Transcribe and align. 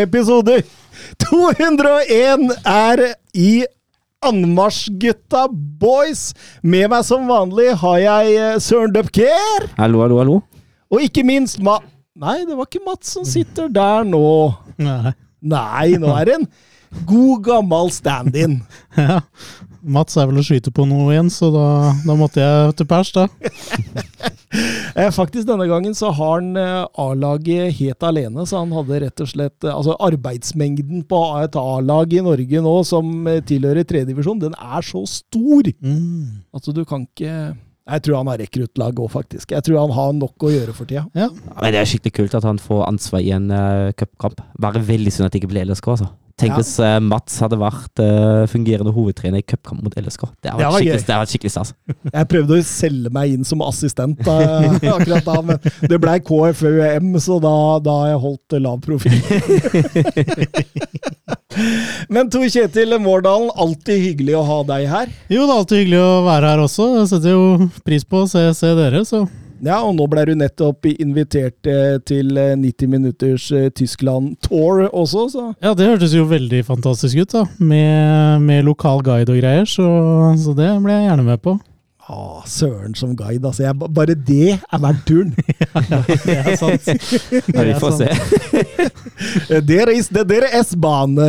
Episode 0.00 0.62
201 1.20 2.48
er 2.64 3.02
i 3.36 3.66
anmarsjgutta 4.24 5.44
boys. 5.52 6.32
Med 6.64 6.88
meg 6.94 7.04
som 7.04 7.28
vanlig 7.28 7.74
har 7.82 7.98
jeg 8.00 8.32
eh, 8.38 8.56
Søren 8.64 8.94
Dupker. 8.96 9.68
Hallo, 9.76 10.00
hallo, 10.06 10.16
hallo. 10.22 10.40
Og 10.88 11.04
ikke 11.04 11.20
minst 11.28 11.60
Ma... 11.60 11.76
Nei, 12.16 12.46
det 12.48 12.56
var 12.56 12.64
ikke 12.70 12.86
Mats 12.86 13.12
som 13.18 13.28
sitter 13.28 13.68
der 13.68 14.08
nå. 14.08 14.24
Nei. 14.80 15.12
Nei, 15.44 16.00
nå 16.00 16.16
er 16.16 16.30
det 16.30 16.38
en 16.38 16.48
god, 17.04 17.44
gammel 17.50 17.92
stand-in. 17.92 18.62
Ja. 18.96 19.20
Mats 19.84 20.16
er 20.16 20.26
vel 20.30 20.40
å 20.40 20.44
skyte 20.46 20.72
på 20.74 20.86
noe 20.88 21.12
igjen, 21.12 21.28
så 21.32 21.50
da, 21.54 21.66
da 22.06 22.16
måtte 22.16 22.40
jeg 22.40 22.76
til 22.80 22.88
pers, 22.90 23.12
da. 23.16 23.28
Eh, 24.94 25.08
Faktisk 25.10 25.48
denne 25.48 25.64
gangen 25.66 25.96
så 25.98 26.12
har 26.14 26.36
han 26.36 26.52
eh, 26.54 26.84
A-laget 27.02 27.72
helt 27.80 28.04
alene, 28.06 28.44
så 28.46 28.60
han 28.60 28.70
hadde 28.76 29.00
rett 29.02 29.22
og 29.24 29.26
slett 29.26 29.66
eh, 29.66 29.72
Altså 29.74 29.96
arbeidsmengden 30.06 31.00
på 31.10 31.18
et 31.40 31.58
A-lag 31.58 32.14
i 32.14 32.22
Norge 32.22 32.60
nå 32.62 32.74
som 32.86 33.26
tilhører 33.48 33.82
tredjedivisjon, 33.82 34.38
den 34.44 34.54
er 34.54 34.86
så 34.86 35.02
stor 35.10 35.66
Mm. 35.82 36.44
at 36.54 36.70
du 36.70 36.84
kan 36.86 37.02
ikke 37.08 37.32
Jeg 37.34 38.02
tror 38.06 38.16
han 38.20 38.30
har 38.30 38.38
rekruttlag 38.40 38.94
òg, 39.02 39.10
faktisk. 39.12 39.50
Jeg 39.52 39.66
tror 39.66 39.80
han 39.82 39.92
har 39.98 40.12
nok 40.16 40.46
å 40.46 40.52
gjøre 40.54 40.72
for 40.72 40.86
tida. 40.88 41.02
Ja. 41.18 41.26
Men 41.58 41.74
det 41.74 41.80
er 41.82 41.90
skikkelig 41.90 42.14
kult 42.16 42.36
at 42.38 42.46
han 42.46 42.62
får 42.62 42.86
ansvar 42.86 43.20
i 43.26 43.34
en 43.34 43.50
uh, 43.52 43.90
cupkamp. 43.98 44.38
Bare 44.56 44.80
veldig 44.80 45.12
synd 45.12 45.26
at 45.26 45.34
det 45.34 45.42
ikke 45.42 45.50
blir 45.52 45.66
LSK, 45.68 45.90
altså. 45.92 46.08
Tenk 46.34 46.50
Ja. 46.50 46.56
hvis 46.58 46.72
uh, 46.82 46.96
Mats 46.98 47.36
hadde 47.38 47.54
vært 47.60 48.00
uh, 48.02 48.42
fungerende 48.50 48.90
hovedtrener 48.90 49.38
i 49.38 49.44
cupkamp 49.46 49.84
mot 49.86 49.94
LSK. 49.94 50.24
Det 50.42 50.50
hadde 50.50 50.66
vært 50.66 50.80
skikkelig, 50.80 51.04
det 51.06 51.18
var 51.20 51.28
skikkelig 51.30 51.52
stas. 51.54 51.70
Jeg 52.16 52.26
prøvde 52.32 52.56
å 52.58 52.64
selge 52.66 53.12
meg 53.14 53.36
inn 53.36 53.46
som 53.46 53.62
assistent 53.62 54.18
uh, 54.26 54.66
akkurat 54.96 55.22
da, 55.28 55.36
men 55.46 55.62
det 55.86 55.98
blei 56.02 56.16
KFUM, 56.26 57.12
så 57.22 57.38
da, 57.42 57.52
da 57.84 57.94
har 58.00 58.08
jeg 58.14 58.20
holdt 58.24 58.56
lav 58.64 58.80
profil. 58.82 59.14
men 62.14 62.26
Tor 62.34 62.48
Kjetil 62.50 62.98
Mårdalen, 62.98 63.54
alltid 63.54 64.02
hyggelig 64.08 64.34
å 64.40 64.42
ha 64.50 64.58
deg 64.74 64.82
her. 64.90 65.06
Jo, 65.30 65.46
det 65.46 65.52
er 65.52 65.58
alltid 65.60 65.78
hyggelig 65.84 66.02
å 66.02 66.12
være 66.26 66.50
her 66.50 66.58
også. 66.66 66.90
Jeg 66.98 67.06
setter 67.14 67.30
jo 67.36 67.70
pris 67.86 68.02
på 68.02 68.24
å 68.24 68.26
se, 68.30 68.42
se 68.58 68.74
dere, 68.74 69.06
så 69.06 69.22
Ja, 69.62 69.78
og 69.84 69.94
nå 69.96 70.06
ble 70.10 70.24
du 70.28 70.34
nettopp 70.38 70.88
invitert 70.90 71.68
eh, 71.70 71.98
til 72.06 72.34
eh, 72.40 72.54
90 72.58 72.90
minutters 72.90 73.46
eh, 73.54 73.68
Tyskland-tour 73.74 74.88
også, 74.90 75.28
så 75.32 75.44
Ja, 75.62 75.74
det 75.78 75.88
hørtes 75.92 76.16
jo 76.16 76.26
veldig 76.30 76.64
fantastisk 76.66 77.22
ut, 77.22 77.36
da. 77.36 77.44
Med, 77.58 78.42
med 78.44 78.64
lokal 78.66 79.04
guide 79.06 79.30
og 79.32 79.40
greier, 79.40 79.68
så, 79.68 79.86
så 80.40 80.56
det 80.58 80.72
ble 80.84 80.98
jeg 80.98 81.08
gjerne 81.10 81.28
med 81.28 81.42
på. 81.44 81.58
Ah, 82.08 82.42
Søren 82.46 82.94
som 82.94 83.16
guide, 83.16 83.46
altså. 83.46 83.62
Jeg, 83.62 83.74
bare 83.94 84.14
det 84.14 84.58
er 84.72 84.78
verdt 84.82 85.06
turen. 85.08 85.34
ja, 85.90 86.00
Det 86.26 86.36
er 86.36 86.56
sant. 86.60 86.88
Ja, 87.54 87.64
vi 87.64 87.74
får 87.80 87.98
se. 87.98 88.08
Der 89.70 89.90
is 89.92 90.08
det 90.08 90.24
der 90.28 90.46
S-bane. 90.62 91.26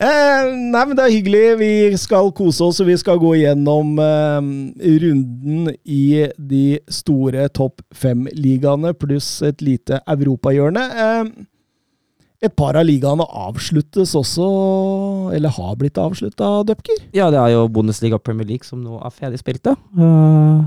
eh, 0.00 0.42
nei, 0.50 0.84
men 0.84 0.96
det 0.96 1.04
er 1.04 1.14
hyggelig. 1.14 1.44
Vi 1.60 1.72
skal 2.00 2.30
kose 2.36 2.68
oss, 2.68 2.80
og 2.82 2.88
vi 2.88 2.96
skal 3.00 3.20
gå 3.22 3.34
gjennom 3.40 3.98
eh, 4.02 4.50
runden 5.04 5.72
i 5.84 6.04
de 6.38 6.66
store 6.92 7.48
topp 7.54 7.82
fem-ligaene, 7.94 8.94
pluss 8.98 9.36
et 9.46 9.64
lite 9.64 10.00
europahjørne. 10.06 10.84
Eh, 11.06 11.24
et 12.42 12.52
par 12.58 12.76
av 12.76 12.84
ligaene 12.86 13.24
avsluttes 13.24 14.14
også, 14.18 14.48
eller 15.36 15.54
har 15.54 15.76
blitt 15.80 16.00
avslutta, 16.00 16.64
Dupker? 16.66 16.98
Ja, 17.16 17.30
det 17.32 17.40
er 17.40 17.54
jo 17.54 17.68
Bundesliga 17.72 18.18
og 18.18 18.24
Premier 18.26 18.48
League 18.48 18.66
som 18.66 18.82
nå 18.84 18.98
er 19.00 19.14
ferdig 19.14 19.40
spilt. 19.40 19.70
Uh, 19.96 20.66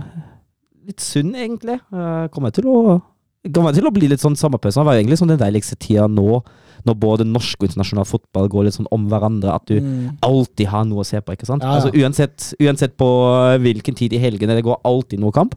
litt 0.88 1.03
synd, 1.03 1.35
egentlig. 1.38 1.78
Uh, 1.94 2.25
kommer 2.33 2.55
til 2.55 2.69
å 2.72 2.79
kommer 3.53 3.72
til 3.75 3.85
å 3.88 3.94
bli 3.94 4.09
litt 4.11 4.23
sånn 4.23 4.35
sommerpause. 4.35 4.79
Det 4.79 4.88
var 4.88 4.97
jo 4.97 5.03
egentlig 5.03 5.19
sånn 5.22 5.31
den 5.31 5.39
deiligste 5.39 5.78
tida 5.79 6.07
nå, 6.11 6.41
når 6.88 6.97
både 7.00 7.28
norsk 7.28 7.61
og 7.61 7.69
internasjonal 7.69 8.07
fotball 8.07 8.49
går 8.51 8.67
litt 8.67 8.75
sånn 8.75 8.89
om 8.95 9.07
hverandre, 9.11 9.53
at 9.55 9.69
du 9.69 9.78
alltid 10.25 10.67
har 10.72 10.85
noe 10.88 11.03
å 11.03 11.07
se 11.07 11.22
på, 11.22 11.35
ikke 11.35 11.47
sant? 11.47 11.63
Mm. 11.63 11.69
Ja, 11.69 11.78
ja. 11.78 11.79
Altså 11.79 12.03
uansett, 12.03 12.51
uansett 12.63 12.97
på 12.99 13.07
hvilken 13.63 13.97
tid 13.97 14.16
i 14.16 14.22
helgene, 14.22 14.57
det 14.57 14.66
går 14.67 14.81
alltid 14.88 15.23
noe 15.23 15.35
kamp. 15.35 15.55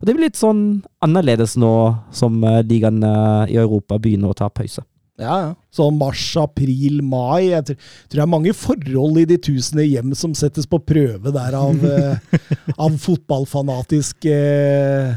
Og 0.00 0.08
det 0.08 0.16
blir 0.16 0.28
litt 0.28 0.38
sånn 0.38 0.82
annerledes 1.04 1.56
nå 1.60 1.74
som 2.14 2.42
ligaene 2.42 2.66
ligaen 2.68 3.04
eh, 3.08 3.54
i 3.54 3.60
Europa 3.62 3.98
begynner 4.02 4.34
å 4.34 4.36
ta 4.36 4.50
pause. 4.52 4.84
Ja, 5.20 5.34
ja. 5.38 5.50
Sånn 5.74 5.98
mars, 5.98 6.22
april, 6.38 6.98
mai. 7.06 7.50
Jeg 7.52 7.66
tror, 7.68 7.76
tror 8.08 8.18
det 8.18 8.24
er 8.24 8.32
mange 8.32 8.54
forhold 8.58 9.20
i 9.22 9.28
de 9.30 9.38
tusende 9.42 9.86
hjem 9.86 10.14
som 10.18 10.34
settes 10.34 10.66
på 10.70 10.80
prøve 10.82 11.34
der 11.34 11.54
av, 11.58 11.84
eh, 11.94 12.40
av 12.74 12.98
fotballfanatisk 13.02 14.26
eh, 14.30 15.14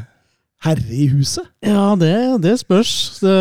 herre 0.65 0.89
i 0.89 1.05
huset. 1.11 1.45
Ja, 1.65 1.91
det, 1.99 2.13
det 2.41 2.55
spørs. 2.61 3.19
Det, 3.21 3.33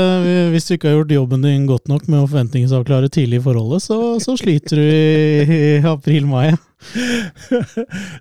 hvis 0.53 0.69
du 0.69 0.75
ikke 0.77 0.91
har 0.91 0.99
gjort 0.99 1.15
jobben 1.17 1.47
din 1.47 1.65
godt 1.69 1.89
nok 1.89 2.05
med 2.13 2.23
å 2.23 2.29
forventningsavklare 2.29 3.09
tidlig 3.13 3.41
i 3.41 3.45
forholdet, 3.47 3.87
så, 3.87 3.99
så 4.23 4.37
sliter 4.39 4.81
du 4.81 4.85
i, 4.85 5.47
i 5.47 5.61
april-mai. 5.87 6.51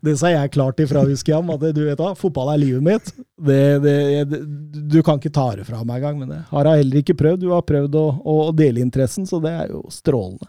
Det 0.06 0.16
sa 0.16 0.32
jeg 0.32 0.54
klart 0.56 0.80
ifra, 0.80 1.04
husker 1.06 1.36
jeg, 1.36 1.44
at 1.58 1.66
du 1.76 1.82
vet 1.84 2.00
da, 2.00 2.14
fotball 2.18 2.54
er 2.54 2.62
livet 2.64 2.86
mitt. 2.86 3.12
Det, 3.36 4.24
du 4.88 5.02
kan 5.04 5.20
ikke 5.20 5.34
ta 5.36 5.50
det 5.60 5.68
fra 5.68 5.84
meg 5.84 6.00
engang, 6.00 6.22
men 6.24 6.32
det 6.32 6.42
har 6.54 6.72
jeg 6.72 6.86
heller 6.86 7.04
ikke 7.04 7.18
prøvd. 7.20 7.44
Du 7.44 7.52
har 7.52 7.68
prøvd 7.68 8.00
å, 8.00 8.06
å 8.24 8.38
dele 8.56 8.84
interessen, 8.84 9.28
så 9.28 9.42
det 9.44 9.54
er 9.66 9.76
jo 9.76 9.84
strålende. 9.94 10.48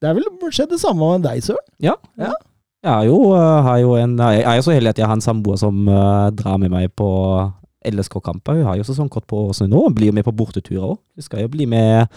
Det 0.00 0.08
er 0.08 0.16
vel 0.16 0.28
skjedd 0.52 0.70
det 0.72 0.80
samme 0.80 1.14
med 1.14 1.26
deg, 1.26 1.42
Søren? 1.44 1.66
Ja. 1.84 1.96
Ja. 2.20 2.32
Jeg 2.80 2.92
er 2.94 3.08
jo, 3.10 3.16
eh, 3.36 3.58
har 3.66 3.80
jo 3.82 3.96
en, 4.00 4.14
jeg 4.16 4.44
er 4.48 4.56
jo 4.56 4.62
så 4.64 4.72
heldig 4.72 4.94
at 4.94 5.00
jeg 5.02 5.08
har 5.10 5.18
en 5.18 5.24
samboer 5.24 5.58
som 5.60 5.82
eh, 5.84 6.28
drar 6.32 6.56
med 6.62 6.72
meg 6.72 6.88
på 6.96 7.08
LSK-kamper. 7.86 8.60
Hun 8.60 8.68
har 8.68 8.80
jo 8.80 8.86
sesongkort 8.88 9.26
på 9.30 9.46
Åsane 9.50 9.72
nå, 9.72 9.86
blir 9.96 10.10
jo 10.10 10.16
med 10.16 10.26
på 10.26 10.34
borteturer 10.36 10.92
òg. 10.92 10.98
Hun 11.16 11.26
skal 11.26 11.44
jo 11.44 11.52
bli 11.52 11.68
med, 11.70 12.10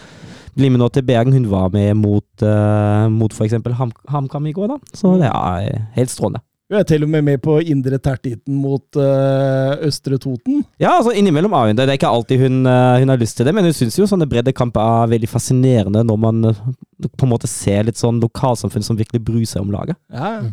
bli 0.56 0.72
med 0.72 0.82
nå 0.82 0.88
til 0.92 1.06
Bergen. 1.06 1.36
Hun 1.36 1.50
var 1.52 1.70
med 1.74 1.94
mot, 2.00 2.26
uh, 2.42 3.06
mot 3.12 3.32
f.eks. 3.32 3.56
Ham, 3.78 3.94
HamKam 4.10 4.50
i 4.50 4.56
går, 4.56 4.74
da. 4.74 4.96
Så 4.96 5.16
det 5.20 5.30
er 5.30 5.86
helt 5.96 6.12
strålende. 6.12 6.44
Hun 6.72 6.80
er 6.80 6.86
til 6.88 7.02
og 7.04 7.10
med 7.12 7.22
med 7.22 7.42
på 7.44 7.58
Indre 7.60 7.98
tertiten 8.00 8.56
mot 8.56 8.96
uh, 8.96 9.76
Østre 9.84 10.16
Toten. 10.16 10.62
Ja, 10.80 10.96
altså 10.96 11.12
innimellom 11.12 11.52
er 11.52 11.68
hun 11.68 11.76
det. 11.76 11.84
Det 11.84 11.92
er 11.92 11.98
ikke 12.00 12.12
alltid 12.16 12.40
hun, 12.40 12.62
uh, 12.64 12.96
hun 12.98 13.12
har 13.12 13.20
lyst 13.20 13.36
til 13.36 13.46
det, 13.46 13.52
men 13.54 13.68
hun 13.68 13.76
syns 13.76 13.98
jo 13.98 14.08
sånne 14.08 14.26
breddekamper 14.30 14.80
er 15.04 15.12
veldig 15.12 15.28
fascinerende 15.28 16.02
når 16.08 16.18
man 16.22 16.48
uh, 16.48 16.62
på 17.04 17.26
en 17.26 17.32
måte 17.34 17.50
ser 17.50 17.84
litt 17.84 18.00
sånn 18.00 18.22
lokalsamfunn 18.22 18.86
som 18.86 18.96
virkelig 18.96 19.20
bryr 19.26 19.44
seg 19.46 19.60
om 19.60 19.74
laget. 19.74 20.00
Ja, 20.08 20.30
ja. 20.38 20.48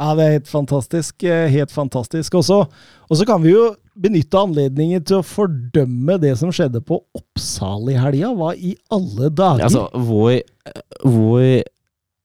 ja, 0.00 0.10
det 0.18 0.26
er 0.26 0.36
helt 0.40 0.50
fantastisk. 0.50 1.22
Helt 1.54 1.72
fantastisk. 1.72 2.34
også. 2.42 2.64
og 3.08 3.16
så 3.22 3.28
kan 3.28 3.46
vi 3.46 3.54
jo 3.54 3.70
benytte 4.00 4.40
anledningen 4.40 5.02
til 5.06 5.20
å 5.20 5.26
fordømme 5.26 6.16
det 6.22 6.32
som 6.40 6.52
skjedde 6.54 6.82
på 6.84 7.00
Oppsal 7.16 7.90
i 7.92 7.98
helga. 8.00 8.32
Hva 8.36 8.54
i 8.56 8.74
alle 8.92 9.30
dager? 9.32 9.66
Altså, 9.66 9.86
hvor, 9.94 10.38
hvor 11.04 11.44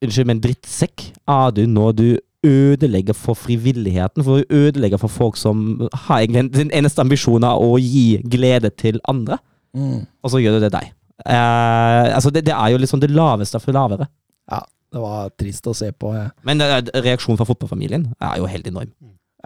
Unnskyld, 0.04 0.28
men 0.28 0.40
drittsekk 0.44 1.06
er 1.32 1.52
du 1.56 1.62
når 1.72 1.92
du 1.96 2.08
ødelegger 2.46 3.16
for 3.16 3.38
frivilligheten? 3.38 4.24
For 4.24 4.42
du 4.42 4.56
ødelegger 4.58 5.00
for 5.00 5.12
folk 5.12 5.38
som 5.40 5.88
har 6.06 6.20
egentlig 6.20 6.60
sin 6.60 6.72
eneste 6.74 7.02
ambisjonen 7.02 7.48
av 7.48 7.64
å 7.64 7.78
gi 7.80 8.20
glede 8.28 8.70
til 8.76 9.00
andre, 9.08 9.40
mm. 9.76 10.04
og 10.22 10.32
så 10.32 10.42
gjør 10.42 10.58
du 10.58 10.66
det 10.66 10.74
deg. 10.76 10.92
Eh, 11.24 12.12
altså, 12.12 12.30
det, 12.30 12.44
det 12.46 12.54
er 12.54 12.74
jo 12.74 12.80
liksom 12.82 13.00
det 13.00 13.10
laveste 13.14 13.60
for 13.62 13.76
lavere. 13.76 14.08
Ja, 14.52 14.60
det 14.92 15.02
var 15.02 15.32
trist 15.40 15.66
å 15.66 15.74
se 15.76 15.90
på. 15.96 16.12
Ja. 16.14 16.28
Men 16.46 16.60
eh, 16.64 16.78
reaksjonen 17.00 17.40
fra 17.40 17.48
fotballfamilien 17.48 18.10
er 18.20 18.36
jo 18.42 18.50
helt 18.52 18.68
enorm. 18.68 18.92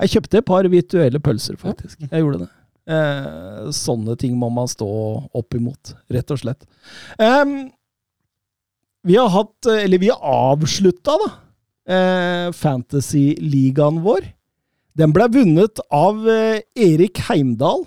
Jeg 0.00 0.14
kjøpte 0.14 0.40
et 0.40 0.48
par 0.48 0.68
virtuelle 0.72 1.20
pølser, 1.22 1.58
faktisk. 1.60 2.00
Jeg 2.06 2.24
gjorde 2.24 2.44
det. 2.44 2.50
Eh, 2.90 3.68
sånne 3.76 4.16
ting 4.18 4.34
må 4.38 4.48
man 4.52 4.70
stå 4.70 4.88
opp 5.36 5.54
imot, 5.54 5.94
rett 6.10 6.32
og 6.32 6.40
slett. 6.40 6.64
Em, 7.20 7.70
vi 9.06 9.16
har 9.16 9.30
hatt, 9.32 9.68
eller 9.70 10.00
vi 10.00 10.10
har 10.10 10.20
avslutta, 10.24 11.16
da, 11.20 11.30
eh, 11.86 12.50
Fantasy-ligaen 12.56 14.02
vår. 14.04 14.32
Den 14.98 15.14
ble 15.14 15.28
vunnet 15.32 15.80
av 15.94 16.26
eh, 16.28 16.60
Erik 16.76 17.22
Heimdal. 17.28 17.84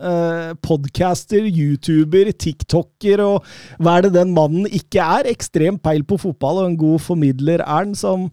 Eh, 0.00 0.52
podcaster, 0.64 1.44
YouTuber, 1.44 2.30
TikToker 2.32 3.20
og 3.20 3.48
hva 3.76 3.98
er 3.98 4.06
det 4.06 4.14
den 4.14 4.30
mannen 4.32 4.64
ikke 4.64 5.04
er? 5.04 5.28
Ekstrem 5.28 5.76
peil 5.76 6.06
på 6.08 6.16
fotball 6.22 6.62
og 6.62 6.70
en 6.70 6.78
god 6.80 7.02
formidler 7.04 7.60
er 7.60 7.68
han, 7.68 7.92
som, 7.92 8.30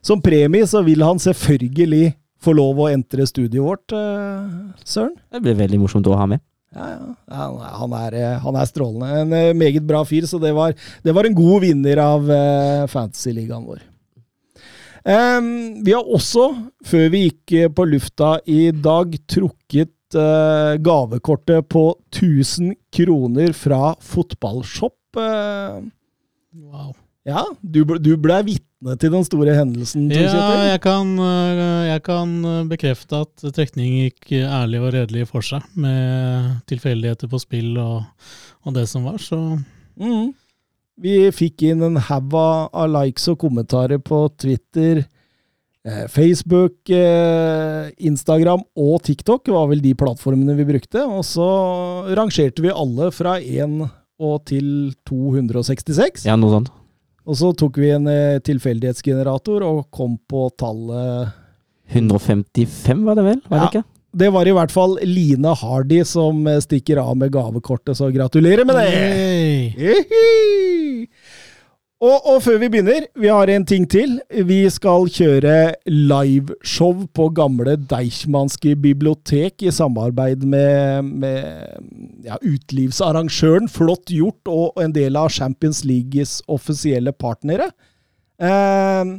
som 0.00 0.22
premie 0.24 0.64
så 0.64 0.80
vil 0.86 1.04
han 1.04 1.20
selvfølgelig 1.20 2.14
få 2.40 2.54
lov 2.56 2.80
å 2.80 2.88
entre 2.90 3.26
studioet 3.28 3.66
vårt, 3.66 3.96
eh, 3.96 4.84
Søren. 4.84 5.16
Det 5.32 5.42
blir 5.44 5.58
veldig 5.58 5.82
morsomt 5.82 6.08
å 6.08 6.16
ha 6.18 6.26
med. 6.30 6.42
Ja, 6.74 6.86
ja. 6.86 7.46
Han, 7.80 7.94
er, 7.98 8.14
eh, 8.14 8.38
han 8.38 8.56
er 8.56 8.66
strålende. 8.70 9.12
En 9.24 9.32
eh, 9.36 9.52
meget 9.54 9.86
bra 9.86 10.04
fyr, 10.06 10.26
så 10.30 10.40
det 10.42 10.52
var, 10.56 10.74
det 11.02 11.14
var 11.14 11.26
en 11.26 11.36
god 11.36 11.64
vinner 11.66 12.02
av 12.02 12.28
uh, 12.30 12.88
Fantasy-ligaen 12.90 13.66
vår. 13.66 13.86
Um, 15.00 15.80
vi 15.84 15.94
har 15.96 16.04
også, 16.04 16.50
før 16.86 17.06
vi 17.10 17.24
gikk 17.24 17.72
på 17.74 17.86
lufta 17.88 18.34
i 18.46 18.68
dag, 18.70 19.16
trukket 19.26 20.18
uh, 20.18 20.76
gavekortet 20.76 21.66
på 21.72 21.86
1000 22.12 22.76
kroner 22.92 23.56
fra 23.56 23.94
Fotballshop. 23.98 24.98
Uh, 25.16 25.88
Wow. 26.52 26.94
Ja, 27.28 27.44
du, 27.60 27.82
ble- 27.84 28.00
du 28.00 28.14
ble 28.16 28.38
vitne 28.46 28.96
til 29.00 29.12
den 29.12 29.24
store 29.26 29.54
hendelsen, 29.58 30.06
Ja, 30.08 30.70
jeg 30.70 30.80
kan, 30.84 31.10
øh, 31.20 31.86
jeg 31.90 32.02
kan 32.06 32.30
øh, 32.44 32.60
bekrefte 32.70 33.20
at 33.26 33.44
trekning 33.56 33.98
gikk 34.06 34.32
ærlig 34.40 34.80
og 34.80 34.92
redelig 34.94 35.26
for 35.28 35.44
seg, 35.44 35.64
med 35.76 36.62
tilfeldigheter 36.70 37.28
på 37.28 37.40
spill 37.42 37.76
og, 37.78 38.04
og 38.64 38.74
det 38.76 38.86
som 38.88 39.04
var, 39.08 39.18
så 39.20 39.40
mm. 40.00 40.30
Vi 41.00 41.14
fikk 41.32 41.62
inn 41.70 41.80
en 41.86 41.96
haug 42.10 42.34
av 42.36 42.90
likes 42.92 43.24
og 43.32 43.38
kommentarer 43.40 44.00
på 44.04 44.18
Twitter, 44.36 44.98
eh, 45.88 46.02
Facebook, 46.12 46.74
eh, 46.92 47.88
Instagram 48.04 48.60
og 48.76 48.98
TikTok 49.06 49.48
var 49.48 49.70
vel 49.70 49.80
de 49.80 49.94
plattformene 49.96 50.56
vi 50.58 50.66
brukte. 50.68 51.00
Og 51.08 51.24
så 51.24 51.46
rangerte 52.12 52.60
vi 52.60 52.68
alle 52.68 53.08
fra 53.16 53.38
1 53.40 53.80
og 54.20 54.44
til 54.44 54.92
266. 55.08 56.26
Ja, 56.28 56.36
noe 56.36 56.52
sånt. 56.58 56.68
Og 57.28 57.36
så 57.36 57.50
tok 57.56 57.76
vi 57.82 57.90
en 57.94 58.06
eh, 58.10 58.38
tilfeldighetsgenerator 58.46 59.64
og 59.66 59.86
kom 59.94 60.16
på 60.30 60.46
tallet 60.58 61.36
155 61.90 63.04
var 63.04 63.18
det 63.18 63.24
vel? 63.26 63.40
Var 63.48 63.58
det 63.58 63.64
Ja. 63.64 63.70
ikke? 63.74 63.84
Det 64.12 64.26
var 64.34 64.48
i 64.48 64.50
hvert 64.56 64.72
fall 64.74 64.96
Line 65.06 65.52
Hardy 65.54 66.00
som 66.04 66.40
eh, 66.50 66.58
stikker 66.64 66.98
av 66.98 67.12
med 67.16 67.30
gavekortet, 67.30 67.94
så 67.96 68.08
gratulerer 68.10 68.64
med 68.66 68.74
det! 68.80 68.88
Yay! 69.78 69.98
Og, 72.00 72.16
og 72.32 72.38
før 72.40 72.56
vi 72.62 72.68
begynner, 72.72 73.04
vi 73.20 73.28
har 73.28 73.50
en 73.52 73.64
ting 73.68 73.82
til. 73.92 74.14
Vi 74.48 74.62
skal 74.72 75.04
kjøre 75.12 75.56
liveshow 75.84 77.02
på 77.12 77.26
gamle 77.36 77.74
Deichmanske 77.90 78.72
bibliotek 78.80 79.60
i 79.68 79.72
samarbeid 79.74 80.46
med, 80.48 81.10
med 81.20 82.24
ja, 82.24 82.38
utelivsarrangøren 82.40 83.68
Flott 83.68 84.08
gjort 84.16 84.48
og 84.48 84.80
en 84.80 84.96
del 84.96 85.20
av 85.20 85.28
Champions 85.34 85.82
Leagues 85.84 86.38
offisielle 86.48 87.12
partnere. 87.12 87.68
Eh, 88.40 89.12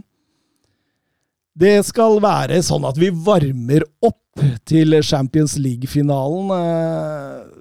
det 1.61 1.75
skal 1.85 2.17
være 2.23 2.63
sånn 2.65 2.89
at 2.89 2.97
vi 2.97 3.13
varmer 3.13 3.85
opp 4.01 4.41
til 4.65 4.97
Champions 5.05 5.53
League-finalen. 5.61 6.49
Eh, 6.57 7.60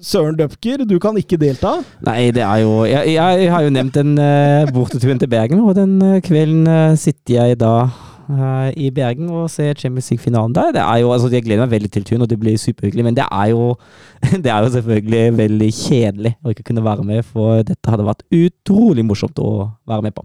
Søren 0.00 0.36
Døpker, 0.38 0.84
du 0.88 0.96
kan 1.02 1.16
ikke 1.20 1.36
delta. 1.40 1.74
Nei, 2.06 2.30
det 2.32 2.40
er 2.40 2.62
jo 2.62 2.84
Jeg, 2.88 3.14
jeg 3.18 3.50
har 3.52 3.64
jo 3.66 3.72
nevnt 3.74 3.98
den 3.98 4.14
uh, 4.16 4.68
borteturen 4.72 5.20
til 5.20 5.28
Bergen, 5.28 5.60
og 5.60 5.74
den 5.76 5.98
uh, 6.00 6.20
kvelden 6.24 6.64
uh, 6.64 6.96
sitter 6.96 7.34
jeg 7.36 7.58
da 7.60 7.74
uh, 7.84 8.70
i 8.72 8.88
Bergen 8.96 9.28
og 9.28 9.50
ser 9.52 9.76
Champions 9.76 10.08
League-finalen 10.10 10.56
der. 10.56 10.72
Det 10.78 10.82
er 10.86 11.02
jo, 11.02 11.12
altså 11.12 11.28
Jeg 11.28 11.44
gleder 11.44 11.66
meg 11.66 11.76
veldig 11.76 11.92
til 11.92 12.08
turen, 12.08 12.24
og 12.24 12.32
det 12.32 12.40
blir 12.40 12.56
superhyggelig, 12.56 13.04
men 13.10 13.20
det 13.20 13.28
er 13.28 13.52
jo 13.52 13.76
det 14.44 14.48
er 14.48 14.64
jo 14.64 14.74
selvfølgelig 14.78 15.36
veldig 15.36 15.70
kjedelig 15.82 16.36
å 16.40 16.54
ikke 16.54 16.68
kunne 16.72 16.88
være 16.88 17.08
med, 17.12 17.24
for 17.24 17.60
dette 17.60 17.92
hadde 17.92 18.08
vært 18.08 18.24
utrolig 18.32 19.04
morsomt 19.04 19.40
å 19.44 19.54
være 19.84 20.08
med 20.08 20.16
på. 20.16 20.24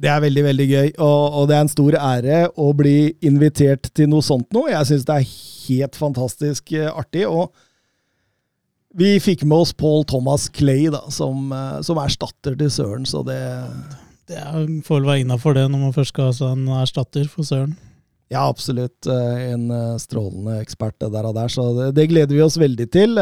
Det 0.00 0.08
er 0.08 0.20
veldig, 0.24 0.44
veldig 0.48 0.70
gøy, 0.70 0.92
og, 0.96 1.24
og 1.36 1.48
det 1.50 1.58
er 1.58 1.66
en 1.66 1.76
stor 1.76 1.96
ære 2.00 2.44
å 2.56 2.72
bli 2.72 3.10
invitert 3.20 3.90
til 3.92 4.08
noe 4.08 4.24
sånt 4.24 4.48
nå. 4.56 4.70
Jeg 4.72 4.88
syns 4.88 5.04
det 5.04 5.18
er 5.18 5.34
helt 5.66 5.98
fantastisk 6.08 6.72
artig. 6.88 7.26
og 7.28 7.52
vi 8.98 9.14
fikk 9.22 9.44
med 9.46 9.62
oss 9.62 9.72
Paul 9.76 10.04
Thomas 10.08 10.48
Clay 10.48 10.88
da, 10.90 11.04
som, 11.14 11.52
eh, 11.52 11.78
som 11.86 12.00
erstatter 12.02 12.56
til 12.58 12.70
Søren, 12.70 13.06
så 13.06 13.24
det 13.26 13.40
Det 14.30 14.38
får 14.86 15.00
vel 15.00 15.08
være 15.08 15.22
innafor 15.24 15.56
det 15.56 15.64
når 15.66 15.80
man 15.80 15.94
først 15.94 16.12
skal 16.14 16.30
ha 16.30 16.52
en 16.54 16.68
erstatter 16.78 17.26
for 17.26 17.42
Søren. 17.42 17.76
Ja, 18.30 18.44
absolutt 18.46 19.06
eh, 19.10 19.40
en 19.54 19.70
eh, 19.74 19.98
strålende 19.98 20.60
ekspert 20.62 21.00
der 21.02 21.26
og 21.26 21.34
der, 21.34 21.48
så 21.50 21.64
det, 21.74 21.88
det 21.96 22.08
gleder 22.12 22.34
vi 22.34 22.44
oss 22.44 22.58
veldig 22.58 22.86
til. 22.94 23.18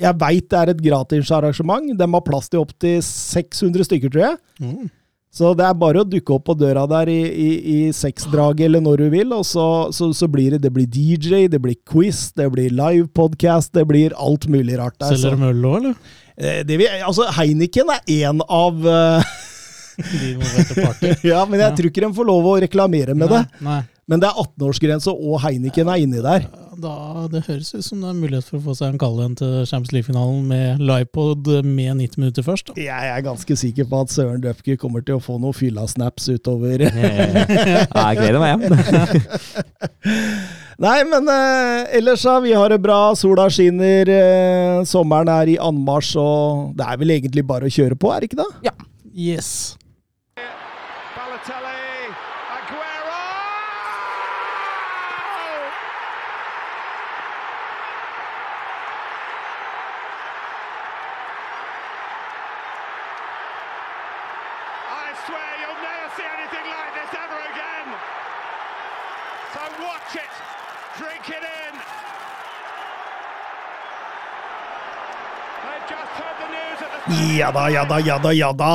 Jeg 0.00 0.18
veit 0.18 0.48
det 0.48 0.58
er 0.58 0.72
et 0.72 0.80
gratisarrangement. 0.82 1.92
De 1.98 2.08
har 2.14 2.24
plass 2.24 2.48
til 2.48 2.62
opptil 2.64 3.02
600 3.04 3.84
stykker, 3.84 4.08
tror 4.08 4.24
jeg. 4.24 4.38
Mm. 4.60 4.88
Så 5.32 5.54
det 5.56 5.64
er 5.64 5.72
bare 5.80 6.02
å 6.02 6.04
dukke 6.04 6.34
opp 6.34 6.42
på 6.50 6.54
døra 6.60 6.82
der 6.90 7.08
i, 7.08 7.20
i, 7.24 7.50
i 7.72 7.76
seksdraget 7.96 8.66
eller 8.66 8.82
når 8.84 9.00
du 9.00 9.04
vil, 9.14 9.30
og 9.32 9.46
så, 9.48 9.64
så, 9.96 10.10
så 10.12 10.26
blir 10.28 10.52
det 10.58 10.58
det 10.66 10.72
blir 10.76 10.84
DJ, 10.92 11.46
det 11.48 11.60
blir 11.64 11.78
quiz, 11.88 12.26
det 12.36 12.50
blir 12.52 12.68
livepodcast, 12.76 13.72
det 13.72 13.86
blir 13.88 14.12
alt 14.20 14.44
mulig 14.52 14.76
rart 14.76 14.98
der. 15.00 15.14
Selger 15.16 15.38
de 15.40 15.48
øl 15.54 15.64
òg, 15.70 15.78
eller? 15.80 15.94
Eh, 16.36 16.60
det 16.68 16.76
vi, 16.82 16.90
altså, 17.00 17.30
Heineken 17.38 17.94
er 17.96 18.04
én 18.12 18.44
av 18.44 18.84
uh, 18.84 19.32
De 20.02 20.34
involverte 20.34 20.76
parter. 20.82 21.16
Ja, 21.32 21.46
men 21.48 21.60
jeg 21.60 21.68
Ja. 21.70 21.72
tror 21.80 21.90
ikke 21.92 22.04
de 22.04 22.12
får 22.20 22.28
lov 22.28 22.50
å 22.52 22.58
reklamere 22.66 23.16
med 23.16 23.32
det. 23.32 23.40
Nei, 23.60 23.66
nei. 23.70 23.80
Men 24.12 24.20
det 24.20 24.28
er 24.28 24.38
18-årsgrense, 24.44 25.12
og 25.16 25.40
Heineken 25.46 25.88
er 25.92 26.00
inni 26.04 26.20
der. 26.24 26.44
Da, 26.72 27.28
det 27.28 27.42
høres 27.44 27.74
ut 27.74 27.84
som 27.84 28.00
det 28.00 28.08
er 28.08 28.16
mulighet 28.16 28.46
for 28.48 28.56
å 28.56 28.62
få 28.64 28.74
seg 28.78 28.94
en 28.94 29.00
kall 29.00 29.18
igjen 29.20 29.34
til 29.36 29.50
Champions 29.68 29.92
League-finalen 29.92 30.46
med 30.48 30.80
livepod 30.80 31.50
med 31.66 31.98
90 31.98 32.22
minutter 32.22 32.46
først. 32.46 32.70
Da. 32.70 32.76
Jeg 32.80 33.10
er 33.12 33.24
ganske 33.26 33.56
sikker 33.60 33.88
på 33.90 34.00
at 34.00 34.14
Søren 34.14 34.40
Døfke 34.40 34.78
kommer 34.80 35.04
til 35.04 35.18
å 35.18 35.22
få 35.22 35.36
noen 35.42 35.56
fylla-snaps 35.56 36.30
utover. 36.32 36.86
Ja, 36.92 38.12
jeg 38.12 38.18
gleder 38.22 38.40
meg 38.40 38.48
hjem. 38.54 38.72
Nei, 40.82 40.96
men 41.08 41.28
eh, 41.30 41.92
ellers 41.98 42.24
ja, 42.26 42.38
vi 42.42 42.54
har 42.56 42.72
det 42.72 42.80
bra. 42.82 43.12
Sola 43.18 43.46
skinner, 43.52 44.08
eh, 44.08 44.80
sommeren 44.88 45.30
er 45.32 45.52
i 45.52 45.58
anmarsj, 45.60 46.14
og 46.22 46.72
det 46.78 46.88
er 46.88 47.02
vel 47.02 47.14
egentlig 47.18 47.44
bare 47.48 47.68
å 47.68 47.74
kjøre 47.74 47.98
på, 48.00 48.10
er 48.14 48.24
det 48.24 48.32
ikke 48.32 48.40
det? 48.40 48.50
Ja. 48.70 48.74
Yes. 49.12 49.52
Ja 77.12 77.50
da, 77.52 77.66
ja 77.68 77.82
da, 77.84 77.98
ja 78.00 78.16
da, 78.22 78.30
ja 78.32 78.50
da! 78.56 78.72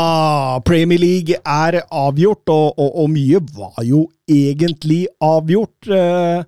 Premier 0.65 0.99
League 1.01 1.37
er 1.41 1.79
avgjort, 1.89 2.43
og, 2.53 2.77
og, 2.77 2.89
og 3.01 3.09
mye 3.09 3.39
var 3.55 3.81
jo 3.85 4.03
egentlig 4.29 5.05
avgjort 5.23 5.89
eh, 5.89 6.43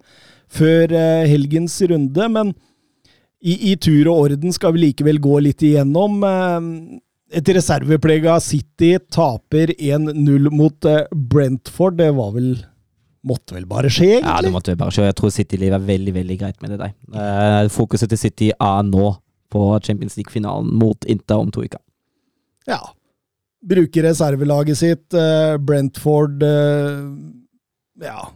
før 0.53 0.93
eh, 0.93 1.27
helgens 1.31 1.79
runde, 1.89 2.27
men 2.36 2.51
i, 3.41 3.72
i 3.72 3.75
tur 3.81 4.12
og 4.12 4.25
orden 4.27 4.53
skal 4.53 4.75
vi 4.75 4.84
likevel 4.84 5.22
gå 5.24 5.39
litt 5.48 5.65
igjennom. 5.65 6.19
Eh, 6.27 7.00
et 7.39 7.53
reserveprega 7.55 8.38
City 8.43 8.96
taper 9.10 9.74
1-0 9.77 10.50
mot 10.53 10.89
eh, 10.89 11.05
Brentford. 11.10 11.98
Det 12.03 12.12
var 12.17 12.36
vel 12.38 12.51
Måtte 13.27 13.51
vel 13.51 13.65
bare 13.67 13.89
skje, 13.91 14.13
egentlig? 14.22 14.29
Ja, 14.31 14.38
det 14.46 14.51
måtte 14.53 14.72
vel 14.72 14.77
bare 14.79 14.93
skje. 14.96 15.10
Jeg 15.10 15.15
tror 15.19 15.31
City 15.36 15.58
lever 15.60 15.81
veldig 15.84 16.13
veldig 16.15 16.38
greit 16.39 16.62
med 16.63 16.72
det 16.72 16.77
der. 16.79 16.93
Eh, 17.12 17.65
fokuset 17.74 18.08
til 18.13 18.22
City 18.22 18.48
er 18.55 18.86
nå 18.88 19.10
på 19.53 19.79
Champions 19.84 20.18
League-finalen 20.18 20.70
mot 20.79 21.06
Inta 21.10 21.38
om 21.38 21.51
to 21.51 21.63
uker. 21.65 21.82
Ja. 22.70 22.82
Bruker 23.65 24.06
reservelaget 24.08 24.77
sitt. 24.79 25.13
eh, 25.13 25.58
Brentford 25.58 26.44
eh, 26.44 27.01
Ja, 28.00 28.29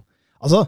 altså 0.44 0.66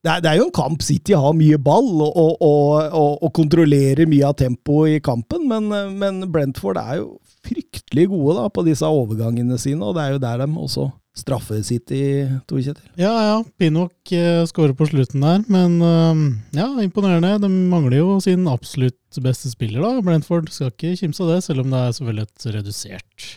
det 0.00 0.08
er, 0.08 0.20
det 0.24 0.30
er 0.30 0.38
jo 0.38 0.46
en 0.46 0.54
kamp 0.56 0.80
City 0.80 1.12
har 1.12 1.34
mye 1.36 1.58
ball 1.60 1.90
og, 2.00 2.14
og, 2.16 2.38
og, 2.40 3.18
og, 3.20 3.32
kontrollerer 3.36 4.08
mye 4.08 4.30
av 4.30 4.38
tempoet 4.40 4.96
i 4.96 5.02
kampen, 5.04 5.44
men, 5.50 5.68
eh, 5.76 5.90
men 5.92 6.22
Brentford 6.32 6.80
er 6.80 7.02
jo 7.02 7.10
fryktelig 7.44 8.06
gode 8.08 8.38
da 8.38 8.46
på 8.48 8.64
disse 8.64 8.88
overgangene 8.88 9.58
sine, 9.60 9.84
og 9.84 9.98
det 9.98 10.06
er 10.06 10.14
jo 10.14 10.22
der 10.22 10.40
de 10.40 10.48
også 10.56 10.88
straffer 11.20 11.60
City, 11.66 12.00
Tor 12.48 12.62
Kjetil. 12.62 12.86
Ja, 13.00 13.12
ja. 13.26 13.36
Pinnock 13.60 14.12
eh, 14.16 14.42
skårer 14.48 14.74
på 14.76 14.88
slutten 14.90 15.24
der, 15.24 15.44
men 15.52 15.76
eh, 15.84 16.22
ja, 16.58 16.68
imponerende. 16.82 17.36
De 17.44 17.50
mangler 17.50 18.00
jo 18.00 18.18
sin 18.24 18.48
absolutt 18.50 19.20
beste 19.22 19.52
spiller, 19.52 19.84
da. 19.84 20.04
Brentford 20.04 20.50
skal 20.54 20.72
ikke 20.72 20.96
kimse 21.02 21.24
av 21.24 21.34
det, 21.34 21.42
selv 21.46 21.64
om 21.64 21.72
det 21.72 21.82
er 21.82 21.96
selvfølgelig 21.98 22.28
et 22.28 22.48
redusert 22.56 23.28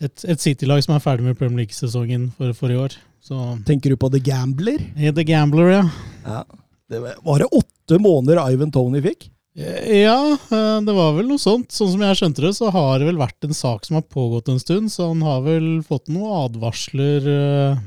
Et, 0.00 0.24
et 0.32 0.40
City-lag 0.40 0.82
som 0.84 0.94
er 0.96 1.04
ferdig 1.04 1.26
med 1.26 1.38
Premier 1.38 1.64
League-sesongen 1.64 2.30
for, 2.36 2.54
for 2.56 2.72
i 2.72 2.78
år. 2.80 2.96
Så 3.20 3.36
Tenker 3.68 3.92
du 3.92 4.00
på 4.00 4.08
The 4.12 4.22
Gambler? 4.24 4.80
The 4.96 5.26
Gambler, 5.28 5.74
ja. 5.74 5.82
Ja. 6.24 6.44
Det 6.90 6.98
var, 7.02 7.18
var 7.22 7.42
det 7.42 7.52
åtte 7.54 8.00
måneder 8.02 8.40
Ivan 8.50 8.72
Tony 8.74 9.02
fikk? 9.04 9.28
Ja, 9.58 10.36
eh, 10.54 10.76
det 10.86 10.94
var 10.94 11.16
vel 11.16 11.26
noe 11.26 11.40
sånt. 11.42 11.72
Sånn 11.74 11.90
som 11.94 12.02
jeg 12.04 12.18
skjønte 12.20 12.44
det, 12.44 12.52
så 12.54 12.68
har 12.70 13.00
det 13.02 13.08
vel 13.08 13.18
vært 13.18 13.48
en 13.48 13.56
sak 13.56 13.86
som 13.88 13.98
har 13.98 14.04
pågått 14.06 14.48
en 14.52 14.60
stund, 14.62 14.92
så 14.94 15.08
han 15.10 15.24
har 15.26 15.40
vel 15.46 15.66
fått 15.86 16.06
noen 16.12 16.46
advarsler 16.46 17.26
eh, 17.32 17.80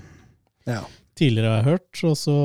Ja. 0.68 0.82
tidligere, 1.16 1.54
har 1.54 1.62
jeg 1.64 1.70
hørt. 1.72 2.04
Og 2.12 2.18
så, 2.20 2.36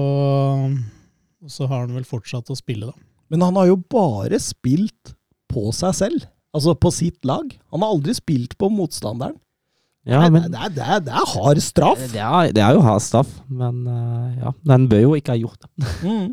og 1.42 1.50
så 1.52 1.66
har 1.70 1.84
han 1.86 1.96
vel 1.98 2.06
fortsatt 2.08 2.50
å 2.54 2.58
spille, 2.58 2.92
da. 2.92 2.96
Men 3.28 3.42
han 3.44 3.58
har 3.60 3.66
jo 3.72 3.76
bare 3.92 4.38
spilt 4.40 5.12
på 5.52 5.68
seg 5.76 5.96
selv. 5.98 6.24
Altså 6.56 6.72
på 6.80 6.90
sitt 6.94 7.20
lag. 7.28 7.50
Han 7.74 7.82
har 7.84 7.92
aldri 7.92 8.14
spilt 8.16 8.54
på 8.58 8.70
motstanderen. 8.72 9.36
Ja, 10.08 10.22
men 10.32 10.46
det, 10.48 10.56
er, 10.56 10.70
det, 10.72 10.84
er, 10.86 11.00
det 11.04 11.12
er 11.12 11.26
hard 11.34 11.58
straff. 11.60 12.00
det 12.14 12.22
er, 12.24 12.52
det 12.56 12.62
er 12.64 12.76
jo 12.78 12.80
hard 12.86 13.02
straff, 13.04 13.28
men 13.52 13.82
eh, 13.92 14.38
ja, 14.40 14.52
den 14.70 14.86
bør 14.88 15.02
jo 15.02 15.10
ikke 15.18 15.34
ha 15.34 15.40
gjort 15.42 15.66
det. 15.66 15.90
Mm. 16.06 16.30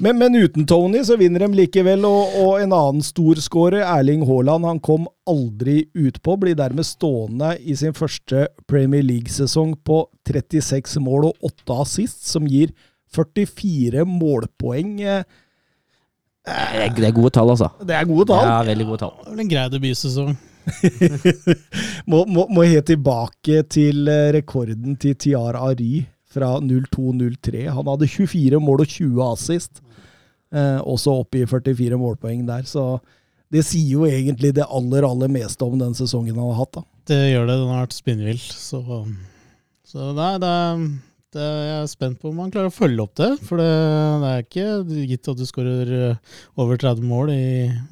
Men, 0.00 0.18
men 0.18 0.34
uten 0.34 0.66
Tony 0.66 1.04
så 1.04 1.16
vinner 1.20 1.44
de 1.44 1.50
likevel, 1.54 2.04
og, 2.08 2.34
og 2.40 2.62
en 2.62 2.72
annen 2.74 3.04
storskårer, 3.04 3.84
Erling 3.84 4.24
Haaland, 4.26 4.66
han 4.66 4.80
kom 4.84 5.06
aldri 5.28 5.84
utpå. 5.94 6.38
Blir 6.40 6.56
dermed 6.58 6.86
stående 6.88 7.54
i 7.60 7.76
sin 7.78 7.94
første 7.96 8.48
Premier 8.70 9.04
League-sesong 9.04 9.76
på 9.86 10.04
36 10.28 10.98
mål 11.04 11.30
og 11.30 11.48
8 11.52 11.80
assist, 11.84 12.24
som 12.30 12.48
gir 12.48 12.72
44 13.14 14.06
målpoeng. 14.08 14.96
Det 16.44 17.04
er, 17.04 17.12
gode 17.14 17.30
tall, 17.36 17.54
altså. 17.54 17.70
Det 17.84 17.94
er 17.96 18.08
gode 18.08 18.26
tall. 18.32 18.48
Ja, 18.48 18.58
veldig 18.66 18.88
gode 18.90 19.04
tall. 19.04 19.14
Det 19.20 19.28
er 19.28 19.36
vel 19.36 19.44
en 19.44 19.52
grei 19.52 19.68
debutsesong. 19.72 20.34
må, 22.10 22.24
må, 22.24 22.46
må 22.48 22.64
helt 22.64 22.88
tilbake 22.88 23.66
til 23.68 24.08
eh, 24.08 24.30
rekorden 24.32 24.96
til 25.00 25.12
Tiara 25.20 25.60
Ari 25.68 26.06
fra 26.34 26.56
02-03. 26.60 27.68
Han 27.70 27.90
hadde 27.92 28.10
24 28.10 28.60
mål 28.62 28.84
og 28.84 28.90
20 28.96 29.22
assist. 29.30 29.84
Eh, 30.54 30.80
også 30.82 31.14
oppi 31.22 31.44
i 31.44 31.50
44 31.50 31.98
målpoeng 32.00 32.44
der. 32.48 32.66
Så 32.68 32.98
det 33.54 33.64
sier 33.66 34.00
jo 34.00 34.08
egentlig 34.08 34.52
det 34.56 34.66
aller, 34.66 35.06
aller 35.06 35.30
meste 35.30 35.66
om 35.66 35.78
den 35.80 35.96
sesongen 35.96 36.36
han 36.36 36.52
har 36.52 36.64
hatt. 36.64 36.80
da. 36.80 36.84
Det 37.10 37.22
gjør 37.32 37.48
det. 37.48 37.58
Den 37.60 37.72
har 37.72 37.82
vært 37.86 37.96
spinnvill. 37.96 38.40
Så, 38.40 38.82
så 39.86 40.12
nei, 40.16 40.32
det, 40.42 40.52
det 41.34 41.44
er 41.44 41.64
jeg 41.68 41.78
er 41.82 41.90
spent 41.92 42.20
på 42.20 42.30
om 42.30 42.42
han 42.42 42.52
klarer 42.54 42.72
å 42.72 42.74
følge 42.74 43.04
opp 43.04 43.14
det. 43.20 43.30
For 43.46 43.60
det, 43.60 43.70
det 44.22 44.30
er 44.30 44.44
ikke 44.46 44.68
gitt 45.12 45.32
at 45.32 45.40
du 45.40 45.46
skårer 45.48 45.96
eh, 46.00 46.36
over 46.60 46.80
30 46.80 47.08
mål 47.10 47.34
i 47.34 47.44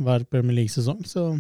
hver 0.03 0.27
Premier 0.31 0.63
League-sesong. 0.63 1.03
Så 1.09 1.33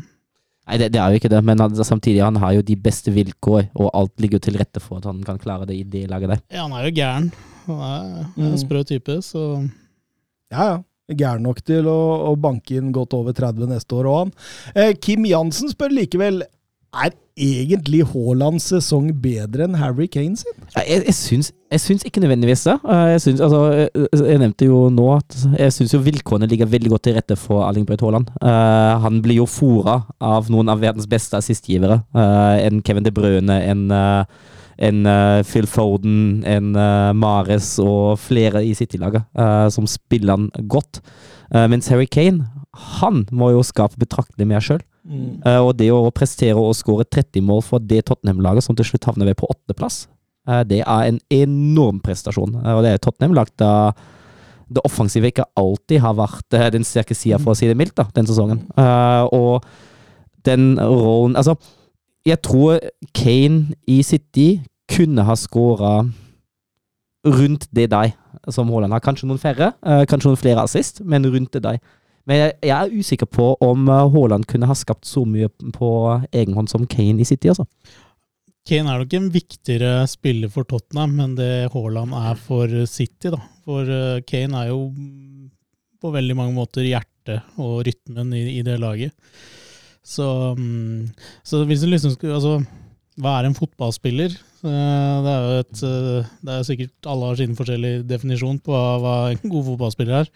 Nei, 0.68 0.76
det, 0.78 0.92
det 0.94 1.00
er 1.02 1.10
jo 1.10 1.18
ikke 1.18 1.30
det, 1.32 1.40
men 1.44 1.58
han, 1.58 1.72
samtidig 1.84 2.20
han 2.22 2.36
har 2.38 2.52
jo 2.54 2.62
de 2.62 2.76
beste 2.78 3.10
vilkår, 3.10 3.64
og 3.74 3.90
alt 3.98 4.12
ligger 4.22 4.38
jo 4.38 4.44
til 4.46 4.58
rette 4.60 4.80
for 4.80 5.00
at 5.00 5.08
han 5.10 5.18
kan 5.26 5.40
klare 5.42 5.66
det 5.66 5.74
i 5.80 5.82
det 5.82 6.04
laget 6.10 6.30
der. 6.36 6.42
ja, 6.54 6.62
han 6.62 6.72
er 6.78 6.86
jo 6.86 6.94
gæren. 7.00 7.32
Han 7.66 7.80
er, 7.82 8.06
er 8.22 8.26
Mm. 8.36 8.46
en 8.52 8.58
sprø 8.58 8.82
type, 8.86 9.18
så 9.22 9.68
Ja, 10.52 10.64
ja. 10.72 10.78
Gæren 11.12 11.42
nok 11.44 11.58
til 11.66 11.84
å, 11.90 11.98
å 12.30 12.36
banke 12.40 12.76
inn 12.78 12.92
godt 12.94 13.12
over 13.18 13.34
30 13.36 13.66
neste 13.68 13.92
år 13.98 14.06
òg, 14.08 14.18
han. 14.22 14.30
Eh, 14.74 14.92
Kim 15.02 15.24
Jansen 15.28 15.68
spør 15.68 15.90
likevel 15.92 16.42
er 16.92 17.14
egentlig 17.40 18.02
Haalands 18.10 18.66
sesong 18.68 19.08
bedre 19.24 19.64
enn 19.64 19.78
Harry 19.80 20.06
Kane 20.12 20.36
sin? 20.36 20.52
Jeg, 20.76 21.02
jeg, 21.06 21.14
syns, 21.16 21.48
jeg 21.72 21.80
syns 21.80 22.04
ikke 22.04 22.20
nødvendigvis 22.20 22.66
det. 22.68 22.74
Eh, 22.84 23.04
Jeg, 23.14 23.22
syns, 23.24 23.40
altså, 23.40 23.62
jeg, 23.72 24.08
jeg 24.20 24.42
nevnte 24.42 24.68
jo 24.68 24.82
nå 24.92 25.06
at 25.16 25.38
jeg 25.56 25.72
syns 25.72 25.96
vilkårene 26.04 26.48
ligger 26.50 26.68
veldig 26.68 26.92
godt 26.92 27.06
til 27.08 27.16
rette 27.16 27.38
for 27.40 27.64
Erling 27.64 27.88
Braut 27.88 28.04
Haaland. 28.04 28.32
Uh, 28.42 29.00
han 29.04 29.22
blir 29.24 29.40
jo 29.40 29.48
fora 29.48 30.02
av 30.20 30.52
noen 30.52 30.68
av 30.68 30.82
verdens 30.84 31.08
beste 31.08 31.40
assistgivere. 31.40 32.02
Uh, 32.12 32.60
en 32.60 32.82
Kevin 32.84 33.08
De 33.08 33.14
Bruyne, 33.14 33.56
en, 33.72 33.88
uh, 33.90 34.50
en 34.82 35.06
eh, 35.06 35.42
Phil 35.46 35.66
Foden, 35.70 36.42
en 36.48 36.74
eh, 36.74 37.12
Mares 37.14 37.74
og 37.82 38.18
flere 38.18 38.64
i 38.66 38.72
City-laget 38.74 39.22
eh, 39.38 39.68
som 39.70 39.86
spiller 39.86 40.34
han 40.34 40.48
godt. 40.70 41.02
Eh, 41.52 41.66
mens 41.70 41.90
Harry 41.92 42.08
Kane, 42.10 42.48
han 42.98 43.22
må 43.30 43.52
jo 43.52 43.62
skape 43.66 44.00
betraktelig 44.00 44.48
mer 44.48 44.64
sjøl. 44.64 44.82
Eh, 45.02 45.58
og 45.58 45.74
det 45.80 45.90
å 45.90 46.10
prestere 46.14 46.58
og 46.58 46.76
skåre 46.78 47.06
30 47.08 47.42
mål 47.46 47.62
for 47.66 47.82
det 47.82 48.04
Tottenham-laget 48.08 48.66
som 48.66 48.78
til 48.78 48.86
slutt 48.86 49.08
havner 49.08 49.30
ved 49.30 49.38
på 49.40 49.48
åttendeplass, 49.50 50.04
uh, 50.48 50.62
det 50.68 50.82
er 50.84 51.08
en 51.08 51.20
enorm 51.34 51.98
prestasjon. 52.04 52.54
Uh, 52.62 52.76
og 52.76 52.82
det 52.86 52.94
er 52.94 53.02
Tottenham-lag 53.02 53.50
da 53.60 53.72
det 54.72 54.84
offensive 54.86 55.28
ikke 55.28 55.48
alltid 55.58 56.00
har 56.00 56.14
vært 56.16 56.54
den 56.72 56.86
sterke 56.86 57.16
sida, 57.18 57.36
for 57.42 57.52
å 57.52 57.58
si 57.58 57.66
det 57.68 57.76
mildt, 57.76 57.96
da, 57.98 58.06
den 58.16 58.24
sesongen. 58.24 58.62
Eh, 58.80 59.24
og 59.36 59.66
den 60.48 60.78
rollen 60.80 61.36
Altså, 61.36 61.58
jeg 62.24 62.40
tror 62.40 62.78
Kane 63.12 63.76
i 63.84 63.98
City 64.00 64.62
kunne 64.88 65.26
ha 65.28 65.36
skåra 65.36 66.06
rundt 67.26 67.66
det 67.68 67.90
deg 67.92 68.14
som 68.48 68.72
Haaland 68.72 68.96
har. 68.96 69.04
Kanskje 69.04 69.28
noen 69.28 69.42
færre, 69.42 69.74
kanskje 70.08 70.30
noen 70.30 70.40
flere 70.40 70.64
assist, 70.64 71.02
men 71.04 71.28
rundt 71.28 71.52
det 71.52 71.66
deg. 71.66 71.84
Men 72.28 72.38
jeg, 72.38 72.70
er 72.70 72.92
usikker 72.94 73.28
på 73.30 73.52
om 73.64 73.88
eh, 73.90 74.08
Haaland 74.14 74.46
kunne 74.50 74.68
ha 74.70 74.76
skapt 74.78 75.08
så 75.08 75.24
mye 75.28 75.50
på 75.74 75.90
egen 76.30 76.56
hånd 76.58 76.70
som 76.70 76.86
Kane 76.90 77.22
i 77.22 77.28
City, 77.28 77.50
altså. 77.50 77.66
Kane 78.68 78.92
er 78.92 79.00
nok 79.02 79.14
en 79.18 79.30
viktigere 79.34 80.04
spiller 80.06 80.50
for 80.52 80.66
Tottenham 80.70 81.16
enn 81.24 81.32
det 81.38 81.72
Haaland 81.72 82.14
er 82.14 82.38
for 82.38 82.70
City. 82.90 83.32
da. 83.34 83.40
For 83.66 83.88
eh, 83.90 84.20
Kane 84.28 84.60
er 84.60 84.70
jo 84.70 84.84
på 86.02 86.14
veldig 86.14 86.38
mange 86.38 86.54
måter 86.54 86.86
hjertet 86.86 87.58
og 87.62 87.82
rytmen 87.86 88.30
i, 88.38 88.44
i 88.58 88.62
det 88.66 88.78
laget. 88.82 89.14
Så, 90.02 90.26
mm, 90.58 91.10
så 91.46 91.62
hvis 91.66 91.82
du 91.82 91.90
liksom 91.90 92.14
skulle 92.14 92.34
Altså, 92.34 92.56
hva 93.22 93.36
er 93.38 93.46
en 93.46 93.54
fotballspiller? 93.54 94.34
Eh, 94.34 95.16
Det 95.26 95.34
er 95.34 95.44
jo 95.44 95.60
et 95.62 95.82
Det 96.42 96.54
er 96.54 96.64
sikkert 96.66 97.06
Alle 97.12 97.28
har 97.30 97.38
sin 97.38 97.54
forskjellige 97.54 98.02
definisjon 98.10 98.58
på 98.62 98.74
hva 98.74 99.16
en 99.30 99.42
god 99.42 99.68
fotballspiller 99.72 100.22
er. 100.22 100.32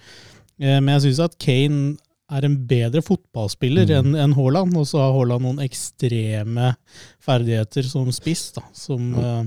Eh, 0.60 0.80
Men 0.80 0.94
jeg 0.96 1.08
syns 1.10 1.22
at 1.26 1.38
Kane 1.42 1.96
er 2.32 2.44
en 2.44 2.56
bedre 2.66 3.02
fotballspiller 3.06 3.86
Mm. 3.86 3.96
enn 4.14 4.16
en 4.18 4.32
Haaland, 4.34 4.76
og 4.76 4.86
så 4.86 4.98
har 4.98 5.12
Haaland 5.14 5.44
noen 5.46 5.60
ekstreme 5.62 6.72
ferdigheter 7.22 7.84
som 7.86 8.08
spiss, 8.10 8.52
da, 8.56 8.62
som, 8.75 9.14
eh, 9.14 9.44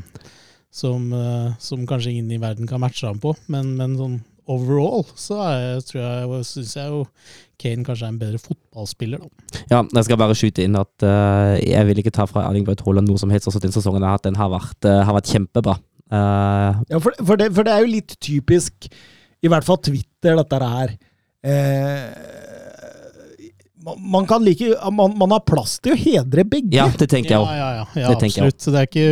som, 0.71 1.11
uh, 1.11 1.51
som 1.59 1.85
kanskje 1.89 2.11
ingen 2.13 2.31
i 2.31 2.37
verden 2.39 2.67
kan 2.69 2.79
matche 2.79 3.07
ham 3.07 3.19
på. 3.19 3.33
Men, 3.49 3.75
men 3.75 3.97
sånn 3.97 4.19
overall 4.49 5.03
så 5.17 5.39
er 5.43 5.57
jeg, 5.75 5.83
tror 5.89 6.01
jeg, 6.01 6.45
syns 6.45 6.75
jeg 6.77 6.87
jo 6.93 7.01
Kane 7.59 7.83
kanskje 7.83 8.05
er 8.07 8.13
en 8.13 8.19
bedre 8.21 8.39
fotballspiller, 8.39 9.19
da. 9.19 9.59
Ja, 9.69 9.83
jeg 9.83 10.05
skal 10.07 10.17
bare 10.21 10.37
skyte 10.37 10.63
inn 10.63 10.77
at 10.79 11.03
uh, 11.03 11.57
jeg 11.59 11.85
vil 11.89 11.99
ikke 11.99 12.13
ta 12.15 12.25
fra 12.29 12.45
Erling 12.47 12.63
Braut 12.65 12.81
Haaland 12.85 13.09
noe 13.11 13.19
som 13.19 13.29
helst. 13.33 13.49
Også 13.51 13.59
den 13.61 13.73
sesongen 13.75 13.99
jeg 14.01 14.07
har 14.07 14.15
hatt, 14.17 14.23
den 14.29 14.39
har 14.39 14.49
vært, 14.53 14.79
uh, 14.87 15.01
har 15.03 15.17
vært 15.19 15.33
kjempebra. 15.33 15.75
Uh, 16.09 16.79
Ja, 16.89 16.97
for, 17.03 17.11
for, 17.19 17.35
det, 17.35 17.51
for 17.53 17.67
det 17.67 17.73
er 17.75 17.83
jo 17.83 17.91
litt 17.97 18.15
typisk, 18.23 18.87
i 19.43 19.47
hvert 19.51 19.67
fall 19.67 19.77
Twitter, 19.83 20.08
dette 20.21 20.59
her. 20.75 20.97
Eh, 21.43 22.39
man, 23.79 24.11
man 24.11 24.27
kan 24.27 24.43
like 24.43 24.75
man, 24.91 25.17
man 25.17 25.31
har 25.31 25.39
plass 25.47 25.77
til 25.79 25.93
å 25.93 25.97
hedre 25.99 26.43
begge. 26.47 26.75
ja, 26.75 26.87
det 26.99 27.07
tenker 27.11 27.35
jeg 27.35 27.39
òg. 27.39 27.47
Ja, 27.47 27.55
ja, 27.55 27.69
ja, 27.77 28.01
ja 28.01 28.11
Det 28.11 28.27
absolutt. 28.27 28.59
Så 28.61 28.73
det 28.73 28.81
er 28.81 28.89
ikke 28.89 29.05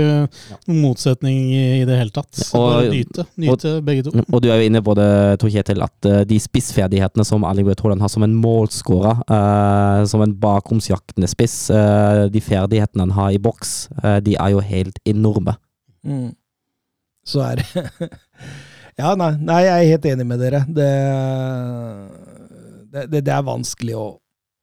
noen 0.68 0.82
motsetning 0.84 1.38
i, 1.56 1.64
i 1.82 1.86
det 1.88 2.00
hele 2.00 2.14
tatt. 2.14 2.32
Så 2.36 2.60
Og- 2.60 2.68
bare 2.74 2.92
nyte, 2.92 3.28
nyte 3.40 3.74
begge 3.88 4.08
to. 4.08 4.14
Og 4.28 4.44
du 4.44 4.50
er 4.52 4.62
jo 4.62 4.70
inne 4.70 4.84
på 4.84 4.96
det, 5.00 5.10
Tor 5.42 5.54
Kjetil, 5.54 5.84
at 5.88 6.10
eh, 6.10 6.24
de 6.28 6.40
spissferdighetene 6.44 7.26
som 7.28 7.48
Ali 7.48 7.66
Braut 7.68 7.84
Haaland 7.86 8.04
har 8.04 8.12
som 8.12 8.26
en 8.28 8.36
målskårer, 8.44 9.24
uh, 9.32 10.04
som 10.10 10.24
en 10.26 10.36
bakromsjaktende 10.36 11.30
spiss, 11.32 11.70
uh, 11.72 12.28
de 12.32 12.44
ferdighetene 12.44 13.08
han 13.08 13.16
har 13.18 13.32
i 13.36 13.42
boks, 13.42 13.78
uh, 14.04 14.18
de 14.24 14.36
er 14.36 14.56
jo 14.56 14.64
helt 14.64 15.00
enorme. 15.08 15.56
Mm. 16.04 16.34
Så 17.28 17.44
er 17.44 17.62
det 17.62 17.68
Ja, 18.98 19.12
nei, 19.14 19.34
nei, 19.46 19.60
jeg 19.62 19.74
er 19.74 19.92
helt 19.92 20.06
enig 20.10 20.26
med 20.26 20.40
dere. 20.42 20.64
Det, 20.66 20.88
det, 22.96 23.20
det, 23.20 23.30
er 23.30 23.44
vanskelig 23.46 23.94
å, 23.94 24.06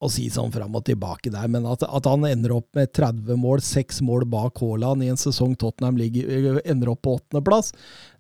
å 0.03 0.11
si 0.11 0.25
sånn 0.33 0.51
fram 0.51 0.75
og 0.75 0.83
tilbake 0.89 1.31
der, 1.31 1.47
men 1.53 1.69
at, 1.71 1.85
at 1.87 2.09
han 2.11 2.27
ender 2.27 2.57
opp 2.57 2.67
med 2.75 2.91
30 2.99 3.39
mål, 3.39 3.63
6 3.63 4.01
mål 4.03 4.27
bak 4.33 4.59
Haaland 4.59 5.07
i 5.07 5.11
en 5.13 5.21
sesong 5.21 5.55
Tottenham 5.61 6.01
ligger, 6.01 6.59
ender 6.67 6.91
opp 6.91 7.05
på 7.07 7.15
åttendeplass, 7.21 7.71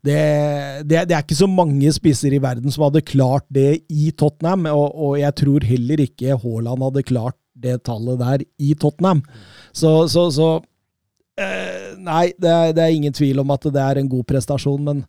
det, 0.06 0.20
det, 0.86 1.02
det 1.10 1.16
er 1.16 1.24
ikke 1.24 1.40
så 1.40 1.50
mange 1.50 1.90
spisser 1.96 2.36
i 2.36 2.42
verden 2.44 2.70
som 2.70 2.86
hadde 2.86 3.02
klart 3.02 3.48
det 3.50 3.82
i 3.90 4.12
Tottenham, 4.14 4.68
og, 4.70 4.94
og 4.94 5.16
jeg 5.18 5.34
tror 5.42 5.66
heller 5.66 6.04
ikke 6.06 6.38
Haaland 6.44 6.86
hadde 6.86 7.08
klart 7.10 7.40
det 7.58 7.80
tallet 7.86 8.22
der 8.22 8.46
i 8.62 8.70
Tottenham. 8.78 9.26
Så, 9.74 10.04
så, 10.10 10.28
så 10.34 10.52
Eh, 11.34 11.94
nei, 11.98 12.28
det 12.38 12.50
det 12.78 12.82
er 12.84 12.92
ingen 12.94 13.14
tvil 13.14 13.40
om 13.42 13.50
at 13.50 13.64
det 13.74 13.82
er 13.82 13.98
en 13.98 14.10
god 14.10 14.22
prestasjon, 14.28 14.84
men 14.86 15.00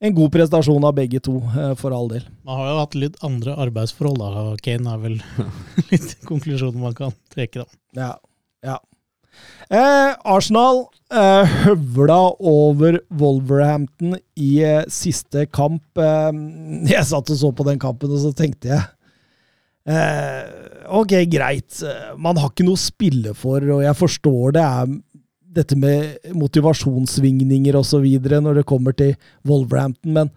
en 0.00 0.14
god 0.14 0.30
prestasjon 0.34 0.84
av 0.86 0.94
begge 0.94 1.20
to, 1.24 1.38
eh, 1.58 1.72
for 1.78 1.94
all 1.94 2.08
del. 2.10 2.26
Man 2.46 2.60
har 2.60 2.70
jo 2.70 2.76
hatt 2.82 2.98
litt 2.98 3.16
andre 3.26 3.56
arbeidsforhold, 3.66 4.20
da. 4.22 4.44
Kane 4.62 4.94
er 4.94 5.02
vel 5.02 5.16
litt 5.90 6.14
konklusjonen 6.28 6.82
man 6.82 6.94
kan 6.98 7.14
trekke, 7.34 7.64
da. 7.64 7.80
Ja. 7.98 8.12
ja. 8.62 8.78
Eh, 9.68 10.12
Arsenal 10.24 10.86
eh, 11.12 11.56
høvla 11.64 12.20
over 12.40 13.00
Wolverhampton 13.10 14.16
i 14.38 14.52
eh, 14.64 14.86
siste 14.92 15.48
kamp. 15.50 15.84
Eh, 15.98 16.30
jeg 16.94 17.08
satt 17.10 17.34
og 17.34 17.42
så 17.42 17.52
på 17.52 17.66
den 17.68 17.82
kampen, 17.82 18.14
og 18.14 18.22
så 18.22 18.32
tenkte 18.36 18.72
jeg 18.72 18.86
eh, 19.90 20.54
Ok, 20.88 21.12
greit. 21.28 21.82
Man 22.16 22.38
har 22.40 22.48
ikke 22.48 22.64
noe 22.64 22.78
å 22.78 22.80
spille 22.80 23.34
for, 23.36 23.60
og 23.74 23.82
jeg 23.84 23.98
forstår 23.98 24.54
det 24.56 24.62
er 24.64 24.94
dette 25.54 25.76
med 25.78 26.34
motivasjonssvingninger 26.36 27.76
osv. 27.78 28.04
når 28.28 28.60
det 28.60 28.68
kommer 28.68 28.96
til 28.96 29.14
Wolverhampton, 29.48 30.12
men, 30.12 30.30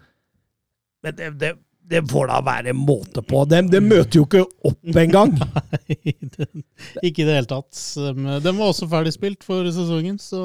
men 1.04 1.16
det, 1.18 1.30
det, 1.40 1.52
det 1.92 2.02
får 2.10 2.30
da 2.30 2.40
være 2.46 2.72
en 2.72 2.82
måte 2.86 3.22
på. 3.26 3.44
De, 3.50 3.60
de 3.68 3.80
møter 3.84 4.20
jo 4.20 4.26
ikke 4.26 4.44
opp 4.68 4.98
engang! 5.02 5.34
Ikke 7.06 7.24
i 7.24 7.26
det 7.26 7.36
hele 7.36 7.48
tatt. 7.50 7.72
De 7.96 8.36
Den 8.44 8.58
var 8.58 8.70
også 8.70 8.88
ferdig 8.90 9.14
spilt 9.14 9.44
for 9.46 9.66
sesongen, 9.68 10.18
så, 10.22 10.42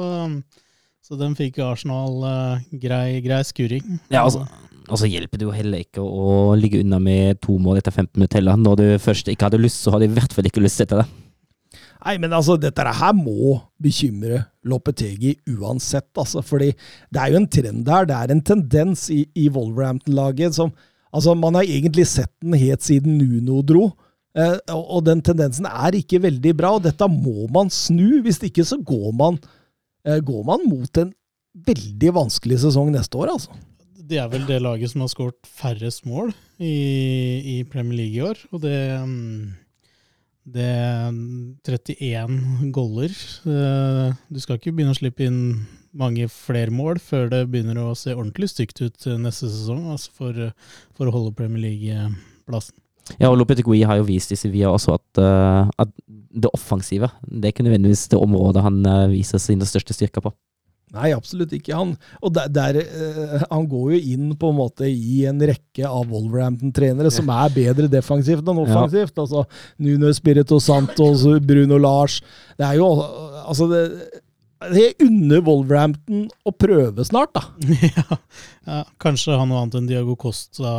Så 1.04 1.16
den 1.16 1.36
fikk 1.38 1.60
Arsenal 1.64 2.18
uh, 2.24 2.64
grei, 2.82 3.20
grei 3.24 3.40
skuring. 3.46 4.00
Ja, 4.12 4.26
altså, 4.26 4.44
Og 4.88 5.00
så 5.00 5.08
hjelper 5.08 5.40
det 5.40 5.46
jo 5.46 5.54
heller 5.54 5.84
ikke 5.84 6.04
å 6.04 6.56
ligge 6.58 6.82
unna 6.82 6.98
med 7.00 7.40
to 7.44 7.56
mål 7.62 7.80
etter 7.80 7.94
15 7.94 8.18
minutter 8.18 8.42
heller. 8.42 8.60
Når 8.60 8.82
du 8.82 8.86
først 9.00 9.30
ikke 9.30 9.48
hadde 9.48 9.62
lyst, 9.62 9.80
så 9.84 9.94
hadde 9.94 10.08
du 10.08 10.12
i 10.12 10.18
hvert 10.18 10.36
fall 10.36 10.50
ikke 10.50 10.64
lyst 10.64 10.84
etter 10.84 11.04
det. 11.04 11.08
Nei, 12.04 12.14
men 12.22 12.34
altså, 12.36 12.56
dette 12.60 12.84
her 12.84 13.16
må 13.16 13.58
bekymre 13.82 14.44
Lopetegi 14.68 15.34
uansett, 15.50 16.10
altså. 16.18 16.44
Fordi 16.46 16.70
det 17.10 17.22
er 17.22 17.32
jo 17.32 17.40
en 17.40 17.50
trend 17.50 17.90
her. 17.90 18.06
Det 18.08 18.18
er 18.18 18.34
en 18.34 18.44
tendens 18.52 19.08
i, 19.14 19.24
i 19.34 19.48
Wolverhampton-laget 19.52 20.58
som 20.58 20.74
Altså, 21.08 21.32
man 21.32 21.56
har 21.56 21.64
egentlig 21.64 22.04
sett 22.04 22.28
den 22.44 22.52
helt 22.60 22.84
siden 22.84 23.14
Nuno 23.16 23.62
dro. 23.64 23.86
Eh, 24.36 24.58
og, 24.74 24.82
og 24.98 25.06
den 25.06 25.22
tendensen 25.24 25.68
er 25.68 25.96
ikke 25.96 26.20
veldig 26.20 26.52
bra, 26.58 26.74
og 26.76 26.84
dette 26.84 27.08
må 27.08 27.48
man 27.54 27.72
snu. 27.72 28.20
Hvis 28.24 28.42
ikke 28.44 28.66
så 28.68 28.76
går 28.84 29.14
man, 29.16 29.38
eh, 30.04 30.20
går 30.20 30.42
man 30.46 30.66
mot 30.68 31.00
en 31.00 31.14
veldig 31.68 32.12
vanskelig 32.18 32.60
sesong 32.66 32.92
neste 32.94 33.18
år, 33.18 33.32
altså. 33.38 33.56
De 34.08 34.16
er 34.20 34.28
vel 34.32 34.44
det 34.48 34.60
laget 34.64 34.92
som 34.92 35.02
har 35.04 35.10
skåret 35.12 35.48
færrest 35.58 36.06
mål 36.08 36.30
i, 36.60 36.76
i 37.44 37.56
Premier 37.68 37.98
League 37.98 38.16
i 38.16 38.24
år. 38.24 38.38
Og 38.52 38.62
det, 38.62 38.76
mm, 39.04 39.48
det 40.54 40.64
er 40.64 41.12
31 41.66 42.72
goller. 42.74 43.12
Eh, 43.48 44.16
Du 44.30 44.40
skal 44.40 44.58
ikke 44.58 44.72
begynne 44.74 44.94
å 44.94 44.98
slippe 44.98 45.26
inn 45.26 45.66
mange 45.98 46.28
flere 46.30 46.72
mål 46.74 47.00
før 47.02 47.30
det 47.32 47.44
begynner 47.50 47.80
å 47.82 47.94
se 47.98 48.14
ordentlig 48.14 48.50
stygt 48.52 48.82
ut 48.82 49.06
eh, 49.08 49.18
neste 49.20 49.48
sesong 49.50 49.88
altså 49.92 50.12
for, 50.18 50.42
for 50.96 51.08
å 51.08 51.14
holde 51.14 51.34
Premier 51.38 51.64
League-plassen. 51.64 52.76
Ja, 53.16 53.30
og 53.30 53.38
Lopetegui 53.40 53.80
har 53.88 53.96
jo 53.96 54.04
vist 54.08 54.32
i 54.34 54.36
Sevilla 54.36 54.74
også 54.74 54.98
at, 54.98 55.20
eh, 55.22 55.70
at 55.80 55.94
det 56.08 56.50
offensive 56.52 57.08
det 57.24 57.48
er 57.48 57.54
ikke 57.54 57.64
nødvendigvis 57.64 58.08
det 58.12 58.20
området 58.20 58.64
han 58.66 58.82
eh, 58.84 59.06
viser 59.14 59.40
sine 59.42 59.68
største 59.68 59.96
styrker 59.96 60.24
på. 60.24 60.34
Nei, 60.94 61.10
absolutt 61.12 61.52
ikke. 61.52 61.74
Han, 61.76 61.90
og 62.24 62.32
der, 62.36 62.48
der, 62.52 62.78
uh, 62.80 63.42
han 63.50 63.66
går 63.68 63.90
jo 63.94 63.98
inn 64.14 64.30
på 64.40 64.52
en 64.52 64.58
måte 64.58 64.88
i 64.88 65.24
en 65.28 65.40
rekke 65.40 65.84
av 65.88 66.06
Wolverhampton-trenere 66.08 67.12
som 67.12 67.28
er 67.34 67.52
bedre 67.54 67.90
defensivt 67.92 68.46
enn 68.48 68.62
offensivt. 68.62 69.18
Altså 69.20 69.44
Nuno 69.84 70.12
Spirito 70.16 70.60
Santos, 70.62 71.26
Bruno 71.44 71.78
Lars 71.80 72.22
Det 72.58 72.66
er 72.66 72.78
jo 72.80 72.88
Altså, 73.48 73.68
det, 73.70 73.82
det 74.74 74.86
unner 75.04 75.44
Wolverhampton 75.44 76.26
å 76.44 76.52
prøve 76.52 77.04
snart, 77.06 77.36
da. 77.36 77.44
ja, 77.98 78.18
ja, 78.66 78.80
kanskje 79.00 79.36
han 79.38 79.52
noe 79.52 79.62
annet 79.62 79.78
enn 79.78 79.88
Diago 79.88 80.16
Costa. 80.20 80.72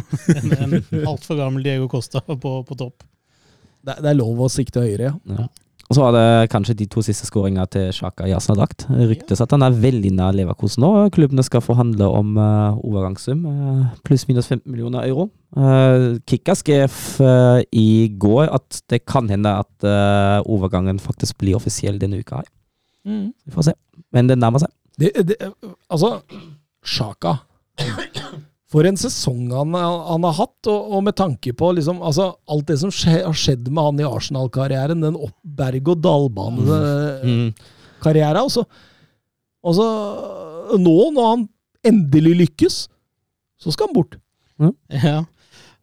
en 0.38 0.56
en 0.56 0.80
altfor 1.04 1.38
gammel 1.38 1.66
Diago 1.66 1.90
Costa 1.92 2.22
på, 2.26 2.56
på 2.66 2.78
topp. 2.78 3.04
Det, 3.86 4.00
det 4.02 4.10
er 4.10 4.18
lov 4.18 4.42
å 4.46 4.50
sikte 4.50 4.82
høyere, 4.82 5.12
ja. 5.12 5.38
Ja. 5.38 5.46
Og 5.86 5.94
så 5.94 6.02
var 6.02 6.14
det 6.16 6.50
kanskje 6.50 6.74
de 6.80 6.86
to 6.90 7.02
siste 7.04 7.28
skåringene 7.28 7.66
til 7.70 7.92
Sjaka 7.94 8.26
Jasnadakt. 8.26 8.88
Ryktes 8.90 9.42
at 9.42 9.52
han 9.54 9.62
er 9.62 9.76
veldig 9.78 10.10
nær 10.18 10.34
Leverkosen 10.34 10.82
nå. 10.82 10.90
Klubbene 11.14 11.44
skal 11.46 11.62
forhandle 11.62 12.08
om 12.10 12.32
uh, 12.40 12.80
overgangssum, 12.82 13.44
uh, 13.46 13.84
pluss-minus 14.06 14.50
15 14.50 14.66
millioner 14.66 15.06
euro. 15.06 15.28
Uh, 15.54 16.18
Kikka 16.26 16.56
skrev 16.58 16.98
uh, 17.22 17.62
i 17.70 18.10
går 18.18 18.50
at 18.50 18.82
det 18.90 19.04
kan 19.06 19.30
hende 19.30 19.52
at 19.62 19.86
uh, 19.86 20.42
overgangen 20.42 20.98
faktisk 21.02 21.38
blir 21.38 21.60
offisiell 21.60 22.02
denne 22.02 22.18
uka. 22.18 22.42
her. 22.42 22.50
Vi 23.06 23.54
får 23.54 23.70
se. 23.70 23.76
Men 24.12 24.26
det 24.26 24.40
nærmer 24.42 24.64
seg. 24.64 24.74
Det, 24.98 25.12
det, 25.28 25.36
altså, 25.92 26.16
Sjaka 26.82 27.38
For 28.72 28.82
en 28.88 28.96
sesong 28.98 29.52
han, 29.54 29.74
han 29.78 30.24
har 30.26 30.34
hatt, 30.40 30.66
og, 30.66 30.80
og 30.98 31.04
med 31.06 31.14
tanke 31.18 31.52
på 31.54 31.68
liksom, 31.76 32.00
altså, 32.02 32.32
alt 32.50 32.66
det 32.66 32.78
som 32.80 32.90
skje, 32.90 33.20
har 33.22 33.36
skjedd 33.38 33.68
med 33.70 33.82
han 33.86 34.00
i 34.02 34.08
Arsenal-karrieren, 34.08 35.04
den 35.06 35.18
opp 35.18 35.36
berg-og-dal-bane-karrieren 35.60 38.46
Mm. 38.46 38.64
og 39.66 39.72
så 39.74 39.86
nå, 40.78 40.98
når 41.14 41.24
han 41.30 41.42
endelig 41.86 42.34
lykkes, 42.42 42.76
så 43.62 43.68
skal 43.72 43.86
han 43.88 43.94
bort. 43.96 44.14
Ja, 44.58 44.70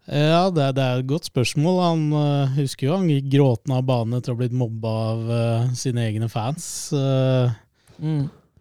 ja 0.08 0.50
det, 0.52 0.63
er, 0.63 0.72
det 0.75 0.84
er 0.84 0.98
et 1.00 1.10
godt 1.10 1.25
spørsmål. 1.30 1.76
Han 1.84 2.02
uh, 2.12 2.56
husker 2.58 2.88
jo 2.89 2.98
han 2.98 3.10
gikk 3.12 3.28
gråtende 3.38 3.78
av 3.80 3.88
banen 3.88 4.17
etter 4.17 4.32
å 4.34 4.36
ha 4.36 4.41
blitt 4.43 4.60
mobba 4.60 4.89
av 5.13 5.19
uh, 5.32 5.74
sine 5.78 6.00
egne 6.10 6.28
fans. 6.32 6.65
øh, 6.98 7.48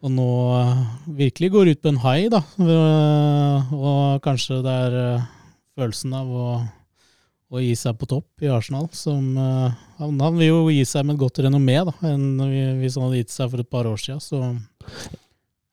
og 0.02 0.10
nå 0.10 0.28
øh, 0.58 0.78
virkelig 1.18 1.50
går 1.54 1.68
ut 1.72 1.82
på 1.82 1.90
en 1.92 2.00
hai, 2.02 2.28
da. 2.32 2.40
Øh, 2.58 3.72
og 3.76 4.20
kanskje 4.24 4.58
det 4.64 4.72
er 4.88 4.96
øh, 5.00 5.26
følelsen 5.78 6.14
av 6.18 6.26
å, 6.34 6.46
å 7.52 7.62
gi 7.62 7.72
seg 7.78 7.96
på 8.00 8.08
topp 8.10 8.42
i 8.44 8.50
Arsenal 8.50 8.88
som 8.96 9.36
han, 9.38 10.14
han 10.20 10.38
vil 10.40 10.48
jo 10.48 10.60
gi 10.74 10.82
seg 10.88 11.06
med 11.06 11.14
et 11.16 11.22
godt 11.22 11.38
renommé, 11.46 11.78
da, 11.86 11.94
enn 12.10 12.40
hvis 12.80 12.96
han 12.98 13.06
hadde 13.08 13.20
gitt 13.22 13.34
seg 13.34 13.52
for 13.52 13.62
et 13.62 13.70
par 13.70 13.88
år 13.90 14.00
siden. 14.02 14.20
Så 14.24 14.40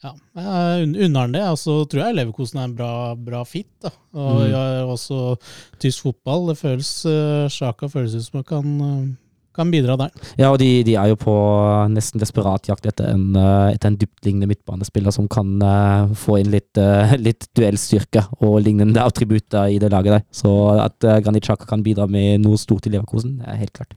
ja, 0.03 0.13
jeg 0.39 0.89
unner 1.07 1.25
han 1.25 1.33
det. 1.35 1.43
Og 1.51 1.57
så 1.59 1.73
tror 1.89 2.05
jeg 2.05 2.15
Leverkosen 2.19 2.59
er 2.61 2.69
en 2.69 2.75
bra, 2.77 2.91
bra 3.15 3.41
fit. 3.47 3.67
da. 3.83 3.91
Og 4.13 4.45
Mm. 4.45 4.91
også 4.93 5.17
tysk 5.79 6.05
fotball. 6.05 6.47
Det 6.51 6.57
føles 6.61 6.91
Sjaka 7.51 7.89
føles 7.91 8.15
ut 8.15 8.23
som 8.27 8.39
han 8.39 8.47
kan, 8.47 9.17
kan 9.59 9.73
bidra 9.73 9.97
der. 9.99 10.13
Ja, 10.39 10.51
og 10.53 10.59
de, 10.61 10.69
de 10.87 10.95
er 10.99 11.11
jo 11.11 11.19
på 11.19 11.35
nesten 11.93 12.21
desperat 12.21 12.69
jakt 12.71 12.87
etter 12.89 13.11
en, 13.11 13.27
eh, 13.37 13.75
etter 13.75 13.91
en 13.91 13.99
dyptliggende 13.99 14.49
midtbanespiller 14.49 15.15
som 15.15 15.27
kan 15.31 15.57
uh, 15.63 16.09
få 16.17 16.39
inn 16.41 16.53
litt, 16.53 16.71
uh, 16.79 17.15
litt 17.19 17.49
duellstyrke 17.57 18.25
og 18.39 18.59
lignende 18.65 19.03
attributter 19.03 19.75
i 19.75 19.79
det 19.81 19.91
laget 19.93 20.17
der. 20.19 20.25
Så 20.31 20.53
at 20.79 20.97
uh, 21.07 21.19
Granit 21.23 21.47
Xhaka 21.47 21.69
kan 21.69 21.85
bidra 21.85 22.07
med 22.09 22.45
noe 22.45 22.59
stort 22.61 22.87
i 22.87 22.95
Leverkosen, 22.95 23.39
er 23.45 23.61
helt 23.61 23.75
klart. 23.75 23.95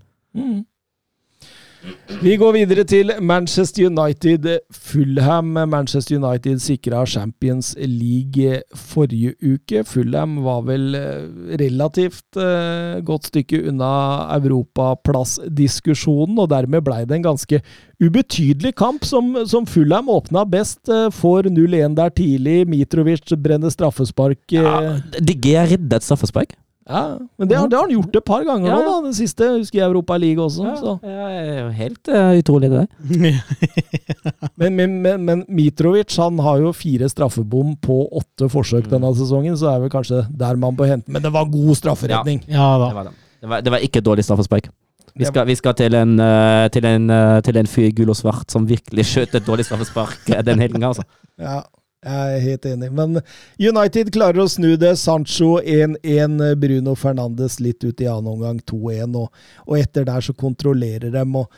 Vi 2.23 2.37
går 2.38 2.53
videre 2.55 2.85
til 2.87 3.11
Manchester 3.21 3.87
United. 3.88 4.45
Fulham. 4.71 5.45
Manchester 5.68 6.16
United 6.21 6.59
sikra 6.62 7.01
Champions 7.07 7.73
League 7.79 8.61
forrige 8.79 9.33
uke. 9.42 9.83
Fulham 9.88 10.37
var 10.45 10.61
vel 10.68 10.95
eh, 10.95 11.25
relativt 11.59 12.37
eh, 12.38 13.01
godt 13.07 13.27
stykke 13.33 13.64
unna 13.73 13.90
europaplassdiskusjonen, 14.38 16.38
og 16.38 16.51
dermed 16.55 16.83
blei 16.87 17.03
det 17.09 17.16
en 17.18 17.27
ganske 17.33 17.59
ubetydelig 18.03 18.75
kamp 18.79 19.05
som, 19.07 19.35
som 19.47 19.66
Fulham 19.66 20.09
åpna 20.12 20.45
best. 20.47 20.88
eh, 20.88 21.11
får 21.11 21.42
0-1 21.51 21.95
der 21.99 22.11
tidlig. 22.14 22.61
Mitrovic 22.71 23.35
brenner 23.42 23.71
straffespark. 23.75 24.38
eh, 24.53 24.62
Ja, 24.62 24.99
DG 25.18 25.47
er 25.57 25.66
reddet 25.75 25.92
et 25.99 26.03
straffespark. 26.07 26.55
Ja, 26.88 27.03
men 27.38 27.49
det 27.49 27.57
har, 27.57 27.68
det 27.71 27.77
har 27.79 27.87
han 27.87 27.95
gjort 27.95 28.16
et 28.18 28.25
par 28.27 28.42
ganger 28.47 28.68
Ja. 28.73 28.77
nå, 28.81 28.88
da. 28.88 28.97
Den 29.05 29.14
siste 29.14 29.47
husker 29.55 29.79
jeg 29.79 29.87
Europa 29.87 30.16
League 30.18 30.42
også. 30.42 30.73
Så. 30.81 30.95
Ja, 31.07 31.29
det 31.31 31.53
er 31.53 31.61
jo 31.61 31.68
helt 31.79 32.11
uh, 32.11 32.33
utrolig, 32.40 32.71
det 32.73 32.83
der. 32.83 33.42
Men, 34.61 34.77
men, 34.77 34.97
men, 35.03 35.25
men 35.25 35.45
Mitrovic 35.51 36.14
han 36.21 36.38
har 36.42 36.61
jo 36.62 36.71
fire 36.77 37.09
straffebom 37.11 37.75
på 37.83 37.97
åtte 38.18 38.47
forsøk 38.53 38.87
denne 38.90 39.11
sesongen, 39.16 39.57
så 39.59 39.73
er 39.73 39.83
vel 39.83 39.90
kanskje 39.92 40.23
der 40.38 40.59
man 40.61 40.77
bør 40.79 40.90
hente 40.92 41.11
Men 41.11 41.25
det 41.25 41.33
var 41.35 41.49
god 41.51 41.75
strafferedning. 41.79 42.42
ja 42.51 42.68
da. 42.79 42.88
Det 42.88 42.97
var, 42.99 43.09
det. 43.09 43.12
Det, 43.40 43.51
var, 43.51 43.64
det 43.66 43.75
var 43.75 43.87
ikke 43.88 44.03
dårlig 44.05 44.25
straffespark. 44.27 44.68
Vi 45.18 45.27
skal, 45.29 45.47
vi 45.47 45.55
skal 45.59 45.75
til, 45.77 45.95
en, 45.99 46.14
eh, 46.23 46.68
til, 46.73 46.87
en, 46.88 47.11
eh, 47.12 47.40
til 47.45 47.59
en 47.61 47.66
fyr 47.68 47.90
i 47.90 47.92
gull 47.97 48.12
og 48.14 48.16
svart 48.16 48.53
som 48.55 48.64
virkelig 48.68 49.05
skjøt 49.11 49.35
et 49.37 49.45
dårlig 49.47 49.66
straffespark 49.68 50.31
den 50.47 50.62
helgen. 50.62 50.87
Altså. 50.88 51.05
Ja, 51.40 51.59
jeg 52.03 52.37
er 52.37 52.43
helt 52.43 52.67
enig. 52.67 52.91
Men 52.95 53.21
United 53.62 54.11
klarer 54.15 54.43
å 54.43 54.49
snu 54.51 54.75
det. 54.81 54.97
Sancho 54.99 55.55
1-1, 55.61 56.41
Bruno 56.59 56.97
Fernandes 56.99 57.61
litt 57.62 57.85
ut 57.85 58.03
i 58.03 58.09
annen 58.11 58.33
omgang 58.35 58.59
2-1, 58.67 59.19
og, 59.21 59.31
og 59.69 59.79
etter 59.79 60.07
der 60.09 60.25
så 60.25 60.35
kontrollerer 60.35 61.15
dem 61.15 61.38
og 61.43 61.51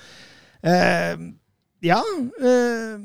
eh, 0.60 1.14
Ja. 1.84 2.00
Eh, 2.40 2.98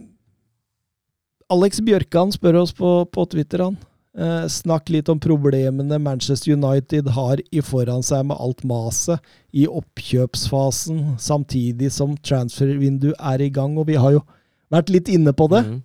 Alex 1.49 1.79
Bjørkan 1.81 2.33
spør 2.35 2.59
oss 2.61 2.75
på, 2.75 2.91
på 3.09 3.25
Twitter, 3.31 3.63
han. 3.65 3.79
Eh, 4.19 4.45
snakk 4.51 4.89
litt 4.91 5.09
om 5.09 5.19
problemene 5.21 5.97
Manchester 6.01 6.53
United 6.53 7.07
har 7.15 7.39
i 7.55 7.61
foran 7.63 8.03
seg 8.03 8.25
med 8.27 8.39
alt 8.41 8.65
maset 8.67 9.23
i 9.55 9.63
oppkjøpsfasen, 9.69 11.15
samtidig 11.21 11.91
som 11.95 12.17
transfervindu 12.17 13.13
er 13.15 13.41
i 13.45 13.51
gang. 13.53 13.77
Og 13.79 13.87
vi 13.87 13.95
har 13.95 14.17
jo 14.17 14.25
vært 14.73 14.91
litt 14.91 15.09
inne 15.13 15.33
på 15.33 15.47
det. 15.53 15.63
Mm. 15.65 15.79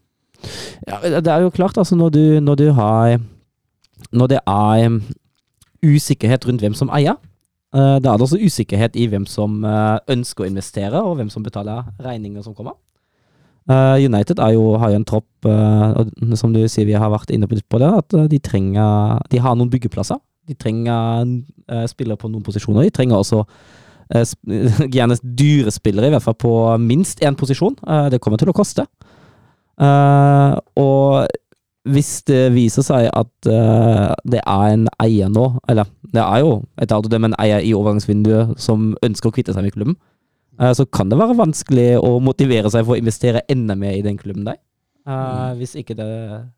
Ja, 0.89 1.01
det 1.03 1.31
er 1.31 1.45
jo 1.45 1.53
klart, 1.55 1.79
altså, 1.79 1.97
når 1.97 2.15
du, 2.15 2.25
når 2.41 2.55
du 2.61 2.67
har 2.73 3.19
Når 4.13 4.27
det 4.27 4.39
er 4.47 5.01
usikkerhet 5.85 6.47
rundt 6.49 6.65
hvem 6.65 6.75
som 6.77 6.91
eier, 6.95 7.19
eh, 7.75 7.99
da 8.01 8.13
er 8.13 8.19
det 8.19 8.27
også 8.27 8.41
usikkerhet 8.41 8.97
i 8.97 9.07
hvem 9.11 9.27
som 9.29 9.63
eh, 9.67 9.99
ønsker 10.15 10.45
å 10.45 10.49
investere, 10.49 11.03
og 11.03 11.19
hvem 11.19 11.31
som 11.33 11.45
betaler 11.45 11.85
regninger 12.03 12.45
som 12.45 12.57
kommer. 12.57 12.77
Eh, 13.69 14.05
United 14.05 14.41
jo, 14.55 14.75
har 14.81 14.93
jo 14.93 15.01
en 15.01 15.09
tropp, 15.09 15.29
som 16.41 16.53
du 16.53 16.63
sier, 16.69 16.89
vi 16.89 16.97
har 16.97 17.13
vært 17.13 17.33
inne 17.35 17.49
på 17.49 17.81
det, 17.81 17.91
at 18.01 18.17
de 18.31 18.39
trenger 18.41 19.21
De 19.31 19.41
har 19.41 19.57
noen 19.57 19.73
byggeplasser. 19.73 20.21
De 20.49 20.55
trenger 20.55 21.25
spillere 21.89 22.21
på 22.21 22.29
noen 22.29 22.45
posisjoner. 22.45 22.85
De 22.85 22.93
trenger 22.93 23.17
også 23.17 23.45
gjerne 24.95 25.17
dyre 25.25 25.73
spillere, 25.73 26.09
i 26.09 26.13
hvert 26.13 26.25
fall 26.25 26.37
på 26.37 26.53
minst 26.81 27.23
én 27.25 27.37
posisjon. 27.37 27.77
Det 28.13 28.21
kommer 28.21 28.41
til 28.41 28.53
å 28.53 28.57
koste. 28.57 28.85
Eh, 29.81 30.59
og 30.81 31.27
hvis 31.85 32.23
det 32.29 32.49
viser 32.55 32.85
seg 32.85 33.11
at 33.13 33.49
uh, 33.51 34.15
det 34.25 34.41
er 34.41 34.67
en 34.73 34.87
eier 35.05 35.29
nå, 35.29 35.51
eller 35.69 35.89
det 36.15 36.23
er 36.23 36.41
jo 36.41 36.55
et 36.81 36.95
det 37.11 37.21
men 37.21 37.35
en 37.35 37.41
eier 37.43 37.61
i 37.61 37.75
overgangsvinduet 37.77 38.55
som 38.61 38.95
ønsker 39.05 39.29
å 39.29 39.35
kvitte 39.35 39.53
seg 39.53 39.67
med 39.67 39.75
klubben, 39.75 39.99
uh, 40.61 40.73
så 40.73 40.87
kan 40.89 41.13
det 41.13 41.19
være 41.21 41.37
vanskelig 41.37 41.99
å 42.01 42.17
motivere 42.25 42.73
seg 42.73 42.87
for 42.87 42.97
å 42.97 43.03
investere 43.03 43.45
enda 43.53 43.77
mer 43.77 43.99
i 43.99 44.05
den 44.07 44.17
klubben 44.21 44.49
der. 44.49 44.63
Mm. 45.05 45.59
hvis 45.59 45.75
ikke 45.77 45.93
det 45.99 46.07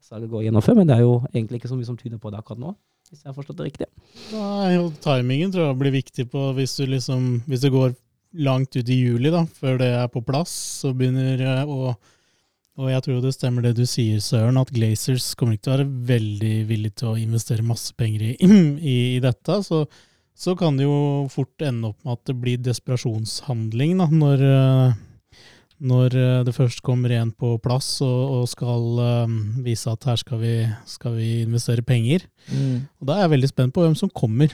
salget 0.06 0.30
går 0.30 0.44
gjennom 0.44 0.62
før. 0.62 0.76
Men 0.78 0.86
det 0.86 0.94
er 0.94 1.00
jo 1.02 1.14
egentlig 1.32 1.58
ikke 1.58 1.70
så 1.72 1.74
mye 1.74 1.88
som 1.88 1.96
tyder 1.98 2.20
på 2.22 2.30
det 2.30 2.38
akkurat 2.38 2.60
nå, 2.62 2.76
hvis 3.10 3.24
jeg 3.24 3.32
har 3.32 3.34
forstått 3.34 3.58
det 3.58 3.64
riktig. 3.66 3.88
Nei, 4.30 4.76
og 4.78 4.92
timingen 5.02 5.50
tror 5.50 5.64
jeg 5.66 5.78
blir 5.80 5.94
viktig 5.96 6.28
på 6.30 6.52
hvis 6.54 6.76
du 6.78 6.84
liksom 6.86 7.24
Hvis 7.50 7.64
det 7.64 7.72
går 7.74 7.96
langt 8.46 8.76
ut 8.76 8.86
i 8.86 9.00
juli, 9.00 9.32
da, 9.34 9.42
før 9.58 9.80
det 9.82 9.90
er 9.98 10.06
på 10.12 10.22
plass, 10.22 10.52
så 10.84 10.92
begynner 10.94 11.66
å 11.66 11.96
Og 12.76 12.90
jeg 12.92 13.06
tror 13.06 13.22
det 13.24 13.32
stemmer 13.32 13.64
det 13.64 13.72
du 13.78 13.86
sier, 13.88 14.20
Søren, 14.20 14.58
at 14.60 14.72
Glazers 14.74 15.30
kommer 15.38 15.56
ikke 15.56 15.64
til 15.64 15.72
å 15.72 15.76
være 15.78 15.88
veldig 16.10 16.56
villige 16.68 16.98
til 17.00 17.14
å 17.14 17.20
investere 17.20 17.64
masse 17.64 17.96
penger 17.96 18.28
i, 18.28 18.34
i, 18.94 18.96
i 19.16 19.22
dette. 19.24 19.62
Så, 19.64 19.86
så 20.36 20.52
kan 20.60 20.76
det 20.76 20.84
jo 20.84 21.24
fort 21.32 21.64
ende 21.64 21.92
opp 21.92 22.04
med 22.04 22.18
at 22.18 22.28
det 22.28 22.36
blir 22.42 22.60
desperasjonshandling, 22.60 23.96
da, 24.02 24.10
når 24.12 24.44
eh, 24.50 25.02
når 25.76 26.14
eh, 26.16 26.40
det 26.46 26.54
først 26.56 26.80
kommer 26.84 27.10
en 27.12 27.32
på 27.36 27.58
plass 27.60 28.00
og, 28.04 28.30
og 28.38 28.48
skal 28.48 29.00
um, 29.26 29.34
vise 29.64 29.90
at 29.92 30.04
her 30.08 30.16
skal 30.20 30.38
vi, 30.40 30.68
skal 30.88 31.14
vi 31.18 31.42
investere 31.42 31.82
penger. 31.84 32.20
Og 33.00 33.06
da 33.08 33.12
er 33.16 33.22
jeg 33.26 33.34
veldig 33.34 33.50
spent 33.50 33.74
på 33.76 33.82
hvem 33.84 33.96
som 33.98 34.08
kommer. 34.08 34.48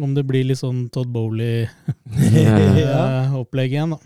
Om 0.00 0.14
det 0.16 0.24
blir 0.26 0.44
litt 0.48 0.58
sånn 0.58 0.88
Todd 0.90 1.08
Bowley-opplegg 1.12 3.70
igjen, 3.76 3.90
da. 3.94 3.98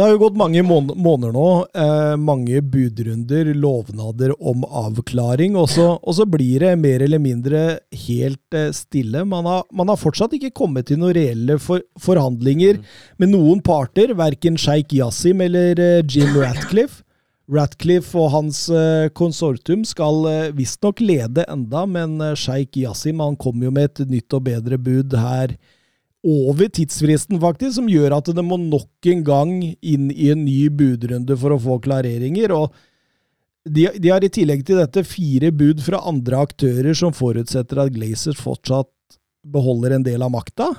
Det 0.00 0.06
har 0.06 0.14
jo 0.14 0.20
gått 0.22 0.36
mange 0.40 0.62
mån- 0.64 0.94
måneder 0.96 1.32
nå. 1.36 1.48
Eh, 1.76 2.16
mange 2.16 2.62
budrunder, 2.64 3.50
lovnader 3.52 4.30
om 4.40 4.62
avklaring. 4.64 5.58
Og 5.60 5.66
så, 5.68 5.98
og 6.00 6.14
så 6.16 6.24
blir 6.24 6.62
det 6.62 6.70
mer 6.80 7.02
eller 7.04 7.20
mindre 7.20 7.80
helt 8.06 8.56
eh, 8.56 8.70
stille. 8.72 9.26
Man 9.28 9.44
har, 9.44 9.66
man 9.70 9.92
har 9.92 9.98
fortsatt 10.00 10.32
ikke 10.38 10.54
kommet 10.56 10.86
til 10.88 11.02
noen 11.02 11.12
reelle 11.18 11.58
for, 11.60 11.84
forhandlinger 12.00 12.78
med 13.20 13.28
noen 13.34 13.60
parter. 13.60 14.14
Verken 14.16 14.56
sjeik 14.56 14.94
Yasim 14.96 15.42
eller 15.44 15.76
eh, 15.76 16.00
Jim 16.08 16.32
Ratcliffe. 16.32 17.02
Ratcliffe 17.52 18.16
og 18.16 18.30
hans 18.32 18.62
konsortium 19.18 19.82
skal 19.84 20.22
visstnok 20.56 21.02
lede 21.02 21.44
enda, 21.50 21.82
men 21.84 22.16
sjeik 22.38 22.78
Yasim 22.78 23.20
han 23.20 23.36
kom 23.36 23.60
jo 23.60 23.72
med 23.74 23.90
et 23.90 24.08
nytt 24.08 24.38
og 24.38 24.46
bedre 24.48 24.78
bud 24.80 25.18
her 25.18 25.58
over 26.26 26.68
tidsfristen, 26.68 27.38
faktisk, 27.40 27.78
som 27.78 27.88
gjør 27.88 28.18
at 28.18 28.28
det 28.36 28.44
må 28.44 28.58
nok 28.60 29.08
en 29.08 29.24
gang 29.24 29.52
inn 29.64 30.10
i 30.12 30.30
en 30.32 30.44
ny 30.44 30.68
budrunde 30.68 31.36
for 31.40 31.54
å 31.54 31.60
få 31.60 31.80
klareringer. 31.84 32.52
og 32.52 32.74
de, 33.64 33.88
de 34.00 34.08
har 34.08 34.24
i 34.24 34.32
tillegg 34.32 34.64
til 34.66 34.80
dette 34.80 35.04
fire 35.04 35.50
bud 35.52 35.82
fra 35.84 36.00
andre 36.08 36.40
aktører 36.46 36.96
som 36.96 37.12
forutsetter 37.12 37.82
at 37.82 37.92
Glazers 37.92 38.40
fortsatt 38.40 38.88
beholder 39.44 39.96
en 39.96 40.06
del 40.06 40.24
av 40.24 40.32
makta. 40.32 40.70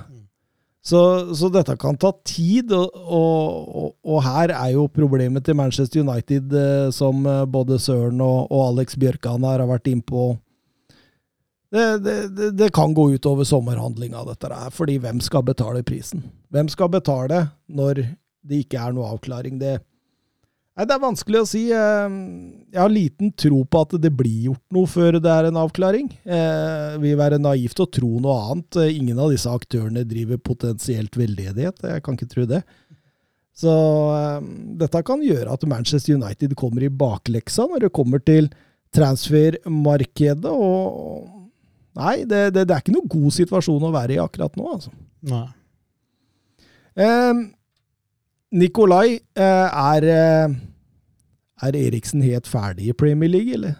Så, 0.81 0.99
så 1.37 1.49
dette 1.53 1.75
kan 1.77 1.97
ta 2.01 2.09
tid, 2.25 2.71
og, 2.73 2.95
og, 2.97 3.73
og, 3.77 3.89
og 4.01 4.23
her 4.25 4.53
er 4.55 4.71
jo 4.73 4.87
problemet 4.89 5.45
til 5.45 5.57
Manchester 5.59 6.01
United, 6.01 6.55
eh, 6.57 6.87
som 6.93 7.21
eh, 7.29 7.43
både 7.45 7.77
Søren 7.81 8.21
og, 8.25 8.47
og 8.49 8.71
Alex 8.71 8.97
Bjørkan 8.97 9.45
har 9.45 9.61
vært 9.69 9.91
innpå. 9.91 10.31
Det, 11.71 11.83
det, 12.03 12.49
det, 12.59 12.67
kan 12.75 12.91
gå 12.93 13.05
utover 13.13 13.47
sommerhandlinga, 13.47 14.25
dette 14.27 14.49
her, 14.51 14.73
fordi 14.75 14.97
hvem 14.99 15.21
skal 15.23 15.45
betale 15.47 15.85
prisen? 15.87 16.25
Hvem 16.51 16.67
skal 16.67 16.89
betale 16.91 17.45
når 17.71 18.01
det 18.43 18.65
ikke 18.65 18.81
er 18.81 18.91
noe 18.97 19.07
avklaring? 19.13 19.55
Det, 19.61 19.77
nei, 20.75 20.83
det 20.89 20.97
er 20.97 21.03
vanskelig 21.05 21.39
å 21.39 21.47
si. 21.47 21.61
Eh, 21.71 22.17
Jeg 22.73 22.81
har 22.81 22.91
liten 22.91 23.31
tro 23.39 23.61
på 23.63 23.85
at 23.85 23.95
det 24.03 24.11
blir 24.19 24.49
gjort 24.49 24.75
noe 24.75 24.91
før 24.91 25.21
det 25.23 25.31
er 25.31 25.47
en 25.47 25.61
avklaring. 25.63 26.11
Eh, 26.27 26.97
Det 26.97 27.01
vil 27.05 27.15
være 27.23 27.39
naivt 27.39 27.79
å 27.79 27.87
tro 27.87 28.11
noe 28.19 28.35
annet. 28.51 28.81
Eh, 28.83 28.97
Ingen 28.99 29.23
av 29.23 29.31
disse 29.31 29.47
aktørene 29.55 30.03
driver 30.03 30.43
potensielt 30.43 31.15
veldedighet. 31.15 31.87
Jeg 31.87 32.03
kan 32.03 32.19
ikke 32.19 32.33
tro 32.35 32.45
det. 32.51 32.65
Så 33.55 33.71
eh, 33.71 34.39
dette 34.83 35.05
kan 35.07 35.23
gjøre 35.23 35.55
at 35.55 35.63
Manchester 35.71 36.19
United 36.19 36.57
kommer 36.59 36.83
i 36.83 36.91
bakleksa 36.91 37.71
når 37.71 37.87
det 37.87 37.95
kommer 37.95 38.19
til 38.19 38.51
transfermarkedet. 38.91 40.51
og 40.51 41.37
Nei, 41.99 42.21
det, 42.23 42.43
det, 42.55 42.65
det 42.69 42.75
er 42.75 42.83
ikke 42.83 42.95
noe 42.95 43.09
god 43.11 43.35
situasjon 43.35 43.87
å 43.87 43.93
være 43.93 44.15
i 44.15 44.21
akkurat 44.23 44.55
nå, 44.59 44.67
altså. 44.77 44.93
Nei. 45.27 45.47
Eh, 46.95 47.41
Nikolai, 48.61 49.19
eh, 49.35 49.79
er, 49.95 50.07
eh, 50.11 50.55
er 51.67 51.79
Eriksen 51.81 52.23
helt 52.23 52.47
ferdig 52.51 52.91
i 52.91 52.97
Premier 52.97 53.31
League, 53.31 53.53
eller? 53.55 53.77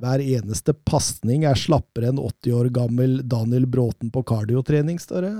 Hver 0.00 0.20
eneste 0.20 0.74
pasning 0.84 1.46
er 1.48 1.56
slappere 1.56 2.10
enn 2.12 2.20
80 2.20 2.56
år 2.58 2.68
gammel 2.72 3.22
Daniel 3.24 3.64
Bråten 3.64 4.12
på 4.12 4.22
kardiotrening, 4.28 5.00
står 5.00 5.24
det. 5.24 5.32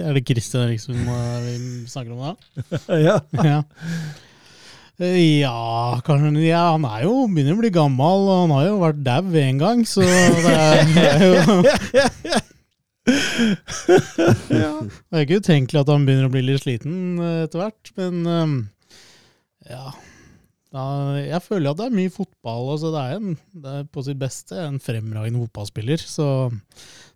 Er 0.00 0.16
det 0.16 0.24
Christian 0.24 0.70
Eriksen 0.70 0.96
vi 0.96 1.84
snakker 1.84 2.14
om 2.16 2.22
da? 2.24 2.32
ja. 3.08 3.18
ja. 3.44 3.58
Ja, 4.96 6.00
kanskje 6.06 6.40
ja, 6.46 6.72
Han 6.72 6.86
er 6.88 7.02
jo 7.04 7.26
begynner 7.28 7.52
å 7.52 7.60
bli 7.60 7.70
gammel, 7.74 8.28
og 8.30 8.38
han 8.46 8.54
har 8.56 8.64
jo 8.70 8.76
vært 8.80 9.02
dau 9.04 9.34
én 9.42 9.58
gang, 9.60 9.84
så 9.84 10.00
det 10.06 10.54
er, 10.54 10.92
det 10.96 11.08
er 11.10 11.24
jo 11.26 11.34
Det 14.56 15.14
er 15.14 15.22
ikke 15.22 15.42
utenkelig 15.42 15.82
at 15.82 15.92
han 15.92 16.06
begynner 16.08 16.30
å 16.30 16.32
bli 16.32 16.42
litt 16.46 16.64
sliten 16.64 17.20
eh, 17.20 17.44
etter 17.44 17.60
hvert, 17.60 17.92
men 18.00 18.14
eh, 18.32 18.54
ja. 19.76 19.92
Da, 20.74 20.82
jeg 21.22 21.40
føler 21.44 21.70
at 21.70 21.78
det 21.78 21.86
er 21.86 21.94
mye 21.94 22.12
fotball. 22.12 22.66
Altså 22.74 22.90
det, 22.92 23.00
er 23.00 23.20
en, 23.20 23.36
det 23.62 23.76
er 23.78 23.86
på 23.88 24.02
sitt 24.04 24.18
beste 24.20 24.58
en 24.60 24.80
fremragende 24.82 25.40
fotballspiller. 25.44 26.02
Så, 26.02 26.26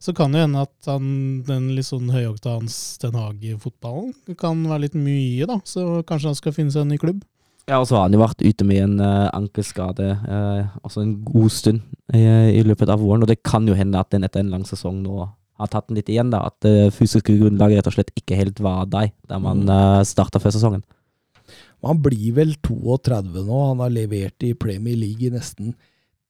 så 0.01 0.15
kan 0.17 0.33
det 0.33 0.45
hende 0.47 0.63
at 0.65 0.89
han, 0.89 1.11
den 1.49 1.73
litt 1.77 1.89
sånn 1.91 2.09
høyoktans 2.15 2.79
Den 3.03 3.19
Hage-fotballen 3.19 4.15
kan 4.41 4.63
være 4.71 4.87
litt 4.87 4.97
mye, 4.97 5.49
da. 5.51 5.59
Så 5.69 6.01
kanskje 6.09 6.31
han 6.31 6.39
skal 6.39 6.57
finne 6.57 6.73
seg 6.73 6.87
en 6.87 6.95
ny 6.95 7.01
klubb. 7.03 7.21
Ja, 7.71 7.79
og 7.79 7.87
så 7.87 7.97
har 7.97 8.09
han 8.09 8.15
jo 8.17 8.23
vært 8.25 8.43
ute 8.43 8.67
med 8.67 8.83
en 8.83 8.97
uh, 8.99 9.31
ankelskade 9.31 10.09
uh, 10.27 10.71
også 10.83 11.05
en 11.05 11.13
god 11.23 11.53
stund 11.55 11.85
uh, 12.11 12.49
i 12.51 12.65
løpet 12.67 12.91
av 12.91 12.99
våren, 12.99 13.23
og 13.23 13.31
det 13.31 13.45
kan 13.47 13.69
jo 13.69 13.77
hende 13.79 14.01
at 14.01 14.11
den 14.11 14.27
etter 14.27 14.43
en 14.43 14.51
lang 14.51 14.65
sesong 14.67 14.99
nå 15.05 15.21
har 15.61 15.71
tatt 15.71 15.87
den 15.87 16.01
litt 16.01 16.11
igjen, 16.11 16.33
da. 16.33 16.43
At 16.49 16.57
det 16.65 16.91
fysiske 16.97 17.37
grunnlaget 17.37 17.79
rett 17.79 17.91
og 17.93 17.95
slett 17.95 18.11
ikke 18.17 18.39
helt 18.39 18.59
var 18.65 18.89
der 18.91 19.13
da 19.31 19.39
man 19.43 19.63
uh, 19.71 20.01
starta 20.09 20.43
før 20.43 20.57
sesongen. 20.57 20.83
Han 21.87 22.01
blir 22.03 22.35
vel 22.37 22.57
32 22.67 23.45
nå. 23.47 23.61
Han 23.71 23.85
har 23.85 23.93
levert 23.93 24.45
i 24.45 24.53
Premier 24.59 24.99
League 24.99 25.29
i 25.29 25.33
nesten 25.33 25.75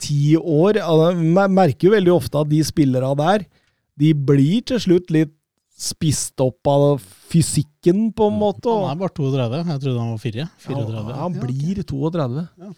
ti 0.00 0.36
år. 0.36 0.78
Altså, 0.82 1.14
Man 1.18 1.56
merker 1.56 1.88
jo 1.88 1.96
veldig 1.96 2.14
ofte 2.14 2.42
at 2.42 2.50
de 2.52 2.60
spillerne 2.66 3.16
der, 3.18 3.46
de 4.00 4.12
blir 4.14 4.64
til 4.68 4.80
slutt 4.82 5.10
litt 5.14 5.34
spist 5.80 6.40
opp 6.44 6.68
av 6.68 7.00
fysikken, 7.30 8.10
på 8.12 8.28
en 8.28 8.38
måte. 8.38 8.68
og- 8.68 8.88
Han 8.88 8.96
er 8.96 9.00
bare 9.00 9.16
32. 9.16 9.64
Jeg 9.64 9.80
trodde 9.80 9.98
han 9.98 10.10
var 10.10 10.18
4. 10.18 10.48
34. 10.66 11.08
Ja, 11.08 11.16
han 11.16 11.32
blir 11.40 11.82
32. 11.82 12.48
Ja. 12.58 12.72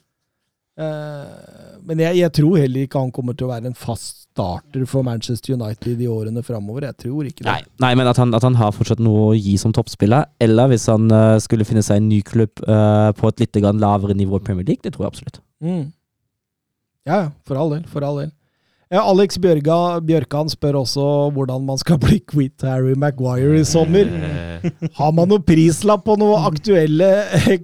Eh, 0.80 1.78
men 1.84 1.98
jeg, 2.00 2.16
jeg 2.16 2.32
tror 2.32 2.56
heller 2.56 2.86
ikke 2.86 3.00
han 3.02 3.10
kommer 3.12 3.36
til 3.36 3.46
å 3.46 3.52
være 3.52 3.68
en 3.68 3.76
fast 3.76 4.22
starter 4.32 4.86
for 4.88 5.04
Manchester 5.04 5.52
United 5.52 6.00
i 6.00 6.08
årene 6.08 6.42
framover. 6.44 6.86
Jeg 6.88 6.96
tror 7.04 7.28
ikke 7.28 7.44
det. 7.44 7.50
Nei, 7.50 7.62
nei 7.84 7.94
men 7.98 8.08
at 8.08 8.16
han, 8.16 8.32
at 8.34 8.46
han 8.46 8.56
har 8.56 8.72
fortsatt 8.72 9.02
noe 9.04 9.32
å 9.32 9.36
gi 9.36 9.58
som 9.60 9.74
toppspiller, 9.76 10.24
eller 10.40 10.70
hvis 10.72 10.86
han 10.88 11.10
uh, 11.12 11.36
skulle 11.42 11.66
finne 11.68 11.84
seg 11.84 12.00
en 12.00 12.08
ny 12.08 12.22
klubb 12.24 12.62
uh, 12.64 13.12
på 13.18 13.28
et 13.28 13.44
litt 13.44 13.60
lavere 13.60 14.16
nivå 14.16 14.40
i 14.40 14.46
Premier 14.46 14.64
League, 14.64 14.80
det 14.84 14.94
tror 14.94 15.06
jeg 15.06 15.12
absolutt. 15.12 15.42
Mm. 15.62 15.92
Ja, 17.04 17.18
ja. 17.26 17.28
For 17.44 17.58
all 17.60 17.74
del. 17.74 17.84
For 17.90 18.06
all 18.06 18.22
del. 18.22 18.32
Ja, 18.92 19.06
Alex 19.08 19.38
Bjørga, 19.40 19.76
Bjørkan 20.04 20.50
spør 20.52 20.82
også 20.82 21.04
hvordan 21.32 21.62
man 21.64 21.78
skal 21.80 21.96
bli 22.02 22.18
kvitt 22.28 22.60
Harry 22.68 22.92
Maguire 22.92 23.56
i 23.56 23.64
sommer. 23.64 24.10
Har 24.98 25.14
man 25.16 25.30
noe 25.30 25.40
prislapp 25.40 26.02
på 26.04 26.18
noen 26.20 26.44
aktuelle 26.50 27.08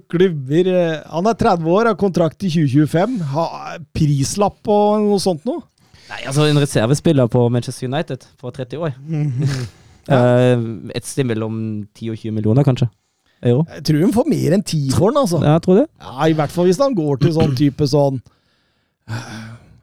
klubber? 0.09 0.69
Han 1.13 1.29
er 1.29 1.37
30 1.37 1.69
år, 1.69 1.91
har 1.91 1.99
kontrakt 2.01 2.39
til 2.41 2.55
2025. 2.55 3.19
Ha, 3.35 3.45
prislapp 3.93 4.57
på 4.65 4.77
noe 5.05 5.19
sånt 5.21 5.45
noe? 5.45 5.61
Nei, 6.09 6.23
altså 6.25 6.47
En 6.49 6.57
reservespiller 6.63 7.29
på 7.29 7.45
Manchester 7.53 7.85
United 7.91 8.25
på 8.41 8.55
30 8.55 8.87
år. 8.87 8.97
Eh, 10.09 10.61
et 10.97 11.05
sted 11.05 11.27
mellom 11.29 11.83
10 11.93 12.07
og 12.09 12.15
20 12.17 12.33
millioner, 12.33 12.65
kanskje. 12.65 12.87
Euro. 13.45 13.59
Jeg 13.75 13.83
tror 13.85 13.99
hun 14.01 14.13
får 14.15 14.29
mer 14.31 14.55
enn 14.55 14.63
ti 14.65 14.79
for 14.89 15.11
den, 15.11 15.19
altså. 15.21 15.37
Ja, 15.43 15.51
jeg 15.59 15.61
tror 15.67 15.75
det. 15.77 15.83
Ja, 16.01 16.15
I 16.25 16.33
hvert 16.39 16.55
fall 16.55 16.65
hvis 16.65 16.79
han 16.81 16.95
går 16.97 17.19
til 17.21 17.35
sånn 17.35 17.53
type 17.59 17.85
sånn 17.91 18.17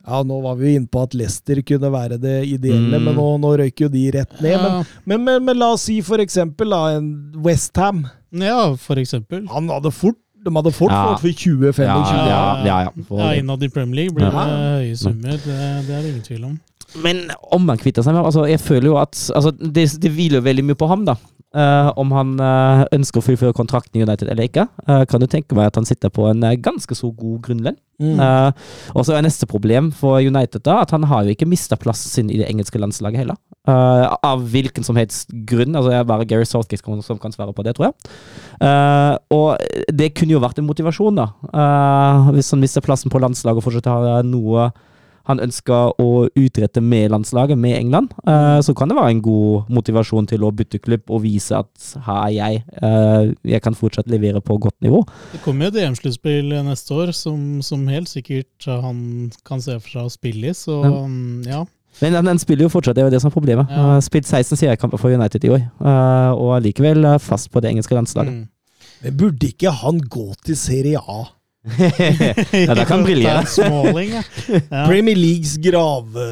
Ja, 0.06 0.22
nå 0.22 0.40
var 0.42 0.54
vi 0.54 0.68
jo 0.72 0.78
inne 0.80 0.86
på 0.88 1.02
at 1.02 1.14
Leicester 1.18 1.60
kunne 1.66 1.90
være 1.90 2.16
det 2.22 2.36
ideelle, 2.46 2.98
Mm. 3.00 3.04
men 3.08 3.14
nå, 3.16 3.24
nå 3.42 3.56
røyker 3.58 3.86
jo 3.86 3.88
de 3.88 4.10
rett 4.14 4.40
ned. 4.40 4.60
Men, 4.62 4.70
Ja. 4.70 4.84
men, 5.04 5.24
men, 5.24 5.44
men 5.44 5.58
la 5.58 5.72
oss 5.72 5.82
si 5.82 6.00
for 6.00 6.18
eksempel 6.18 6.70
da, 6.70 6.96
en 6.96 7.32
Westham. 7.42 8.06
ja, 8.32 8.74
for 8.76 8.96
eksempel. 8.96 9.46
Han 9.50 9.68
hadde 9.68 9.90
fort 9.92 10.16
de 10.46 10.52
hadde 10.54 10.70
fort 10.72 10.92
Ja. 10.92 11.16
fått 11.16 11.20
for 11.22 11.28
20-25. 11.28 11.82
Ja, 11.82 11.96
ja, 12.06 12.64
ja. 12.64 12.80
ja. 12.84 12.90
For- 13.08 13.18
Ja, 13.18 13.32
Innad 13.34 13.62
i 13.64 13.68
Premier 13.68 13.96
League 13.96 14.14
blir 14.14 14.30
det 14.30 14.32
Ja. 14.32 14.78
høye 14.78 14.96
summer, 14.96 15.32
det, 15.32 15.86
det 15.88 15.90
er 15.90 16.02
det 16.02 16.08
ingen 16.12 16.22
tvil 16.22 16.44
om. 16.44 16.60
Men 17.02 17.30
om 17.52 17.66
han 17.68 17.78
kvitter 17.78 18.04
seg 18.04 18.14
med 18.14 18.22
altså, 18.24 18.46
Jeg 18.48 18.60
føler 18.60 18.86
jo 18.86 18.96
at 18.96 19.10
altså, 19.34 19.50
det, 19.50 20.00
det 20.00 20.12
hviler 20.12 20.40
veldig 20.40 20.64
mye 20.64 20.76
på 20.78 20.86
ham, 20.86 21.04
da. 21.04 21.16
Eh, 21.56 21.90
om 21.96 22.10
han 22.12 22.34
uh, 22.36 22.82
ønsker 22.92 23.22
å 23.22 23.24
fullføre 23.24 23.56
kontrakten 23.56 23.96
i 23.96 24.04
United 24.04 24.28
eller 24.28 24.44
ikke. 24.44 24.66
Uh, 24.84 25.06
kan 25.08 25.22
du 25.22 25.28
tenke 25.30 25.56
meg 25.56 25.70
at 25.70 25.78
han 25.80 25.88
sitter 25.88 26.12
på 26.12 26.26
en 26.28 26.44
ganske 26.60 26.96
så 26.98 27.08
god 27.16 27.38
grunnlønn. 27.46 27.78
Mm. 27.96 28.18
Og 28.92 29.06
så 29.08 29.14
er 29.16 29.22
neste 29.24 29.46
problem 29.48 29.86
for 29.96 30.20
United 30.20 30.60
da 30.68 30.82
at 30.82 30.90
han 30.92 31.06
har 31.08 31.24
jo 31.24 31.32
ikke 31.32 31.46
mista 31.48 31.78
plassen 31.80 32.10
sin 32.12 32.28
i 32.28 32.36
det 32.36 32.50
engelske 32.50 32.76
landslaget 32.76 33.22
heller. 33.22 33.38
Av 33.64 34.42
hvilken 34.52 34.84
som 34.84 34.98
helst 35.00 35.32
grunn. 35.48 35.72
Altså, 35.72 35.94
det 35.94 36.02
er 36.02 36.10
bare 36.10 36.26
Gary 36.28 36.44
Southgate 36.44 36.84
som- 36.84 37.22
kan 37.22 37.32
svare 37.32 37.54
på 37.56 37.64
det, 37.64 37.72
tror 37.78 37.88
jeg. 37.88 39.16
Og 39.32 39.56
det 39.88 40.10
kunne 40.12 40.36
jo 40.36 40.42
vært 40.44 40.60
en 40.60 40.68
motivasjon, 40.68 41.16
da. 41.16 41.30
Hvis 42.36 42.52
han 42.52 42.60
mister 42.60 42.84
plassen 42.84 43.08
på 43.08 43.22
landslaget 43.22 43.64
og 43.64 43.64
fortsatt 43.64 43.88
har 43.88 44.28
noe 44.28 44.68
han 45.26 45.42
ønsker 45.42 45.96
å 46.02 46.26
utrette 46.38 46.82
med 46.82 47.10
landslaget, 47.10 47.58
med 47.58 47.76
England, 47.80 48.14
eh, 48.26 48.58
så 48.62 48.74
kan 48.78 48.90
det 48.90 48.96
være 48.98 49.16
en 49.16 49.22
god 49.24 49.70
motivasjon 49.74 50.28
til 50.30 50.46
å 50.46 50.52
bytte 50.54 50.80
klubb 50.82 51.10
og 51.10 51.24
vise 51.24 51.58
at 51.58 51.88
her 52.06 52.20
er 52.22 52.34
jeg. 52.36 52.64
Eh, 52.78 53.32
jeg 53.56 53.62
kan 53.64 53.74
fortsatt 53.74 54.10
levere 54.12 54.42
på 54.44 54.58
godt 54.62 54.78
nivå. 54.86 55.02
Det 55.32 55.42
kommer 55.44 55.66
jo 55.66 55.74
et 55.74 55.80
EM-sluttspill 55.82 56.54
neste 56.66 56.94
år 56.94 57.14
som, 57.16 57.62
som 57.62 57.86
helt 57.90 58.10
sikkert 58.10 58.68
han 58.70 59.32
kan 59.46 59.62
se 59.62 59.78
for 59.80 59.96
seg 59.96 60.06
å 60.06 60.14
spille 60.14 60.52
i, 60.52 60.56
så 60.56 60.82
Ja. 60.84 60.92
mm, 61.06 61.42
ja. 61.46 61.64
Men 61.96 62.12
han, 62.12 62.26
han 62.28 62.38
spiller 62.38 62.66
jo 62.66 62.68
fortsatt, 62.74 62.92
det 62.94 63.02
er 63.02 63.06
jo 63.08 63.14
det 63.14 63.22
som 63.22 63.30
er 63.30 63.34
problemet. 63.38 63.70
Ja. 63.72 63.80
Han 63.80 63.94
har 63.94 64.02
spilt 64.04 64.28
16 64.28 64.58
seriekamper 64.60 65.00
for 65.00 65.08
United 65.08 65.46
i 65.48 65.48
år, 65.54 65.62
uh, 65.80 66.36
og 66.36 66.60
likevel 66.60 67.08
fast 67.24 67.48
på 67.50 67.62
det 67.64 67.70
engelske 67.72 67.96
landslaget. 67.96 68.34
Mm. 68.34 68.50
Men 69.06 69.16
burde 69.16 69.48
ikke 69.48 69.72
han 69.72 70.02
gå 70.04 70.26
til 70.44 70.58
Serie 70.60 71.00
A? 71.00 71.22
Ja, 71.66 72.74
det 72.74 72.84
kan 72.88 73.02
briljere. 73.06 73.42
Ta 73.44 73.66
ja. 74.00 74.22
ja. 74.70 74.86
Premier 74.86 75.16
Leagues 75.18 75.56
grave... 75.56 76.26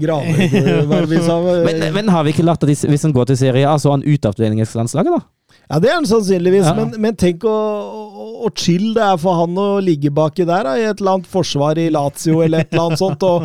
grave? 0.00 0.48
Men, 1.68 1.82
men 1.94 2.08
har 2.08 2.24
vi 2.24 2.32
ikke 2.34 2.46
lært 2.46 2.62
at 2.64 2.68
hvis- 2.70 3.02
han 3.02 3.12
går 3.16 3.24
til 3.32 3.36
Serie 3.40 3.68
A, 3.68 3.76
så 3.78 3.90
er 3.92 3.98
han 3.98 4.06
ute 4.06 4.28
av 4.30 4.34
det 4.38 4.48
engelske 4.50 4.78
landslaget, 4.80 5.12
da? 5.18 5.20
Ja, 5.68 5.78
det 5.84 5.90
er 5.90 5.94
han 5.98 6.06
sannsynligvis, 6.08 6.64
Ja. 6.64 6.72
men, 6.76 6.94
men 7.00 7.16
tenk 7.20 7.44
å, 7.44 7.52
å, 7.52 8.26
å 8.48 8.50
chill 8.56 8.94
det 8.96 9.02
er 9.04 9.18
for 9.20 9.36
han 9.42 9.56
å 9.60 9.66
ligge 9.84 10.08
baki 10.14 10.46
der 10.48 10.64
da, 10.64 10.76
i 10.80 10.86
et 10.88 11.00
eller 11.02 11.18
annet 11.18 11.28
forsvar 11.28 11.76
i 11.80 11.90
Lazio 11.92 12.40
eller 12.44 12.64
et 12.64 12.72
eller 12.72 12.86
annet 12.88 13.02
sånt. 13.02 13.24
Og, 13.28 13.44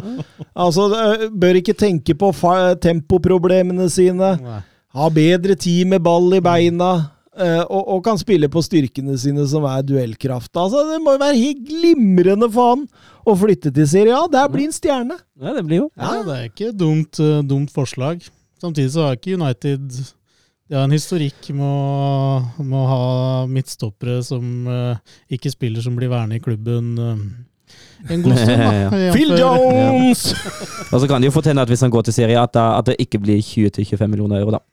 altså, 0.56 0.88
bør 1.36 1.60
ikke 1.60 1.76
tenke 1.76 2.16
på 2.20 2.32
fa- 2.36 2.76
tempoproblemene 2.80 3.90
sine. 3.92 4.38
Nei. 4.40 4.62
Ha 4.94 5.08
bedre 5.10 5.56
tid 5.60 5.88
med 5.90 6.04
ball 6.06 6.32
i 6.38 6.40
beina. 6.46 6.92
Eh, 7.40 7.62
og, 7.64 7.82
og 7.96 8.02
kan 8.06 8.20
spille 8.20 8.50
på 8.52 8.64
styrkene 8.66 9.18
sine, 9.20 9.46
som 9.50 9.66
er 9.70 9.86
duellkraft. 9.86 10.52
Altså, 10.52 10.84
det 10.92 11.00
må 11.04 11.16
jo 11.16 11.24
være 11.24 11.40
helt 11.40 11.64
glimrende 11.70 12.50
for 12.54 12.74
han 12.74 12.88
å 13.24 13.36
flytte 13.40 13.72
til 13.76 13.88
Serie 13.90 14.18
A. 14.18 14.26
Der 14.32 14.50
blir 14.52 14.68
han 14.70 14.76
stjerne. 14.76 15.20
Ja, 15.40 15.54
det 15.58 15.64
blir 15.68 15.86
jo. 15.86 15.88
Ja, 16.00 16.18
det 16.26 16.36
er 16.36 16.50
ikke 16.50 16.72
et 16.72 16.80
dumt, 16.80 17.22
eh, 17.22 17.40
dumt 17.48 17.74
forslag. 17.74 18.26
Samtidig 18.64 18.94
så 18.94 19.08
har 19.08 19.18
ikke 19.18 19.36
United 19.36 19.88
De 19.92 20.78
har 20.78 20.86
en 20.88 20.96
historikk 20.96 21.50
med 21.52 21.68
å, 21.68 22.64
med 22.64 22.78
å 22.80 22.86
ha 22.88 23.02
midtstoppere 23.52 24.22
som 24.24 24.70
uh, 24.70 25.18
ikke 25.28 25.52
spiller, 25.52 25.84
som 25.84 25.98
blir 25.98 26.12
værende 26.14 26.40
i 26.40 26.44
klubben 26.44 26.94
Uh, 26.96 27.18
en 28.10 28.22
god 28.22 28.38
stund. 28.38 28.62
da. 28.62 28.72
Ja. 29.06 29.12
Phil 29.14 29.34
Jones! 29.40 30.24
Jones! 30.34 30.92
Og 30.92 31.02
så 31.02 31.08
kan 31.08 31.22
det 31.22 31.30
jo 31.30 31.36
fortelle 31.36 31.64
at 31.64 31.72
hvis 31.72 31.84
han 31.84 31.92
går 31.92 32.08
til 32.08 32.16
Serie 32.16 32.40
A, 32.40 32.48
at, 32.48 32.58
at 32.60 32.92
det 32.92 32.96
ikke 33.00 33.20
blir 33.24 33.40
20-25 33.42 34.08
millioner 34.08 34.44
euro, 34.44 34.58
da. 34.58 34.64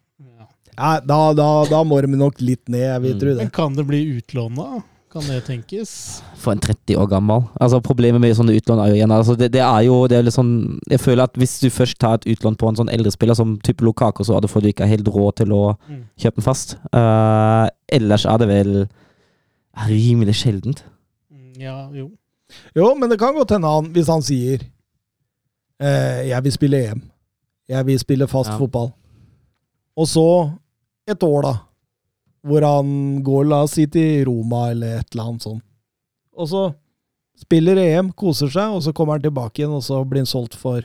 Ja. 0.80 0.94
Ja, 0.94 1.00
da, 1.04 1.18
da, 1.36 1.48
da 1.68 1.82
må 1.84 1.98
de 2.00 2.08
nok 2.16 2.40
litt 2.40 2.68
ned, 2.72 2.80
jeg 2.86 3.02
vil 3.02 3.12
Mm. 3.14 3.20
tro 3.20 3.28
det. 3.34 3.36
Men 3.36 3.50
kan 3.50 3.74
det 3.76 3.86
bli 3.86 4.00
utlåna? 4.16 4.82
Kan 5.12 5.22
det 5.26 5.44
tenkes? 5.44 6.22
For 6.38 6.52
en 6.52 6.60
30 6.60 6.96
år 6.96 7.08
gammel. 7.10 7.42
Altså 7.60 7.80
Problemet 7.82 8.20
med 8.22 8.32
sånne 8.36 8.54
utlån 8.56 8.78
er 8.78 8.88
jo 8.92 8.94
igjen 8.94 9.10
altså, 9.12 9.34
det, 9.36 9.50
det 9.52 9.60
er 9.60 9.80
jo 9.84 10.06
det 10.06 10.16
er 10.18 10.22
litt 10.22 10.36
sånn 10.36 10.78
Jeg 10.88 11.00
føler 11.02 11.24
at 11.24 11.34
hvis 11.34 11.58
du 11.60 11.66
først 11.68 11.98
tar 11.98 12.14
et 12.14 12.26
utlån 12.30 12.56
på 12.56 12.68
en 12.68 12.76
sånn 12.78 12.88
eldre 12.94 13.10
spiller 13.10 13.34
som 13.34 13.58
type 13.58 13.82
Lukaku, 13.84 14.22
så 14.24 14.36
er 14.36 14.40
det 14.40 14.50
fordi 14.50 14.70
du 14.70 14.72
ikke 14.72 14.86
har 14.86 14.94
helt 14.96 15.08
råd 15.10 15.34
til 15.36 15.48
å 15.52 15.76
Mm. 15.88 16.04
kjøpe 16.16 16.36
den 16.36 16.44
fast. 16.46 16.76
Uh, 16.94 17.68
ellers 17.90 18.24
er 18.24 18.38
det 18.38 18.48
vel 18.48 18.88
rimelig 19.88 20.34
sjeldent. 20.44 20.84
Mm, 21.32 21.58
Ja, 21.60 21.88
jo. 21.92 22.10
Jo, 22.76 22.94
men 22.94 23.10
det 23.10 23.18
kan 23.18 23.34
godt 23.34 23.50
hende 23.50 23.66
han, 23.68 23.92
hvis 23.92 24.06
han 24.06 24.22
sier 24.22 24.60
eh, 25.80 26.28
'jeg 26.28 26.42
vil 26.44 26.52
spille 26.52 26.76
EM', 26.86 27.02
'jeg 27.68 27.86
vil 27.86 27.98
spille 27.98 28.26
fast 28.28 28.50
Ja. 28.50 28.58
fotball', 28.58 28.92
og 29.96 30.06
så 30.06 30.52
et 31.12 31.26
år, 31.26 31.40
da, 31.46 31.54
hvor 32.46 32.66
han 32.66 32.92
går, 33.26 33.48
la 33.50 33.64
oss 33.66 33.76
si, 33.78 33.86
til 33.90 34.24
Roma 34.28 34.68
eller 34.74 35.00
et 35.00 35.10
eller 35.12 35.26
annet 35.26 35.48
sånt, 35.48 35.64
og 36.40 36.48
så 36.48 36.62
spiller 37.40 37.80
EM, 37.80 38.12
koser 38.16 38.50
seg, 38.52 38.76
og 38.76 38.84
så 38.84 38.94
kommer 38.96 39.16
han 39.16 39.24
tilbake 39.24 39.62
igjen, 39.62 39.74
og 39.76 39.84
så 39.84 40.02
blir 40.04 40.24
han 40.24 40.30
solgt 40.30 40.56
for 40.60 40.84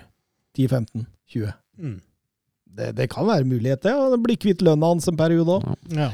10-15-20. 0.58 1.52
Mm. 1.80 2.00
Det, 2.76 2.92
det 2.98 3.08
kan 3.12 3.28
være 3.28 3.48
mulighet, 3.48 3.84
det. 3.84 3.94
og 3.96 4.20
blir 4.24 4.40
kvitt 4.40 4.64
lønna 4.66 4.94
hans 4.94 5.08
en 5.12 5.20
periode 5.20 5.60
òg. 5.60 5.68
Ja. 5.96 6.10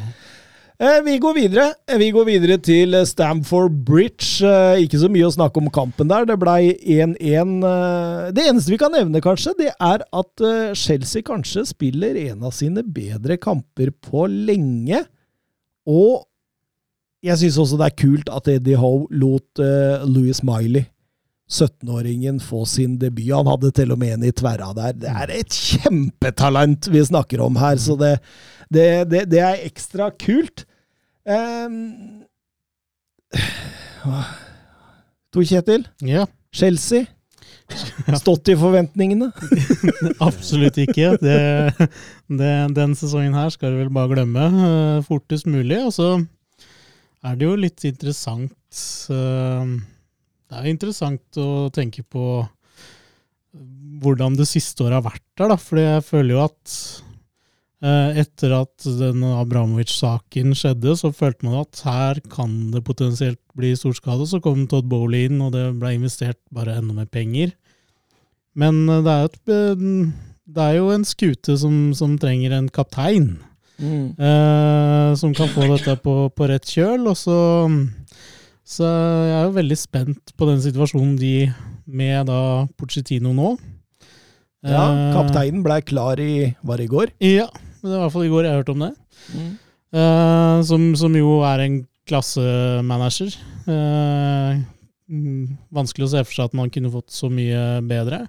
Eh, 0.81 1.01
vi 1.05 1.17
går 1.21 1.33
videre. 1.37 1.73
Eh, 1.87 1.97
Vi 1.97 2.09
går 2.11 2.25
videre 2.25 2.55
til 2.57 2.95
eh, 2.97 3.05
Stamford 3.05 3.83
Bridge. 3.85 4.41
Ikke 4.81 4.97
så 4.97 5.11
mye 5.13 5.27
å 5.27 5.33
snakke 5.33 5.61
om 5.61 5.69
kampen 5.69 6.09
der. 6.09 6.25
Det 6.25 6.39
blei 6.41 6.71
1-1. 6.73 7.51
Eh, 7.69 8.31
det 8.33 8.47
eneste 8.49 8.73
vi 8.73 8.79
kan 8.81 8.93
nevne, 8.95 9.21
kanskje, 9.21 9.53
det 9.59 9.69
er 9.77 10.01
at 10.01 10.43
Chelsea 10.73 11.21
kanskje 11.21 11.67
spiller 11.69 12.17
en 12.23 12.47
av 12.49 12.55
sine 12.57 12.81
bedre 12.81 13.37
kamper 13.37 13.91
på 14.01 14.25
lenge. 14.25 15.03
Og 15.85 16.23
jeg 17.21 17.37
syns 17.37 17.59
også 17.61 17.77
det 17.77 17.91
er 17.91 17.99
kult 18.01 18.33
at 18.33 18.49
Eddie 18.49 18.81
Howe 18.81 19.05
lot 19.13 19.61
Louis 20.09 20.41
Miley 20.41 20.87
17-åringen 21.51 22.39
få 22.41 22.63
sin 22.65 22.97
debut. 22.97 23.29
Han 23.35 23.49
hadde 23.51 23.69
til 23.77 23.93
og 23.93 24.01
med 24.01 24.15
en 24.15 24.25
i 24.25 24.33
tverra 24.33 24.71
der. 24.73 24.97
Det 24.97 25.13
er 25.13 25.35
et 25.37 25.53
kjempetalent 25.53 26.89
vi 26.89 27.05
snakker 27.05 27.45
om 27.45 27.61
her, 27.61 27.77
så 27.77 27.99
det, 28.01 28.15
det, 28.73 28.89
det, 29.13 29.27
det 29.29 29.45
er 29.45 29.65
ekstra 29.69 30.09
kult. 30.17 30.65
Um, 31.25 32.23
Tor 35.31 35.45
Kjetil, 35.47 35.86
ja. 36.03 36.25
Chelsea. 36.51 37.05
Stått 38.21 38.49
i 38.51 38.55
forventningene. 38.60 39.29
Absolutt 40.27 40.79
ikke. 40.81 41.15
Det, 41.21 41.38
det, 42.27 42.51
den 42.75 42.95
sesongen 42.99 43.38
her 43.38 43.51
skal 43.53 43.73
du 43.73 43.81
vel 43.84 43.93
bare 43.93 44.12
glemme 44.12 44.47
eh, 44.49 45.03
fortest 45.07 45.47
mulig. 45.47 45.79
Og 45.86 45.93
så 45.95 46.10
er 47.23 47.38
det 47.38 47.47
jo 47.47 47.60
litt 47.60 47.86
interessant 47.88 48.81
eh, 49.13 49.75
Det 50.49 50.60
er 50.60 50.71
interessant 50.71 51.39
å 51.39 51.69
tenke 51.73 52.03
på 52.03 52.41
hvordan 54.01 54.36
det 54.39 54.47
siste 54.49 54.84
året 54.86 54.99
har 54.99 55.07
vært 55.07 55.25
der, 55.38 55.53
da. 55.53 55.57
Fordi 55.60 55.88
jeg 55.88 56.07
føler 56.07 56.36
jo 56.36 56.43
at 56.49 56.75
etter 57.81 58.51
at 58.53 58.85
den 58.99 59.23
Abramovic-saken 59.25 60.53
skjedde, 60.53 60.93
så 60.99 61.09
følte 61.15 61.47
man 61.47 61.63
at 61.63 61.79
her 61.81 62.19
kan 62.29 62.69
det 62.73 62.83
potensielt 62.85 63.39
bli 63.57 63.71
storskade. 63.77 64.27
Så 64.29 64.41
kom 64.43 64.67
Todd 64.69 64.85
Bowley 64.91 65.25
inn, 65.29 65.41
og 65.41 65.55
det 65.55 65.63
ble 65.81 65.95
investert 65.95 66.37
bare 66.53 66.77
enda 66.77 66.93
mer 66.93 67.09
penger. 67.09 67.55
Men 68.57 68.83
eh, 68.89 69.01
det 69.05 69.13
er, 69.13 69.23
jo 69.23 69.31
et, 69.31 69.39
eh, 69.55 70.35
det 70.51 70.67
er 70.67 70.77
jo 70.77 70.91
en 70.93 71.07
skute 71.07 71.57
som, 71.57 71.79
som 71.97 72.17
trenger 72.21 72.55
en 72.57 72.69
kaptein, 72.73 73.33
eh, 73.81 75.09
som 75.17 75.33
kan 75.37 75.51
få 75.51 75.71
dette 75.73 75.97
på, 76.03 76.15
på 76.35 76.51
rett 76.51 76.69
kjøl. 76.69 77.07
Og 77.11 77.17
så, 77.17 77.39
så 78.67 78.87
jeg 78.87 79.35
er 79.39 79.45
jo 79.47 79.57
veldig 79.59 79.79
spent 79.79 80.35
på 80.37 80.49
den 80.51 80.63
situasjonen 80.63 81.15
de 81.19 81.35
med 81.91 82.29
da 82.29 82.67
Pochettino 82.79 83.33
nå. 83.35 83.55
Ja, 83.57 83.71
Eh, 84.61 85.07
kapteinen 85.15 85.63
blei 85.65 85.79
klar 85.81 86.19
i 86.21 86.53
Var 86.61 86.77
det 86.77 86.83
i 86.85 86.89
går? 86.91 87.11
Ja, 87.25 87.47
det 87.89 87.93
var 87.93 87.99
i 87.99 88.03
hvert 88.05 88.15
fall 88.15 88.27
i 88.27 88.31
går 88.31 88.47
jeg 88.47 88.59
hørte 88.59 88.75
om 88.75 88.85
det. 88.85 88.91
Eh, 89.91 90.57
som, 90.67 90.91
som 90.99 91.15
jo 91.17 91.39
er 91.47 91.65
en 91.65 91.79
klassemanager. 92.09 93.35
Mm, 95.11 95.57
vanskelig 95.75 96.07
å 96.07 96.11
se 96.13 96.23
for 96.23 96.37
seg 96.37 96.49
at 96.49 96.57
man 96.57 96.71
kunne 96.71 96.91
fått 96.93 97.11
så 97.11 97.27
mye 97.31 97.81
bedre. 97.83 98.23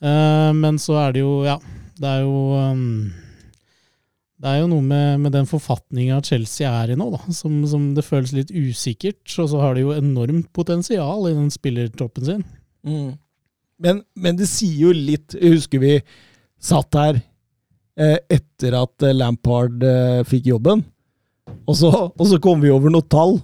Uh, 0.00 0.54
men 0.56 0.78
så 0.80 0.96
er 1.02 1.16
det 1.16 1.24
jo, 1.24 1.40
ja 1.42 1.56
Det 1.98 2.06
er 2.06 2.20
jo 2.22 2.52
um, 2.54 3.08
Det 4.38 4.46
er 4.46 4.60
jo 4.60 4.68
noe 4.70 4.84
med, 4.86 5.24
med 5.24 5.34
den 5.34 5.48
forfatninga 5.50 6.20
Chelsea 6.22 6.70
er 6.70 6.92
i 6.94 6.98
nå, 7.00 7.08
da, 7.16 7.18
som, 7.34 7.56
som 7.66 7.88
det 7.96 8.06
føles 8.06 8.32
litt 8.36 8.52
usikkert. 8.54 9.24
Og 9.42 9.50
så 9.52 9.62
har 9.62 9.74
de 9.74 9.84
jo 9.84 9.96
enormt 9.96 10.52
potensial 10.54 11.26
i 11.28 11.34
den 11.34 11.50
spillertroppen 11.52 12.28
sin. 12.30 12.46
Men, 13.82 14.04
men 14.14 14.38
det 14.38 14.48
sier 14.50 14.88
jo 14.88 14.94
litt 14.94 15.34
husker 15.42 15.82
vi 15.82 15.96
satt 16.62 16.94
her 16.98 17.20
etter 17.98 18.76
at 18.78 19.02
eh, 19.06 19.14
Lampard 19.16 19.82
eh, 19.82 20.20
fikk 20.28 20.46
jobben, 20.52 20.84
og 21.68 21.76
så, 21.78 21.90
og 22.12 22.26
så 22.28 22.38
kom 22.42 22.60
vi 22.62 22.70
over 22.70 22.92
noen 22.92 23.08
tall. 23.10 23.38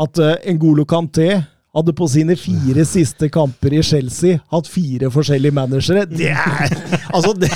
At 0.00 0.18
eh, 0.18 0.54
Ngolo 0.56 0.86
Kanté 0.88 1.28
hadde 1.74 1.94
på 1.98 2.06
sine 2.10 2.36
fire 2.38 2.84
siste 2.86 3.28
kamper 3.34 3.74
i 3.74 3.82
Chelsea 3.82 4.38
hatt 4.52 4.68
fire 4.70 5.10
forskjellige 5.10 5.54
managere. 5.54 6.04
Det 6.06 6.30
er 6.30 6.70
Altså, 7.14 7.32
det, 7.34 7.50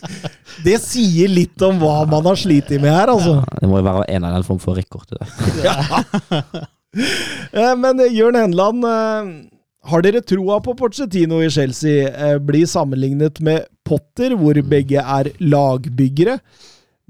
det 0.66 0.76
sier 0.84 1.32
litt 1.32 1.64
om 1.64 1.80
hva 1.80 2.02
man 2.08 2.28
har 2.28 2.36
slitt 2.40 2.70
med 2.76 2.92
her, 2.92 3.12
altså. 3.12 3.38
Det 3.60 3.68
må 3.70 3.80
jo 3.80 3.86
være 3.88 4.04
en 4.08 4.20
eller 4.20 4.34
annen 4.36 4.46
form 4.48 4.60
for 4.62 4.76
rekord. 4.78 5.08
Det. 5.10 5.24
der. 5.64 6.64
Eh, 6.94 7.72
Men 7.74 7.98
eh, 7.98 8.12
Jørn 8.14 8.36
Henland, 8.38 8.84
eh, 8.86 9.30
har 9.90 10.02
dere 10.04 10.20
troa 10.22 10.60
på 10.62 10.76
Pochettino 10.78 11.40
i 11.42 11.48
Chelsea? 11.50 12.04
Eh, 12.06 12.36
Blir 12.38 12.68
sammenlignet 12.70 13.40
med 13.42 13.64
Potter, 13.84 14.34
hvor 14.38 14.58
begge 14.68 15.02
er 15.02 15.30
lagbyggere. 15.40 16.38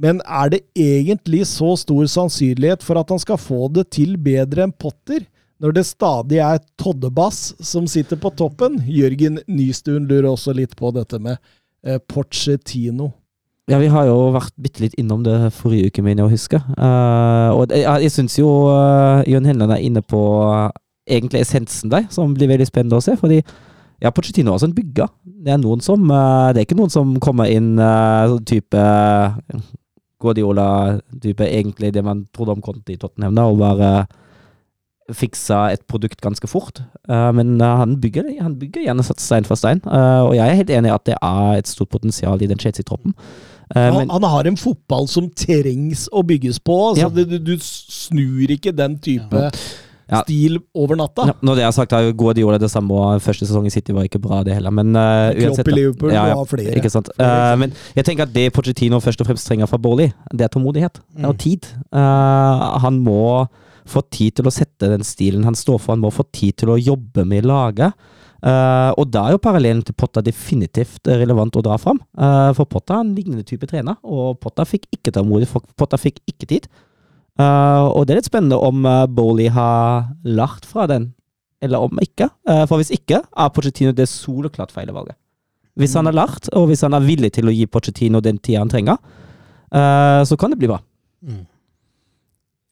Men 0.00 0.20
er 0.26 0.50
det 0.50 0.64
egentlig 0.74 1.44
så 1.46 1.74
stor 1.78 2.06
sannsynlighet 2.10 2.82
for 2.82 2.98
at 2.98 3.12
han 3.14 3.22
skal 3.22 3.38
få 3.38 3.68
det 3.74 3.86
til 3.94 4.16
bedre 4.18 4.66
enn 4.66 4.74
Potter, 4.74 5.22
når 5.62 5.76
det 5.76 5.84
stadig 5.86 6.40
er 6.42 6.62
Toddebass 6.80 7.52
som 7.62 7.86
sitter 7.88 8.18
på 8.20 8.32
toppen? 8.34 8.80
Jørgen 8.90 9.38
Nystuen 9.46 10.08
lurer 10.10 10.32
også 10.32 10.54
litt 10.56 10.74
på 10.76 10.90
dette 10.96 11.20
med 11.22 11.38
eh, 11.86 12.00
Porcetino. 12.10 13.12
Ja, 13.70 13.78
vi 13.80 13.88
har 13.88 14.04
jo 14.10 14.32
vært 14.34 14.52
bitte 14.60 14.82
litt 14.82 14.96
innom 15.00 15.22
det 15.24 15.38
forrige 15.56 15.88
uke, 15.88 16.02
mener 16.04 16.24
jeg 16.24 16.26
å 16.26 16.34
huske. 16.34 16.58
Uh, 16.76 17.48
og 17.56 17.72
jeg, 17.72 17.86
jeg 18.04 18.12
syns 18.12 18.34
jo 18.36 18.48
uh, 18.68 19.22
Jørn 19.30 19.46
Henland 19.48 19.72
er 19.72 19.84
inne 19.86 20.02
på 20.04 20.20
uh, 20.50 20.68
egentlig 21.08 21.40
essensen 21.46 21.92
der, 21.92 22.04
som 22.12 22.34
blir 22.36 22.50
veldig 22.50 22.66
spennende 22.68 23.00
å 23.00 23.04
se. 23.04 23.14
Fordi 23.16 23.40
ja, 24.04 24.10
Pochettino 24.12 24.52
er 24.52 24.58
også 24.58 24.68
en 24.68 24.76
bygger. 24.76 25.08
Det 25.24 25.54
er 25.54 25.62
noen 25.62 25.80
som 25.84 26.04
eh, 26.12 26.50
Det 26.52 26.60
er 26.60 26.66
ikke 26.68 26.76
noen 26.78 26.92
som 26.92 27.14
kommer 27.24 27.48
inn 27.50 27.74
uh, 27.80 28.28
sånn 28.34 28.44
type 28.48 28.76
uh, 28.76 29.62
Guardiola-type, 30.24 31.44
egentlig 31.48 31.92
det 31.94 32.04
man 32.04 32.24
trodde 32.34 32.54
om 32.56 32.62
Conte 32.64 32.94
i 32.94 33.00
Tottenham, 33.00 33.34
da, 33.36 33.48
og 33.50 33.58
bare 33.60 33.90
fiksa 35.12 35.66
et 35.74 35.82
produkt 35.90 36.22
ganske 36.24 36.48
fort. 36.48 36.78
Eh, 37.10 37.30
men 37.36 37.58
eh, 37.60 37.76
han, 37.80 37.98
bygger, 38.00 38.30
han 38.40 38.54
bygger 38.60 38.86
gjerne 38.86 39.04
stein 39.04 39.44
for 39.48 39.60
stein, 39.60 39.82
Eh, 39.84 40.20
og 40.24 40.32
jeg 40.36 40.48
er 40.48 40.56
helt 40.62 40.72
enig 40.72 40.88
i 40.88 40.94
at 40.94 41.04
det 41.10 41.16
er 41.20 41.58
et 41.58 41.68
stort 41.68 41.90
potensial 41.92 42.40
i 42.40 42.48
den 42.48 42.60
Chelsea-troppen. 42.60 43.12
Eh, 43.74 43.90
Han, 43.90 43.98
men 43.98 44.10
han 44.14 44.24
har 44.32 44.48
en 44.48 44.56
fotball 44.56 45.08
som 45.08 45.28
trengs 45.36 46.06
å 46.12 46.24
bygges 46.24 46.58
på. 46.64 46.78
Altså, 46.90 47.10
Ja. 47.10 47.24
du, 47.24 47.36
du 47.38 47.56
snur 47.60 48.48
ikke 48.56 48.72
den 48.72 48.96
type 48.98 49.44
Ja. 49.48 49.50
Stil 50.04 50.58
over 50.76 50.98
natta. 50.98 51.26
ja, 51.30 51.34
når 51.40 51.58
det 51.58 51.64
er 51.66 51.74
sagt, 51.76 51.92
er 51.96 52.08
jo 52.08 52.14
Guardiola 52.18 52.58
det 52.60 52.70
samme, 52.72 52.94
og 52.94 53.22
første 53.24 53.46
sesong 53.48 53.66
i 53.68 53.72
City 53.72 53.94
var 53.96 54.06
ikke 54.08 54.20
bra, 54.22 54.42
det 54.44 54.56
heller. 54.58 54.74
Men 54.74 54.92
uh, 54.96 55.32
uansett 55.32 55.66
da. 55.66 55.76
Liverpool, 55.76 56.12
Ja, 56.12 56.26
ja, 56.30 56.38
var 56.38 56.48
flere. 56.50 56.74
Ikke 56.78 56.92
sant? 56.92 57.08
Eh, 57.18 57.54
men 57.60 57.72
jeg 57.96 58.06
tenker 58.06 58.28
at 58.28 58.34
det 58.34 58.50
Pochettino 58.54 59.00
først 59.02 59.22
og 59.24 59.30
fremst 59.30 59.48
trenger 59.48 59.70
fra 59.70 59.80
Borley, 59.80 60.12
det 60.32 60.46
er 60.46 60.52
tålmodighet. 60.52 61.00
mm. 61.16 61.24
Mm. 61.24 61.38
tid. 61.40 61.70
Uh, 61.92 62.78
han 62.84 63.00
må 63.04 63.46
få 63.88 64.00
tid 64.12 64.38
til 64.38 64.48
å 64.48 64.52
sette 64.54 64.88
den 64.88 65.04
stilen 65.04 65.44
han 65.44 65.56
står 65.56 65.80
for. 65.80 65.94
Han 65.96 66.04
må 66.04 66.12
få 66.14 66.24
tid 66.32 66.56
til 66.62 66.72
å 66.72 66.80
jobbe 66.80 67.24
med 67.28 67.48
laget. 67.48 67.92
Uh, 68.44 68.92
og 69.00 69.08
da 69.08 69.22
er 69.24 69.34
jo 69.34 69.40
parallellen 69.40 69.80
til 69.84 69.96
Potta 69.96 70.20
definitivt 70.24 71.08
relevant 71.08 71.56
å 71.56 71.62
dra 71.64 71.78
fram. 71.80 72.00
Uh, 72.12 72.52
for 72.56 72.68
Potta 72.68 72.98
er 72.98 73.06
en 73.06 73.14
lignende 73.16 73.44
type 73.48 73.68
trener, 73.70 73.96
og 74.04 74.36
Potta 74.42 74.66
fikk 74.68 74.84
ikke 74.92 75.14
tålmodighet. 75.16 75.70
Potta 75.80 76.00
fikk 76.00 76.20
ikke 76.28 76.50
tid. 76.50 76.68
Eh, 77.34 77.84
og 77.90 78.06
det 78.06 78.14
er 78.14 78.20
litt 78.20 78.30
spennende 78.30 78.60
om 78.62 78.84
uh, 78.86 79.06
Bowley 79.10 79.48
har 79.50 80.12
lært 80.22 80.66
fra 80.70 80.86
den, 80.90 81.08
eller 81.64 81.82
om 81.82 81.98
ikke. 82.02 82.28
Uh, 82.46 82.62
for 82.70 82.78
hvis 82.78 82.92
ikke, 82.94 83.24
er 83.26 83.54
Pochettino 83.54 83.94
det 83.96 84.06
soleklart 84.10 84.74
feile 84.74 84.94
valget. 84.94 85.18
Hvis 85.74 85.96
han 85.98 86.06
har 86.06 86.14
lært, 86.14 86.46
og 86.54 86.68
hvis 86.70 86.84
han 86.86 86.94
er 86.94 87.02
villig 87.02 87.32
til 87.34 87.50
å 87.50 87.54
gi 87.54 87.66
Pochettino 87.66 88.20
den 88.22 88.38
tida 88.38 88.62
han 88.62 88.70
trenger, 88.70 89.00
så 89.74 90.36
kan 90.38 90.52
det 90.52 90.58
bli 90.60 90.68
bra. 90.70 90.76
Mm. 91.26 91.40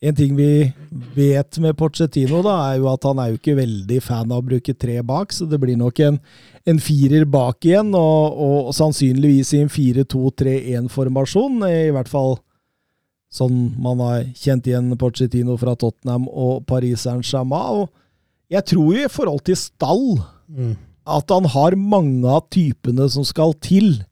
En 0.06 0.14
ting 0.14 0.36
vi 0.38 0.70
vet 1.16 1.58
med 1.58 1.74
Pochettino, 1.74 2.44
da, 2.46 2.52
er 2.68 2.78
jo 2.78 2.86
at 2.92 3.02
han 3.08 3.18
er 3.18 3.32
jo 3.32 3.40
ikke 3.40 3.56
veldig 3.58 3.98
fan 4.06 4.30
av 4.30 4.38
å 4.38 4.46
bruke 4.46 4.76
tre 4.78 5.00
bak, 5.02 5.34
så 5.34 5.48
det 5.50 5.58
blir 5.58 5.80
nok 5.80 5.98
en, 6.06 6.20
en 6.62 6.78
firer 6.78 7.26
bak 7.26 7.66
igjen, 7.66 7.90
og, 7.98 8.38
og 8.38 8.70
sannsynligvis 8.78 9.50
i 9.58 9.64
en 9.64 9.74
4-2-3-1-formasjon. 9.74 11.58
I 11.66 11.90
hvert 11.98 12.10
fall 12.12 12.38
sånn 13.32 13.58
man 13.80 13.98
har 14.04 14.24
kjent 14.36 14.66
igjen 14.68 14.92
Pochettino 15.00 15.56
fra 15.60 15.72
Tottenham 15.80 16.26
og 16.28 16.66
Paris 16.68 17.06
Saint-Germain. 17.06 17.82
Og 17.86 17.90
jeg 18.52 18.66
tror 18.68 18.92
jo 18.92 19.04
i 19.06 19.12
forhold 19.12 19.44
til 19.48 19.56
stall 19.56 20.08
Mm. 20.52 20.74
at 21.08 21.30
han 21.32 21.44
har 21.48 21.72
mange 21.80 22.28
av 22.28 22.42
typene 22.52 23.06
som 23.08 23.24
skal 23.24 23.54
til 23.64 24.02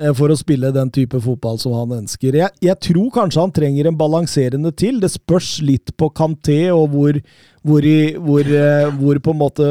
eh, 0.00 0.10
for 0.16 0.32
å 0.32 0.36
spille 0.36 0.72
den 0.74 0.90
type 0.90 1.20
fotball 1.22 1.58
som 1.62 1.72
han 1.76 1.92
ønsker. 2.00 2.34
Jeg, 2.34 2.50
jeg 2.60 2.80
tror 2.80 3.10
kanskje 3.14 3.40
han 3.44 3.52
trenger 3.54 3.86
en 3.86 3.96
balanserende 4.00 4.72
til. 4.74 4.98
Det 4.98 5.12
spørs 5.12 5.60
litt 5.62 5.92
på 5.96 6.08
Kanté 6.10 6.72
og 6.74 6.88
hvor, 6.90 7.20
hvor, 7.62 7.84
i, 7.86 8.16
hvor, 8.18 8.40
eh, 8.42 8.90
hvor 8.98 9.20
på 9.22 9.30
en 9.30 9.38
måte 9.38 9.68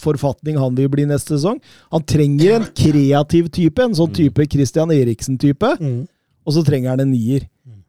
forfatning 0.00 0.56
han 0.62 0.74
vil 0.78 0.88
bli 0.92 1.04
neste 1.10 1.36
sesong. 1.36 1.60
Han 1.92 2.02
trenger 2.08 2.56
en 2.60 2.68
kreativ 2.72 3.50
type, 3.52 3.82
en 3.84 3.94
sånn 3.98 4.14
type 4.16 4.46
Christian 4.50 4.88
Eriksen-type, 4.94 5.74
Mm. 5.80 6.06
og 6.46 6.52
så 6.56 6.64
trenger 6.64 6.90
han 6.94 7.00
en 7.04 7.12
nier. 7.12 7.44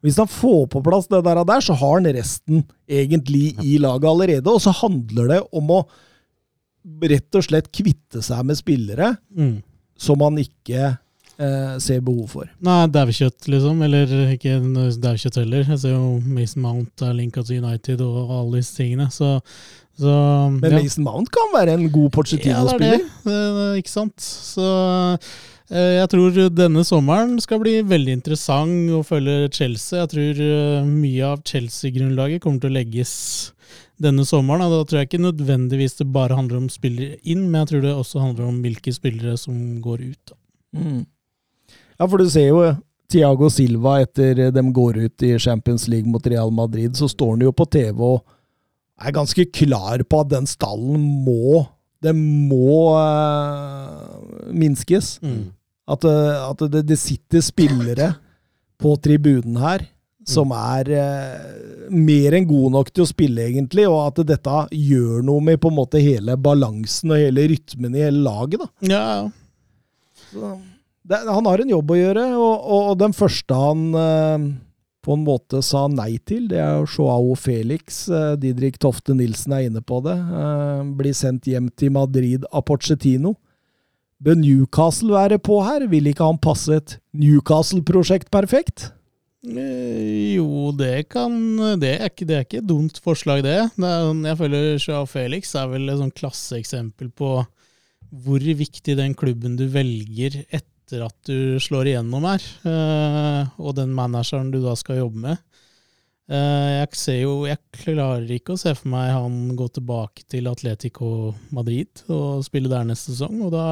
Hvis 0.06 0.18
han 0.22 0.30
får 0.30 0.66
på 0.70 0.82
plass 0.86 1.08
det 1.10 1.24
der, 1.26 1.42
der, 1.48 1.64
så 1.64 1.74
har 1.74 1.96
han 1.98 2.06
resten 2.14 2.62
egentlig 2.86 3.56
i 3.64 3.76
laget 3.82 4.06
allerede. 4.06 4.52
Og 4.52 4.62
så 4.62 4.74
handler 4.84 5.32
det 5.34 5.40
om 5.56 5.72
å 5.74 5.80
rett 7.10 7.34
og 7.34 7.42
slett 7.42 7.72
kvitte 7.74 8.22
seg 8.22 8.44
med 8.46 8.58
spillere 8.58 9.16
Mm. 9.36 9.56
som 9.98 10.20
han 10.20 10.36
ikke 10.38 10.98
eh, 11.40 11.78
ser 11.82 12.02
behov 12.04 12.28
for. 12.30 12.50
Nei, 12.64 12.84
daukjøtt, 12.92 13.48
liksom. 13.50 13.82
Eller 13.86 14.12
ikke 14.34 14.58
daukjøtt 15.02 15.40
heller. 15.40 15.64
Jeg 15.64 15.80
ser 15.82 15.96
jo 15.96 16.20
Mason 16.20 16.62
Mount 16.62 17.02
er 17.02 17.16
linka 17.16 17.42
til 17.42 17.64
United 17.64 18.04
og 18.04 18.30
alle 18.30 18.60
disse 18.60 18.76
tingene, 18.76 19.08
så, 19.10 19.40
så 19.98 20.14
Men 20.52 20.70
ja. 20.76 20.82
Mason 20.82 21.04
Mount 21.08 21.32
kan 21.34 21.52
være 21.54 21.76
en 21.76 21.90
god 21.90 22.12
Ja, 22.44 22.62
det 22.64 22.76
er 22.76 22.78
det. 22.86 23.02
Det, 23.24 23.36
det. 23.58 23.68
Ikke 23.82 23.94
sant. 23.94 24.20
Så 24.20 24.64
eh, 25.16 25.30
jeg 25.66 26.10
tror 26.12 26.36
denne 26.54 26.84
sommeren 26.86 27.40
skal 27.42 27.58
bli 27.58 27.80
veldig 27.82 28.20
interessant 28.20 28.92
å 28.94 29.02
følge 29.06 29.48
Chelsea. 29.50 30.04
Jeg 30.04 30.12
tror 30.12 30.40
eh, 30.44 30.86
mye 30.86 31.32
av 31.32 31.42
Chelsea-grunnlaget 31.48 32.44
kommer 32.44 32.62
til 32.62 32.70
å 32.70 32.76
legges 32.76 33.12
denne 34.02 34.22
sommeren. 34.28 34.66
Og 34.66 34.72
da 34.74 34.86
tror 34.86 35.00
jeg 35.00 35.10
ikke 35.10 35.24
nødvendigvis 35.24 35.98
det 35.98 36.08
bare 36.14 36.38
handler 36.38 36.60
om 36.60 36.70
spillere 36.70 37.18
inn, 37.24 37.48
men 37.48 37.64
jeg 37.64 37.72
tror 37.72 37.84
det 37.86 37.94
også 37.96 38.22
handler 38.22 38.50
om 38.50 38.60
hvilke 38.62 38.94
spillere 38.94 39.34
som 39.40 39.56
går 39.82 40.04
ut. 40.12 40.34
Mm. 40.76 41.02
Ja, 41.96 42.06
for 42.06 42.20
du 42.20 42.30
ser 42.30 42.50
jo 42.50 42.62
Tiago 43.10 43.48
Silva 43.50 44.00
etter 44.04 44.48
de 44.52 44.64
går 44.74 45.02
ut 45.06 45.26
i 45.26 45.34
Champions 45.42 45.86
League 45.90 46.10
mot 46.10 46.26
Real 46.26 46.50
Madrid, 46.54 46.96
så 46.98 47.08
står 47.10 47.36
han 47.36 47.46
jo 47.46 47.54
på 47.54 47.66
TV 47.70 48.02
og 48.02 48.22
er 48.96 49.14
ganske 49.14 49.44
klar 49.52 50.02
på 50.08 50.20
at 50.22 50.30
den 50.32 50.46
stallen 50.48 51.00
må 51.26 51.66
Den 52.04 52.18
må 52.46 52.92
eh, 53.00 54.50
minskes. 54.52 55.16
At, 55.86 56.04
eh, 56.04 56.38
at 56.50 56.64
det, 56.72 56.82
det 56.88 56.98
sitter 56.98 57.44
spillere 57.44 58.14
på 58.82 58.96
tribunen 59.00 59.60
her 59.62 59.86
som 60.26 60.50
er 60.56 60.88
eh, 60.90 61.90
mer 61.94 62.34
enn 62.34 62.48
gode 62.48 62.72
nok 62.74 62.90
til 62.90 63.04
å 63.04 63.08
spille, 63.08 63.44
egentlig, 63.46 63.86
og 63.86 64.00
at 64.08 64.24
dette 64.26 64.62
gjør 64.74 65.22
noe 65.26 65.44
med 65.44 65.60
på 65.62 65.70
en 65.70 65.78
måte 65.78 66.02
hele 66.02 66.34
balansen 66.34 67.14
og 67.14 67.20
hele 67.22 67.46
rytmen 67.52 67.94
i 67.94 68.02
hele 68.08 68.24
laget. 68.26 68.64
da. 68.64 68.70
Ja, 68.90 69.04
Så 70.32 70.56
det, 71.06 71.22
han 71.30 71.46
har 71.46 71.62
en 71.62 71.70
jobb 71.70 71.94
å 71.94 71.98
gjøre, 72.00 72.24
og, 72.34 72.70
og 72.76 72.96
den 72.98 73.14
første 73.14 73.54
han 73.60 73.84
eh, 73.94 74.48
på 75.06 75.14
en 75.14 75.22
måte 75.22 75.62
sa 75.62 75.84
nei 75.86 76.16
til, 76.26 76.48
det 76.50 76.58
er 76.58 76.80
jo 76.80 76.88
Joao 76.96 77.36
Felix. 77.38 78.08
Eh, 78.10 78.32
Didrik 78.42 78.80
Tofte 78.82 79.14
Nilsen 79.14 79.54
er 79.54 79.68
inne 79.68 79.84
på 79.86 80.00
det. 80.02 80.16
Eh, 80.18 80.80
blir 80.98 81.14
sendt 81.14 81.46
hjem 81.46 81.70
til 81.78 81.94
Madrid 81.94 82.48
av 82.50 82.66
Pochettino. 82.66 83.36
Bør 84.22 84.38
Newcastle 84.40 85.12
være 85.12 85.38
på 85.42 85.58
her? 85.66 85.86
Vil 85.92 86.08
ikke 86.08 86.24
han 86.24 86.38
passe 86.40 86.78
et 86.78 86.94
Newcastle-prosjekt 87.16 88.30
perfekt? 88.32 88.90
Eh, 89.46 90.36
Jo, 90.36 90.72
det 90.74 91.08
kan 91.12 91.34
Det 91.80 91.92
er 92.00 92.08
ikke, 92.10 92.26
det 92.26 92.36
er 92.36 92.46
ikke 92.46 92.58
et 92.62 92.68
dumt 92.68 92.98
forslag, 93.02 93.42
det. 93.44 93.70
jeg 93.76 94.38
føler 94.40 94.78
Sjah 94.82 95.06
Felix 95.06 95.54
er 95.54 95.68
vel 95.70 95.88
et 95.88 96.00
sånn 96.00 96.14
klasseeksempel 96.16 97.12
på 97.14 97.44
hvor 98.24 98.40
viktig 98.40 98.96
den 98.96 99.14
klubben 99.18 99.56
du 99.58 99.66
velger 99.68 100.44
etter 100.54 101.02
at 101.04 101.16
du 101.26 101.58
slår 101.60 101.90
igjennom 101.90 102.24
er, 102.30 102.42
eh, 102.64 103.48
og 103.58 103.74
den 103.76 103.92
manageren 103.92 104.52
du 104.52 104.60
da 104.62 104.76
skal 104.78 105.00
jobbe 105.02 105.18
med. 105.24 105.40
Eh, 106.26 106.70
jeg 106.80 106.98
ser 106.98 107.20
jo 107.20 107.34
Jeg 107.46 107.60
klarer 107.70 108.26
ikke 108.34 108.56
å 108.56 108.58
se 108.58 108.72
for 108.74 108.90
meg 108.90 109.12
han 109.14 109.52
gå 109.58 109.68
tilbake 109.76 110.24
til 110.26 110.48
Atletico 110.50 111.36
Madrid 111.54 112.02
og 112.10 112.42
spille 112.46 112.70
der 112.72 112.88
neste 112.88 113.14
sesong, 113.14 113.44
og 113.46 113.54
da 113.54 113.68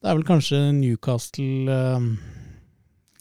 det 0.00 0.08
er 0.08 0.16
vel 0.16 0.24
kanskje 0.24 0.58
Newcastle 0.72 1.74
eh, 1.74 2.04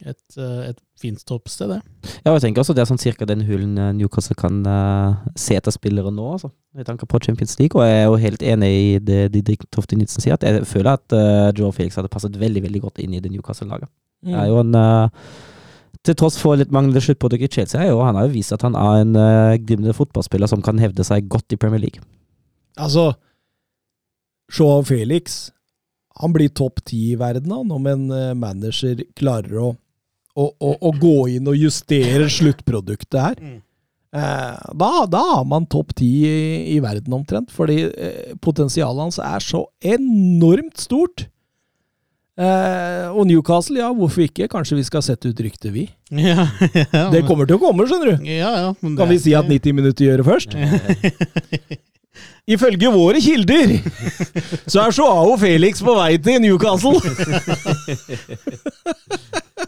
et, 0.07 0.37
eh, 0.37 0.69
et 0.69 0.77
fint 0.99 1.19
toppsted, 1.27 1.73
det. 1.73 1.79
Ja, 2.23 2.31
jeg 2.31 2.45
tenker 2.45 2.63
også 2.63 2.75
det 2.75 2.85
er 2.85 2.89
sånn 2.89 3.01
cirka 3.01 3.27
den 3.27 3.43
hulen 3.47 3.75
eh, 3.75 3.91
Newcastle 3.97 4.37
kan 4.39 4.61
uh, 4.63 5.19
se 5.35 5.57
etter 5.59 5.75
spillere 5.75 6.11
nå, 6.15 6.29
altså. 6.37 6.53
Med 6.77 6.87
tanke 6.87 7.07
på 7.09 7.19
Champions 7.25 7.57
League, 7.59 7.75
og 7.75 7.83
jeg 7.83 7.97
er 7.99 8.07
jo 8.07 8.21
helt 8.23 8.45
enig 8.53 8.69
i 8.77 8.89
det 9.03 9.21
Didrik 9.35 9.67
Tofte 9.75 9.99
Nilsen 9.99 10.23
sier, 10.23 10.39
at 10.39 10.47
jeg 10.47 10.63
føler 10.69 10.95
at 10.95 11.15
uh, 11.15 11.49
Joe 11.51 11.75
Felix 11.75 11.99
hadde 11.99 12.11
passet 12.11 12.39
veldig, 12.39 12.63
veldig 12.69 12.83
godt 12.87 13.03
inn 13.03 13.17
i 13.17 13.21
det 13.23 13.33
Newcastle-laget. 13.33 13.91
Det 14.23 14.35
er 14.35 14.49
jo 14.51 14.59
en 14.59 14.75
eh, 14.75 15.27
Til 16.07 16.15
tross 16.15 16.37
for 16.39 16.59
litt 16.59 16.71
manglende 16.71 17.01
sluttprodukt 17.03 17.43
i 17.43 17.51
Chelsea, 17.51 17.81
er 17.83 17.91
jo, 17.91 17.99
han 18.05 18.15
har 18.15 18.27
jo 18.27 18.35
vist 18.37 18.55
at 18.55 18.63
han 18.63 18.77
er 18.79 19.01
en 19.03 19.17
uh, 19.19 19.57
glimrende 19.59 19.95
fotballspiller 19.97 20.47
som 20.47 20.63
kan 20.63 20.79
hevde 20.79 21.03
seg 21.03 21.27
godt 21.31 21.55
i 21.55 21.59
Premier 21.59 21.83
League. 21.83 22.03
Altså, 22.79 23.11
Joao 24.55 24.85
Felix 24.87 25.49
han 26.19 26.35
blir 26.35 26.51
topp 26.51 26.81
ti 26.87 27.13
i 27.13 27.17
verden 27.19 27.53
han, 27.53 27.71
om 27.71 27.87
en 27.87 28.09
eh, 28.11 28.35
manager 28.35 28.99
klarer 29.17 29.55
å, 29.61 29.69
å, 30.35 30.45
å, 30.51 30.71
å 30.89 30.91
gå 30.99 31.15
inn 31.35 31.47
og 31.47 31.55
justere 31.55 32.27
sluttproduktet 32.33 33.19
her. 33.21 33.37
Eh, 34.09 34.55
da, 34.81 34.89
da 35.07 35.21
har 35.29 35.45
man 35.47 35.67
topp 35.71 35.93
ti 36.01 36.09
i, 36.27 36.39
i 36.75 36.79
verden 36.83 37.15
omtrent, 37.15 37.53
fordi 37.55 37.85
eh, 37.87 38.33
potensialet 38.43 39.05
hans 39.05 39.21
er 39.23 39.45
så 39.45 39.63
enormt 39.79 40.81
stort. 40.81 41.29
Eh, 42.39 43.07
og 43.11 43.25
Newcastle, 43.27 43.81
ja, 43.81 43.89
hvorfor 43.91 44.23
ikke? 44.23 44.47
Kanskje 44.47 44.77
vi 44.79 44.85
skal 44.87 45.03
sette 45.03 45.27
ut 45.33 45.41
ryktet, 45.43 45.73
vi. 45.75 45.89
Ja, 46.15 46.45
ja, 46.93 47.09
Det 47.11 47.25
kommer 47.27 47.45
til 47.49 47.57
å 47.57 47.61
komme, 47.61 47.83
skjønner 47.89 48.15
du. 48.15 48.25
ja, 48.31 48.49
ja, 48.63 48.69
men 48.79 48.95
det 48.95 49.01
Kan 49.01 49.11
vi 49.11 49.17
si 49.21 49.33
at 49.35 49.49
90 49.49 49.75
minutter 49.75 50.07
gjør 50.07 50.23
det 50.23 50.27
først? 50.29 50.55
Ifølge 52.49 52.89
våre 52.89 53.19
kilder 53.21 53.75
så 54.71 54.87
er 54.87 54.95
Joao 54.97 55.35
Felix 55.37 55.83
på 55.85 55.93
vei 55.93 56.15
til 56.17 56.39
Newcastle. 56.41 56.97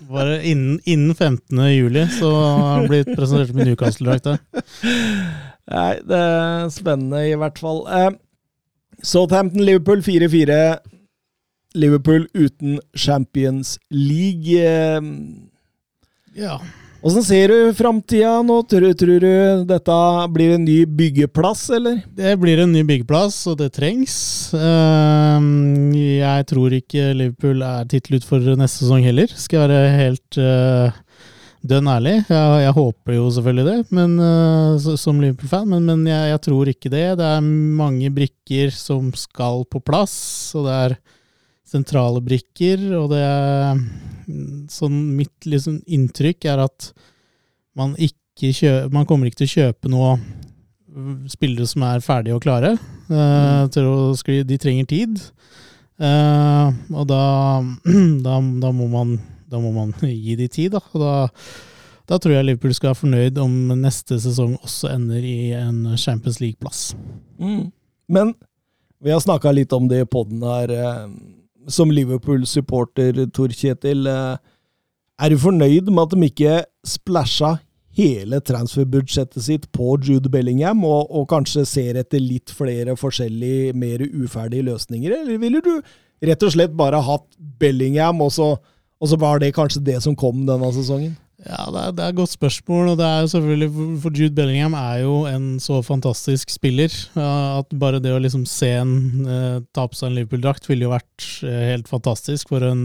Bare 0.10 0.40
innen, 0.50 0.80
innen 0.90 1.14
15. 1.14 1.60
juli 1.76 2.08
så 2.16 2.32
har 2.34 2.64
han 2.80 2.88
blitt 2.90 3.12
presentert 3.14 3.54
med 3.54 3.70
Newcastle-drakt. 3.70 4.32
Nei, 5.72 5.92
det 6.10 6.24
er 6.24 6.72
spennende 6.74 7.22
i 7.30 7.38
hvert 7.38 7.62
fall. 7.62 7.84
Eh, 7.86 8.10
Southampton-Liverpool 9.06 10.02
4-4. 10.08 10.58
Liverpool 11.74 12.28
uten 12.34 12.80
Champions 12.96 13.78
League. 13.90 14.60
Ja. 16.36 16.60
Åssen 17.02 17.24
ser 17.26 17.50
du 17.50 17.74
framtida 17.74 18.44
nå? 18.46 18.60
Tror, 18.70 18.92
tror 18.94 19.24
du 19.24 19.64
dette 19.66 19.94
blir 20.36 20.52
en 20.54 20.66
ny 20.68 20.84
byggeplass, 20.86 21.64
eller? 21.74 22.04
Det 22.14 22.36
blir 22.38 22.62
en 22.62 22.76
ny 22.76 22.84
byggeplass, 22.86 23.40
og 23.50 23.58
det 23.58 23.72
trengs. 23.74 24.14
Ehm, 24.54 25.90
Jeg 25.96 26.46
tror 26.52 26.76
ikke 26.78 27.08
Liverpool 27.18 27.64
er 27.66 27.88
tittelutfordrer 27.90 28.60
neste 28.60 28.84
sesong 28.86 29.02
heller, 29.08 29.34
skal 29.34 29.64
jeg 29.64 29.72
være 29.72 29.96
helt 29.98 30.38
eh, 30.46 31.00
dønn 31.74 31.90
ærlig. 31.90 32.16
Jeg, 32.30 32.62
jeg 32.68 32.76
håper 32.78 33.18
jo 33.18 33.26
selvfølgelig 33.34 33.66
det, 33.72 33.80
men, 33.98 34.14
eh, 34.28 34.94
som 35.02 35.24
Liverpool-fan, 35.26 35.66
men, 35.74 35.90
men 35.90 36.06
jeg, 36.06 36.36
jeg 36.36 36.44
tror 36.46 36.70
ikke 36.70 36.94
det. 36.94 37.08
Det 37.18 37.32
er 37.32 37.50
mange 37.82 38.14
brikker 38.14 38.70
som 38.78 39.10
skal 39.18 39.66
på 39.66 39.82
plass, 39.82 40.20
og 40.54 40.70
det 40.70 40.78
er 40.86 40.96
sentrale 41.72 42.22
brikker, 42.24 42.90
og 43.00 43.12
det 43.16 43.26
Sånn 44.72 44.94
mitt 45.18 45.44
liksom, 45.50 45.82
inntrykk 45.92 46.46
er 46.48 46.62
at 46.64 46.92
man 47.76 47.98
ikke 48.00 48.52
kjøper, 48.56 48.94
man 48.94 49.08
kommer 49.10 49.28
ikke 49.28 49.42
til 49.42 49.50
å 49.50 49.56
kjøpe 49.58 49.92
noe 49.92 50.14
spillere 51.32 51.68
som 51.68 51.84
er 51.88 52.04
ferdige 52.06 52.38
og 52.38 52.44
klare. 52.46 52.76
Uh, 53.10 53.66
å 53.82 54.14
de 54.48 54.60
trenger 54.62 54.88
tid. 54.88 55.20
Uh, 56.00 56.72
og 56.96 57.10
da, 57.10 57.26
da, 58.28 58.38
da, 58.64 58.72
må 58.72 58.88
man, 58.94 59.18
da 59.52 59.60
må 59.60 59.74
man 59.76 59.92
gi 60.26 60.38
de 60.40 60.48
tid, 60.48 60.78
da. 60.78 60.84
Og 60.94 61.04
da, 61.04 61.14
da 62.08 62.22
tror 62.22 62.38
jeg 62.38 62.48
Liverpool 62.48 62.78
skal 62.78 62.94
være 62.94 63.02
fornøyd 63.02 63.42
om 63.42 63.76
neste 63.82 64.20
sesong 64.22 64.56
også 64.62 64.94
ender 64.94 65.28
i 65.28 65.52
en 65.58 65.84
Champions 66.00 66.40
League-plass. 66.44 66.92
Men 68.12 68.34
vi 69.02 69.12
har 69.12 69.22
snakka 69.24 69.54
litt 69.56 69.74
om 69.74 69.88
det 69.90 70.04
i 70.04 70.10
poden 70.10 70.44
her. 70.46 70.72
eh, 70.72 71.06
Som 71.70 71.92
Liverpool-supporter, 71.92 73.26
Tor 73.34 73.50
Kjetil. 73.54 74.08
eh, 74.08 74.38
Er 75.22 75.30
du 75.30 75.38
fornøyd 75.38 75.90
med 75.92 76.04
at 76.04 76.16
de 76.16 76.26
ikke 76.26 76.64
splæsja 76.88 77.60
hele 77.94 78.40
transferbudsjettet 78.40 79.44
sitt 79.44 79.72
på 79.72 79.98
Jude 80.02 80.30
Bellingham, 80.30 80.84
og, 80.84 81.12
og 81.12 81.28
kanskje 81.30 81.66
ser 81.68 82.00
etter 82.00 82.20
litt 82.20 82.50
flere 82.50 82.96
forskjellige, 82.98 83.74
mer 83.76 84.00
uferdige 84.02 84.64
løsninger? 84.64 85.12
Eller 85.12 85.38
ville 85.38 85.62
du 85.62 85.82
rett 86.24 86.44
og 86.44 86.52
slett 86.56 86.74
bare 86.78 87.02
hatt 87.04 87.28
Bellingham, 87.60 88.22
og 88.22 88.32
så, 88.32 88.56
og 89.02 89.08
så 89.12 89.20
var 89.20 89.40
det 89.40 89.54
kanskje 89.54 89.84
det 89.84 90.02
som 90.02 90.16
kom 90.16 90.46
denne 90.48 90.72
sesongen? 90.74 91.14
Ja, 91.42 91.64
det 91.74 91.80
er, 91.82 91.94
det 91.98 92.04
er 92.06 92.12
et 92.14 92.18
godt 92.20 92.34
spørsmål, 92.36 92.92
og 92.92 92.98
det 93.00 93.06
er 93.08 93.24
jo 93.24 93.30
selvfølgelig 93.32 93.70
for- 94.04 94.14
Jude 94.20 94.36
Bellingham 94.38 94.76
er 94.78 95.00
jo 95.02 95.14
en 95.26 95.46
så 95.64 95.80
fantastisk 95.82 96.52
spiller 96.54 96.94
at 97.18 97.72
bare 97.82 98.00
det 98.04 98.12
å 98.14 98.20
liksom 98.22 98.44
se 98.46 98.70
en 98.78 98.92
eh, 99.26 99.56
ta 99.74 99.88
på 99.90 99.98
seg 99.98 100.12
en 100.12 100.20
Liverpool-drakt 100.20 100.70
ville 100.70 100.86
jo 100.86 100.92
vært 100.94 101.26
eh, 101.48 101.64
helt 101.72 101.90
fantastisk 101.90 102.52
for 102.54 102.62
en 102.68 102.84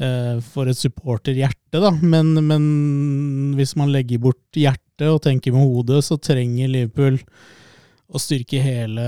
eh, 0.00 0.38
for 0.48 0.70
et 0.72 0.80
supporterhjerte, 0.80 1.76
da. 1.84 1.90
Men, 2.00 2.32
men 2.48 2.64
hvis 3.58 3.76
man 3.76 3.92
legger 3.92 4.22
bort 4.24 4.40
hjertet 4.56 5.10
og 5.12 5.20
tenker 5.28 5.52
med 5.52 5.68
hodet, 5.68 6.00
så 6.08 6.16
trenger 6.16 6.72
Liverpool 6.72 7.20
å 8.08 8.16
styrke 8.22 8.62
hele 8.64 9.04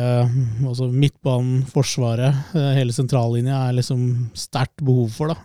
altså 0.69 0.91
midtbanen, 0.93 1.63
forsvaret. 1.73 2.37
eh, 2.53 2.75
hele 2.77 2.93
sentrallinja 2.93 3.63
er 3.71 3.79
liksom 3.81 4.05
sterkt 4.37 4.85
behov 4.85 5.09
for, 5.17 5.33
da. 5.33 5.41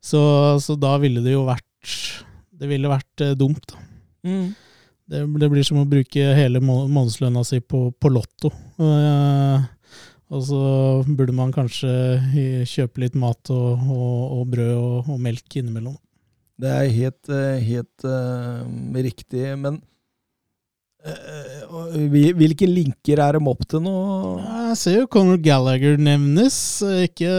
Så, 0.00 0.24
så 0.64 0.78
da 0.80 0.94
ville 1.02 1.20
det 1.20 1.36
jo 1.36 1.44
vært 1.50 1.66
Det 2.60 2.68
ville 2.68 2.90
vært 2.92 3.24
eh, 3.24 3.36
dumt, 3.38 3.62
da. 3.72 3.80
Det, 5.10 5.24
det 5.42 5.48
blir 5.50 5.64
som 5.66 5.80
å 5.80 5.88
bruke 5.90 6.22
hele 6.36 6.60
må- 6.62 6.86
månedslønna 6.92 7.42
si 7.46 7.58
på, 7.64 7.88
på 7.98 8.10
Lotto. 8.12 8.52
Uh, 8.78 9.64
og 10.30 10.44
så 10.46 10.60
burde 11.08 11.34
man 11.34 11.50
kanskje 11.50 11.90
kjøpe 12.70 13.02
litt 13.02 13.16
mat 13.18 13.50
og, 13.50 13.80
og, 13.90 14.20
og 14.36 14.44
brød 14.52 14.76
og, 14.76 15.10
og 15.10 15.18
melk 15.24 15.56
innimellom. 15.58 15.96
Det 16.60 16.70
er 16.70 16.92
helt, 16.92 17.32
eh, 17.32 17.62
helt 17.64 18.04
uh, 18.04 18.62
riktig, 19.00 19.42
men 19.58 19.80
Hvilke 21.00 22.66
linker 22.68 23.20
er 23.24 23.38
de 23.38 23.48
opp 23.48 23.62
til 23.70 23.80
nå? 23.80 23.92
Jeg 24.44 24.76
ser 24.76 24.96
jo 24.98 25.06
Conor 25.10 25.38
Gallagher 25.40 25.96
nevnes. 26.00 26.56
Ikke, 27.06 27.30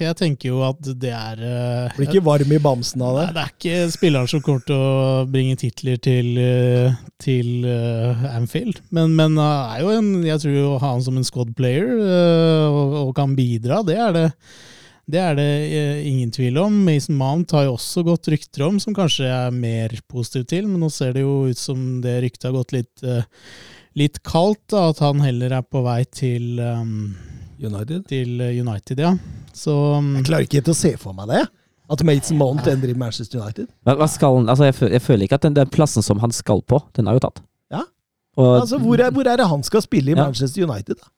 jeg 0.00 0.16
tenker 0.18 0.50
jo 0.50 0.64
at 0.66 0.90
det 0.98 1.12
er 1.14 1.42
eh, 1.46 1.94
Blir 1.94 2.10
ikke 2.10 2.24
varm 2.26 2.54
i 2.54 2.60
bamsen 2.62 3.04
av 3.06 3.20
Nei, 3.20 3.26
det? 3.28 3.34
det 3.36 3.44
er 3.44 3.52
ikke 3.54 3.92
spilleren 3.94 4.30
som 4.32 4.42
kommer 4.42 4.64
til 4.66 4.74
å 4.74 5.26
bringe 5.30 5.58
titler 5.60 6.00
til, 6.02 6.32
eh, 6.42 6.98
til 7.22 7.68
eh, 7.68 8.26
Anfield. 8.32 8.82
Men, 8.90 9.14
men 9.18 9.38
er 9.38 9.84
jo 9.84 9.94
en, 9.94 10.10
jeg 10.26 10.42
tror 10.42 10.58
jo 10.58 10.72
han 10.82 11.04
som 11.06 11.20
en 11.20 11.28
squad 11.28 11.54
player 11.58 11.94
eh, 11.94 12.66
og, 12.66 12.98
og 13.04 13.14
kan 13.18 13.38
bidra, 13.38 13.84
det 13.86 14.00
er 14.02 14.18
det, 14.18 14.26
det, 15.08 15.20
er 15.22 15.36
det 15.38 15.48
eh, 15.78 16.00
ingen 16.10 16.30
tvil 16.34 16.58
om. 16.60 16.74
Mason 16.84 17.16
Mount 17.16 17.54
har 17.56 17.64
jo 17.68 17.76
også 17.78 18.04
gått 18.06 18.28
rykter 18.28 18.66
om, 18.66 18.78
som 18.82 18.96
kanskje 18.96 19.24
jeg 19.26 19.48
er 19.48 19.54
mer 19.56 19.94
positiv 20.10 20.44
til, 20.50 20.68
men 20.68 20.82
nå 20.84 20.90
ser 20.92 21.14
det 21.16 21.24
jo 21.24 21.48
ut 21.48 21.60
som 21.60 22.00
det 22.04 22.18
ryktet 22.26 22.50
har 22.50 22.56
gått 22.58 22.74
litt, 22.76 23.04
eh, 23.06 23.24
litt 23.98 24.20
kaldt, 24.26 24.66
da, 24.74 24.90
at 24.92 25.00
han 25.04 25.22
heller 25.24 25.54
er 25.58 25.64
på 25.64 25.80
vei 25.86 26.02
til, 26.12 26.60
um, 26.60 27.14
United? 27.58 28.04
til 28.12 28.36
United, 28.60 29.00
ja. 29.00 29.14
Så 29.56 29.74
um, 29.96 30.12
Jeg 30.20 30.28
klarer 30.28 30.46
ikke 30.46 30.60
helt 30.60 30.74
å 30.74 30.78
se 30.78 30.92
for 31.00 31.16
meg 31.16 31.32
det. 31.32 31.46
At 31.88 32.04
Mason 32.04 32.36
Mount 32.36 32.66
ender 32.68 32.92
i 32.92 32.96
Manchester 33.00 33.40
United. 33.40 33.70
Hva, 33.88 33.94
hva 33.96 34.06
skal 34.12 34.36
han, 34.42 34.50
altså 34.52 34.68
jeg, 34.68 34.76
føler, 34.76 34.92
jeg 34.98 35.06
føler 35.08 35.24
ikke 35.24 35.38
at 35.40 35.46
den, 35.48 35.56
den 35.56 35.70
plassen 35.72 36.04
som 36.04 36.20
han 36.20 36.34
skal 36.36 36.60
på, 36.68 36.82
den 36.98 37.08
er 37.08 37.16
jo 37.16 37.24
tatt. 37.24 37.40
Ja. 37.72 37.86
Og, 38.36 38.50
Altså, 38.60 38.76
hvor 38.82 39.00
er, 39.00 39.08
hvor 39.16 39.24
er 39.26 39.40
det 39.40 39.48
han 39.48 39.64
skal 39.64 39.82
spille 39.82 40.12
i 40.12 40.18
Ja. 40.18 40.26
Manchester 40.28 40.68
United? 40.68 41.00
da? 41.00 41.08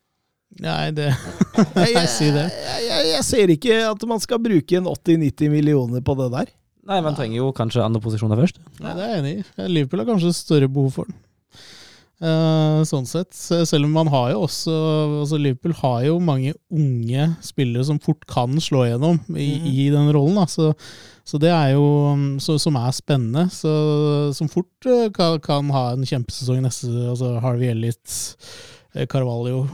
Nei, 0.59 0.91
det 0.91 1.13
Jeg, 1.95 2.09
sier 2.11 2.35
det. 2.35 2.47
Jeg, 2.51 2.87
jeg, 2.89 3.09
jeg 3.15 3.27
ser 3.27 3.53
ikke 3.55 3.79
at 3.87 4.07
man 4.11 4.23
skal 4.23 4.43
bruke 4.43 4.81
en 4.81 4.89
80-90 4.91 5.53
millioner 5.53 6.03
på 6.05 6.17
det 6.19 6.31
der. 6.35 6.53
nei, 6.91 7.01
man 7.07 7.17
trenger 7.17 7.39
jo 7.39 7.53
kanskje 7.55 7.85
andre 7.85 8.03
posisjoner 8.03 8.41
først. 8.41 8.59
Nei, 8.83 8.95
det 8.99 9.05
er 9.05 9.13
jeg 9.13 9.23
enig 9.23 9.35
i. 9.39 9.69
Liverpool 9.71 10.03
har 10.03 10.11
kanskje 10.11 10.35
større 10.37 10.71
behov 10.71 10.95
for 10.99 11.11
den. 11.11 11.19
Uh, 12.21 12.83
sånn 12.85 13.07
sett. 13.09 13.33
Selv 13.33 13.87
om 13.87 13.95
man 13.97 14.11
har 14.13 14.35
jo 14.35 14.43
også 14.45 14.73
altså 15.23 15.39
Liverpool 15.41 15.73
har 15.79 16.03
jo 16.05 16.19
mange 16.21 16.53
unge 16.69 17.31
spillere 17.41 17.87
som 17.89 18.01
fort 18.03 18.27
kan 18.29 18.59
slå 18.61 18.83
igjennom 18.85 19.23
i, 19.33 19.55
mm. 19.57 19.71
i 19.71 19.87
den 19.95 20.11
rollen. 20.13 20.37
Da. 20.37 20.45
Så, 20.51 20.75
så 21.25 21.41
det 21.41 21.49
er 21.55 21.73
jo 21.79 21.87
um, 22.13 22.27
så, 22.43 22.59
Som 22.61 22.77
er 22.77 22.93
spennende. 22.93 23.47
Så, 23.55 23.73
som 24.37 24.53
fort 24.53 24.91
eh, 24.91 25.09
kan, 25.17 25.39
kan 25.41 25.73
ha 25.73 25.95
en 25.95 26.05
kjempesesong 26.05 26.61
neste 26.67 26.93
altså 27.15 27.39
Harvey 27.41 27.73
Elliot, 27.73 28.19
Carvalho 29.11 29.65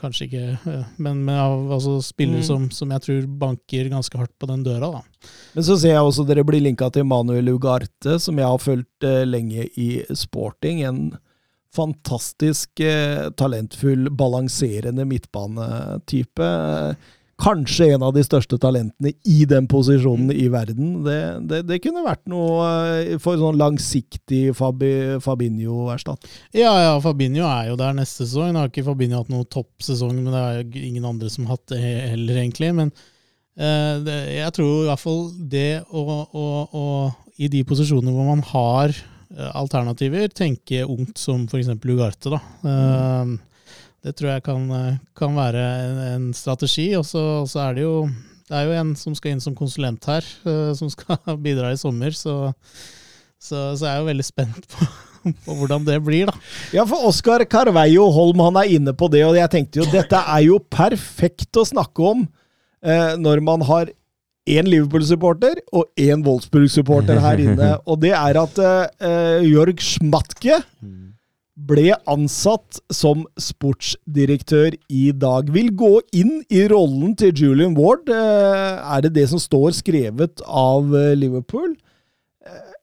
Kanskje 0.00 0.26
ikke, 0.26 0.44
eh, 0.68 0.88
men, 1.00 1.22
men 1.24 1.38
altså 1.72 1.96
spillere 2.04 2.42
mm. 2.42 2.48
som, 2.48 2.66
som 2.74 2.92
jeg 2.92 3.04
tror 3.06 3.28
banker 3.40 3.92
ganske 3.92 4.20
hardt 4.20 4.34
på 4.38 4.48
den 4.50 4.64
døra. 4.66 4.90
da. 4.98 5.30
Men 5.56 5.66
så 5.66 5.78
ser 5.80 5.94
jeg 5.94 6.08
også 6.08 6.26
dere 6.28 6.44
blir 6.46 6.64
linka 6.64 6.90
til 6.92 7.06
Manuel 7.08 7.54
Ugarte, 7.54 8.18
som 8.22 8.38
jeg 8.40 8.48
har 8.48 8.62
fulgt 8.62 9.06
eh, 9.06 9.24
lenge 9.28 9.68
i 9.80 9.90
sporting. 10.12 10.82
En 10.84 11.00
fantastisk 11.76 12.80
eh, 12.80 13.30
talentfull, 13.36 14.10
balanserende 14.10 15.04
midtbanetype. 15.08 16.50
Eh, 16.50 17.14
Kanskje 17.36 17.90
en 17.92 18.04
av 18.06 18.14
de 18.16 18.22
største 18.24 18.56
talentene 18.56 19.10
i 19.28 19.42
den 19.48 19.66
posisjonen 19.68 20.30
i 20.32 20.46
verden. 20.48 21.02
Det, 21.04 21.16
det, 21.50 21.58
det 21.68 21.80
kunne 21.84 22.04
vært 22.06 22.22
noe 22.32 22.68
eh, 23.02 23.18
for 23.20 23.36
sånn 23.36 23.58
langsiktig 23.60 24.54
Fabi, 24.56 25.18
Fabinho-erstatt. 25.20 26.24
Ja, 26.56 26.72
ja, 26.80 26.94
Fabinho 27.04 27.44
er 27.44 27.68
jo 27.70 27.76
der 27.80 27.92
neste 27.98 28.24
sesong. 28.24 28.54
Nå 28.54 28.62
har 28.62 28.72
ikke 28.72 28.86
Fabinho 28.86 29.20
hatt 29.20 29.32
noen 29.32 29.44
toppsesong, 29.52 30.16
men 30.16 30.32
det 30.32 30.46
er 30.46 30.80
ingen 30.86 31.04
andre 31.08 31.28
som 31.32 31.44
har 31.44 31.58
hatt 31.58 31.74
det 31.74 31.82
heller, 31.84 32.40
egentlig. 32.40 32.72
Men 32.78 32.94
eh, 32.94 33.92
det, 34.06 34.16
jeg 34.38 34.56
tror 34.56 34.72
i 34.78 34.88
hvert 34.88 35.04
fall 35.04 35.22
det 35.52 35.70
å, 35.92 36.06
å, 36.24 36.46
å 36.72 36.86
i 37.36 37.50
de 37.52 37.60
posisjonene 37.68 38.14
hvor 38.16 38.30
man 38.30 38.44
har 38.48 38.94
eh, 38.96 39.50
alternativer, 39.52 40.32
tenke 40.32 40.86
ungt 40.88 41.20
som 41.20 41.44
f.eks. 41.44 41.74
Ugarte, 41.84 42.32
da. 42.32 42.40
Eh, 42.64 43.36
det 44.06 44.14
tror 44.14 44.36
jeg 44.36 44.46
kan, 44.46 44.70
eh, 44.70 45.02
kan 45.18 45.34
være 45.34 45.66
en, 45.82 46.00
en 46.12 46.26
strategi. 46.36 46.92
Og 46.94 47.04
så 47.10 47.66
er 47.66 47.76
det 47.76 47.86
jo 47.86 47.98
det 48.46 48.54
er 48.54 48.68
jo 48.68 48.76
en 48.78 48.92
som 48.94 49.14
skal 49.18 49.34
inn 49.34 49.42
som 49.42 49.56
konsulent 49.58 50.06
her, 50.06 50.26
eh, 50.46 50.70
som 50.78 50.90
skal 50.92 51.18
bidra 51.46 51.72
i 51.74 51.80
sommer. 51.80 52.14
Så, 52.14 52.54
så, 53.42 53.72
så 53.74 53.88
jeg 53.88 53.92
er 53.92 54.00
jo 54.04 54.10
veldig 54.12 54.26
spent 54.26 54.68
på, 54.70 54.88
på 55.48 55.58
hvordan 55.58 55.86
det 55.88 55.98
blir, 56.06 56.30
da. 56.30 56.36
Ja, 56.76 56.86
for 56.86 57.08
Oskar 57.10 57.42
Carveio 57.50 58.06
Holm 58.14 58.44
han 58.46 58.62
er 58.62 58.74
inne 58.78 58.94
på 58.96 59.10
det, 59.12 59.24
og 59.26 59.38
jeg 59.38 59.52
tenkte 59.52 59.82
jo 59.82 59.90
dette 59.90 60.22
er 60.22 60.46
jo 60.46 60.60
perfekt 60.62 61.58
å 61.58 61.66
snakke 61.66 62.10
om 62.14 62.26
eh, 62.86 63.14
når 63.18 63.42
man 63.42 63.66
har 63.66 63.90
én 64.46 64.68
Liverpool-supporter 64.70 65.58
og 65.74 65.90
én 65.98 66.22
Wolfsburg-supporter 66.22 67.18
her 67.18 67.42
inne. 67.42 67.72
Og 67.90 67.98
det 68.04 68.12
er 68.14 68.38
at 68.38 68.60
eh, 68.62 69.42
Jørg 69.42 69.82
Schmatke 69.82 70.60
ble 71.56 71.94
ansatt 72.10 72.80
som 72.92 73.24
sportsdirektør 73.40 74.74
i 74.92 75.08
dag. 75.16 75.48
Vil 75.54 75.70
gå 75.72 75.94
inn 76.16 76.42
i 76.52 76.66
rollen 76.68 77.14
til 77.16 77.32
Julian 77.32 77.76
Ward. 77.78 78.10
Eh, 78.12 78.96
Er 78.96 79.00
det 79.06 79.14
det 79.14 79.28
som 79.30 79.40
står 79.40 79.72
skrevet 79.78 80.42
av 80.46 80.92
eh, 80.94 81.14
Liverpool? 81.16 81.72
Eh, 82.44 82.74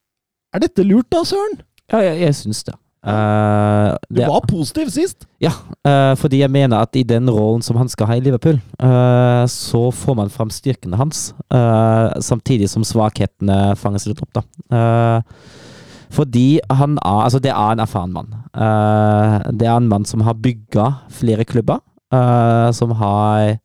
Er 0.53 0.59
dette 0.65 0.85
lurt 0.85 1.09
da, 1.13 1.21
Søren? 1.23 1.59
Ja, 1.91 2.01
jeg, 2.01 2.21
jeg 2.21 2.35
syns 2.35 2.63
det. 2.65 2.73
Eh, 3.05 3.95
Du 4.09 4.21
var 4.25 4.47
positiv 4.49 4.89
sist. 4.89 5.27
Ja, 5.43 5.51
uh, 5.85 6.15
fordi 6.15 6.39
jeg 6.39 6.49
mener 6.49 6.81
at 6.81 6.95
i 6.95 7.03
den 7.03 7.29
rollen 7.29 7.61
som 7.61 7.75
han 7.75 7.89
skal 7.91 8.07
ha 8.07 8.15
i 8.15 8.23
Liverpool, 8.23 8.61
uh, 8.81 9.43
så 9.45 9.91
får 9.91 10.15
man 10.15 10.31
fram 10.31 10.49
styrkene 10.49 10.97
hans, 10.97 11.33
samtidig 12.23 12.69
som 12.71 12.85
svakhetene 12.87 13.75
fanges 13.77 14.07
litt 14.07 14.23
opp, 14.23 14.33
da. 14.33 15.29
Fordi 16.13 16.59
han 16.69 16.97
er 17.01 17.23
Altså, 17.25 17.39
det 17.39 17.51
er 17.51 17.71
en 17.73 17.83
erfaren 17.83 18.13
mann. 18.13 18.42
Eh, 18.53 19.37
det 19.57 19.65
er 19.65 19.75
en 19.75 19.89
mann 19.89 20.05
som 20.05 20.21
har 20.25 20.37
bygga 20.37 20.89
flere 21.13 21.45
klubber, 21.45 21.81
eh, 22.13 22.69
som 22.71 22.93
har 22.99 23.57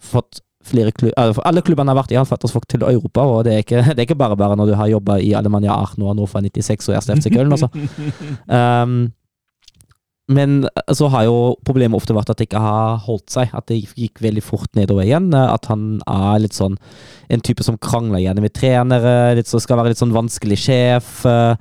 fått 0.00 0.40
flere 0.64 0.92
klubber 0.92 1.40
Alle 1.44 1.62
klubbene 1.64 1.88
har 1.88 1.96
vært 1.96 2.12
i, 2.12 2.18
har 2.20 2.28
fått 2.28 2.44
oss 2.44 2.52
folk 2.52 2.66
til 2.68 2.84
Europa, 2.84 3.24
og 3.24 3.44
det 3.44 3.54
er 3.54 3.64
ikke, 3.64 3.84
det 3.94 3.98
er 3.98 4.08
ikke 4.08 4.20
bare 4.20 4.36
bare 4.36 4.56
når 4.56 4.72
du 4.72 4.74
har 4.80 4.92
jobba 4.92 5.18
i 5.20 5.32
Alemania 5.36 5.76
Arno 5.76 6.10
og 6.10 6.18
nå 6.18 6.28
fra 6.28 6.42
96 6.44 6.88
og 6.90 6.98
Erste 6.98 7.16
FC 7.16 7.32
Köln, 7.32 7.52
altså. 7.52 7.70
Um, 8.50 9.12
men 10.30 10.62
så 10.94 11.08
har 11.10 11.24
jo 11.26 11.56
problemet 11.66 11.98
ofte 11.98 12.14
vært 12.14 12.30
at 12.30 12.38
det 12.38 12.46
ikke 12.46 12.62
har 12.62 13.00
holdt 13.02 13.32
seg. 13.34 13.50
At 13.50 13.66
det 13.66 13.80
gikk 13.98 14.20
veldig 14.22 14.44
fort 14.46 14.70
nedover 14.78 15.02
igjen. 15.02 15.32
At 15.34 15.66
han 15.66 15.98
er 16.06 16.38
litt 16.44 16.54
sånn 16.54 16.76
en 17.34 17.42
type 17.42 17.66
som 17.66 17.78
krangler 17.82 18.22
gjerne 18.22 18.44
med 18.44 18.54
trenere. 18.54 19.34
Litt, 19.34 19.50
så 19.50 19.58
skal 19.58 19.80
være 19.80 19.90
litt 19.90 20.02
sånn 20.02 20.14
vanskelig 20.14 20.60
sjef. 20.62 21.10
Uh, 21.26 21.58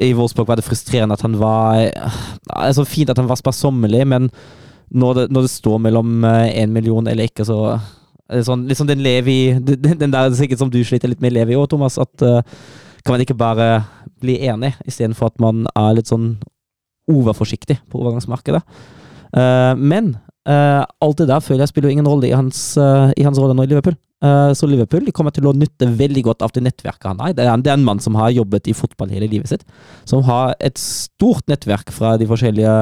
I 0.00 0.12
Wolfsburg 0.16 0.48
var 0.48 0.60
det 0.60 0.66
frustrerende 0.66 1.16
at 1.16 1.24
han 1.26 1.36
var 1.40 1.86
uh, 1.92 2.18
altså 2.56 2.86
Fint 2.88 3.12
at 3.12 3.20
han 3.20 3.28
var 3.28 3.40
sparsommelig, 3.40 4.02
men 4.08 4.30
når 4.90 5.18
det, 5.18 5.24
når 5.30 5.46
det 5.46 5.52
står 5.52 5.78
mellom 5.84 6.24
én 6.26 6.72
million 6.74 7.06
eller 7.06 7.28
ikke, 7.28 7.44
så 7.46 7.76
sånn, 8.46 8.64
liksom 8.66 8.88
den 8.88 9.02
Levi 9.04 9.54
Den, 9.62 10.10
der 10.10 10.32
sikkert 10.34 10.58
som 10.58 10.70
du 10.72 10.80
sliter 10.86 11.10
litt 11.10 11.22
med 11.22 11.34
Levi 11.34 11.54
òg, 11.58 11.68
Thomas. 11.70 11.98
At 12.02 12.24
uh, 12.26 12.40
kan 13.04 13.14
man 13.14 13.24
ikke 13.24 13.38
bare 13.38 13.84
bli 14.20 14.38
enig, 14.50 14.74
istedenfor 14.88 15.30
at 15.30 15.38
man 15.42 15.64
er 15.74 15.94
litt 15.96 16.10
sånn 16.10 16.34
overforsiktig 17.10 17.78
på 17.90 18.02
overgangsmarkedet. 18.02 18.60
Uh, 19.34 19.72
men 19.78 20.14
uh, 20.48 20.84
alt 20.84 21.22
det 21.22 21.30
der 21.30 21.42
føler 21.44 21.64
jeg 21.64 21.72
spiller 21.72 21.94
ingen 21.94 22.08
rolle 22.08 22.28
i 22.28 22.36
hans, 22.36 22.74
eh, 22.80 23.12
i 23.16 23.26
hans 23.26 23.38
rolle 23.40 23.56
nå 23.56 23.66
i 23.66 23.70
Liverpool. 23.72 23.96
Eh, 24.20 24.52
så 24.52 24.68
Liverpool 24.68 25.08
kommer 25.16 25.32
til 25.32 25.48
å 25.48 25.54
nytte 25.56 25.88
veldig 25.96 26.24
godt 26.26 26.44
av 26.44 26.52
det 26.54 26.64
nettverket 26.66 27.08
han 27.08 27.22
har. 27.24 27.36
Det 27.36 27.46
er, 27.46 27.72
en 27.72 27.86
mann 27.86 28.02
som 28.04 28.18
har 28.20 28.32
jobbet 28.34 28.68
i 28.68 28.76
fotball 28.76 29.12
hele 29.14 29.30
livet 29.30 29.52
sitt. 29.52 29.64
Som 30.08 30.26
har 30.28 30.54
et 30.60 30.78
stort 30.80 31.46
nettverk 31.48 31.92
fra 31.94 32.16
de 32.20 32.28
forskjellige 32.28 32.74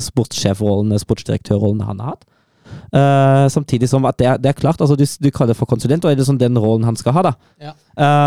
sportssjefrollene, 0.00 1.00
sportsdirektørrollene 1.00 1.88
han 1.88 2.04
har 2.04 2.14
hatt. 2.14 2.28
Uh, 2.92 3.48
samtidig 3.52 3.88
som 3.90 4.04
at 4.08 4.16
det 4.20 4.26
er, 4.28 4.38
det 4.40 4.48
er 4.48 4.56
klart, 4.56 4.80
altså 4.80 4.96
du, 4.96 5.04
du 5.04 5.28
kaller 5.32 5.52
det 5.52 5.58
for 5.58 5.68
konsulent, 5.68 6.04
og 6.04 6.12
er 6.12 6.16
det 6.16 6.24
sånn 6.24 6.40
den 6.40 6.56
rollen 6.60 6.86
han 6.88 6.96
skal 6.96 7.12
ha, 7.16 7.24
da? 7.26 7.32
Ja. 7.60 7.72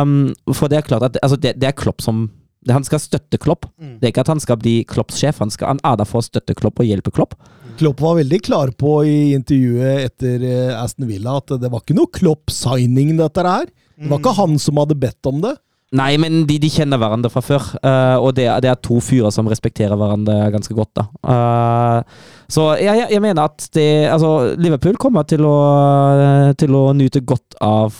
Um, 0.02 0.36
for 0.54 0.70
det 0.70 0.80
er 0.80 0.86
klart 0.86 1.06
at 1.08 1.18
altså 1.22 1.40
det, 1.42 1.56
det 1.62 1.70
er 1.70 1.78
Klopp 1.78 2.04
som 2.06 2.28
Han 2.74 2.88
skal 2.88 3.02
støtte 3.04 3.40
Klopp. 3.42 3.68
Mm. 3.78 3.98
Det 4.00 4.08
er 4.08 4.14
ikke 4.14 4.26
at 4.26 4.34
han 4.34 4.42
skal 4.44 4.58
bli 4.62 4.80
Klopps 4.90 5.20
sjef, 5.22 5.42
han, 5.44 5.54
skal, 5.54 5.76
han 5.76 5.84
er 5.86 6.00
der 6.02 6.10
for 6.10 6.24
å 6.24 6.26
støtte 6.26 6.56
Klopp 6.58 6.82
og 6.82 6.90
hjelpe 6.90 7.14
Klopp. 7.14 7.38
Klopp 7.76 8.00
var 8.02 8.18
veldig 8.22 8.40
klar 8.46 8.72
på 8.80 8.98
i 9.04 9.34
intervjuet 9.36 10.08
etter 10.08 10.44
eh, 10.48 10.72
Aston 10.80 11.10
Villa 11.10 11.36
at 11.42 11.58
det 11.60 11.70
var 11.72 11.84
ikke 11.84 11.98
noe 11.98 12.12
Klopp-signing, 12.16 13.18
dette 13.20 13.44
her. 13.44 13.68
Det 13.96 14.12
var 14.12 14.22
ikke 14.22 14.36
han 14.40 14.58
som 14.60 14.80
hadde 14.80 14.98
bedt 15.00 15.30
om 15.30 15.44
det. 15.44 15.56
Nei, 15.96 16.16
men 16.20 16.44
de, 16.50 16.58
de 16.60 16.70
kjenner 16.72 17.00
hverandre 17.00 17.32
fra 17.32 17.44
før, 17.46 17.68
Uh, 17.86 18.18
og 18.18 18.32
det, 18.38 18.48
det 18.64 18.70
er 18.72 18.80
to 18.84 18.98
fyrer 19.04 19.32
som 19.34 19.48
respekterer 19.48 19.96
hverandre 20.00 20.50
ganske 20.54 20.74
godt. 20.76 20.98
da. 20.98 21.06
Uh, 21.22 22.32
så 22.52 22.72
jeg, 22.82 23.06
jeg 23.14 23.22
mener 23.22 23.46
at 23.46 23.68
det, 23.78 24.08
altså, 24.10 24.56
Liverpool 24.58 24.98
kommer 25.02 25.28
til 25.30 25.46
å, 25.46 25.56
til 26.58 26.76
å 26.76 26.88
nyte 26.98 27.22
godt 27.26 27.58
av 27.64 27.94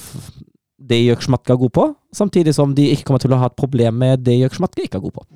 det 0.86 1.00
Jørg 1.02 1.26
er 1.34 1.58
god 1.60 1.72
på, 1.74 1.86
samtidig 2.14 2.54
som 2.56 2.74
de 2.78 2.88
ikke 2.94 3.08
kommer 3.08 3.22
til 3.24 3.34
å 3.34 3.40
ha 3.42 3.50
et 3.50 3.58
problem 3.58 3.98
med 4.04 4.24
det 4.26 4.38
Jørg 4.38 4.60
ikke 4.84 5.00
er 5.00 5.06
god 5.06 5.16
på. 5.20 5.26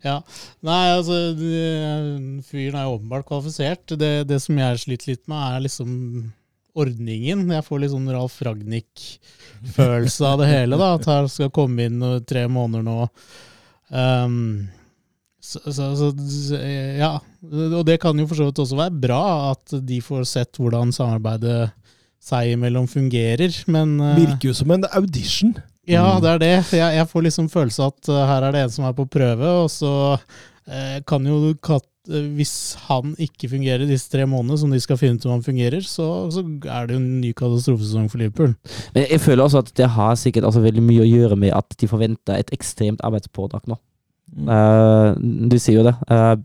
Ja. 0.00 0.16
Nei, 0.64 0.82
altså 0.94 1.16
Fyren 1.36 2.78
er 2.78 2.86
jo 2.86 2.94
åpenbart 2.94 3.26
kvalifisert. 3.28 3.92
Det, 4.00 4.12
det 4.30 4.38
som 4.40 4.56
jeg 4.56 4.80
sliter 4.80 5.10
litt 5.12 5.26
med, 5.28 5.40
er 5.42 5.64
liksom 5.66 5.90
ordningen. 6.78 7.44
Jeg 7.50 7.66
får 7.66 7.82
litt 7.82 7.92
sånn 7.92 8.10
Ralf 8.14 8.38
Ragnhild-følelse 8.46 10.26
av 10.26 10.42
det 10.42 10.50
hele. 10.50 10.78
da, 10.80 10.94
At 10.96 11.08
her 11.10 11.30
skal 11.32 11.52
komme 11.54 11.88
inn 11.90 12.04
tre 12.28 12.46
måneder 12.48 12.86
nå. 12.86 12.98
Um, 13.90 14.70
så, 15.40 15.60
så, 15.72 15.90
så, 15.96 16.60
ja. 17.00 17.14
Og 17.50 17.84
det 17.88 17.98
kan 18.02 18.18
jo 18.20 18.28
for 18.28 18.38
så 18.38 18.48
vidt 18.50 18.60
også 18.62 18.78
være 18.78 19.02
bra 19.02 19.22
at 19.50 19.76
de 19.88 20.00
får 20.04 20.26
sett 20.28 20.60
hvordan 20.60 20.92
samarbeidet 20.94 21.70
seg 22.20 22.54
imellom 22.54 22.88
fungerer, 22.90 23.54
men 23.70 23.96
uh, 24.00 24.14
Virker 24.18 24.50
jo 24.50 24.56
som 24.56 24.72
en 24.74 24.86
audition. 24.92 25.54
ja, 25.88 26.04
det 26.22 26.34
er 26.34 26.42
det. 26.42 26.54
Jeg, 26.76 26.96
jeg 26.98 27.08
får 27.10 27.26
liksom 27.26 27.52
følelse 27.52 27.86
av 27.86 27.94
at 27.94 28.10
uh, 28.12 28.24
her 28.28 28.48
er 28.48 28.56
det 28.56 28.64
en 28.66 28.74
som 28.76 28.88
er 28.88 28.96
på 28.96 29.08
prøve, 29.10 29.54
og 29.64 29.70
så 29.72 29.94
uh, 30.16 30.98
kan 31.08 31.26
jo 31.26 31.54
Kat 31.64 31.86
Hvis 32.10 32.74
han 32.88 33.12
ikke 33.20 33.50
fungerer 33.52 33.84
disse 33.86 34.08
tre 34.10 34.24
månedene, 34.26 34.56
som 34.58 34.72
de 34.72 34.80
skal 34.82 34.98
finne 34.98 35.20
ut 35.20 35.26
om 35.28 35.34
han 35.36 35.44
fungerer, 35.44 35.84
så, 35.86 36.06
så 36.32 36.42
er 36.42 36.88
det 36.88 36.96
jo 36.96 37.00
en 37.00 37.20
ny 37.20 37.30
katastrofesesong 37.36 38.08
for 38.10 38.18
Liverpool. 38.18 38.54
Men 38.96 39.04
jeg 39.04 39.20
føler 39.20 39.44
også 39.44 39.60
at 39.62 39.70
det 39.76 39.90
har 39.94 40.16
sikkert 40.18 40.48
også 40.48 40.64
veldig 40.64 40.82
mye 40.82 41.04
å 41.04 41.10
gjøre 41.10 41.38
med 41.38 41.54
at 41.54 41.76
de 41.78 41.90
forventer 41.90 42.40
et 42.40 42.50
ekstremt 42.56 43.04
arbeidspådrag 43.06 43.68
nå. 43.70 43.76
Eh, 44.30 45.08
du 45.50 45.56
sier 45.58 45.80
jo 45.80 45.84
det. 45.86 45.94
Uh, 46.10 46.38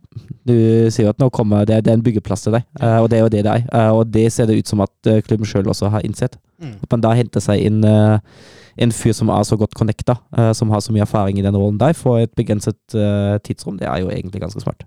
du 0.45 0.55
sier 0.93 1.05
jo 1.05 1.13
at 1.13 1.21
nå 1.21 1.29
kommer 1.33 1.65
det, 1.67 1.83
det 1.85 1.93
er 1.93 1.99
en 1.99 2.05
byggeplass 2.05 2.45
til 2.45 2.57
deg, 2.57 2.65
uh, 2.81 2.99
og 3.03 3.09
det 3.09 3.19
er 3.19 3.23
jo 3.23 3.31
det 3.33 3.45
det 3.45 3.53
er. 3.53 3.91
Og 3.93 4.03
det 4.09 4.25
ser 4.33 4.49
det 4.49 4.57
ut 4.59 4.69
som 4.69 4.83
at 4.85 5.11
klubben 5.27 5.47
sjøl 5.49 5.69
også 5.69 5.91
har 5.93 6.05
innsett. 6.05 6.37
Mm. 6.61 6.77
At 6.81 6.91
man 6.95 7.05
da 7.05 7.15
henter 7.17 7.43
seg 7.43 7.61
inn 7.65 7.83
en 7.85 8.91
fyr 8.91 9.15
som 9.15 9.29
er 9.31 9.45
så 9.47 9.55
godt 9.59 9.75
connecta, 9.77 10.17
som 10.57 10.71
har 10.73 10.81
så 10.83 10.91
mye 10.91 11.05
erfaring 11.05 11.39
i 11.39 11.45
den 11.45 11.55
rollen 11.55 11.79
der, 11.79 11.95
for 11.95 12.19
et 12.19 12.33
begrenset 12.35 12.79
tidsrom, 13.47 13.77
det 13.79 13.87
er 13.87 14.03
jo 14.03 14.11
egentlig 14.11 14.41
ganske 14.43 14.63
smart. 14.63 14.83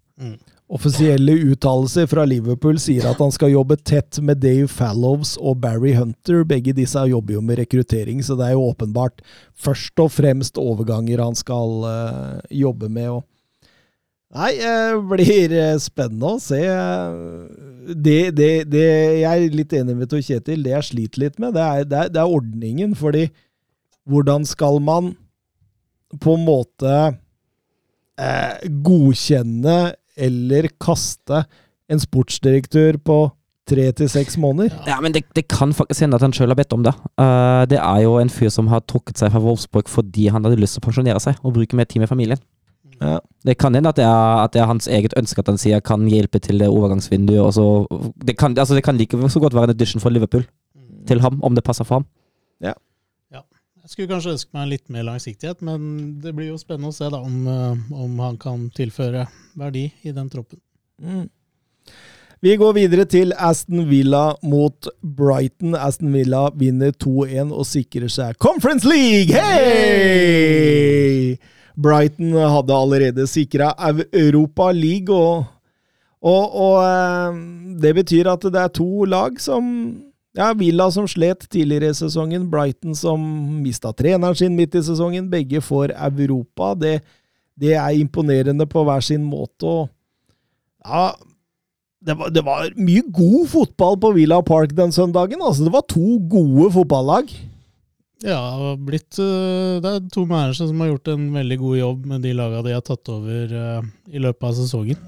Offisielle 0.68 1.32
uttalelser 1.48 2.04
fra 2.10 2.26
Liverpool 2.28 2.76
sier 2.82 3.06
at 3.08 3.20
han 3.22 3.32
skal 3.32 3.54
jobbe 3.54 3.78
tett 3.88 4.18
med 4.20 4.42
Dave 4.42 4.68
Fallows 4.68 5.38
og 5.40 5.62
Barry 5.62 5.94
Hunter. 5.96 6.42
Begge 6.44 6.74
disse 6.76 7.00
jobber 7.08 7.38
jo 7.38 7.40
med 7.40 7.56
rekruttering, 7.62 8.20
så 8.20 8.36
det 8.36 8.50
er 8.50 8.58
jo 8.58 8.66
åpenbart 8.68 9.22
først 9.56 10.02
og 10.04 10.12
fremst 10.12 10.60
overganger 10.60 11.22
han 11.24 11.38
skal 11.38 11.72
uh, 11.88 12.36
jobbe 12.52 12.90
med. 12.92 13.08
Og 13.16 13.24
Nei, 14.36 14.50
det 14.60 14.98
blir 15.08 15.52
eh, 15.56 15.78
spennende 15.80 16.34
å 16.34 16.40
se. 16.42 16.60
Det, 17.88 18.18
det, 18.36 18.50
det 18.68 18.82
Jeg 19.22 19.24
er 19.30 19.54
litt 19.56 19.72
enig 19.72 19.94
med 19.96 20.10
Tor 20.12 20.20
Kjetil. 20.20 20.66
Det 20.66 20.74
jeg 20.74 20.88
sliter 20.90 21.22
litt 21.22 21.38
med, 21.40 21.56
det 21.56 21.64
er, 21.64 21.86
det 21.88 22.02
er, 22.02 22.10
det 22.12 22.20
er 22.20 22.34
ordningen. 22.36 22.92
Fordi 22.92 23.30
hvordan 24.04 24.44
skal 24.48 24.82
man 24.84 25.14
på 26.20 26.36
en 26.36 26.44
måte 26.44 26.92
eh, 28.20 28.68
godkjenne 28.84 29.78
eller 30.18 30.68
kaste 30.82 31.44
en 31.88 32.02
sportsdirektør 32.02 32.98
på 33.04 33.18
tre 33.68 33.86
til 33.92 34.10
seks 34.10 34.38
måneder? 34.40 34.74
Ja, 34.88 34.98
men 35.04 35.14
det, 35.14 35.24
det 35.36 35.46
kan 35.52 35.72
faktisk 35.76 36.04
hende 36.04 36.16
at 36.18 36.24
han 36.24 36.34
sjøl 36.36 36.52
har 36.52 36.58
bedt 36.58 36.74
om 36.76 36.84
det. 36.86 36.94
Uh, 37.20 37.64
det 37.70 37.80
er 37.80 38.04
jo 38.04 38.16
en 38.20 38.32
fyr 38.32 38.52
som 38.52 38.70
har 38.72 38.84
trukket 38.88 39.20
seg 39.20 39.32
fra 39.34 39.42
Wolfsburg 39.44 39.90
fordi 39.92 40.28
han 40.32 40.44
hadde 40.44 40.60
lyst 40.60 40.78
til 40.78 40.84
å 40.84 40.88
pensjonere 40.88 41.22
seg 41.22 41.40
og 41.42 41.56
bruke 41.58 41.76
mer 41.78 41.88
tid 41.88 42.04
med 42.04 42.10
familien. 42.10 42.40
Ja. 42.98 43.18
Det 43.46 43.54
kan 43.60 43.76
hende 43.76 43.92
at 43.92 43.98
det, 44.00 44.06
er, 44.08 44.42
at 44.42 44.54
det 44.54 44.62
er 44.62 44.70
hans 44.70 44.88
eget 44.90 45.14
ønske 45.16 45.42
at 45.44 45.50
han 45.52 45.60
sier 45.60 45.82
kan 45.84 46.08
hjelpe 46.10 46.40
til 46.42 46.58
det 46.58 46.70
overgangsvinduet. 46.72 47.40
Og 47.44 47.52
så, 47.54 47.66
det, 48.24 48.34
kan, 48.40 48.56
altså 48.58 48.74
det 48.74 48.82
kan 48.86 48.98
like 48.98 49.30
så 49.30 49.40
godt 49.40 49.54
være 49.54 49.70
en 49.70 49.76
audition 49.76 50.02
for 50.02 50.10
Liverpool 50.10 50.42
til 51.08 51.22
ham, 51.22 51.38
om 51.44 51.54
det 51.54 51.64
passer 51.64 51.86
for 51.86 52.00
ham. 52.00 52.08
Jeg 53.88 53.94
skulle 53.94 54.10
kanskje 54.10 54.32
ønske 54.34 54.52
meg 54.52 54.66
litt 54.68 54.90
mer 54.92 55.04
langsiktighet, 55.06 55.62
men 55.64 55.84
det 56.20 56.34
blir 56.36 56.50
jo 56.50 56.58
spennende 56.60 56.90
å 56.90 56.92
se 56.92 57.06
da 57.08 57.22
om, 57.24 57.36
eh, 57.48 57.94
om 57.96 58.18
han 58.20 58.34
kan 58.36 58.66
tilføre 58.76 59.22
verdi 59.56 59.86
i 60.04 60.12
den 60.12 60.26
troppen. 60.28 60.60
Mm. 61.00 61.30
Vi 62.44 62.52
går 62.60 62.74
videre 62.76 63.06
til 63.08 63.32
Aston 63.32 63.86
Villa 63.88 64.36
mot 64.44 64.90
Brighton. 65.00 65.72
Aston 65.72 66.12
Villa 66.12 66.50
vinner 66.52 66.92
2-1 66.92 67.48
og 67.48 67.64
sikrer 67.64 68.12
seg 68.12 68.36
Conference 68.36 68.84
League! 68.84 69.32
Hei! 69.32 71.40
Brighton 71.72 72.36
hadde 72.36 72.76
allerede 72.76 73.24
sikra 73.24 73.72
Europa 74.12 74.68
League, 74.76 75.08
og, 75.08 75.48
og, 76.20 76.60
og 76.60 76.76
eh, 76.84 77.40
det 77.80 77.96
betyr 78.02 78.28
at 78.36 78.44
det 78.52 78.66
er 78.66 78.68
to 78.68 79.08
lag 79.08 79.40
som 79.40 80.04
ja, 80.38 80.52
Villa 80.54 80.86
som 80.94 81.08
slet 81.10 81.48
tidligere 81.50 81.90
i 81.90 81.98
sesongen, 81.98 82.46
Brighton 82.50 82.94
som 82.94 83.22
mista 83.62 83.90
treneren 83.96 84.38
sin 84.38 84.54
midt 84.54 84.76
i 84.78 84.84
sesongen. 84.86 85.30
Begge 85.32 85.62
får 85.64 85.96
Europa. 85.98 86.74
Det, 86.78 87.00
det 87.58 87.74
er 87.74 87.98
imponerende 87.98 88.68
på 88.70 88.84
hver 88.86 89.02
sin 89.02 89.24
måte. 89.26 89.66
og 89.66 89.88
ja, 90.86 91.10
det 92.06 92.14
var, 92.14 92.30
det 92.30 92.44
var 92.46 92.70
mye 92.78 93.02
god 93.10 93.48
fotball 93.50 93.98
på 93.98 94.12
Villa 94.14 94.38
Park 94.46 94.76
den 94.78 94.94
søndagen. 94.94 95.42
altså 95.42 95.66
Det 95.66 95.74
var 95.74 95.86
to 95.90 96.18
gode 96.30 96.70
fotballag. 96.76 97.32
Ja, 98.26 98.74
blitt 98.74 99.18
eh, 99.22 99.78
Det 99.82 99.90
er 99.90 100.06
to 100.10 100.24
managere 100.26 100.66
som 100.66 100.80
har 100.82 100.92
gjort 100.92 101.10
en 101.12 101.28
veldig 101.34 101.58
god 101.58 101.76
jobb 101.78 102.06
med 102.12 102.24
de 102.26 102.32
lagene 102.34 102.64
de 102.66 102.74
har 102.74 102.82
tatt 102.86 103.10
over 103.14 103.54
eh, 103.54 103.90
i 104.10 104.22
løpet 104.22 104.46
av 104.48 104.56
sesongen. 104.58 105.02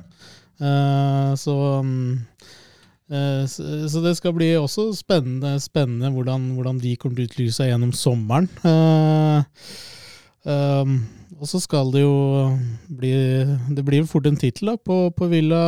Eh, 0.60 1.30
så 1.38 1.56
mm, 1.86 2.18
så 3.10 4.02
det 4.04 4.12
skal 4.18 4.34
bli 4.36 4.52
også 4.54 4.90
spennende, 4.94 5.56
spennende 5.62 6.12
hvordan, 6.14 6.52
hvordan 6.54 6.78
de 6.78 6.96
kommer 6.96 7.18
til 7.18 7.26
å 7.26 7.30
utlyse 7.30 7.56
seg 7.58 7.72
gjennom 7.72 7.90
sommeren. 7.96 8.46
Eh, 8.62 9.64
um, 10.46 11.00
og 11.40 11.48
så 11.48 11.56
skal 11.62 11.88
det 11.94 12.02
jo 12.02 12.14
bli 13.00 13.10
Det 13.72 13.82
blir 13.84 14.04
fort 14.08 14.26
en 14.28 14.36
tittel 14.36 14.74
på, 14.84 14.98
på 15.16 15.28
Villa, 15.32 15.60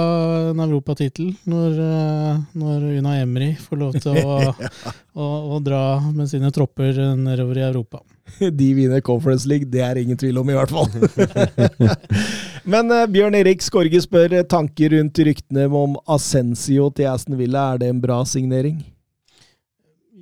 en 0.51 0.61
europatittel, 0.61 1.32
når, 1.49 1.78
eh, 1.80 2.40
når 2.61 2.88
Una 3.01 3.16
Emry 3.22 3.55
får 3.57 3.80
lov 3.80 3.97
til 4.05 4.20
å, 4.20 4.36
å, 5.24 5.28
å 5.57 5.61
dra 5.64 5.84
med 6.12 6.28
sine 6.30 6.53
tropper 6.53 7.01
nedover 7.16 7.62
i 7.62 7.66
Europa. 7.70 8.03
De 8.61 8.72
vinner 8.76 9.01
Conference 9.01 9.49
League, 9.49 9.70
det 9.72 9.82
er 9.82 10.03
ingen 10.03 10.20
tvil 10.20 10.43
om, 10.43 10.51
i 10.53 10.59
hvert 10.61 10.72
fall. 10.72 10.93
Men 12.69 12.91
uh, 12.95 13.07
Bjørn 13.11 13.35
Erik 13.35 13.63
Skorge 13.65 14.01
spør 14.05 14.37
eh, 14.39 14.47
tanker 14.47 14.95
rundt 14.95 15.19
ryktene 15.27 15.67
om 15.67 15.97
Ascensio 16.11 16.91
til 16.95 17.11
Aston 17.11 17.39
Villa. 17.39 17.73
Er 17.73 17.83
det 17.83 17.89
en 17.91 18.03
bra 18.03 18.21
signering? 18.29 18.81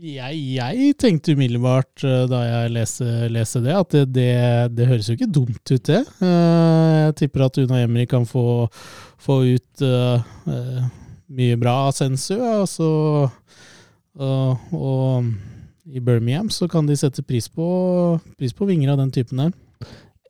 Jeg, 0.01 0.39
jeg 0.57 0.95
tenkte 0.97 1.35
umiddelbart 1.37 2.05
eh, 2.09 2.25
da 2.31 2.41
jeg 2.47 2.73
leste, 2.79 3.09
leste 3.29 3.61
det, 3.65 3.75
at 3.77 3.93
det, 3.93 4.05
det, 4.17 4.31
det 4.79 4.89
høres 4.89 5.11
jo 5.11 5.19
ikke 5.19 5.29
dumt 5.29 5.61
ut, 5.75 5.91
det. 5.91 6.01
Jeg 6.25 7.17
tipper 7.21 7.45
at 7.45 7.61
Una 7.61 7.83
Emry 7.85 8.07
kan 8.09 8.25
få, 8.29 8.65
få 9.21 9.43
ut 9.45 9.85
mye 11.31 11.61
bra 11.61 11.77
og 11.93 13.37
og, 14.21 14.73
og 14.75 15.29
i 15.87 16.01
Birmingham 16.03 16.49
så 16.51 16.67
kan 16.69 16.89
de 16.89 16.97
sette 16.99 17.23
pris 17.23 17.47
på, 17.49 17.67
pris 18.41 18.53
på 18.57 18.67
vinger 18.69 18.91
av 18.93 18.99
den 18.99 19.13
typen 19.15 19.45
der. 19.45 19.53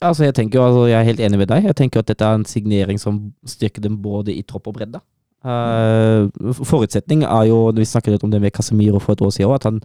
Altså, 0.01 0.25
jeg 0.25 0.35
tenker 0.37 0.63
altså, 0.65 0.87
jeg 0.89 0.97
er 0.97 1.09
helt 1.11 1.21
enig 1.21 1.39
med 1.43 1.51
deg. 1.51 1.67
Jeg 1.69 1.77
tenker 1.77 2.01
at 2.01 2.09
dette 2.09 2.25
er 2.25 2.39
en 2.39 2.47
signering 2.49 3.01
som 3.01 3.19
styrker 3.49 3.85
dem 3.85 3.99
både 4.01 4.33
i 4.33 4.45
tropp 4.49 4.71
og 4.71 4.79
bredde. 4.79 5.03
Uh, 5.41 6.29
forutsetning 6.69 7.25
er 7.25 7.47
jo, 7.49 7.59
vi 7.77 7.87
snakket 7.89 8.15
litt 8.15 8.25
om 8.25 8.33
det 8.33 8.41
med 8.43 8.53
Casemiro 8.53 9.01
for 9.01 9.17
et 9.17 9.23
år 9.25 9.33
siden, 9.33 9.55
at 9.57 9.67
han 9.69 9.79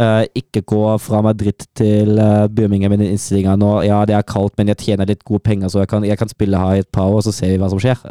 uh, 0.00 0.24
ikke 0.36 0.62
går 0.72 1.00
fra 1.00 1.20
Madrid 1.24 1.66
til 1.76 2.16
uh, 2.20 2.48
Birmingham 2.48 2.94
med 2.94 3.04
den 3.04 3.14
innstillinga 3.14 3.56
nå. 3.60 3.70
Ja, 3.88 4.02
det 4.08 4.16
er 4.16 4.28
kaldt, 4.28 4.56
men 4.60 4.72
jeg 4.72 4.80
tjener 4.84 5.08
litt 5.08 5.24
gode 5.24 5.44
penger, 5.44 5.72
så 5.72 5.84
jeg 5.84 5.92
kan, 5.92 6.04
jeg 6.04 6.20
kan 6.20 6.32
spille 6.32 6.60
her 6.60 6.80
i 6.80 6.84
et 6.84 6.92
par 6.92 7.12
år, 7.12 7.24
så 7.24 7.32
ser 7.32 7.52
vi 7.52 7.60
hva 7.60 7.72
som 7.72 7.80
skjer. 7.80 8.04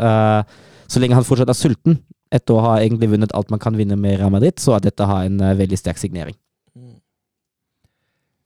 Så 0.85 1.01
lenge 1.01 1.17
han 1.17 1.25
fortsatt 1.25 1.49
er 1.49 1.57
sulten, 1.57 1.99
etter 2.33 2.57
å 2.57 2.65
ha 2.65 2.79
egentlig 2.81 3.11
vunnet 3.13 3.33
alt 3.37 3.53
man 3.53 3.61
kan 3.61 3.77
vinne 3.77 3.97
med 3.97 4.17
Real 4.19 4.33
Madrid, 4.33 4.57
så 4.61 4.75
er 4.75 4.85
dette 4.85 5.05
en 5.05 5.41
veldig 5.57 5.77
sterk 5.77 6.01
signering. 6.01 6.37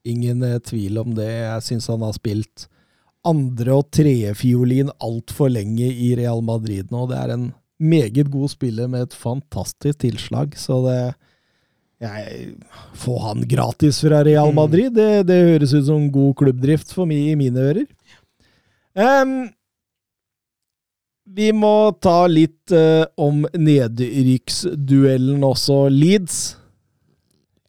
Ingen 0.07 0.43
eh, 0.43 0.59
tvil 0.63 0.99
om 1.01 1.15
det. 1.15 1.27
Jeg 1.27 1.65
syns 1.65 1.89
han 1.91 2.03
har 2.05 2.15
spilt 2.15 2.67
andre- 3.27 3.75
og 3.75 3.89
tredjefiolin 3.91 4.91
altfor 5.03 5.51
lenge 5.51 5.89
i 5.89 6.13
Real 6.17 6.41
Madrid 6.45 6.91
nå. 6.93 7.07
Det 7.09 7.17
er 7.19 7.33
en 7.35 7.49
meget 7.79 8.29
god 8.31 8.51
spiller 8.51 8.87
med 8.91 9.07
et 9.07 9.15
fantastisk 9.15 9.99
tilslag, 10.05 10.55
så 10.59 10.81
det 10.87 10.99
jeg, 11.99 12.55
Få 12.95 13.17
han 13.19 13.43
gratis 13.43 13.99
fra 13.99 14.23
Real 14.23 14.53
Mm. 14.53 14.55
Madrid, 14.55 14.93
det, 14.95 15.27
det 15.27 15.35
høres 15.35 15.73
ut 15.73 15.85
som 15.85 16.11
god 16.11 16.35
klubbdrift 16.39 16.93
for 16.95 17.05
meg 17.05 17.33
i 17.33 17.35
mine 17.35 17.59
ører. 17.59 17.87
Um, 18.95 19.49
vi 21.27 21.51
må 21.51 21.91
ta 22.01 22.23
litt 22.27 22.71
uh, 22.71 23.03
om 23.19 23.43
nedrykksduellen 23.53 25.43
også. 25.43 25.89
Leeds 25.91 26.39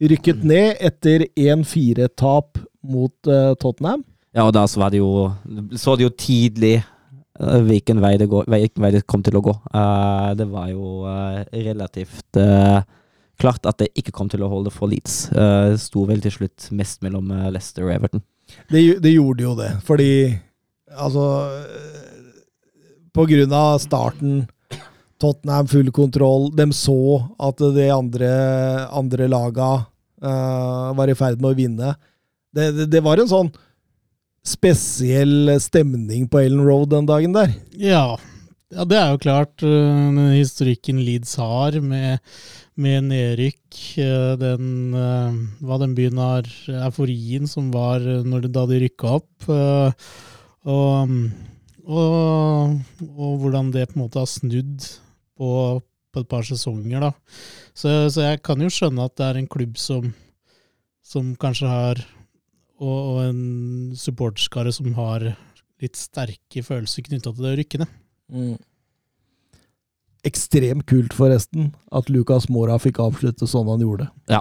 rykket 0.01 0.47
ned 0.47 0.79
etter 0.81 1.27
1-4-tap 1.37 2.63
mot 2.87 3.13
uh, 3.29 3.53
Tottenham. 3.61 4.07
Ja, 4.37 4.47
og 4.47 4.55
da 4.55 4.63
så 4.71 4.83
var 4.83 4.93
det 4.95 5.01
jo 5.01 5.31
Så 5.79 5.97
det 5.99 6.07
jo 6.07 6.15
tidlig 6.15 6.77
eh, 6.79 7.61
hvilken 7.67 8.03
vei 8.03 8.15
vei 8.21 8.91
det 8.95 9.07
kom 9.09 9.25
til 9.27 9.39
å 9.39 9.43
gå. 9.43 9.55
Uh, 9.75 10.31
det 10.39 10.47
var 10.51 10.69
jo 10.71 11.07
uh, 11.07 11.43
relativt 11.51 12.39
uh, 12.39 12.83
klart 13.41 13.67
at 13.67 13.81
det 13.81 13.91
ikke 13.97 14.15
kom 14.15 14.29
til 14.31 14.45
å 14.45 14.51
holde 14.53 14.71
for 14.71 14.91
Leeds. 14.91 15.31
Uh, 15.33 15.75
sto 15.81 16.05
vel 16.07 16.23
til 16.23 16.37
slutt 16.37 16.69
mest 16.77 17.03
mellom 17.03 17.33
Leicester 17.51 17.89
og 17.89 17.95
Everton. 17.95 18.23
Det, 18.71 19.01
det 19.03 19.15
gjorde 19.15 19.47
jo 19.47 19.55
det, 19.59 19.71
fordi 19.87 20.11
altså 20.91 21.25
På 23.15 23.23
grunn 23.31 23.53
av 23.55 23.79
starten, 23.83 24.45
Tottenham 25.23 25.69
full 25.71 25.91
kontroll, 25.95 26.51
de 26.55 26.67
så 26.75 27.21
at 27.39 27.63
de 27.75 27.89
andre, 27.91 28.31
andre 28.91 29.27
laga 29.31 29.71
var 30.21 31.11
i 31.11 31.17
ferd 31.17 31.41
med 31.41 31.51
å 31.51 31.59
vinne. 31.59 31.95
Det, 32.55 32.71
det, 32.77 32.87
det 32.93 33.03
var 33.03 33.19
en 33.19 33.31
sånn 33.31 33.51
spesiell 34.47 35.53
stemning 35.61 36.29
på 36.31 36.41
Ellen 36.41 36.65
Road 36.65 36.91
den 36.95 37.09
dagen 37.09 37.35
der. 37.37 37.53
Ja, 37.77 38.17
ja 38.73 38.87
det 38.89 38.99
er 38.99 39.13
jo 39.13 39.21
klart. 39.23 39.55
Den 39.61 40.19
historikken 40.33 41.03
Leeds 41.05 41.35
har 41.41 41.77
med, 41.85 42.21
med 42.81 43.11
nedrykk, 43.11 43.77
øh, 44.01 44.33
den, 44.41 44.95
øh, 44.97 45.37
hva 45.61 45.81
den 45.83 45.95
byen 45.99 46.21
har, 46.23 46.49
euforien 46.87 47.51
som 47.51 47.69
var 47.75 48.01
det, 48.01 48.53
da 48.55 48.65
de 48.71 48.81
rykka 48.87 49.15
opp, 49.21 49.51
og, 49.51 50.09
og, 50.65 51.15
og 51.91 53.39
hvordan 53.43 53.73
det 53.75 53.91
på 53.91 53.99
en 53.99 54.05
måte 54.07 54.23
har 54.23 54.31
snudd 54.31 54.89
på, 55.41 55.51
på 56.13 56.25
et 56.25 56.29
par 56.29 56.47
sesonger. 56.47 57.01
da. 57.01 57.13
Så, 57.75 58.09
så 58.13 58.31
jeg 58.31 58.43
kan 58.45 58.61
jo 58.61 58.73
skjønne 58.73 59.05
at 59.05 59.17
det 59.17 59.27
er 59.27 59.41
en 59.41 59.51
klubb 59.51 59.79
som, 59.81 60.11
som 61.05 61.35
kanskje 61.41 61.69
har 61.71 62.03
og, 62.81 62.99
og 63.15 63.23
en 63.29 63.43
supporterskare 63.99 64.73
som 64.75 64.91
har 64.97 65.31
litt 65.81 65.97
sterke 65.97 66.65
følelser 66.65 67.07
knytta 67.07 67.33
til 67.33 67.47
det 67.47 67.55
rykkende. 67.61 67.89
rykke 67.89 68.51
ned. 68.51 68.67
Ekstremt 70.27 70.85
kult, 70.85 71.15
forresten, 71.17 71.71
at 71.97 72.11
Lucas 72.13 72.49
Mora 72.53 72.75
fikk 72.79 72.99
avslutte 73.01 73.47
sånn 73.49 73.69
han 73.73 73.81
gjorde. 73.81 74.09
Ja, 74.31 74.41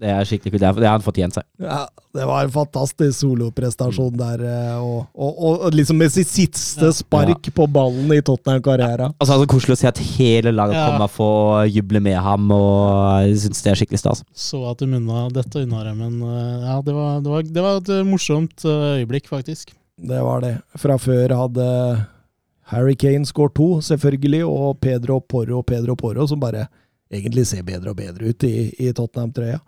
Det 0.00 0.08
er 0.10 0.24
skikkelig 0.28 0.52
kult. 0.54 0.60
Det 0.60 0.68
har- 0.88 0.94
han 0.96 1.04
fortjent 1.04 1.36
seg. 1.36 1.44
Ja, 1.62 1.84
det 2.16 2.24
var 2.26 2.44
en 2.44 2.50
fantastisk 2.50 3.20
soloprestasjon 3.22 4.16
der, 4.18 4.42
eh, 4.48 4.76
og, 4.82 5.06
og, 5.14 5.40
og 5.68 5.72
liksom 5.76 5.96
med 6.00 6.10
sitt 6.12 6.28
siste 6.28 6.90
spark 6.96 7.50
på 7.54 7.66
ballen 7.70 8.10
i 8.16 8.20
Tottenham-karriera. 8.26 9.10
Altså, 9.20 9.36
altså 9.36 9.48
Koselig 9.52 9.76
å 9.76 9.80
se 9.80 9.88
at 9.92 10.02
hele 10.16 10.52
laget 10.56 10.74
Ja. 10.80 10.86
kommer 10.90 11.08
for 11.12 11.60
å 11.60 11.66
juble 11.70 12.00
med 12.02 12.18
ham, 12.20 12.50
og 12.50 13.28
jeg 13.28 13.38
syns 13.46 13.62
det 13.62 13.72
er 13.74 13.80
skikkelig 13.84 14.02
stas. 14.02 14.24
Så 14.34 14.64
at 14.70 14.78
de 14.82 14.88
unna 14.98 15.28
dette 15.30 15.62
unna 15.62 15.84
dem, 15.86 15.98
men 16.02 16.22
øh, 16.26 16.64
ja, 16.66 16.80
det 16.82 16.94
var, 16.96 17.20
det, 17.20 17.30
var, 17.36 17.42
det 17.42 17.62
var 17.68 17.76
et 17.84 17.92
morsomt 18.08 18.64
øh, 18.66 18.96
øyeblikk, 19.00 19.28
faktisk. 19.30 19.76
Det 20.00 20.20
var 20.24 20.40
det. 20.40 20.54
Fra 20.80 20.96
før 20.96 21.36
hadde 21.36 21.68
Harry 22.70 22.94
Kane 22.98 23.26
skåret 23.26 23.56
to, 23.58 23.80
selvfølgelig, 23.84 24.44
og 24.46 24.78
Pedro 24.82 25.20
Porro 25.20 25.62
Pedro 25.66 25.96
Porro, 25.98 26.26
som 26.30 26.40
bare 26.42 26.68
egentlig 27.10 27.46
ser 27.50 27.66
bedre 27.66 27.92
og 27.92 27.98
bedre 27.98 28.30
ut 28.30 28.46
i, 28.46 28.70
i 28.78 28.92
Tottenham-trøya. 28.94 29.58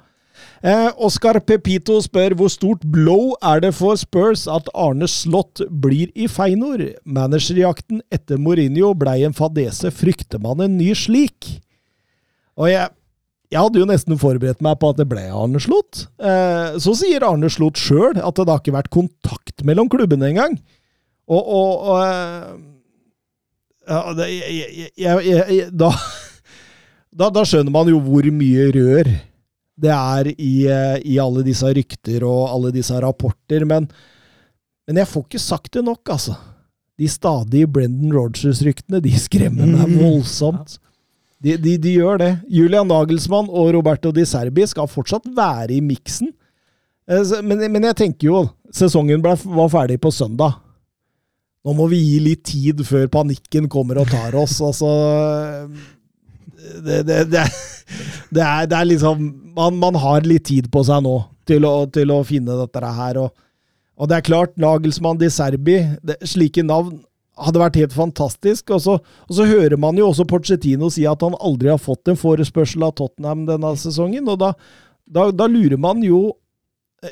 Eh, 0.62 0.88
Oscar 1.02 1.40
Pepito 1.44 1.98
spør 2.02 2.36
hvor 2.38 2.50
stort 2.52 2.84
blow 2.94 3.34
er 3.44 3.60
det 3.64 3.72
for 3.76 3.98
Spurs 3.98 4.46
at 4.50 4.70
Arne 4.78 5.08
Slott 5.10 5.64
blir 5.82 6.12
i 6.14 6.28
Feinor? 6.30 6.84
Managerjakten 7.04 8.00
etter 8.14 8.40
Mourinho 8.40 8.92
blei 8.98 9.20
en 9.26 9.36
fadese. 9.36 9.92
Frykter 9.94 10.42
man 10.42 10.62
en 10.64 10.78
ny 10.78 10.92
slik? 10.98 11.50
Og 12.58 12.70
jeg, 12.70 12.88
jeg 13.52 13.60
hadde 13.60 13.82
jo 13.82 13.88
nesten 13.90 14.20
forberedt 14.20 14.62
meg 14.64 14.78
på 14.80 14.92
at 14.92 15.00
det 15.02 15.08
ble 15.10 15.26
Arne 15.28 15.62
Slott. 15.62 16.06
Eh, 16.22 16.78
så 16.82 16.94
sier 16.98 17.26
Arne 17.26 17.50
Slott 17.52 17.80
sjøl 17.80 18.16
at 18.16 18.38
det 18.38 18.48
har 18.48 18.62
ikke 18.62 18.78
vært 18.78 18.92
kontakt 18.94 19.66
mellom 19.66 19.90
klubbene 19.92 20.30
engang. 20.30 20.60
Og, 21.30 21.42
og, 21.42 21.90
og 21.90 21.98
eh, 22.06 22.52
ja, 23.92 24.00
det, 24.16 24.28
jeg, 24.32 24.88
jeg, 24.96 25.26
jeg, 25.28 25.66
da, 25.76 25.90
da, 27.22 27.28
da 27.34 27.44
skjønner 27.48 27.74
man 27.74 27.90
jo 27.92 28.00
hvor 28.04 28.26
mye 28.34 28.70
rør 28.76 29.10
det 29.82 29.90
er 29.92 30.28
i, 30.36 30.52
eh, 30.70 30.96
i 31.14 31.16
alle 31.22 31.42
disse 31.46 31.66
rykter 31.74 32.22
og 32.28 32.42
alle 32.52 32.70
disse 32.74 32.94
rapporter, 33.02 33.64
men, 33.66 33.86
men 34.86 35.00
jeg 35.00 35.08
får 35.10 35.24
ikke 35.26 35.40
sagt 35.42 35.72
det 35.78 35.82
nok, 35.86 36.02
altså. 36.12 36.36
De 37.00 37.08
stadige 37.10 37.66
Brendan 37.72 38.12
Rogers-ryktene, 38.14 39.00
de 39.02 39.14
skremmer 39.18 39.66
meg 39.66 39.88
Mm. 39.88 39.96
voldsomt. 39.98 40.76
De, 41.42 41.56
de, 41.58 41.72
de 41.82 41.94
gjør 41.96 42.20
det. 42.20 42.28
Julian 42.52 42.86
Nagelsmann 42.86 43.48
og 43.50 43.72
Roberto 43.74 44.12
Di 44.14 44.22
Serbi 44.28 44.62
skal 44.70 44.86
fortsatt 44.92 45.24
være 45.34 45.72
i 45.74 45.80
miksen. 45.82 46.30
Eh, 47.10 47.32
Men, 47.42 47.64
men 47.72 47.88
jeg 47.88 47.96
tenker 48.04 48.28
jo, 48.28 48.42
sesongen 48.70 49.24
ble, 49.24 49.34
var 49.56 49.72
ferdig 49.72 49.98
på 50.04 50.12
søndag. 50.14 50.60
Nå 51.62 51.74
må 51.78 51.86
vi 51.92 52.00
gi 52.00 52.16
litt 52.22 52.42
tid 52.48 52.82
før 52.86 53.06
panikken 53.12 53.68
kommer 53.70 54.00
og 54.02 54.10
tar 54.10 54.34
oss. 54.38 54.58
Altså 54.64 54.88
Det, 56.82 57.02
det, 57.06 57.20
det, 57.30 57.42
er, 57.42 57.54
det, 58.30 58.42
er, 58.42 58.66
det 58.70 58.76
er 58.78 58.88
liksom 58.90 59.22
man, 59.54 59.78
man 59.78 59.98
har 59.98 60.26
litt 60.26 60.46
tid 60.50 60.70
på 60.72 60.82
seg 60.86 61.02
nå 61.04 61.16
til 61.48 61.66
å, 61.66 61.86
til 61.90 62.12
å 62.14 62.20
finne 62.26 62.58
dette 62.58 62.92
her. 62.98 63.18
Og, 63.22 63.32
og 63.98 64.10
det 64.10 64.18
er 64.18 64.26
klart, 64.26 64.54
Nagelsmann 64.62 65.18
de 65.20 65.30
Serbi, 65.30 65.80
det, 66.06 66.18
slike 66.26 66.64
navn 66.66 67.00
hadde 67.42 67.62
vært 67.62 67.78
helt 67.80 67.96
fantastisk. 67.96 68.70
Og 68.74 68.82
så, 68.84 68.98
og 69.00 69.34
så 69.36 69.46
hører 69.48 69.78
man 69.80 69.98
jo 69.98 70.08
også 70.10 70.26
Porcettino 70.28 70.90
si 70.92 71.06
at 71.08 71.22
han 71.24 71.38
aldri 71.40 71.72
har 71.72 71.82
fått 71.82 72.10
en 72.10 72.18
forespørsel 72.18 72.84
av 72.86 72.96
Tottenham 72.98 73.46
denne 73.48 73.74
sesongen. 73.80 74.28
Og 74.30 74.40
da, 74.42 74.52
da, 75.06 75.30
da 75.34 75.50
lurer 75.50 75.78
man 75.80 76.02
jo 76.06 76.24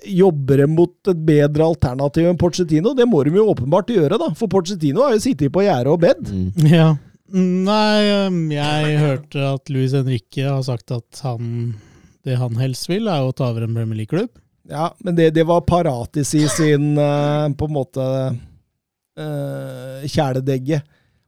Jobber 0.06 0.60
de 0.62 0.66
mot 0.70 1.10
et 1.10 1.22
bedre 1.26 1.66
alternativ 1.66 2.28
enn 2.30 2.38
Pochettino? 2.38 2.92
Det 2.94 3.08
må 3.10 3.24
de 3.26 3.32
jo 3.34 3.48
åpenbart 3.50 3.90
gjøre, 3.90 4.20
da. 4.22 4.28
For 4.38 4.50
Pochettino 4.50 5.02
har 5.02 5.16
jo 5.16 5.22
sittet 5.24 5.50
på 5.54 5.64
gjerdet 5.66 5.90
og 5.90 6.02
bedt. 6.04 6.28
Mm. 6.30 6.50
Ja. 6.80 6.90
Nei, 7.30 8.26
um, 8.26 8.38
jeg 8.50 8.94
hørte 8.98 9.42
at 9.52 9.70
Luis 9.70 9.92
Henrique 9.94 10.42
har 10.42 10.62
sagt 10.66 10.90
at 10.90 11.20
han, 11.22 11.76
det 12.26 12.38
han 12.40 12.56
helst 12.58 12.88
vil, 12.90 13.06
er 13.06 13.22
å 13.22 13.34
ta 13.34 13.52
over 13.52 13.66
en 13.66 13.76
Premier 13.76 14.00
League-klubb. 14.00 14.32
Ja, 14.70 14.88
men 15.06 15.14
det, 15.18 15.28
det 15.36 15.44
var 15.46 15.62
Paratis 15.66 16.32
i 16.34 16.42
sin 16.50 16.98
eh, 16.98 17.46
på 17.54 17.68
en 17.68 17.74
måte 17.74 18.06
uh, 18.34 20.02
kjæledegge. 20.06 20.82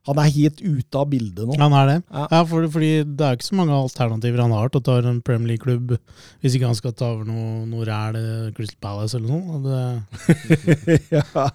Han 0.08 0.18
er 0.18 0.32
helt 0.34 0.58
ute 0.58 0.98
av 0.98 1.06
bildet 1.12 1.46
nå. 1.46 1.54
Han 1.60 1.74
er 1.78 1.86
det. 1.86 1.96
Ja. 2.10 2.24
Ja, 2.32 2.40
for, 2.50 2.66
fordi 2.74 2.90
det 3.06 3.26
er 3.26 3.36
ikke 3.38 3.46
så 3.46 3.58
mange 3.60 3.76
alternativer 3.76 4.42
han 4.42 4.54
har 4.56 4.72
til 4.72 4.82
å 4.82 4.86
ta 4.88 4.96
en 4.98 5.20
Premier 5.22 5.52
League-klubb, 5.52 5.94
hvis 6.42 6.56
ikke 6.58 6.72
han 6.72 6.78
skal 6.78 6.96
ta 6.98 7.12
over 7.12 7.28
noe, 7.28 7.62
noe 7.70 7.86
ræl, 7.86 8.18
eh, 8.18 8.50
Crystal 8.56 8.80
Palace 8.82 9.20
eller 9.20 9.30
noe. 9.30 9.62
Det, 9.62 10.98
ja. 11.16 11.46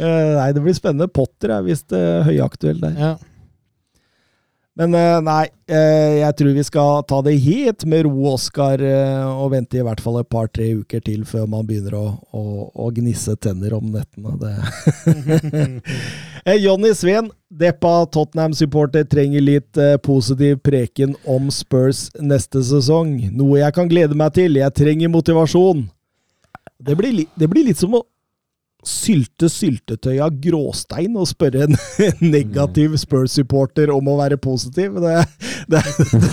Eh, 0.00 0.32
nei, 0.38 0.48
det 0.56 0.64
blir 0.64 0.76
spennende. 0.76 1.12
Potter 1.12 1.58
er 1.58 1.68
visst 1.68 1.92
uh, 1.92 2.24
høyaktuell 2.24 2.80
der. 2.86 2.98
ja. 3.10 3.14
Men 4.74 4.94
eh, 4.98 5.20
nei, 5.22 5.44
eh, 5.70 6.16
jeg 6.18 6.34
tror 6.38 6.54
vi 6.56 6.62
skal 6.66 7.04
ta 7.06 7.20
det 7.22 7.36
helt 7.44 7.84
med 7.86 8.08
ro, 8.08 8.32
Oskar, 8.32 8.82
eh, 8.82 9.26
og 9.30 9.52
vente 9.52 9.78
i 9.78 9.84
hvert 9.86 10.02
fall 10.02 10.18
et 10.18 10.28
par-tre 10.30 10.72
uker 10.80 11.04
til 11.06 11.22
før 11.28 11.46
man 11.50 11.68
begynner 11.68 11.94
å, 11.94 12.06
å, 12.34 12.42
å 12.74 12.88
gnisse 12.96 13.36
tenner 13.38 13.76
om 13.76 13.92
nettene. 13.94 14.34
Det. 14.42 15.92
Johnny 16.64 16.90
Sveen, 16.98 17.30
deppa 17.54 18.00
Tottenham-supporter, 18.10 19.06
trenger 19.06 19.46
litt 19.46 19.78
positiv 20.02 20.58
preken 20.66 21.14
om 21.22 21.52
Spurs 21.54 22.08
neste 22.18 22.64
sesong. 22.66 23.14
Noe 23.30 23.62
jeg 23.62 23.78
kan 23.78 23.90
glede 23.90 24.18
meg 24.18 24.34
til. 24.34 24.58
Jeg 24.58 24.74
trenger 24.74 25.14
motivasjon. 25.14 25.86
Det 26.84 26.98
blir, 26.98 27.14
li 27.14 27.28
det 27.38 27.46
blir 27.48 27.70
litt 27.70 27.78
som 27.78 27.94
å 27.94 28.02
sylte 28.88 29.48
syltetøy 29.52 30.18
av 30.24 30.38
gråstein 30.42 31.16
og 31.20 31.28
spørre 31.30 31.68
en 31.68 31.78
negativ 32.34 32.96
Spurs-supporter 33.00 33.92
om 33.94 34.10
å 34.12 34.18
være 34.20 34.40
positiv. 34.40 34.98
Det, 35.02 35.20
det, 35.70 35.84
det, 36.00 36.24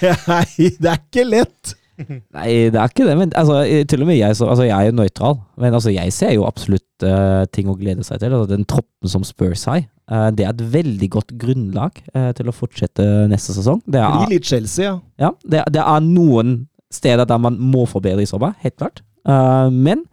det, 0.00 0.12
er, 0.12 0.52
det 0.54 0.92
er 0.92 1.00
ikke 1.00 1.26
lett. 1.28 1.74
Nei, 1.94 2.70
det 2.74 2.78
er 2.78 2.90
ikke 2.90 3.06
det. 3.06 3.16
Men 3.18 3.32
altså, 3.38 3.60
til 3.90 4.02
og 4.02 4.08
med 4.08 4.18
jeg, 4.18 4.36
så, 4.36 4.48
altså, 4.50 4.66
jeg 4.66 4.74
er 4.74 4.90
jo 4.90 4.98
nøytral. 4.98 5.38
Men 5.60 5.76
altså, 5.76 5.92
jeg 5.94 6.12
ser 6.14 6.34
jo 6.34 6.46
absolutt 6.48 7.06
uh, 7.06 7.44
ting 7.54 7.70
å 7.70 7.76
glede 7.78 8.06
seg 8.06 8.20
til. 8.22 8.34
Altså, 8.34 8.50
den 8.50 8.66
troppen 8.68 9.10
som 9.10 9.26
Spurs 9.26 9.66
har, 9.70 9.84
uh, 10.10 10.28
det 10.34 10.46
er 10.46 10.54
et 10.54 10.64
veldig 10.74 11.10
godt 11.16 11.34
grunnlag 11.40 12.00
uh, 12.16 12.30
til 12.36 12.50
å 12.50 12.56
fortsette 12.56 13.06
neste 13.30 13.56
sesong. 13.56 13.82
Det 13.86 14.02
er, 14.02 14.24
blir 14.24 14.38
litt 14.38 14.50
Chelsea, 14.50 14.88
ja. 14.90 14.96
ja, 15.28 15.32
det, 15.46 15.64
det 15.76 15.84
er 15.84 16.06
noen 16.06 16.64
steder 16.94 17.26
der 17.28 17.40
man 17.42 17.58
må 17.58 17.86
forbedre 17.90 18.22
i 18.22 18.30
sommer, 18.30 18.54
helt 18.62 18.76
klart. 18.78 19.00
Men 19.24 20.04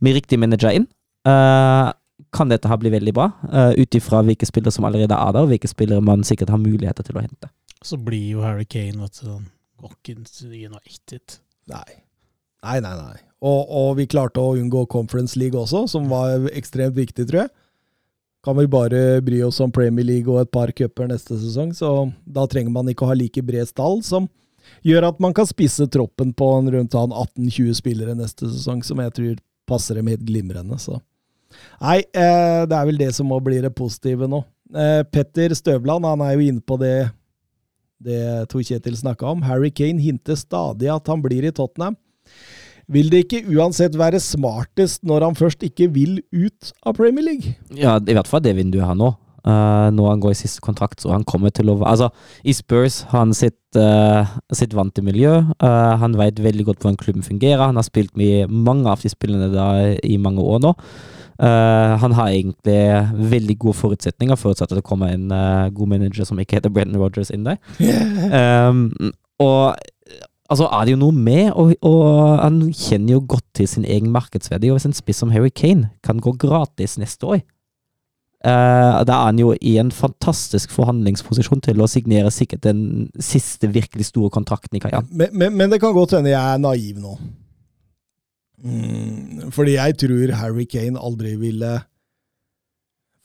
med 0.00 0.16
riktig 0.16 0.38
manager 0.40 0.74
inn, 0.74 0.86
uh, 1.28 1.92
kan 2.34 2.50
dette 2.52 2.68
her 2.68 2.78
bli 2.80 2.92
veldig 2.92 3.14
bra. 3.16 3.30
Uh, 3.46 3.72
Ut 3.80 3.96
ifra 3.96 4.22
hvilke 4.26 4.48
spillere 4.48 4.74
som 4.74 4.86
allerede 4.88 5.16
er 5.16 5.32
der, 5.34 5.44
og 5.44 5.52
hvilke 5.52 5.70
spillere 5.70 6.04
man 6.04 6.24
sikkert 6.26 6.52
har 6.52 6.60
muligheter 6.60 7.06
til 7.06 7.18
å 7.18 7.24
hente. 7.24 7.50
Så 7.84 7.96
blir 7.96 8.36
jo 8.36 8.44
Harry 8.44 8.66
Kane 8.68 9.00
vet 9.00 9.20
du, 9.20 9.26
sånn 9.30 9.48
til 10.04 10.52
United. 10.52 11.40
Nei. 11.70 12.00
Nei, 12.60 12.76
nei, 12.84 12.92
nei. 12.92 13.18
Og, 13.40 13.70
og 13.72 13.94
vi 13.96 14.04
klarte 14.10 14.42
å 14.42 14.56
unngå 14.60 14.84
Conference 14.92 15.38
League 15.40 15.56
også, 15.56 15.86
som 15.88 16.10
var 16.10 16.44
ekstremt 16.52 16.98
viktig, 16.98 17.24
tror 17.30 17.46
jeg. 17.46 17.52
Kan 18.44 18.56
vi 18.56 18.66
bare 18.72 19.20
bry 19.24 19.42
oss 19.44 19.60
om 19.60 19.72
Premier 19.72 20.04
League 20.04 20.28
og 20.28 20.42
et 20.42 20.52
par 20.52 20.72
cuper 20.76 21.08
neste 21.08 21.36
sesong, 21.40 21.72
så 21.76 22.10
da 22.24 22.46
trenger 22.48 22.72
man 22.72 22.88
ikke 22.88 23.04
å 23.04 23.10
ha 23.10 23.16
like 23.16 23.42
bred 23.44 23.68
stall 23.68 24.00
som 24.04 24.28
gjør 24.86 25.10
at 25.10 25.20
man 25.20 25.34
kan 25.36 25.48
spisse 25.48 25.86
troppen 25.92 26.32
på 26.36 26.48
en 26.58 26.70
rundt 26.72 26.96
han 26.96 27.12
18-20 27.12 27.76
spillere 27.80 28.16
neste 28.16 28.48
sesong, 28.48 28.84
som 28.84 29.00
jeg 29.02 29.14
tror 29.16 29.34
passer 29.70 30.00
dem 30.00 30.10
helt 30.10 30.26
glimrende. 30.26 30.78
Så. 30.82 30.98
Nei, 31.80 32.00
eh, 32.02 32.66
det 32.66 32.76
er 32.76 32.90
vel 32.90 33.00
det 33.00 33.12
som 33.16 33.30
må 33.30 33.38
bli 33.44 33.62
det 33.62 33.72
positive 33.78 34.28
nå. 34.30 34.42
Eh, 34.70 35.00
Petter 35.10 35.54
Støvland 35.56 36.06
han 36.06 36.22
er 36.26 36.36
jo 36.36 36.50
inne 36.50 36.62
på 36.62 36.78
det 36.82 37.10
det 38.00 38.48
Tor 38.48 38.62
Kjetil 38.64 38.96
snakka 38.96 39.28
om. 39.28 39.42
Harry 39.44 39.70
Kane 39.70 40.00
hinter 40.00 40.38
stadig 40.38 40.88
at 40.88 41.08
han 41.10 41.20
blir 41.20 41.44
i 41.44 41.52
Tottenham. 41.52 41.98
Vil 42.90 43.10
det 43.12 43.26
ikke 43.26 43.44
uansett 43.54 43.94
være 43.98 44.18
smartest 44.22 45.04
når 45.06 45.28
han 45.28 45.36
først 45.38 45.62
ikke 45.66 45.90
vil 45.94 46.18
ut 46.32 46.72
av 46.82 46.96
Premier 46.98 47.26
League? 47.28 47.54
Ja, 47.76 47.98
i 48.00 48.16
hvert 48.16 48.30
fall 48.30 48.42
det 48.42 48.56
vinduet 48.58 48.88
her 48.88 48.96
nå. 48.98 49.12
Uh, 49.40 49.88
når 49.94 50.10
han 50.10 50.20
går 50.20 50.34
i 50.34 50.40
siste 50.42 50.60
kontrakt, 50.64 51.00
så 51.00 51.14
han 51.14 51.24
kommer 51.24 51.52
til 51.54 51.70
å 51.72 51.78
Altså, 51.80 52.10
i 52.44 52.52
Spurs 52.52 53.02
har 53.08 53.24
han 53.24 53.32
sitt, 53.36 53.58
uh, 53.78 54.28
sitt 54.52 54.74
vante 54.76 55.02
miljø. 55.02 55.38
Uh, 55.62 55.96
han 56.02 56.18
veit 56.18 56.42
veldig 56.42 56.66
godt 56.68 56.82
hvordan 56.82 57.00
klubben 57.00 57.24
fungerer. 57.24 57.64
Han 57.64 57.80
har 57.80 57.86
spilt 57.86 58.16
med 58.20 58.50
mange 58.50 58.90
av 58.90 59.00
de 59.00 59.12
spillene 59.12 59.48
der 59.54 59.96
i 60.04 60.18
mange 60.20 60.44
år 60.44 60.60
nå. 60.66 60.74
Han 61.40 62.12
har 62.12 62.28
egentlig 62.28 63.30
veldig 63.32 63.54
gode 63.62 63.78
forutsetninger, 63.78 64.36
forutsatt 64.36 64.74
at 64.74 64.76
det 64.76 64.84
kommer 64.84 65.08
en 65.08 65.30
god 65.72 65.88
manager 65.88 66.26
som 66.28 66.36
ikke 66.36 66.58
heter 66.58 66.68
Brenton 66.68 67.00
Rogers 67.00 67.30
inn 67.32 67.46
der. 67.46 67.56
Um, 68.68 68.90
og 69.40 69.78
altså 70.50 70.66
er 70.68 70.84
det 70.84 70.92
jo 70.92 71.00
noe 71.00 71.16
med, 71.16 71.52
og, 71.54 71.72
og 71.86 72.42
han 72.42 72.60
kjenner 72.74 73.14
jo 73.14 73.22
godt 73.36 73.46
til 73.56 73.70
sin 73.70 73.86
egen 73.88 74.10
markedsverdi. 74.12 74.68
Og 74.68 74.76
hvis 74.76 74.90
en 74.90 74.96
spiss 74.96 75.22
som 75.22 75.32
Harry 75.32 75.48
Kane 75.48 75.88
kan 76.04 76.20
gå 76.20 76.34
gratis 76.44 76.98
neste 77.00 77.26
år, 77.26 77.40
uh, 78.46 79.02
da 79.06 79.16
er 79.16 79.26
han 79.28 79.40
jo 79.40 79.52
i 79.56 79.76
en 79.82 79.92
fantastisk 79.94 80.72
forhandlingsposisjon 80.74 81.62
til 81.66 81.82
å 81.82 81.88
signere 81.90 82.32
sikkert 82.34 82.64
den 82.66 83.10
siste 83.20 83.70
virkelig 83.72 84.10
store 84.10 84.32
kontrakten 84.34 84.78
i 84.78 84.82
karrieren. 84.82 85.08
Men, 85.10 85.32
men, 85.32 85.56
men 85.56 85.72
det 85.72 85.80
kan 85.82 85.94
godt 85.96 86.16
hende 86.18 86.32
jeg 86.32 86.40
er 86.40 86.62
naiv 86.62 87.00
nå. 87.02 87.16
Mm, 88.60 89.50
fordi 89.54 89.78
jeg 89.78 89.96
tror 90.02 90.34
Harry 90.36 90.66
Kane 90.68 91.00
aldri 91.00 91.34
ville 91.40 91.78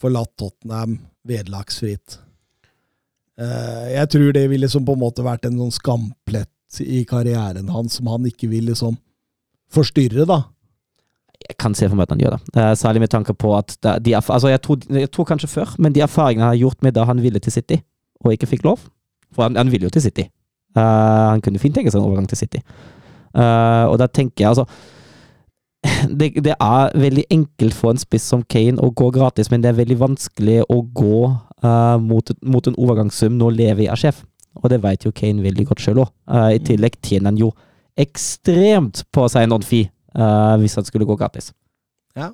forlatt 0.02 0.32
Tottenham 0.40 1.00
vederlagsfritt. 1.28 2.20
Uh, 3.36 3.92
jeg 3.92 4.12
tror 4.14 4.36
det 4.36 4.46
ville 4.52 4.70
som 4.72 4.86
på 4.88 4.96
en 4.96 5.02
måte 5.02 5.26
vært 5.26 5.48
en 5.48 5.58
sånn 5.60 5.76
skamplett 5.76 6.52
i 6.84 7.04
karrieren 7.08 7.72
hans 7.72 8.00
som 8.00 8.08
han 8.12 8.28
ikke 8.28 8.50
ville 8.52 8.74
liksom 8.74 8.98
forstyrre, 9.72 10.28
da. 10.28 10.42
Jeg 11.46 11.58
kan 11.62 11.76
se 11.78 11.88
for 11.90 11.98
meg 11.98 12.08
at 12.08 12.16
han 12.16 12.24
gjør 12.24 12.36
det. 12.36 12.42
Uh, 12.58 12.74
særlig 12.78 13.04
med 13.04 13.12
tanke 13.14 13.34
på 13.38 13.52
at 13.58 13.76
da, 13.84 13.98
de, 14.02 14.16
altså 14.16 14.50
jeg, 14.50 14.62
tror, 14.62 14.80
jeg 14.90 15.12
tror 15.12 15.28
kanskje 15.30 15.52
før, 15.52 15.76
men 15.80 15.94
de 15.96 16.02
erfaringene 16.02 16.48
han 16.48 16.56
har 16.56 16.62
gjort 16.64 16.84
med 16.84 16.96
da 16.96 17.06
han 17.06 17.22
ville 17.22 17.40
til 17.40 17.54
City, 17.54 17.78
og 18.24 18.34
ikke 18.34 18.50
fikk 18.50 18.66
lov 18.66 18.80
For 19.36 19.44
han, 19.44 19.58
han 19.60 19.72
ville 19.72 19.86
jo 19.86 19.94
til 19.94 20.02
City. 20.02 20.30
Uh, 20.78 21.32
han 21.32 21.42
kunne 21.42 21.60
fint 21.60 21.76
tenke 21.76 21.92
seg 21.92 22.02
en 22.02 22.08
overgang 22.08 22.28
til 22.30 22.40
City. 22.40 22.62
Uh, 23.36 23.86
og 23.92 24.00
da 24.00 24.08
tenker 24.08 24.46
jeg 24.46 24.54
altså 24.54 24.66
det, 26.20 26.32
det 26.44 26.56
er 26.56 26.96
veldig 26.98 27.26
enkelt 27.30 27.76
for 27.76 27.94
en 27.94 28.02
spiss 28.02 28.26
som 28.32 28.46
Kane 28.50 28.82
å 28.82 28.94
gå 28.96 29.12
gratis, 29.14 29.52
men 29.52 29.62
det 29.62 29.72
er 29.72 29.82
veldig 29.82 30.00
vanskelig 30.02 30.62
å 30.72 30.80
gå 30.82 31.20
uh, 31.30 31.98
mot, 32.02 32.32
mot 32.42 32.68
en 32.68 32.80
overgangssum 32.80 33.36
når 33.38 33.60
Levi 33.60 33.90
er 33.92 34.00
sjef. 34.00 34.24
Og 34.64 34.72
det 34.72 34.80
vet 34.82 35.04
jo 35.06 35.14
Kane 35.14 35.44
veldig 35.44 35.68
godt 35.68 35.84
sjøl 35.84 36.00
òg. 36.06 36.12
I 36.32 36.62
tillegg 36.64 36.96
tjener 37.04 37.28
han 37.28 37.40
jo 37.42 37.50
ekstremt 38.00 39.02
på 39.12 39.26
seg 39.32 39.46
en 39.46 39.58
on-fee 39.58 39.90
eh, 40.16 40.56
hvis 40.62 40.76
det 40.80 40.86
skulle 40.88 41.06
gå 41.06 41.16
gratis. 41.20 41.52
Ja, 42.16 42.30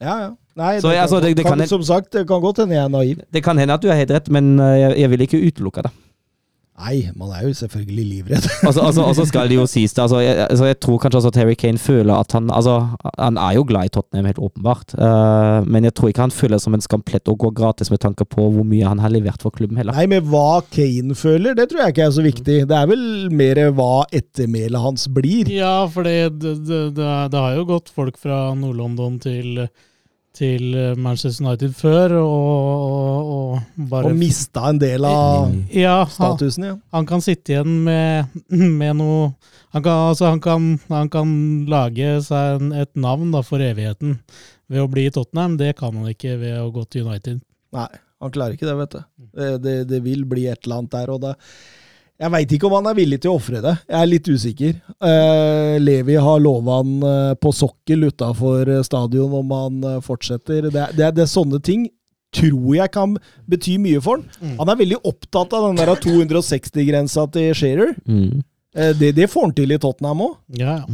ja. 0.00 0.30
Nei, 0.56 0.78
Så, 0.80 0.88
det, 0.90 0.96
altså, 1.00 1.20
kan, 1.20 1.24
det- 1.28 1.36
det 1.36 1.44
kan, 1.46 1.66
som 1.68 1.82
sagt, 1.82 2.12
det 2.12 2.26
kan 2.28 2.40
godt 2.40 2.58
hende 2.58 2.74
jeg 2.74 2.84
er 2.84 2.88
naiv. 2.88 3.16
Det 3.32 3.42
kan 3.44 3.58
hende 3.58 3.74
at 3.74 3.82
du 3.82 3.88
har 3.88 3.96
helt 3.96 4.10
rett, 4.10 4.28
men 4.32 4.58
eh, 4.60 4.78
jeg, 4.80 4.98
jeg 4.98 5.10
vil 5.10 5.20
ikke 5.24 5.40
utelukke 5.46 5.82
det. 5.86 5.90
Nei, 6.76 7.06
man 7.16 7.30
er 7.32 7.46
jo 7.46 7.54
selvfølgelig 7.56 8.04
livredd. 8.04 8.46
Og 8.68 8.72
så 8.76 8.82
altså, 8.84 9.04
altså 9.08 9.24
skal 9.24 9.48
det 9.48 9.56
jo 9.56 9.64
sies 9.70 9.94
det, 9.96 10.02
altså, 10.02 10.18
jeg, 10.20 10.36
altså, 10.44 10.66
jeg 10.68 10.78
tror 10.84 10.98
kanskje 11.00 11.20
også 11.22 11.30
at 11.32 11.38
Harry 11.40 11.54
Kane 11.56 11.80
føler 11.80 12.12
at 12.14 12.32
han 12.36 12.50
Altså, 12.52 12.74
han 13.18 13.38
er 13.40 13.54
jo 13.56 13.64
glad 13.68 13.88
i 13.88 13.92
Tottenham, 13.96 14.28
helt 14.28 14.38
åpenbart, 14.38 14.94
Uh, 14.96 15.64
men 15.68 15.84
jeg 15.84 15.94
tror 15.94 16.08
ikke 16.08 16.24
han 16.24 16.32
føler 16.34 16.56
det 16.56 16.62
som 16.64 16.74
en 16.74 16.82
skamplett 16.82 17.28
å 17.28 17.34
gå 17.38 17.50
gratis 17.56 17.90
med 17.92 18.00
tanke 18.02 18.24
på 18.28 18.46
hvor 18.52 18.64
mye 18.66 18.86
han 18.86 19.00
har 19.02 19.12
levert 19.12 19.42
for 19.42 19.54
klubben 19.54 19.78
heller. 19.78 19.96
Nei, 19.96 20.06
men 20.10 20.24
hva 20.30 20.62
Kane 20.72 21.16
føler, 21.18 21.56
det 21.56 21.68
tror 21.70 21.82
jeg 21.84 21.94
ikke 21.94 22.06
er 22.06 22.14
så 22.16 22.24
viktig. 22.24 22.56
Det 22.70 22.76
er 22.76 22.88
vel 22.90 23.04
mer 23.34 23.60
hva 23.76 24.06
ettermælet 24.14 24.82
hans 24.82 25.06
blir. 25.12 25.50
Ja, 25.52 25.86
for 25.92 26.06
det, 26.06 26.38
det, 26.42 26.56
det, 26.96 27.10
det 27.32 27.42
har 27.44 27.58
jo 27.58 27.66
gått 27.68 27.92
folk 27.94 28.18
fra 28.20 28.48
Nord-London 28.58 29.18
til, 29.22 29.66
til 30.36 30.74
Manchester 31.00 31.46
United 31.46 31.74
før, 31.78 32.16
og, 32.20 32.48
og, 32.86 33.30
og 33.36 33.86
bare 33.90 34.12
Og 34.12 34.18
mista 34.18 34.66
en 34.70 34.80
del 34.80 35.06
av 35.08 35.50
Ja, 35.72 36.02
han, 36.04 36.12
statusen, 36.12 36.68
ja. 36.68 36.74
han 36.92 37.08
kan 37.08 37.24
sitte 37.24 37.54
igjen 37.54 37.78
med, 37.86 38.36
med 38.80 38.98
noe 39.00 39.30
han 39.76 39.82
kan, 39.84 40.08
altså 40.08 40.30
han, 40.30 40.40
kan, 40.40 40.68
han 40.88 41.08
kan 41.12 41.32
lage 41.68 42.14
seg 42.24 42.60
en, 42.62 42.70
et 42.72 42.92
navn 42.96 43.32
da, 43.34 43.42
for 43.44 43.60
evigheten 43.60 44.14
ved 44.72 44.80
å 44.80 44.88
bli 44.88 45.04
i 45.08 45.12
Tottenham. 45.12 45.58
Det 45.60 45.74
kan 45.76 45.92
han 45.92 46.08
ikke 46.08 46.38
ved 46.40 46.54
å 46.62 46.70
gå 46.72 46.86
til 46.88 47.04
United. 47.04 47.42
Nei, 47.76 47.88
han 48.24 48.32
klarer 48.32 48.56
ikke 48.56 48.68
det, 48.70 48.76
vet 48.78 48.94
du. 48.94 49.02
Det, 49.36 49.50
det, 49.66 49.74
det 49.90 50.00
vil 50.06 50.24
bli 50.28 50.46
et 50.48 50.64
eller 50.64 50.80
annet 50.80 50.94
der, 50.96 51.12
og 51.12 51.20
det 51.26 51.34
Jeg 52.16 52.32
veit 52.32 52.52
ikke 52.56 52.68
om 52.70 52.74
han 52.78 52.86
er 52.88 52.96
villig 52.96 53.18
til 53.20 53.28
å 53.34 53.36
ofre 53.36 53.60
det. 53.60 53.74
Jeg 53.90 53.98
er 54.00 54.08
litt 54.08 54.28
usikker. 54.32 54.76
Eh, 55.04 55.74
Levi 55.82 56.14
har 56.16 56.40
lova 56.40 56.78
han 56.80 56.94
eh, 57.04 57.34
på 57.36 57.52
sokkel 57.52 58.06
utafor 58.08 58.70
stadion 58.86 59.34
om 59.42 59.52
han 59.52 59.84
eh, 59.84 59.98
fortsetter. 60.06 60.70
Det, 60.70 60.80
er- 60.86 60.94
det, 60.96 61.04
er- 61.10 61.12
det 61.18 61.26
er 61.26 61.32
sånne 61.34 61.60
ting 61.60 61.84
tror 62.36 62.72
jeg 62.76 62.90
kan 62.92 63.14
bety 63.48 63.76
mye 63.80 64.00
for 64.04 64.18
han. 64.18 64.24
Mm. 64.40 64.56
Han 64.62 64.72
er 64.72 64.80
veldig 64.80 64.98
opptatt 65.12 65.52
av 65.56 65.68
den 65.68 65.78
der 65.82 65.92
260-grensa 66.06 67.26
til 67.36 67.52
Shearer. 67.56 67.92
Mm. 68.08 68.40
Eh, 68.76 68.92
Det, 68.92 69.14
det 69.16 69.30
får 69.32 69.46
han 69.46 69.54
til 69.56 69.72
i 69.72 69.78
Tottenham 69.80 70.20
òg. 70.26 70.34
Ja, 70.60 70.76
ja. 70.78 70.84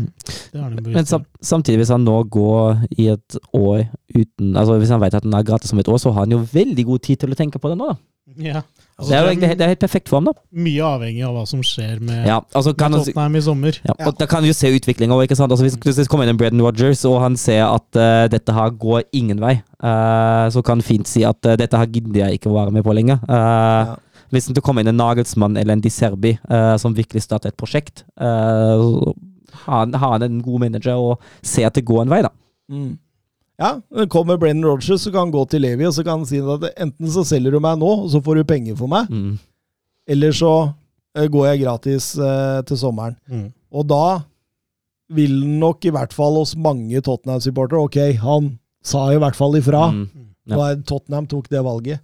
Det 0.53 0.61
han 0.62 0.78
Men 0.85 1.07
sam 1.07 1.24
samtidig, 1.43 1.80
hvis 1.83 1.91
han 1.91 2.05
nå 2.07 2.20
går 2.30 2.87
i 2.99 3.09
et 3.12 3.37
år 3.57 3.89
uten 4.14 4.55
Altså 4.57 4.78
Hvis 4.78 4.91
han 4.93 5.01
vet 5.01 5.14
at 5.14 5.22
den 5.24 5.35
er 5.35 5.43
gratis 5.43 5.72
om 5.72 5.78
et 5.83 5.89
år, 5.89 5.99
så 5.99 6.12
har 6.12 6.24
han 6.26 6.30
jo 6.37 6.39
veldig 6.53 6.85
god 6.87 7.03
tid 7.03 7.18
til 7.20 7.30
å 7.35 7.39
tenke 7.39 7.59
på 7.59 7.68
det 7.72 7.78
nå. 7.80 7.89
da. 7.89 7.97
Ja. 8.39 8.61
Altså, 8.99 9.09
Det 9.11 9.16
er 9.18 9.22
jo 9.24 9.28
egentlig 9.33 9.49
helt- 9.49 9.59
det 9.59 9.64
er 9.64 9.68
helt 9.72 9.80
perfekt 9.83 10.09
for 10.09 10.16
ham, 10.20 10.24
da. 10.30 10.33
mye 10.53 10.83
avhengig 10.85 11.24
av 11.26 11.35
hva 11.35 11.47
som 11.49 11.61
skjer 11.61 11.99
med, 12.01 12.26
Ja, 12.26 12.41
altså 12.55 12.72
kan 12.76 12.91
med 12.93 12.99
han, 13.01 13.07
Tottenham 13.07 13.37
i 13.37 13.41
sommer. 13.41 13.78
ja, 13.85 13.95
og 14.07 14.18
Da 14.18 14.26
kan 14.26 14.43
du 14.43 14.47
jo 14.49 14.53
se 14.53 14.68
utviklinga 14.70 15.11
òg, 15.16 15.24
ikke 15.26 15.37
sant. 15.37 15.51
Altså, 15.51 15.64
hvis, 15.64 15.76
hvis 15.76 15.97
det 15.97 16.09
kommer 16.09 16.24
inn 16.24 16.30
en 16.30 16.37
Brendan 16.37 16.62
Rogers 16.62 17.05
og 17.05 17.20
han 17.20 17.37
ser 17.37 17.64
at 17.64 17.97
uh, 17.97 18.28
dette 18.28 18.53
her 18.53 18.70
går 18.70 19.03
ingen 19.12 19.41
vei, 19.41 19.55
uh, 19.83 20.47
så 20.55 20.62
kan 20.62 20.78
han 20.78 20.83
fint 20.83 21.09
si 21.09 21.24
at 21.24 21.41
uh, 21.47 21.57
dette 21.57 21.74
her 21.76 21.87
gidder 21.87 22.28
jeg 22.28 22.39
ikke 22.39 22.51
å 22.53 22.55
være 22.55 22.70
med 22.72 22.85
på 22.85 22.95
lenger. 22.95 23.18
Uh, 23.28 23.97
Hvis 24.33 24.49
det 24.49 24.62
kommer 24.64 24.83
inn 24.83 24.91
en 24.93 24.97
Nagelsmann 25.01 25.59
eller 25.61 25.76
en 25.76 25.85
Di 25.85 25.91
Serbi 25.93 26.35
uh, 26.49 26.74
som 26.80 26.95
virkelig 26.97 27.24
starter 27.26 27.53
et 27.53 27.59
prosjekt, 27.61 28.05
uh, 28.16 29.12
har 29.66 29.87
han, 29.93 30.24
en 30.24 30.39
god 30.43 30.62
manager 30.64 30.97
og 30.97 31.20
ser 31.45 31.68
at 31.68 31.76
det 31.76 31.85
går 31.85 32.05
en 32.07 32.12
vei, 32.12 32.22
da. 32.24 32.30
Mm. 32.72 32.95
Ja, 33.61 33.74
det 33.95 34.09
kommer 34.11 34.39
Brennan 34.41 34.64
Rogers, 34.64 35.03
så 35.05 35.12
kan 35.12 35.26
han 35.26 35.35
gå 35.35 35.45
til 35.53 35.62
Levi 35.62 35.85
og 35.87 35.93
så 35.95 36.03
kan 36.07 36.22
han 36.22 36.26
si 36.26 36.41
at 36.41 36.64
enten 36.80 37.11
så 37.12 37.22
selger 37.28 37.53
du 37.53 37.61
meg 37.62 37.76
nå, 37.78 37.91
og 38.07 38.09
så 38.11 38.22
får 38.24 38.41
du 38.41 38.49
penger 38.49 38.78
for 38.78 38.91
meg, 38.91 39.11
Mm. 39.12 39.37
eller 40.09 40.33
så 40.33 40.53
eh, 41.14 41.28
går 41.28 41.47
jeg 41.51 41.62
gratis 41.66 42.14
uh, 42.18 42.62
til 42.66 42.80
sommeren. 42.80 43.18
Mm. 43.28 43.53
Og 43.72 43.87
da 43.93 44.22
vil 45.12 45.37
nok 45.61 45.85
i 45.85 45.93
hvert 45.93 46.16
fall 46.16 46.41
hos 46.41 46.57
mange 46.57 47.01
Tottenham-supportere 47.05 47.85
Ok, 47.85 47.99
han 48.24 48.55
sa 48.83 49.11
i 49.12 49.20
hvert 49.20 49.37
fall 49.37 49.59
ifra. 49.61 49.91
Mm. 49.93 50.09
Ja. 50.49 50.72
Tottenham 50.89 51.28
tok 51.30 51.51
det 51.53 51.61
valget. 51.62 52.01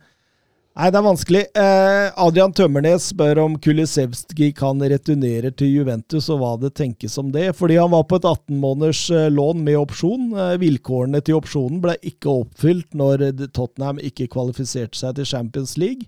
Nei, 0.78 0.92
det 0.94 0.98
er 1.00 1.02
vanskelig. 1.08 1.40
Eh, 1.58 2.20
Adrian 2.22 2.52
Tømmernes 2.54 3.08
spør 3.10 3.40
om 3.42 3.56
Kulisevski 3.58 4.52
kan 4.54 4.78
returnere 4.78 5.50
til 5.50 5.72
Juventus, 5.74 6.28
og 6.30 6.38
hva 6.38 6.52
det 6.62 6.76
tenkes 6.78 7.16
om 7.18 7.32
det. 7.34 7.48
Fordi 7.58 7.80
han 7.80 7.90
var 7.90 8.04
på 8.06 8.20
et 8.20 8.28
18 8.28 8.60
måneders 8.62 9.00
eh, 9.10 9.26
lån 9.34 9.64
med 9.66 9.74
opsjon. 9.80 10.28
Eh, 10.38 10.52
vilkårene 10.62 11.18
til 11.26 11.40
opsjonen 11.40 11.80
ble 11.82 11.96
ikke 12.06 12.30
oppfylt 12.44 12.94
når 12.94 13.24
Tottenham 13.56 13.98
ikke 13.98 14.28
kvalifiserte 14.30 14.94
seg 14.94 15.16
til 15.16 15.26
Champions 15.26 15.72
League. 15.82 16.06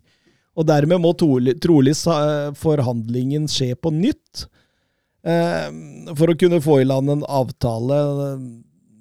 Og 0.54 0.68
dermed 0.70 1.02
må 1.02 1.10
trolig 1.18 1.56
eh, 1.58 2.52
forhandlingen 2.60 3.48
skje 3.50 3.72
på 3.74 3.90
nytt. 3.96 4.44
Eh, 5.26 5.66
for 6.14 6.30
å 6.30 6.36
kunne 6.38 6.60
få 6.62 6.78
i 6.84 6.86
land 6.86 7.10
en 7.16 7.26
avtale. 7.26 7.98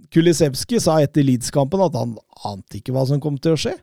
Kulisevski 0.10 0.82
sa 0.82 0.98
etter 1.06 1.30
Leeds-kampen 1.30 1.86
at 1.86 2.02
han 2.02 2.18
ante 2.42 2.82
ikke 2.82 2.98
hva 2.98 3.06
som 3.06 3.22
kom 3.22 3.38
til 3.38 3.54
å 3.54 3.62
skje. 3.68 3.76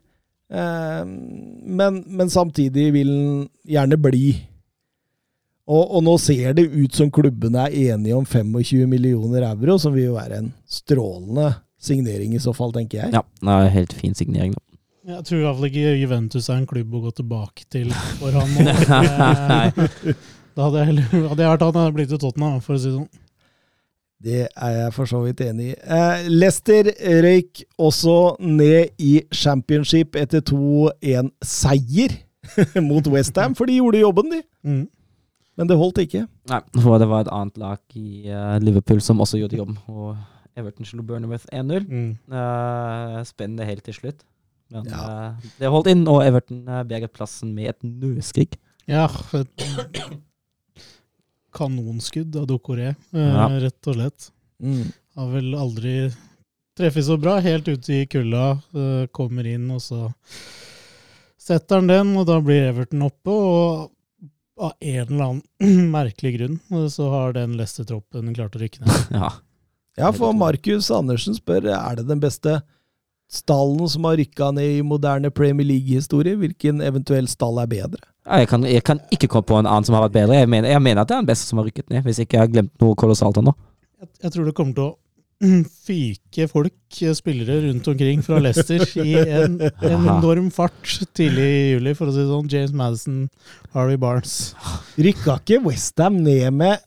Eh, 0.51 1.01
men, 1.05 2.03
men 2.07 2.29
samtidig 2.31 2.91
vil 2.95 3.11
han 3.11 3.47
gjerne 3.67 3.99
bli. 4.01 4.27
Og, 5.67 5.81
og 5.97 6.03
nå 6.05 6.13
ser 6.23 6.53
det 6.55 6.69
ut 6.71 6.95
som 6.95 7.09
klubbene 7.11 7.65
er 7.67 7.95
enige 7.95 8.15
om 8.15 8.23
25 8.25 8.87
millioner 8.87 9.49
euro, 9.49 9.75
som 9.81 9.95
vil 9.95 10.09
jo 10.13 10.15
være 10.15 10.39
en 10.39 10.53
strålende 10.63 11.49
signering 11.83 12.37
i 12.37 12.39
så 12.39 12.53
fall, 12.55 12.71
tenker 12.75 13.03
jeg. 13.03 13.17
Ja, 13.17 13.23
det 13.43 13.57
er 13.57 13.75
helt 13.75 13.97
fin 13.97 14.15
signering, 14.15 14.55
da. 14.55 14.63
Jeg 15.07 15.23
tror 15.23 15.37
i 15.39 15.43
hvert 15.45 15.55
fall 15.59 15.67
ikke 15.69 15.91
Juventus 16.01 16.49
er 16.51 16.57
en 16.59 16.65
klubb 16.67 16.95
å 16.97 17.03
gå 17.05 17.11
tilbake 17.15 17.67
til 17.71 17.93
for 18.19 18.35
han. 18.35 18.57
Eh, 20.07 20.15
Da 20.57 20.65
hadde 20.65 20.79
jeg, 20.81 20.87
heller, 20.89 21.03
hadde 21.29 21.43
jeg 21.43 21.51
vært 21.51 21.63
han, 21.67 21.75
hadde 21.75 21.81
jeg 21.85 21.95
blitt 21.99 22.09
til 22.09 22.19
Tottenham, 22.23 22.61
for 22.65 22.73
å 22.73 22.79
si 22.81 22.87
det 22.89 22.95
sånn. 22.95 23.09
Det 24.23 24.47
er 24.49 24.69
jeg 24.73 24.93
for 24.95 25.05
så 25.05 25.19
vidt 25.21 25.41
enig 25.45 25.71
i. 25.71 25.73
Eh, 25.77 26.27
Leicester 26.33 26.87
røyk 27.23 27.61
også 27.77 28.35
ned 28.41 28.89
i 28.97 29.19
championship 29.33 30.15
etter 30.17 30.41
2-1-seier 30.41 32.15
mot 32.89 33.07
Westham, 33.13 33.53
for 33.55 33.65
de 33.69 33.75
gjorde 33.77 33.99
jobben, 34.01 34.31
de. 34.31 34.41
Mm. 34.65 34.85
Men 35.57 35.69
det 35.69 35.77
holdt 35.77 35.97
ikke. 36.03 36.23
Nei, 36.49 36.59
for 36.81 36.97
det 37.01 37.07
var 37.09 37.25
et 37.25 37.31
annet 37.33 37.57
lag 37.61 37.79
i 37.97 38.29
uh, 38.29 38.57
Liverpool 38.61 39.01
som 39.01 39.21
også 39.21 39.39
gjorde 39.41 39.57
jobben. 39.57 39.77
og 39.89 40.15
Everton 40.57 40.85
slo 40.89 41.03
Burnmouth 41.05 41.45
1-0. 41.53 41.85
Mm. 41.89 42.11
Uh, 42.33 43.21
spennende 43.25 43.65
helt 43.69 43.83
til 43.85 43.93
slutt. 43.97 44.23
Men 44.73 44.85
Ja. 44.89 45.29
uh, 45.31 45.49
det 45.59 45.69
holdt 45.73 45.87
inn, 45.93 46.07
og 46.09 46.23
Everton 46.25 46.63
uh, 46.69 46.81
berget 46.89 47.11
plassen 47.13 47.53
med 47.55 47.69
et 47.75 47.83
nøskrik. 47.85 48.57
Ja, 48.87 49.05
kanonskudd 51.57 52.35
av 52.39 52.45
Dokoré, 52.49 52.91
eh, 52.93 53.27
Ja. 53.33 53.47
rett 53.65 53.89
og 53.91 53.97
slett. 53.97 54.29
Har 55.17 55.31
vel 55.33 55.51
aldri 55.57 55.95
treffet 56.77 57.05
så 57.05 57.17
bra. 57.19 57.39
Helt 57.41 57.67
ute 57.67 57.93
i 57.93 58.05
kulda. 58.05 58.61
eh, 58.75 59.07
kommer 59.11 59.45
inn, 59.49 59.69
og 59.73 59.81
så 59.81 60.11
setter 61.41 61.79
han 61.81 61.87
den, 61.91 62.15
og 62.19 62.27
da 62.29 62.39
blir 62.43 62.69
Everton 62.71 63.05
oppe. 63.07 63.33
Og 63.33 63.91
av 64.59 64.73
en 64.81 65.07
eller 65.07 65.25
annen 65.27 65.91
merkelig 65.97 66.33
grunn 66.37 66.59
eh, 66.71 66.87
så 66.93 67.09
har 67.13 67.33
den 67.37 67.57
Leicester-troppen 67.59 68.33
klart 68.37 68.57
å 68.57 68.63
rykke 68.63 68.85
ned. 68.85 69.11
Ja. 69.21 69.33
Ja, 69.97 70.11
for 70.13 70.29
Markus 70.37 70.91
Andersen 70.93 71.33
spør 71.33 71.71
er 71.73 71.95
det 71.97 72.03
den 72.07 72.19
beste 72.21 72.59
stallen 73.27 73.89
som 73.91 74.05
har 74.07 74.17
rykka 74.17 74.51
ned 74.55 74.77
i 74.77 74.83
moderne 74.85 75.31
Premier 75.31 75.67
League-historie. 75.67 76.37
Hvilken 76.39 76.81
eventuell 76.85 77.27
stall 77.27 77.59
er 77.63 77.71
bedre? 77.71 78.03
Jeg 78.27 78.47
kan, 78.51 78.63
jeg 78.67 78.83
kan 78.83 79.01
ikke 79.11 79.29
komme 79.31 79.47
på 79.47 79.57
en 79.59 79.67
annen 79.67 79.87
som 79.87 79.95
har 79.97 80.07
vært 80.07 80.15
bedre. 80.19 80.39
Jeg 80.41 80.51
mener, 80.51 80.71
jeg 80.71 80.83
mener 80.83 81.03
at 81.03 81.09
det 81.09 81.17
er 81.17 81.25
den 81.25 81.31
beste 81.31 81.49
som 81.49 81.61
har 81.61 81.67
rykket 81.67 81.91
ned, 81.91 82.05
hvis 82.07 82.21
ikke 82.23 82.37
jeg 82.37 82.45
har 82.45 82.53
glemt 82.55 82.73
noe 82.83 82.95
kolossalt 82.99 83.39
ennå. 83.39 83.53
Jeg, 84.01 84.09
jeg 84.23 84.33
tror 84.33 84.47
det 84.47 84.55
kommer 84.57 84.77
til 84.77 84.87
å 84.87 84.95
fyke 85.87 86.47
folk, 86.49 86.79
eh, 87.01 87.13
spillere 87.15 87.59
rundt 87.67 87.87
omkring 87.91 88.23
fra 88.25 88.39
Leicester 88.41 88.83
i 89.03 89.13
en, 89.21 89.59
en 89.61 90.07
enorm 90.15 90.49
fart 90.53 90.97
tidlig 91.17 91.47
i 91.47 91.65
juli, 91.75 91.93
for 91.97 92.09
å 92.09 92.15
si 92.15 92.23
det 92.23 92.29
sånn. 92.31 92.51
James 92.51 92.73
Madison, 92.75 93.19
Harvey 93.75 93.99
Barnes. 94.01 94.37
Rykka 94.97 95.39
ikke 95.43 95.61
Westham 95.67 96.21
ned 96.25 96.49
med 96.57 96.83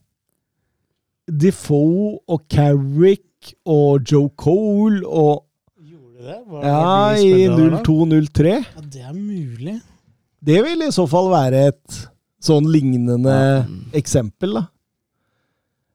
Defoe 1.30 2.18
og 2.26 2.48
Carrick 2.50 3.54
og 3.70 4.02
Joe 4.08 4.32
Cole 4.40 5.04
og? 5.06 5.46
Var, 6.20 6.64
Ja, 6.66 7.12
i 7.16 7.20
spillere 7.24 7.56
der 7.56 7.70
da? 7.70 7.82
02-03? 7.82 8.54
Ja, 8.76 8.82
det 8.92 9.02
er 9.08 9.12
mulig. 9.16 9.76
Det 10.44 10.58
vil 10.64 10.82
i 10.86 10.90
så 10.92 11.06
fall 11.08 11.30
være 11.32 11.66
et 11.70 12.00
sånn 12.42 12.66
lignende 12.72 13.32
Ja. 13.32 13.64
eksempel, 13.96 14.54
da. 14.58 14.66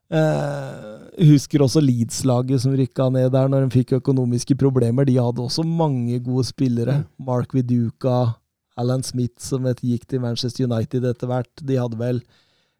Eh, 0.08 1.24
husker 1.26 1.64
også 1.64 1.80
Leeds-laget 1.82 2.60
som 2.62 2.74
rykka 2.78 3.08
ned 3.10 3.32
der 3.34 3.48
når 3.50 3.66
de 3.66 3.74
fikk 3.80 3.96
økonomiske 4.00 4.54
problemer. 4.58 5.04
De 5.08 5.16
hadde 5.18 5.42
også 5.42 5.64
mange 5.66 6.20
gode 6.22 6.44
spillere. 6.46 7.04
Mark 7.18 7.52
Viduka, 7.56 8.34
Alan 8.78 9.02
Smith 9.02 9.40
som 9.42 9.64
vet, 9.66 9.80
gikk 9.82 10.06
til 10.06 10.20
Manchester 10.22 10.66
United 10.68 11.02
etter 11.10 11.26
hvert. 11.26 11.50
De 11.64 11.74
hadde 11.80 11.98
vel 11.98 12.22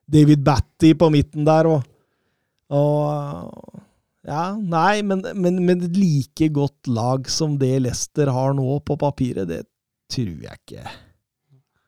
David 0.08 0.44
Batty 0.44 0.92
på 0.94 1.10
midten 1.10 1.44
der 1.44 1.64
òg. 1.64 1.82
Og 2.70 3.82
Ja, 4.26 4.56
nei, 4.58 5.02
men, 5.06 5.22
men, 5.38 5.60
men 5.66 5.84
like 5.94 6.48
godt 6.54 6.88
lag 6.90 7.28
som 7.30 7.54
det 7.60 7.76
Leicester 7.84 8.26
har 8.34 8.56
nå 8.58 8.78
på 8.82 8.96
papiret, 8.98 9.46
det 9.48 9.60
tror 10.10 10.32
jeg 10.48 10.58
ikke. 10.58 10.82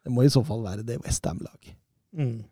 Det 0.07 0.13
må 0.15 0.23
i 0.25 0.31
så 0.33 0.45
fall 0.47 0.63
være 0.65 0.85
det 0.87 1.01
Westham-laget. 1.05 1.75
Mm. 2.15 2.45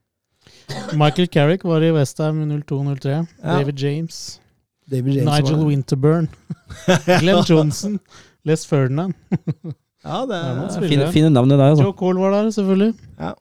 Michael 0.98 1.28
Carrick 1.32 1.64
var 1.66 1.82
i 1.86 1.92
Westham 1.94 2.42
02-03. 2.50 3.08
Ja. 3.14 3.22
David 3.60 3.78
James. 3.82 4.40
David 4.90 5.20
James 5.20 5.30
Nigel 5.30 5.56
var- 5.60 5.66
Winterburn. 5.70 6.28
Glenn 7.22 7.44
Johnson. 7.48 7.98
Les 8.46 8.66
Ferdinand. 8.66 9.14
Ja, 10.04 10.20
det 10.26 10.36
er, 10.36 10.52
det 10.54 10.76
er. 10.76 10.88
Fine, 10.88 11.08
fine 11.14 11.30
navnet 11.34 11.58
der, 11.58 11.64
altså. 11.72 11.82
Joe 11.86 11.92
Cole 11.98 12.20
var 12.20 12.30
der, 12.36 12.50
selvfølgelig. 12.54 12.92
Ja. 13.18 13.32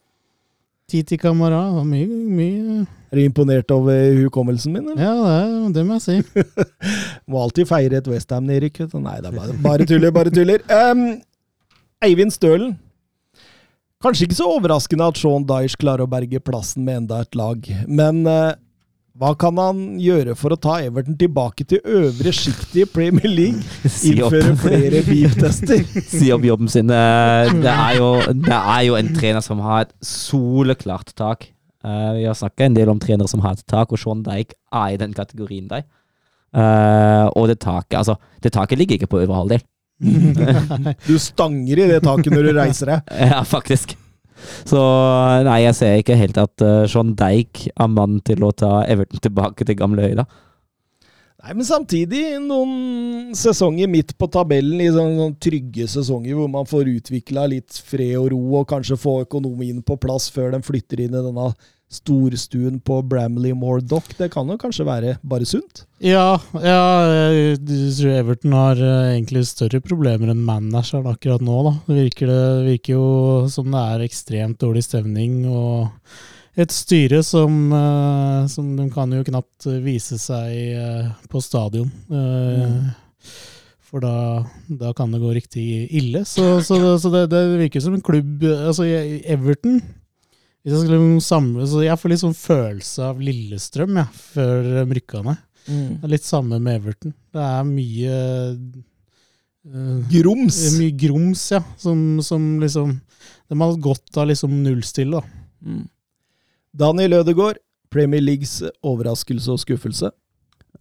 Titi 0.92 1.18
Kamara. 1.18 1.84
Mye, 1.84 2.06
mye 2.08 2.86
Er 3.12 3.18
du 3.18 3.24
imponert 3.24 3.72
over 3.74 4.20
hukommelsen 4.20 4.74
min? 4.76 4.90
Eller? 4.92 5.02
Ja, 5.02 5.70
det, 5.74 5.86
må 5.86 5.98
jeg 5.98 6.06
si. 6.06 6.44
Må 7.32 7.42
alltid 7.42 7.70
feire 7.70 8.02
et 8.02 8.10
Westham-nedrykk. 8.10 8.84
Nei, 9.00 9.20
det 9.24 9.32
er 9.32 9.38
bare, 9.38 9.56
bare 9.64 9.88
tuller, 9.88 10.14
bare 10.14 10.34
tuller. 10.34 10.66
Um, 10.70 11.08
Eivind 12.06 12.34
Stølen. 12.36 12.76
Kanskje 14.04 14.28
ikke 14.28 14.38
så 14.38 14.50
overraskende 14.58 15.08
at 15.10 15.18
Sean 15.18 15.46
Dyesh 15.48 15.80
klarer 15.82 16.06
å 16.06 16.12
berge 16.12 16.42
plassen 16.44 16.86
med 16.86 17.00
enda 17.06 17.24
et 17.24 17.38
lag, 17.40 17.70
men 17.88 18.20
eh, 18.30 18.52
hva 19.16 19.30
kan 19.40 19.56
han 19.62 19.78
gjøre 20.02 20.34
for 20.36 20.52
å 20.52 20.58
ta 20.60 20.74
Everton 20.84 21.16
tilbake 21.20 21.64
til 21.70 21.80
øvre 21.88 22.34
sjikt 22.36 22.74
i 22.82 22.84
Premier 22.92 23.30
League? 23.32 23.62
Innføre 24.10 24.56
flere 24.60 25.00
beep-tester? 25.08 25.86
si 26.18 26.32
opp 26.36 26.44
jobben 26.44 26.68
sin. 26.72 26.92
Eh, 26.92 27.52
Det 27.64 27.72
er, 27.72 27.94
jo, 28.02 28.10
det 28.44 28.58
er 28.60 28.82
jo 28.90 28.98
en 29.00 29.14
trener 29.16 29.46
som 29.46 29.62
har 29.64 29.86
et 29.86 29.94
soleklart 30.04 31.14
tak. 31.16 31.48
Eh, 31.86 32.10
Vi 32.20 32.26
har 32.28 32.36
snakka 32.36 32.68
en 32.68 32.76
del 32.76 32.92
om 32.92 33.00
trenere 33.00 33.32
som 33.32 33.40
har 33.46 33.56
et 33.56 33.64
tak, 33.72 33.96
og 33.96 34.02
Sean 34.04 34.24
Dijk 34.26 34.52
er 34.76 34.96
i 34.98 35.00
den 35.00 35.16
kategorien 35.16 35.72
der. 35.72 35.88
Eh, 36.56 37.26
og 37.36 37.48
det 37.52 37.62
taket 37.64 37.98
altså, 38.00 38.18
det 38.44 38.52
taket 38.56 38.80
ligger 38.80 39.00
ikke 39.00 39.12
på 39.16 39.24
øvre 39.24 39.40
halvdel. 39.42 39.64
Du 41.08 41.16
stanger 41.24 41.80
i 41.80 41.88
det 41.94 42.02
taket 42.04 42.34
når 42.36 42.50
du 42.50 42.58
reiser 42.60 42.92
deg. 42.98 43.16
Ja, 43.32 43.44
faktisk. 43.48 43.96
Så 44.68 44.80
nei, 45.48 45.62
jeg 45.64 45.78
ser 45.78 46.00
ikke 46.00 46.18
helt 46.20 46.40
at 46.42 46.64
uh, 46.66 46.88
Sean 46.90 47.14
Dijk 47.18 47.68
er 47.72 47.92
mannen 47.92 48.24
til 48.26 48.44
å 48.46 48.52
ta 48.56 48.82
Everton 48.84 49.24
tilbake 49.24 49.68
til 49.68 49.80
gamle 49.80 50.10
høyda. 50.10 50.28
Nei, 51.46 51.54
men 51.60 51.68
samtidig 51.68 52.24
noen 52.42 53.36
sesonger 53.38 53.90
midt 53.92 54.16
på 54.18 54.26
tabellen 54.34 54.80
i 54.82 54.88
sånne, 54.90 55.20
sånne 55.20 55.42
trygge 55.46 55.86
sesonger 55.92 56.40
hvor 56.40 56.50
man 56.50 56.66
får 56.66 56.90
utvikla 56.90 57.44
litt 57.52 57.78
fred 57.86 58.16
og 58.18 58.32
ro 58.34 58.40
og 58.62 58.70
kanskje 58.72 58.98
få 58.98 59.20
økonomien 59.28 59.84
på 59.86 60.00
plass 60.02 60.26
før 60.34 60.56
de 60.56 60.64
flytter 60.66 61.04
inn 61.06 61.14
i 61.14 61.22
denne 61.22 61.52
storstuen 61.92 62.80
på 62.84 63.00
Bramley 63.06 63.54
Moor 63.54 63.82
Dock. 63.82 64.10
Det 64.18 64.32
kan 64.34 64.50
jo 64.50 64.58
kanskje 64.60 64.88
være 64.88 65.16
bare 65.24 65.48
sunt? 65.48 65.86
Ja, 66.04 66.38
ja 66.60 66.84
jeg 67.32 67.60
tror 67.66 68.14
Everton 68.18 68.56
har 68.58 68.82
eh, 68.82 69.16
egentlig 69.16 69.46
større 69.50 69.82
problemer 69.86 70.34
enn 70.34 70.46
manageren 70.46 71.08
akkurat 71.12 71.44
nå. 71.46 71.58
da. 71.70 71.76
Det 71.88 72.00
virker, 72.02 72.32
det 72.32 72.70
virker 72.72 72.98
jo 72.98 73.10
som 73.52 73.70
det 73.72 73.84
er 73.96 74.08
ekstremt 74.08 74.62
dårlig 74.62 74.86
stemning. 74.88 75.44
og 75.50 75.92
et 76.56 76.72
styre 76.72 77.20
som, 77.24 77.52
eh, 77.76 78.48
som 78.48 78.76
de 78.78 78.88
kan 78.94 79.12
jo 79.12 79.26
knapt 79.28 79.68
vise 79.84 80.18
seg 80.22 80.54
eh, 80.56 81.10
på 81.32 81.42
stadion. 81.44 81.92
Eh, 82.10 82.94
For 83.86 84.02
da, 84.04 84.44
da 84.68 84.90
kan 84.98 85.12
det 85.14 85.22
gå 85.22 85.30
riktig 85.36 85.66
ille. 85.94 86.26
Så, 86.28 86.60
så, 86.66 86.98
så 87.00 87.12
det, 87.14 87.28
det 87.32 87.44
virker 87.62 87.84
som 87.84 87.94
en 87.96 88.04
klubb 88.04 88.42
Altså, 88.44 88.88
Everton 89.24 89.78
hvis 90.66 90.74
jeg, 90.74 90.88
skulle 90.88 91.22
samle, 91.22 91.66
så 91.70 91.84
jeg 91.86 92.02
får 92.02 92.10
litt 92.10 92.22
sånn 92.24 92.38
følelse 92.38 93.04
av 93.06 93.20
Lillestrøm 93.22 94.00
ja, 94.02 94.06
før 94.34 94.64
de 94.66 94.98
rykka 94.98 95.22
ned. 95.22 95.44
Det 95.66 96.08
er 96.08 96.12
litt 96.12 96.26
samme 96.26 96.58
med 96.62 96.80
Everton. 96.80 97.14
Det 97.34 97.42
er 97.42 97.68
mye 97.70 98.16
uh, 99.70 100.02
Grums! 100.10 100.58
det 100.58 100.72
er 100.72 100.80
mye 100.80 100.96
grums, 101.06 101.44
ja. 101.54 101.62
Som, 101.82 102.02
som 102.26 102.48
liksom 102.62 102.96
De 103.50 103.60
har 103.62 103.78
gått 103.82 104.18
av 104.18 104.30
liksom 104.30 104.58
nullstille, 104.66 105.22
da. 105.22 105.46
Mm. 105.66 105.86
Daniel 106.76 107.20
Ødegaard, 107.22 107.62
Premier 107.94 108.26
Leagues 108.26 108.58
overraskelse 108.84 109.54
og 109.54 109.62
skuffelse. 109.62 110.10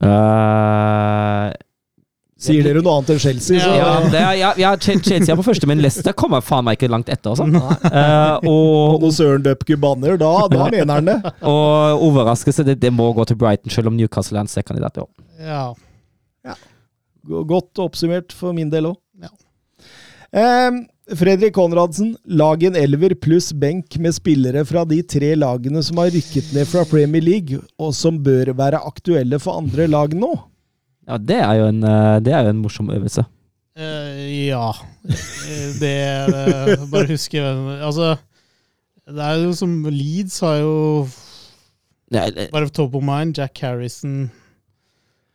Eh, 0.03 1.49
Sier 2.35 2.65
dere 2.67 2.81
noe 2.83 2.97
annet 2.99 3.13
enn 3.15 3.21
Chelsea, 3.23 3.61
så 3.63 3.75
ja, 3.79 3.91
det 4.11 4.19
er, 4.19 4.33
ja, 4.41 4.49
ja, 4.59 4.71
Chelsea 4.83 5.21
er 5.23 5.37
på 5.39 5.45
første, 5.47 5.69
men 5.71 5.79
Leicester 5.81 6.13
kommer 6.19 6.43
faen 6.43 6.65
meg 6.67 6.77
ikke 6.81 6.91
langt 6.91 7.09
etter. 7.13 7.31
Altså. 7.31 7.47
Eh, 7.47 8.49
Og 8.51 8.97
og, 8.97 8.97
når 9.05 9.13
Søren 9.15 9.45
Dupke 9.45 9.77
banner, 9.79 10.19
da, 10.19 10.33
da 10.51 10.67
mener 10.67 10.99
han 10.99 11.11
det. 11.13 11.17
og 11.53 12.03
overraskelse, 12.09 12.67
det, 12.67 12.81
det 12.83 12.91
må 12.93 13.13
gå 13.15 13.25
til 13.31 13.39
Brighton, 13.39 13.71
selv 13.71 13.93
om 13.93 13.97
Newcastle 13.97 14.41
er 14.41 14.49
en 14.49 14.51
C-kandidat. 14.51 14.99
i 14.99 15.05
år. 15.05 15.13
Ja. 15.47 16.57
Godt 17.25 17.81
oppsummert 17.81 18.35
for 18.37 18.53
min 18.57 18.69
del 18.73 18.91
òg. 18.91 18.99
Ja. 19.23 19.31
Fredrik 21.15 21.55
Konradsen, 21.55 22.17
lag 22.25 22.63
en 22.67 22.77
elver 22.77 23.15
pluss 23.15 23.53
benk 23.53 23.95
med 24.01 24.15
spillere 24.17 24.65
fra 24.67 24.83
de 24.89 25.03
tre 25.07 25.35
lagene 25.37 25.83
som 25.85 26.01
har 26.01 26.11
rykket 26.13 26.51
ned 26.57 26.67
fra 26.69 26.83
Premier 26.89 27.23
League, 27.23 27.61
og 27.79 27.95
som 27.97 28.19
bør 28.25 28.51
være 28.57 28.81
aktuelle 28.89 29.39
for 29.41 29.61
andre 29.61 29.87
lag 29.93 30.17
nå. 30.17 30.33
Ja, 31.09 31.19
det 31.21 31.37
er 31.37 31.55
jo 31.61 31.67
en, 31.69 31.83
eh, 31.85 32.19
det 32.25 32.33
er 32.33 32.47
jo 32.47 32.55
en 32.55 32.63
morsom 32.63 32.91
øvelse. 32.91 33.27
Uh, 33.75 34.47
ja. 34.47 34.71
Eh, 35.05 35.71
Det 35.81 35.91
er 35.91 36.31
det. 36.31 36.79
Bare 36.93 37.09
huske 37.11 37.41
hvem 37.43 37.83
Altså, 37.83 38.15
det 39.11 39.25
er 39.25 39.41
jo 39.43 39.53
som 39.53 39.73
Leeds 39.91 40.39
har 40.41 40.61
jo 40.63 41.09
Ja, 42.15 42.29
eh, 42.29 42.47
bare 42.53 42.69
top 42.69 42.95
of 42.95 43.03
mind 43.03 43.35
Jack 43.39 43.59
Harrison, 43.61 44.31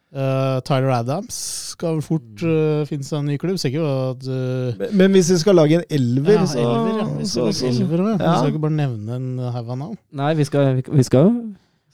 Uh, 0.09 0.57
Tyler 0.65 0.89
Adams 0.89 1.35
skal 1.75 1.99
vel 1.99 2.01
fort 2.01 2.41
uh, 2.41 2.81
finne 2.89 3.05
seg 3.05 3.19
en 3.19 3.27
ny 3.29 3.35
klubb. 3.37 3.59
At 3.61 4.23
uh, 4.25 4.73
Men, 4.79 4.95
men 4.97 5.11
hvis 5.13 5.29
vi 5.29 5.37
skal 5.37 5.53
lage 5.53 5.77
en 5.77 5.83
elver, 5.85 6.33
ja, 6.33 6.45
så, 6.49 6.63
elver, 6.63 6.95
ja. 6.97 7.05
Vi 7.19 7.27
skal 7.29 7.53
så, 7.53 7.67
elver, 7.69 8.01
ja. 8.07 8.15
Vi 8.17 8.31
skal 8.39 8.49
ikke 8.49 8.63
bare 8.63 8.77
nevne 8.79 9.19
en 9.19 9.27
haug 9.53 9.69
av 9.69 9.77
navn. 9.77 9.99
Nei, 10.17 10.31
vi 10.39 10.47
skal, 10.49 10.71
vi, 10.79 10.85
vi 10.97 11.05
skal 11.05 11.29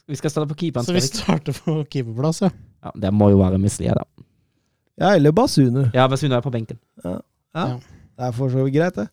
Vi 0.07 0.15
skal 0.15 0.31
starte 0.31 0.47
på 0.53 0.61
keeperen. 0.61 0.87
Så 0.87 0.95
vi 0.95 1.03
vi 1.03 1.09
starter 1.09 1.59
på 1.59 1.75
keeperplass, 1.91 2.39
ja. 2.45 2.53
Ja, 2.85 2.91
det 3.01 3.11
må 3.13 3.31
jo 3.33 3.41
være 3.41 3.57
Mislie, 3.61 3.93
da. 3.97 4.05
Ja, 5.01 5.15
eller 5.17 5.33
Basunu. 5.35 5.87
Ja, 5.93 6.07
Basunu 6.07 6.35
er 6.37 6.43
på 6.45 6.53
benken. 6.53 6.77
Ja. 7.03 7.17
Ja. 7.55 7.67
Det 8.15 8.27
er 8.29 8.31
for 8.35 8.51
så 8.51 8.63
vidt 8.63 8.75
greit, 8.77 8.95
det. 8.95 9.07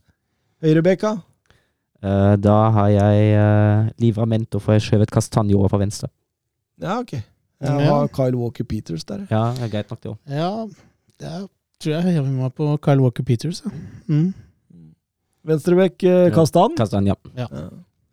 Høyrebekka. 0.62 1.16
Uh, 2.02 2.34
da 2.38 2.56
har 2.74 2.88
jeg 2.90 3.32
uh, 3.38 3.90
Livramento, 4.02 4.58
for 4.62 4.74
jeg 4.76 4.82
skjøvet 4.82 5.08
et 5.10 5.54
over 5.54 5.68
på 5.68 5.78
venstre. 5.78 6.08
Ja, 6.82 6.98
ok. 6.98 7.12
Jeg 7.12 7.22
Ja. 7.62 7.94
har 7.94 8.08
Kyle 8.08 8.36
Walker 8.36 8.64
Peters 8.64 9.04
der. 9.04 9.26
Ja, 9.30 9.52
det 9.54 9.62
er 9.62 9.68
greit 9.68 9.90
nok, 9.90 10.00
det 10.02 10.10
òg. 10.10 10.18
Ja, 10.26 10.66
det 11.20 11.28
er, 11.28 11.46
tror 11.80 11.92
jeg 11.92 12.02
hever 12.02 12.30
meg 12.30 12.54
på 12.54 12.76
Kyle 12.82 13.00
Walker 13.02 13.22
Peters. 13.22 13.62
Ja. 13.64 13.70
Mm. 14.08 14.34
Venstrebekk 15.44 16.02
uh. 16.02 16.30
Kastan. 16.34 16.74
Kastan, 16.76 17.06
ja. 17.06 17.14
Ja. 17.36 17.46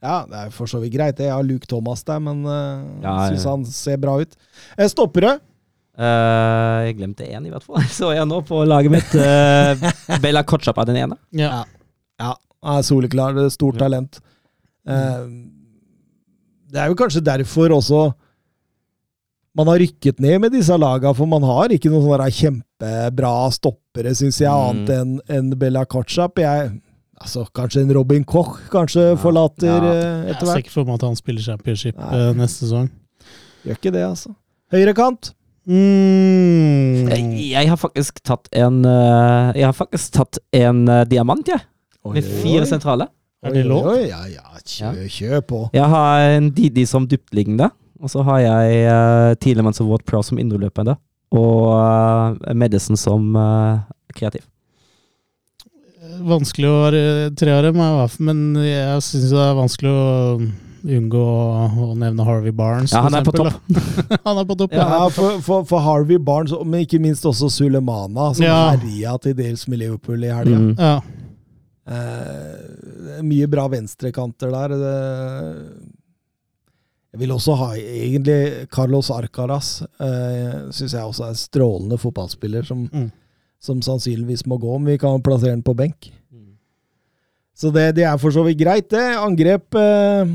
Ja, 0.04 0.16
det 0.30 0.38
er 0.46 0.50
for 0.56 0.66
så 0.72 0.80
vidt 0.80 0.94
greit. 0.96 1.20
Jeg 1.20 1.32
har 1.34 1.44
Luke 1.44 1.68
Thomas 1.68 2.04
der, 2.08 2.20
men 2.24 2.46
uh, 2.48 2.84
Ja, 3.04 3.14
ja. 3.26 3.30
syns 3.34 3.46
han 3.50 3.66
ser 3.66 3.98
bra 4.00 4.18
ut. 4.22 4.36
Eh, 4.78 4.88
Stoppere. 4.88 5.38
Uh, 6.00 6.86
jeg 6.88 6.96
glemte 7.02 7.26
én, 7.28 7.44
i 7.46 7.52
hvert 7.52 7.66
fall. 7.66 7.84
Så 7.98 8.14
jeg 8.16 8.28
nå 8.30 8.40
på 8.48 8.62
laget 8.68 8.94
mitt. 8.94 9.12
Uh, 9.20 9.76
Bella 10.24 10.46
Kotschap 10.48 10.78
er 10.80 10.88
den 10.88 11.02
ene. 11.04 11.18
Ja. 11.36 11.66
Ja, 12.20 12.34
han 12.64 12.80
er 12.80 12.88
soleklar. 12.88 13.36
det 13.36 13.50
er 13.50 13.54
Stort 13.56 13.76
Ja. 13.76 13.86
talent. 13.88 14.22
Uh, 14.88 15.28
det 16.72 16.80
er 16.80 16.88
jo 16.92 16.96
kanskje 17.00 17.24
derfor 17.26 17.74
også 17.76 18.10
man 19.58 19.68
har 19.68 19.80
rykket 19.82 20.20
ned 20.22 20.38
med 20.44 20.54
disse 20.54 20.76
laga, 20.78 21.10
for 21.18 21.28
man 21.28 21.44
har 21.44 21.72
ikke 21.74 21.90
noen 21.92 22.06
sånne 22.06 22.28
kjempebra 22.32 23.32
stoppere, 23.52 24.14
syns 24.16 24.38
jeg, 24.40 24.48
Mm. 24.48 24.68
annet 24.70 24.92
enn 24.94 25.16
en 25.36 25.50
Bella 25.60 25.82
Kotschap. 25.90 26.38
Jeg, 26.40 26.78
altså, 27.22 27.46
kanskje 27.56 27.82
en 27.84 27.94
Robin 27.96 28.24
Koch 28.24 28.58
kanskje 28.72 29.10
Ja. 29.12 29.16
forlater 29.16 29.68
Ja. 29.68 29.80
hvert. 29.80 30.04
Jeg 30.28 30.36
etter 30.36 30.48
ser 30.48 30.64
ikke 30.64 30.72
for 30.72 30.86
meg 30.86 30.94
at 31.00 31.08
han 31.08 31.16
spiller 31.20 31.42
championship 31.42 31.98
Nei. 31.98 32.14
eh, 32.16 32.34
neste 32.34 32.66
sesong. 32.66 32.90
Gjør 33.66 33.78
ikke 33.78 33.92
det, 33.92 34.04
altså. 34.08 34.34
Høyrekant. 34.72 35.34
Mm. 35.70 37.10
Jeg, 37.10 37.52
jeg 37.52 37.70
har 37.70 37.78
faktisk 37.78 38.22
tatt 38.26 38.48
en 38.58 38.80
eh, 38.86 39.52
Jeg 39.60 39.66
har 39.68 39.76
faktisk 39.78 40.16
tatt 40.18 40.40
en 40.56 40.88
eh, 40.90 41.04
diamant, 41.06 41.46
jeg. 41.48 41.62
Med 42.10 42.24
fire 42.24 42.66
sentrale. 42.66 43.10
Er 43.44 43.54
det 43.54 43.66
lov? 43.68 43.92
Ja, 44.02 44.24
ja, 44.28 44.42
kjør, 44.66 45.04
kjør 45.12 45.42
på. 45.48 45.60
Jeg 45.76 45.88
har 45.92 46.24
en 46.38 46.50
Didi 46.56 46.86
som 46.90 47.06
dyptliggende. 47.08 47.70
Og 48.00 48.10
så 48.12 48.24
har 48.24 48.40
jeg 48.40 48.86
uh, 48.88 49.34
Tielemann 49.44 49.76
som 49.76 49.88
Ward 49.92 50.06
Pro 50.08 50.22
som 50.24 50.40
indreløpende. 50.40 50.96
Og 51.36 51.76
uh, 51.76 52.54
Medicine 52.56 52.98
som 52.98 53.36
uh, 53.36 53.84
kreativ. 54.16 54.46
Vanskelig 56.20 56.68
å 56.70 56.80
være 56.84 57.04
tre 57.40 57.52
av 57.56 57.64
dem, 57.64 57.78
er 57.80 57.94
i 57.94 58.00
hvert 58.00 58.16
fall, 58.16 58.26
men 58.30 58.42
jeg 58.66 59.04
syns 59.06 59.30
det 59.32 59.44
er 59.46 59.54
vanskelig 59.58 59.92
å 59.94 60.40
unngå 60.80 61.22
å 61.84 61.88
nevne 62.00 62.24
Harvey 62.28 62.52
Barnes. 62.56 62.94
Ja, 62.96 63.02
han 63.06 63.16
er 63.20 63.24
på 63.28 63.34
eksempel, 63.36 64.18
han 64.28 64.38
er 64.42 64.46
på 64.48 64.56
topp, 64.60 64.76
ja. 64.78 64.86
Ja, 64.96 65.10
for, 65.12 65.40
for, 65.44 65.66
for 65.68 65.84
Harvey 65.84 66.18
Barnes, 66.18 66.54
men 66.66 66.86
ikke 66.86 67.00
minst 67.04 67.26
også 67.28 67.50
Sulemana, 67.52 68.30
som 68.36 68.46
Ja. 68.48 68.60
herja 68.76 69.18
til 69.24 69.36
dels 69.40 69.68
med 69.68 69.80
Liverpool 69.84 70.24
i 70.24 70.32
helga. 70.32 70.60
Mm. 70.60 70.76
ja. 70.80 71.00
Eh, 71.90 73.22
mye 73.26 73.48
bra 73.50 73.64
venstrekanter 73.72 74.52
der. 74.54 74.76
Det, 74.78 74.98
jeg 77.16 77.22
vil 77.24 77.32
også 77.34 77.56
ha 77.58 77.70
egentlig 77.80 78.68
Carlos 78.70 79.10
Arcaraz. 79.12 79.80
Eh, 79.98 80.68
Syns 80.76 80.94
jeg 80.94 81.02
også 81.02 81.26
er 81.26 81.34
en 81.34 81.40
strålende 81.40 81.98
fotballspiller 81.98 82.68
som, 82.68 82.86
Mm. 82.94 83.10
Som 83.60 83.82
sannsynligvis 83.84 84.46
må 84.48 84.58
gå, 84.58 84.72
om 84.76 84.88
vi 84.88 84.98
kan 85.00 85.22
plassere 85.24 85.56
den 85.56 85.66
på 85.66 85.76
benk. 85.78 86.12
Så 87.60 87.74
det, 87.76 87.90
det 87.98 88.06
er 88.08 88.16
for 88.20 88.32
så 88.32 88.46
vidt 88.46 88.62
greit, 88.62 88.88
det. 88.88 89.04
Angrep 89.20 89.76
eh, 89.76 90.30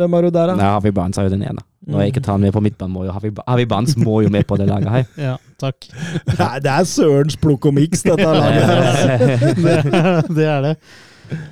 Hvem 0.00 0.14
er 0.16 0.24
du 0.24 0.30
der, 0.32 0.46
da? 0.48 0.54
Nei, 0.56 0.70
Harvey 0.72 0.94
Barnes 0.96 1.18
er 1.20 1.26
jo 1.28 1.34
den 1.34 1.44
ene. 1.44 1.60
Når 1.90 2.00
jeg 2.04 2.12
ikke 2.12 2.22
tar 2.24 2.38
han 2.38 2.44
med 2.44 2.54
på 2.54 2.62
midtbanen, 2.64 2.94
må 2.94 3.04
jo 3.04 3.12
Harvey, 3.12 3.32
Harvey 3.44 3.66
Barnes 3.68 3.96
må 4.00 4.20
jo 4.24 4.30
med 4.32 4.46
på 4.48 4.56
det 4.56 4.68
laget 4.68 4.88
her. 4.94 5.04
ja, 5.28 5.34
takk. 5.60 5.90
Det 6.24 6.38
er, 6.38 6.58
det 6.64 6.72
er 6.72 6.88
Sørens 6.88 7.36
plukk 7.40 7.68
og 7.68 7.76
miks, 7.76 8.04
dette 8.06 8.24
laget. 8.24 8.64
her, 8.64 8.82
altså. 8.88 9.52
det, 9.60 10.34
det 10.38 10.48
er 10.48 10.66
det. 10.70 10.74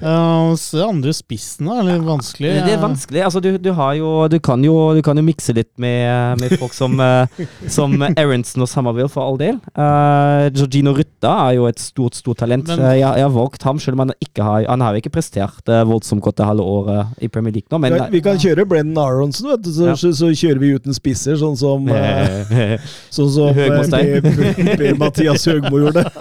Uh, 0.03 0.55
andre 0.89 1.13
spissen 1.15 1.69
da? 1.69 1.81
litt 1.87 2.03
vanskelig. 2.07 2.53
Det 2.67 2.73
er 2.75 2.81
vanskelig. 2.83 3.23
Altså, 3.27 3.41
du, 3.45 3.51
du, 3.63 3.71
har 3.77 3.95
jo, 3.99 4.11
du, 4.33 4.39
kan 4.43 4.63
jo, 4.65 4.75
du 4.97 5.03
kan 5.07 5.17
jo 5.19 5.25
mikse 5.27 5.55
litt 5.57 5.71
med, 5.81 6.41
med 6.43 6.55
folk 6.59 6.75
som, 6.77 6.95
eh, 7.03 7.43
som 7.71 7.95
Aronsen 8.09 8.65
og 8.65 8.71
Summerville, 8.71 9.11
for 9.13 9.23
all 9.27 9.39
del. 9.41 9.59
Uh, 9.79 10.49
Georgino 10.55 10.95
Rutta 10.97 11.35
er 11.49 11.57
jo 11.59 11.67
et 11.71 11.79
stort 11.83 12.19
stort 12.19 12.43
talent. 12.45 12.67
Men- 12.69 12.79
Eh, 12.89 12.95
jeg, 13.01 13.11
jeg 13.19 13.25
har 13.27 13.33
valgt 13.35 13.63
ham, 13.67 13.79
selv 13.83 13.99
om 13.99 14.05
han 14.07 14.13
ikke 14.23 14.45
har 14.47 14.65
Han 14.69 14.81
har 14.85 14.95
jo 14.95 15.01
ikke 15.03 15.11
prestert 15.15 15.67
uh, 15.69 15.81
voldsomt 15.89 16.23
godt 16.23 16.37
det 16.39 16.47
halve 16.47 16.63
året 16.63 17.07
i 17.23 17.29
Premier 17.29 17.53
League 17.57 17.67
nå, 17.73 17.79
men 17.83 17.97
Vi 18.13 18.21
kan 18.25 18.39
kjøre 18.39 18.65
Brennan 18.71 19.01
Aronsen, 19.03 19.49
vet 19.51 19.63
du, 19.67 19.71
så, 19.75 19.89
Ja. 19.91 19.97
så, 19.99 20.13
så 20.15 20.31
kjører 20.31 20.61
vi 20.63 20.71
uten 20.79 20.95
spisser, 20.97 21.37
sånn 21.41 21.57
som, 21.59 21.89
eh, 21.89 22.53
Eh, 22.59 22.87
sånn 23.15 23.31
som 23.35 23.51
eh. 23.51 23.75
Per- 23.91 24.77
Per-Mathias 24.79 25.45
Høgmo 25.51 25.83
gjorde. 25.85 26.07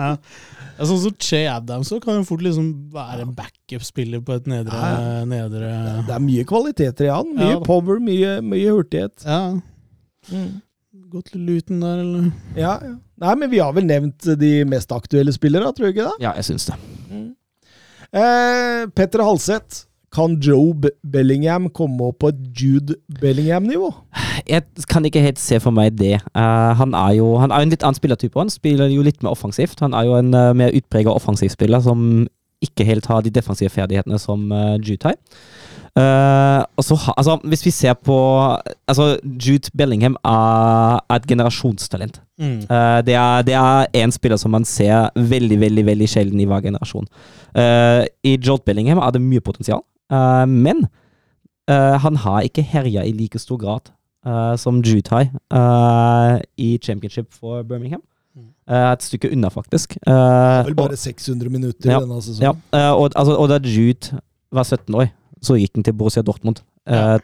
Ja. 0.00 0.14
Ja, 0.80 0.86
Sånn 0.88 1.00
som 1.02 1.12
Che 1.20 1.42
Adams 1.52 1.90
kan 2.00 2.16
jo 2.16 2.24
fort 2.24 2.40
liksom 2.40 2.70
være 2.94 3.26
en 3.26 3.34
backup-spiller 3.36 4.22
på 4.24 4.38
et 4.38 4.46
nedre, 4.48 4.72
Ja. 4.72 5.24
nedre 5.28 6.06
Det 6.06 6.14
er 6.16 6.22
mye 6.24 6.44
kvaliteter 6.48 7.04
i 7.04 7.12
han. 7.12 7.34
Mye 7.36 7.50
Ja. 7.52 7.60
power, 7.60 8.00
mye, 8.00 8.40
mye 8.40 8.70
hurtighet. 8.72 9.22
Ja, 9.26 9.60
Mm. 10.30 10.62
til 11.24 11.40
luten 11.40 11.80
der, 11.80 12.00
eller? 12.00 12.32
Ja, 12.56 12.78
ja. 12.82 12.94
Nei, 13.20 13.34
men 13.34 13.50
vi 13.50 13.58
har 13.58 13.72
vel 13.74 13.84
nevnt 13.84 14.20
de 14.38 14.64
mest 14.64 14.88
aktuelle 14.90 15.32
spillere, 15.36 15.70
tror 15.74 15.92
du 15.92 15.92
ikke 15.92 16.08
det? 16.08 16.20
ja, 16.20 16.32
jeg 16.32 16.44
syns 16.44 16.66
det. 16.66 17.36
Eh, 18.12 18.86
Petter 18.94 19.20
Halseth. 19.22 19.84
Kan 20.14 20.40
Joe 20.42 20.74
Bellingham 21.06 21.68
komme 21.70 22.10
opp 22.10 22.18
på 22.24 22.32
et 22.32 22.38
Jude 22.58 22.96
Bellingham-nivå? 23.20 23.92
Jeg 24.48 24.64
kan 24.90 25.04
ikke 25.06 25.22
helt 25.22 25.38
se 25.38 25.60
for 25.62 25.70
meg 25.70 25.94
det. 26.00 26.16
Uh, 26.34 26.74
han 26.80 26.96
er 26.98 27.14
jo 27.20 27.36
han 27.38 27.52
er 27.54 27.62
jo 27.62 27.68
en 27.68 27.74
litt 27.76 27.86
annen 27.86 27.98
spillertype. 27.98 28.38
Han 28.38 28.50
spiller 28.50 28.90
jo 28.90 29.04
litt 29.06 29.22
mer 29.22 29.36
offensivt. 29.36 29.78
Han 29.84 29.94
er 29.94 30.08
jo 30.08 30.18
en 30.18 30.34
uh, 30.34 30.50
mer 30.56 30.74
utprega 30.74 31.14
offensivspiller 31.14 31.82
som 31.86 32.26
ikke 32.60 32.84
helt 32.84 33.06
har 33.06 33.22
de 33.24 33.32
defensive 33.32 33.70
ferdighetene 33.72 34.18
som 34.18 34.50
uh, 34.52 34.76
Jude 34.82 35.06
har. 35.06 35.16
Uh, 35.90 36.62
så 36.82 36.94
altså, 37.16 37.38
hvis 37.44 37.64
vi 37.66 37.70
ser 37.70 37.94
på 37.94 38.16
altså, 38.86 39.18
Jude 39.46 39.70
Bellingham 39.76 40.16
er, 40.24 41.00
er 41.10 41.14
et 41.14 41.26
generasjonstalent. 41.26 42.20
Mm. 42.38 42.62
Uh, 42.70 43.00
det, 43.06 43.14
er, 43.14 43.42
det 43.42 43.54
er 43.54 43.86
en 43.94 44.12
spiller 44.12 44.36
som 44.36 44.50
man 44.50 44.64
ser 44.64 45.10
veldig 45.16 45.60
veldig, 45.60 45.86
veldig 45.86 46.08
sjelden 46.08 46.40
i 46.40 46.46
hver 46.46 46.60
generasjon. 46.60 47.08
Uh, 47.56 48.06
I 48.24 48.36
Jolt 48.46 48.64
Bellingham 48.64 48.98
er 48.98 49.10
det 49.10 49.22
mye 49.22 49.40
potensial, 49.40 49.82
eh, 50.10 50.46
men 50.46 50.84
uh, 51.70 51.96
han 52.02 52.16
har 52.16 52.42
ikke 52.42 52.62
herja 52.62 53.04
i 53.06 53.12
like 53.12 53.38
stor 53.38 53.56
grad 53.58 53.90
uh, 54.26 54.56
som 54.56 54.82
Jutai 54.82 55.28
i 56.58 56.78
championship 56.82 57.32
for 57.32 57.62
Birmingham. 57.62 58.02
Mm. 58.36 58.50
Et 58.92 59.02
stykke 59.02 59.30
unna, 59.32 59.48
faktisk. 59.50 59.96
Eh, 60.06 60.64
Vel 60.64 60.70
og- 60.70 60.76
bare 60.76 60.96
600 60.96 61.50
minutter 61.50 61.90
Ja. 61.90 61.98
denne 62.00 62.14
ja, 62.14 62.20
sesongen. 62.20 62.62
eh, 62.72 62.90
og, 62.92 63.10
altså, 63.16 63.34
og 63.36 63.48
da 63.48 63.58
Jude 63.58 64.20
var 64.52 64.62
17 64.62 64.94
år, 64.94 65.08
så 65.42 65.54
gikk 65.58 65.74
han 65.74 65.82
til 65.84 65.92
Borussia 65.94 66.22
Dortmund. 66.22 66.60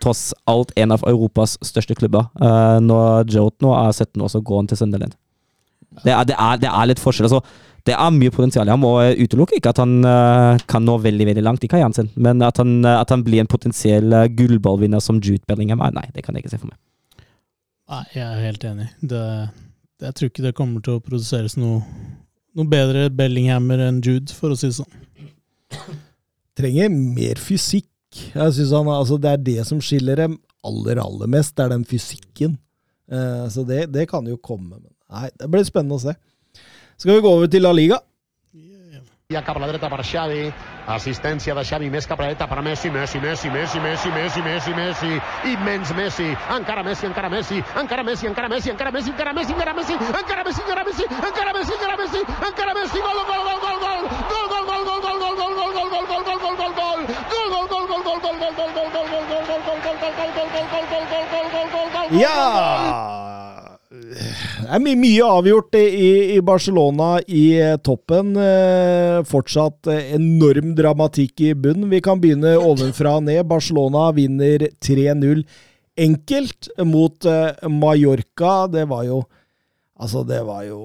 Tross 0.00 0.32
alt 0.46 0.72
en 0.76 0.92
av 0.92 1.02
Europas 1.06 1.56
største 1.62 1.94
klubber. 1.94 2.26
Når 2.80 3.24
Jote 3.34 3.62
nå 3.62 3.72
er 3.74 3.92
17 3.92 4.20
år, 4.22 4.28
så 4.28 4.40
går 4.40 4.58
han 4.58 4.66
til 4.66 4.76
Sunderland. 4.76 5.14
Det 6.04 6.12
er, 6.12 6.24
det 6.24 6.36
er, 6.38 6.56
det 6.56 6.68
er 6.68 6.86
litt 6.86 7.00
forskjell. 7.00 7.24
Altså, 7.30 7.40
det 7.86 7.94
er 7.94 8.14
mye 8.14 8.32
potensial 8.34 8.66
i 8.66 8.72
ham, 8.72 8.84
og 8.86 9.20
utelukker 9.20 9.60
ikke 9.60 9.70
at 9.70 9.80
han 9.82 10.00
eh, 10.08 10.64
kan 10.70 10.82
nå 10.86 10.96
veldig 11.04 11.28
veldig 11.28 11.44
langt 11.46 11.64
i 11.64 11.70
karrieren 11.70 11.94
sin. 11.94 12.08
Men 12.18 12.42
at 12.42 12.58
han, 12.58 12.80
eh, 12.82 12.98
at 12.98 13.12
han 13.14 13.22
blir 13.26 13.44
en 13.44 13.50
potensiell 13.50 14.10
uh, 14.10 14.26
gullballvinner 14.26 15.02
som 15.02 15.20
Jude 15.22 15.46
Bellingham, 15.46 15.84
er, 15.84 15.94
nei, 15.94 16.06
det 16.16 16.24
kan 16.26 16.34
jeg 16.34 16.44
ikke 16.44 16.56
se 16.56 16.60
for 16.62 16.72
meg. 16.72 16.80
Nei, 17.92 18.02
jeg 18.16 18.26
er 18.26 18.42
helt 18.42 18.66
enig. 18.66 18.88
Det, 19.12 19.22
jeg 20.02 20.18
tror 20.18 20.32
ikke 20.32 20.46
det 20.48 20.54
kommer 20.58 20.82
til 20.82 20.98
å 20.98 21.04
produseres 21.04 21.54
noe, 21.60 21.78
noe 22.58 22.70
bedre 22.70 23.06
Bellinghammer 23.14 23.84
enn 23.86 24.02
Jude, 24.02 24.34
for 24.34 24.50
å 24.50 24.58
si 24.58 24.72
det 24.72 24.80
sånn. 24.80 24.98
Trenger 26.58 26.90
mer 26.90 27.38
fysikk. 27.38 27.92
Jeg 28.32 28.56
synes 28.56 28.72
han, 28.72 28.90
altså 28.90 29.18
Det 29.20 29.30
er 29.30 29.42
det 29.44 29.60
som 29.68 29.78
skiller 29.84 30.18
dem 30.24 30.38
aller, 30.66 30.98
aller 31.02 31.30
mest. 31.30 31.54
Det 31.54 31.66
er 31.66 31.76
den 31.76 31.86
fysikken. 31.86 32.58
Uh, 33.06 33.46
så 33.52 33.62
det, 33.68 33.84
det 33.94 34.08
kan 34.10 34.26
jo 34.26 34.40
komme. 34.42 34.80
Nei, 35.06 35.28
det 35.38 35.46
blir 35.52 35.68
spennende 35.68 36.00
å 36.00 36.02
se. 36.02 36.16
Skal 36.96 37.14
vi 37.14 37.20
gå 37.20 37.28
over 37.28 37.46
til 37.46 37.62
La 37.62 37.72
Liga? 37.72 37.98
Ja 39.28 39.40
cap 39.42 39.56
a 39.58 39.60
la 39.60 39.66
dreta 39.66 39.88
per 39.90 40.04
Xavi, 40.06 40.52
assistència 40.94 41.54
de 41.58 41.64
Xavi 41.66 41.88
més 41.90 42.06
cap 42.06 42.20
a 42.20 42.22
la 42.22 42.28
dreta 42.30 42.46
per 42.46 42.62
Messi, 42.62 42.90
Messi, 42.94 43.18
Messi, 43.18 43.50
Messi, 43.50 43.80
Messi, 43.82 44.12
Messi, 44.14 44.42
Messi, 44.46 44.74
Messi, 44.78 45.10
immens 45.50 45.90
Messi, 45.98 46.28
encara 46.56 46.84
Messi, 46.86 47.06
encara 47.10 47.28
Messi, 47.28 47.58
encara 47.82 48.04
Messi, 48.06 48.28
encara 48.30 48.48
Messi, 48.48 48.70
encara 48.70 48.92
Messi, 48.92 49.10
encara 49.10 49.32
Messi, 49.32 49.52
encara 49.52 49.74
Messi, 49.74 49.92
encara 49.92 50.44
Messi, 50.46 50.62
encara 50.62 50.84
Messi, 50.86 51.02
encara 51.02 51.52
Messi, 51.58 51.74
encara 51.74 51.96
Messi, 51.98 52.20
encara 52.48 52.74
Messi, 52.78 52.98
gol, 53.02 53.20
gol, 53.26 53.42
gol, 53.48 53.58
gol, 53.66 53.78
gol, 53.82 54.02
gol, 54.30 54.46
gol, 54.46 54.64
gol, 54.64 54.86
gol, 54.86 55.10
gol, 55.16 55.36
gol, 55.36 55.36
gol, 55.36 55.36
gol, 55.36 55.36
gol, 55.36 55.60
gol, 55.96 56.06
gol, 61.42 61.68
gol, 61.74 61.88
gol. 61.92 62.20
Ja! 62.20 63.26
Det 64.66 64.74
er 64.74 64.82
mye, 64.82 64.98
mye 64.98 65.26
avgjort 65.30 65.76
i, 65.78 66.08
i 66.34 66.38
Barcelona 66.42 67.20
i 67.30 67.44
eh, 67.62 67.76
toppen. 67.86 68.32
Eh, 68.34 69.20
fortsatt 69.30 69.86
eh, 69.92 70.08
enorm 70.16 70.72
dramatikk 70.74 71.44
i 71.46 71.52
bunnen. 71.54 71.86
Vi 71.92 72.00
kan 72.02 72.18
begynne 72.18 72.56
ovenfra 72.70 73.12
og 73.20 73.28
ned. 73.28 73.44
Barcelona 73.46 74.08
vinner 74.16 74.66
3-0 74.82 75.44
enkelt 76.02 76.72
mot 76.82 77.28
Mallorca. 77.70 78.66
Det 78.72 78.88
var 78.90 79.06
jo 79.08 79.24
Altså, 79.96 80.26
det 80.28 80.42
var 80.44 80.66
jo 80.66 80.82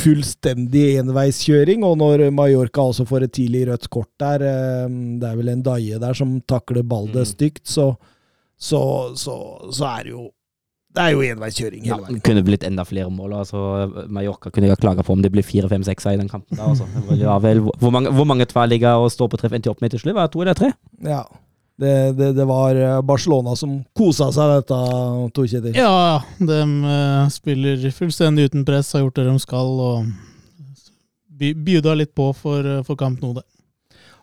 fullstendig 0.00 0.96
enveiskjøring. 0.98 1.84
Og 1.86 1.94
når 2.00 2.24
Mallorca 2.34 2.88
også 2.88 3.06
får 3.06 3.28
et 3.28 3.34
tidlig 3.36 3.68
rødt 3.68 3.86
kort 3.86 4.10
der, 4.18 4.42
det 4.42 5.28
er 5.28 5.38
vel 5.38 5.52
en 5.52 5.62
Daie 5.62 6.00
der 6.02 6.16
som 6.18 6.40
takler 6.50 6.82
Balde 6.82 7.22
stygt, 7.28 7.62
så, 7.70 7.92
så, 8.58 8.82
så, 9.14 9.36
så 9.70 9.86
er 9.92 10.08
det 10.08 10.16
jo 10.16 10.26
det 10.90 11.02
er 11.04 11.12
jo 11.14 11.20
enveiskjøring 11.22 11.84
hele 11.86 12.00
veien. 12.02 12.16
det 12.18 12.24
kunne 12.26 12.42
blitt 12.42 12.64
enda 12.66 12.82
flere 12.86 13.10
mål. 13.14 13.36
Altså, 13.44 13.60
Mallorca 14.10 14.50
kunne 14.50 14.66
jeg 14.66 14.74
ha 14.74 14.80
klaga 14.80 15.04
på 15.06 15.14
om 15.14 15.22
det 15.22 15.30
blir 15.30 15.46
fire, 15.46 15.68
fem, 15.70 15.84
seks 15.86 16.08
i 16.10 16.16
den 16.18 16.30
kampen. 16.30 16.56
der, 16.56 16.64
Altså. 16.66 16.88
Ja, 17.14 17.36
vel, 17.38 17.60
hvor 17.78 17.92
mange, 17.94 18.10
hvor 18.10 18.26
mange 18.26 18.46
tverrligger 18.50 18.98
og 18.98 19.12
står 19.14 19.30
på 19.30 19.38
treff 19.38 19.54
endte 19.54 19.70
opp 19.70 19.80
med 19.84 19.94
til 19.94 20.02
slutt? 20.02 20.16
Var 20.16 20.26
det 20.26 20.34
to 20.34 20.42
eller 20.42 20.58
tre? 20.58 20.72
Ja. 21.06 21.22
Det, 21.80 21.92
det, 22.18 22.34
det 22.36 22.44
var 22.44 22.76
eh, 22.76 22.98
Barcelona 23.00 23.54
som 23.56 23.78
kosa 23.96 24.26
seg, 24.34 24.50
dette, 24.58 24.80
Tor 25.32 25.46
Kjetil. 25.48 25.78
Ja, 25.78 26.20
de 26.36 26.58
eh, 26.60 27.30
spiller 27.32 27.86
fullstendig 27.96 28.50
uten 28.50 28.66
press, 28.68 28.90
har 28.92 29.06
gjort 29.06 29.16
det 29.16 29.24
de 29.30 29.38
skal, 29.40 29.70
og 29.80 30.10
bjuda 31.38 31.94
litt 31.96 32.12
på 32.18 32.34
for, 32.36 32.66
eh, 32.66 32.82
for 32.84 33.00
kamp 33.00 33.22
nå, 33.22 33.32
det. 33.38 33.46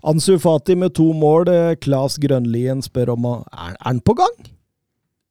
Ansu 0.06 0.36
Fati 0.38 0.76
med 0.78 0.94
to 0.94 1.10
mål. 1.18 1.50
Klas 1.82 2.20
Grønlien 2.22 2.84
spør 2.86 3.16
om 3.16 3.26
er, 3.32 3.42
er 3.56 3.80
han 3.88 4.04
på 4.06 4.14
gang. 4.20 4.38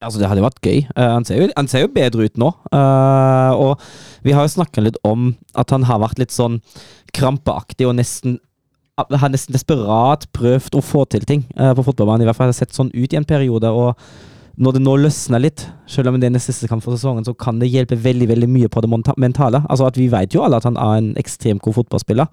Altså, 0.04 0.20
det 0.20 0.28
hadde 0.28 0.44
vært 0.44 0.60
gøy. 0.60 0.82
Uh, 0.92 1.14
han, 1.14 1.24
ser 1.24 1.40
jo, 1.40 1.48
han 1.56 1.68
ser 1.72 1.86
jo 1.86 1.92
bedre 1.94 2.28
ut 2.28 2.40
nå. 2.40 2.50
Uh, 2.68 3.52
og 3.56 3.86
vi 4.26 4.34
har 4.36 4.44
jo 4.44 4.52
snakka 4.58 4.84
litt 4.84 4.98
om 5.08 5.30
at 5.56 5.72
han 5.72 5.86
har 5.88 6.02
vært 6.02 6.20
litt 6.20 6.34
sånn 6.34 6.60
krampeaktig 7.16 7.88
og 7.88 7.96
nesten 8.00 8.40
har 8.96 9.28
nesten 9.28 9.52
desperat 9.52 10.22
prøvd 10.32 10.78
å 10.78 10.80
få 10.84 11.02
til 11.12 11.24
ting 11.28 11.42
uh, 11.56 11.72
på 11.76 11.84
fotballbanen. 11.84 12.24
I 12.24 12.28
hvert 12.28 12.38
fall 12.38 12.48
har 12.48 12.54
det 12.54 12.60
sett 12.60 12.76
sånn 12.76 12.92
ut 12.92 13.12
i 13.12 13.18
en 13.18 13.28
periode. 13.28 13.72
og 13.72 13.96
når 14.56 14.76
det 14.76 14.84
nå 14.84 14.94
løsner 15.00 15.42
litt, 15.44 15.66
selv 15.88 16.08
om 16.08 16.20
det 16.20 16.30
er 16.30 16.32
den 16.32 16.40
siste 16.40 16.68
kamp 16.68 16.84
for 16.84 16.96
sesongen, 16.96 17.24
så 17.24 17.34
kan 17.36 17.58
det 17.60 17.68
hjelpe 17.68 17.96
veldig 18.00 18.28
veldig 18.30 18.48
mye 18.48 18.70
på 18.72 18.80
det 18.80 18.88
mentale. 19.20 19.60
Altså 19.68 19.84
at 19.88 19.98
Vi 20.00 20.08
vet 20.08 20.32
jo 20.32 20.44
alle 20.44 20.56
at 20.56 20.64
han 20.64 20.78
er 20.80 20.94
en 20.96 21.10
ekstremt 21.20 21.60
god 21.60 21.76
fotballspiller, 21.76 22.30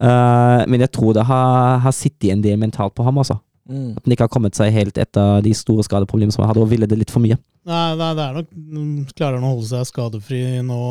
men 0.00 0.82
jeg 0.82 0.90
tror 0.90 1.14
det 1.14 1.28
har, 1.28 1.78
har 1.84 1.94
sittet 1.94 2.32
en 2.32 2.42
del 2.42 2.58
mentalt 2.58 2.96
på 2.98 3.06
ham. 3.06 3.22
altså. 3.22 3.38
At 3.70 4.04
den 4.04 4.14
ikke 4.14 4.26
har 4.26 4.32
kommet 4.32 4.58
seg 4.58 4.72
helt 4.74 4.98
etter 5.00 5.40
de 5.44 5.52
store 5.56 5.84
skadeproblemene 5.86 6.34
som 6.34 6.44
han 6.44 6.52
hadde, 6.52 6.64
og 6.64 6.70
ville 6.72 6.88
det 6.90 6.98
litt 6.98 7.14
for 7.14 7.22
mye. 7.22 7.38
Nei, 7.68 7.86
nei, 8.00 8.10
det 8.16 8.24
er 8.24 8.36
nok 8.38 8.52
mm, 8.56 8.92
Klarer 9.12 9.36
han 9.36 9.46
å 9.46 9.54
holde 9.54 9.68
seg 9.68 9.88
skadefri 9.90 10.42
nå, 10.64 10.82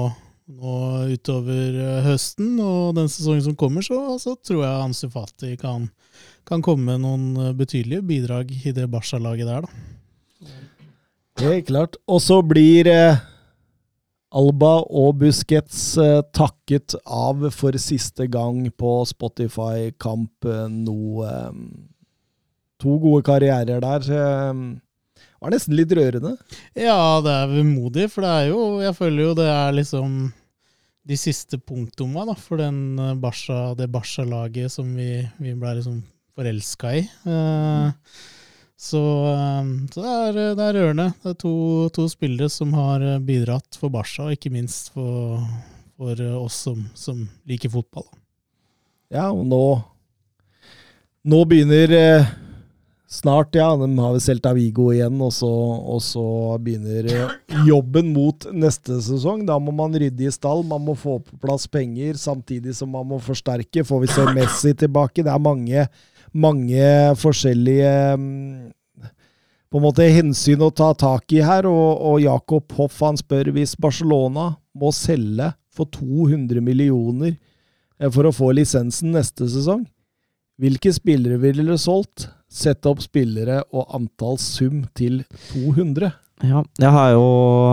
nå 0.59 0.73
utover 1.09 1.79
eh, 1.81 2.01
høsten 2.05 2.53
og 2.61 2.95
den 2.99 3.09
sesongen 3.11 3.47
som 3.49 3.57
kommer, 3.59 3.85
så, 3.85 3.97
så 4.21 4.35
tror 4.37 4.63
jeg 4.63 4.83
Ansu 4.85 5.07
Fati 5.11 5.55
kan, 5.59 5.89
kan 6.47 6.63
komme 6.65 6.93
med 6.93 7.03
noen 7.05 7.49
eh, 7.49 7.55
betydelige 7.57 8.05
bidrag 8.05 8.53
i 8.53 8.75
det 8.75 8.85
Barca-laget 8.91 9.49
der, 9.49 9.65
da. 9.65 9.97
Helt 11.39 11.69
klart. 11.69 11.95
Og 12.11 12.19
så 12.21 12.41
blir 12.43 12.87
eh, 12.91 13.19
Alba 14.29 14.75
og 14.85 15.15
Busquets 15.23 15.97
eh, 15.97 16.19
takket 16.35 16.93
av 17.05 17.47
for 17.55 17.77
siste 17.81 18.27
gang 18.29 18.67
på 18.77 18.99
Spotify-kamp 19.09 20.45
eh, 20.45 20.67
nå. 20.69 20.99
Eh, 21.25 21.55
to 22.79 22.97
gode 23.01 23.23
karrierer 23.27 23.81
der. 23.83 24.05
Det 24.05 25.39
var 25.39 25.53
nesten 25.53 25.75
litt 25.77 25.91
rørende. 25.95 26.35
Ja, 26.75 27.19
det 27.23 27.31
er 27.31 27.53
vemodig, 27.53 28.09
for 28.11 28.25
det 28.25 28.31
er 28.31 28.49
jo 28.49 28.63
Jeg 28.83 28.95
føler 28.97 29.23
jo 29.23 29.35
det 29.39 29.47
er 29.51 29.75
liksom 29.77 30.17
de 31.09 31.17
siste 31.17 31.57
punktumma 31.57 32.25
da, 32.27 32.35
for 32.37 32.59
den 32.61 32.99
eh, 32.99 33.15
Barca, 33.17 33.71
det 33.73 33.87
Barca-laget 33.89 34.69
som 34.75 34.91
vi, 34.93 35.23
vi 35.41 35.55
ble 35.57 35.71
liksom 35.79 36.03
forelska 36.37 36.91
i. 36.99 37.01
Eh, 37.07 38.19
så, 38.77 39.01
eh, 39.31 39.71
så 39.89 40.03
det, 40.03 40.11
er, 40.11 40.39
det 40.59 40.67
er 40.67 40.77
rørende. 40.77 41.07
Det 41.23 41.33
er 41.33 41.39
to, 41.41 41.53
to 41.95 42.05
spillere 42.11 42.51
som 42.53 42.75
har 42.77 43.01
eh, 43.01 43.17
bidratt 43.25 43.79
for 43.79 43.89
Barca, 43.95 44.27
og 44.27 44.35
ikke 44.37 44.53
minst 44.53 44.91
for, 44.93 45.41
for 45.97 46.21
oss 46.43 46.59
som, 46.67 46.83
som 46.93 47.23
liker 47.49 47.73
fotball. 47.73 48.05
da. 48.11 48.19
Ja, 49.09 49.29
og 49.33 49.47
nå 49.49 49.63
Nå 51.29 51.41
begynner 51.49 51.91
eh, 51.91 52.29
snart, 53.09 53.55
ja, 53.57 53.67
de 53.75 53.87
har 53.97 54.13
vel 54.13 54.21
solgt 54.21 54.47
Vigo 54.55 54.89
igjen, 54.93 55.17
og 55.25 55.31
så, 55.33 55.49
og 55.49 56.01
så 56.05 56.23
begynner 56.61 57.09
eh, 57.09 57.33
jobben 57.67 58.11
mot 58.13 58.45
neste 58.53 58.99
sesong. 59.03 59.45
Da 59.47 59.57
må 59.61 59.73
man 59.75 59.97
rydde 59.97 60.27
i 60.27 60.33
stall, 60.33 60.61
man 60.67 60.85
må 60.85 60.95
få 60.97 61.17
på 61.25 61.39
plass 61.41 61.65
penger, 61.71 62.19
samtidig 62.21 62.75
som 62.77 62.93
man 62.93 63.09
må 63.09 63.19
forsterke. 63.23 63.85
Får 63.85 64.03
vi 64.05 64.11
se 64.13 64.27
Messi 64.37 64.75
tilbake? 64.77 65.25
Det 65.25 65.33
er 65.33 65.41
mange, 65.41 65.87
mange 66.31 66.93
forskjellige 67.19 67.93
mm, 68.21 68.69
på 69.69 69.77
en 69.77 69.85
måte 69.85 70.09
hensyn 70.09 70.65
å 70.65 70.71
ta 70.73 70.93
tak 70.97 71.33
i 71.33 71.43
her, 71.45 71.67
og, 71.69 72.01
og 72.13 72.21
Jakob 72.23 72.77
Hoff 72.77 73.01
han 73.05 73.17
spør 73.17 73.51
hvis 73.57 73.77
Barcelona 73.81 74.51
må 74.77 74.93
selge 74.95 75.51
for 75.73 75.89
200 75.97 76.61
millioner 76.61 77.33
eh, 77.33 78.09
for 78.09 78.29
å 78.29 78.35
få 78.35 78.53
lisensen 78.57 79.15
neste 79.17 79.49
sesong, 79.49 79.87
hvilke 80.59 80.91
spillere 80.93 81.39
ville 81.41 81.63
dere 81.63 81.79
solgt? 81.79 82.27
Sette 82.49 82.89
opp 82.89 83.03
spillere 83.03 83.61
og 83.69 83.93
antall 83.93 84.39
sum 84.41 84.81
til 84.97 85.21
200. 85.51 86.09
Ja, 86.49 86.63
jeg 86.79 86.91
har 86.95 87.13
jo 87.13 87.23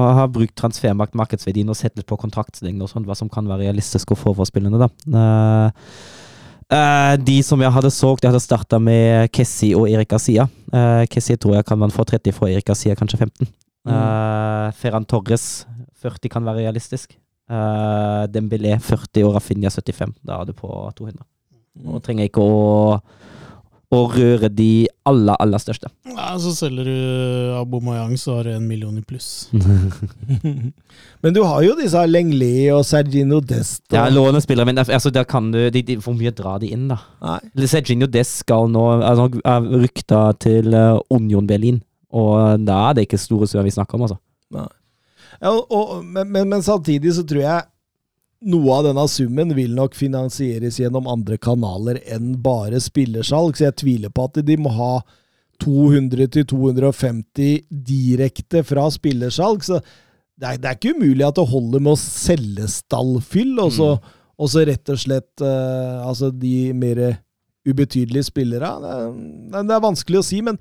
jeg 0.03 0.15
har 0.19 0.31
brukt 0.35 0.57
transfermakt, 0.59 1.16
markedsverdien, 1.16 1.70
og 1.70 1.78
sett 1.78 1.97
litt 1.97 2.09
på 2.11 2.19
kontraktslengde 2.19 2.85
og 2.85 2.90
sånt, 2.90 3.07
hva 3.07 3.15
som 3.16 3.31
kan 3.32 3.47
være 3.47 3.69
realistisk 3.69 4.12
å 4.12 4.19
få 4.19 4.35
for 4.36 4.48
spillerne. 4.48 4.86
da. 4.86 4.90
Uh, 5.07 6.24
Uh, 6.66 7.15
de 7.23 7.36
som 7.47 7.61
jeg 7.62 7.70
hadde 7.70 7.93
solgt, 7.94 8.24
jeg 8.24 8.32
hadde 8.32 8.43
starta 8.43 8.81
med 8.82 9.31
Kessi 9.31 9.69
og 9.78 9.85
Erik 9.86 10.11
Asia. 10.16 10.48
Uh, 10.73 11.05
Kessi 11.07 11.36
tror 11.39 11.55
jeg 11.55 11.66
kan 11.69 11.78
man 11.78 11.94
få 11.94 12.03
30 12.03 12.35
fra 12.35 12.48
Erik 12.51 12.73
Asia, 12.74 12.97
kanskje 12.98 13.20
15. 13.23 13.47
Uh, 13.86 14.73
Ferran 14.74 15.07
Torres 15.07 15.62
40 16.03 16.32
kan 16.32 16.43
være 16.43 16.65
realistisk. 16.65 17.15
Uh, 17.47 18.27
Dembélé 18.35 18.74
40 18.82 19.28
og 19.28 19.36
Rafinha 19.36 19.70
75. 19.70 20.16
Da 20.27 20.40
er 20.40 20.51
du 20.51 20.57
på 20.59 20.73
200. 20.98 21.23
Nå 21.86 22.03
trenger 22.03 22.27
jeg 22.27 22.32
ikke 22.32 22.43
å 22.43 22.98
å 23.94 24.00
røre 24.10 24.48
de 24.50 24.88
aller, 25.06 25.36
aller 25.38 25.60
største. 25.62 25.88
Ja, 26.10 26.32
så 26.42 26.50
selger 26.56 26.88
du 26.88 27.52
Abomayang, 27.54 28.16
så 28.18 28.38
har 28.38 28.48
du 28.48 28.54
en 28.56 28.66
million 28.66 28.96
i 28.98 29.02
pluss. 29.06 29.48
Men 31.22 31.36
du 31.36 31.42
har 31.46 31.62
jo 31.62 31.76
disse 31.78 32.02
Lengli 32.08 32.66
og 32.74 32.82
Sergino 32.88 33.38
Dest. 33.40 33.84
Og, 33.90 33.98
Ja, 33.98 34.08
lånespillere, 34.10 34.66
men 34.66 34.82
altså, 34.82 35.12
der 35.14 35.26
kan 35.28 35.52
du 35.54 35.58
de, 35.70 35.82
de, 35.82 35.96
Hvor 36.02 36.16
mye 36.18 36.32
drar 36.34 36.58
de 36.62 36.72
inn, 36.74 36.88
da? 36.90 36.98
Nei. 37.22 37.66
Sergino 37.70 38.08
Dest 38.10 38.42
skal 38.42 38.66
nå 38.72 38.84
altså, 38.96 39.28
er 39.44 39.70
rykta 39.86 40.24
til 40.42 40.74
uh, 40.74 40.98
Union 41.14 41.46
Berlin, 41.46 41.80
og 42.10 42.66
da 42.66 42.88
er 42.88 42.98
det 42.98 43.06
ikke 43.06 43.22
store 43.22 43.48
søer 43.50 43.66
vi 43.66 43.74
snakker 43.74 43.98
om, 43.98 44.06
altså. 44.08 44.18
Ja, 44.56 45.50
og, 45.52 45.66
og, 45.70 45.96
men, 46.04 46.30
men, 46.32 46.48
men 46.50 46.62
samtidig 46.64 47.14
så 47.16 47.24
tror 47.26 47.42
jeg 47.44 47.66
noe 48.44 48.74
av 48.74 48.84
denne 48.84 49.06
summen 49.08 49.54
vil 49.56 49.72
nok 49.76 49.94
finansieres 49.96 50.80
gjennom 50.80 51.06
andre 51.08 51.38
kanaler 51.40 52.00
enn 52.04 52.42
bare 52.44 52.80
spillersalg, 52.82 53.56
så 53.56 53.64
jeg 53.68 53.76
tviler 53.82 54.10
på 54.12 54.24
at 54.28 54.44
de 54.44 54.56
må 54.60 54.70
ha 54.76 55.00
200-250 55.64 57.64
direkte 57.70 58.62
fra 58.66 58.90
spillersalg. 58.92 59.64
Så 59.64 59.80
det 60.36 60.46
er, 60.50 60.58
det 60.60 60.68
er 60.68 60.76
ikke 60.76 60.94
umulig 60.98 61.24
at 61.26 61.38
det 61.38 61.48
holder 61.48 61.80
med 61.80 61.92
å 61.94 62.00
selge 62.00 62.68
stallfyll, 62.68 63.58
og 63.64 63.72
så, 63.72 63.98
og 64.36 64.48
så 64.52 64.60
rett 64.68 64.88
og 64.92 64.98
slett 65.00 65.40
uh, 65.40 66.04
altså 66.04 66.30
de 66.30 66.72
mer 66.76 67.16
ubetydelige 67.66 68.28
spillere. 68.28 68.68
Det, 68.84 69.64
det 69.64 69.74
er 69.74 69.88
vanskelig 69.88 70.18
å 70.20 70.26
si, 70.26 70.42
men 70.44 70.60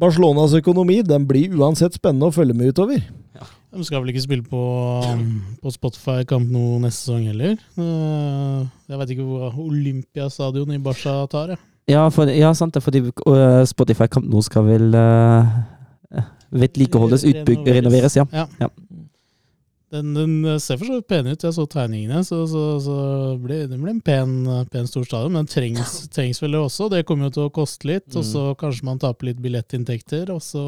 Barcelonas 0.00 0.54
økonomi 0.56 1.02
den 1.04 1.28
blir 1.28 1.52
uansett 1.58 1.94
spennende 1.98 2.26
å 2.30 2.34
følge 2.34 2.54
med 2.56 2.72
utover. 2.72 3.00
De 3.70 3.84
skal 3.86 4.02
vel 4.02 4.10
ikke 4.10 4.22
spille 4.24 4.42
på, 4.42 4.60
på 5.62 5.70
Spotify 5.70 6.24
Camp 6.26 6.48
Nou 6.50 6.80
neste 6.82 7.04
sesong 7.06 7.28
heller. 7.30 7.52
Eh, 7.78 8.64
Jeg 8.90 8.98
vet 9.02 9.12
ikke 9.14 9.26
hvor 9.28 9.54
Olympiastadion 9.62 10.72
i 10.74 10.80
Barca 10.82 11.20
tar, 11.30 11.52
jeg. 11.54 11.60
Ja, 11.90 12.04
for, 12.14 12.26
ja 12.30 12.50
sant 12.54 12.74
det, 12.76 12.82
fordi 12.82 13.00
uh, 13.08 13.62
Spotify 13.66 14.06
Camp 14.10 14.26
nå 14.30 14.42
skal 14.46 14.66
vel 14.66 14.90
uh, 14.94 15.46
vedlikeholdes, 16.50 17.24
Re- 17.24 17.40
utbygg, 17.40 17.62
renoveres. 17.66 18.16
renoveres, 18.16 18.16
ja. 18.20 18.26
Ja. 18.34 18.46
Ja. 18.60 18.68
Den, 19.90 20.12
den 20.14 20.60
ser 20.62 20.78
for 20.78 20.86
så 20.86 20.98
vidt 21.00 21.08
pen 21.10 21.26
ut. 21.26 21.42
Jeg 21.42 21.54
så 21.56 21.64
tegningene, 21.66 22.20
så, 22.26 22.44
så, 22.50 22.60
så 22.84 22.96
ble, 23.42 23.64
det 23.70 23.78
ble 23.82 23.90
en 23.96 24.02
pen, 24.06 24.36
pen 24.70 24.86
stor 24.86 25.02
stadion. 25.08 25.32
Men 25.34 25.46
den 25.46 25.50
trengs, 25.50 25.96
trengs 26.14 26.38
vel 26.42 26.54
det 26.54 26.60
også. 26.62 26.86
Det 26.92 27.00
kommer 27.08 27.26
jo 27.26 27.34
til 27.38 27.46
å 27.48 27.54
koste 27.54 27.90
litt, 27.90 28.06
og 28.14 28.22
så 28.26 28.44
kanskje 28.60 28.86
man 28.86 29.02
taper 29.02 29.30
litt 29.32 29.40
billettinntekter. 29.42 30.30
Og 30.30 30.38
så 30.46 30.62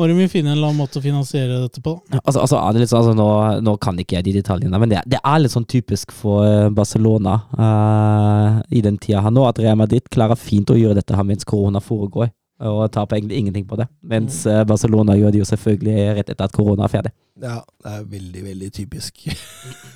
må 0.00 0.08
de 0.08 0.28
finne 0.32 0.50
en 0.50 0.56
eller 0.56 0.70
annen 0.70 0.80
måte 0.80 1.00
å 1.00 1.04
finansiere 1.04 1.60
dette 1.66 1.82
på. 1.84 1.94
Altså, 2.22 2.40
altså 2.42 2.60
det 2.76 2.88
sånn, 2.88 3.02
altså, 3.02 3.14
nå, 3.18 3.28
nå 3.66 3.76
kan 3.82 3.98
ikke 4.00 4.18
jeg 4.18 4.26
de 4.30 4.36
detaljene, 4.40 4.80
men 4.80 4.92
det, 4.92 5.02
det 5.10 5.20
er 5.20 5.42
litt 5.42 5.54
sånn 5.54 5.68
typisk 5.68 6.14
for 6.16 6.46
eh, 6.46 6.68
Barcelona 6.74 7.36
uh, 7.54 8.60
i 8.72 8.82
den 8.84 8.98
tida 9.02 9.22
her 9.24 9.34
nå, 9.34 9.44
at 9.48 9.60
Real 9.60 9.78
Madrid 9.80 10.08
klarer 10.12 10.40
fint 10.40 10.72
å 10.72 10.78
gjøre 10.78 10.98
dette 11.00 11.16
her 11.16 11.26
mens 11.26 11.46
korona 11.48 11.82
foregår, 11.84 12.32
og 12.60 12.90
taper 12.92 13.16
egentlig 13.16 13.38
ingenting 13.40 13.64
på 13.68 13.78
det. 13.80 13.86
Mens 14.04 14.42
eh, 14.46 14.62
Barcelona 14.68 15.16
gjør 15.16 15.32
det 15.32 15.40
jo 15.40 15.48
selvfølgelig 15.48 16.06
rett 16.18 16.32
etter 16.34 16.44
at 16.44 16.52
korona 16.52 16.84
er 16.84 16.92
ferdig. 16.92 17.12
Ja, 17.40 17.62
det 17.80 17.92
er 17.94 18.00
veldig, 18.04 18.40
veldig 18.44 18.66
typisk. 18.76 19.22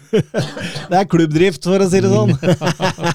det 0.91 0.97
er 0.97 1.09
klubbdrift, 1.11 1.67
for 1.69 1.83
å 1.85 1.89
si 1.93 2.01
det 2.01 2.09
sånn. 2.09 2.33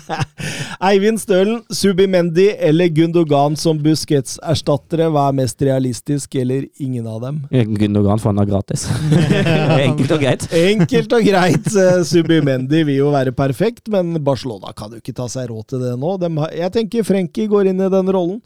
Eivind 0.89 1.21
Stølen, 1.21 1.63
Subimendi 1.73 2.45
eller 2.53 2.91
Gundogan 2.93 3.57
som 3.57 3.79
Busquets-erstattere, 3.81 5.07
hva 5.09 5.25
er 5.31 5.39
mest 5.39 5.65
realistisk, 5.65 6.37
eller 6.37 6.67
ingen 6.77 7.07
av 7.09 7.23
dem? 7.25 7.41
Gundogan 7.49 8.21
får 8.21 8.35
han 8.35 8.43
da 8.43 8.45
gratis. 8.51 8.85
Enkelt 9.87 10.13
og 10.13 10.21
greit. 10.21 10.45
Enkelt 10.61 11.17
og 11.17 11.25
greit. 11.25 11.71
eh, 11.73 12.03
Subimendi 12.05 12.83
vil 12.85 13.01
jo 13.01 13.09
være 13.15 13.33
perfekt, 13.33 13.89
men 13.89 14.13
Barcelona 14.21 14.75
kan 14.77 14.93
jo 14.93 15.01
ikke 15.01 15.17
ta 15.17 15.25
seg 15.31 15.49
råd 15.49 15.73
til 15.73 15.87
det 15.87 15.97
nå. 15.97 16.13
Jeg 16.53 16.75
tenker 16.77 17.07
Frenkie 17.07 17.49
går 17.49 17.73
inn 17.73 17.81
i 17.81 17.89
den 17.89 18.13
rollen. 18.13 18.37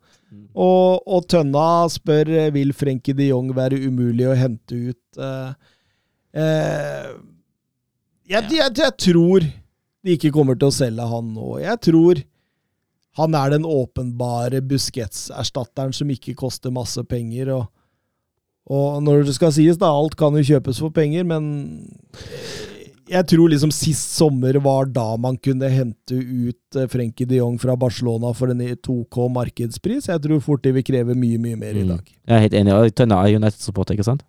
Og, 0.54 1.04
og 1.10 1.28
Tønna 1.32 1.68
spør 1.92 2.30
eh, 2.30 2.52
vil 2.54 2.74
Frenkie 2.78 3.18
de 3.18 3.32
Jong 3.32 3.52
være 3.58 3.82
umulig 3.88 4.28
å 4.30 4.38
hente 4.38 4.80
ut. 4.92 5.02
eh, 5.18 5.54
eh, 6.38 7.10
jeg, 8.30 8.50
jeg, 8.54 8.74
jeg 8.78 8.98
tror 9.08 9.48
de 10.04 10.16
ikke 10.18 10.34
kommer 10.36 10.58
til 10.60 10.70
å 10.70 10.76
selge 10.76 11.08
han 11.10 11.34
nå. 11.36 11.58
Jeg 11.64 11.82
tror 11.90 12.24
han 13.20 13.38
er 13.38 13.54
den 13.54 13.66
åpenbare 13.70 14.64
Busquets-erstatteren 14.66 15.94
som 15.94 16.10
ikke 16.10 16.36
koster 16.38 16.74
masse 16.74 17.02
penger. 17.10 17.54
og 17.54 17.70
og 18.72 19.02
når 19.04 19.26
det 19.28 19.36
skal 19.36 19.52
sies, 19.52 19.76
da, 19.76 19.90
alt 19.92 20.16
kan 20.16 20.36
jo 20.40 20.44
kjøpes 20.48 20.78
for 20.80 20.94
penger, 20.96 21.26
men 21.28 21.44
jeg 23.14 23.28
tror 23.30 23.52
liksom 23.54 23.72
sist 23.74 24.16
sommer 24.18 24.58
var 24.64 24.86
da 24.90 25.06
man 25.22 25.38
kunne 25.38 25.70
hente 25.70 26.18
ut 26.18 26.78
eh, 26.80 26.88
Frenkie 26.92 27.28
de 27.30 27.38
Jong 27.40 27.60
fra 27.62 27.76
Barcelona 27.80 28.32
for 28.36 28.50
en 28.54 28.60
2K 28.60 29.28
markedspris. 29.36 30.10
Jeg 30.10 30.22
tror 30.26 30.42
fort 30.42 30.64
de 30.66 30.74
vil 30.76 30.84
kreve 30.88 31.14
mye, 31.16 31.38
mye 31.42 31.56
mer 31.60 31.74
i 31.78 31.84
Mm. 31.84 31.92
dag. 31.96 32.08
Jeg 32.28 32.36
er 32.36 32.44
helt 32.48 32.54
enig. 32.60 32.74
Tønna 32.74 32.90
Tønne 32.98 33.20
er 33.22 33.38
United-supporter, 33.40 33.94
ikke 33.98 34.08
sant? 34.08 34.24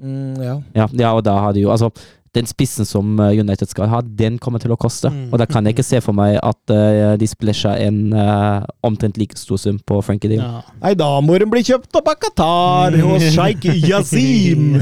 Mm, 0.00 0.36
ja. 0.42 0.56
Ja, 0.74 0.86
ja, 0.92 1.12
og 1.14 1.22
da 1.24 1.36
har 1.38 1.52
de 1.54 1.60
jo 1.62 1.70
Altså, 1.70 1.90
den 2.34 2.48
spissen 2.50 2.86
som 2.88 3.18
eh, 3.20 3.40
United 3.40 3.70
skal 3.70 3.88
ha, 3.92 4.00
den 4.02 4.38
kommer 4.42 4.62
til 4.62 4.74
å 4.74 4.78
koste. 4.80 5.10
Mm. 5.12 5.28
Og 5.32 5.40
da 5.40 5.46
kan 5.50 5.64
jeg 5.64 5.76
ikke 5.76 5.86
se 5.86 6.00
for 6.04 6.16
meg 6.16 6.36
at 6.42 6.74
uh, 6.74 7.14
de 7.20 7.28
splæsjer 7.30 7.84
en 7.86 7.98
uh, 8.16 8.64
omtrent 8.86 9.18
like 9.20 9.38
stor 9.38 9.60
sum 9.60 9.78
på 9.86 10.00
Frankie 10.04 10.32
Deal. 10.32 10.42
Ja. 10.42 10.62
Nei, 10.82 10.94
da 10.98 11.10
må 11.24 11.38
den 11.40 11.52
bli 11.52 11.62
kjøpt 11.66 12.00
opp 12.00 12.10
av 12.10 12.18
Qatar 12.24 12.98
hos 13.04 13.28
sjeik 13.34 13.66
Yazim! 13.86 14.80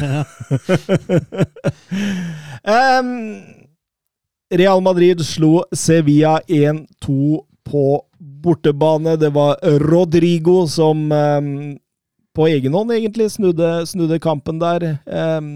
um, 2.65 3.13
Real 4.63 4.83
Madrid 4.85 5.23
slo 5.25 5.63
Sevilla 5.73 6.39
1-2 6.49 7.39
på 7.69 7.85
bortebane. 8.43 9.17
Det 9.17 9.33
var 9.33 9.57
Rodrigo 9.81 10.67
som 10.69 11.07
um, 11.13 11.55
på 12.37 12.49
egen 12.49 12.75
hånd 12.77 12.93
egentlig 12.93 13.31
snudde, 13.33 13.71
snudde 13.89 14.21
kampen 14.23 14.61
der. 14.61 14.97
Em, 15.07 15.49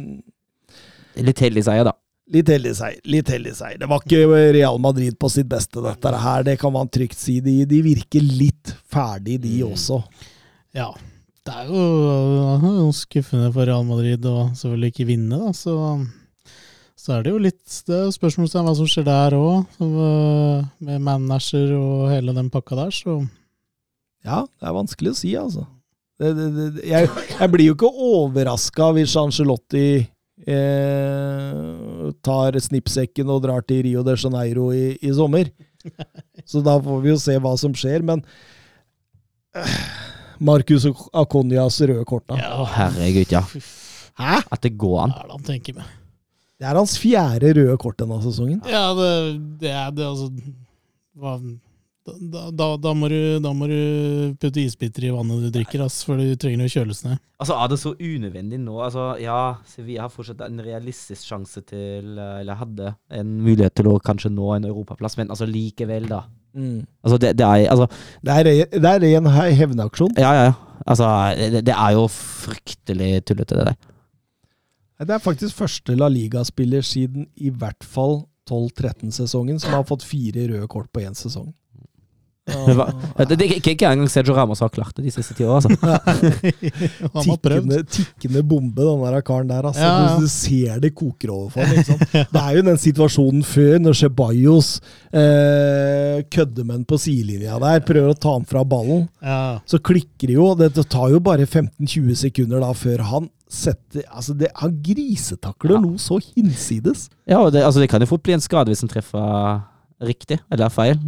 Litt 1.16 1.40
heldig 1.40 1.64
seier, 1.64 1.86
da. 1.88 1.94
Litt 2.34 2.48
heldig 2.50 2.72
seier. 2.74 3.02
Litt 3.06 3.28
heldig 3.30 3.52
seier. 3.54 3.78
Det 3.78 3.88
var 3.90 4.02
ikke 4.02 4.40
Real 4.56 4.80
Madrid 4.82 5.14
på 5.18 5.30
sitt 5.30 5.46
beste, 5.50 5.78
dette 5.84 6.10
her. 6.10 6.46
Det 6.46 6.56
kan 6.58 6.74
man 6.74 6.90
trygt 6.90 7.18
si. 7.20 7.38
De, 7.44 7.60
de 7.70 7.82
virker 7.84 8.24
litt 8.24 8.74
ferdig, 8.90 9.38
de 9.44 9.60
også. 9.66 10.00
Ja. 10.76 10.90
Det 11.46 11.54
er 11.54 11.68
jo 11.70 11.82
noe 12.58 12.90
skuffende 12.96 13.52
for 13.54 13.68
Real 13.68 13.84
Madrid 13.86 14.24
å 14.26 14.48
selvfølgelig 14.58 14.90
ikke 14.90 15.06
vinne, 15.12 15.38
da. 15.38 15.52
Så, 15.54 15.76
så 16.98 17.14
er 17.14 17.22
det 17.22 17.34
jo 17.36 17.42
litt 17.44 17.76
Det 17.86 18.00
er 18.00 18.10
spørsmålstegn 18.16 18.66
hva 18.66 18.74
som 18.74 18.88
skjer 18.90 19.06
der 19.06 19.36
òg, 19.38 19.78
med 19.78 21.04
manager 21.06 21.70
og 21.78 22.08
hele 22.10 22.34
den 22.34 22.50
pakka 22.50 22.80
der, 22.80 22.90
så 22.90 23.20
Ja, 24.26 24.42
det 24.42 24.66
er 24.66 24.74
vanskelig 24.74 25.14
å 25.14 25.20
si, 25.20 25.36
altså. 25.38 25.68
Det, 26.18 26.32
det, 26.34 26.50
det, 26.56 26.66
jeg, 26.88 27.12
jeg 27.30 27.52
blir 27.52 27.68
jo 27.68 27.76
ikke 27.76 27.92
overraska 28.10 28.90
hvis 28.96 29.14
Angelotti 29.20 29.86
eh, 30.44 32.10
tar 32.26 32.58
snippsekken 32.60 33.30
og 33.32 33.44
drar 33.46 33.64
til 33.66 33.84
Rio 33.86 34.04
de 34.06 34.16
Janeiro 34.18 34.68
i, 34.74 34.98
i 35.00 35.12
sommer. 35.16 35.50
Så 36.50 36.60
da 36.66 36.76
får 36.82 37.00
vi 37.04 37.12
jo 37.12 37.18
se 37.22 37.36
hva 37.42 37.54
som 37.60 37.74
skjer, 37.76 38.04
men 38.06 38.22
eh, 39.56 39.76
Marcus 40.38 40.86
Aconias 41.16 41.80
røde 41.80 42.04
kort, 42.08 42.26
da. 42.28 42.40
Ja, 42.42 42.66
herregud, 42.76 43.32
ja. 43.32 43.44
Hæ? 44.16 44.40
At 44.52 44.62
det 44.64 44.76
går 44.80 45.06
an. 45.06 45.14
hva 45.14 45.22
er 45.22 45.30
det 45.30 45.38
han 45.38 45.48
tenker 45.52 45.78
med? 45.78 45.94
Det 46.56 46.64
er 46.64 46.78
hans 46.78 46.94
fjerde 46.96 47.52
røde 47.58 47.76
kort 47.80 47.98
denne 48.00 48.16
sesongen. 48.24 48.62
Ja, 48.68 48.88
det, 48.96 49.10
det 49.60 49.72
er 49.72 49.90
det, 49.92 50.06
altså 50.08 50.30
hva, 51.16 51.36
da, 52.06 52.42
da, 52.54 52.66
da, 52.78 52.92
må 52.94 53.08
du, 53.10 53.18
da 53.42 53.52
må 53.56 53.66
du 53.70 54.34
putte 54.40 54.62
isbiter 54.62 55.08
i 55.08 55.12
vannet 55.14 55.46
du 55.46 55.50
drikker, 55.54 55.82
ass, 55.84 56.00
for 56.06 56.20
du 56.20 56.34
trenger 56.40 56.68
jo 56.68 56.80
kjøles 56.80 57.02
ned. 57.06 57.18
Altså, 57.42 57.56
Er 57.58 57.72
det 57.72 57.78
så 57.82 57.92
unødvendig 57.98 58.60
nå? 58.62 58.76
Altså, 58.84 59.06
Ja, 59.20 59.56
Sevilla 59.68 60.06
har 60.06 60.12
fortsatt 60.14 60.44
en 60.46 60.60
realistisk 60.64 61.26
sjanse 61.26 61.60
til 61.68 62.16
eh, 62.16 62.40
Eller 62.40 62.56
hadde 62.60 62.94
en 63.12 63.34
mulighet 63.44 63.74
til 63.76 63.90
å 63.90 63.98
kanskje 64.00 64.30
nå 64.32 64.54
en 64.54 64.68
europaplass, 64.70 65.18
men 65.20 65.32
altså 65.34 65.48
likevel, 65.50 66.08
da. 66.08 66.22
Altså, 66.56 67.18
det, 67.20 67.34
det 67.36 67.44
er 67.44 67.66
Altså, 67.74 67.88
Det 68.24 68.32
er, 68.38 68.64
det 68.72 68.92
er 68.92 69.02
ren 69.04 69.28
hevnaksjon. 69.60 70.16
ja, 70.16 70.32
ja. 70.32 70.46
ja. 70.50 70.54
Altså, 70.86 71.06
det, 71.36 71.64
det 71.66 71.74
er 71.74 71.92
jo 71.96 72.06
fryktelig 72.12 73.24
tullete, 73.26 73.56
det 73.58 73.66
der. 73.72 73.76
Det 75.02 75.12
er 75.16 75.20
faktisk 75.20 75.56
første 75.58 75.96
La 75.98 76.08
Liga-spiller 76.08 76.84
siden 76.86 77.26
i 77.36 77.50
hvert 77.50 77.84
fall 77.84 78.22
12-13-sesongen 78.48 79.58
som 79.60 79.74
har 79.74 79.84
fått 79.88 80.06
fire 80.06 80.46
røde 80.48 80.68
kort 80.70 80.88
på 80.94 81.02
én 81.04 81.16
sesong. 81.18 81.50
Det, 82.46 83.34
det, 83.34 83.46
ikke, 83.56 83.72
ikke 83.74 83.88
engang 83.90 84.10
Sergio 84.10 84.34
Ramos 84.36 84.60
har 84.62 84.70
klart 84.70 84.94
det 84.94 85.08
de 85.08 85.10
siste 85.10 85.34
ti 85.34 85.42
åra, 85.42 85.56
altså. 85.58 85.72
Han 87.16 87.30
har 87.32 87.40
prøvd. 87.42 87.72
Tikkende, 87.72 87.80
tikkende 87.90 88.42
bombe, 88.46 88.84
den 88.86 89.02
der 89.02 89.24
karen 89.26 89.50
der. 89.50 89.66
Altså. 89.66 89.82
Ja, 89.82 89.96
ja. 90.04 90.12
Du, 90.20 90.28
ser 90.30 90.78
det 90.84 90.92
koker 90.94 91.32
over 91.34 91.50
for 91.50 91.66
ham. 91.66 92.04
Det 92.30 92.42
er 92.42 92.52
jo 92.60 92.64
den 92.68 92.78
situasjonen 92.78 93.42
før, 93.46 93.78
når 93.82 93.98
Ceballos 93.98 94.70
eh, 95.10 96.22
kødder 96.30 96.62
med 96.68 96.76
han 96.78 96.86
på 96.88 97.00
sidelinja 97.02 97.58
der, 97.62 97.82
prøver 97.86 98.14
å 98.14 98.18
ta 98.20 98.36
ham 98.38 98.46
fra 98.46 98.62
ballen. 98.68 99.08
Ja. 99.24 99.58
Så 99.66 99.82
klikker 99.82 100.30
det 100.30 100.38
jo. 100.38 100.52
Det, 100.58 100.70
det 100.78 100.86
tar 100.92 101.10
jo 101.14 101.22
bare 101.26 101.48
15-20 101.50 102.14
sekunder 102.26 102.62
da 102.62 102.70
før 102.78 103.02
han 103.10 103.30
setter 103.50 104.02
Altså, 104.10 104.34
det, 104.34 104.48
han 104.58 104.72
grisetakler 104.82 105.76
Ja. 105.76 105.82
noe 105.82 105.98
så 106.02 106.16
hinsides. 106.22 107.08
Ja, 107.30 107.42
det, 107.50 107.62
altså, 107.66 107.82
det 107.82 107.90
kan 107.92 108.02
jo 108.02 108.08
fort 108.10 108.24
bli 108.26 108.34
en 108.34 108.42
skade 108.42 108.70
hvis 108.72 108.82
han 108.82 108.90
treffer 108.90 109.62
riktig 110.02 110.38
eller 110.52 110.68
feil, 110.72 110.98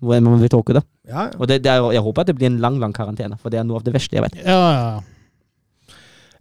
hvor 0.00 0.20
man 0.20 0.40
vil 0.42 0.52
tolke 0.52 0.76
det. 0.76 0.84
Ja, 1.08 1.30
ja. 1.30 1.38
Og 1.38 1.48
det, 1.48 1.62
det 1.64 1.72
er, 1.72 1.84
jeg 1.94 2.04
håper 2.04 2.24
at 2.24 2.30
det 2.30 2.36
blir 2.38 2.50
en 2.50 2.60
lang, 2.60 2.78
lang 2.82 2.94
karantene, 2.96 3.38
for 3.40 3.52
det 3.52 3.60
er 3.60 3.66
noe 3.68 3.80
av 3.80 3.86
det 3.86 3.94
verste 3.96 4.18
jeg 4.18 4.24
vet. 4.26 4.40
Ja, 4.44 4.60
ja. 4.74 5.02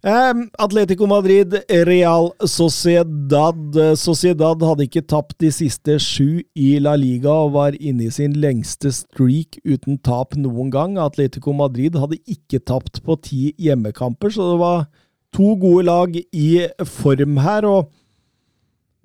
Um, 0.03 0.49
Atletico 0.59 1.07
Madrid, 1.07 1.53
Real 1.87 2.33
Sociedad. 2.43 3.77
Sociedad 3.95 4.65
hadde 4.67 4.83
ikke 4.83 5.05
tapt 5.07 5.37
de 5.39 5.47
siste 5.55 5.95
sju 6.03 6.41
i 6.59 6.73
La 6.83 6.97
Liga 6.99 7.31
og 7.31 7.53
var 7.53 7.77
inne 7.79 8.09
i 8.09 8.11
sin 8.11 8.35
lengste 8.35 8.91
streak 8.91 9.61
uten 9.63 9.95
tap 10.03 10.35
noen 10.35 10.73
gang. 10.75 10.99
Atletico 10.99 11.55
Madrid 11.55 11.95
hadde 11.95 12.19
ikke 12.27 12.59
tapt 12.67 12.99
på 13.05 13.15
ti 13.23 13.53
hjemmekamper, 13.55 14.35
så 14.35 14.49
det 14.51 14.59
var 14.59 14.83
to 15.31 15.55
gode 15.61 15.87
lag 15.87 16.19
i 16.19 16.49
form 16.83 17.39
her, 17.39 17.63
og 17.71 17.87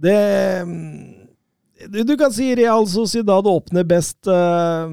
det 0.03 0.19
Du 1.87 2.03
du 2.03 2.17
kan 2.19 2.33
si 2.35 2.55
Real 2.59 2.87
Sociedad 2.91 3.47
åpner 3.47 3.85
best. 3.85 4.27
Uh, 4.27 4.91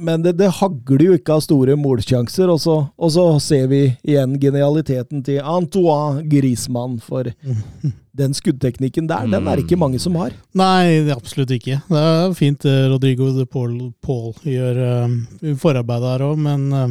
men 0.00 0.22
det, 0.24 0.32
det, 0.40 0.48
hagler 0.60 1.04
jo 1.04 1.16
ikke 1.18 1.34
av 1.36 1.42
store 1.44 1.76
målsjanser, 1.76 2.48
og 2.48 2.60
så, 2.62 2.76
og 2.96 3.10
så 3.12 3.24
ser 3.42 3.66
vi 3.70 3.82
igjen 4.00 4.38
genialiteten 4.40 5.20
til 5.26 5.42
Antoine 5.44 6.24
Griezmann. 6.30 6.96
For 7.04 7.28
den 8.20 8.36
skuddteknikken 8.36 9.10
der, 9.10 9.28
den 9.30 9.44
er 9.44 9.60
det 9.60 9.66
ikke 9.66 9.80
mange 9.80 10.00
som 10.02 10.16
har. 10.20 10.34
Nei, 10.56 11.04
absolutt 11.12 11.52
ikke. 11.56 11.82
Det 11.90 12.04
er 12.06 12.36
fint 12.38 12.64
eh, 12.68 12.86
Rodrigo 12.90 13.30
de 13.36 13.46
Paul, 13.48 13.76
Paul 14.04 14.32
gjør 14.46 14.80
uh, 14.80 15.54
forarbeid 15.60 16.06
der 16.06 16.26
òg, 16.26 16.40
men 16.48 16.68
uh, 16.72 16.88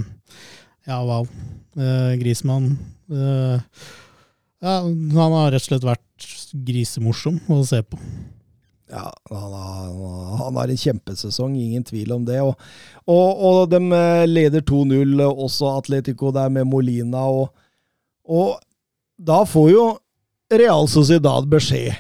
ja, 0.88 1.02
wow. 1.02 1.28
Uh, 1.78 2.14
Griezmann 2.20 2.74
ja, 3.10 4.74
Han 4.82 5.34
har 5.34 5.54
rett 5.54 5.64
og 5.64 5.66
slett 5.66 5.86
vært 5.88 6.26
grisemorsom 6.66 7.40
å 7.50 7.62
se 7.66 7.80
på. 7.86 7.98
Ja, 8.90 9.06
han 9.30 9.54
har, 9.54 10.38
han 10.38 10.56
har, 10.58 10.68
en 10.68 10.78
kjempesesong, 10.78 11.56
ingen 11.56 11.84
tvil 11.86 12.12
om 12.16 12.26
det. 12.26 12.40
Og, 12.42 12.56
og, 13.06 13.44
og 13.46 13.60
de 13.70 13.80
leder 14.26 14.66
2-0, 14.66 15.22
også 15.30 15.76
Atletico 15.78 16.32
der 16.34 16.50
med 16.50 16.66
Molina. 16.72 17.28
Og, 17.30 17.52
og, 18.26 18.58
da 19.20 19.44
får 19.46 19.72
jo 19.74 19.86
Real 20.50 20.88
Sociedad 20.90 21.46
beskjed 21.52 21.94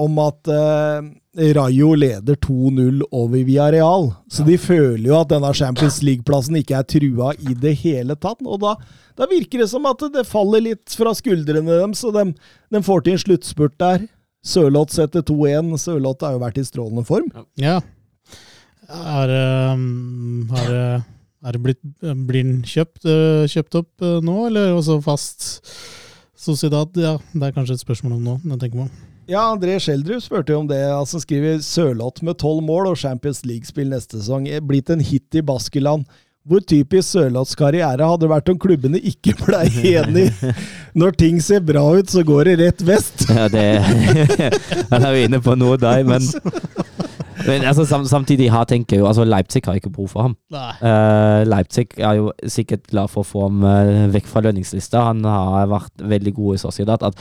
om 0.00 0.16
at 0.22 0.48
eh, 0.48 1.08
Rayo 1.54 1.90
leder 1.98 2.38
2-0 2.40 3.02
over 3.10 3.44
Villarreal. 3.44 4.08
Så 4.32 4.46
de 4.46 4.56
føler 4.58 5.10
jo 5.10 5.18
at 5.18 5.28
denne 5.30 5.50
Champions 5.54 6.00
League-plassen 6.06 6.56
ikke 6.58 6.78
er 6.78 6.88
trua 6.88 7.34
i 7.36 7.56
det 7.58 7.74
hele 7.82 8.16
tatt. 8.16 8.40
Og 8.46 8.62
da, 8.64 8.76
da, 9.18 9.28
virker 9.30 9.60
det 9.60 9.68
som 9.74 9.84
at 9.90 10.06
det 10.14 10.24
faller 10.30 10.64
litt 10.70 10.96
fra 10.96 11.12
skuldrene 11.16 11.82
dem, 11.82 11.92
så 11.94 12.14
de, 12.16 12.30
de 12.72 12.82
får 12.86 13.04
til 13.04 13.18
en 13.18 13.22
sluttspurt 13.26 13.76
der. 13.82 14.08
Sørloth 14.46 14.94
setter 14.96 15.24
2-1. 15.26 15.74
Sørloth 15.80 16.24
har 16.24 16.36
jo 16.36 16.42
vært 16.42 16.60
i 16.60 16.66
strålende 16.66 17.04
form. 17.08 17.28
Ja. 17.60 17.80
Er, 18.90 19.30
er, 19.30 21.02
er 21.46 21.54
det 21.54 21.60
blitt 21.62 21.82
Blir 22.02 22.42
den 22.42 22.56
kjøpt, 22.66 23.04
uh, 23.06 23.44
kjøpt 23.46 23.76
opp 23.78 24.02
uh, 24.02 24.16
nå, 24.24 24.48
eller 24.48 24.72
også 24.74 24.96
fast 25.04 25.46
Sociedad? 26.34 26.96
Ja, 26.98 27.14
det 27.30 27.50
er 27.50 27.54
kanskje 27.54 27.76
et 27.76 27.84
spørsmål 27.84 28.16
om 28.16 28.24
nå, 28.26 28.34
jeg 28.50 28.62
tenker 28.64 28.82
meg 28.82 29.30
Ja, 29.30 29.44
André 29.44 29.76
Schjelderud 29.78 30.24
spurte 30.24 30.56
jo 30.56 30.64
om 30.64 30.70
det. 30.70 30.80
altså 30.90 31.20
Skriver 31.22 31.60
Sørloth 31.62 32.24
med 32.26 32.40
tolv 32.42 32.64
mål 32.66 32.90
og 32.90 32.98
Champions 32.98 33.44
League-spill 33.46 33.92
neste 33.92 34.18
sesong. 34.18 34.48
Blitt 34.66 34.90
en 34.90 35.04
hit 35.04 35.38
i 35.38 35.44
Baskeland. 35.46 36.08
Hvor 36.48 36.62
typisk 36.64 37.12
Sørloths 37.12 37.52
karriere 37.58 38.06
hadde 38.08 38.28
vært 38.30 38.48
om 38.48 38.56
klubbene 38.60 38.96
ikke 39.10 39.34
blei 39.42 39.66
enige. 39.92 40.54
Når 40.96 41.18
ting 41.20 41.40
ser 41.44 41.60
bra 41.60 41.82
ut, 41.98 42.08
så 42.08 42.24
går 42.24 42.48
det 42.48 42.54
rett 42.62 42.84
vest. 42.88 43.26
Ja, 43.40 43.44
det 43.52 43.64
Han 44.92 45.04
er 45.04 45.12
jo 45.14 45.26
inne 45.28 45.40
på 45.44 45.54
noe 45.60 45.76
der, 45.80 46.00
men, 46.08 46.24
men 47.44 47.66
altså, 47.68 47.84
sam, 47.88 48.06
samtidig 48.08 48.48
har 48.52 48.64
tenker 48.68 49.02
jo 49.02 49.06
altså 49.08 49.26
Leipzig 49.28 49.62
har 49.68 49.76
ikke 49.76 49.92
behov 49.92 50.08
for 50.14 50.26
ham. 50.26 50.34
Uh, 50.50 51.44
Leipzig 51.48 51.92
er 52.00 52.18
jo 52.18 52.32
sikkert 52.48 52.88
glad 52.88 53.12
for 53.12 53.22
å 53.22 53.30
få 53.30 53.44
ham 53.46 53.62
uh, 53.66 54.08
vekk 54.16 54.32
fra 54.32 54.42
lønningslista. 54.48 55.04
Han 55.12 55.20
har 55.28 55.68
vært 55.70 56.08
veldig 56.16 56.34
god 56.40 56.56
i 56.56 56.62
Sociedad. 56.64 57.04
At 57.04 57.20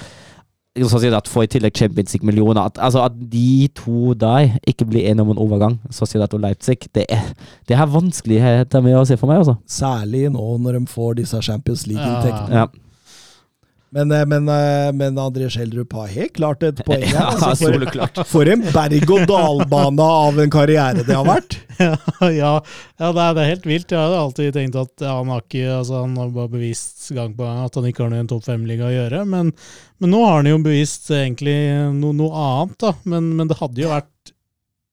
Sociedad 0.87 1.27
får 1.27 1.43
i 1.43 1.51
tillegg 1.55 1.75
Champions 1.75 2.13
League-millioner. 2.13 2.61
At, 2.69 2.79
altså 2.79 3.03
at 3.03 3.15
de 3.31 3.67
to 3.75 4.13
der 4.13 4.55
ikke 4.67 4.85
blir 4.85 5.09
enige 5.09 5.25
om 5.25 5.33
en 5.33 5.41
overgang, 5.41 5.79
Sociedad 5.91 6.33
og 6.33 6.39
Leipzig, 6.39 6.77
det 6.95 7.05
er, 7.09 7.33
det 7.67 7.75
er 7.75 7.89
vanskeligheter 7.91 8.81
med 8.85 8.95
å 8.95 9.05
se 9.09 9.17
for 9.19 9.27
meg. 9.31 9.43
altså. 9.43 9.57
Særlig 9.67 10.29
nå 10.31 10.45
når 10.63 10.79
de 10.79 10.85
får 10.87 11.19
disse 11.19 11.41
Champions 11.41 11.87
League-inntektene. 11.89 12.63
Ja. 12.63 12.67
Men, 13.95 14.11
men, 14.29 14.45
men 14.97 15.17
André 15.17 15.47
Schjelderup 15.49 15.95
har 15.97 16.11
helt 16.13 16.35
klart 16.35 16.65
et 16.67 16.83
poeng 16.85 17.07
her. 17.07 17.15
Ja, 17.19 17.31
Altså, 17.49 17.71
for, 17.71 18.25
for 18.29 18.51
en 18.51 18.61
berg-og-dal-bane 18.69 20.05
av 20.05 20.37
en 20.43 20.53
karriere 20.53 21.05
det 21.07 21.15
har 21.15 21.25
vært. 21.25 21.57
ja, 21.79 21.95
ja, 22.29 22.51
ja 22.99 23.11
det, 23.15 23.23
er, 23.23 23.33
det 23.35 23.43
er 23.43 23.51
helt 23.53 23.67
vilt. 23.69 23.93
Jeg 23.93 23.99
hadde 23.99 24.21
alltid 24.21 24.55
tenkt 24.55 24.77
at 24.79 25.05
ja, 25.05 25.15
han 25.17 25.31
har 25.33 25.43
ikke, 25.45 25.65
altså, 25.79 26.03
han 26.03 26.17
har 26.19 26.33
bare 26.35 26.53
bevist 26.53 27.09
gang 27.15 27.35
på 27.37 27.45
gang 27.45 27.61
at 27.65 27.77
han 27.79 27.87
ikke 27.89 28.05
har 28.05 28.11
noe 28.13 28.19
i 28.21 28.25
en 28.25 28.31
topp 28.31 28.45
fem-liga 28.47 28.89
å 28.89 28.93
gjøre. 28.93 29.23
Men, 29.29 29.53
men 29.99 30.13
nå 30.13 30.23
har 30.25 30.41
han 30.41 30.51
jo 30.51 30.59
bevist 30.65 31.09
egentlig 31.15 31.57
no, 31.95 32.11
noe 32.15 32.43
annet, 32.45 32.75
da. 32.83 32.93
Men, 33.09 33.31
men, 33.37 33.49
det 33.49 33.59
hadde 33.61 33.85
jo 33.85 33.93
vært 33.93 34.33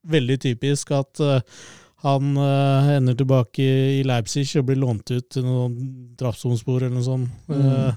veldig 0.07 0.39
typisk 0.45 0.93
at 0.95 1.23
uh, 1.25 1.63
han 2.07 2.37
uh, 2.39 2.93
ender 2.95 3.17
tilbake 3.19 3.65
i 3.99 4.03
Leipzig 4.07 4.47
og 4.61 4.69
blir 4.69 4.79
lånt 4.79 5.11
ut 5.11 5.27
til 5.33 5.47
noen 5.47 5.75
drapsomspor 6.19 6.85
eller 6.85 6.95
noe 6.95 7.07
sånt. 7.07 7.51
Uh, 7.51 7.91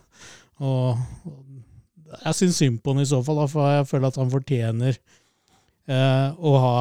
og, 0.60 0.99
og 1.26 2.19
jeg 2.26 2.38
syns 2.38 2.60
synd 2.61 2.81
på 2.84 2.94
han 2.94 3.03
i 3.03 3.10
så 3.10 3.22
fall, 3.26 3.41
da, 3.41 3.48
for 3.52 3.72
jeg 3.72 3.88
føler 3.90 4.10
at 4.10 4.19
han 4.19 4.31
fortjener 4.34 5.02
å 5.90 6.52
ha 6.61 6.73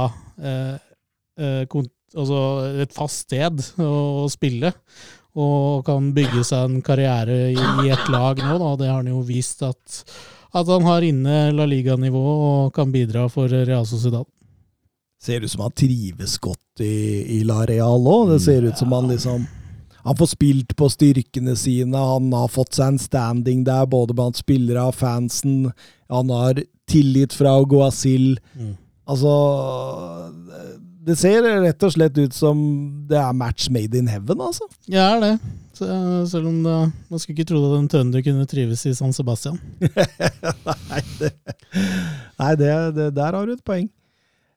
altså 2.15 2.41
et 2.83 2.95
fast 2.95 3.27
sted 3.27 3.63
å, 3.83 4.27
spille. 4.33 4.73
Og 5.39 5.85
kan 5.87 6.11
bygge 6.17 6.43
seg 6.47 6.67
en 6.67 6.83
karriere 6.83 7.37
i, 7.53 7.59
i 7.85 7.93
et 7.93 8.11
lag 8.11 8.41
nå. 8.43 8.57
Da. 8.59 8.73
Det 8.81 8.89
har 8.89 8.99
han 9.03 9.11
jo 9.13 9.21
vist 9.27 9.63
at, 9.67 10.01
at 10.57 10.73
han 10.73 10.87
har 10.89 11.07
inne 11.07 11.53
La 11.55 11.69
Liga-nivå 11.69 12.25
og 12.25 12.75
kan 12.75 12.91
bidra 12.95 13.29
for 13.31 13.53
Real 13.53 13.87
Sociedad. 13.87 14.27
Ser 15.23 15.43
ut 15.43 15.51
som 15.51 15.65
han 15.67 15.75
trives 15.75 16.37
godt 16.43 16.83
i, 16.83 17.39
i 17.39 17.45
La 17.47 17.65
Real 17.69 18.07
òg. 18.07 18.35
Det 18.35 18.41
ser 18.43 18.67
ut 18.67 18.79
som 18.79 18.93
han 18.95 19.11
liksom 19.13 19.47
Han 20.07 20.17
får 20.19 20.33
spilt 20.35 20.75
på 20.79 20.89
styrkene 20.93 21.57
sine, 21.59 21.99
han 21.99 22.33
har 22.33 22.51
fått 22.53 22.79
seg 22.79 22.95
en 22.95 23.01
standing 23.03 23.65
der, 23.67 23.89
både 23.91 24.17
blant 24.17 24.39
spillere 24.39 24.89
og 24.91 24.97
fansen. 24.99 25.71
Han 26.13 26.31
har 26.33 26.63
tillit 26.89 27.35
fra 27.37 27.57
Guasil. 27.69 28.39
Mm. 28.55 28.77
Altså 29.09 29.33
det 31.09 31.17
ser 31.17 31.47
rett 31.63 31.85
og 31.87 31.95
slett 31.95 32.19
ut 32.21 32.35
som 32.37 32.59
det 33.09 33.17
er 33.17 33.37
match 33.37 33.69
made 33.73 33.97
in 33.97 34.11
heaven, 34.11 34.43
altså. 34.45 34.67
Ja, 34.91 35.15
det 35.17 35.33
er 35.33 35.39
det. 35.39 35.53
Selv 36.29 36.49
om 36.51 36.59
det, 36.65 36.75
man 37.09 37.23
skulle 37.23 37.37
ikke 37.37 37.49
tro 37.49 37.63
at 37.69 37.77
en 37.79 37.91
tønder 37.93 38.25
kunne 38.27 38.49
trives 38.51 38.83
i 38.89 38.95
San 38.99 39.15
Sebastian. 39.17 39.61
nei, 40.91 41.03
det, 41.21 41.31
nei 42.41 42.53
det, 42.61 42.73
det, 42.99 43.09
der 43.17 43.39
har 43.39 43.47
du 43.47 43.55
et 43.55 43.65
poeng. 43.65 43.87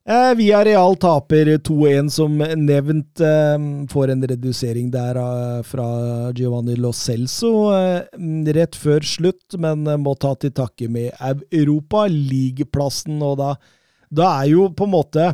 Eh, 0.02 0.36
Via 0.36 0.64
Real 0.66 0.96
taper 0.98 1.58
2-1, 1.58 2.10
som 2.10 2.38
nevnt. 2.38 3.20
Eh, 3.20 3.58
får 3.90 4.10
en 4.10 4.28
redusering 4.28 4.90
der 4.92 5.20
eh, 5.22 5.62
fra 5.64 5.86
Giovanni 6.34 6.76
Lo 6.76 6.90
Celso 6.94 7.70
eh, 7.76 8.02
rett 8.58 8.76
før 8.76 9.06
slutt, 9.06 9.60
men 9.62 9.86
må 10.02 10.16
ta 10.18 10.34
til 10.42 10.56
takke 10.58 10.90
med 10.90 11.14
Europa 11.54 12.08
League-plassen. 12.10 13.22
Og 13.22 13.38
da, 13.44 13.54
da 14.10 14.34
er 14.42 14.52
jo 14.56 14.72
på 14.74 14.90
en 14.90 14.96
måte 14.98 15.30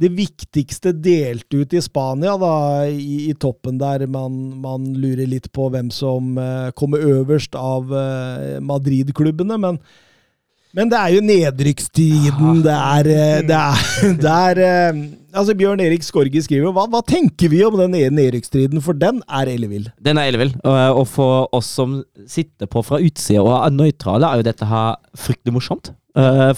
det 0.00 0.14
viktigste 0.16 0.94
delt 0.96 1.52
ut 1.52 1.74
i 1.76 1.84
Spania, 1.84 2.38
da, 2.40 2.54
i, 2.88 3.26
i 3.28 3.34
toppen 3.36 3.76
der. 3.76 4.06
Man, 4.08 4.62
man, 4.64 4.94
lurer 4.96 5.28
litt 5.28 5.52
på 5.52 5.68
hvem 5.68 5.90
som 5.92 6.38
kommer 6.78 7.04
øverst 7.04 7.58
av 7.58 7.90
Madrid-klubbene. 8.64 9.60
Men, 9.60 9.82
men, 10.76 10.90
det 10.90 10.98
er 10.98 11.14
jo 11.14 11.22
nedrykkstiden. 11.24 12.60
Det 12.64 12.74
er, 12.74 13.10
uh, 13.10 13.38
det 13.48 13.56
er, 13.58 13.84
det 14.24 14.34
er 14.34 14.60
altså 15.34 15.54
Bjørn 15.58 15.82
Erik 15.84 16.04
Skorge 16.06 16.42
skriver 16.44 16.74
hva, 16.74 16.86
hva 16.90 17.02
tenker 17.06 17.52
vi 17.52 17.62
om 17.66 17.78
den 17.78 17.94
nedrykkstriden, 18.16 18.82
for 18.84 18.98
den 18.98 19.22
er 19.28 19.50
ellevill. 19.52 19.88
Den 20.02 20.20
er 20.20 20.30
ellevill, 20.30 20.52
og, 20.64 20.76
og 21.02 21.06
for 21.10 21.48
oss 21.56 21.70
som 21.80 22.00
sitter 22.30 22.70
på 22.70 22.82
fra 22.86 23.00
utsida 23.02 23.44
og 23.44 23.54
er 23.60 23.76
nøytrale, 23.76 24.28
er 24.28 24.40
jo 24.40 24.48
dette 24.50 24.68
her 24.70 25.00
fryktelig 25.18 25.56
morsomt. 25.56 25.94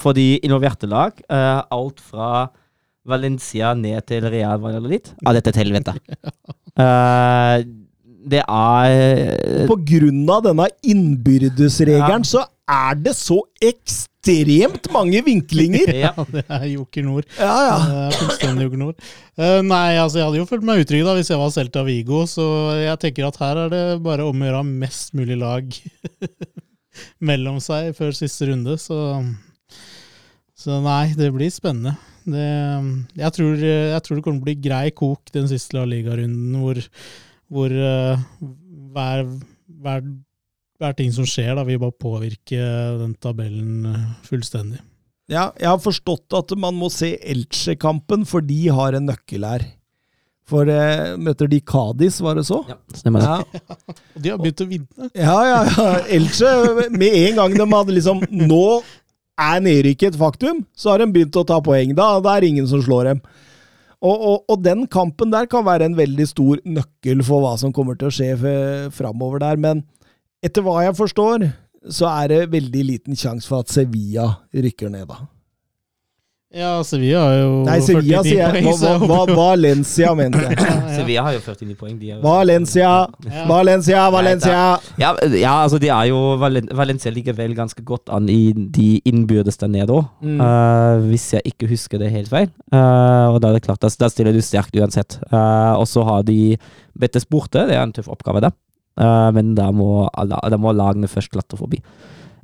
for 0.00 0.16
de 0.16 0.38
involverte 0.40 0.88
lag, 0.88 1.12
alt 1.28 2.00
fra 2.00 2.48
Valencia 3.04 3.74
ned 3.74 4.00
til 4.06 4.24
Real 4.24 4.60
Valladolid. 4.62 5.12
er 5.26 5.32
dette 5.32 5.50
et 5.50 5.60
helvete. 5.60 5.94
Det 8.22 8.38
er 8.38 9.66
På 9.66 9.76
grunn 9.82 10.28
av 10.30 10.44
denne 10.46 10.68
innbyrdesregelen 10.86 12.22
så 12.22 12.44
er 12.72 12.98
det 13.04 13.14
så 13.18 13.38
ekstremt 13.62 14.88
mange 14.94 15.22
vinklinger! 15.26 15.92
ja, 16.06 16.12
det 16.32 16.44
er 16.46 16.66
Joker 16.72 17.06
Nord. 17.06 17.28
Ja, 17.38 17.52
ja. 17.68 17.76
Det 17.84 18.00
er 18.06 18.18
fullstendig 18.18 18.66
Joker 18.68 18.82
Nord. 18.82 19.06
Uh, 19.36 19.60
nei, 19.66 19.86
altså 20.00 20.20
jeg 20.20 20.28
hadde 20.28 20.42
jo 20.42 20.48
følt 20.50 20.66
meg 20.68 20.82
utrygg 20.84 21.06
da 21.06 21.16
hvis 21.18 21.32
jeg 21.32 21.42
var 21.42 21.54
Celta 21.54 21.86
Vigo, 21.86 22.24
så 22.30 22.46
jeg 22.80 23.00
tenker 23.04 23.28
at 23.28 23.40
her 23.42 23.64
er 23.66 23.72
det 23.72 23.86
bare 24.04 24.26
om 24.28 24.42
å 24.42 24.50
gjøre 24.50 24.66
mest 24.68 25.16
mulig 25.18 25.38
lag 25.40 25.80
mellom 27.30 27.62
seg 27.64 27.92
før 27.96 28.14
siste 28.16 28.50
runde, 28.50 28.76
så 28.80 29.00
så 30.62 30.78
nei, 30.78 31.10
det 31.18 31.32
blir 31.34 31.50
spennende. 31.50 31.96
Det, 32.22 32.48
jeg, 33.18 33.34
tror, 33.34 33.56
jeg 33.58 34.02
tror 34.04 34.18
det 34.18 34.22
kommer 34.22 34.38
til 34.38 34.44
å 34.44 34.46
bli 34.46 34.58
grei 34.62 34.84
kok 34.94 35.32
den 35.34 35.48
siste 35.50 35.74
La 35.74 35.82
Liga-runden, 35.90 36.52
hvor, 36.62 36.78
hvor 37.50 37.72
uh, 37.74 38.20
hver, 38.94 39.24
hver, 39.82 40.04
hver 40.82 40.96
ting 40.98 41.12
som 41.14 41.26
skjer, 41.28 41.52
da, 41.58 41.62
vil 41.68 41.78
bare 41.82 41.94
påvirke 42.02 42.62
den 43.02 43.14
tabellen 43.22 43.86
eh, 43.88 44.08
fullstendig. 44.28 44.80
Ja, 45.30 45.46
jeg 45.56 45.68
har 45.70 45.78
forstått 45.80 46.34
at 46.36 46.50
man 46.60 46.74
må 46.76 46.90
se 46.92 47.14
Elche-kampen, 47.22 48.26
for 48.28 48.42
de 48.44 48.58
har 48.74 48.98
en 48.98 49.06
nøkkel 49.08 49.46
her. 49.46 49.64
For 50.50 50.66
eh, 50.68 51.12
møter 51.22 51.46
de 51.48 51.60
Kadis, 51.64 52.18
var 52.20 52.34
det 52.36 52.42
så? 52.48 52.58
Ja, 52.68 52.74
stemmer 52.98 53.22
det. 53.22 53.28
Ja, 53.30 53.76
Og 54.16 54.24
de 54.26 54.32
har 54.34 54.40
begynt 54.42 54.64
å 54.64 54.66
vinne. 54.68 55.08
ja, 55.14 55.36
ja. 55.48 55.60
ja. 55.70 55.86
Elche, 56.18 56.50
med 56.90 57.14
en 57.22 57.38
gang 57.38 57.54
de 57.56 57.68
hadde 57.70 57.94
liksom 57.96 58.24
Nå 58.34 58.64
er 59.40 59.62
nedrykket 59.64 60.12
et 60.12 60.18
faktum, 60.20 60.64
så 60.76 60.92
har 60.92 61.00
de 61.00 61.08
begynt 61.14 61.38
å 61.40 61.46
ta 61.48 61.56
poeng. 61.64 61.94
Da 61.96 62.10
det 62.22 62.34
er 62.34 62.48
ingen 62.50 62.66
som 62.68 62.82
slår 62.84 63.12
dem. 63.12 63.22
Og, 64.02 64.12
og, 64.18 64.36
og 64.50 64.60
den 64.66 64.84
kampen 64.90 65.30
der 65.32 65.46
kan 65.48 65.62
være 65.64 65.86
en 65.86 65.96
veldig 65.96 66.26
stor 66.28 66.58
nøkkel 66.66 67.22
for 67.24 67.46
hva 67.46 67.54
som 67.62 67.72
kommer 67.74 67.94
til 67.96 68.10
å 68.10 68.14
skje 68.14 68.32
f- 68.34 68.96
framover 68.98 69.40
der. 69.46 69.62
Men 69.62 69.84
etter 70.42 70.62
hva 70.66 70.80
jeg 70.86 70.96
forstår, 70.98 71.48
så 71.90 72.06
er 72.22 72.28
det 72.34 72.40
veldig 72.52 72.82
liten 72.86 73.16
sjanse 73.18 73.48
for 73.48 73.60
at 73.64 73.68
Sevilla 73.74 74.28
rykker 74.54 74.90
ned, 74.92 75.06
da. 75.10 75.22
Ja, 76.52 76.82
Sevilla 76.84 77.20
har 77.24 77.38
jo 77.40 77.52
Nei, 77.64 77.78
Sevilla 77.80 78.18
49 78.20 78.28
sier 78.28 78.40
jeg. 78.42 78.50
poeng, 78.52 78.66
Hva, 78.66 78.72
så 78.76 78.88
jeg 78.90 79.00
va, 79.00 79.06
håper 79.16 79.30
jo- 79.32 79.36
Valencia, 79.38 80.08
mente 80.18 80.40
jeg. 80.44 80.56
Sevilla 80.98 81.22
har 81.24 81.32
jo 81.32 81.40
49 81.46 81.76
poeng. 81.80 81.94
De 81.96 82.10
er 82.10 82.18
jo- 82.18 82.24
Valencia, 82.26 82.90
Ja. 83.24 83.44
Valencia, 83.48 84.02
Valencia! 84.12 84.58
Ja, 85.00 85.12
ja, 85.32 85.52
altså 85.64 85.78
de 85.80 85.88
er 85.88 86.10
jo 86.10 86.18
Valencia 86.36 87.10
ligger 87.10 87.32
vel 87.38 87.54
ganske 87.56 87.80
godt 87.88 88.12
an 88.12 88.28
i 88.28 88.52
de 88.52 89.00
innbyrdes 89.08 89.56
der 89.62 89.68
nede 89.72 89.96
òg, 89.96 90.04
Mm. 90.20 91.08
hvis 91.08 91.30
jeg 91.38 91.42
ikke 91.54 91.70
husker 91.72 91.98
det 91.98 92.10
helt 92.12 92.28
feil. 92.28 92.50
Uh, 92.70 93.32
og 93.32 93.40
da 93.40 93.48
er 93.48 93.52
det 93.56 93.62
klart, 93.64 93.80
da, 93.80 93.88
da 93.88 94.08
stiller 94.12 94.32
du 94.36 94.42
sterkt 94.44 94.76
uansett. 94.76 95.16
Uh, 95.32 95.80
og 95.80 95.86
så 95.88 96.04
har 96.04 96.20
de 96.22 96.58
Bettes 96.98 97.24
borte, 97.24 97.64
det 97.66 97.72
er 97.78 97.82
en 97.82 97.92
tøff 97.96 98.08
oppgave, 98.12 98.42
det. 98.44 98.52
Eh, 99.00 99.28
men 99.32 99.54
da 99.56 99.70
må, 99.72 100.08
da 100.28 100.58
må 100.60 100.72
lagene 100.76 101.08
først 101.08 101.32
klatre 101.32 101.56
forbi. 101.60 101.78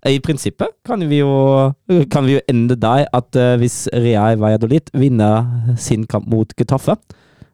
Eh, 0.04 0.14
I 0.16 0.20
prinsippet 0.24 0.76
kan 0.86 1.02
vi 1.10 1.18
jo, 1.20 1.72
kan 2.10 2.24
vi 2.28 2.38
jo 2.38 2.44
ende 2.48 2.76
der 2.80 3.06
at 3.12 3.36
eh, 3.36 3.56
hvis 3.60 3.86
Real 3.92 4.38
Valladolid 4.40 4.92
vinner 4.94 5.74
sin 5.76 6.06
kamp 6.06 6.28
mot 6.30 6.54
Getafe, 6.56 6.96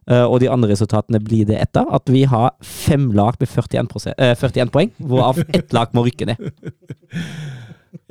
og 0.04 0.34
de 0.42 0.50
andre 0.52 0.68
resultatene 0.68 1.16
blir 1.24 1.46
det 1.48 1.56
etter, 1.62 1.86
at 1.96 2.10
vi 2.12 2.26
har 2.28 2.50
fem 2.60 3.06
lag 3.16 3.38
med 3.40 3.48
41, 3.48 3.86
prosent- 3.88 4.18
eh, 4.20 4.34
41 4.36 4.68
poeng, 4.74 4.90
hvorav 5.00 5.38
ett 5.56 5.72
lag 5.72 5.94
må 5.96 6.02
rykke 6.04 6.26
ned. 6.28 6.42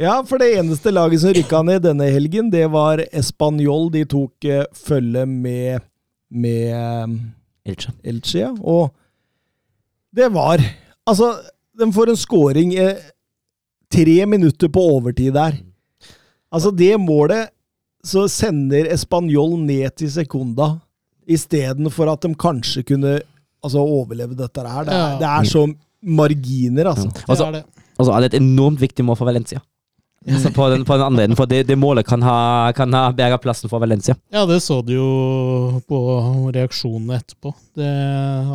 Ja, 0.02 0.16
for 0.26 0.42
det 0.42 0.48
eneste 0.58 0.90
laget 0.90 1.22
som 1.22 1.36
rykka 1.38 1.60
ned 1.68 1.84
denne 1.86 2.08
helgen, 2.10 2.50
det 2.50 2.66
var 2.74 3.04
Español. 3.14 3.92
De 3.94 4.02
tok 4.10 4.48
følge 4.88 5.26
med, 5.30 5.84
med 6.34 7.20
Elche. 7.70 7.94
Elche, 8.04 8.40
ja. 8.48 8.50
Og 8.64 8.90
det 10.14 10.30
var 10.34 10.62
Altså, 11.08 11.34
de 11.80 11.88
får 11.92 12.10
en 12.14 12.20
scoring 12.20 12.70
eh, 12.80 12.96
tre 13.92 14.26
minutter 14.30 14.70
på 14.72 14.80
overtid 14.94 15.34
der. 15.36 15.58
Altså, 16.54 16.72
det 16.72 16.94
målet 17.02 17.50
så 18.04 18.24
sender 18.32 18.88
Español 18.94 19.58
ned 19.66 19.90
til 20.00 20.12
sekunda, 20.12 20.70
istedenfor 21.28 22.12
at 22.14 22.24
de 22.24 22.32
kanskje 22.40 22.84
kunne 22.88 23.18
altså, 23.64 23.80
overleve 23.84 24.36
dette 24.40 24.64
her. 24.64 24.84
Det 24.88 24.94
er, 24.94 25.12
Ja. 25.12 25.20
det 25.20 25.28
er 25.28 25.44
så 25.52 25.66
marginer, 26.04 26.90
altså. 26.94 27.12
Ja, 27.28 27.36
så 27.36 27.44
det 27.44 27.48
er 27.48 27.52
det. 27.52 27.64
Altså, 28.00 28.10
det 28.12 28.16
er 28.16 28.22
det 28.28 28.34
et 28.34 28.42
enormt 28.42 28.80
viktig 28.82 29.06
mål 29.06 29.16
for 29.20 29.26
Valencia. 29.26 29.60
Altså 30.28 30.52
på, 30.56 30.68
den, 30.72 30.86
på 30.88 30.96
den 30.96 31.04
andre 31.04 31.24
enden, 31.26 31.36
for 31.36 31.50
det, 31.50 31.66
det 31.68 31.76
målet 31.80 32.08
kan 32.08 32.22
ha, 32.24 32.72
kan 32.76 32.94
ha 32.96 33.10
bedre 33.16 33.40
plassen 33.44 33.72
for 33.72 33.84
Valencia. 33.84 34.16
Ja, 34.32 34.46
det 34.48 34.62
så 34.64 34.80
du 34.86 34.94
jo 34.96 35.08
på 35.90 36.00
reaksjonene 36.56 37.18
etterpå. 37.20 37.52
Det, 37.76 37.90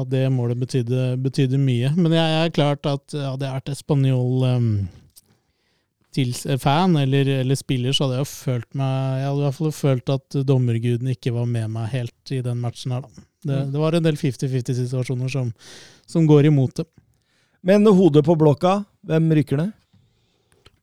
at 0.01 0.09
det 0.12 0.23
målet 0.32 0.61
betydde, 0.61 1.11
betydde 1.20 1.61
mye. 1.61 1.93
Men 1.99 2.15
jeg, 2.16 2.32
jeg 2.35 2.47
er 2.47 2.55
klart 2.57 2.89
at 2.89 3.12
hadde 3.12 3.45
jeg 3.45 3.59
vært 3.59 3.74
espanjol 3.74 4.47
um, 4.49 4.70
fan 6.59 6.97
eller, 6.97 7.28
eller 7.43 7.59
spiller, 7.59 7.93
så 7.93 8.07
hadde 8.07 8.16
jeg 8.16 8.24
jo 8.24 8.31
følt 8.32 8.70
meg 8.78 9.20
Jeg 9.20 9.27
hadde 9.28 9.40
i 9.40 9.45
hvert 9.45 9.59
fall 9.59 9.74
følt 9.77 10.15
at 10.15 10.39
dommerguden 10.49 11.12
ikke 11.12 11.35
var 11.36 11.51
med 11.51 11.69
meg 11.74 11.93
helt 11.93 12.32
i 12.32 12.40
den 12.45 12.62
matchen 12.65 12.97
her, 12.97 13.05
da. 13.05 13.27
Det, 13.49 13.59
det 13.70 13.78
var 13.78 13.95
en 13.95 14.03
del 14.03 14.16
50-50-situasjoner 14.19 15.31
som, 15.31 15.53
som 16.11 16.24
går 16.27 16.49
imot 16.49 16.81
det. 16.81 16.89
Men 17.62 17.86
hodet 17.86 18.24
på 18.27 18.35
blokka, 18.39 18.81
hvem 19.07 19.31
rykker 19.39 19.61
ned? 19.61 19.77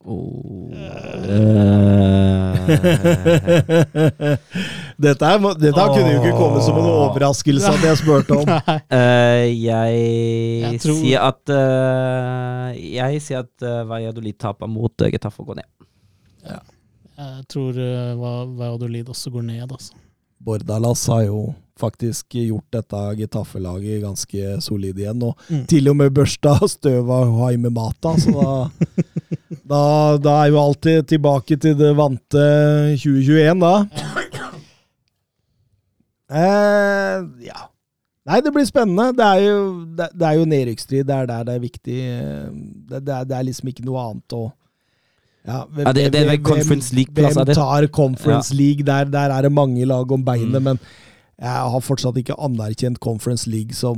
Oh. 0.06 0.70
dette 5.02 5.26
er, 5.26 5.40
dette 5.60 5.86
kunne 5.92 6.12
jo 6.12 6.20
ikke 6.22 6.36
komme 6.38 6.62
som 6.64 6.78
en 6.80 6.86
overraskelse 6.92 7.72
at 7.74 7.84
jeg 7.90 7.98
spurte 8.04 8.32
om. 8.38 8.46
Eh, 8.96 9.46
jeg, 9.66 9.92
Jeg 10.62 10.80
tror- 10.84 11.00
sier 11.02 11.20
at 11.26 11.44
uh, 11.52 12.70
Jeg 12.78 13.22
sier 13.26 13.40
at 13.44 13.56
uh, 13.66 13.82
Valladolid 13.90 14.38
taper 14.40 14.68
mot 14.72 14.94
uh, 15.02 15.10
Getafe 15.12 15.42
og 15.44 15.48
går 15.52 15.58
ned. 15.62 15.70
Jeg 17.18 17.44
tror 17.52 17.72
uh, 17.82 18.14
Va- 18.22 18.48
Valladolid 18.62 19.06
også 19.12 19.28
går 19.34 19.44
ned, 19.50 19.66
altså. 19.72 19.94
Bordalas 20.46 21.02
har 21.10 21.24
jo 21.26 21.40
faktisk 21.80 22.26
gjort 22.38 22.66
dette 22.72 23.00
Getafe-laget 23.20 24.02
ganske 24.04 24.62
solid 24.64 24.98
igjen, 25.02 25.24
og 25.24 25.34
Mm. 25.50 25.66
til 25.68 25.90
og 25.92 25.96
med 25.98 26.10
børsta 26.16 26.54
støv 26.72 27.10
av 27.12 27.34
Haime 27.42 27.70
Mata, 27.74 28.14
så 28.20 28.32
da, 28.36 28.70
da, 29.64 30.18
da 30.18 30.34
er 30.44 30.52
jo 30.52 30.60
alltid 30.62 31.08
tilbake 31.08 31.58
til 31.62 31.76
det 31.80 31.94
vante 31.98 32.44
2021, 33.00 33.60
da. 33.62 33.76
Eh, 36.32 37.24
ja. 37.46 37.64
Nei, 38.26 38.40
det 38.42 38.52
blir 38.56 38.66
spennende. 38.66 39.12
Det 39.14 39.26
er 39.26 39.42
jo, 39.46 39.58
det, 39.98 40.08
det 40.18 40.26
er 40.28 40.38
jo 40.40 40.46
nedrykksstrid. 40.50 41.04
Det 41.06 41.14
er 41.16 41.28
der 41.30 41.44
det 41.46 41.56
er 41.56 41.62
viktig. 41.62 41.98
Det, 42.90 43.02
det, 43.06 43.14
er, 43.20 43.28
det 43.30 43.36
er 43.38 43.46
liksom 43.52 43.70
ikke 43.70 43.86
noe 43.86 44.02
annet 44.10 44.34
å 44.38 44.46
ja, 45.46 45.60
hvem- 45.70 45.86
Ja, 45.86 45.92
det- 45.94 46.12
det 46.12 46.22
er 46.24 46.30
vel 46.32 46.40
hvem- 46.40 46.44
Conference 46.48 46.90
er 46.90 46.96
Hvem 47.14 47.54
tar 47.54 47.88
Conference 47.94 48.54
League? 48.58 48.82
Der, 48.84 49.06
der 49.06 49.30
er 49.30 49.42
det 49.46 49.52
mange 49.52 49.86
lag 49.86 50.12
om 50.12 50.24
beinet, 50.26 50.58
Mm. 50.60 50.64
men 50.64 50.80
jeg 51.36 51.52
har 51.74 51.82
fortsatt 51.84 52.16
ikke 52.22 52.38
anerkjent 52.40 53.02
Conference 53.04 53.50
League 53.52 53.76
som 53.76 53.98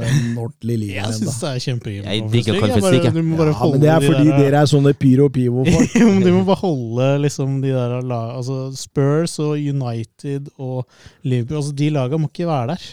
en 0.00 0.38
ordentlig 0.40 0.78
liga 0.80 1.02
Jeg 1.02 1.18
syns 1.18 1.40
det 1.42 1.50
er 1.50 1.58
kjempegøy. 1.66 1.98
Jeg 2.06 2.22
digger 2.32 2.60
Conference 2.62 2.92
League. 2.94 3.12
Bare 3.36 3.52
Ja, 3.52 3.68
men 3.68 3.82
det 3.82 3.90
er 3.92 4.00
de 4.00 4.08
fordi 4.08 4.30
der- 4.30 4.40
dere 4.40 4.62
er 4.62 4.70
sånne 4.70 4.94
pyro-pivo-folk. 4.96 5.98
De 6.24 6.32
må 6.32 6.46
bare 6.48 6.62
holde 6.62 7.10
liksom 7.26 7.60
de 7.60 7.74
der 7.76 8.00
lag, 8.00 8.32
altså 8.38 8.72
Spurs 8.78 9.36
og 9.38 9.52
United 9.60 10.48
og 10.56 10.86
Liverpool 11.28 11.60
altså 11.60 11.76
De 11.76 11.90
lagene 11.92 12.24
må 12.24 12.32
ikke 12.32 12.48
være 12.48 12.72
der. 12.72 12.88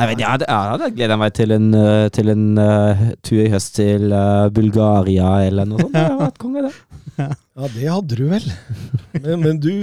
Nei, 0.00 0.06
men 0.08 0.20
jeg 0.22 0.32
hadde, 0.32 0.90
gleda 0.96 1.16
meg 1.20 1.32
til 1.36 1.52
en, 1.52 1.72
uh, 1.76 2.08
til 2.08 2.32
en 2.32 2.44
uh, 2.56 3.00
tur 3.22 3.42
i 3.44 3.50
høst 3.52 3.74
til 3.76 4.10
uh, 4.16 4.48
Bulgaria 4.48 5.34
eller 5.44 5.68
noe 5.68 5.82
sånt. 5.84 5.92
Det 5.92 6.06
hadde 6.06 6.22
vært 6.24 6.38
konge, 6.40 6.66
det. 6.66 6.74
Ja, 7.60 7.66
det 7.68 7.88
hadde 7.92 8.16
du 8.16 8.22
vel. 8.30 8.46
Men, 9.20 9.42
men 9.42 9.58
du 9.60 9.74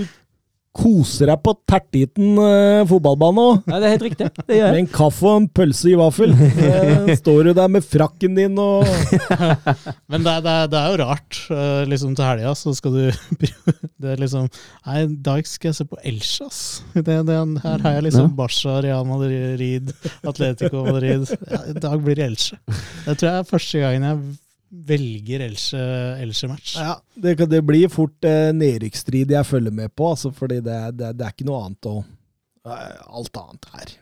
koser 0.77 1.31
deg 1.31 1.39
på 1.43 1.53
Tertiten 1.67 2.37
uh, 2.37 2.83
fotballbane 2.89 3.43
òg. 3.49 3.63
Ja, 3.71 3.79
det 3.81 3.87
er 3.89 3.93
helt 3.95 4.05
riktig. 4.07 4.27
Det 4.47 4.59
gjør 4.59 4.71
Med 4.75 4.81
en 4.83 4.89
kaffe 4.93 5.25
og 5.31 5.39
en 5.41 5.47
pølse 5.57 5.89
i 5.91 5.95
vaffel. 5.99 6.35
Står 7.21 7.49
du 7.49 7.51
der 7.57 7.71
med 7.73 7.85
frakken 7.85 8.37
din 8.37 8.57
og 8.61 8.85
Men 10.11 10.23
det, 10.23 10.31
er- 10.31 10.43
det, 10.45 10.53
er- 10.53 10.69
det 10.71 10.79
er 10.81 10.93
jo 10.93 10.99
rart. 11.03 11.39
Uh, 11.49 11.83
liksom 11.89 12.15
Til 12.17 12.27
helga 12.29 12.53
så 12.57 12.73
skal 12.77 12.95
du 12.95 13.03
Det 14.01 14.13
er 14.13 14.21
liksom 14.21 14.47
Nei, 14.87 15.01
i 15.03 15.11
dag 15.25 15.47
skal 15.49 15.71
jeg 15.71 15.79
se 15.81 15.87
på 15.89 15.99
Elsjas. 16.07 16.59
Det, 16.95 17.17
her 17.17 17.83
har 17.83 17.97
jeg 17.97 18.07
liksom 18.07 18.27
Ja. 18.29 18.33
Barca, 18.37 18.77
Real 18.85 19.05
Madrid, 19.09 19.91
Atletico 20.27 20.83
Madrid. 20.87 21.25
Ja, 21.51 21.63
I 21.73 21.77
dag 21.81 22.01
blir 22.05 22.17
det 22.19 22.27
Elche. 22.31 22.59
Det 22.67 23.17
tror 23.17 23.29
jeg 23.31 23.39
er 23.41 23.49
første 23.49 23.81
gangen 23.83 24.05
jeg 24.07 24.19
velger 24.69 25.39
Else, 25.45 25.79
Else 26.21 26.47
match. 26.51 26.75
Ja, 26.79 26.97
det, 27.15 27.37
det 27.49 27.61
blir 27.65 27.87
fort 27.93 28.25
eh, 28.27 28.49
nedrykksstrid 28.55 29.31
jeg 29.31 29.45
følger 29.47 29.71
med 29.71 29.93
på, 29.95 30.09
altså, 30.11 30.31
fordi 30.35 30.59
det, 30.65 30.73
er- 30.75 30.91
det, 30.91 31.05
er- 31.07 31.13
det 31.17 31.25
er 31.27 31.35
ikke 31.35 31.47
noe 31.47 31.63
annet 31.65 31.87
å 31.91 31.95
eh, 32.01 32.99
Alt 33.07 33.39
annet 33.39 33.69
her. 33.73 33.95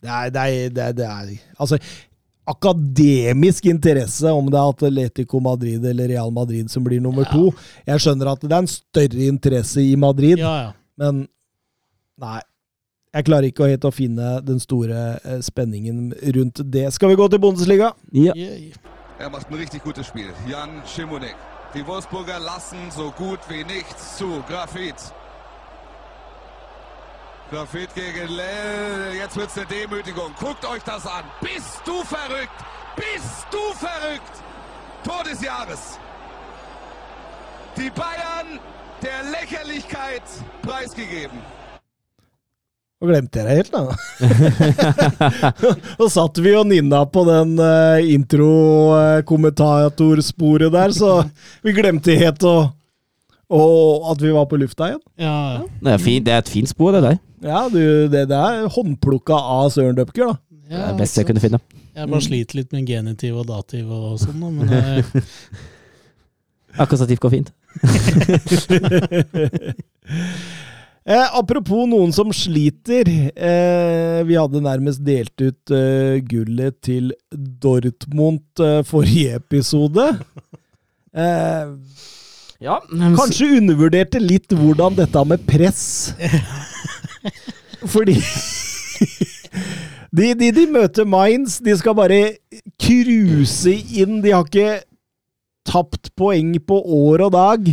Det 0.00 0.08
er, 0.08 0.30
det 0.32 0.40
er, 0.44 0.70
det 0.76 0.84
er, 0.84 0.92
det 0.96 1.06
er 1.08 1.32
Altså, 1.60 1.78
akademisk 2.50 3.66
interesse 3.70 4.30
om 4.32 4.48
det 4.50 4.58
er 4.58 4.70
Atletico 4.72 5.40
Madrid 5.44 5.84
eller 5.86 6.08
Real 6.10 6.30
Madrid 6.34 6.70
som 6.72 6.84
blir 6.84 7.00
nummer 7.00 7.24
Ja. 7.28 7.32
to. 7.32 7.52
Jeg 7.86 8.00
skjønner 8.04 8.32
at 8.32 8.40
det 8.42 8.52
er 8.52 8.64
en 8.64 8.70
større 8.70 9.26
interesse 9.28 9.80
i 9.84 9.94
Madrid, 9.96 10.38
Ja, 10.38 10.54
ja. 10.66 10.72
men 10.98 11.26
nei. 12.20 12.40
Jeg 13.14 13.24
klarer 13.26 13.48
ikke 13.48 13.66
helt 13.66 13.84
å 13.84 13.90
finne 13.90 14.36
den 14.46 14.60
store 14.62 15.18
eh, 15.24 15.40
spenningen 15.42 16.12
rundt 16.36 16.60
det. 16.70 16.84
Skal 16.94 17.10
vi 17.10 17.16
gå 17.18 17.26
til 17.32 17.40
Bundesliga? 17.42 17.92
Ja. 18.14 18.34
Yeah. 18.38 18.76
Er 19.20 19.28
macht 19.28 19.50
ein 19.50 19.54
richtig 19.54 19.84
gutes 19.84 20.06
Spiel. 20.06 20.32
Jan 20.46 20.82
Schimonek. 20.86 21.36
Die 21.74 21.86
Wolfsburger 21.86 22.38
lassen 22.38 22.90
so 22.90 23.10
gut 23.10 23.38
wie 23.48 23.64
nichts 23.64 24.16
zu. 24.16 24.42
Grafit. 24.48 24.94
Grafit 27.50 27.94
gegen 27.94 28.28
Lell. 28.28 29.12
Jetzt 29.16 29.36
wird's 29.36 29.58
eine 29.58 29.66
Demütigung. 29.66 30.34
Guckt 30.40 30.64
euch 30.64 30.82
das 30.84 31.06
an. 31.06 31.24
Bist 31.42 31.82
du 31.84 32.02
verrückt? 32.02 32.64
Bist 32.96 33.46
du 33.50 33.58
verrückt? 33.74 34.42
Tor 35.04 35.22
des 35.22 35.42
Jahres. 35.42 35.98
Die 37.76 37.90
Bayern 37.90 38.58
der 39.02 39.22
Lächerlichkeit 39.24 40.22
preisgegeben. 40.62 41.42
Og 43.00 43.08
glemte 43.08 43.40
jeg 43.40 43.48
det 43.48 43.54
helt, 43.56 43.72
da. 43.72 43.96
og 46.02 46.08
satt 46.12 46.36
vi 46.44 46.52
og 46.58 46.66
nynna 46.68 47.00
på 47.08 47.22
den 47.24 47.54
uh, 47.56 47.96
intro-kommentatorsporet 48.12 50.68
der, 50.74 50.90
så 50.92 51.22
vi 51.64 51.72
glemte 51.76 52.16
helt 52.20 52.42
å 52.44 52.72
og 53.50 54.06
at 54.12 54.20
vi 54.22 54.30
var 54.30 54.46
på 54.46 54.54
lufta 54.62 54.86
igjen. 54.92 55.02
Ja, 55.18 55.56
ja. 55.56 55.62
Det 55.82 55.90
er, 55.90 55.98
fint, 55.98 56.22
det 56.28 56.32
er 56.36 56.40
et 56.44 56.52
fint 56.52 56.70
spor, 56.70 56.94
det 56.94 57.02
der. 57.02 57.18
Ja, 57.42 57.66
du, 57.66 58.06
det, 58.12 58.30
det 58.30 58.38
er 58.38 58.70
håndplukka 58.70 59.34
av 59.34 59.74
Søren 59.74 59.98
Dupker, 59.98 60.22
da. 60.28 60.38
Det 60.70 60.78
er 60.78 60.86
det 60.92 61.00
beste 61.00 61.18
jeg 61.18 61.26
kunne 61.32 61.42
finne. 61.42 61.58
Jeg 61.98 62.06
bare 62.12 62.22
sliter 62.22 62.54
litt 62.60 62.70
med 62.76 62.86
genitiv 62.86 63.34
og 63.42 63.46
dativ 63.48 63.90
og 63.90 64.22
sånn, 64.22 64.38
da, 64.38 64.46
men 64.54 64.70
jeg, 64.70 65.02
Akkusativ 66.78 67.18
går 67.18 67.34
fint. 67.34 67.50
Eh, 71.08 71.26
apropos 71.38 71.86
noen 71.88 72.12
som 72.12 72.28
sliter. 72.34 73.08
Eh, 73.32 74.20
vi 74.28 74.36
hadde 74.36 74.60
nærmest 74.62 75.00
delt 75.06 75.32
ut 75.40 75.72
eh, 75.72 76.18
gullet 76.28 76.76
til 76.84 77.08
Dortmund 77.32 78.60
eh, 78.60 78.82
forrige 78.86 79.38
episode. 79.40 80.10
Eh, 81.16 81.72
Ja, 82.60 82.74
kanskje 83.16 83.46
undervurderte 83.56 84.20
litt 84.20 84.52
hvordan 84.52 84.92
dette 84.98 85.22
med 85.24 85.40
press 85.48 86.10
Fordi 87.88 88.18
de, 90.12 90.26
de, 90.36 90.50
de 90.52 90.66
møter 90.68 91.06
Mines. 91.08 91.56
de 91.64 91.72
skal 91.80 91.96
bare 91.96 92.18
cruise 92.76 93.72
inn. 93.96 94.18
De 94.20 94.34
har 94.34 94.44
ikke 94.44 94.82
tapt 95.64 96.12
poeng 96.20 96.52
på 96.68 96.82
år 96.84 97.24
og 97.30 97.32
dag. 97.38 97.70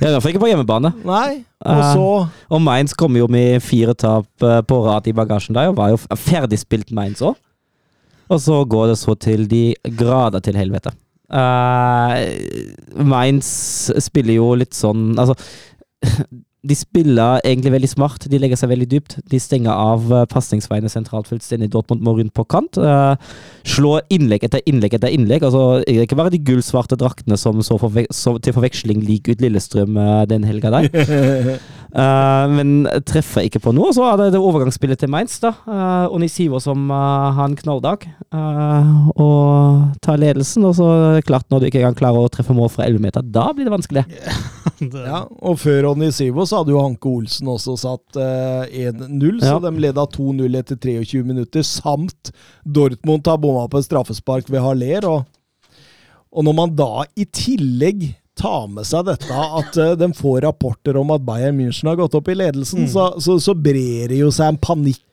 Ja, 0.00 0.10
I 0.10 0.12
hvert 0.12 0.24
fall 0.24 0.34
ikke 0.34 0.42
på 0.42 0.50
hjemmebane. 0.50 0.92
Nei. 1.08 1.42
Og 1.60 1.78
så 1.80 1.92
så 1.96 2.08
Og 2.56 2.62
Mainz 2.64 2.94
kom 2.96 3.16
jo 3.16 3.26
med 3.32 3.62
fire 3.64 3.94
tap 3.96 4.44
eh, 4.44 4.60
på 4.64 4.80
rad 4.84 5.08
i 5.08 5.14
bagasjen 5.16 5.56
der, 5.56 5.70
og 5.72 5.78
var 5.80 5.92
jo 5.92 6.00
ferdigspilt 6.00 6.92
Mainz 6.96 7.22
òg. 7.24 7.38
Og 8.30 8.40
så 8.40 8.60
går 8.64 8.92
det 8.92 8.98
så 9.00 9.16
til 9.18 9.48
de 9.50 9.74
grader 9.98 10.44
til 10.44 10.58
helvete. 10.58 10.92
Uh, 11.30 12.16
Mainz 13.06 13.90
spiller 14.02 14.34
jo 14.34 14.48
litt 14.58 14.74
sånn 14.74 15.12
Altså 15.14 15.36
de 16.60 16.76
spiller 16.76 17.40
egentlig 17.44 17.72
veldig 17.72 17.88
smart. 17.88 18.26
De 18.30 18.38
legger 18.40 18.58
seg 18.60 18.68
veldig 18.72 18.88
dypt. 18.90 19.16
De 19.32 19.40
stenger 19.40 19.72
av 19.72 20.10
uh, 20.12 20.24
pasningsveiene 20.28 20.90
sentralt 20.92 21.28
fullstendig. 21.30 21.70
Dortmund 21.72 22.04
må 22.04 22.14
rundt 22.18 22.34
på 22.36 22.44
kant. 22.52 22.76
Uh, 22.76 23.16
slår 23.64 24.04
innlegg 24.12 24.44
etter 24.44 24.64
innlegg 24.68 24.98
etter 24.98 25.12
innlegg. 25.14 25.46
Altså, 25.46 25.80
ikke 25.88 26.18
bare 26.20 26.32
de 26.34 26.42
gullsvarte 26.44 26.98
draktene 27.00 27.38
som 27.40 27.62
så, 27.64 27.78
forve 27.80 28.04
så 28.12 28.36
til 28.44 28.56
forveksling 28.56 29.00
lik 29.06 29.30
ut 29.32 29.40
Lillestrøm 29.40 29.96
uh, 29.96 30.24
den 30.28 30.44
helga 30.48 30.74
der. 30.76 30.90
Uh, 31.90 32.46
men 32.54 32.86
treffer 33.08 33.46
ikke 33.48 33.62
på 33.64 33.72
noe. 33.74 33.90
Så 33.96 34.04
er 34.06 34.16
det 34.20 34.28
det 34.36 34.40
overgangsspillet 34.42 35.00
til 35.02 35.10
Mainz. 35.10 35.38
da. 35.42 35.52
Uh, 35.66 36.06
Onisivo 36.14 36.60
som 36.62 36.86
uh, 36.90 37.30
har 37.36 37.48
en 37.50 37.56
knalldag 37.58 38.06
uh, 38.34 39.08
og 39.16 39.98
tar 40.04 40.20
ledelsen. 40.22 40.64
Og 40.68 40.76
så 40.78 40.86
er 40.94 41.18
det 41.18 41.26
klart, 41.28 41.48
når 41.50 41.60
du 41.64 41.70
ikke 41.70 41.82
engang 41.82 41.98
klarer 41.98 42.26
å 42.26 42.30
treffe 42.32 42.54
mål 42.56 42.70
fra 42.72 42.86
11 42.86 43.02
meter, 43.02 43.26
da 43.26 43.48
blir 43.54 43.68
det 43.68 43.76
vanskelig. 43.76 44.06
Ja, 44.80 45.26
og 45.44 45.58
før 45.60 45.90
Onisivo 45.90 46.46
så 46.48 46.60
hadde 46.60 46.72
jo 46.72 46.80
Hanke 46.80 47.08
Olsen 47.10 47.48
også 47.52 47.74
satt 47.76 48.16
eh, 48.16 48.86
1-0, 48.88 49.42
så 49.42 49.58
Ja. 49.58 49.58
de 49.60 49.72
leda 49.82 50.06
2-0 50.08 50.56
etter 50.56 50.78
23 50.80 51.20
minutter, 51.26 51.64
samt 51.66 52.30
Dortmund 52.64 53.28
har 53.28 53.36
bomma 53.42 53.66
på 53.68 53.76
et 53.80 53.84
straffespark 53.84 54.48
ved 54.48 54.64
Haller. 54.64 55.04
Og, 55.04 55.76
og 56.32 56.46
når 56.48 56.56
man 56.56 56.72
da 56.78 57.04
i 57.12 57.26
tillegg 57.28 58.06
tar 58.40 58.66
med 58.72 58.88
seg 58.88 59.06
dette 59.10 59.44
at 59.60 59.76
uh, 59.80 59.92
de 60.00 60.10
får 60.16 60.40
rapporter 60.46 60.96
om 61.00 61.12
at 61.14 61.24
Bayern 61.26 61.58
München 61.58 61.90
har 61.90 61.98
gått 62.00 62.16
opp 62.18 62.30
i 62.32 62.38
ledelsen, 62.38 62.88
så, 62.90 63.12
så, 63.20 63.36
så 63.42 63.54
brer 63.54 64.10
det 64.12 64.22
jo 64.22 64.32
seg 64.34 64.54
en 64.54 64.60
panikk. 64.60 65.04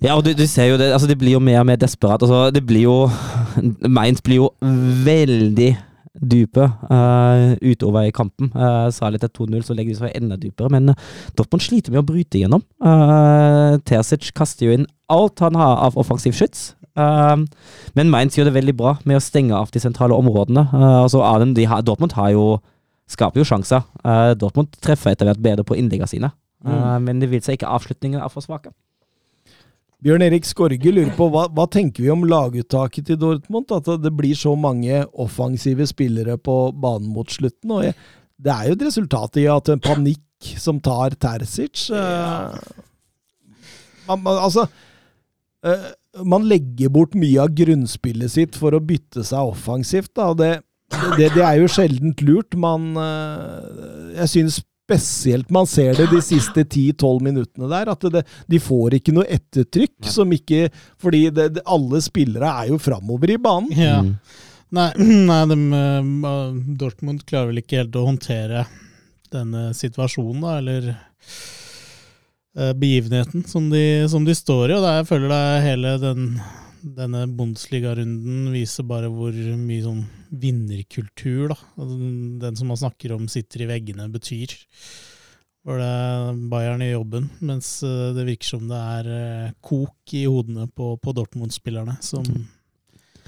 Ja, 0.00 0.16
og 0.16 0.24
du, 0.24 0.32
du 0.36 0.46
ser 0.48 0.72
jo 0.72 0.80
det, 0.80 0.90
altså 0.94 1.08
det 1.10 1.18
blir 1.20 1.36
jo 1.36 1.44
mer 1.44 1.60
og 1.60 1.68
mer 1.68 1.80
desperat. 1.80 2.24
Altså, 2.24 2.48
det 2.54 2.64
blir 2.66 2.86
jo 2.88 2.96
Mainz 3.98 4.24
blir 4.24 4.42
jo 4.42 4.50
veldig 5.06 5.74
dype 6.20 6.66
uh, 6.90 7.54
utover 7.64 8.08
i 8.08 8.12
kampen. 8.14 8.50
Uh, 8.54 8.88
Særlig 8.92 9.20
til 9.22 9.30
2-0 9.40 9.62
så 9.64 9.74
legger 9.76 9.94
de 9.94 10.00
seg 10.02 10.16
enda 10.18 10.36
dypere, 10.40 10.68
men 10.70 10.92
uh, 10.92 11.06
Dortmund 11.38 11.64
sliter 11.64 11.94
med 11.94 12.02
å 12.02 12.06
bryte 12.10 12.36
igjennom. 12.40 12.62
Uh, 12.84 13.78
Terzic 13.88 14.30
kaster 14.36 14.66
jo 14.68 14.74
inn 14.76 14.86
alt 15.10 15.40
han 15.42 15.56
har 15.58 15.80
av 15.86 15.96
offensiv 15.98 16.36
skyts. 16.36 16.74
Uh, 16.98 17.38
men 17.96 18.10
Mainz 18.12 18.36
gjør 18.36 18.50
det 18.50 18.56
veldig 18.58 18.76
bra 18.76 18.96
med 19.08 19.16
å 19.16 19.24
stenge 19.24 19.56
av 19.56 19.70
de 19.72 19.80
sentrale 19.82 20.16
områdene. 20.18 20.66
Eh, 20.74 20.98
altså 21.04 21.22
Aden, 21.24 21.54
de 21.56 21.64
har, 21.70 21.82
Dortmund 21.86 22.12
har 22.18 22.32
jo, 22.34 22.44
skaper 23.10 23.40
jo 23.40 23.46
sjanser. 23.48 23.86
Eh, 24.04 24.34
Dortmund 24.38 24.74
treffer 24.82 25.14
etter 25.14 25.30
hvert 25.30 25.40
bedre 25.42 25.64
på 25.66 25.78
innleggene 25.78 26.10
sine, 26.10 26.32
Mm. 26.60 27.04
men 27.06 27.20
det 27.22 27.30
vil 27.30 27.40
seg 27.40 27.56
ikke 27.56 27.70
avslutningen 27.72 28.20
er 28.20 28.28
for 28.28 28.44
svake. 28.44 28.68
Bjørn 30.00 30.24
Erik 30.24 30.46
Skorge 30.48 30.92
lurer 30.94 31.12
på 31.16 31.26
hva, 31.32 31.44
hva 31.52 31.66
tenker 31.68 32.06
vi 32.06 32.12
om 32.12 32.24
laguttaket 32.24 33.10
til 33.10 33.18
Dortmund? 33.20 33.68
At 33.76 33.88
det 34.00 34.12
blir 34.16 34.38
så 34.38 34.54
mange 34.56 35.02
offensive 35.12 35.84
spillere 35.88 36.38
på 36.40 36.56
banen 36.72 37.10
mot 37.12 37.28
slutten. 37.28 37.74
og 37.76 37.84
jeg, 37.84 37.96
Det 38.40 38.54
er 38.54 38.68
jo 38.68 38.78
et 38.78 38.86
resultat 38.88 39.36
i 39.42 39.46
at 39.52 39.68
en 39.68 39.82
panikk 39.84 40.54
som 40.56 40.80
tar 40.80 41.12
Terzic 41.20 41.90
eh, 41.92 42.54
man, 44.08 44.22
man, 44.24 44.38
Altså 44.40 44.64
uh, 44.64 45.90
Man 46.24 46.48
legger 46.48 46.88
bort 46.88 47.12
mye 47.12 47.44
av 47.44 47.52
grunnspillet 47.52 48.32
sitt 48.32 48.56
for 48.56 48.72
å 48.72 48.80
bytte 48.80 49.20
seg 49.20 49.52
offensivt. 49.52 50.14
Da, 50.16 50.30
og 50.32 50.40
det, 50.40 50.62
det, 51.20 51.28
det 51.36 51.44
er 51.44 51.60
jo 51.60 51.68
sjeldent 51.68 52.24
lurt. 52.24 52.56
Man 52.56 52.94
eh, 52.96 54.16
Jeg 54.16 54.32
syns 54.32 54.62
spesielt 54.90 55.50
man 55.54 55.66
ser 55.70 55.94
det 55.94 56.08
de 56.10 56.20
siste 56.24 56.64
10-12 56.64 57.22
minuttene 57.22 57.70
der. 57.70 57.90
At 57.92 58.06
det, 58.12 58.24
de 58.50 58.60
får 58.62 58.98
ikke 58.98 59.14
noe 59.14 59.28
ettertrykk. 59.30 59.98
som 60.10 60.32
ikke, 60.32 60.68
Fordi 60.98 61.28
det, 61.30 61.48
det, 61.56 61.66
alle 61.66 62.02
spillere 62.02 62.50
er 62.64 62.72
jo 62.72 62.78
framover 62.78 63.30
i 63.30 63.38
banen. 63.38 63.74
ja. 63.76 64.00
Mm. 64.02 64.14
Nei, 64.70 64.90
nei 65.30 65.40
de, 65.50 65.56
eh, 65.74 66.10
Dortmund 66.78 67.24
klarer 67.26 67.50
vel 67.50 67.62
ikke 67.62 67.80
helt 67.80 67.96
å 67.98 68.06
håndtere 68.06 68.68
denne 69.30 69.70
situasjonen, 69.74 70.44
da, 70.44 70.52
eller 70.60 70.86
eh, 72.54 72.70
begivenheten 72.78 73.42
som 73.50 73.66
de, 73.72 74.06
som 74.10 74.22
de 74.26 74.34
står 74.34 74.70
i. 74.70 74.76
Og 74.76 74.84
det 74.84 74.92
er, 74.92 75.00
jeg 75.00 75.08
føler 75.10 75.34
det 75.34 75.64
hele 75.66 75.96
den, 76.04 76.28
denne 77.00 77.24
Bundesliga-runden 77.26 78.50
viser 78.54 78.86
bare 78.86 79.10
hvor 79.10 79.34
mye 79.34 79.82
sånn 79.82 80.04
vinnerkultur, 80.30 81.50
da. 81.52 81.56
Altså, 81.76 81.96
Den 82.44 82.58
som 82.58 82.70
man 82.70 82.80
snakker 82.80 83.14
om 83.16 83.26
sitter 83.30 83.64
i 83.64 83.70
veggene, 83.70 84.08
betyr. 84.12 84.54
Hvor 85.66 85.76
det 85.76 85.88
er 85.90 86.38
Bayern 86.48 86.84
i 86.84 86.92
jobben, 86.92 87.28
mens 87.44 87.82
eh, 87.84 88.14
det 88.16 88.24
virker 88.30 88.54
som 88.54 88.64
det 88.70 88.78
er 88.78 89.10
eh, 89.12 89.50
kok 89.60 90.14
i 90.16 90.24
hodene 90.24 90.64
på, 90.72 90.94
på 91.02 91.12
Dortmund-spillerne, 91.16 91.98
som, 92.00 92.24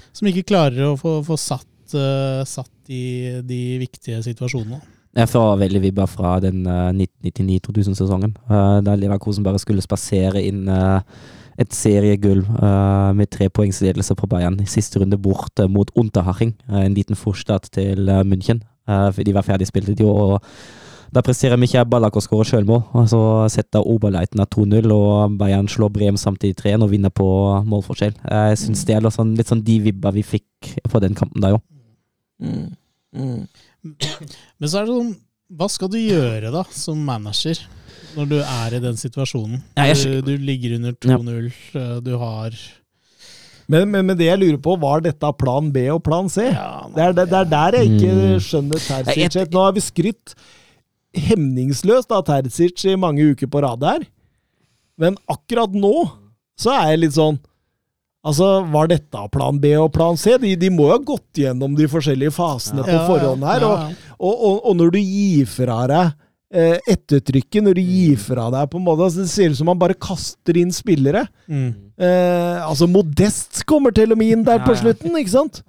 som 0.09 0.31
ikke 0.31 0.47
klarer 0.49 0.87
å 0.87 0.97
få, 0.97 1.19
få 1.27 1.37
satt, 1.37 1.69
uh, 1.93 2.41
satt 2.47 2.89
i 2.89 3.37
de 3.45 3.61
viktige 3.83 4.23
situasjonene. 4.25 4.81
Jeg 5.13 5.29
får 5.29 5.59
veldig 5.61 5.83
vibber 5.83 6.09
fra 6.09 6.39
den 6.41 6.65
uh, 6.65 6.89
1999-2000-sesongen, 6.89 8.33
uh, 8.49 8.81
da 8.81 8.97
Leverkosen 8.97 9.45
bare 9.45 9.61
skulle 9.61 9.85
spasere 9.85 10.41
inn 10.41 10.65
uh, 10.65 11.05
et 11.59 11.73
seriegull 11.75 12.43
uh, 12.57 13.11
med 13.15 13.29
tre 13.33 13.49
poengsledelse 13.53 14.15
på 14.17 14.29
Bayern 14.29 14.57
siste 14.69 15.01
runde 15.01 15.19
bort 15.21 15.59
uh, 15.61 15.69
mot 15.69 15.91
Unterhaching, 15.99 16.55
uh, 16.69 16.81
en 16.83 16.95
liten 16.97 17.19
forstad 17.19 17.69
til 17.73 18.09
München. 18.27 18.63
De 18.83 19.33
var 19.33 19.45
ferdigspilte, 19.47 19.95
i 19.95 20.03
år. 20.03 20.41
da 21.13 21.21
presterer 21.23 21.55
Michael 21.55 21.85
Ballack 21.87 22.17
å 22.17 22.23
skåre 22.25 22.43
sjølmål. 22.43 22.81
Så 23.07 23.19
setter 23.53 23.85
Oberleitner 23.87 24.43
2-0, 24.51 24.91
og 24.91 25.37
Bayern 25.39 25.69
slår 25.71 25.93
Brem 25.93 26.17
samtidig 26.19 26.57
3-1 26.59 26.83
og 26.83 26.91
vinner 26.91 27.13
på 27.13 27.27
målforskjell. 27.63 28.17
Jeg 28.27 28.59
syns 28.59 28.83
det 28.83 28.97
er 28.97 29.05
litt 29.05 29.15
sånn, 29.15 29.35
litt 29.39 29.47
sånn 29.47 29.63
de 29.63 29.77
vibber 29.85 30.17
vi 30.17 30.25
fikk 30.25 30.73
på 30.91 30.99
den 30.99 31.15
kampen 31.15 31.45
der 31.45 31.55
òg. 31.55 31.63
Mm. 32.43 32.73
Mm. 33.15 33.47
Men 34.59 34.67
så 34.67 34.81
er 34.81 34.89
det 34.89 34.97
sånn, 34.97 35.15
hva 35.53 35.69
skal 35.71 35.91
du 35.93 35.99
gjøre 36.01 36.51
da, 36.53 36.63
som 36.73 36.99
manager, 37.07 37.61
når 38.17 38.29
du 38.29 38.37
er 38.41 38.75
i 38.77 38.79
den 38.83 38.97
situasjonen? 38.99 39.61
Ja, 39.77 39.85
jeg 39.91 40.23
Du, 40.23 40.31
du 40.31 40.37
ligger 40.47 40.75
under 40.77 40.93
2-0, 40.93 41.51
eh, 41.75 41.99
du 42.05 42.11
har 42.21 42.55
Men, 43.67 43.89
men, 43.91 44.05
men 44.09 44.17
det 44.19 44.27
jeg 44.27 44.39
lurer 44.41 44.57
på, 44.61 44.75
var 44.81 44.99
dette 45.05 45.29
plan 45.39 45.69
B 45.71 45.85
og 45.93 46.01
plan 46.03 46.27
C? 46.29 46.49
Ja, 46.51 46.83
Det 46.93 47.01
er, 47.05 47.13
det, 47.19 47.29
det 47.31 47.39
er 47.39 47.49
der 47.53 47.77
jeg 47.79 47.93
ikke 47.93 48.11
Mm. 48.13 48.39
skjønner 48.43 48.83
Terzic. 48.83 49.37
Nå 49.53 49.63
har 49.63 49.71
vi 49.77 49.79
skrytt 49.85 50.35
hemningsløst 51.13 52.11
av 52.15 52.23
Terzic 52.27 52.83
i 52.89 52.95
mange 52.99 53.23
uker 53.33 53.47
på 53.47 53.61
rad 53.63 53.83
her. 53.85 54.05
Men 54.99 55.15
akkurat 55.31 55.73
nå 55.73 55.93
så 56.59 56.73
er 56.75 56.91
jeg 56.93 57.03
litt 57.07 57.15
sånn 57.17 57.39
Altså, 58.23 58.45
Var 58.71 58.87
dette 58.87 59.19
plan 59.33 59.57
B 59.59 59.73
og 59.75 59.89
plan 59.91 60.15
C? 60.15 60.37
De, 60.39 60.53
de 60.55 60.69
må 60.71 60.85
jo 60.87 60.93
ha 60.93 60.99
gått 61.03 61.41
gjennom 61.41 61.73
de 61.75 61.89
forskjellige 61.91 62.31
fasene 62.31 62.79
på 62.87 62.93
forhånd 63.09 63.43
her. 63.43 63.59
ja, 63.59 63.67
Og, 63.67 63.81
ja. 63.81 64.13
og, 64.15 64.35
og, 64.47 64.59
og 64.69 64.77
når 64.79 64.93
du 64.95 64.99
gir 65.01 65.49
fra 65.51 65.81
deg 65.91 66.13
ettertrykket, 66.53 67.63
når 67.65 67.79
du 67.79 67.81
gir 67.81 68.19
fra 68.21 68.49
deg 68.53 68.67
på 68.69 68.77
en 68.77 68.83
måte 68.85 69.07
altså, 69.07 69.23
Det 69.23 69.31
ser 69.31 69.53
ut 69.53 69.57
som 69.57 69.71
han 69.71 69.79
bare 69.81 69.97
kaster 69.97 70.59
inn 70.61 70.73
spillere. 70.75 71.23
Mm. 71.49 71.71
Eh, 71.97 72.59
altså, 72.67 72.87
Modest 72.89 73.63
kommer 73.69 73.93
til 73.93 74.13
og 74.13 74.19
med 74.19 74.33
inn 74.33 74.43
der 74.45 74.59
Ja, 74.59 74.65
på 74.65 74.73
ja. 74.73 74.81
slutten, 74.81 75.15
ikke 75.19 75.33
sant? 75.33 75.61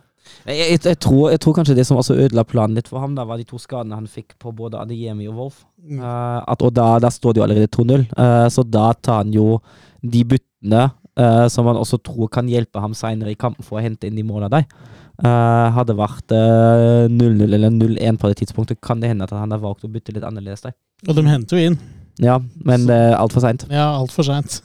Jeg, 0.45 0.57
jeg, 0.57 0.81
jeg, 0.85 0.99
tror, 1.01 1.31
jeg 1.33 1.41
tror 1.41 1.57
kanskje 1.57 1.77
det 1.77 1.87
som 1.89 2.01
også 2.01 2.17
ødela 2.17 2.45
planen 2.49 2.77
litt 2.79 2.89
for 2.89 3.01
ham, 3.01 3.15
da 3.17 3.27
var 3.29 3.41
de 3.41 3.47
to 3.49 3.61
skadene 3.61 3.97
han 3.97 4.09
fikk 4.09 4.37
på 4.41 4.53
både 4.57 4.81
Adeyemi 4.81 5.29
og 5.29 5.39
Wolf. 5.41 5.63
Mm. 5.85 6.01
Uh, 6.01 6.41
at, 6.41 6.65
og 6.65 6.73
da, 6.77 6.89
da 7.01 7.13
står 7.13 7.35
det 7.35 7.41
jo 7.41 7.47
allerede 7.47 7.73
2-0, 7.77 8.07
uh, 8.17 8.49
så 8.53 8.65
da 8.65 8.91
tar 8.97 9.23
han 9.23 9.33
jo 9.37 9.59
de 10.01 10.25
byttene 10.35 10.89
uh, 11.21 11.47
som 11.53 11.69
han 11.69 11.81
også 11.81 12.01
tror 12.05 12.33
kan 12.33 12.49
hjelpe 12.49 12.81
ham 12.81 12.97
seinere 12.97 13.33
i 13.33 13.41
kampen 13.41 13.65
for 13.65 13.81
å 13.81 13.85
hente 13.85 14.09
inn 14.09 14.17
de 14.21 14.27
målene 14.27 14.53
der. 14.53 14.93
Eh, 15.23 15.67
hadde 15.77 15.95
vært 15.95 16.33
eh, 16.35 17.05
0-0 17.07 17.45
eller 17.55 17.71
0-1 17.71 18.17
på 18.19 18.31
det 18.31 18.41
tidspunktet, 18.41 18.81
kan 18.83 18.99
det 18.99 19.13
hende 19.13 19.29
at 19.29 19.35
han 19.37 19.53
har 19.55 19.63
valgt 19.63 19.87
å 19.87 19.91
bytte 19.93 20.15
litt 20.17 20.27
annerledes 20.27 20.65
der. 20.65 20.75
Og 21.07 21.15
de 21.15 21.23
henter 21.29 21.61
jo 21.61 21.71
inn. 21.71 21.77
Ja, 22.23 22.41
men 22.67 22.89
det 22.89 22.97
er 22.97 23.15
altfor 23.19 23.45
seint. 23.45 23.67
Ja, 23.71 23.93
altfor 23.95 24.27
seint. 24.27 24.59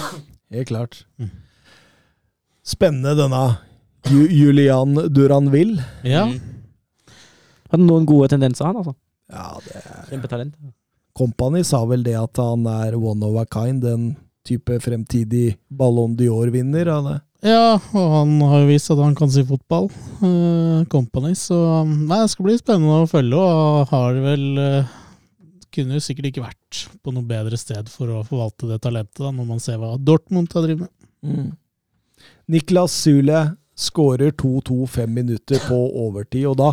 Helt 0.54 0.68
klart. 0.68 1.00
Mm. 1.20 1.30
Spennende 2.64 3.14
denne 3.18 3.44
Ju 4.08 4.26
Julian 4.28 4.92
Duranville. 5.12 5.80
Ja. 6.04 6.26
Hadde 7.72 7.86
noen 7.86 8.04
gode 8.08 8.28
tendenser, 8.34 8.68
han, 8.68 8.82
altså. 8.82 8.92
Ja, 9.32 9.54
det 9.64 9.80
er 9.80 10.10
Kjempetalent. 10.10 10.56
Company 11.16 11.62
sa 11.64 11.80
vel 11.88 12.04
det 12.04 12.16
at 12.18 12.40
han 12.42 12.66
er 12.68 12.96
one 12.98 13.24
of 13.24 13.38
a 13.40 13.46
kind, 13.48 13.84
en 13.88 14.10
type 14.44 14.76
fremtidig 14.84 15.54
Ballon 15.72 16.12
d'Or-vinner. 16.18 16.90
det. 17.08 17.20
Ja, 17.44 17.76
og 17.76 18.06
han 18.14 18.34
har 18.48 18.62
jo 18.62 18.68
vist 18.70 18.90
at 18.94 19.00
han 19.04 19.14
kan 19.18 19.30
si 19.32 19.42
fotball. 19.46 19.90
Uh, 20.22 20.84
company, 20.92 21.34
så 21.36 21.56
nei, 21.84 22.22
det 22.24 22.30
skal 22.32 22.46
bli 22.48 22.54
spennende 22.60 23.02
å 23.04 23.08
følge, 23.10 23.40
og 23.40 23.90
har 23.92 24.20
vel 24.24 24.46
uh, 24.60 24.92
Kunne 25.74 25.98
jo 25.98 26.04
sikkert 26.06 26.28
ikke 26.30 26.44
vært 26.44 26.84
på 27.02 27.10
noe 27.10 27.26
bedre 27.26 27.58
sted 27.58 27.88
for 27.90 28.06
å 28.14 28.20
forvalte 28.26 28.68
det 28.70 28.76
talentet, 28.84 29.18
da, 29.24 29.32
når 29.34 29.48
man 29.48 29.58
ser 29.62 29.80
hva 29.82 29.96
Dortmund 29.98 30.52
har 30.54 30.62
drevet 30.68 30.86
med. 30.86 31.48
Niklas 32.46 32.94
Sule 32.94 33.40
skårer 33.74 34.30
2-2 34.38 34.84
fem 34.86 35.10
minutter 35.10 35.58
på 35.66 35.78
overtid, 36.04 36.44
og 36.46 36.54
da, 36.60 36.68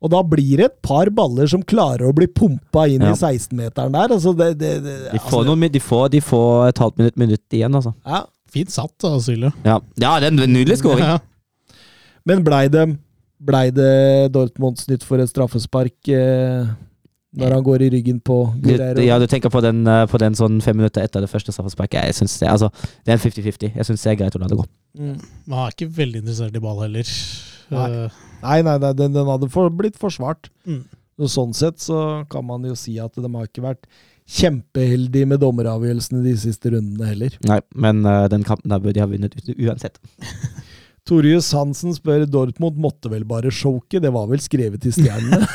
og 0.00 0.12
da 0.14 0.22
blir 0.24 0.56
det 0.62 0.70
et 0.70 0.78
par 0.84 1.10
baller 1.12 1.50
som 1.52 1.60
klarer 1.68 2.08
å 2.08 2.14
bli 2.16 2.30
pumpa 2.32 2.86
inn 2.88 3.04
Ja. 3.04 3.12
i 3.12 3.18
16-meteren 3.18 3.92
der. 3.92 4.14
Altså 4.16 4.32
det, 4.36 4.54
det, 4.60 4.72
det, 4.86 4.96
De 5.12 5.20
får, 5.20 5.28
altså, 5.28 5.44
noen, 5.50 5.68
de 5.76 5.82
får, 5.84 6.08
de 6.16 6.22
får 6.24 6.68
et 6.70 6.80
halvt 6.86 7.02
minutt, 7.02 7.20
minutt 7.26 7.58
igjen, 7.60 7.76
altså. 7.76 7.92
ja. 8.08 8.24
Fint 8.54 8.72
satt, 8.72 8.94
da, 9.02 9.16
Silje. 9.22 9.50
Ja, 9.66 9.80
ja 10.00 10.14
det 10.22 10.30
er 10.30 10.32
en 10.32 10.54
nydelig 10.54 10.78
skåring. 10.80 11.04
Ja. 11.04 11.18
Men 12.24 12.44
blei 12.46 12.64
det, 12.72 12.86
ble 13.44 13.66
det 13.74 13.92
Dortmunds 14.34 14.86
nytt 14.88 15.04
for 15.04 15.20
et 15.20 15.28
straffespark 15.28 16.08
eh, 16.14 16.70
når 17.34 17.56
han 17.56 17.64
går 17.66 17.82
i 17.82 17.88
ryggen 17.96 18.20
på 18.22 18.36
Du, 18.62 18.70
ja, 19.02 19.18
du 19.18 19.26
tenker 19.28 19.50
på 19.52 19.60
den, 19.64 19.82
eh, 19.90 20.04
på 20.08 20.20
den 20.22 20.38
sånn 20.38 20.60
fem 20.64 20.78
minutter 20.78 21.04
etter 21.04 21.24
det 21.24 21.30
første 21.32 21.52
straffesparket. 21.52 22.06
Jeg 22.08 22.18
synes 22.22 22.38
det, 22.40 22.48
altså, 22.52 22.70
det 23.02 23.12
er 23.12 23.18
en 23.18 23.24
50-50. 23.26 23.74
Jeg 23.74 23.88
syns 23.90 24.06
det 24.06 24.12
er 24.14 24.20
greit 24.22 24.38
å 24.38 24.42
la 24.42 24.50
det 24.52 24.60
gå. 24.60 24.68
Mm. 25.00 25.16
Men 25.18 25.58
han 25.58 25.66
er 25.66 25.74
ikke 25.74 25.90
veldig 25.98 26.22
interessert 26.22 26.56
i 26.56 26.62
ball 26.62 26.80
heller. 26.86 27.16
Nei. 27.74 27.88
Eh, 27.90 28.22
Nei, 28.44 28.58
nei, 28.60 28.74
nei 28.76 28.92
den, 28.92 29.14
den 29.14 29.28
hadde 29.30 29.48
for, 29.52 29.72
blitt 29.72 29.96
forsvart. 30.00 30.50
Mm. 30.68 30.82
Og 31.22 31.30
sånn 31.30 31.54
sett 31.56 31.80
så 31.80 31.98
kan 32.30 32.44
man 32.46 32.64
jo 32.66 32.74
si 32.78 32.96
at 33.00 33.14
de 33.16 33.30
har 33.30 33.48
ikke 33.48 33.64
vært 33.64 33.86
kjempeheldige 34.24 35.28
med 35.28 35.42
dommeravgjørelsene 35.42 36.22
de 36.24 36.36
siste 36.40 36.72
rundene 36.72 37.10
heller. 37.10 37.34
Nei, 37.48 37.60
men 37.76 38.04
uh, 38.08 38.24
den 38.32 38.46
kampen 38.46 38.72
der 38.72 38.80
burde 38.80 38.96
de 38.96 39.04
ha 39.04 39.10
vunnet 39.10 39.36
uansett. 39.58 40.00
Torjus 41.04 41.50
Hansen 41.52 41.92
spør 41.92 42.22
Dortmund 42.24 42.78
måtte 42.80 43.10
vel 43.12 43.26
bare 43.28 43.50
choke, 43.52 43.98
det 44.00 44.08
var 44.14 44.24
vel 44.30 44.40
skrevet 44.40 44.86
i 44.88 44.92
stjernene? 44.94 45.44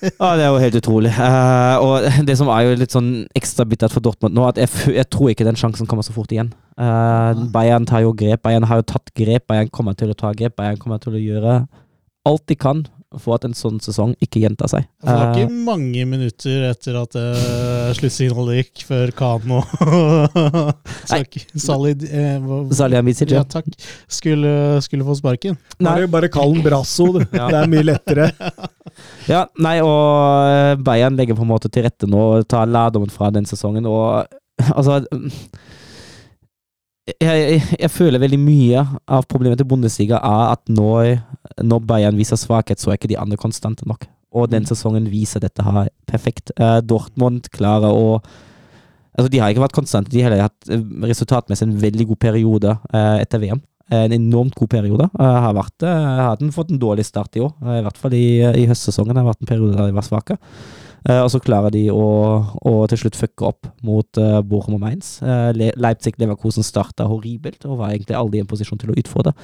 Ja, 0.00 0.30
det 0.36 0.46
er 0.46 0.48
jo 0.48 0.60
helt 0.62 0.76
utrolig. 0.78 1.10
Uh, 1.12 1.76
og 1.84 2.06
det 2.28 2.38
som 2.40 2.48
er 2.48 2.64
jo 2.64 2.78
litt 2.80 2.94
sånn 2.94 3.10
ekstra 3.36 3.66
bittert 3.68 3.92
for 3.92 4.00
Dortmund 4.04 4.32
nå, 4.32 4.46
at 4.48 4.56
jeg, 4.60 4.70
jeg 4.96 5.08
tror 5.12 5.28
ikke 5.28 5.44
den 5.44 5.58
sjansen 5.60 5.88
kommer 5.88 6.06
så 6.06 6.14
fort 6.16 6.32
igjen. 6.32 6.48
Uh, 6.80 7.36
Bayern 7.52 7.84
tar 7.88 8.06
jo 8.06 8.14
grep. 8.16 8.40
Bayern 8.46 8.64
har 8.68 8.80
jo 8.80 8.86
tatt 8.94 9.12
grep. 9.16 9.44
Bayern 9.50 9.68
kommer 9.68 9.96
til 10.00 10.12
å 10.12 10.16
ta 10.16 10.32
grep. 10.36 10.56
Bayern 10.56 10.80
kommer 10.80 11.02
til 11.02 11.18
å 11.18 11.20
gjøre 11.20 11.58
alt 12.30 12.46
de 12.48 12.56
kan 12.56 12.80
for 13.18 13.34
at 13.34 13.44
en 13.46 13.54
sånn 13.58 13.80
sesong 13.82 14.12
ikke 14.22 14.42
gjentar 14.44 14.70
seg. 14.70 14.84
Det 15.02 15.10
var 15.10 15.32
ikke 15.32 15.40
ikke 15.48 15.62
mange 15.66 16.04
minutter 16.06 16.66
etter 16.68 16.98
at 17.00 17.16
uh, 17.18 17.90
sluttsignalet 17.96 18.60
gikk, 18.60 18.84
før 18.86 19.12
Kano 19.16 19.60
Salid 21.10 22.04
eh, 22.06 22.52
Salihamidzic, 22.76 23.34
ja. 23.34 23.42
takk. 23.42 23.66
Skulle, 24.10 24.52
skulle 24.84 25.06
få 25.08 25.16
sparken. 25.18 25.58
Bare, 25.80 26.06
bare 26.10 26.30
kall 26.32 26.54
den 26.54 26.64
Brasso, 26.66 27.08
du. 27.16 27.24
Ja. 27.34 27.48
Det 27.50 27.62
er 27.64 27.72
mye 27.72 27.86
lettere. 27.88 28.30
Ja, 29.30 29.44
nei, 29.62 29.78
og 29.84 30.50
eh, 30.50 30.74
Bayern 30.84 31.18
legger 31.18 31.38
på 31.38 31.46
en 31.46 31.50
måte 31.50 31.70
til 31.72 31.86
rette 31.86 32.08
nå 32.10 32.44
tar 32.50 32.70
lærdommen 32.70 33.10
fra 33.12 33.32
den 33.34 33.48
sesongen, 33.48 33.86
og 33.90 34.26
altså 34.70 35.00
jeg, 37.08 37.60
jeg, 37.80 37.90
føler 37.90 38.22
veldig 38.22 38.38
mye 38.40 38.82
av 39.08 39.26
problemet 39.30 39.60
til 39.60 39.68
Bundesliga 39.68 40.20
er 40.20 40.52
at 40.52 40.62
når, 40.70 41.20
når 41.64 41.82
Bayern 41.88 42.18
viser 42.18 42.38
svakhet, 42.40 42.80
så 42.80 42.92
er 42.92 43.00
ikke 43.00 43.10
de 43.10 43.18
andre 43.20 43.38
konstante 43.40 43.88
nok. 43.88 44.06
Og 44.36 44.50
den 44.52 44.66
sesongen 44.68 45.08
viser 45.10 45.42
dette 45.42 45.64
her 45.64 45.88
perfekt. 46.08 46.52
Uh, 46.60 46.78
Dortmund 46.84 47.50
klarer 47.54 47.90
å 47.90 48.20
Altså, 49.10 49.26
de 49.34 49.40
har 49.42 49.50
ikke 49.50 49.64
vært 49.64 49.74
konstante, 49.74 50.08
de 50.14 50.20
har 50.22 50.32
hatt 50.38 50.68
eh, 50.70 50.84
resultatmessig 51.10 51.66
en 51.66 51.72
veldig 51.82 52.04
god 52.12 52.18
periode 52.22 52.70
uh, 52.94 53.16
etter 53.18 53.40
VM. 53.42 53.58
En 53.92 54.14
enormt 54.14 54.54
god 54.56 54.70
periode. 54.70 55.08
Uh, 55.18 55.40
har 55.44 55.56
vært, 55.58 55.82
har 55.82 56.38
den 56.40 56.52
fått 56.54 56.70
en 56.70 56.78
dårlig 56.80 57.04
start 57.08 57.36
i 57.36 57.42
år, 57.42 57.50
i 57.74 57.82
hvert 57.84 57.98
fall 58.00 58.14
i, 58.16 58.38
i 58.62 58.68
høstsesongen. 58.70 59.18
Det 59.18 59.26
vært 59.26 59.42
en 59.42 59.50
periode 59.50 59.74
der 59.74 59.90
de 59.90 59.98
var 59.98 60.06
svake. 60.06 60.38
Eh, 61.08 61.20
og 61.20 61.30
så 61.32 61.40
klarer 61.40 61.72
de 61.72 61.86
å, 61.92 62.04
å 62.66 62.72
til 62.90 63.04
slutt 63.04 63.18
fucke 63.18 63.46
opp 63.48 63.68
mot 63.86 64.20
uh, 64.20 64.40
Bochum 64.44 64.76
og 64.76 64.82
Mainz. 64.82 65.16
Eh, 65.24 65.50
Le 65.56 65.70
Leipzig-Leverkosen 65.80 66.66
starta 66.66 67.08
horribelt 67.08 67.64
og 67.68 67.80
var 67.80 67.94
egentlig 67.94 68.18
aldri 68.18 68.40
i 68.40 68.44
en 68.44 68.50
posisjon 68.50 68.80
til 68.80 68.92
å 68.92 68.98
utfordre. 69.00 69.34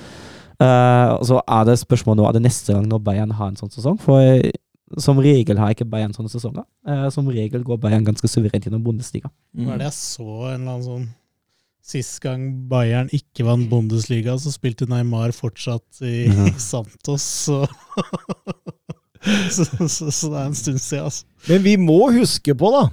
Uh, 0.57 1.17
så 1.27 1.41
er 1.43 1.67
det 1.69 1.81
spørsmål 1.83 2.17
nå 2.17 2.29
er 2.29 2.37
det 2.37 2.47
neste 2.47 2.73
gang 2.73 2.87
når 2.89 3.03
Bayern 3.05 3.35
har 3.37 3.53
en 3.53 3.59
sånn 3.61 3.73
sesong. 3.73 3.99
For 4.01 4.21
eh, 4.21 4.55
som 5.03 5.19
regel 5.21 5.59
har 5.61 5.75
ikke 5.75 5.89
Bayern 5.89 6.15
sånne 6.17 6.33
sesonger. 6.33 6.65
Uh, 6.87 7.09
som 7.13 7.29
regel 7.33 7.65
går 7.67 7.81
Bayern 7.83 8.07
ganske 8.07 8.31
suverent 8.31 8.69
gjennom 8.69 8.85
Bundesliga. 8.85 9.33
Hva 9.57 9.75
er 9.75 9.85
det 9.85 9.91
jeg 9.91 9.99
så 9.99 10.29
en 10.53 10.61
eller 10.61 10.75
annen 10.75 10.91
sånn 10.91 11.07
Sist 11.87 12.17
gang 12.19 12.49
Bayern 12.67 13.07
ikke 13.15 13.45
vant 13.47 13.69
Bundesliga, 13.71 14.33
så 14.43 14.51
spilte 14.51 14.89
Neymar 14.91 15.31
fortsatt 15.37 16.01
i 16.03 16.25
Ja. 16.27 16.49
Santos. 16.73 17.23
Så. 17.47 17.61
så, 19.57 19.65
så, 19.65 20.11
så 20.11 20.31
det 20.33 20.39
er 20.41 20.47
en 20.47 20.55
stund 20.55 20.79
siden, 20.83 21.05
altså. 21.09 21.25
Men 21.49 21.65
vi 21.65 21.77
må 21.81 21.99
huske 22.15 22.55
på, 22.59 22.71
da, 22.75 22.87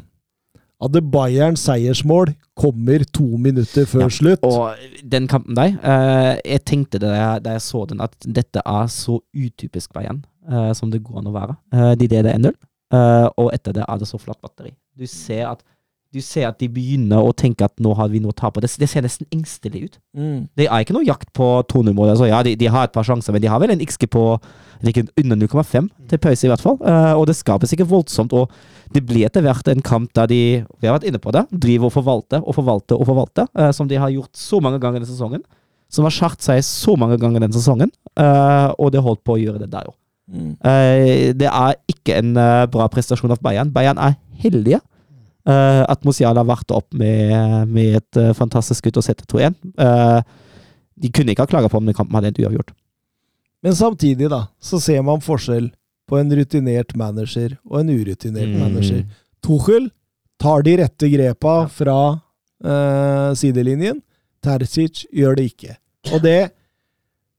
at 0.84 0.92
det 0.94 1.04
Bayerns 1.14 1.64
seiersmål 1.64 2.34
kommer 2.60 3.06
to 3.16 3.26
minutter 3.40 3.88
før 3.90 4.06
Ja, 4.06 4.10
slutt. 4.12 4.44
Og 4.44 4.76
den 5.12 5.28
kampen 5.32 5.56
der, 5.58 5.78
eh, 5.80 6.34
jeg 6.46 6.66
tenkte 6.68 7.00
da 7.02 7.14
jeg, 7.16 7.44
da 7.46 7.56
jeg 7.56 7.66
så 7.66 7.86
den, 7.90 8.02
at 8.04 8.16
dette 8.26 8.62
er 8.66 8.88
så 8.92 9.20
utypisk 9.34 9.94
Bayern 9.96 10.24
eh, 10.50 10.72
som 10.78 10.92
det 10.92 11.04
går 11.06 11.22
an 11.22 11.32
å 11.32 11.36
være. 11.36 11.58
Eh, 11.74 11.92
de 12.00 12.10
leder 12.12 12.34
1-0, 12.36 12.58
eh, 12.98 13.28
og 13.38 13.54
etter 13.56 13.78
det 13.80 13.86
er 13.88 14.02
det 14.02 14.10
så 14.10 14.20
flatt 14.22 14.42
batteri. 14.44 14.74
Du 14.98 15.08
ser 15.10 15.48
at 15.54 15.64
du 16.14 16.20
ser 16.22 16.46
at 16.46 16.60
de 16.62 16.68
begynner 16.70 17.26
å 17.26 17.34
tenke 17.34 17.66
at 17.66 17.74
nå 17.82 17.96
har 17.98 18.12
vi 18.12 18.22
noe 18.22 18.34
å 18.34 18.38
ta 18.38 18.52
på. 18.54 18.62
Det, 18.62 18.70
det 18.80 18.90
ser 18.92 19.06
nesten 19.06 19.26
engstelig 19.34 19.88
ut. 19.88 19.96
Mm. 20.14 20.44
Det 20.60 20.68
er 20.68 20.84
ikke 20.84 20.94
noe 20.96 21.08
jakt 21.08 21.32
på 21.34 21.48
2-0-mål. 21.72 22.12
Altså, 22.14 22.28
ja, 22.30 22.44
de, 22.46 22.54
de 22.60 22.70
har 22.70 22.86
et 22.86 22.94
par 22.94 23.08
sjanser, 23.08 23.34
men 23.34 23.42
de 23.42 23.50
har 23.50 23.62
vel 23.64 23.74
en 23.74 23.82
XG 23.82 24.06
på 24.14 24.28
ikke 24.90 25.06
under 25.22 25.40
0,5 25.40 25.90
til 26.12 26.22
pause, 26.22 26.46
i 26.46 26.52
hvert 26.52 26.64
fall. 26.64 26.78
Uh, 26.84 27.16
og 27.16 27.26
det 27.30 27.38
skapes 27.40 27.74
ikke 27.74 27.88
voldsomt. 27.90 28.36
Og 28.36 28.52
det 28.94 29.04
blir 29.08 29.26
etter 29.28 29.46
hvert 29.46 29.68
en 29.72 29.84
kamp 29.86 30.12
der 30.18 30.30
de 30.30 30.42
vi 30.62 30.90
har 30.90 30.98
vært 30.98 31.08
inne 31.10 31.22
på 31.24 31.34
det, 31.34 31.46
driver 31.52 31.90
og 31.90 31.96
forvalter 31.96 32.44
og 32.44 32.58
forvalter 32.58 33.00
og 33.00 33.10
forvalter, 33.10 33.50
uh, 33.58 33.72
som 33.76 33.90
de 33.90 34.00
har 34.00 34.14
gjort 34.14 34.38
så 34.38 34.62
mange 34.64 34.82
ganger 34.84 35.02
denne 35.02 35.10
sesongen. 35.10 35.44
Som 35.94 36.08
har 36.08 36.14
skjært 36.14 36.42
seg 36.42 36.64
så 36.66 36.98
mange 36.98 37.20
ganger 37.22 37.42
denne 37.42 37.56
sesongen, 37.56 37.92
uh, 38.20 38.74
og 38.78 38.94
det 38.94 39.04
holdt 39.06 39.24
på 39.26 39.38
å 39.38 39.42
gjøre 39.42 39.62
det 39.64 39.72
der 39.74 39.90
òg. 39.90 39.98
Mm. 40.34 40.54
Det 41.36 41.50
er 41.50 41.74
ikke 41.92 42.16
en 42.16 42.30
bra 42.72 42.86
prestasjon 42.88 43.34
av 43.36 43.42
Bayern. 43.44 43.74
Bayern 43.76 44.00
er 44.00 44.14
heldige. 44.40 44.80
Eh, 45.44 45.82
at 45.92 46.06
Musiala 46.08 46.44
varte 46.48 46.72
opp 46.78 46.94
med, 46.96 47.68
med 47.68 47.98
et 48.00 48.20
uh, 48.22 48.30
fantastisk 48.38 48.80
skudd 48.80 49.02
og 49.02 49.04
setter 49.04 49.28
2-1. 49.28 49.58
Uh, 49.76 50.22
de 51.04 51.10
kunne 51.12 51.34
ikke 51.34 51.44
ha 51.44 51.52
klaga 51.52 51.68
på 51.72 51.82
om 51.82 51.90
den 51.90 51.96
kampen 51.98 52.16
hadde 52.16 52.30
endt 52.32 52.40
uavgjort. 52.40 52.72
Men 53.64 53.76
samtidig, 53.76 54.30
da, 54.32 54.46
så 54.64 54.80
ser 54.80 55.04
man 55.04 55.24
forskjell 55.24 55.68
på 56.08 56.20
en 56.20 56.32
rutinert 56.36 56.96
manager 57.00 57.58
og 57.70 57.82
en 57.82 57.92
urutinert 57.96 58.52
Mm. 58.54 58.60
manager. 58.60 59.04
Tuchel 59.44 59.90
tar 60.40 60.64
de 60.64 60.78
rette 60.82 61.08
grepa 61.12 61.54
fra 61.72 61.98
eh, 62.64 63.30
sidelinjen. 63.40 64.02
Terzic 64.44 65.06
gjør 65.16 65.36
det 65.40 65.46
ikke. 65.54 65.78
Og 66.12 66.22
det, 66.24 66.52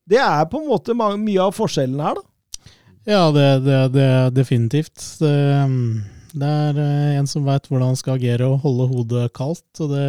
det 0.09 0.21
er 0.21 0.45
på 0.49 0.63
en 0.63 0.69
måte 0.69 0.97
mye 0.97 1.41
av 1.45 1.53
forskjellen 1.57 2.01
her, 2.01 2.17
da. 2.17 2.73
Ja, 3.05 3.23
det, 3.37 3.49
det, 3.67 3.79
det 3.93 4.05
er 4.09 4.31
definitivt. 4.33 4.97
Det, 5.21 5.33
mm, 5.69 6.01
det 6.35 6.51
er 6.69 6.81
eh, 6.83 7.19
en 7.19 7.29
som 7.31 7.45
veit 7.47 7.69
hvordan 7.69 7.93
han 7.93 7.99
skal 7.99 8.19
agere 8.19 8.49
og 8.51 8.63
holde 8.65 8.89
hodet 8.91 9.29
kaldt, 9.37 9.67
og 9.81 9.93
det 9.95 10.09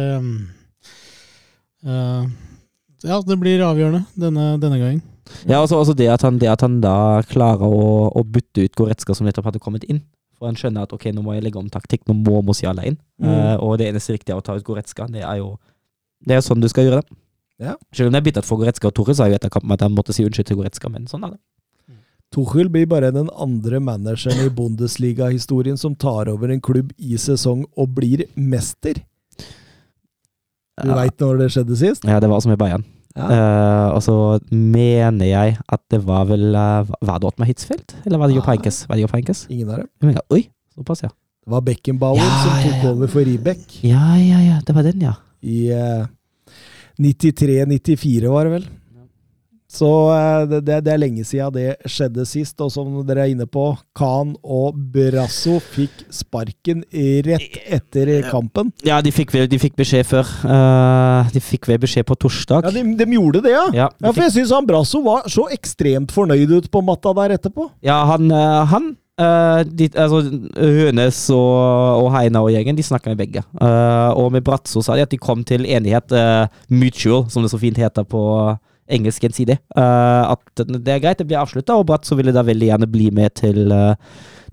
eh, 1.86 2.24
Ja, 3.06 3.20
det 3.22 3.38
blir 3.38 3.62
avgjørende 3.62 4.02
denne, 4.18 4.56
denne 4.62 4.80
gangen. 4.80 5.04
Ja, 5.46 5.60
altså, 5.60 5.78
altså 5.78 5.94
det, 5.94 6.08
at 6.10 6.22
han, 6.22 6.38
det 6.42 6.48
at 6.50 6.62
han 6.62 6.80
da 6.82 7.22
klarer 7.26 7.66
å, 7.66 8.10
å 8.14 8.22
bytte 8.22 8.66
ut 8.66 8.76
Goretzka, 8.78 9.14
som 9.14 9.26
nettopp 9.26 9.50
hadde 9.50 9.62
kommet 9.62 9.86
inn. 9.90 10.02
For 10.36 10.50
han 10.50 10.58
skjønner 10.58 10.84
at 10.84 10.92
ok, 10.92 11.08
nå 11.16 11.22
må 11.24 11.34
jeg 11.34 11.46
legge 11.46 11.60
om 11.60 11.70
taktikk, 11.72 12.04
nå 12.08 12.14
må 12.18 12.42
Musiala 12.44 12.84
inn. 12.86 12.98
Mm. 13.22 13.30
Uh, 13.30 13.54
og 13.64 13.78
det 13.80 13.88
eneste 13.90 14.14
riktige 14.14 14.34
er 14.36 14.42
å 14.42 14.44
ta 14.44 14.56
ut 14.58 14.66
Goretzka. 14.66 15.08
Det 15.12 15.22
er 15.24 15.40
jo 15.40 15.54
det 16.26 16.36
er 16.36 16.44
sånn 16.44 16.62
du 16.62 16.68
skal 16.70 16.86
gjøre 16.86 17.02
det. 17.02 17.18
Ja. 17.62 17.76
Selv 17.94 18.10
om 18.10 18.14
det 18.14 18.20
er 18.20 18.26
bittert 18.26 18.48
for 18.48 18.60
Goretzka 18.60 18.90
og 18.90 18.96
Tore 18.96 19.14
sa 19.16 19.28
jo 19.30 19.36
etter 19.36 19.52
kampen 19.52 19.72
at 19.72 19.84
han 19.84 19.94
måtte 19.96 20.14
si 20.16 20.24
unnskyld 20.26 20.50
til 20.50 20.58
Goretzka, 20.60 20.90
men 20.92 21.06
sånn 21.10 21.24
er 21.28 21.36
det. 21.36 21.40
Tuchel 22.34 22.68
blir 22.72 22.86
bare 22.90 23.12
den 23.14 23.28
andre 23.38 23.78
manageren 23.80 24.42
i 24.46 24.50
Bundesliga-historien 24.52 25.78
som 25.78 25.94
tar 25.94 26.28
over 26.32 26.50
en 26.52 26.60
klubb 26.60 26.90
i 26.98 27.16
sesong 27.20 27.64
og 27.76 27.94
blir 27.96 28.24
mester. 28.36 28.98
Du 30.82 30.88
Ja. 30.90 30.94
veit 30.98 31.16
når 31.22 31.38
det 31.38 31.50
skjedde 31.54 31.76
sist? 31.80 32.04
Ja, 32.04 32.18
det 32.20 32.28
var 32.28 32.40
som 32.44 32.52
i 32.52 32.56
Bayern. 32.60 32.84
Ja. 33.16 33.28
Uh, 33.32 33.94
og 33.96 34.02
så 34.04 34.14
mener 34.52 35.24
jeg 35.24 35.54
at 35.72 35.80
det 35.88 36.02
var 36.04 36.26
vel 36.28 36.50
uh, 36.52 36.84
Var 37.00 37.18
det 37.22 37.24
Ottmar 37.30 37.46
Hitzfeldt? 37.48 37.94
Eller 38.04 38.18
var 38.20 38.28
det 38.28 38.36
Jopp 38.36 38.44
Heinkes? 38.50 39.46
Ingen 39.48 39.70
av 39.72 39.78
dem. 39.78 40.18
Oi, 40.28 40.42
såpass, 40.76 41.00
ja. 41.06 41.08
Det 41.08 41.48
var 41.54 41.62
Beckenbauer 41.64 42.20
Ja, 42.20 42.34
som 42.42 42.58
tok 42.66 42.84
over 42.90 43.08
for 43.08 43.24
Ribek 43.24 43.78
Ja, 43.88 44.18
ja, 44.20 44.42
ja. 44.44 44.58
Det 44.66 44.74
var 44.76 44.82
den, 44.84 45.00
ja. 45.00 45.14
i 45.40 45.70
uh, 45.72 46.04
93-94, 47.00 48.28
var 48.28 48.44
det 48.44 48.52
vel. 48.58 48.66
Så 49.66 49.88
eh, 50.14 50.44
det, 50.50 50.60
det 50.66 50.76
det 50.86 50.92
er 50.94 51.00
lenge 51.02 51.24
siden 51.26 51.54
det 51.56 51.90
skjedde 51.90 52.26
sist, 52.28 52.54
og 52.62 52.70
som 52.70 53.00
dere 53.06 53.24
er 53.26 53.32
inne 53.34 53.48
på, 53.50 53.64
Khan 53.98 54.34
og 54.42 54.76
Brasso 54.94 55.58
fikk 55.72 56.04
sparken 56.14 56.84
rett 57.26 57.56
etter 57.64 58.12
kampen. 58.30 58.70
Ja, 58.86 59.00
de 59.02 59.10
fikk, 59.14 59.34
de 59.50 59.58
fikk 59.60 59.74
beskjed 59.78 60.06
før. 60.06 60.30
Eh, 60.46 61.32
de 61.34 61.42
fikk 61.42 61.66
vel 61.70 61.80
beskjed 61.82 62.06
på 62.06 62.18
torsdag. 62.26 62.68
Ja, 62.68 62.74
de, 62.76 62.84
de 63.00 63.08
gjorde 63.18 63.42
det, 63.46 63.56
ja. 63.56 63.64
Ja, 63.74 63.88
de 63.90 64.06
Ja, 64.06 64.12
for 64.12 64.22
jeg 64.26 64.36
syns 64.36 64.54
han 64.54 64.68
Brasso 64.68 65.02
var 65.04 65.26
så 65.32 65.48
ekstremt 65.54 66.14
fornøyd 66.14 66.54
ut 66.60 66.70
på 66.70 66.84
matta 66.86 67.14
der 67.18 67.34
etterpå. 67.40 67.70
ja 67.84 67.98
han, 68.12 68.30
eh, 68.30 68.62
han 68.70 68.94
de, 69.16 69.86
altså, 69.96 70.18
Hønes 70.60 71.22
og, 71.32 72.02
og 72.04 72.10
Heina 72.12 72.42
og 72.44 72.50
gjengen 72.52 72.76
De 72.76 72.84
snakka 72.84 73.08
med 73.14 73.22
begge. 73.22 73.40
Og 73.56 74.26
med 74.34 74.44
Brasso 74.44 74.82
sa 74.84 74.92
de 74.92 75.06
at 75.06 75.14
de 75.14 75.16
kom 75.16 75.40
til 75.48 75.64
enighet, 75.64 76.12
mutual, 76.68 77.24
som 77.32 77.40
det 77.40 77.48
så 77.48 77.60
fint 77.62 77.80
heter 77.80 78.04
på 78.04 78.20
engelsk 78.88 79.26
gjensidig. 79.26 79.58
Uh, 79.76 80.34
at 80.34 80.64
det 80.66 80.92
er 80.92 81.02
greit, 81.02 81.20
det 81.20 81.28
blir 81.28 81.40
avslutta, 81.40 81.76
og 81.76 81.86
Bratt 81.88 82.08
så 82.08 82.18
ville 82.18 82.34
da 82.34 82.44
veldig 82.46 82.70
gjerne 82.70 82.90
bli 82.90 83.10
med 83.14 83.34
til, 83.38 83.72
uh, 83.72 83.94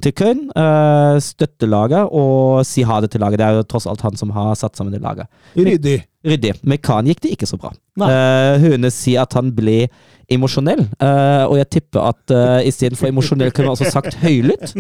til 0.03 0.15
Köln. 0.17 0.47
Uh, 0.57 1.19
støtte 1.23 1.69
laget 1.69 2.09
og 2.09 2.63
si 2.67 2.85
ha 2.87 2.99
det 3.03 3.13
til 3.13 3.23
laget. 3.23 3.41
Det 3.41 3.47
er 3.47 3.59
jo 3.59 3.67
tross 3.69 3.87
alt 3.89 4.03
han 4.05 4.17
som 4.19 4.33
har 4.35 4.55
satt 4.59 4.79
sammen 4.79 4.95
det 4.95 5.03
laget. 5.03 5.29
Ryddig. 5.57 6.01
Ryddig. 6.23 6.53
Med 6.63 6.79
Khan 6.83 7.07
gikk 7.09 7.19
det 7.25 7.33
ikke 7.35 7.49
så 7.49 7.59
bra. 7.59 7.73
Uh, 7.99 8.55
Hønes 8.63 8.95
sier 8.95 9.25
at 9.25 9.35
han 9.35 9.51
ble 9.55 9.89
emosjonell, 10.31 10.85
uh, 11.03 11.43
og 11.49 11.57
jeg 11.59 11.67
tipper 11.75 12.07
at 12.13 12.33
uh, 12.33 12.59
istedenfor 12.63 13.09
emosjonell 13.09 13.51
kunne 13.51 13.69
man 13.69 13.75
også 13.75 13.91
sagt 13.91 14.15
høylytt. 14.23 14.71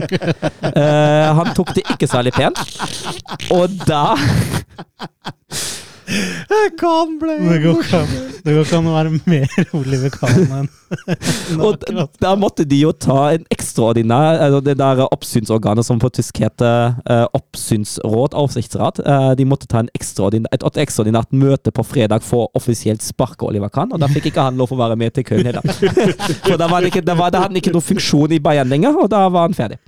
Han 1.37 1.51
tok 1.57 1.73
det 1.75 1.83
ikke 1.93 2.07
særlig 2.07 2.31
pent. 2.37 2.57
Og 3.51 3.75
da 3.83 4.15
Khan 6.79 7.17
ble 7.21 7.35
Det 7.41 7.59
går 7.63 7.79
ikke 7.83 7.99
an- 7.99 8.31
det 8.43 8.53
går 8.55 8.65
ikke 8.65 8.77
an 8.79 8.87
å 8.89 8.93
være 8.93 9.11
mer 9.25 9.67
Oliver 9.79 10.11
Kahn 10.13 10.47
enn 10.59 10.69
Og 11.63 11.77
d- 11.81 12.05
da 12.21 12.33
måtte 12.37 12.65
de 12.69 12.79
jo 12.83 12.91
ta 12.93 13.31
en 13.33 13.45
ekstraordinær 13.53 14.41
altså 14.45 14.59
Det 14.67 14.75
der 14.81 15.01
oppsynsorganet 15.07 15.87
som 15.87 16.01
på 16.01 16.11
tysk 16.13 16.37
heter 16.43 16.95
eh, 17.09 17.23
oppsynsråd, 17.33 18.35
avsiktsråd. 18.37 19.01
eh, 19.05 19.29
de 19.39 19.45
måtte 19.49 19.67
ta 19.71 19.79
en 19.83 19.89
ekstraordinær, 19.97 20.51
et, 20.53 20.63
ekstraordinært 20.83 21.31
møte 21.33 21.71
på 21.73 21.85
fredag 21.87 22.21
for 22.25 22.49
offisielt 22.57 23.01
sparke 23.05 23.47
Oliver 23.47 23.71
Kahn, 23.73 23.93
og 23.95 23.99
da 24.03 24.07
fikk 24.11 24.29
ikke 24.31 24.43
han 24.49 24.57
lov 24.59 24.73
å 24.75 24.79
være 24.83 24.97
med 24.99 25.13
til 25.17 25.23
Köln 25.27 25.45
heller. 25.49 25.63
For 26.47 26.57
da, 26.59 26.67
var 26.69 26.81
det 26.83 26.91
ikke, 26.93 27.03
da, 27.05 27.15
var, 27.17 27.31
da 27.33 27.43
hadde 27.45 27.53
han 27.55 27.61
ikke 27.61 27.73
noen 27.73 27.85
funksjon 27.89 28.35
i 28.35 28.41
Bayern 28.43 28.69
lenger, 28.71 28.97
og 29.05 29.09
da 29.13 29.25
var 29.33 29.47
han 29.47 29.55
ferdig. 29.57 29.79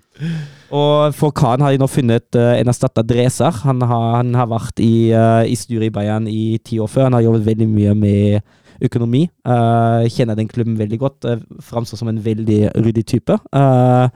Og 0.73 1.13
for 1.13 1.33
Kahn 1.35 1.61
har 1.61 1.73
de 1.73 1.81
nå 1.81 1.87
funnet 1.91 2.37
uh, 2.39 2.55
en 2.57 2.71
erstatter, 2.71 3.05
Dreser. 3.05 3.61
Han 3.67 3.83
har, 3.85 4.05
han 4.17 4.33
har 4.37 4.49
vært 4.49 4.81
i, 4.81 5.11
uh, 5.13 5.43
i 5.45 5.57
styret 5.59 5.91
i 5.91 5.93
Bayern 5.93 6.29
i 6.31 6.57
ti 6.65 6.79
år 6.81 6.89
før. 6.89 7.09
Han 7.09 7.17
har 7.19 7.27
jobbet 7.27 7.45
veldig 7.51 7.67
mye 7.69 7.93
med 7.99 8.55
økonomi. 8.83 9.25
Uh, 9.47 10.05
kjenner 10.11 10.37
den 10.37 10.49
klubben 10.51 10.77
veldig 10.79 10.99
godt. 10.99 11.25
Uh, 11.25 11.39
Framstår 11.63 12.01
som 12.01 12.09
en 12.11 12.23
veldig 12.25 12.75
ryddig 12.75 13.05
type. 13.05 13.37
Uh, 13.55 14.09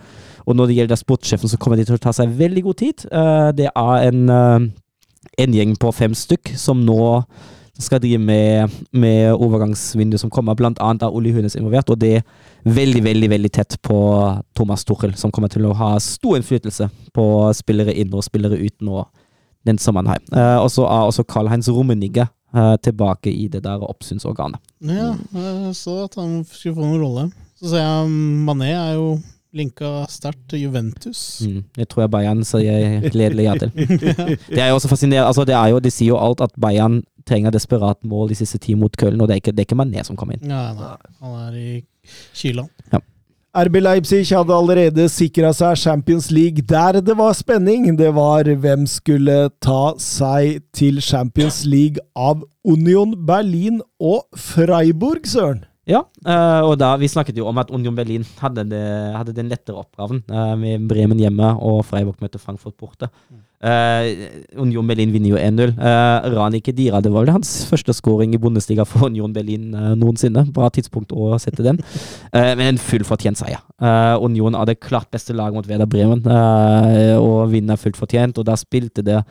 og 0.45 0.55
når 0.57 0.69
det 0.69 0.79
gjelder 0.79 0.99
sportssjefen, 0.99 1.51
så 1.51 1.59
kommer 1.61 1.77
de 1.77 1.85
til 1.87 1.99
å 1.99 2.01
ta 2.01 2.13
seg 2.15 2.33
veldig 2.33 2.63
god 2.65 2.79
tid. 2.79 3.03
Det 3.53 3.67
er 3.69 4.05
en, 4.07 4.21
en 5.43 5.53
gjeng 5.53 5.75
på 5.77 5.91
fem 5.93 6.15
stykk 6.17 6.55
som 6.57 6.81
nå 6.87 6.97
skal 7.79 8.01
drive 8.03 8.19
med, 8.19 8.73
med 8.91 9.33
overgangsvinduet 9.33 10.21
som 10.21 10.31
kommer. 10.33 10.57
Blant 10.59 10.81
annet 10.83 11.05
er 11.05 11.15
Olli 11.15 11.31
Hunes 11.35 11.55
involvert, 11.55 11.89
og 11.89 11.99
det 12.01 12.19
er 12.19 12.25
veldig, 12.67 13.03
veldig 13.05 13.29
veldig 13.31 13.51
tett 13.55 13.77
på 13.85 13.99
Thomas 14.57 14.83
Tuchel, 14.87 15.15
som 15.19 15.31
kommer 15.31 15.51
til 15.51 15.67
å 15.69 15.75
ha 15.79 15.93
stor 16.03 16.39
innflytelse 16.39 16.89
på 17.15 17.25
spillere 17.55 17.95
inn 17.95 18.11
og 18.13 18.25
spillere 18.27 18.59
ut 18.59 18.75
nå 18.83 19.05
den 19.67 19.79
sommeren 19.79 20.11
her. 20.11 20.21
Eh, 20.35 20.57
og 20.59 20.69
så 20.73 20.85
er 20.87 21.07
også 21.07 21.25
Karl-Heinz 21.27 21.69
Rummenigge 21.71 22.27
uh, 22.55 22.75
tilbake 22.83 23.31
i 23.31 23.47
det 23.51 23.63
der 23.65 23.83
oppsynsorganet. 23.83 24.61
Ja, 24.79 25.13
jeg 25.35 25.75
så 25.77 26.03
at 26.05 26.15
han 26.19 26.41
skulle 26.47 26.77
få 26.77 26.85
noen 26.85 27.03
rolle. 27.03 27.27
Så 27.59 27.73
ser 27.73 27.83
jeg 27.83 28.15
Mané 28.47 28.71
er 28.71 28.95
jo 28.97 29.19
linka 29.55 30.05
sterkt 30.09 30.43
til 30.51 30.67
Juventus. 30.67 31.41
Mm, 31.41 31.63
det 31.75 31.87
tror 31.89 32.05
jeg 32.05 32.11
Bayern 32.13 32.43
sier 32.45 33.07
gledelig 33.09 33.47
ja 33.47 33.55
til. 33.57 33.71
Det 34.55 34.61
er 34.61 34.69
jo 34.69 34.77
også 34.77 34.91
fascinerende, 34.91 35.27
altså 35.27 35.45
det, 35.47 35.55
jo, 35.71 35.79
det 35.81 35.91
sier 35.93 36.13
jo 36.13 36.19
alt 36.21 36.43
at 36.45 36.53
Bayern 36.61 37.01
trenger 37.27 37.53
desperat 37.55 37.99
mål 38.07 38.31
de 38.31 38.39
siste 38.39 38.59
ti 38.61 38.75
mot 38.79 38.93
Köln, 38.99 39.19
og 39.21 39.29
det 39.29 39.37
er 39.37 39.43
ikke, 39.43 39.55
det 39.55 39.63
er 39.63 39.69
ikke 39.69 39.79
Mané 39.79 40.03
som 40.07 40.19
kommer 40.19 40.37
inn. 40.37 40.51
Ja, 40.51 40.69
nei, 40.77 40.95
han 41.19 41.39
er 41.47 41.57
i 41.59 41.71
Kyland. 42.37 42.69
RB 43.49 43.79
Leipzig 43.81 44.27
hadde 44.29 44.53
allerede 44.53 45.07
sikra 45.09 45.49
seg 45.57 45.79
Champions 45.81 46.27
League 46.29 46.61
der 46.69 46.99
det 47.01 47.15
var 47.17 47.33
spenning. 47.33 47.87
Det 47.97 48.11
var 48.13 48.45
hvem 48.45 48.85
skulle 48.85 49.49
ta 49.57 49.95
seg 49.97 50.61
til 50.77 51.01
Champions 51.01 51.63
League 51.65 51.97
av 52.13 52.43
Union 52.61 53.15
Berlin 53.25 53.81
og 53.97 54.27
Freiburg, 54.37 55.25
søren! 55.25 55.65
Ja, 55.89 56.03
eh, 56.21 56.61
og 56.61 56.75
da, 56.77 56.91
vi 57.01 57.09
snakket 57.09 57.39
jo 57.41 57.47
om 57.49 57.57
at 57.57 57.71
Union 57.73 57.95
Berlin 57.97 58.25
hadde, 58.37 58.67
det, 58.69 58.85
hadde 59.17 59.33
den 59.33 59.49
lettere 59.49 59.81
oppgaven 59.81 60.21
eh, 60.29 60.53
med 60.59 60.85
Bremen 60.91 61.17
hjemme 61.17 61.55
og 61.57 61.81
Freiburg 61.89 62.21
møtte 62.21 62.41
Frankfurt 62.41 62.77
borte. 62.77 63.09
Eh, 63.59 64.09
Union 64.55 64.87
Berlin 64.87 65.11
vinner 65.11 65.33
jo 65.33 65.39
1-0. 65.39 65.73
Uh, 65.75 66.29
Rani 66.35 66.61
Kedira, 66.63 67.01
det 67.03 67.11
var 67.11 67.25
vel 67.25 67.33
hans 67.35 67.65
første 67.67 67.91
scoring 67.97 68.31
i 68.33 68.39
Bundesliga 68.39 68.85
for 68.87 69.09
Union 69.09 69.33
Berlin 69.35 69.73
uh, 69.75 69.91
noensinne. 69.99 70.45
Bra 70.55 70.69
tidspunkt 70.71 71.11
å 71.11 71.33
sette 71.43 71.65
den. 71.65 71.81
Uh, 72.31 72.53
men 72.59 72.65
en 72.73 72.81
full 72.81 73.03
fortjent 73.07 73.39
seier. 73.41 73.59
Eh, 73.79 74.15
Union 74.23 74.55
hadde 74.59 74.77
klart 74.79 75.07
beste 75.11 75.35
lag 75.35 75.53
mot 75.55 75.67
Veda 75.67 75.85
Bremen, 75.87 76.19
eh, 76.27 77.15
og 77.19 77.51
vinner 77.53 77.79
fullt 77.79 77.99
fortjent. 77.99 78.39
Og 78.39 78.47
da 78.47 78.55
spilte 78.59 79.03
det 79.07 79.21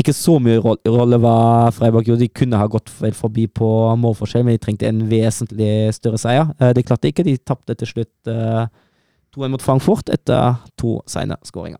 ikke 0.00 0.14
så 0.16 0.38
mye 0.42 0.58
ro- 0.64 0.78
rolle 0.90 1.18
hva 1.22 1.34
Freiburg 1.76 2.08
gjorde. 2.08 2.24
De 2.24 2.32
kunne 2.40 2.58
ha 2.58 2.68
gått 2.68 2.88
forbi 2.90 3.44
på 3.46 3.68
målforskjell, 4.00 4.44
men 4.46 4.56
de 4.56 4.62
trengte 4.64 4.88
en 4.88 5.04
vesentlig 5.10 5.92
større 5.94 6.18
seier. 6.20 6.48
det 6.58 6.72
De 6.80 6.84
klarte 6.88 7.12
ikke. 7.12 7.24
De 7.28 7.36
tapte 7.40 7.76
til 7.80 7.92
slutt 7.92 8.32
eh, 8.32 8.64
2-1 9.36 9.52
mot 9.54 9.62
Frankfurt 9.62 10.10
etter 10.14 10.56
to 10.80 10.96
sene 11.10 11.36
skåringer. 11.46 11.78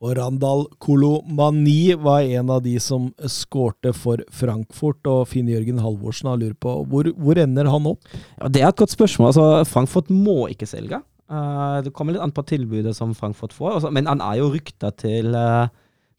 Og 0.00 0.14
Randal 0.16 0.64
Kolomani 0.80 1.92
var 2.00 2.24
en 2.24 2.50
av 2.54 2.62
de 2.64 2.72
som 2.80 3.10
skårte 3.28 3.92
for 3.92 4.22
Frankfurt, 4.32 5.04
og 5.04 5.26
Finn-Jørgen 5.28 5.82
Halvorsen 5.84 6.30
har 6.30 6.40
lurt 6.40 6.56
på 6.64 6.72
hvor, 6.88 7.10
hvor 7.20 7.40
ender 7.40 7.68
han 7.68 7.88
opp? 7.90 8.08
Ja, 8.38 8.48
det 8.48 8.62
er 8.62 8.70
et 8.70 8.80
godt 8.80 8.94
spørsmål. 8.94 9.28
Altså, 9.28 9.46
Frankfurt 9.68 10.08
må 10.08 10.46
ikke 10.48 10.68
selge. 10.70 11.02
Uh, 11.30 11.78
det 11.84 11.92
kommer 11.94 12.16
litt 12.16 12.24
an 12.24 12.32
på 12.34 12.46
tilbudet 12.48 12.96
som 12.96 13.12
Frankfurt 13.14 13.52
får. 13.54 13.74
Altså, 13.76 13.92
men 13.92 14.08
han 14.08 14.24
er 14.24 14.40
jo 14.40 14.48
rykta 14.54 14.88
til, 14.96 15.36
uh, 15.36 15.68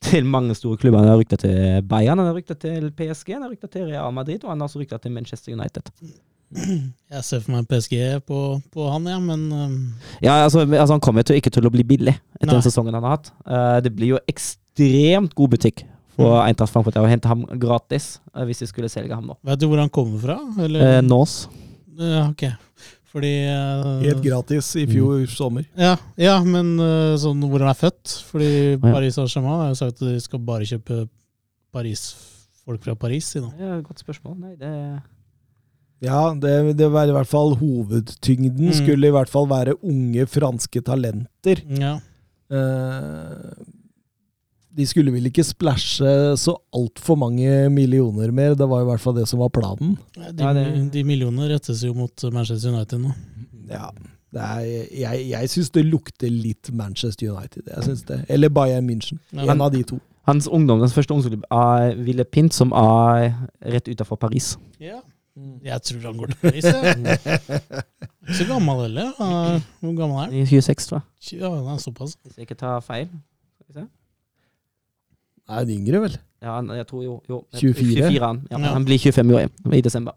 til 0.06 0.30
mange 0.30 0.54
store 0.56 0.78
klubber. 0.78 1.02
Han 1.02 1.16
er 1.16 1.18
rykta 1.24 1.42
til 1.42 1.82
Bayern, 1.90 2.22
han 2.22 2.30
er 2.30 2.38
rykta 2.38 2.60
til 2.62 2.92
PSG, 2.94 3.34
han 3.34 3.48
er 3.48 3.56
rykta 3.56 3.72
til 3.74 3.90
Real 3.90 4.14
Madrid, 4.14 4.46
og 4.46 4.54
han 4.54 4.62
er 4.62 4.70
også 4.70 4.84
rykta 4.84 5.02
til 5.02 5.18
Manchester 5.18 5.58
United. 5.58 5.90
Jeg 6.52 7.24
ser 7.24 7.42
for 7.44 7.54
meg 7.54 7.68
PSG 7.70 7.96
på, 8.28 8.40
på 8.74 8.88
han, 8.92 9.08
ja, 9.08 9.20
men 9.24 9.46
um, 9.52 9.76
Ja, 10.24 10.42
altså, 10.46 10.66
altså 10.66 10.98
Han 10.98 11.04
kommer 11.04 11.24
jo 11.28 11.38
ikke 11.38 11.52
til 11.54 11.68
å 11.68 11.72
bli 11.72 11.86
billig 11.88 12.14
etter 12.16 12.50
Nei. 12.50 12.58
den 12.58 12.66
sesongen 12.66 12.96
han 12.98 13.06
har 13.08 13.18
hatt. 13.18 13.32
Uh, 13.46 13.78
det 13.84 13.94
blir 13.96 14.16
jo 14.16 14.22
ekstremt 14.32 15.36
god 15.38 15.54
butikk 15.56 15.86
for 16.18 16.42
Eintracht 16.44 16.74
Frankfurt 16.74 17.00
å 17.00 17.08
hente 17.08 17.30
ham 17.32 17.46
gratis 17.60 18.18
uh, 18.36 18.44
hvis 18.48 18.64
de 18.64 18.68
skulle 18.68 18.92
selge 18.92 19.16
ham 19.16 19.32
nå. 19.32 19.38
vet 19.48 19.62
du 19.62 19.70
hvor 19.72 19.80
han 19.80 19.92
kommer 19.94 20.20
fra? 20.24 20.38
Eller? 20.60 21.00
Uh, 21.00 21.06
Nås. 21.06 21.46
Ok. 22.26 22.50
Fordi 23.12 23.32
Helt 24.06 24.22
gratis 24.24 24.70
i 24.80 24.86
fjor 24.88 25.26
sommer. 25.28 25.66
Ja, 25.76 25.98
ja 26.16 26.38
men 26.48 26.78
sånn 27.20 27.42
hvor 27.44 27.60
han 27.60 27.74
er 27.74 27.76
født. 27.76 28.14
Fordi 28.30 28.78
Paris 28.80 29.18
Saint-Germain 29.20 29.66
har 29.66 29.74
jo 29.74 29.80
sagt 29.82 30.00
at 30.00 30.06
de 30.08 30.22
skal 30.24 30.40
bare 30.48 30.68
kjøpe 30.70 31.02
Paris, 31.76 32.06
folk 32.64 32.80
fra 32.88 32.96
Paris. 32.96 33.34
Det 33.36 33.44
er 33.44 33.68
Ja, 33.68 33.82
godt 33.84 34.00
spørsmål. 34.00 34.38
Nei, 34.40 34.56
det 34.56 34.72
Ja, 36.02 36.32
det, 36.34 36.78
det 36.80 36.88
var 36.90 37.10
i 37.10 37.14
hvert 37.14 37.30
fall 37.30 37.54
hovedtyngden. 37.60 38.72
Mm. 38.72 38.78
Skulle 38.80 39.12
i 39.12 39.14
hvert 39.14 39.30
fall 39.30 39.46
være 39.52 39.78
unge 39.86 40.26
franske 40.30 40.82
talenter. 40.86 41.62
Ja. 41.78 42.00
Eh, 42.52 43.52
de 44.72 44.88
skulle 44.88 45.12
vel 45.14 45.28
ikke 45.28 45.44
splæsje 45.46 46.12
så 46.40 46.56
altfor 46.76 47.20
mange 47.20 47.68
millioner 47.74 48.32
mer, 48.32 48.56
det 48.56 48.68
var 48.72 48.86
i 48.86 48.88
hvert 48.88 49.04
fall 49.04 49.18
det 49.18 49.28
som 49.30 49.42
var 49.44 49.52
planen. 49.54 49.98
De, 50.16 50.52
de 50.94 51.04
millionene 51.08 51.50
rettes 51.52 51.84
jo 51.84 51.94
mot 51.98 52.26
Manchester 52.32 52.72
United 52.72 53.04
nå. 53.04 53.12
Ja, 53.72 53.90
det 54.32 54.46
er, 54.46 54.62
jeg 54.96 55.26
jeg 55.32 55.52
syns 55.52 55.74
det 55.76 55.84
lukter 55.90 56.32
litt 56.32 56.72
Manchester 56.72 57.34
United. 57.34 57.68
Jeg 57.68 57.84
synes 57.90 58.06
det. 58.08 58.22
Eller 58.32 58.50
Bayern 58.50 58.88
München. 58.88 59.20
Ja. 59.36 59.52
En 59.52 59.62
av 59.62 59.74
de 59.76 59.84
to. 59.84 60.00
Hans 60.30 60.48
ungdom, 60.48 60.80
Hans 60.80 60.96
første 60.96 61.14
ungdomsklubb 61.14 61.44
er 61.52 61.96
Ville 62.00 62.24
Pint, 62.24 62.54
som 62.56 62.72
er 62.78 63.34
rett 63.74 63.90
utenfor 63.92 64.20
Paris. 64.22 64.54
Ja. 64.80 65.02
Jeg 65.64 65.82
tror 65.88 66.02
han 66.10 66.18
går 66.18 66.26
til 66.34 66.38
Paris. 66.42 66.64
jeg. 66.64 66.96
Ikke 68.28 68.36
så 68.40 68.46
gammel 68.50 68.82
heller. 68.84 69.12
ja. 69.20 69.60
Hvor 69.80 69.94
gammel 69.98 70.18
er 70.18 70.26
han? 70.32 70.48
26, 70.48 70.88
tror 70.90 71.02
jeg. 71.02 71.40
Ja, 71.42 71.50
han 71.56 71.70
er 71.76 71.78
såpass. 71.80 72.18
Hvis 72.24 72.36
jeg 72.38 72.48
ikke 72.50 72.58
tar 72.60 72.80
feil. 72.84 73.08
Skal 73.08 73.66
vi 73.70 73.74
se. 73.80 73.86
Nei, 75.52 75.62
en 75.64 75.72
yngre, 75.78 76.02
vel. 76.04 76.18
Ja, 76.42 76.56
han- 76.60 76.70
jeg 76.76 76.88
tror 76.88 77.04
jo, 77.06 77.16
jo 77.30 77.40
24? 77.54 77.96
24 77.96 78.26
han. 78.26 78.42
Ja, 78.52 78.58
Ja. 78.60 78.74
han 78.74 78.86
blir 78.86 79.00
25 79.00 79.34
år 79.36 79.48
i- 79.48 79.78
i 79.78 79.82
desember. 79.82 80.12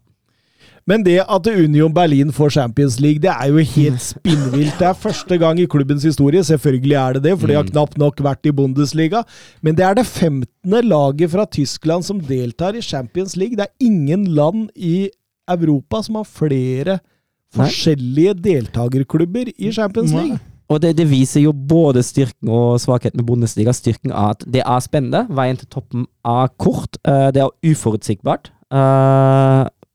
Men 0.87 1.03
det 1.05 1.19
at 1.23 1.47
Union 1.49 1.93
Berlin 1.97 2.33
får 2.33 2.51
Champions 2.51 2.99
League, 3.01 3.19
det 3.23 3.31
er 3.33 3.49
jo 3.49 3.57
helt 3.65 4.03
spinnvilt. 4.05 4.75
Det 4.79 4.87
er 4.87 4.93
første 4.93 5.39
gang 5.41 5.59
i 5.61 5.65
klubbens 5.67 6.03
historie, 6.05 6.43
selvfølgelig 6.45 6.97
er 7.01 7.13
det 7.17 7.23
det, 7.25 7.39
for 7.41 7.47
de 7.49 7.55
har 7.55 7.63
Mm. 7.65 7.71
knapt 7.71 7.97
nok 7.99 8.21
vært 8.21 8.45
i 8.47 8.53
Bundesliga. 8.53 9.23
Men 9.63 9.75
det 9.75 9.85
er 9.85 9.95
det 9.95 10.05
15. 10.07 10.83
laget 10.85 11.31
fra 11.31 11.47
Tyskland 11.47 12.05
som 12.05 12.21
deltar 12.21 12.75
i 12.77 12.83
Champions 12.83 13.37
League. 13.37 13.57
Det 13.57 13.65
er 13.65 13.87
ingen 13.87 14.27
land 14.35 14.69
i 14.77 15.09
Europa 15.49 16.03
som 16.03 16.17
har 16.17 16.25
flere 16.25 16.99
forskjellige 17.55 18.35
deltakerklubber 18.43 19.53
i 19.59 19.73
Champions 19.73 20.13
League. 20.13 20.39
Og 20.69 20.81
det, 20.83 20.97
det 20.97 21.07
viser 21.11 21.41
jo 21.45 21.53
både 21.53 22.03
styrken 22.03 22.49
og 22.49 22.81
svakheten 22.81 23.17
med 23.21 23.27
Bundesliga. 23.27 23.73
Styrken 23.73 24.11
er 24.11 24.31
at 24.35 24.45
det 24.49 24.63
er 24.67 24.81
spennende. 24.81 25.27
Veien 25.31 25.57
til 25.57 25.67
toppen 25.69 26.07
er 26.25 26.49
kort. 26.59 26.97
eh, 27.07 27.31
Det 27.33 27.41
er 27.43 27.49
uforutsigbart. 27.71 28.51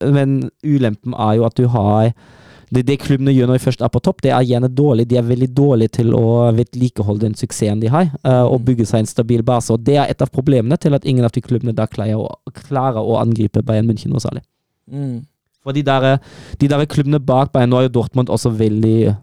Men 0.05 0.49
ulempen 0.63 1.15
er 1.15 1.39
jo 1.39 1.47
at 1.47 1.57
du 1.59 1.65
har 1.71 2.11
det, 2.69 2.83
det 2.85 2.99
klubbene 3.01 3.33
gjør 3.33 3.49
når 3.49 3.57
de 3.57 3.63
først 3.63 3.81
er 3.81 3.89
på 3.89 4.01
topp, 4.05 4.19
det 4.21 4.29
er 4.29 4.45
gjerne 4.45 4.69
dårlig. 4.69 5.07
De 5.09 5.17
er 5.17 5.25
veldig 5.25 5.47
dårlige 5.57 5.95
til 5.97 6.13
å 6.13 6.51
vedlikeholde 6.53 7.25
den 7.25 7.37
suksessen 7.37 7.81
de 7.81 7.89
har, 7.89 8.11
uh, 8.21 8.45
og 8.45 8.61
bygge 8.67 8.85
seg 8.85 9.01
en 9.01 9.09
stabil 9.09 9.41
base. 9.45 9.73
Og 9.73 9.81
det 9.87 9.97
er 9.97 10.11
et 10.11 10.21
av 10.21 10.29
problemene 10.29 10.77
til 10.77 10.93
at 10.93 11.07
ingen 11.09 11.25
av 11.25 11.33
de 11.33 11.41
klubbene 11.41 11.73
da 11.73 11.87
klarer 11.89 12.21
å, 12.21 12.27
klarer 12.61 13.01
å 13.01 13.17
angripe 13.23 13.65
Bayern 13.65 13.89
München 13.89 14.13
noe 14.13 14.21
særlig. 14.21 14.45
For 15.65 15.75
de 15.75 15.81
der, 15.85 16.19
de 16.61 16.69
der 16.69 16.85
klubbene 16.89 17.21
bak 17.21 17.49
Bayern, 17.55 17.73
nå 17.73 17.81
er 17.81 17.89
jo 17.89 17.95
Dortmund 17.97 18.29
også 18.29 18.53
veldig 18.53 19.15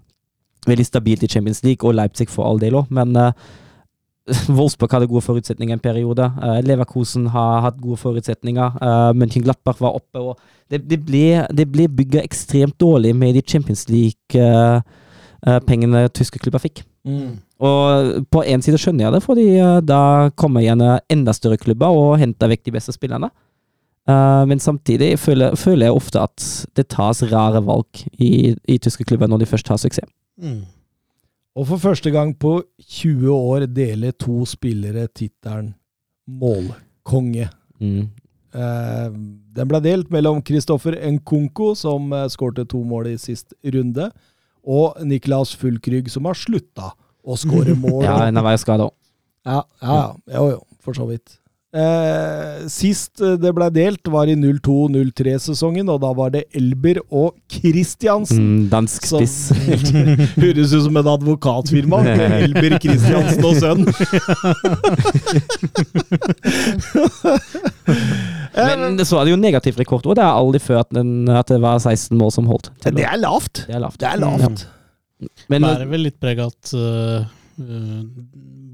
veldig 0.66 0.86
stabilt 0.88 1.22
i 1.22 1.30
Champions 1.30 1.62
League, 1.62 1.86
og 1.86 1.94
Leipzig 1.94 2.26
for 2.32 2.48
all 2.48 2.58
del 2.58 2.74
òg, 2.74 2.90
men 2.90 3.14
uh, 3.14 3.30
Wolfsburg 4.56 4.90
hadde 4.92 5.06
gode 5.10 5.22
forutsetninger 5.22 5.72
en 5.76 5.80
periode. 5.82 6.32
Leverkosen 6.66 6.66
Leverkusen 6.66 7.26
har 7.30 7.60
hatt 7.62 7.80
gode 7.82 7.96
forutsetninger. 8.00 8.70
Uh, 8.82 9.12
Mönchenglappach 9.14 9.80
var 9.80 9.94
oppe. 9.94 10.18
og 10.18 10.38
Det, 10.70 10.90
det 10.90 11.04
ble, 11.06 11.46
det 11.54 11.70
ble 11.70 11.88
bygga 11.88 12.22
ekstremt 12.24 12.80
dårlig 12.80 13.16
med 13.16 13.34
de 13.34 13.42
Champions 13.46 13.88
League-pengene 13.88 16.08
tyske 16.10 16.38
klubber 16.42 16.58
fikk. 16.58 16.82
Og 17.62 18.26
på 18.34 18.42
én 18.42 18.60
side 18.60 18.78
skjønner 18.82 19.04
jeg 19.06 19.12
det, 19.14 19.22
fordi 19.22 19.60
da 19.86 20.30
kommer 20.34 20.60
gjerne 20.64 20.98
enda 21.08 21.32
større 21.32 21.56
klubber 21.56 21.86
og 21.94 22.18
henter 22.18 22.48
vekk 22.50 22.64
de 22.66 22.72
beste 22.74 22.92
spillerne. 22.92 23.30
Men 24.50 24.58
samtidig 24.58 25.18
føler, 25.18 25.54
føler 25.54 25.86
jeg 25.86 25.94
ofte 25.94 26.20
at 26.20 26.66
det 26.76 26.88
tas 26.90 27.22
rare 27.30 27.64
valg 27.64 27.86
i, 28.18 28.56
i 28.66 28.78
tyske 28.82 29.04
klubber 29.06 29.28
når 29.30 29.38
de 29.38 29.46
først 29.46 29.68
har 29.70 29.76
suksess. 29.78 30.10
Mm. 30.42 30.66
Og 31.56 31.64
for 31.70 31.80
første 31.80 32.12
gang 32.12 32.34
på 32.36 32.58
20 32.84 33.32
år 33.32 33.66
deler 33.72 34.12
to 34.12 34.44
spillere 34.48 35.06
tittelen 35.08 35.72
målkonge. 36.28 37.48
Mm. 37.80 38.10
Eh, 38.56 39.08
den 39.56 39.70
ble 39.70 39.80
delt 39.84 40.12
mellom 40.12 40.42
Kristoffer 40.44 40.98
Nkunko, 41.14 41.72
som 41.78 42.12
eh, 42.12 42.28
skårte 42.32 42.66
to 42.68 42.82
mål 42.84 43.12
i 43.14 43.16
sist 43.20 43.56
runde, 43.72 44.10
og 44.66 45.00
Niklas 45.06 45.54
Fullkrygg, 45.56 46.10
som 46.12 46.28
har 46.28 46.36
slutta 46.36 46.92
å 47.24 47.38
skåre 47.40 47.76
mål. 47.86 48.02
Ja, 48.04 48.18
en 48.26 48.40
av 48.40 48.46
hver 48.48 48.60
skade 48.60 48.90
òg. 48.90 48.96
ja, 49.46 49.62
ja, 49.80 49.96
ja. 49.96 50.38
Jo, 50.38 50.46
jo, 50.56 50.62
for 50.84 50.98
så 50.98 51.08
vidt. 51.08 51.38
Eh, 51.76 52.68
sist 52.72 53.20
eh, 53.20 53.34
det 53.36 53.50
ble 53.56 53.66
delt, 53.74 54.08
var 54.08 54.30
i 54.30 54.36
02-03-sesongen, 54.38 55.90
og 55.92 56.00
da 56.00 56.12
var 56.16 56.30
det 56.32 56.46
Elber 56.56 57.02
og 57.04 57.34
Christiansen. 57.52 58.40
Mm, 58.40 58.68
dansk 58.72 59.04
spiss. 59.10 59.52
høres 60.42 60.72
ut 60.72 60.86
som 60.86 60.96
et 60.96 61.10
advokatfirma. 61.12 62.00
Elber 62.46 62.78
Christiansen 62.80 63.44
og 63.44 63.54
sønn. 63.60 63.84
Men 68.56 69.04
så 69.04 69.20
er 69.20 69.28
det 69.28 69.34
jo 69.34 69.40
negativ 69.42 69.76
rekord, 69.82 70.06
og 70.08 70.16
det 70.16 70.24
er 70.24 70.32
aldri 70.32 70.60
før 70.64 70.80
at, 70.86 70.90
den, 70.96 71.28
at 71.28 71.52
det 71.52 71.60
var 71.60 71.76
16 71.82 72.16
mål 72.16 72.32
som 72.32 72.48
holdt. 72.48 72.72
det 72.86 73.04
er 73.04 73.20
lavt. 73.20 73.66
Det 73.66 73.76
er 73.76 73.82
lavt. 73.84 74.00
Det 74.00 74.08
er 74.08 74.18
lavt. 74.22 74.64
Men 75.52 75.64
Bærer 75.64 75.88
vel 75.90 76.08
litt 76.08 76.18
preg 76.20 76.40
at 76.44 76.72
uh, 76.76 77.24
uh, 77.60 78.00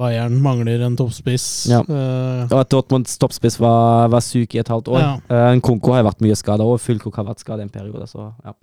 Bayern 0.02 0.34
mangler 0.42 0.82
en 0.86 0.98
toppspiss. 0.98 1.46
Ja. 1.70 1.80
Uh, 1.86 2.42
og 2.50 2.58
at 2.64 2.72
Dortmunds 2.74 3.14
toppspiss 3.22 3.56
var, 3.62 4.10
var 4.12 4.20
syk 4.26 4.58
i 4.58 4.60
et 4.64 4.68
halvt 4.72 4.90
år. 4.92 5.00
Ja. 5.00 5.14
Uh, 5.30 5.62
Konko 5.64 5.94
har 5.96 6.04
vært 6.10 6.20
mye 6.26 6.36
skada, 6.38 6.66
og 6.66 6.82
Fylkok 6.82 7.16
har 7.22 7.30
vært 7.30 7.42
skada 7.46 7.62
en 7.64 7.72
periode. 7.72 8.06
Så, 8.10 8.28
ja. 8.44 8.54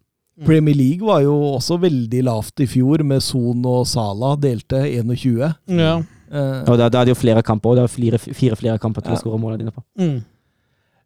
Premier 0.45 0.75
League 0.77 1.03
var 1.03 1.19
jo 1.25 1.33
også 1.57 1.75
veldig 1.81 2.21
lavt 2.29 2.61
i 2.63 2.67
fjor, 2.71 3.01
med 3.03 3.19
Son 3.25 3.65
og 3.67 3.81
Sala 3.91 4.35
delte 4.39 4.85
21. 4.87 5.49
ja. 5.79 5.97
Uh, 6.29 6.59
Og 6.69 6.75
da, 6.77 6.85
da 6.93 6.99
er 7.01 7.07
det 7.07 7.15
jo 7.15 7.17
flere 7.17 7.41
kamper, 7.41 7.71
og 7.71 7.79
det 7.79 7.83
er 7.87 7.89
fire, 7.89 8.17
fire 8.21 8.55
flere 8.59 8.77
kamper 8.77 9.01
til 9.01 9.15
Ja. 9.15 9.17
å 9.17 9.21
skåre 9.23 9.39
målene 9.41 9.63
dine 9.63 9.71
på. 9.73 9.81
Mm. 9.97 10.19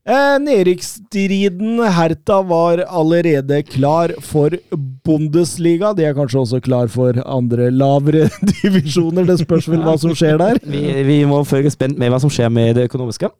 Eh, 0.07 0.38
Nedrykksstriden 0.43 1.81
Herta 1.95 2.39
var 2.47 2.84
allerede 2.88 3.61
klar 3.67 4.13
for 4.23 4.55
Bundesliga. 5.05 5.93
De 5.97 6.07
er 6.07 6.15
kanskje 6.17 6.41
også 6.41 6.61
klar 6.63 6.91
for 6.91 7.19
andre 7.25 7.69
lavere 7.71 8.30
divisjoner. 8.53 9.27
Det 9.27 9.39
spørs 9.43 9.69
vel 9.71 9.84
hva 9.85 9.97
som 10.01 10.15
skjer 10.17 10.39
der. 10.41 10.59
Vi, 10.63 10.84
vi 11.07 11.21
må 11.30 11.43
følge 11.47 11.73
spent 11.73 11.99
med 12.01 12.13
hva 12.13 12.21
som 12.23 12.31
skjer 12.34 12.51
med 12.53 12.75
det 12.80 12.89
økonomiske. 12.91 13.31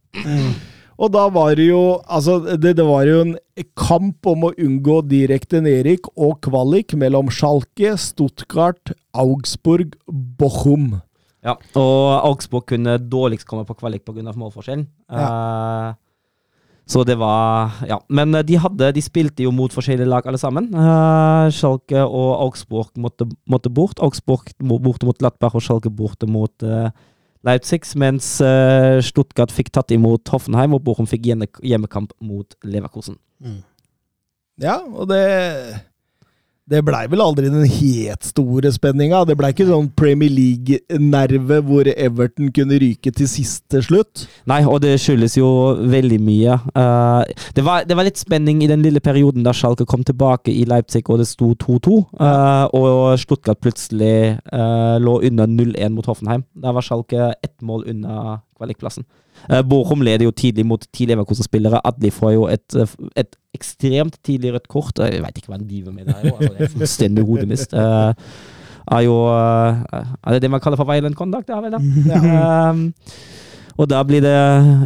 Og 1.02 1.10
da 1.14 1.23
var 1.34 1.56
det 1.57 1.65
jo 1.72 1.80
Altså, 2.06 2.38
det, 2.61 2.76
det 2.77 2.85
var 2.85 3.07
jo 3.07 3.22
en 3.23 3.34
kamp 3.80 4.27
om 4.30 4.45
å 4.48 4.53
unngå 4.53 4.99
direkte 5.10 5.61
nedrykk 5.64 6.11
og 6.14 6.38
kvalik 6.45 6.94
mellom 6.99 7.31
Schalke, 7.34 7.95
Stuttgart, 7.99 8.94
Augsburg, 9.14 9.98
Bochum. 10.07 11.02
Ja. 11.44 11.57
Og 11.76 12.03
Augsburg 12.23 12.69
kunne 12.72 12.95
dårligst 13.02 13.48
komme 13.49 13.65
på 13.68 13.76
kvalik 13.76 14.06
pga. 14.06 14.31
målforskjellen. 14.31 14.85
Eh, 15.11 15.90
så 16.86 17.04
det 17.08 17.16
var 17.20 17.72
Ja. 17.88 18.00
Men 18.10 18.36
eh, 18.36 18.44
de, 18.44 18.58
hadde, 18.60 18.92
de 18.92 19.02
spilte 19.02 19.44
jo 19.44 19.52
mot 19.52 19.72
forskjellige 19.72 20.10
lag, 20.10 20.28
alle 20.28 20.38
sammen. 20.38 20.70
Uh, 20.74 21.50
Schalke 21.52 22.04
og 22.04 22.32
Augsburg 22.44 22.92
måtte, 22.98 23.28
måtte 23.48 23.70
bort. 23.70 24.00
Augsburg 24.00 24.52
borte 24.60 25.06
mot 25.06 25.22
Latberg, 25.22 25.56
og 25.56 25.64
Schalke 25.64 25.90
borte 25.90 26.28
mot 26.28 26.64
uh, 26.64 26.90
Leipzig, 27.44 27.84
mens 27.96 28.36
uh, 28.42 29.00
Stuttgart 29.04 29.52
fikk 29.52 29.72
tatt 29.72 29.92
imot 29.92 30.28
Hoffenheim, 30.30 30.76
og 30.76 30.84
Bochum 30.84 31.08
fikk 31.08 31.26
hjemme, 31.32 31.48
hjemmekamp 31.64 32.14
mot 32.24 32.56
Leverkusen. 32.64 33.18
Ja, 34.62 34.78
og 34.80 35.10
det 35.10 35.24
Det 36.64 36.80
blei 36.88 37.10
vel 37.11 37.19
aldri 37.19 37.49
den 37.52 37.65
helt 37.68 38.23
store 38.23 38.69
spenninga. 38.72 39.26
Det 39.27 39.35
blei 39.35 39.49
ikke 39.52 39.65
sånn 39.68 39.90
Premier 39.99 40.31
League-nerve 40.31 41.57
hvor 41.68 41.90
Everton 41.91 42.53
kunne 42.56 42.77
ryke 42.80 43.11
til 43.11 43.27
siste 43.27 43.81
slutt. 43.84 44.23
Nei, 44.48 44.61
og 44.64 44.80
det 44.85 44.94
skyldes 45.03 45.35
jo 45.35 45.49
veldig 45.91 46.22
mye. 46.23 46.56
Uh, 46.72 47.27
det, 47.57 47.65
var, 47.68 47.84
det 47.84 47.98
var 47.99 48.07
litt 48.07 48.22
spenning 48.22 48.61
i 48.64 48.69
den 48.72 48.85
lille 48.85 49.03
perioden 49.03 49.44
da 49.44 49.52
Schalke 49.52 49.84
kom 49.90 50.06
tilbake 50.07 50.56
i 50.56 50.64
Leipzig 50.69 51.03
og 51.11 51.19
det 51.19 51.27
sto 51.27 51.52
2-2, 51.52 51.99
uh, 52.22 52.72
og 52.72 53.19
Stuttgart 53.19 53.60
plutselig 53.60 54.38
uh, 54.56 54.95
lå 55.03 55.18
under 55.27 55.52
0-1 55.52 55.91
mot 55.98 56.07
Hoffenheim. 56.07 56.48
Da 56.56 56.72
var 56.72 56.88
Schalke 56.88 57.34
ett 57.44 57.57
mål 57.60 57.90
unna 57.91 58.40
kvalikplassen. 58.56 59.03
Uh, 59.49 59.61
Bochum 59.68 60.03
leder 60.06 60.28
jo 60.28 60.34
tidlig 60.36 60.65
mot 60.68 60.88
ti 60.95 61.07
Leverkosen-spillere. 61.10 61.82
Adli 61.88 62.11
får 62.14 62.34
jo 62.36 62.48
et, 62.52 62.65
eh, 62.80 62.98
et 63.24 63.36
ekstremt 63.56 64.18
tidlig 64.24 64.53
rødt 64.56 64.68
kort. 64.72 64.99
Jeg 64.99 65.24
veit 65.24 65.38
ikke 65.38 65.52
hva 65.52 65.60
han 65.60 65.70
driver 65.70 65.95
med 65.95 66.10
der. 66.10 66.32
Altså, 66.32 66.52
det 66.53 66.68
er 66.68 66.76
fullstendig 66.78 67.26
hodemist. 67.28 67.74
Er 68.91 69.06
jo 69.06 69.15
eh, 69.32 70.03
Er 70.24 70.36
det 70.36 70.44
det 70.44 70.52
man 70.52 70.61
kaller 70.64 70.80
for 70.80 70.90
violent 70.90 71.15
conduct? 71.15 71.48
Det 71.48 71.56
er 71.56 71.61
vel 71.61 71.72
det? 71.72 71.82
Um, 72.44 72.91
og 73.74 73.90
da 73.90 74.03
blir 74.06 74.22
det 74.22 74.36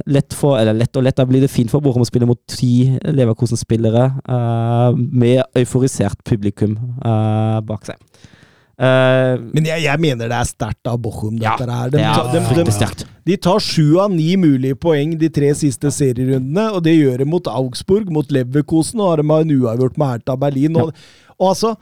lett 0.08 0.36
for 0.38 0.60
Eller 0.60 0.78
lett 0.78 0.96
og 0.96 1.04
lett, 1.04 1.18
da 1.18 1.26
blir 1.28 1.44
det 1.44 1.52
fint 1.52 1.72
for 1.72 1.84
Borum 1.84 2.06
å 2.06 2.08
spille 2.08 2.30
mot 2.30 2.40
ti 2.48 2.88
Leverkosen-spillere 3.04 4.06
uh, 4.30 4.92
med 4.96 5.44
euforisert 5.58 6.24
publikum 6.28 6.78
uh, 7.02 7.60
bak 7.68 7.90
seg. 7.90 8.00
Eh, 8.78 9.34
Men 9.58 9.66
jeg, 9.66 9.82
jeg 9.88 10.02
mener 10.04 10.30
det 10.30 10.38
er 10.38 10.50
sterkt 10.50 10.90
av 10.90 11.00
Bochum, 11.02 11.40
Ja, 11.42 11.56
her. 11.58 11.90
De, 11.90 11.98
det 11.98 12.06
er 12.06 12.30
de, 12.62 12.66
de, 12.70 13.08
de 13.32 13.38
tar 13.42 13.60
sju 13.64 13.98
av 14.04 14.14
ni 14.14 14.36
mulige 14.38 14.78
poeng 14.78 15.16
de 15.18 15.32
tre 15.34 15.50
siste 15.58 15.90
serierundene, 15.94 16.70
og 16.78 16.84
det 16.86 16.94
gjør 16.94 17.24
de 17.24 17.30
mot 17.30 17.50
Augsburg, 17.52 18.12
mot 18.14 18.30
Leverkosen, 18.32 19.02
og 19.02 19.18
de 19.18 19.26
har 19.32 19.46
en 19.48 19.54
uavgjort 19.58 19.98
med 19.98 20.14
Hertha 20.14 20.38
Berlin. 20.40 20.78
Og, 20.78 20.94
og 21.40 21.50
altså, 21.56 21.74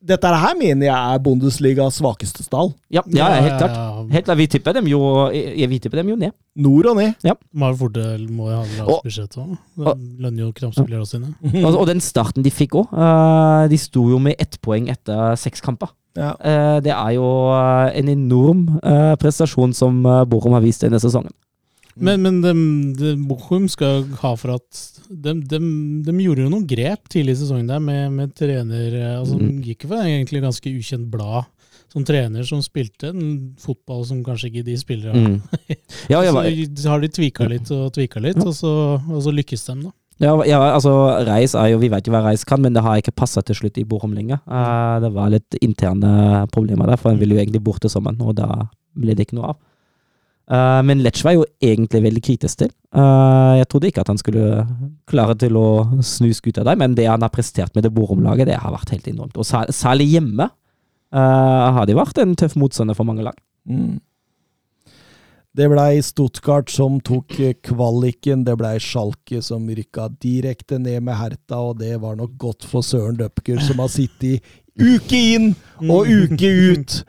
dette 0.00 0.30
her 0.32 0.54
mener 0.56 0.86
jeg 0.86 0.96
er 0.96 1.20
Bundesligas 1.20 1.98
svakeste 1.98 2.46
stall. 2.46 2.70
Ja, 2.88 3.02
ja, 3.10 3.26
Ja, 3.34 3.42
helt 3.44 3.58
klart. 3.60 3.76
Helt 4.14 4.30
klart. 4.30 4.38
Vi 4.40 4.46
tipper 4.54 4.78
dem 4.78 4.88
jo, 4.88 5.00
vi 5.34 5.78
tipper 5.82 6.00
dem 6.00 6.14
jo 6.14 6.16
ned. 6.16 6.32
Nord 6.56 6.92
og 6.94 6.96
ned. 7.02 7.18
Ja. 7.26 7.34
fordel, 7.76 8.24
må 8.32 8.48
jo 8.48 8.62
ha 8.62 8.64
lavt 8.78 9.04
budsjett 9.04 9.36
òg. 9.36 9.58
Lønner 9.76 10.46
jo 10.46 10.52
kramsepillerne 10.56 11.10
sine. 11.10 11.34
Og, 11.66 11.74
og 11.74 11.86
den 11.90 12.00
starten 12.00 12.46
de 12.46 12.54
fikk 12.54 12.78
òg. 12.80 12.94
de 13.68 13.82
sto 13.82 14.06
jo 14.14 14.22
med 14.22 14.38
ett 14.40 14.56
poeng 14.62 14.88
etter 14.94 15.34
seks 15.36 15.60
kamper. 15.60 15.92
Ja. 16.18 16.32
Eh, 16.42 16.78
det 16.84 16.92
er 16.94 17.12
jo 17.14 17.26
eh, 17.54 17.92
en 18.00 18.10
enorm 18.10 18.64
eh, 18.82 19.14
prestasjon 19.20 19.74
som 19.76 20.02
Bochum 20.30 20.56
har 20.56 20.64
vist 20.64 20.82
denne 20.84 21.00
sesongen. 21.02 21.32
Men, 22.00 22.22
men 22.22 22.40
dem, 22.40 22.60
det 22.96 23.16
Bochum 23.28 23.66
skal 23.68 24.06
ha 24.22 24.34
for 24.38 24.56
at 24.56 24.82
de, 25.10 25.34
gjorde 25.50 26.46
jo 26.46 26.52
noen 26.52 26.66
grep 26.70 27.10
tidlig 27.12 27.34
i 27.36 27.40
sesongen 27.42 27.68
der 27.68 27.82
med, 27.82 28.12
med 28.14 28.36
trener 28.38 28.94
altså 29.18 29.40
Mm. 29.40 29.58
De 29.60 29.72
gikk 29.72 29.84
jo 29.84 29.90
for 29.92 30.06
egentlig 30.06 30.44
ganske 30.44 30.70
ukjent 30.70 31.10
blad 31.12 31.48
som 31.90 32.04
trener 32.06 32.46
som 32.46 32.62
spilte 32.62 33.10
en 33.10 33.56
fotball 33.58 34.04
som 34.06 34.22
kanskje 34.24 34.50
ikke 34.50 34.66
de 34.68 34.76
spiller 34.78 35.10
av. 35.10 35.16
Mm. 35.18 35.40
Ja, 36.12 36.22
Så 36.82 36.92
har 36.92 37.02
de 37.02 37.10
tvika 37.10 37.48
litt 37.50 37.70
og 37.74 37.90
tvika 37.96 38.22
litt, 38.22 38.38
og 38.38 38.54
så, 38.54 38.72
og 39.00 39.24
så 39.24 39.34
lykkes 39.34 39.66
de, 39.66 39.76
da. 39.88 39.92
Ja, 40.20 40.34
ja, 40.44 40.58
altså 40.74 40.92
Reis 41.24 41.54
er 41.56 41.70
jo, 41.72 41.80
Vi 41.80 41.88
vet 41.88 42.04
jo 42.04 42.12
hva 42.12 42.20
Reis 42.26 42.44
kan, 42.44 42.60
men 42.60 42.74
det 42.76 42.82
har 42.84 43.00
ikke 43.00 43.16
passa 43.16 43.40
til 43.44 43.56
slutt 43.56 43.80
i 43.80 43.86
Bochum 43.88 44.12
lenger. 44.12 44.42
Uh, 44.44 45.00
det 45.00 45.10
var 45.14 45.32
litt 45.32 45.56
interne 45.64 46.44
problemer 46.52 46.90
der, 46.90 47.00
for 47.00 47.12
han 47.12 47.20
ville 47.20 47.38
jo 47.38 47.40
egentlig 47.40 47.62
bort 47.64 47.80
til 47.80 47.92
sommeren, 47.92 48.20
og 48.20 48.36
da 48.36 48.68
ble 49.00 49.16
det 49.16 49.26
ikke 49.26 49.38
noe 49.38 49.54
av. 49.54 49.60
Uh, 50.50 50.80
men 50.84 51.00
Lech 51.00 51.22
var 51.24 51.38
jo 51.38 51.46
egentlig 51.62 52.02
veldig 52.04 52.22
kritisk 52.26 52.60
til. 52.60 52.72
Uh, 52.92 53.56
jeg 53.62 53.70
trodde 53.70 53.88
ikke 53.88 54.04
at 54.04 54.12
han 54.12 54.20
skulle 54.20 54.66
klare 55.08 55.38
til 55.40 55.56
å 55.56 55.66
snu 56.04 56.28
skuta 56.36 56.66
der, 56.68 56.76
men 56.76 56.98
det 56.98 57.08
han 57.08 57.24
har 57.24 57.32
prestert 57.32 57.72
med 57.78 57.86
det 57.86 57.94
Bochum-laget, 57.96 58.50
det 58.50 58.60
har 58.60 58.76
vært 58.76 58.92
helt 58.92 59.08
enormt. 59.08 59.40
Og 59.40 59.48
særlig 59.48 60.10
hjemme 60.10 60.50
har 61.10 61.88
de 61.88 61.94
vært 61.98 62.20
en 62.22 62.36
tøff 62.38 62.52
motstander 62.60 62.94
for 62.94 63.08
mange 63.08 63.24
lag. 63.26 63.34
Mm. 63.66 63.96
Det 65.50 65.66
blei 65.66 65.98
Stuttgart 65.98 66.70
som 66.70 67.00
tok 67.02 67.32
eh, 67.42 67.56
kvaliken, 67.66 68.44
det 68.46 68.54
blei 68.60 68.76
Schalke 68.78 69.40
som 69.42 69.64
rykka 69.66 70.04
direkte 70.22 70.78
ned 70.78 71.02
med 71.02 71.18
Herta, 71.18 71.58
og 71.58 71.80
det 71.80 71.96
var 71.98 72.14
nok 72.20 72.36
godt 72.38 72.66
for 72.70 72.86
Søren 72.86 73.18
Døpker, 73.18 73.58
som 73.66 73.82
har 73.82 73.90
sittet 73.90 74.46
uke 74.78 75.18
inn 75.34 75.48
og 75.88 76.06
uke 76.06 76.52
ut 76.70 77.00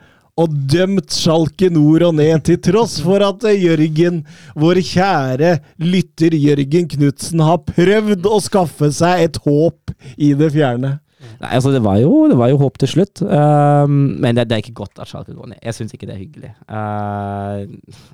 og 0.42 0.56
dømt 0.72 1.14
Schalke 1.14 1.68
nord 1.70 2.02
og 2.08 2.16
ned, 2.18 2.42
til 2.48 2.58
tross 2.66 2.96
for 3.04 3.22
at 3.22 3.46
eh, 3.46 3.62
Jørgen, 3.62 4.24
vår 4.58 4.82
kjære 4.90 5.54
lytter 5.78 6.34
Jørgen 6.34 6.90
Knutsen, 6.96 7.46
har 7.46 7.62
prøvd 7.68 8.26
å 8.26 8.42
skaffe 8.42 8.90
seg 8.90 9.28
et 9.28 9.38
håp 9.46 9.94
i 10.18 10.32
det 10.34 10.50
fjerne. 10.56 10.96
Nei, 11.42 11.50
altså 11.56 11.72
det 11.74 11.82
var 11.84 11.98
jo, 11.98 12.26
det 12.30 12.36
var 12.38 12.50
jo 12.52 12.58
håp 12.60 12.78
til 12.82 12.90
slutt. 12.90 13.22
Ehm, 13.22 13.98
men 14.22 14.36
det, 14.36 14.46
det 14.50 14.56
er 14.56 14.62
ikke 14.62 14.76
godt 14.82 15.00
at 15.02 15.10
Schalke 15.10 15.34
går 15.34 15.52
ned. 15.52 15.60
Jeg 15.62 15.76
syns 15.76 15.94
ikke 15.94 16.06
det 16.08 16.14
er 16.14 16.22
hyggelig. 16.22 16.52
Uh, 16.70 17.66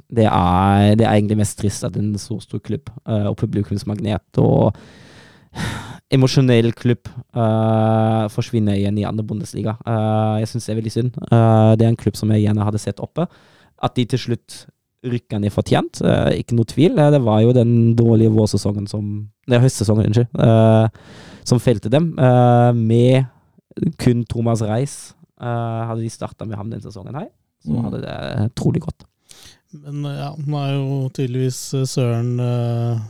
det, 0.09 0.25
er, 0.25 0.95
det 0.99 1.07
er 1.07 1.13
egentlig 1.13 1.41
mest 1.43 1.59
trist 1.61 1.85
at 1.85 1.97
en 2.01 2.15
så 2.21 2.39
stor 2.45 2.63
klubb 2.65 2.89
uh, 3.09 3.29
og 3.31 3.37
publikumsmagnet 3.41 4.41
og 4.43 4.73
emosjonell 6.15 6.73
klubb 6.77 7.11
uh, 7.37 8.25
forsvinner 8.33 8.79
igjen 8.79 8.99
i 9.01 9.07
andre 9.09 9.25
Bundesliga. 9.27 9.75
Eh, 9.85 10.35
jeg 10.41 10.49
syns 10.53 10.69
det 10.69 10.73
er 10.73 10.79
veldig 10.79 10.93
synd. 10.95 11.17
Det 11.19 11.85
er 11.85 11.91
en 11.91 12.01
klubb 12.01 12.17
som 12.17 12.31
jeg 12.33 12.47
gjerne 12.47 12.65
hadde 12.65 12.81
sett 12.81 13.03
oppe. 13.05 13.27
At 13.85 13.97
de 13.97 14.07
til 14.09 14.23
slutt 14.23 14.63
rykka 15.09 15.39
ned 15.39 15.53
fortjent, 15.55 16.01
ikke 16.35 16.57
noe 16.57 16.67
tvil. 16.69 16.97
Det 16.99 17.21
var 17.23 17.43
jo 17.45 17.53
den 17.55 17.93
dårlige 17.99 18.33
vårsesongen 18.35 18.89
som 18.91 19.29
Det 19.49 19.57
er 19.57 19.63
høstsesongen, 19.63 20.09
unnskyld. 20.11 20.33
Eh, 21.49 21.51
som 21.51 21.61
felte 21.65 21.91
dem. 21.91 22.13
eh, 22.19 22.73
med 22.77 23.27
kun 23.99 24.25
Thomas 24.29 24.61
Reis. 24.63 25.15
Eh, 25.41 25.87
hadde 25.89 26.03
de 26.03 26.11
starta 26.11 26.45
med 26.47 26.57
ham 26.59 26.71
den 26.71 26.81
sesongen 26.83 27.15
her, 27.15 27.29
så 27.65 27.71
Mm. 27.77 27.85
hadde 27.85 28.01
det 28.03 28.55
trolig 28.59 28.81
gått. 28.83 29.05
Men 29.73 30.05
eh, 30.09 30.17
ja, 30.19 30.31
nå 30.35 30.57
er 30.65 30.71
jo 30.75 31.11
tydeligvis 31.13 31.59
eh, 31.77 31.85
Søren 31.85 32.39
eh, 32.41 33.01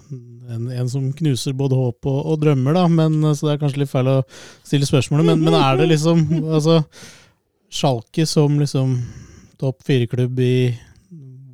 en, 0.54 0.70
en 0.74 0.88
som 0.90 1.12
knuser 1.12 1.54
både 1.56 1.76
håp 1.78 2.06
og, 2.10 2.18
og 2.32 2.40
drømmer, 2.42 2.74
da. 2.74 2.86
Men, 2.88 3.20
eh, 3.24 3.32
så 3.38 3.46
det 3.46 3.54
er 3.54 3.62
kanskje 3.62 3.78
litt 3.84 3.92
feil 3.92 4.08
å 4.10 4.16
stille 4.66 4.88
spørsmålet. 4.88 5.24
Men, 5.30 5.44
men 5.46 5.54
er 5.54 5.78
det 5.78 5.88
liksom 5.92 6.24
altså, 6.52 6.82
Schalke 7.70 8.26
som 8.26 8.58
liksom 8.58 8.96
topp 9.60 9.82
fire-klubb 9.86 10.38
i 10.40 10.52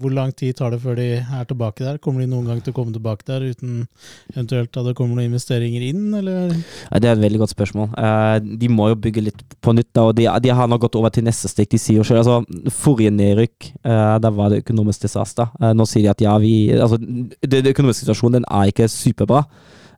Hvor 0.00 0.10
lang 0.10 0.32
tid 0.34 0.56
tar 0.58 0.72
det 0.74 0.80
før 0.82 0.96
de 0.98 1.06
er 1.22 1.44
tilbake 1.46 1.84
der? 1.84 2.00
Kommer 2.02 2.24
de 2.24 2.28
noen 2.30 2.48
gang 2.50 2.62
til 2.64 2.74
å 2.74 2.76
komme 2.76 2.94
tilbake 2.94 3.26
der 3.28 3.44
uten 3.46 3.84
eventuelt 4.32 4.74
at 4.74 4.88
det 4.88 4.94
kommer 4.98 5.18
noen 5.18 5.30
investeringer 5.30 5.84
inn, 5.86 6.08
eller? 6.18 6.54
Det 6.90 7.08
er 7.08 7.14
et 7.14 7.22
veldig 7.22 7.40
godt 7.44 7.54
spørsmål. 7.54 7.92
Eh, 8.00 8.38
de 8.62 8.70
må 8.72 8.88
jo 8.90 8.98
bygge 9.06 9.24
litt 9.28 9.44
på 9.62 9.74
nytt, 9.76 9.92
og 10.02 10.14
de, 10.18 10.26
de 10.26 10.54
har 10.54 10.70
nå 10.70 10.80
gått 10.82 10.98
over 10.98 11.14
til 11.14 11.26
neste 11.26 11.50
steg. 11.52 11.70
De 11.70 11.80
sier 11.80 12.00
jo 12.00 12.06
sjøl 12.06 12.22
altså, 12.22 12.40
Forrige 12.74 13.12
nedrykk, 13.14 13.70
uh, 13.86 14.16
da 14.22 14.32
var 14.34 14.50
det 14.50 14.64
økonomisk 14.64 15.06
disaster. 15.06 15.52
Eh, 15.60 15.72
nå 15.76 15.86
sier 15.88 16.08
de 16.08 16.12
at 16.12 16.26
ja, 16.26 16.34
vi 16.42 16.54
altså, 16.74 16.98
det 16.98 17.64
økonomiske 17.74 18.04
situasjonen 18.04 18.40
den 18.40 18.50
er 18.50 18.70
ikke 18.70 18.90
superbra, 18.90 19.44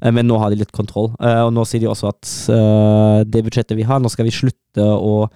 eh, 0.03 0.13
men 0.13 0.29
nå 0.29 0.39
har 0.43 0.53
de 0.53 0.61
litt 0.61 0.75
kontroll. 0.77 1.13
Eh, 1.21 1.43
og 1.47 1.53
nå 1.57 1.65
sier 1.69 1.85
de 1.85 1.91
også 1.91 2.13
at 2.13 2.33
eh, 2.53 3.21
det 3.29 3.45
budsjettet 3.47 3.79
vi 3.79 3.87
har, 3.89 4.03
nå 4.03 4.13
skal 4.13 4.29
vi 4.29 4.35
slutte 4.35 4.87
å 4.87 5.27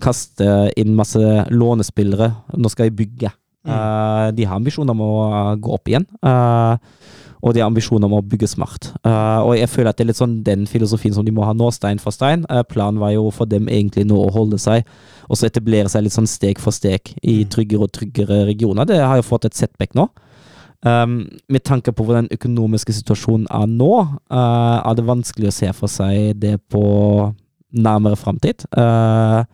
kaste 0.00 0.70
inn 0.80 0.96
masse 0.96 1.20
lånespillere. 1.52 2.30
Nå 2.56 2.70
skal 2.72 2.88
vi 2.88 3.04
bygge. 3.04 3.32
Eh, 3.66 4.26
de 4.36 4.46
har 4.48 4.56
ambisjoner 4.56 4.94
om 4.94 5.02
å 5.04 5.14
eh, 5.28 5.56
gå 5.60 5.74
opp 5.76 5.90
igjen. 5.90 6.06
uh, 6.26 6.76
og 7.40 7.54
de 7.56 7.62
har 7.62 7.70
ambisjoner 7.70 8.04
om 8.04 8.18
å 8.18 8.24
bygge 8.24 8.50
smart. 8.52 8.90
Uh, 9.00 9.40
og 9.48 9.54
jeg 9.56 9.70
føler 9.72 9.88
at 9.88 9.96
det 9.96 10.04
er 10.04 10.08
litt 10.10 10.18
sånn 10.18 10.34
den 10.44 10.66
filosofien 10.68 11.14
som 11.16 11.24
de 11.24 11.32
må 11.32 11.46
ha 11.48 11.54
nå, 11.56 11.70
stein 11.72 11.96
for 11.96 12.12
stein. 12.12 12.42
Planen 12.68 13.00
var 13.00 13.14
jo 13.14 13.30
for 13.32 13.48
dem 13.48 13.70
egentlig 13.72 14.04
nå 14.04 14.18
å 14.20 14.32
holde 14.34 14.58
seg, 14.60 14.84
og 15.24 15.40
så 15.40 15.48
etablere 15.48 15.88
seg 15.88 16.04
litt 16.04 16.12
sånn 16.12 16.28
steg 16.28 16.60
for 16.60 16.76
steg 16.76 17.14
i 17.24 17.38
tryggere 17.48 17.88
og 17.88 17.94
tryggere 17.96 18.42
regioner. 18.50 18.84
Det 18.84 19.00
har 19.00 19.16
jo 19.16 19.24
fått 19.24 19.48
et 19.48 19.56
setback 19.56 19.96
nå. 19.96 20.10
Um, 20.84 21.22
med 21.48 21.64
tanke 21.64 21.96
på 21.96 22.04
hvordan 22.04 22.28
den 22.28 22.36
økonomiske 22.36 22.92
situasjonen 22.98 23.48
er 23.56 23.64
nå, 23.72 23.94
er 24.36 25.00
det 25.00 25.08
vanskelig 25.08 25.48
å 25.48 25.56
se 25.62 25.72
for 25.80 25.92
seg 25.92 26.36
det 26.44 26.58
på 26.68 26.84
nærmere 27.72 28.16
framtid. 28.16 28.64
Eh, 28.76 29.44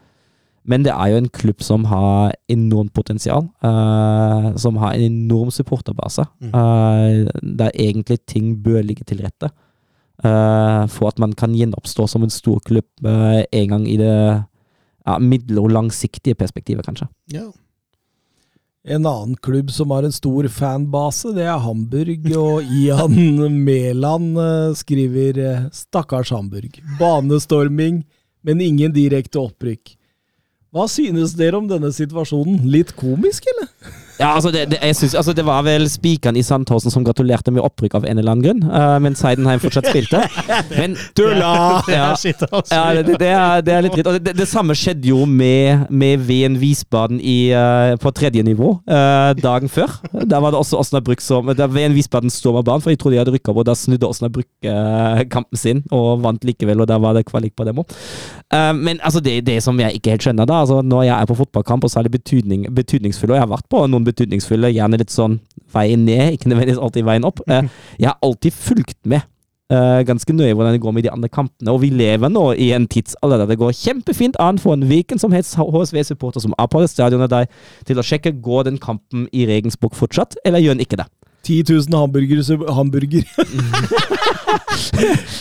men 0.66 0.82
det 0.82 0.92
er 0.92 1.12
jo 1.12 1.20
en 1.20 1.28
klubb 1.30 1.62
som 1.62 1.84
har 1.86 2.34
enormt 2.50 2.92
potensial. 2.94 3.46
Uh, 3.62 4.50
som 4.58 4.78
har 4.82 4.96
en 4.96 5.04
enorm 5.06 5.52
supporterbase. 5.54 6.26
Mm. 6.42 6.50
Uh, 6.50 7.52
der 7.60 7.70
egentlig 7.74 8.18
ting 8.26 8.56
bør 8.62 8.82
ligge 8.82 9.06
til 9.06 9.22
rette. 9.22 9.52
Uh, 10.24 10.88
for 10.90 11.12
at 11.12 11.20
man 11.22 11.36
kan 11.38 11.54
gjenoppstå 11.54 12.08
som 12.10 12.24
en 12.24 12.32
stor 12.32 12.58
klubb 12.64 12.88
eh, 13.04 13.44
en 13.52 13.68
gang 13.68 13.84
i 13.84 13.98
det 14.00 14.14
ja, 14.16 15.18
middel- 15.20 15.60
og 15.60 15.70
langsiktige 15.70 16.34
perspektivet, 16.34 16.86
kanskje. 16.86 17.06
Ja. 17.30 17.44
En 18.86 19.06
annen 19.06 19.36
klubb 19.42 19.70
som 19.74 19.92
har 19.92 20.06
en 20.06 20.14
stor 20.14 20.48
fanbase, 20.48 21.34
det 21.36 21.44
er 21.44 21.62
Hamburg, 21.62 22.26
og 22.38 22.66
Ian 22.80 23.52
Mæland 23.66 24.40
skriver 24.78 25.68
'Stakkars 25.70 26.32
Hamburg'. 26.34 26.80
Banestorming, 26.98 28.04
men 28.42 28.60
ingen 28.60 28.94
direkte 28.94 29.42
opprykk. 29.42 29.95
Hva 30.76 30.84
synes 30.92 31.32
dere 31.32 31.56
om 31.56 31.64
denne 31.70 31.88
situasjonen? 31.88 32.58
Litt 32.68 32.90
komisk, 33.00 33.46
eller? 33.48 33.70
Ja, 34.16 34.30
altså 34.32 34.50
det, 34.50 34.70
det, 34.72 34.78
synes, 34.96 35.14
altså 35.14 35.32
det 35.36 35.44
var 35.44 35.64
vel 35.66 35.84
spikeren 35.92 36.36
i 36.40 36.42
Sandhausen 36.44 36.92
som 36.92 37.04
gratulerte 37.04 37.52
med 37.52 37.64
opprykk 37.64 37.98
av 37.98 38.06
en 38.08 38.16
eller 38.16 38.32
annen 38.32 38.44
grunn, 38.46 38.62
uh, 38.64 38.96
mens 39.02 39.20
Seidenheim 39.20 39.60
fortsatt 39.60 39.90
spilte. 39.90 40.22
Men 40.78 40.96
Tulla! 41.16 41.52
Ja. 41.96 42.10
er. 42.26 42.72
Ja, 42.72 43.02
det, 43.02 43.16
det, 43.20 43.28
er, 43.30 43.62
det 43.64 43.72
er 43.72 43.84
litt 43.84 43.94
dritt. 43.94 44.08
Og 44.10 44.18
det, 44.24 44.46
samme 44.48 44.74
skjedde 44.76 45.08
jo 45.10 45.24
med, 45.28 45.86
med 45.90 46.22
Ven 46.26 46.56
Wiesbaden 46.60 47.20
i, 47.20 47.52
uh, 47.54 47.94
på 48.00 48.12
tredje 48.16 48.42
nivå 48.46 48.72
uh, 48.88 49.32
dagen 49.38 49.70
før. 49.72 49.92
Da 50.26 50.40
var 50.42 50.54
det 50.54 50.60
også 50.60 50.80
Osnabrück 50.80 51.22
som 51.24 51.52
Da 51.56 51.68
Ven 51.70 51.94
Wiesbaden 51.96 52.32
storma 52.32 52.64
banen, 52.66 52.84
for 52.84 52.92
jeg 52.92 53.00
trodde 53.00 53.16
de 53.16 53.22
hadde 53.22 53.34
rykka 53.36 53.52
opp, 53.52 53.62
og 53.62 53.68
da 53.68 53.76
snudde 53.78 54.08
Osnabrück 54.08 54.48
eh, 54.66 55.22
kampen 55.32 55.58
sin 55.58 55.82
og 55.94 56.22
vant 56.24 56.44
likevel, 56.44 56.82
og 56.82 56.88
da 56.90 56.98
var 57.02 57.16
det 57.16 57.24
kvalik 57.28 57.54
på 57.56 57.64
dem 57.68 57.80
òg. 57.80 57.94
men 58.76 59.00
altså, 59.00 59.20
det, 59.24 59.38
det 59.46 59.58
som 59.64 59.78
jeg 59.80 59.98
ikke 59.98 60.14
helt 60.14 60.26
skjønner, 60.26 60.48
da 60.48 60.60
altså 60.62 60.80
Når 60.84 61.02
jeg 61.08 61.14
er 61.16 61.30
på 61.30 61.38
fotballkamp, 61.38 61.84
og 61.84 61.90
særlig 61.90 62.12
betydning, 62.18 62.66
betydningsfulle, 62.74 63.34
og 63.34 63.40
jeg 63.40 63.46
har 63.46 63.52
vært 63.54 63.68
på 63.72 63.82
noen 63.90 64.05
betydningsfulle, 64.06 64.72
gjerne 64.74 65.00
litt 65.00 65.14
sånn 65.14 65.40
veien 65.74 66.04
ned, 66.08 66.30
ikke 66.36 66.50
nødvendigvis 66.52 66.82
alltid 66.82 67.08
veien 67.08 67.26
opp, 67.28 67.42
eh, 67.48 67.66
jeg 68.02 68.10
har 68.10 68.20
alltid 68.24 68.56
fulgt 68.56 69.00
med 69.04 69.22
eh, 69.72 70.02
ganske 70.08 70.36
nøye 70.36 70.54
hvordan 70.54 70.76
det 70.76 70.82
går 70.84 70.96
med 70.96 71.06
de 71.06 71.12
andre 71.12 71.30
kampene. 71.32 71.72
Og 71.74 71.82
vi 71.84 71.90
lever 71.94 72.32
nå 72.32 72.48
i 72.54 72.70
en 72.76 72.88
tidsalder 72.90 73.42
der 73.42 73.52
det 73.52 73.60
går 73.60 73.76
kjempefint 73.76 74.38
an 74.42 74.60
for 74.62 74.76
en 74.76 74.86
hvilken 74.88 75.20
som 75.22 75.34
helst 75.34 75.58
HSV-supporter 75.58 76.44
som 76.44 76.56
oppholder 76.62 76.90
stadionet 76.92 77.32
der, 77.32 77.50
til 77.88 78.00
å 78.00 78.06
sjekke 78.06 78.36
går 78.42 78.70
den 78.70 78.80
kampen 78.82 79.28
i 79.32 79.46
Regensburg 79.50 79.96
fortsatt, 79.98 80.38
eller 80.44 80.62
gjør 80.62 80.78
den 80.78 80.86
ikke 80.86 81.00
det. 81.02 81.10
10 81.46 81.62
000 81.70 82.00
hamburger... 82.00 82.42
hamburger. 82.74 83.24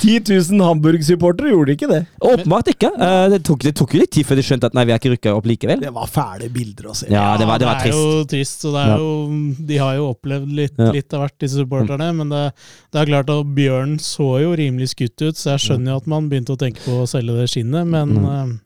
10 0.05 0.19
000 0.51 0.61
Hamburg-supportere 0.65 1.51
gjorde 1.51 1.73
ikke 1.75 1.87
det. 1.89 2.01
Åpenbart 2.21 2.69
ikke. 2.71 2.89
Eh, 2.93 3.25
det, 3.33 3.39
tok, 3.47 3.63
det 3.65 3.73
tok 3.77 3.95
jo 3.95 4.01
litt 4.01 4.11
tid 4.13 4.27
før 4.27 4.39
de 4.39 4.43
skjønte 4.45 4.69
at 4.69 4.75
nei, 4.77 4.85
vi 4.87 4.93
har 4.93 5.01
ikke 5.01 5.13
rykka 5.15 5.33
opp 5.37 5.47
likevel. 5.49 5.81
Det 5.81 5.91
var 5.95 6.09
fæle 6.11 6.49
bilder 6.53 6.91
å 6.91 6.95
se. 6.97 7.09
Ja, 7.11 7.27
det 7.39 7.47
var, 7.49 7.61
det 7.61 7.69
var 7.69 7.81
er 7.85 7.93
jo 7.93 8.25
trist, 8.29 8.65
og 8.67 8.75
det 8.77 8.83
er 8.83 9.01
jo, 9.01 9.11
de 9.71 9.79
har 9.81 9.97
jo 9.99 10.09
opplevd 10.11 10.53
litt, 10.59 10.83
litt 10.95 11.15
av 11.15 11.25
hvert, 11.25 11.37
disse 11.41 11.61
supporterne. 11.61 12.11
Men 12.19 12.33
det, 12.33 12.43
det 12.93 13.01
er 13.01 13.11
klart 13.11 13.31
at 13.33 13.55
Bjørn 13.57 13.97
så 14.03 14.29
jo 14.43 14.53
rimelig 14.59 14.91
skutt 14.93 15.25
ut, 15.25 15.39
så 15.39 15.55
jeg 15.55 15.65
skjønner 15.67 15.95
jo 15.95 16.01
at 16.03 16.11
man 16.15 16.29
begynte 16.31 16.55
å 16.55 16.61
tenke 16.61 16.83
på 16.85 17.01
å 17.03 17.09
selge 17.09 17.39
det 17.41 17.49
skinnet. 17.53 17.89
Men 17.89 18.15
Mm. 18.15 18.59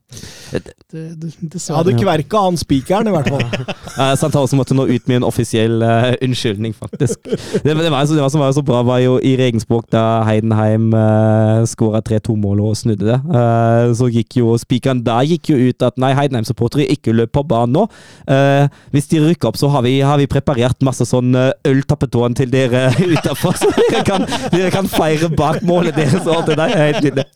Eh, 0.54 0.62
Det, 0.90 1.60
Jeg 1.68 1.76
hadde 1.76 1.94
kverka 2.00 2.42
han 2.48 2.58
spikeren, 2.58 3.08
i 3.08 3.14
hvert 3.14 3.30
fall. 3.30 3.46
Uh, 4.00 4.14
Santarosa 4.16 4.56
måtte 4.56 4.76
nå 4.78 4.86
ut 4.88 5.08
med 5.10 5.18
en 5.18 5.26
offisiell 5.28 5.82
uh, 5.84 6.14
unnskyldning, 6.24 6.72
faktisk. 6.78 7.20
Det, 7.26 7.64
det, 7.66 7.74
var, 7.76 8.06
det 8.08 8.22
var 8.22 8.30
som 8.32 8.40
var 8.40 8.54
så 8.56 8.62
bra, 8.64 8.80
var 8.88 9.02
jo 9.04 9.18
i 9.20 9.34
Regensburg 9.36 9.90
da 9.92 10.22
Heidenheim 10.24 10.94
uh, 10.96 11.66
skåra 11.68 12.00
3-2-mål 12.08 12.62
og 12.64 12.78
snudde 12.80 13.10
det. 13.10 13.18
Uh, 13.28 13.92
så 14.00 14.08
gikk 14.14 14.38
jo 14.40 14.54
spikeren 14.62 15.02
da 15.04 15.18
gikk 15.28 15.52
jo 15.52 15.58
ut 15.68 15.84
at 15.84 16.00
nei, 16.00 16.14
Heidenheim-supportere 16.16 16.88
ikke 16.94 17.12
løp 17.18 17.34
på 17.36 17.44
banen 17.50 17.76
nå. 17.76 17.84
Uh, 18.30 18.72
hvis 18.96 19.10
de 19.12 19.20
rykker 19.26 19.52
opp, 19.52 19.60
så 19.60 19.68
har 19.74 19.84
vi, 19.84 19.98
har 20.06 20.22
vi 20.22 20.30
preparert 20.32 20.80
masse 20.86 21.04
sånn 21.10 21.36
øltappetåen 21.68 22.38
til 22.40 22.54
dere 22.54 22.88
utafor, 22.96 23.60
så 23.60 23.68
dere 23.76 24.06
kan, 24.08 24.24
dere 24.54 24.72
kan 24.72 24.88
feire 24.88 25.28
bak 25.34 25.60
målet 25.68 25.98
deres 26.00 26.24
og 26.24 26.38
alt 26.38 26.54
det 26.54 26.60
der. 26.62 26.70
Helt 26.80 27.04
nydelig. 27.04 27.28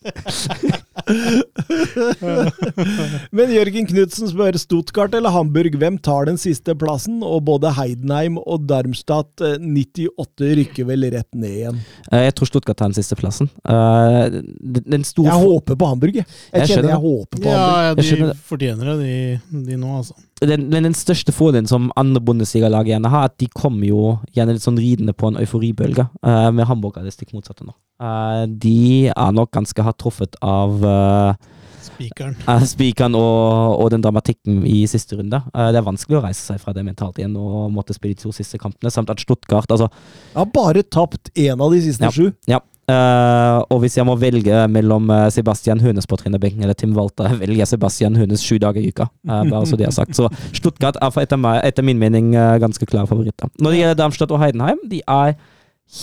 Men 3.37 3.53
Jørgen 3.53 3.87
Knutsen 3.89 4.29
spør 4.31 4.57
Stuttgart 4.61 5.15
eller 5.17 5.33
Hamburg, 5.33 5.75
hvem 5.79 5.97
tar 6.03 6.27
den 6.29 6.39
siste 6.41 6.75
plassen? 6.79 7.21
Og 7.25 7.43
både 7.47 7.71
Heidenheim 7.77 8.39
og 8.41 8.67
Darmstadt 8.69 9.43
eh, 9.43 9.57
98 9.61 10.51
rykker 10.59 10.87
vel 10.89 11.07
rett 11.13 11.29
ned 11.37 11.55
igjen. 11.61 11.79
Eh, 12.11 12.25
jeg 12.27 12.35
tror 12.37 12.51
Stuttgart 12.51 12.79
tar 12.79 12.91
den 12.91 12.97
siste 12.97 13.17
plassen. 13.19 13.49
Eh, 13.63 14.39
den 14.83 15.07
store 15.07 15.31
Jeg 15.31 15.47
håper 15.47 15.79
på 15.79 15.89
Hamburg, 15.93 16.19
jeg. 16.21 16.27
Jeg 16.51 16.63
Jeg 16.63 16.73
kjenner 16.73 16.93
jeg 16.95 17.03
håper 17.05 17.39
på 17.39 17.49
Ja, 17.49 17.63
Hamburg. 17.89 18.11
ja, 18.11 18.29
de 18.33 18.45
fortjener 18.49 18.91
det, 18.93 18.97
de, 19.03 19.63
de 19.69 19.79
nå, 19.79 19.95
altså. 20.01 20.17
den, 20.41 20.67
men 20.69 20.89
den 20.89 20.97
største 20.97 21.35
fordelen 21.35 21.69
som 21.69 21.91
andre 21.99 22.21
Bundesliga-lag 22.23 22.89
gjerne 22.89 23.11
har, 23.13 23.31
at 23.31 23.37
de 23.41 23.49
kommer 23.53 23.87
jo 23.87 24.03
gjerne 24.35 24.55
litt 24.57 24.65
sånn 24.65 24.79
ridende 24.79 25.15
på 25.15 25.31
en 25.31 25.39
euforibølge. 25.41 26.07
Uh, 26.25 26.49
med 26.55 26.67
Hamburg 26.69 26.99
er 26.99 27.07
det 27.07 27.15
stikk 27.15 27.33
motsatte 27.35 27.65
nå. 27.67 27.75
Uh, 28.01 28.45
de 28.49 29.09
er 29.13 29.35
nok 29.35 29.51
ganske 29.53 29.85
hardt 29.85 29.99
truffet 30.01 30.37
av 30.43 30.81
uh, 30.83 31.51
Spikeren. 31.95 32.35
spikeren 32.73 33.15
og, 33.19 33.79
og 33.83 33.93
den 33.93 34.03
dramatikken 34.03 34.61
i 34.67 34.83
siste 34.89 35.17
runde. 35.19 35.39
Eh, 35.53 35.71
det 35.73 35.81
er 35.81 35.87
vanskelig 35.87 36.19
å 36.19 36.25
reise 36.25 36.43
seg 36.43 36.61
fra 36.63 36.73
det 36.75 36.85
mentalt 36.85 37.19
igjen 37.21 37.37
og 37.39 37.71
måtte 37.73 37.95
spille 37.95 38.17
de 38.17 38.25
to 38.25 38.33
siste 38.35 38.59
kampene. 38.61 38.91
Samt 38.93 39.11
at 39.13 39.23
Stuttgart 39.23 39.71
altså, 39.71 39.89
har 40.35 40.53
bare 40.53 40.83
tapt 40.83 41.31
én 41.35 41.59
av 41.59 41.73
de 41.73 41.81
siste 41.85 42.05
Ja. 42.07 42.11
sju. 42.13 42.31
Ja. 42.49 42.61
Uh, 42.83 43.63
og 43.71 43.77
hvis 43.79 43.93
jeg 43.95 44.03
må 44.03 44.17
velge 44.19 44.65
mellom 44.67 45.07
eh, 45.07 45.29
Sebastian 45.31 45.79
Hønes 45.79 46.03
på 46.03 46.17
trenerbenken 46.19 46.65
eller 46.65 46.75
Tim 46.75 46.91
Walter, 46.97 47.31
velger 47.41 47.61
jeg 47.61 47.69
Sebastian 47.71 48.17
Hønes 48.19 48.43
sju 48.43 48.57
dager 48.59 48.83
i 48.83 48.91
uka. 48.91 49.07
Uh, 49.23 49.45
bare 49.47 49.63
så 49.69 49.79
de 49.79 49.87
har 49.87 49.95
sagt. 49.95 50.17
Så 50.19 50.27
Stuttgart 50.51 50.99
er 50.99 51.19
etter, 51.23 51.39
meg, 51.39 51.61
etter 51.63 51.85
min 51.87 52.01
mening 52.01 52.33
uh, 52.35 52.57
ganske 52.59 52.83
klare 52.89 53.07
favoritter. 53.07 53.47
Når 53.63 53.71
det 53.71 53.79
gjelder 53.79 54.01
Darmstadt 54.01 54.35
og 54.35 54.43
Heidenheim, 54.43 54.83
de 54.91 54.99
er 55.07 55.37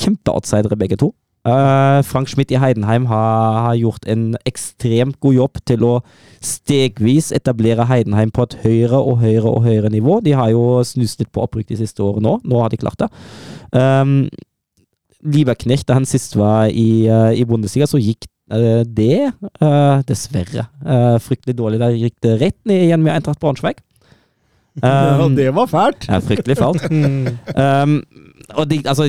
kjempeoutsidere 0.00 0.78
begge 0.80 0.96
to. 1.00 1.12
Eh, 1.40 2.02
Frank 2.04 2.28
Schmidt 2.28 2.50
i 2.52 2.58
Heidenheim 2.60 3.06
har, 3.08 3.60
har 3.64 3.76
gjort 3.80 4.04
en 4.12 4.34
ekstremt 4.44 5.16
god 5.24 5.36
jobb 5.38 5.60
til 5.64 5.86
å 5.88 5.92
stegvis 6.44 7.30
etablere 7.32 7.86
Heidenheim 7.88 8.32
på 8.34 8.44
et 8.44 8.58
høyere 8.60 9.00
og 9.00 9.22
høyere 9.22 9.48
og 9.48 9.64
høyere 9.64 9.92
nivå. 9.92 10.18
De 10.24 10.34
har 10.36 10.50
jo 10.52 10.82
snust 10.84 11.22
litt 11.22 11.32
på 11.32 11.44
opprykk 11.46 11.72
de 11.72 11.80
siste 11.80 12.04
årene 12.04 12.28
nå. 12.28 12.34
Nå 12.44 12.60
har 12.60 12.72
de 12.72 12.80
klart 12.80 13.00
det. 13.00 13.08
Um, 13.72 14.28
Lieberknecht, 15.24 15.86
da 15.88 15.96
han 15.96 16.08
sist 16.08 16.36
var 16.36 16.68
i, 16.68 17.08
uh, 17.08 17.32
i 17.32 17.44
Bundesliga, 17.48 17.88
så 17.88 18.00
gikk 18.00 18.28
uh, 18.52 18.84
det 18.84 19.30
dessverre 20.08 20.66
fryktelig 21.24 21.56
dårlig. 21.56 21.80
Da 21.80 21.90
gikk 21.92 22.16
det 22.24 22.36
rett 22.40 22.58
ned 22.68 22.84
igjen 22.84 23.04
med 23.04 23.16
Eintracht 23.16 23.40
Braunschweig. 23.40 23.80
Ja, 24.80 25.18
Um, 25.18 25.34
det 25.34 25.48
var 25.52 25.66
fælt. 25.66 26.06
ja, 26.06 26.20
fryktelig 26.22 26.54
fælt. 26.56 26.84
Um, 27.58 27.96
og 28.56 28.68
de, 28.70 28.80
altså, 28.88 29.08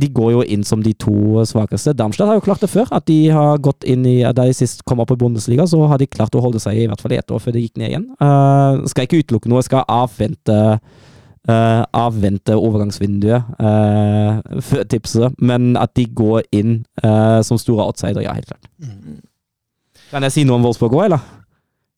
de 0.00 0.08
går 0.12 0.30
jo 0.34 0.42
inn 0.54 0.64
som 0.66 0.82
de 0.84 0.92
to 0.98 1.44
svakeste. 1.48 1.94
Darmstadt 1.96 2.28
har 2.30 2.38
jo 2.38 2.44
klart 2.44 2.64
det 2.64 2.70
før. 2.72 2.90
At 2.94 3.06
de 3.08 3.18
har 3.32 3.60
gått 3.62 3.86
inn 3.88 4.06
i 4.08 4.20
Da 4.22 4.46
de 4.46 4.56
sist 4.56 4.84
kom 4.88 5.02
opp 5.02 5.12
i 5.14 5.18
Bundesliga, 5.18 5.66
så 5.68 5.80
har 5.90 6.00
de 6.00 6.10
klart 6.10 6.34
å 6.36 6.42
holde 6.44 6.60
seg 6.62 6.78
i 6.78 6.86
hvert 6.90 7.02
fall 7.02 7.14
i 7.14 7.20
ett 7.20 7.32
år 7.32 7.42
før 7.42 7.56
de 7.56 7.64
gikk 7.64 7.80
ned 7.80 7.92
igjen. 7.92 8.06
Uh, 8.20 8.84
skal 8.90 9.08
ikke 9.08 9.22
utelukke 9.22 9.52
noe, 9.52 9.64
skal 9.64 9.86
avvente 9.90 10.58
uh, 10.78 11.82
avvente 11.98 12.56
overgangsvinduet 12.56 13.52
uh, 13.58 14.60
før 14.62 14.88
tipset, 14.90 15.38
men 15.42 15.74
at 15.80 15.94
de 15.98 16.06
går 16.06 16.46
inn 16.54 16.80
som 17.42 17.58
store 17.58 17.88
outsider, 17.88 18.22
ja, 18.22 18.34
helt 18.36 18.46
klart. 18.52 18.68
Kan 20.12 20.26
jeg 20.26 20.34
si 20.34 20.44
noe 20.46 20.60
om 20.60 20.66
Wolfsburg 20.68 20.94
òg, 20.94 21.06
eller? 21.08 21.41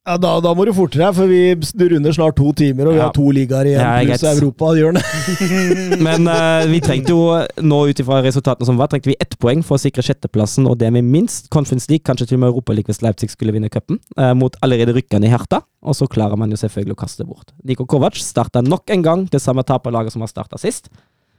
Ja, 0.04 0.18
da, 0.20 0.34
da 0.44 0.50
må 0.52 0.66
du 0.68 0.72
forte 0.76 0.98
deg, 1.00 1.14
for 1.16 1.30
vi 1.30 1.88
runder 1.88 2.12
snart 2.12 2.36
to 2.36 2.50
timer, 2.52 2.90
og 2.90 2.92
vi 2.92 2.98
Ja. 2.98 3.06
har 3.06 3.14
to 3.16 3.24
ligaer 3.32 3.64
igjen, 3.70 3.80
Ja, 3.80 4.04
pluss. 4.04 4.24
Europa. 4.36 4.72
Men 6.06 6.28
uh, 6.28 6.66
vi 6.68 6.80
trengte 6.84 7.14
jo, 7.14 7.22
nå 7.64 7.78
ut 7.88 8.02
ifra 8.02 8.18
resultatene 8.20 8.68
som 8.68 8.76
var, 8.76 8.90
trengte 8.92 9.08
vi 9.08 9.16
ett 9.16 9.32
poeng 9.40 9.62
for 9.64 9.78
å 9.78 9.80
sikre 9.80 10.04
sjetteplassen, 10.04 10.68
og 10.68 10.76
det 10.82 10.92
med 10.92 11.08
minst 11.08 11.48
Conference 11.48 11.88
League, 11.88 12.04
kanskje 12.04 12.28
til 12.28 12.36
og 12.36 12.44
med 12.44 12.52
Europa 12.52 12.76
League 12.76 12.92
hvis 12.92 13.00
Leipzig 13.00 13.32
skulle 13.32 13.56
vinne 13.56 13.72
cupen, 13.72 13.96
uh, 14.20 14.34
mot 14.36 14.52
allerede 14.60 14.92
rykkende 14.92 15.32
Herta. 15.32 15.62
Og 15.80 15.96
så 15.96 16.04
klarer 16.04 16.36
man 16.36 16.52
jo 16.52 16.60
selvfølgelig 16.60 16.98
å 16.98 17.00
kaste 17.00 17.24
bort. 17.24 17.56
Niko 17.64 17.88
Kovac 17.88 18.20
starta 18.20 18.60
nok 18.60 18.92
en 18.92 19.04
gang 19.08 19.24
det 19.32 19.40
samme 19.40 19.64
taperlaget 19.64 20.12
som 20.12 20.20
har 20.20 20.28
starta 20.28 20.60
sist. 20.60 20.92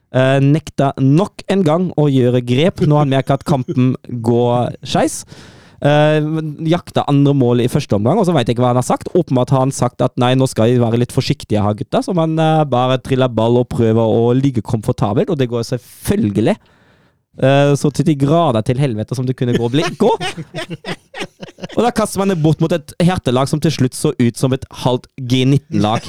Uh, 0.09 0.41
nekta 0.41 0.89
nok 0.97 1.45
en 1.53 1.61
gang 1.61 1.91
å 2.01 2.09
gjøre 2.09 2.41
grep 2.41 2.81
når 2.81 3.03
han 3.03 3.13
merker 3.13 3.37
at 3.37 3.45
kampen 3.45 3.93
går 4.25 4.73
skeis. 4.81 5.21
Uh, 5.83 6.39
jakta 6.69 7.03
andre 7.11 7.33
mål 7.35 7.65
i 7.65 7.71
første 7.71 7.97
omgang, 7.97 8.19
og 8.19 8.27
så 8.27 8.35
veit 8.35 8.47
jeg 8.47 8.55
ikke 8.55 8.63
hva 8.63 8.71
han 8.73 8.79
har 8.81 8.87
sagt. 8.87 9.11
Åpenbart 9.17 9.51
har 9.55 9.65
han 9.65 9.75
sagt 9.75 10.03
at 10.05 10.15
nei, 10.21 10.33
nå 10.39 10.47
skal 10.51 10.71
vi 10.71 10.79
være 10.81 11.01
litt 11.01 11.15
forsiktige 11.15 11.63
her, 11.63 11.75
gutta. 11.77 12.03
Så 12.05 12.15
man 12.15 12.37
uh, 12.39 12.63
bare 12.69 13.01
triller 13.03 13.31
ball 13.31 13.59
og 13.61 13.69
prøver 13.73 13.99
å 14.01 14.31
ligge 14.37 14.63
komfortabelt, 14.65 15.33
og 15.33 15.41
det 15.41 15.49
går 15.51 15.67
selvfølgelig 15.73 16.55
eh, 17.41 17.73
så 17.75 17.91
til 17.91 18.07
de 18.07 18.15
grader 18.19 18.63
til 18.65 18.79
helvete 18.79 19.15
som 19.15 19.25
det 19.27 19.35
kunne 19.37 19.55
gå. 19.57 19.69
Gå! 19.99 20.11
og 21.75 21.81
da 21.83 21.91
kaster 21.91 22.21
man 22.21 22.31
det 22.31 22.41
bort 22.43 22.61
mot 22.63 22.71
et 22.71 22.93
hertelag 23.03 23.49
som 23.51 23.61
til 23.63 23.73
slutt 23.73 23.97
så 23.97 24.13
ut 24.19 24.39
som 24.39 24.53
et 24.55 24.65
halvt 24.83 25.07
G19-lag. 25.19 26.07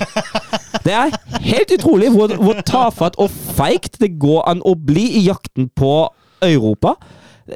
Det 0.87 0.95
er 0.95 1.15
helt 1.43 1.73
utrolig 1.79 2.13
hvor, 2.15 2.35
hvor 2.39 2.61
tafatt 2.67 3.19
og 3.23 3.33
feigt 3.57 3.99
det 4.03 4.15
går 4.23 4.45
an 4.51 4.63
å 4.67 4.77
bli 4.79 5.09
i 5.21 5.27
jakten 5.27 5.71
på 5.75 5.95
Europa. 6.45 6.95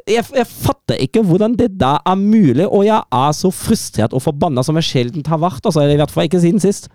Jeg, 0.07 0.23
jeg 0.23 0.47
fatter 0.47 1.01
ikke 1.03 1.23
hvordan 1.27 1.57
det 1.59 1.73
da 1.81 1.97
er 2.07 2.15
mulig, 2.19 2.67
og 2.67 2.85
jeg 2.87 3.01
er 3.01 3.35
så 3.35 3.51
frustrert 3.51 4.15
og 4.15 4.23
forbanna 4.23 4.63
som 4.63 4.79
jeg 4.79 4.87
sjelden 4.87 5.25
har 5.27 5.41
vært. 5.41 5.65
Altså, 5.65 5.83
I 5.83 5.99
hvert 5.99 6.13
fall 6.13 6.29
ikke 6.29 6.43
siden 6.43 6.63
sist. 6.63 6.87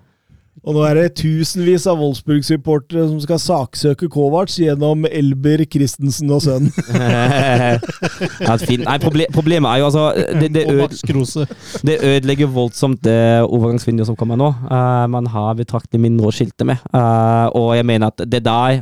Og 0.65 0.75
nå 0.75 0.81
er 0.83 0.97
det 0.97 1.19
tusenvis 1.21 1.85
av 1.91 2.01
Wolfsburg-supportere 2.01 3.05
som 3.11 3.19
skal 3.21 3.39
saksøke 3.39 4.09
Kovac 4.11 4.55
gjennom 4.57 5.05
Elber, 5.07 5.61
Christensen 5.69 6.33
og 6.33 6.41
sønn. 6.47 6.71
ja, 8.47 8.57
fint. 8.63 8.87
Nei, 8.87 8.97
proble 9.03 9.29
problemet 9.35 9.69
er 9.71 9.83
jo 9.83 9.91
altså 9.91 10.07
det, 10.41 10.49
det, 10.57 10.65
øde, 10.73 11.47
det 11.87 11.99
ødelegger 12.01 12.51
voldsomt 12.57 13.05
det 13.05 13.19
overgangsvinduet 13.45 14.09
som 14.09 14.17
kommer 14.19 14.41
nå. 14.41 14.49
Uh, 14.65 15.05
man 15.13 15.29
har 15.31 15.59
betraktelig 15.61 16.01
mindre 16.03 16.33
å 16.33 16.35
skilte 16.35 16.67
med. 16.67 16.81
Uh, 16.89 17.53
og 17.53 17.75
jeg 17.77 17.87
mener 17.87 18.11
at 18.11 18.25
det 18.25 18.43
der 18.49 18.81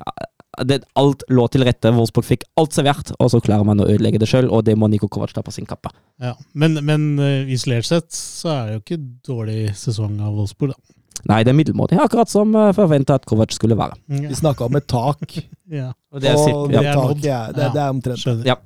det, 0.63 0.83
Alt 0.99 1.25
lå 1.29 1.47
til 1.53 1.65
rette. 1.67 1.93
Wolfsburg 1.95 2.27
fikk 2.27 2.45
alt 2.61 2.77
servert, 2.77 3.13
og 3.19 3.31
så 3.33 3.41
klarer 3.45 3.67
man 3.67 3.83
å 3.83 3.89
ødelegge 3.89 4.21
det 4.23 4.29
sjøl, 4.31 4.51
og 4.51 4.65
det 4.69 4.77
må 4.79 4.89
Niko 4.93 5.09
Kovac 5.11 5.35
ta 5.35 5.43
på 5.45 5.55
sin 5.55 5.69
kappe. 5.69 5.93
Ja. 6.23 6.35
Men, 6.53 6.79
men 6.87 7.15
eh, 7.19 7.53
isolert 7.55 7.89
sett 7.89 8.13
så 8.15 8.53
er 8.55 8.67
det 8.67 8.77
jo 8.77 8.85
ikke 8.85 9.01
dårlig 9.27 9.61
sesong 9.79 10.21
av 10.23 10.37
Wolfsburg, 10.39 10.75
da. 10.75 10.99
Nei, 11.31 11.41
det 11.47 11.55
er 11.55 11.57
middelmådig, 11.57 11.97
akkurat 12.03 12.29
som 12.29 12.51
uh, 12.59 12.69
forventa 12.77 13.15
at 13.17 13.25
Kovac 13.25 13.55
skulle 13.55 13.79
være. 13.79 13.97
Vi 14.11 14.35
snakka 14.37 14.67
om 14.67 14.77
et 14.77 14.89
tak, 14.91 15.25
Ja. 15.73 15.95
Og 16.13 16.21
det 16.21 16.29
er, 16.29 16.41
og 16.53 16.69
det 16.69 16.77
ja. 16.77 16.91
er 16.91 16.99
tak, 16.99 17.23
ja, 17.25 17.39
det, 17.49 17.71
det 17.73 17.81
er 17.81 17.95
omtrent. 17.95 18.21
Skjønner. 18.21 18.51
Ja. 18.51 18.59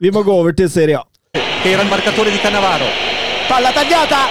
Vi 0.00 0.12
må 0.12 0.22
gå 0.26 0.34
over 0.42 0.52
til 0.56 0.68
Serie 0.70 1.00
A. 1.00 1.06
Era 1.62 1.82
il 1.82 1.88
marcatore 1.88 2.30
di 2.30 2.38
Cannavaro. 2.38 2.86
Palla 3.48 3.70
tagliata, 3.70 4.28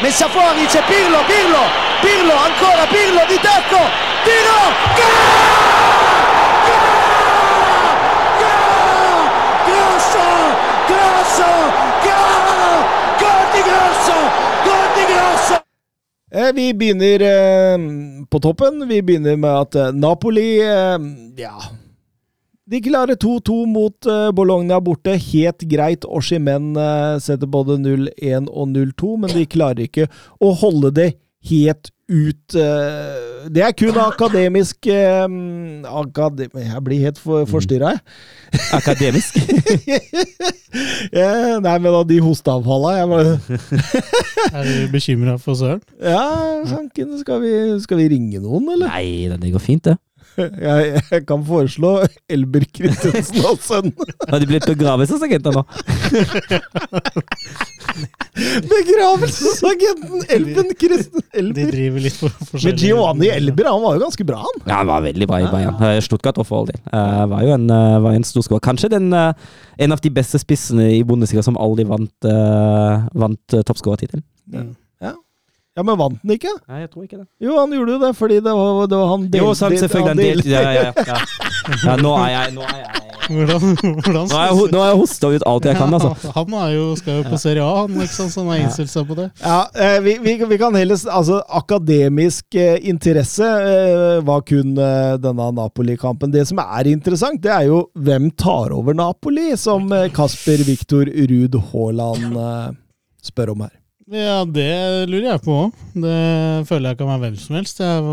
messa 0.00 0.28
fuori, 0.28 0.64
c'è 0.66 0.82
Pirlo, 0.86 1.24
Pirlo, 1.26 1.62
Pirlo, 2.00 2.34
ancora 2.34 2.86
Pirlo 2.86 3.24
di 3.26 3.38
tacco, 3.42 3.80
tiro, 4.22 4.58
Grosso, 4.94 5.47
Grosso, 10.88 11.50
gol, 12.04 12.48
gol 13.20 13.44
di 13.54 13.62
Grosso. 13.68 14.18
Eh, 16.30 16.52
Vi 16.54 16.74
begynner 16.74 17.22
eh, 17.24 17.78
på 18.30 18.40
toppen. 18.40 18.88
Vi 18.88 19.02
begynner 19.02 19.36
med 19.36 19.50
at 19.50 19.74
eh, 19.74 19.92
Napoli 19.92 20.58
Ja. 21.36 21.54
De 22.68 22.80
klarer 22.84 23.16
2-2 23.16 23.62
mot 23.66 24.06
Bologna 24.36 24.76
borte. 24.80 25.14
Helt 25.16 25.62
greit. 25.70 26.04
Oshimen 26.04 26.74
setter 27.20 27.48
både 27.48 27.78
0-1 27.80 28.50
og 28.52 28.68
0-2, 28.68 29.14
men 29.22 29.32
de 29.32 29.46
klarer 29.48 29.86
ikke 29.86 30.04
å 30.44 30.50
holde 30.52 30.90
det 30.92 31.06
helt 31.46 31.90
ut. 32.08 32.54
eh, 32.56 33.48
det 33.52 33.62
er 33.62 33.74
kun 33.76 33.96
akademisk 34.00 34.86
eh, 34.90 35.26
akade 35.92 36.48
Jeg 36.48 36.80
blir 36.84 37.02
helt 37.04 37.18
for, 37.20 37.44
forstyrra, 37.48 37.94
jeg. 37.96 38.60
Akademisk. 38.78 39.38
Eh, 40.68 41.54
Nei, 41.64 41.74
men 41.80 41.94
da 41.94 42.02
de 42.04 42.18
hosteavfalla 42.20 42.90
jeg 42.98 43.08
bare, 43.08 43.30
Er 44.58 44.66
du 44.68 44.90
bekymra 44.92 45.38
for 45.40 45.56
Søren? 45.56 45.80
Ja, 45.96 46.20
sanken, 46.68 47.14
skal 47.22 47.40
vi, 47.40 47.52
skal 47.80 48.02
vi 48.02 48.08
ringe 48.12 48.42
noen, 48.44 48.68
eller? 48.74 48.90
Nei, 48.92 49.32
det 49.32 49.52
går 49.54 49.64
fint, 49.64 49.88
det. 49.88 49.94
Jeg, 50.38 51.02
jeg 51.10 51.24
kan 51.28 51.42
foreslå 51.46 51.92
Elber 52.30 52.64
Kristiansen 52.74 53.44
og 53.48 53.58
sønn. 53.64 53.90
Har 54.28 54.42
de 54.42 54.48
blitt 54.50 54.66
begravelsesagenter 54.70 55.56
nå? 55.56 55.64
Begravelsesagenten 58.68 60.22
Elben 60.30 60.70
Christen 60.78 61.24
De 61.54 61.66
driver 61.72 62.04
litt 62.04 62.18
for 62.18 62.30
forskjellig. 62.30 62.70
Men 62.70 62.82
Giovanni 62.84 63.30
Elber 63.34 63.70
han 63.72 63.82
var 63.82 63.98
jo 63.98 64.04
ganske 64.06 64.26
bra, 64.28 64.40
han. 64.44 64.60
Ja, 64.64 64.80
han 64.80 64.90
var 64.90 65.06
veldig 65.08 65.28
bra 65.30 65.40
i 65.42 65.48
Bayern. 65.50 65.78
Eh, 65.88 65.98
Stuttgart 66.04 66.38
og 66.38 66.46
for 66.48 66.62
all 66.62 66.68
del. 66.70 66.80
Eh, 66.92 67.22
var 67.32 67.46
jo 67.46 67.54
en, 67.56 67.66
uh, 67.72 67.98
var 68.04 68.18
en 68.18 68.26
storskårer. 68.26 68.64
Kanskje 68.64 68.92
den, 68.94 69.10
uh, 69.12 69.32
en 69.78 69.94
av 69.94 70.02
de 70.04 70.12
beste 70.14 70.38
spissene 70.42 70.90
i 70.96 71.02
Bundesliga 71.06 71.42
som 71.46 71.58
aldri 71.60 71.86
vant, 71.88 72.14
uh, 72.28 73.08
vant 73.18 73.56
uh, 73.56 73.64
toppskårertittelen. 73.66 74.24
Ja, 75.78 75.82
men 75.86 75.94
vant 75.94 76.18
han 76.18 76.32
ikke? 76.34 76.50
Nei, 76.66 76.80
jeg 76.82 76.88
tror 76.90 77.04
ikke 77.04 77.20
det. 77.20 77.26
Jo, 77.44 77.52
han 77.54 77.74
gjorde 77.76 77.92
jo 77.94 77.98
det, 78.02 78.08
fordi 78.18 78.38
det 78.42 78.54
var, 78.58 78.86
det 78.90 78.98
var 78.98 79.12
han 79.12 79.26
Jo, 79.38 79.50
sant, 79.54 79.76
selvfølgelig. 79.78 80.08
Han 80.10 80.22
delte 80.24 80.50
ja, 80.50 80.62
ja, 80.74 80.88
ja, 80.88 81.04
ja. 81.06 81.18
ja, 81.84 81.94
nå 82.02 82.14
er 82.18 82.32
jeg 82.32 82.56
Nå 82.56 82.64
er 82.66 82.80
jeg 82.80 83.04
Hvordan, 83.28 83.76
hvordan 83.76 84.16
Nå 84.16 84.38
har 84.40 84.46
jeg, 84.48 84.68
nå 84.72 84.82
jeg 84.82 84.98
hosta 85.02 85.30
ut 85.34 85.42
alt 85.50 85.66
jeg 85.68 85.76
kan, 85.76 85.94
altså. 85.98 86.10
Ja, 86.24 86.32
han 86.38 86.54
er 86.62 86.70
jo, 86.72 86.84
skal 86.96 87.18
jo 87.20 87.24
på 87.28 87.38
Serie 87.38 87.62
A, 87.62 87.82
han, 87.82 87.98
liksom, 88.00 88.30
så 88.32 88.40
han 88.40 88.50
har 88.54 88.62
innstilt 88.62 88.90
seg 88.90 89.04
på 89.10 89.18
det. 89.18 89.26
Ja, 89.42 89.58
eh, 89.84 89.98
vi, 90.02 90.14
vi, 90.24 90.34
vi 90.48 90.58
kan 90.60 90.78
heller 90.78 90.96
Altså, 91.12 91.42
akademisk 91.60 92.56
eh, 92.58 92.78
interesse 92.88 93.44
eh, 93.44 94.18
var 94.24 94.42
kun 94.48 94.72
denne 94.74 95.50
Napoli-kampen. 95.60 96.32
Det 96.32 96.46
som 96.48 96.62
er 96.62 96.88
interessant, 96.90 97.42
det 97.44 97.52
er 97.52 97.68
jo 97.68 97.82
hvem 98.00 98.30
tar 98.32 98.72
over 98.74 98.96
Napoli, 98.96 99.50
som 99.60 99.92
Kasper 100.16 100.64
Viktor 100.66 101.12
Ruud 101.28 101.60
Haaland 101.68 102.40
spør 103.28 103.52
om 103.52 103.68
her. 103.68 103.76
Ja, 104.08 104.38
det 104.48 104.68
lurer 105.10 105.26
jeg 105.34 105.40
på 105.44 105.52
òg. 105.66 105.72
Det 106.00 106.12
føler 106.68 106.94
jeg 106.94 106.98
kan 107.00 107.08
være 107.10 107.20
hvem 107.26 107.34
som 107.36 107.56
helst. 107.58 107.80
Jeg, 107.82 108.04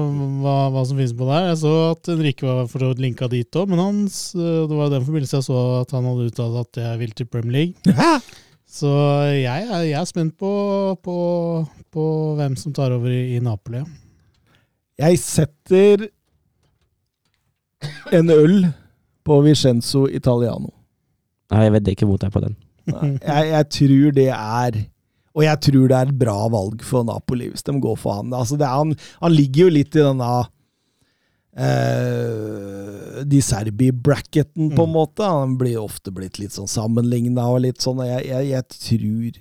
hva, 0.43 0.55
hva 0.73 0.81
som 0.89 0.97
finnes 0.99 1.13
på 1.15 1.27
der. 1.29 1.45
Jeg 1.53 1.59
så 1.61 1.71
at 1.93 2.09
Henrikke 2.11 2.47
var 2.49 2.65
for 2.67 2.83
så 2.83 2.89
vidt 2.91 3.03
linka 3.05 3.29
dit 3.31 3.55
òg, 3.61 3.69
men 3.71 3.79
hans, 3.79 4.17
det 4.35 4.75
var 4.75 4.89
i 4.89 4.95
den 4.97 5.05
forbindelse 5.07 5.37
jeg 5.39 5.45
så 5.47 5.59
at 5.79 5.93
han 5.95 6.09
hadde 6.09 6.25
uttalt 6.31 6.57
at 6.65 6.81
jeg 6.83 6.99
vil 6.99 7.13
til 7.15 7.29
Premier 7.31 7.53
League. 7.55 7.93
Så 8.75 8.89
jeg, 9.31 9.45
er- 9.69 9.85
jeg 9.87 9.95
er 10.01 10.09
spent 10.09 10.35
på, 10.41 10.51
på, 11.05 11.15
på 11.95 12.07
hvem 12.41 12.57
som 12.59 12.73
tar 12.75 12.91
over 12.91 13.07
i, 13.13 13.37
i 13.37 13.39
Napoli. 13.45 13.85
Jeg 14.99 15.19
setter 15.23 16.09
en 18.15 18.29
øl 18.35 18.65
på 19.25 19.37
Vicenzo 19.45 20.05
Italiano. 20.11 20.73
Nei, 21.53 21.63
jeg 21.69 21.73
vet 21.77 21.87
ikke 21.93 22.07
mot 22.09 22.19
deg 22.19 22.33
på 22.35 22.41
den. 22.43 22.55
Nei, 22.89 23.13
jeg, 23.21 23.47
jeg 23.53 23.69
tror 23.77 24.11
det 24.19 24.27
er 24.33 24.81
Og 25.35 25.43
jeg 25.43 25.61
tror 25.67 25.87
det 25.91 25.97
er 25.97 26.11
et 26.11 26.19
bra 26.19 26.37
valg 26.51 26.83
for 26.87 27.07
Napoli, 27.07 27.49
hvis 27.51 27.65
de 27.67 27.75
går 27.83 27.97
for 27.99 28.21
han. 28.21 28.33
Altså, 28.35 28.57
det 28.59 28.67
er, 28.67 28.75
han, 28.79 28.93
han 29.21 29.35
ligger 29.35 29.67
jo 29.67 29.79
litt 29.79 29.97
i 29.97 30.05
denne 30.05 30.33
Uh, 31.55 33.21
De 33.23 33.37
Serbi-bracketen, 33.39 34.73
på 34.75 34.83
en 34.83 34.91
måte. 34.91 35.23
Han 35.23 35.53
blir 35.55 35.77
ofte 35.79 36.11
blitt 36.11 36.35
litt 36.35 36.51
sånn 36.51 36.67
sammenligna 36.67 37.45
og 37.47 37.61
litt 37.63 37.79
sånn. 37.79 38.01
Jeg, 38.03 38.25
jeg, 38.27 38.49
jeg 38.49 38.65
tror, 38.73 39.37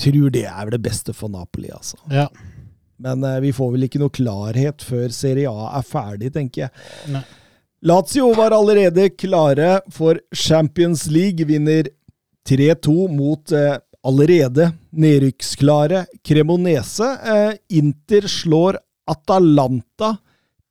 tror 0.00 0.30
det 0.32 0.44
er 0.48 0.70
det 0.72 0.78
beste 0.86 1.12
for 1.12 1.28
Napoli, 1.28 1.68
altså. 1.76 2.00
Ja. 2.08 2.24
Men 3.04 3.20
uh, 3.20 3.36
vi 3.44 3.52
får 3.52 3.74
vel 3.74 3.84
ikke 3.84 4.00
noe 4.00 4.14
klarhet 4.16 4.80
før 4.80 5.12
Serie 5.12 5.52
A 5.52 5.74
er 5.76 5.84
ferdig, 5.84 6.32
tenker 6.38 6.64
jeg. 6.66 6.86
Nei. 7.12 7.26
Lazio 7.86 8.32
var 8.34 8.56
allerede 8.56 9.10
klare 9.14 9.82
for 9.94 10.18
Champions 10.34 11.04
League, 11.12 11.44
vinner 11.46 11.92
3-2 12.48 12.94
mot 13.12 13.52
eh, 13.52 13.76
allerede 14.08 14.70
nedrykksklare 14.90 16.06
Cremonese. 16.24 17.08
Eh, 17.34 17.52
Inter 17.78 18.28
slår 18.30 18.78
Atalanta 19.08 20.16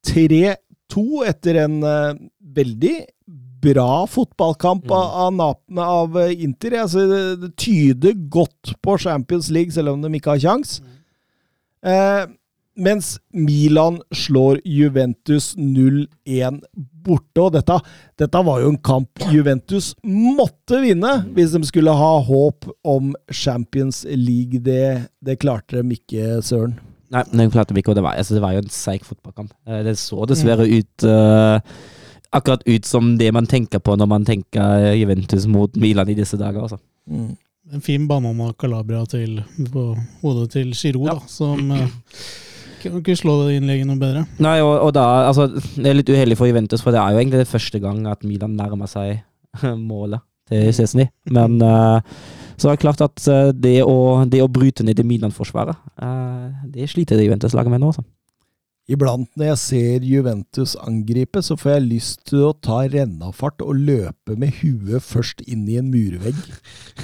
3-2 0.07 1.05
etter 1.27 1.61
en 1.65 1.77
eh, 1.83 2.17
veldig 2.57 2.95
bra 3.61 4.07
fotballkamp 4.07 4.91
av, 4.91 5.41
av, 5.41 5.79
av 5.79 6.19
eh, 6.21 6.43
Inter. 6.43 6.79
Altså, 6.81 7.05
det, 7.09 7.21
det 7.43 7.53
tyder 7.59 8.17
godt 8.29 8.75
på 8.81 8.97
Champions 9.01 9.49
League, 9.53 9.73
selv 9.75 9.93
om 9.93 10.03
de 10.03 10.13
ikke 10.17 10.35
har 10.35 10.43
kjangs. 10.43 10.79
Eh, 11.85 12.23
mens 12.77 13.15
Milan 13.33 14.01
slår 14.13 14.61
Juventus 14.65 15.55
0-1 15.57 16.61
borte. 17.07 17.43
Og 17.43 17.53
dette, 17.55 17.77
dette 18.19 18.43
var 18.49 18.61
jo 18.63 18.73
en 18.73 18.81
kamp 18.83 19.23
Juventus 19.33 19.93
måtte 20.03 20.81
vinne 20.83 21.13
hvis 21.35 21.55
de 21.55 21.63
skulle 21.67 21.95
ha 21.95 22.11
håp 22.27 22.69
om 22.87 23.13
Champions 23.31 24.03
League. 24.11 24.61
Det, 24.63 25.09
det 25.23 25.39
klarte 25.43 25.81
de 25.81 25.97
ikke, 25.97 26.37
søren. 26.45 26.77
Nei, 27.13 27.23
det 27.31 27.51
klarte 27.53 27.71
de 27.71 27.79
ikke, 27.79 27.93
og 27.93 27.99
det 27.99 28.03
var, 28.03 28.17
altså, 28.19 28.35
det 28.35 28.43
var 28.43 28.57
jo 28.57 28.65
en 28.65 28.73
seig 28.73 29.05
fotballkamp. 29.07 29.53
Eh, 29.67 29.83
Det 29.87 29.95
så 29.99 30.27
dessverre 30.27 30.67
ut 30.67 31.07
uh, 31.07 31.59
Akkurat 32.35 32.65
ut 32.67 32.85
som 32.85 33.13
det 33.17 33.29
man 33.31 33.47
tenker 33.47 33.79
på 33.79 33.93
når 33.95 34.09
man 34.11 34.25
tenker 34.27 34.91
Juventus 34.99 35.45
mot 35.47 35.71
Milan 35.79 36.09
i 36.11 36.17
disse 36.17 36.35
dager. 36.35 36.65
Altså. 36.65 36.81
En 37.07 37.83
fin 37.83 38.03
banana 38.07 38.51
Calabria 38.59 39.05
til, 39.07 39.39
på 39.71 39.85
hodet 40.21 40.49
til 40.57 40.73
Giroud, 40.75 41.07
da, 41.07 41.15
som 41.31 41.71
eh, 41.71 41.87
kan 42.81 42.97
ikke 42.99 43.17
slå 43.17 43.35
det 43.45 43.57
innlegget 43.59 43.89
noe 43.89 43.99
bedre. 44.01 44.23
Nei, 44.43 44.57
og, 44.63 44.73
og 44.87 44.91
da, 44.95 45.05
altså, 45.27 45.47
Det 45.49 45.85
er 45.85 45.97
litt 45.99 46.11
uheldig 46.11 46.37
for 46.39 46.49
Juventus, 46.49 46.83
for 46.83 46.95
det 46.95 47.01
er 47.01 47.13
jo 47.13 47.21
egentlig 47.21 47.43
det 47.43 47.51
første 47.51 47.81
gang 47.83 48.03
at 48.09 48.25
Milan 48.27 48.57
nærmer 48.59 48.89
seg 48.91 49.21
målet 49.91 50.23
til 50.49 50.69
Cesny. 50.75 51.07
Men 51.33 51.59
uh, 51.63 51.99
så 52.57 52.69
er 52.69 52.77
det 52.77 52.81
klart 52.81 53.03
at 53.05 53.25
eh, 53.29 53.51
det 53.53 53.75
å, 53.85 54.23
det 54.25 54.39
å 54.41 54.49
bryte 54.49 54.81
ned 54.85 54.97
det 54.97 55.05
Milan-forsvaret, 55.05 55.77
uh, 56.01 56.47
det 56.73 56.87
sliter 56.89 57.19
det 57.19 57.27
Juventus-laget 57.27 57.69
med 57.69 57.83
nå. 57.83 57.91
Altså. 57.91 58.05
Iblant 58.87 59.27
når 59.35 59.49
jeg 59.49 59.59
ser 59.59 60.05
Juventus 60.07 60.77
angripe, 60.79 61.41
så 61.43 61.57
får 61.59 61.73
jeg 61.73 61.87
lyst 61.89 62.21
til 62.29 62.45
å 62.47 62.53
ta 62.63 62.85
rennafart 62.87 63.59
og 63.65 63.81
løpe 63.83 64.37
med 64.39 64.61
huet 64.61 65.03
først 65.03 65.43
inn 65.43 65.65
i 65.67 65.75
en 65.81 65.89
murvegg. 65.91 66.39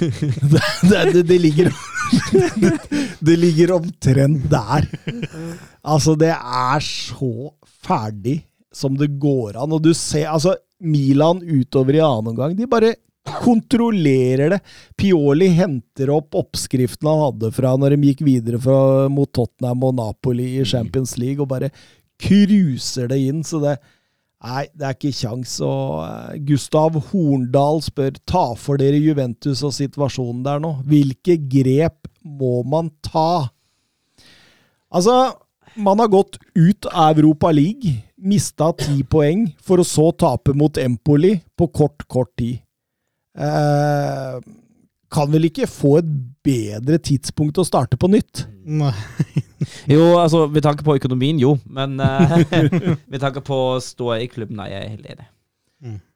Det, 0.00 0.62
det, 0.88 1.02
det, 1.14 1.22
det 1.28 1.36
ligger 1.40 1.68
Det 3.26 3.36
ligger 3.38 3.76
omtrent 3.76 4.48
der. 4.50 4.88
Altså, 5.84 6.14
det 6.18 6.32
er 6.32 6.84
så 6.84 7.52
ferdig 7.84 8.40
som 8.74 8.96
det 8.98 9.12
går 9.20 9.60
an. 9.60 9.76
Og 9.76 9.84
du 9.84 9.92
ser 9.96 10.32
altså 10.32 10.56
Milan 10.80 11.42
utover 11.44 11.96
i 11.98 12.04
annen 12.04 12.32
omgang, 12.32 12.56
de 12.56 12.68
bare 12.68 12.94
kontrollerer 13.24 14.54
det. 14.54 14.60
Pioli 15.00 15.48
henter 15.56 16.12
opp 16.12 16.36
oppskriften 16.38 17.08
han 17.08 17.22
hadde 17.22 17.50
fra 17.56 17.74
når 17.80 17.96
de 17.96 18.12
gikk 18.12 18.24
videre 18.26 18.60
fra, 18.60 19.08
mot 19.12 19.30
Tottenham 19.32 19.84
og 19.88 19.98
Napoli 19.98 20.54
i 20.60 20.64
Champions 20.68 21.16
League, 21.20 21.42
og 21.42 21.50
bare 21.52 21.72
cruiser 22.20 23.08
det 23.10 23.20
inn. 23.26 23.44
Så 23.46 23.62
det 23.64 23.78
Nei, 24.44 24.66
det 24.76 24.84
er 24.84 24.96
ikke 24.96 25.14
kjangs. 25.16 25.54
Og 25.64 26.02
eh, 26.04 26.40
Gustav 26.50 26.98
Horndal 27.08 27.80
spør 27.84 28.18
ta 28.28 28.42
for 28.60 28.80
dere 28.80 28.98
Juventus 29.00 29.62
og 29.64 29.72
situasjonen 29.72 30.42
der 30.44 30.60
nå. 30.60 30.74
Hvilke 30.84 31.38
grep 31.40 32.10
må 32.20 32.58
man 32.68 32.90
ta? 33.04 33.46
Altså, 34.92 35.16
man 35.80 36.02
har 36.02 36.12
gått 36.12 36.36
ut 36.54 36.90
av 36.92 37.16
Europa 37.18 37.54
League, 37.56 37.96
mista 38.20 38.68
ti 38.78 39.00
poeng, 39.08 39.48
for 39.64 39.80
å 39.80 39.88
så 39.88 40.10
tape 40.12 40.54
mot 40.56 40.76
Empoli 40.78 41.38
på 41.56 41.70
kort, 41.72 42.04
kort 42.04 42.34
tid. 42.38 42.60
Eh, 43.34 44.38
kan 45.14 45.30
vel 45.30 45.48
ikke 45.48 45.70
få 45.70 45.98
et 46.00 46.08
bedre 46.44 46.98
tidspunkt 47.02 47.58
å 47.58 47.66
starte 47.66 47.98
på 48.00 48.10
nytt? 48.12 48.46
Nei. 48.64 48.94
Jo, 49.88 50.18
altså, 50.20 50.42
med 50.52 50.60
tanke 50.64 50.84
på 50.84 50.96
økonomien, 50.98 51.38
jo. 51.40 51.54
Men 51.64 51.96
eh, 52.02 52.34
med 53.12 53.22
tanke 53.22 53.40
på 53.44 53.56
å 53.70 53.78
stå 53.80 54.10
i 54.18 54.26
klubben, 54.28 54.58
nei, 54.58 54.66
jeg 54.74 54.82
er 54.82 54.90
helt 54.90 55.12
enig. 55.14 55.28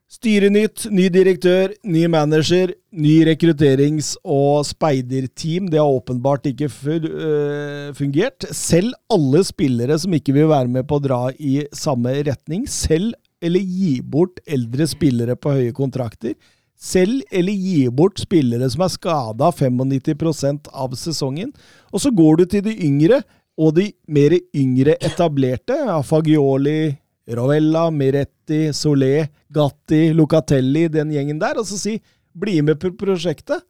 Styrenytt, 0.09 0.87
ny 0.89 1.11
direktør, 1.13 1.75
ny 1.85 2.07
manager, 2.09 2.71
ny 2.97 3.19
rekrutterings- 3.29 4.15
og 4.25 4.63
speiderteam. 4.65 5.67
Det 5.69 5.77
har 5.77 5.97
åpenbart 5.99 6.49
ikke 6.49 6.71
øh, 6.71 7.91
fungert. 7.97 8.47
Selv 8.57 8.97
alle 9.13 9.43
spillere 9.45 9.99
som 10.01 10.17
ikke 10.17 10.33
vil 10.33 10.49
være 10.49 10.73
med 10.73 10.89
på 10.89 10.97
å 10.97 11.05
dra 11.05 11.21
i 11.37 11.59
samme 11.77 12.15
retning, 12.25 12.65
selv 12.65 13.13
eller 13.45 13.61
gi 13.61 13.99
bort 14.01 14.41
eldre 14.49 14.89
spillere 14.89 15.37
på 15.37 15.53
høye 15.59 15.77
kontrakter, 15.77 16.33
selv 16.79 17.25
eller 17.35 17.53
gi 17.53 17.89
bort 17.91 18.21
spillere 18.23 18.69
som 18.71 18.85
er 18.87 18.93
skada 18.95 19.51
95% 19.51 20.71
av 20.71 20.95
sesongen. 20.99 21.51
Og 21.93 22.03
så 22.05 22.13
går 22.15 22.39
du 22.39 22.45
til 22.47 22.65
de 22.69 22.77
yngre, 22.87 23.23
og 23.59 23.75
de 23.75 23.89
mer 24.07 24.37
yngre 24.55 24.95
etablerte. 25.03 25.75
Fagioli, 26.07 26.95
Rovella, 27.35 27.89
Miretti, 27.91 28.69
Solé, 28.73 29.27
Gatti, 29.51 30.13
Locatelli, 30.15 30.87
den 30.93 31.11
gjengen 31.13 31.41
der, 31.43 31.59
og 31.59 31.67
så 31.67 31.77
si 31.81 31.97
bli 32.39 32.61
med 32.63 32.79
på 32.81 32.93
prosjektet. 32.95 33.65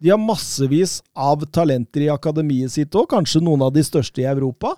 De 0.00 0.10
har 0.10 0.18
massevis 0.18 0.98
av 1.14 1.44
talenter 1.52 2.06
i 2.06 2.10
akademiet 2.10 2.72
sitt 2.72 2.94
òg, 2.96 3.06
kanskje 3.12 3.42
noen 3.44 3.62
av 3.66 3.72
de 3.74 3.84
største 3.84 4.22
i 4.22 4.28
Europa. 4.28 4.74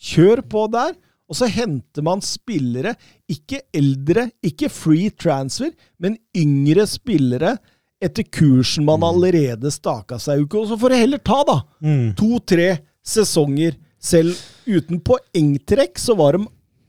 Kjør 0.00 0.42
på 0.48 0.66
der. 0.72 0.96
Og 1.30 1.38
så 1.38 1.48
henter 1.48 2.04
man 2.04 2.20
spillere, 2.24 2.94
ikke 3.30 3.62
eldre, 3.74 4.26
ikke 4.44 4.68
free 4.72 5.12
transfer, 5.14 5.70
men 6.02 6.18
yngre 6.36 6.84
spillere 6.90 7.56
etter 8.02 8.26
kursen 8.34 8.84
man 8.84 9.04
allerede 9.06 9.70
staka 9.72 10.18
seg 10.20 10.42
ut. 10.44 10.56
Og 10.58 10.72
så 10.72 10.78
får 10.80 10.92
det 10.92 11.02
heller 11.04 11.22
ta, 11.22 11.38
da. 11.48 11.58
Mm. 11.84 12.08
To-tre 12.18 12.68
sesonger. 13.06 13.78
Selv 14.02 14.34
uten 14.66 14.98
poengtrekk 15.06 16.00
så 16.02 16.16
var 16.18 16.34
de 16.34 16.48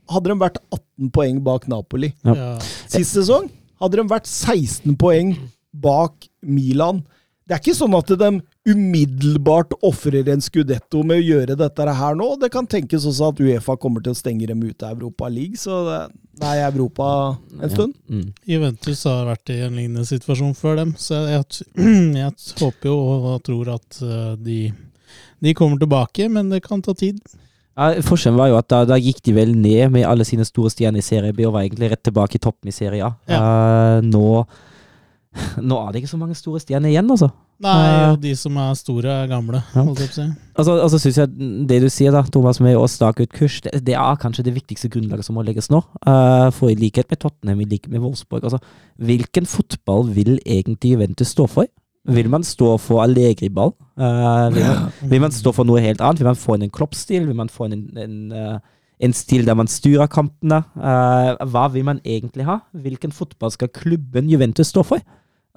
hadde 0.09 0.31
de 0.31 0.37
vært 0.41 0.57
18 0.73 1.11
poeng 1.13 1.41
bak 1.45 1.67
Napoli. 1.71 2.09
Ja. 2.25 2.33
Ja. 2.33 2.53
Sist 2.89 3.13
sesong 3.15 3.51
hadde 3.81 3.99
de 3.99 4.07
vært 4.09 4.29
16 4.29 4.97
poeng 4.99 5.35
bak 5.71 6.27
Milan. 6.41 7.03
Det 7.45 7.55
er 7.55 7.61
ikke 7.61 7.77
sånn 7.77 7.95
at 7.97 8.11
de 8.19 8.31
umiddelbart 8.63 9.73
ofrer 9.83 10.29
en 10.31 10.41
skudetto 10.43 11.01
med 11.03 11.19
å 11.19 11.25
gjøre 11.25 11.57
dette 11.59 11.95
her 11.99 12.15
nå. 12.15 12.29
Det 12.39 12.49
kan 12.53 12.67
tenkes 12.69 13.05
også 13.09 13.33
at 13.33 13.41
Uefa 13.43 13.75
kommer 13.79 14.03
til 14.03 14.15
å 14.15 14.17
stenge 14.17 14.47
dem 14.47 14.63
ute 14.63 14.87
av 14.87 14.95
Europa 14.95 15.27
League, 15.31 15.59
så 15.59 15.81
det 16.39 16.47
er 16.47 16.63
Europa 16.69 17.35
en 17.59 17.73
stund. 17.73 17.93
Mm. 18.07 18.31
Juventus 18.53 19.03
har 19.09 19.27
vært 19.27 19.51
i 19.51 19.59
en 19.67 19.75
lignende 19.75 20.07
situasjon 20.07 20.55
før 20.57 20.79
dem, 20.79 20.95
så 20.97 21.25
jeg, 21.27 21.67
jeg 21.75 22.33
håper 22.63 22.91
jo 22.91 22.97
og 23.33 23.37
tror 23.45 23.75
at 23.75 24.01
eh, 24.01 24.33
de, 24.47 24.59
de 25.43 25.55
kommer 25.59 25.83
tilbake, 25.83 26.31
men 26.31 26.51
det 26.53 26.63
kan 26.65 26.83
ta 26.83 26.95
tid. 26.95 27.19
Ja, 27.73 27.91
forskjellen 28.05 28.39
var 28.39 28.51
jo 28.51 28.59
at 28.61 28.69
da, 28.69 28.83
da 28.87 28.99
gikk 29.01 29.23
de 29.25 29.33
vel 29.35 29.55
ned 29.57 29.91
med 29.91 30.07
alle 30.07 30.23
sine 30.29 30.45
store 30.47 30.71
stjerner 30.71 31.01
i 31.01 31.05
Serie 31.05 31.35
B 31.35 31.47
og 31.49 31.55
var 31.57 31.65
egentlig 31.65 31.91
rett 31.91 32.03
tilbake 32.05 32.37
i 32.37 32.43
toppen 32.43 32.69
i 32.69 32.75
Serie 32.75 33.09
A. 33.09 33.15
Eh, 33.27 34.03
nå, 34.07 34.27
nå 35.59 35.79
er 35.81 35.89
det 35.91 36.03
ikke 36.03 36.15
så 36.15 36.21
mange 36.21 36.37
store 36.37 36.63
stjerner 36.63 36.93
igjen, 36.93 37.11
altså. 37.11 37.33
Nei, 37.63 38.11
og 38.11 38.17
de 38.23 38.33
som 38.37 38.57
er 38.61 38.73
store, 38.77 39.11
er 39.23 39.29
gamle, 39.31 39.61
Ja. 39.73 39.83
holdt 39.83 40.03
jeg 40.03 40.11
på 40.11 40.17
å 40.17 40.19
si. 40.19 40.27
Altså, 40.53 40.73
altså 40.83 40.99
synes 41.01 41.17
jeg 41.17 41.67
Det 41.67 41.81
du 41.81 41.89
sier, 41.89 42.11
da, 42.13 42.21
Thomas, 42.29 42.59
med 42.61 42.77
å 42.77 42.87
stake 42.91 43.25
ut 43.25 43.31
kurs, 43.33 43.61
det, 43.65 43.79
det 43.87 43.95
er 43.97 44.19
kanskje 44.21 44.45
det 44.45 44.53
viktigste 44.53 44.91
grunnlaget 44.93 45.25
som 45.25 45.35
må 45.39 45.45
legges 45.45 45.71
nå. 45.73 45.81
Uh, 46.05 46.51
for 46.51 46.69
i 46.69 46.75
likhet 46.77 47.09
med 47.09 47.23
Tottenham, 47.23 47.61
i 47.63 47.69
likhet 47.69 47.89
med 47.93 48.03
Wolfsburg 48.03 48.43
altså, 48.43 48.59
Hvilken 49.01 49.47
fotball 49.49 50.11
vil 50.13 50.37
egentlig 50.45 50.93
Juventus 50.93 51.33
stå 51.33 51.47
for? 51.49 51.71
Vil 52.03 52.27
man 52.27 52.43
stå 52.43 52.75
for 52.83 52.99
Allegri-ball? 52.99 53.71
Eh, 53.95 54.53
vil, 54.53 54.65
man, 54.67 55.09
vil 55.09 55.21
man 55.23 55.31
stå 55.31 55.53
for 55.55 55.67
noe 55.67 55.79
helt 55.79 56.01
annet? 56.03 56.19
Vil 56.19 56.27
man 56.27 56.39
få 56.39 56.57
inn 56.57 56.65
en 56.67 56.73
kloppstil? 56.73 57.27
Vil 57.29 57.37
man 57.37 57.51
få 57.51 57.69
inn 57.69 57.77
en, 57.77 57.85
en, 58.03 58.17
eh, 58.35 58.57
en 59.07 59.15
stil 59.15 59.47
der 59.47 59.55
man 59.55 59.71
styrer 59.71 60.11
kampene? 60.11 60.59
Uh, 60.75 61.39
hva 61.47 61.69
vil 61.71 61.85
man 61.87 62.01
egentlig 62.03 62.43
ha? 62.49 62.59
Hvilken 62.75 63.15
fotball 63.15 63.53
skal 63.55 63.71
klubben 63.71 64.27
Juventus 64.31 64.73
stå 64.73 64.83
for? 64.83 65.03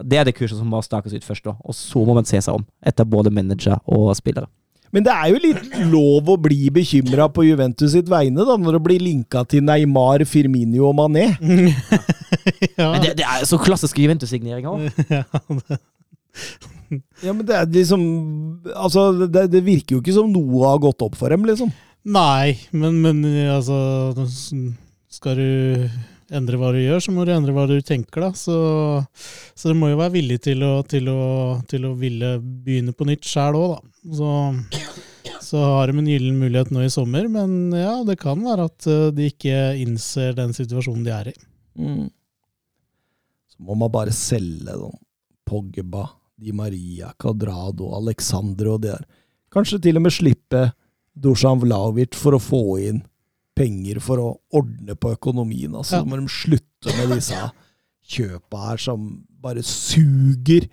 Det 0.05 0.19
er 0.21 0.29
det 0.29 0.37
kurset 0.37 0.59
som 0.59 0.69
må 0.69 0.83
stakes 0.85 1.15
ut 1.17 1.25
først, 1.25 1.47
da. 1.47 1.57
og 1.65 1.75
så 1.77 2.03
må 2.05 2.17
man 2.19 2.29
se 2.29 2.41
seg 2.45 2.59
om. 2.59 2.65
Etter 2.85 3.09
både 3.09 3.33
manager 3.33 3.79
og 3.87 4.11
spillere. 4.19 4.49
Men 4.95 5.05
det 5.05 5.13
er 5.13 5.33
jo 5.33 5.41
litt 5.43 5.79
lov 5.91 6.29
å 6.31 6.37
bli 6.41 6.71
bekymra 6.73 7.27
på 7.33 7.45
Juventus 7.45 7.93
sitt 7.93 8.09
vegne, 8.09 8.45
da, 8.47 8.55
når 8.61 8.79
det 8.79 8.83
blir 8.87 9.03
linka 9.03 9.43
til 9.49 9.65
Neymar, 9.67 10.25
Firminio 10.29 10.91
og 10.91 10.95
Mané. 11.01 11.27
ja. 12.79 12.93
Men 12.93 13.03
det, 13.03 13.17
det 13.19 13.27
er 13.27 13.43
jo 13.43 13.51
så 13.51 13.61
klassiske 13.61 14.05
Juventus-signeringer 14.05 14.71
òg. 14.73 14.87
ja, 15.17 15.25
Ja, 17.25 17.33
men 17.33 17.43
det 17.49 17.55
er 17.57 17.65
liksom 17.73 18.03
Altså, 18.77 19.09
det, 19.27 19.47
det 19.51 19.63
virker 19.65 19.97
jo 19.97 20.03
ikke 20.03 20.15
som 20.15 20.29
noe 20.31 20.61
har 20.69 20.83
gått 20.85 21.03
opp 21.03 21.17
for 21.19 21.33
dem, 21.33 21.47
liksom. 21.49 21.73
Nei, 22.07 22.55
men, 22.77 23.01
men 23.03 23.25
altså 23.51 23.75
Skal 25.11 25.41
du 25.41 25.89
endre 26.35 26.59
hva 26.59 26.73
du 26.75 26.81
gjør, 26.81 27.03
så 27.03 27.13
må 27.15 27.25
du 27.27 27.33
endre 27.35 27.55
hva 27.55 27.67
du 27.71 27.77
tenker, 27.85 28.27
da. 28.27 28.31
Så, 28.37 28.57
så 29.55 29.71
du 29.71 29.79
må 29.79 29.91
jo 29.93 30.01
være 30.01 30.17
villig 30.17 30.41
til 30.47 30.65
å, 30.67 30.81
til 30.89 31.11
å, 31.13 31.21
til 31.71 31.87
å 31.89 31.93
ville 31.99 32.37
begynne 32.41 32.95
på 32.97 33.07
nytt 33.09 33.29
sjæl 33.29 33.59
òg, 33.59 33.77
da. 33.77 34.11
Så, 34.17 34.33
så 35.43 35.63
har 35.63 35.91
de 35.91 36.03
en 36.03 36.11
gyllen 36.11 36.39
mulighet 36.41 36.73
nå 36.75 36.85
i 36.87 36.93
sommer, 36.93 37.29
men 37.33 37.75
ja, 37.75 37.99
det 38.07 38.19
kan 38.23 38.43
være 38.43 38.69
at 38.71 38.91
eh, 38.91 39.09
de 39.15 39.31
ikke 39.31 39.57
innser 39.83 40.37
den 40.39 40.55
situasjonen 40.57 41.07
de 41.07 41.15
er 41.15 41.33
i. 41.33 41.37
Mm. 41.79 42.07
Så 43.53 43.67
må 43.67 43.77
man 43.79 43.93
bare 43.93 44.15
selge 44.15 44.75
sånn 44.77 45.03
Pogba, 45.47 46.09
Di 46.37 46.51
Maria, 46.53 47.13
Cadrado, 47.19 47.93
Alexandro 47.97 48.75
og 48.77 48.83
det 48.83 48.97
der. 48.97 49.05
Kanskje 49.55 49.79
til 49.85 50.01
og 50.01 50.05
med 50.05 50.13
slippe 50.13 50.63
Dusan 51.17 51.63
Vlaovic 51.63 52.19
for 52.19 52.37
å 52.37 52.43
få 52.43 52.65
inn 52.83 52.99
penger 53.57 54.01
for 54.05 54.21
å 54.23 54.31
ordne 54.59 54.97
på 55.01 55.15
økonomien. 55.17 55.73
Altså, 55.75 55.99
Ja. 55.99 56.03
Så 56.05 56.11
må 56.11 56.19
de 56.21 56.29
slutte 56.33 56.97
med 56.99 57.15
disse 57.17 57.39
kjøpa 58.07 58.65
her 58.69 58.83
som 58.83 59.07
bare 59.43 59.63
suger 59.67 60.69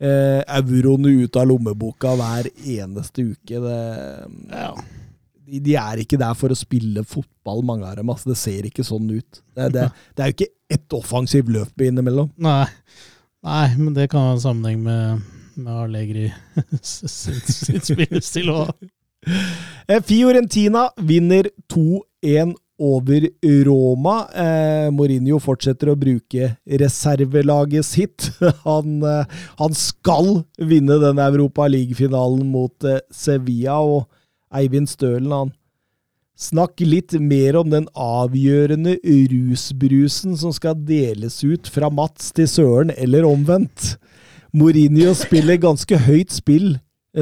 eh, 0.00 0.42
euroene 0.56 1.12
ut 1.24 1.36
av 1.36 1.48
lommeboka 1.50 2.14
hver 2.18 2.48
eneste 2.64 3.26
uke. 3.34 3.60
Det, 3.60 3.80
de, 5.44 5.60
de 5.66 5.74
er 5.80 6.00
ikke 6.04 6.18
der 6.20 6.36
for 6.38 6.54
å 6.54 6.58
spille 6.58 7.04
fotball, 7.08 7.64
mange 7.66 7.88
av 7.88 7.98
dem. 8.00 8.10
Altså, 8.12 8.30
det 8.32 8.38
ser 8.40 8.68
ikke 8.68 8.86
sånn 8.86 9.10
ut. 9.12 9.42
Det, 9.54 9.68
det, 9.74 9.88
det 10.16 10.24
er 10.24 10.30
jo 10.32 10.36
ikke 10.38 10.52
ett 10.78 10.96
offensivt 10.96 11.50
løp 11.52 11.84
innimellom. 11.84 12.30
Nei. 12.40 12.64
Nei, 13.44 13.66
men 13.76 13.92
det 13.96 14.06
kan 14.12 14.24
ha 14.24 14.36
en 14.38 14.40
sammenheng 14.40 14.80
med, 14.86 15.24
med 15.60 15.72
Allegri 15.82 16.30
sitt, 16.80 17.50
sitt 17.52 17.90
spillestil 17.90 18.48
òg. 18.54 18.70
Eh, 19.86 20.00
Fiorentina 20.00 20.88
vinner 20.96 21.50
2-1 21.72 22.54
over 22.78 23.28
Roma. 23.64 24.28
Eh, 24.34 24.90
Mourinho 24.90 25.38
fortsetter 25.42 25.92
å 25.92 25.98
bruke 25.98 26.54
reservelaget 26.80 27.86
sitt. 27.86 28.30
Han, 28.64 29.02
eh, 29.04 29.42
han 29.60 29.76
skal 29.76 30.40
vinne 30.58 30.98
den 31.02 31.20
Europa 31.22 31.68
League-finalen 31.70 32.46
mot 32.50 32.88
eh, 32.88 33.02
Sevilla, 33.12 33.78
og 33.80 34.08
Eivind 34.54 34.90
Stølen 34.90 35.32
han 35.34 35.52
Snakk 36.34 36.80
litt 36.82 37.12
mer 37.22 37.54
om 37.60 37.68
den 37.70 37.84
avgjørende 37.94 38.96
rusbrusen 39.30 40.34
som 40.34 40.50
skal 40.50 40.74
deles 40.82 41.36
ut 41.46 41.70
fra 41.70 41.86
Mats 41.94 42.32
til 42.34 42.48
Søren, 42.50 42.90
eller 42.98 43.22
omvendt. 43.28 43.92
Mourinho 44.50 45.12
spiller 45.14 45.60
ganske 45.62 45.98
høyt 46.08 46.34
spill 46.34 46.72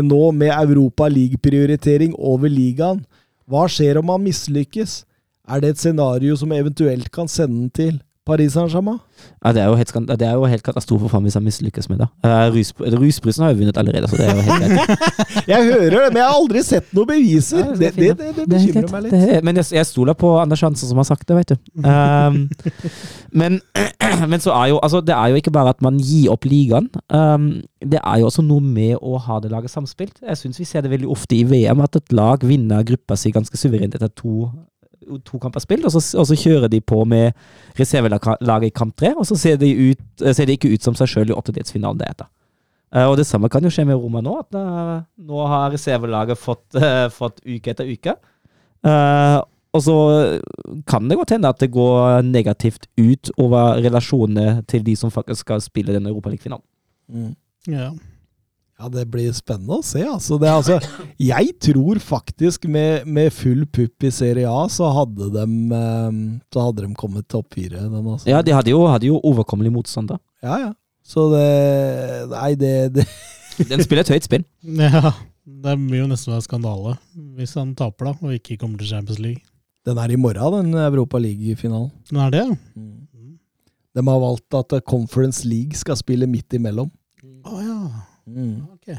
nå 0.00 0.30
med 0.32 0.52
Europa 0.54 1.08
League-prioritering 1.12 2.14
over 2.16 2.48
ligaen. 2.48 3.02
Hva 3.44 3.66
skjer 3.68 4.00
om 4.00 4.08
han 4.08 4.24
mislykkes? 4.24 5.02
Er 5.44 5.60
det 5.60 5.74
et 5.74 5.82
scenario 5.82 6.36
som 6.38 6.52
eventuelt 6.54 7.10
kan 7.12 7.28
sende 7.28 7.58
den 7.58 7.70
til 7.76 8.00
Paris 8.26 8.52
Saint-Germain? 8.54 9.00
Ja, 9.44 9.50
det, 9.50 9.62
det 10.20 10.26
er 10.28 10.36
jo 10.38 10.46
helt 10.46 10.62
katastrofe 10.62 11.08
for 11.08 11.16
ham 11.16 11.24
hvis 11.26 11.34
han 11.34 11.42
mislykkes 11.42 11.88
med 11.90 12.04
det. 12.04 12.06
Uh, 12.22 12.54
rus, 12.54 12.70
rusbrusen 12.78 13.42
har 13.42 13.50
jo 13.50 13.58
vunnet 13.58 13.80
allerede, 13.80 14.06
så 14.06 14.20
det 14.20 14.28
er 14.28 14.36
jo 14.36 14.44
helt 14.46 14.76
greit. 14.76 15.48
Jeg 15.52 15.64
hører 15.64 15.90
det, 15.90 16.02
men 16.12 16.20
jeg 16.20 16.26
har 16.28 16.36
aldri 16.36 16.62
sett 16.62 16.92
noen 16.94 17.08
beviser. 17.08 17.64
Ja, 17.64 17.74
Det, 17.80 17.90
det 17.96 18.10
det, 18.20 18.28
er 18.44 18.46
bekymrer 18.52 18.92
meg 18.94 19.04
litt. 19.08 19.44
Men 19.48 19.58
jeg, 19.58 19.66
jeg 19.74 19.88
stoler 19.88 20.14
på 20.18 20.30
Anders 20.38 20.62
Hansen 20.62 20.86
som 20.90 21.00
har 21.00 21.08
sagt 21.08 21.26
det, 21.26 21.36
vet 21.40 21.54
du. 21.54 21.56
Um, 21.82 22.44
men, 23.42 23.58
men 24.30 24.44
så 24.44 24.54
er 24.54 24.70
jo 24.70 24.78
altså, 24.78 25.02
det 25.02 25.16
er 25.16 25.32
jo 25.32 25.42
ikke 25.42 25.54
bare 25.54 25.74
at 25.74 25.82
man 25.82 25.98
gir 25.98 26.30
opp 26.30 26.46
ligaen. 26.46 26.92
Um, 27.10 27.48
det 27.82 27.98
er 27.98 28.22
jo 28.22 28.30
også 28.30 28.44
noe 28.46 28.62
med 28.62 29.00
å 29.02 29.18
ha 29.18 29.40
det 29.42 29.50
laget 29.50 29.74
samspilt. 29.74 30.22
Jeg 30.22 30.38
syns 30.38 30.62
vi 30.62 30.68
ser 30.68 30.86
det 30.86 30.94
veldig 30.94 31.10
ofte 31.10 31.40
i 31.40 31.42
VM, 31.48 31.82
at 31.82 31.98
et 31.98 32.14
lag 32.14 32.46
vinner 32.46 32.86
gruppa 32.86 33.18
si 33.18 33.34
ganske 33.34 33.58
suverent 33.58 33.98
etter 33.98 34.12
to, 34.14 34.46
to 35.26 35.40
kamper 35.42 35.62
spilt, 35.64 35.86
og 35.88 35.94
så, 35.94 36.02
og 36.18 36.28
så 36.28 36.36
kjører 36.38 36.70
de 36.72 36.80
på 36.80 37.02
med 37.08 37.32
reservelaget 37.78 38.68
i 38.68 38.74
kamp 38.76 38.96
tre, 38.98 39.14
og 39.16 39.26
så 39.28 39.38
ser 39.38 39.58
de, 39.60 39.72
ut, 39.92 40.24
ser 40.24 40.48
de 40.48 40.56
ikke 40.56 40.72
ut 40.72 40.84
som 40.84 40.96
seg 40.98 41.10
sjøl 41.10 41.32
i 41.32 41.36
åttedelsfinalen 41.36 42.00
det 42.00 42.10
heter. 42.12 42.30
Eh, 42.92 43.06
og 43.08 43.16
det 43.20 43.26
samme 43.28 43.50
kan 43.52 43.64
jo 43.64 43.72
skje 43.72 43.86
med 43.88 43.98
Roma 44.00 44.20
nå. 44.24 44.36
at 44.42 44.58
eh, 44.58 44.98
Nå 45.28 45.46
har 45.48 45.72
reservelaget 45.72 46.40
fått, 46.40 46.66
eh, 46.80 47.08
fått 47.12 47.40
uke 47.46 47.72
etter 47.72 47.88
uke. 47.88 48.16
Eh, 48.84 49.38
og 49.72 49.80
så 49.80 49.96
kan 50.84 51.06
det 51.08 51.16
godt 51.16 51.32
hende 51.32 51.48
at 51.48 51.60
det 51.62 51.70
går 51.72 52.26
negativt 52.26 52.90
ut 53.00 53.30
over 53.40 53.80
relasjonene 53.80 54.66
til 54.68 54.84
de 54.84 54.92
som 55.00 55.12
faktisk 55.12 55.46
skal 55.46 55.62
spille 55.64 55.94
den 55.96 56.10
europaligafinalen. 56.10 56.64
Mm. 57.08 57.30
Ja. 57.72 57.88
Ja, 58.82 58.88
det 58.90 59.04
blir 59.12 59.30
spennende 59.30 59.76
å 59.78 59.84
se. 59.86 60.00
Altså, 60.02 60.34
det, 60.42 60.48
altså, 60.50 60.80
jeg 61.22 61.52
tror 61.62 62.00
faktisk 62.02 62.64
med, 62.66 63.06
med 63.06 63.30
full 63.30 63.60
pupp 63.70 64.02
i 64.02 64.10
Serie 64.10 64.50
A, 64.50 64.64
så 64.72 64.88
hadde 64.90 65.28
de, 65.36 65.44
eh, 65.78 66.16
så 66.50 66.64
hadde 66.66 66.82
de 66.82 66.96
kommet 66.98 67.28
topp 67.30 67.54
fire. 67.54 67.84
Altså. 67.86 68.26
Ja, 68.26 68.40
de 68.42 68.56
hadde 68.56 68.72
jo, 68.74 68.80
hadde 68.90 69.06
jo 69.06 69.20
overkommelig 69.22 69.70
motstand, 69.76 70.10
da. 70.10 70.18
ja, 70.42 70.58
ja. 70.66 70.72
Så 71.02 71.24
det 71.32 71.46
Nei, 72.30 72.52
det, 72.54 72.74
det 72.94 73.06
Den 73.70 73.82
spiller 73.82 74.04
et 74.04 74.12
høyt 74.14 74.26
spill. 74.26 74.44
ja. 74.78 75.14
Det 75.42 75.72
vil 75.74 76.04
jo 76.04 76.10
nesten 76.10 76.30
være 76.30 76.44
skandale 76.44 76.92
hvis 77.36 77.56
han 77.58 77.72
taper 77.78 78.12
da, 78.12 78.12
og 78.22 78.34
ikke 78.36 78.60
kommer 78.60 78.78
til 78.78 78.92
Champions 78.92 79.18
League. 79.22 79.42
Den 79.86 79.98
er 79.98 80.14
i 80.14 80.18
morgen, 80.18 80.70
den 80.70 80.78
Europa 80.78 81.18
League-finalen. 81.18 81.90
Den 82.10 82.20
er 82.22 82.30
det, 82.34 82.44
ja? 82.46 82.78
Mm. 82.78 83.34
De 83.92 84.04
har 84.06 84.22
valgt 84.22 84.54
at 84.56 84.78
Conference 84.86 85.46
League 85.46 85.74
skal 85.78 85.98
spille 85.98 86.28
midt 86.30 86.54
imellom. 86.56 86.90
Å 87.42 87.58
ja. 87.62 87.80
Mm. 88.26 88.62
Okay. 88.74 88.96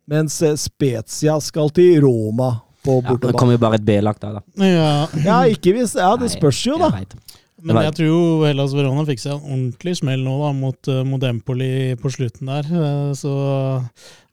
mens 0.10 0.40
eh, 0.42 0.58
Spezia 0.58 1.38
skal 1.44 1.70
til 1.78 2.02
Roma 2.08 2.56
på 2.86 2.98
Ja, 3.04 3.14
det 3.28 3.36
kommer 3.36 3.58
jo 3.58 3.62
bare 3.62 3.78
et 3.78 3.86
B-lag 3.86 4.18
der, 4.24 4.40
da. 4.40 4.66
Ja, 4.66 4.92
Ja, 5.26 5.40
ikke 5.52 5.76
hvis 5.76 5.94
Ja, 6.00 6.16
det 6.18 6.32
spørs 6.34 6.64
jo, 6.66 6.80
da. 6.82 7.04
Men 7.62 7.82
jeg 7.84 7.94
tror 7.98 8.08
jo 8.08 8.20
Hellas 8.48 8.72
Verona 8.74 9.04
fikk 9.08 9.20
seg 9.20 9.34
en 9.36 9.42
ordentlig 9.52 9.98
smell 10.00 10.22
nå 10.24 10.36
da, 10.40 10.52
mot, 10.56 10.88
eh, 10.88 11.02
mot 11.04 11.24
Empoli 11.28 11.96
på 12.00 12.12
slutten 12.14 12.48
der. 12.48 12.70
Eh, 12.72 13.10
Så 13.20 13.34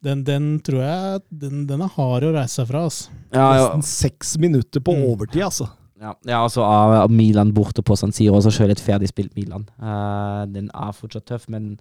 den, 0.04 0.22
den 0.24 0.60
tror 0.62 0.82
jeg 0.84 1.22
den, 1.30 1.64
den 1.66 1.82
er 1.82 1.90
hard 1.96 2.22
å 2.28 2.34
reise 2.36 2.60
seg 2.60 2.68
fra. 2.70 2.84
Altså. 2.86 3.10
Ja, 3.34 3.46
ja, 3.56 3.64
Nesten 3.74 3.82
seks 3.82 4.36
minutter 4.38 4.80
på 4.80 4.94
Mm. 4.94 5.02
overtid, 5.10 5.42
altså. 5.42 5.66
ja, 6.00 6.14
ja 6.28 6.42
altså 6.44 6.62
av 6.62 7.10
Milan 7.10 7.52
borte 7.52 7.82
på 7.82 7.96
San 7.98 8.12
Siro, 8.12 8.36
og 8.36 8.42
så 8.46 8.52
selv 8.54 8.70
et 8.76 8.80
ferdig 8.80 9.08
spilt 9.10 9.34
Milan. 9.34 9.66
Eh, 9.80 10.46
den 10.52 10.70
er 10.74 10.92
fortsatt 10.92 11.26
tøff, 11.26 11.48
men 11.48 11.80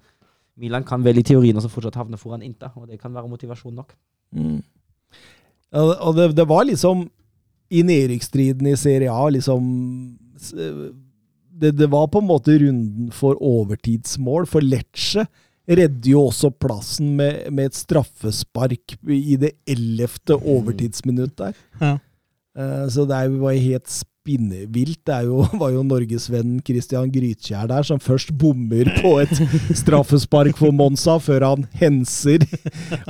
Milan 0.58 0.84
kan 0.84 1.04
vel 1.04 1.18
i 1.20 1.24
teorien 1.24 1.56
også 1.60 1.70
fortsatt 1.70 1.96
havne 2.00 2.18
foran 2.18 2.42
Inter, 2.42 2.72
og 2.76 2.88
det 2.88 3.00
kan 3.02 3.14
være 3.14 3.30
motivasjon 3.30 3.76
nok. 3.76 3.94
Mm. 4.34 4.64
Ja, 5.74 5.82
og 6.02 6.16
det, 6.16 6.32
det 6.36 6.48
var 6.48 6.64
liksom 6.66 7.10
i 7.70 7.82
nedrykksstriden 7.84 8.66
i 8.72 8.76
Serie 8.80 9.12
A 9.12 9.28
liksom 9.30 10.18
det, 11.61 11.76
det 11.80 11.88
var 11.91 12.10
på 12.11 12.22
en 12.22 12.30
måte 12.30 12.57
runden 12.61 13.11
for 13.15 13.40
overtidsmål, 13.41 14.48
for 14.49 14.65
Lecce 14.65 15.26
redder 15.65 16.11
jo 16.11 16.26
også 16.27 16.52
plassen 16.61 17.15
med, 17.18 17.48
med 17.53 17.72
et 17.72 17.77
straffespark 17.77 18.98
i 19.10 19.38
det 19.41 19.56
ellevte 19.69 20.38
overtidsminutt 20.38 21.38
der. 21.40 21.56
Ja. 21.82 21.95
Uh, 22.56 22.86
Så 22.91 23.07
det 23.10 23.23
var 23.41 23.56
helt 23.57 23.90
spinnevilt. 23.91 25.02
Det 25.06 25.15
er 25.15 25.26
jo, 25.27 25.41
var 25.57 25.73
jo 25.73 25.84
norgesvennen 25.94 26.61
Christian 26.65 27.10
Grytkjær 27.11 27.68
der, 27.72 27.88
som 27.88 27.99
først 27.99 28.34
bommer 28.38 28.91
på 29.02 29.15
et 29.23 29.34
straffespark 29.82 30.57
for 30.60 30.76
Monza, 30.76 31.18
før 31.18 31.48
han 31.49 31.65
henser 31.82 32.45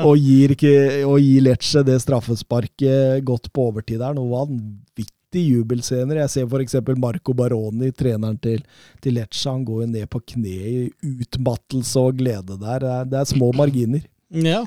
og 0.06 0.16
gir, 0.18 0.56
og 1.04 1.20
gir 1.20 1.44
Lecce 1.46 1.84
det 1.88 2.00
straffesparket 2.06 3.26
godt 3.28 3.52
på 3.52 3.70
overtid 3.72 4.00
der. 4.00 4.16
Noe 4.16 4.32
vanvittig 4.32 5.12
jubelscener. 5.42 6.22
Jeg 6.24 6.32
ser 6.34 6.48
f.eks. 6.48 6.78
Marco 7.02 7.36
Baroni, 7.38 7.92
treneren 7.92 8.38
til, 8.42 8.64
til 9.04 9.18
Lecce. 9.20 9.50
Han 9.50 9.66
går 9.68 9.84
jo 9.84 9.92
ned 9.92 10.10
på 10.12 10.22
kne 10.34 10.56
i 10.56 10.80
utmattelse 11.26 12.02
og 12.02 12.18
glede 12.22 12.60
der. 12.62 12.84
Det 12.84 12.92
er, 12.96 13.08
det 13.12 13.22
er 13.22 13.32
små 13.34 13.52
marginer. 13.56 14.06
Ja. 14.30 14.64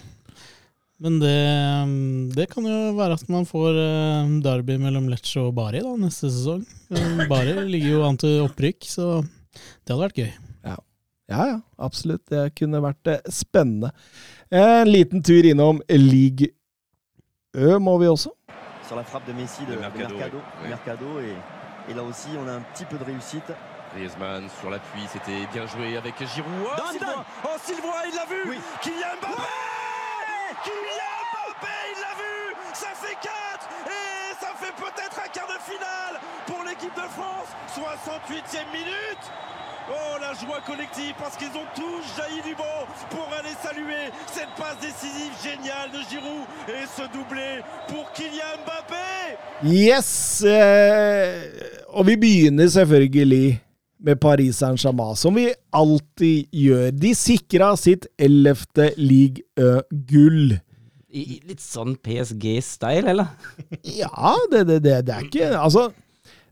Men 0.99 1.21
det, 1.23 1.37
det 2.35 2.49
kan 2.51 2.67
jo 2.67 2.79
være 2.99 3.21
at 3.21 3.29
man 3.31 3.47
får 3.47 3.77
eh, 3.79 4.35
derby 4.43 4.81
mellom 4.83 5.07
Lecce 5.11 5.39
og 5.45 5.53
Bari 5.55 5.85
da, 5.85 5.95
neste 6.01 6.27
sesong. 6.27 6.65
Bari 7.31 7.55
ligger 7.73 7.93
jo 7.93 8.05
an 8.09 8.19
til 8.19 8.43
opprykk, 8.49 8.89
så 8.91 9.09
det 9.23 9.95
hadde 9.95 10.03
vært 10.03 10.19
gøy. 10.19 10.31
Ja, 11.29 11.45
ja, 11.53 11.59
absolutt. 11.77 12.25
Det 12.33 12.49
kunne 12.59 12.83
vært 12.83 13.13
eh, 13.13 13.31
spennende. 13.31 13.93
En 14.49 14.89
liten 14.89 15.23
tur 15.23 15.47
innom 15.47 15.83
League 15.93 16.55
Ø 17.59 17.79
må 17.81 17.97
vi 18.01 18.09
også. 18.09 18.33
Sur 18.89 18.97
la 18.97 19.05
frappe 19.05 19.27
de 19.27 19.33
Messi 19.35 19.63
de, 19.67 19.73
De 19.73 19.77
de 19.77 19.81
Mercado, 19.81 20.41
Mercado, 20.67 21.21
et, 21.21 21.37
et 21.91 21.95
là 21.95 22.03
aussi 22.03 22.29
on 22.43 22.49
a 22.49 22.53
un 22.53 22.61
petit 22.73 22.87
peu 22.87 22.97
de 22.97 23.05
réussite. 23.05 23.53
Griezmann 23.95 24.49
sur 24.61 24.71
l'appui, 24.71 25.03
c'était 25.09 25.47
bien 25.53 25.67
joué 25.67 25.97
avec 25.97 26.15
Giroud. 26.27 26.51
Oh, 26.65 26.71
Dans 26.77 26.91
Sylvain 26.91 27.25
Oh, 27.45 27.57
Sylvain, 27.63 28.03
il 28.09 28.15
l'a 28.15 28.25
vu 28.27 28.51
Oui. 28.51 28.59
Kylian 28.83 29.17
Mbappé 29.21 29.43
Kylian 30.65 31.19
Mbappé, 31.33 31.75
il 31.95 32.01
l'a 32.01 32.15
vu 32.17 32.57
Ça 32.75 32.89
fait 32.95 33.17
4 33.21 33.31
Et 33.87 34.35
ça 34.41 34.49
fait 34.57 34.73
peut-être 34.73 35.21
un 35.25 35.29
quart 35.29 35.47
de 35.47 35.59
finale 35.63 36.21
pour 36.47 36.65
l'équipe 36.65 36.95
de 36.95 37.09
France 37.09 37.49
68e 37.75 38.73
minute 38.73 39.25
Oh, 39.91 40.19
la 40.21 40.35
joie 40.35 40.61
collective 40.67 41.15
parce 41.19 41.37
qu'ils 41.37 41.55
ont 41.57 41.69
tous 41.75 42.05
jailli 42.17 42.43
du 42.45 42.55
banc 42.55 42.85
pour 43.11 43.27
aller 43.39 43.55
saluer 43.65 44.13
cette 44.27 44.53
passe 44.57 44.77
décisive 44.83 45.33
géniale 45.43 45.89
de 45.97 46.01
Giroud 46.11 46.45
et 46.69 46.85
ce 46.97 47.05
doublé 47.13 47.63
pour 47.89 48.13
Kylian 48.13 48.61
Mbappé 48.65 49.09
Yes! 49.65 50.43
Eh, 50.45 51.41
og 51.89 52.05
vi 52.07 52.17
begynner 52.21 52.69
selvfølgelig 52.69 53.63
med 54.01 54.17
Paris 54.21 54.53
Saint-Germain, 54.61 55.17
som 55.17 55.35
vi 55.35 55.49
alltid 55.73 56.45
gjør. 56.53 56.91
De 56.93 57.15
sikra 57.17 57.73
sitt 57.81 58.07
ellevte 58.19 58.91
league 59.01 59.43
Ø-gull. 59.59 60.59
I, 61.09 61.23
i 61.23 61.39
litt 61.49 61.65
sånn 61.65 61.97
PSG-style, 62.05 63.09
eller? 63.15 63.33
Ja, 63.89 64.37
det, 64.53 64.67
det, 64.69 64.83
det, 64.85 64.99
det 65.09 65.17
er 65.17 65.25
ikke 65.25 65.49
Altså, 65.57 65.89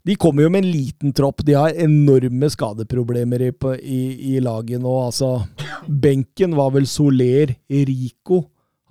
de 0.07 0.15
kommer 0.15 0.45
jo 0.45 0.51
med 0.55 0.63
en 0.65 0.71
liten 0.71 1.13
tropp. 1.13 1.43
De 1.43 1.57
har 1.59 1.75
enorme 1.83 2.51
skadeproblemer 2.53 3.49
i, 3.49 3.53
i, 3.83 4.03
i 4.37 4.41
laget 4.41 4.83
nå. 4.83 4.93
Altså, 5.09 5.41
benken 5.87 6.55
var 6.55 6.71
vel 6.77 6.87
Soler, 6.87 7.57
Rico. 7.67 8.45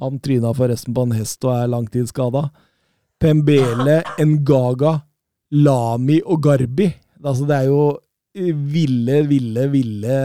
Han 0.03 0.19
tryna 0.19 0.51
forresten 0.57 0.95
på 0.95 1.05
en 1.07 1.15
hest 1.15 1.45
og 1.47 1.53
er 1.55 1.71
langtidsskada. 1.71 2.49
Pembele, 3.21 4.01
Ngaga, 4.19 4.97
Lami 5.55 6.19
og 6.25 6.43
Garbi. 6.43 6.89
Altså, 7.23 7.47
det 7.47 7.61
er 7.61 7.71
jo 7.71 7.85
ville, 8.35 9.21
ville, 9.29 9.67
ville 9.71 10.15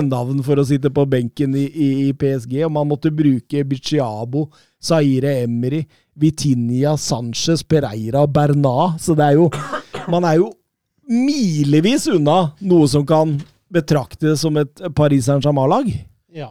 navn 0.14 0.40
for 0.46 0.56
å 0.56 0.64
sitte 0.64 0.88
på 0.88 1.04
benken 1.04 1.52
i, 1.52 1.68
i, 1.68 2.12
PSG. 2.16 2.62
Og 2.64 2.72
man 2.72 2.88
måtte 2.88 3.12
bruke 3.12 3.66
Biciabo, 3.68 4.48
Zaire 4.80 5.42
Emery, 5.44 5.84
Vitinha, 6.16 6.96
Sanchez, 6.96 7.60
Pereira 7.60 8.24
og 8.24 8.32
Bernat. 8.32 8.96
Så 9.04 9.12
det 9.18 9.28
er 9.28 9.42
jo 9.42 9.50
Man 10.10 10.24
er 10.28 10.38
jo 10.40 10.52
milevis 11.08 12.06
unna 12.12 12.54
noe 12.64 12.88
som 12.90 13.04
kan 13.08 13.36
betraktes 13.72 14.42
som 14.44 14.56
et 14.60 14.82
Paris 14.96 15.26
Saint-Germain-lag. 15.28 15.88
Ja. 16.34 16.50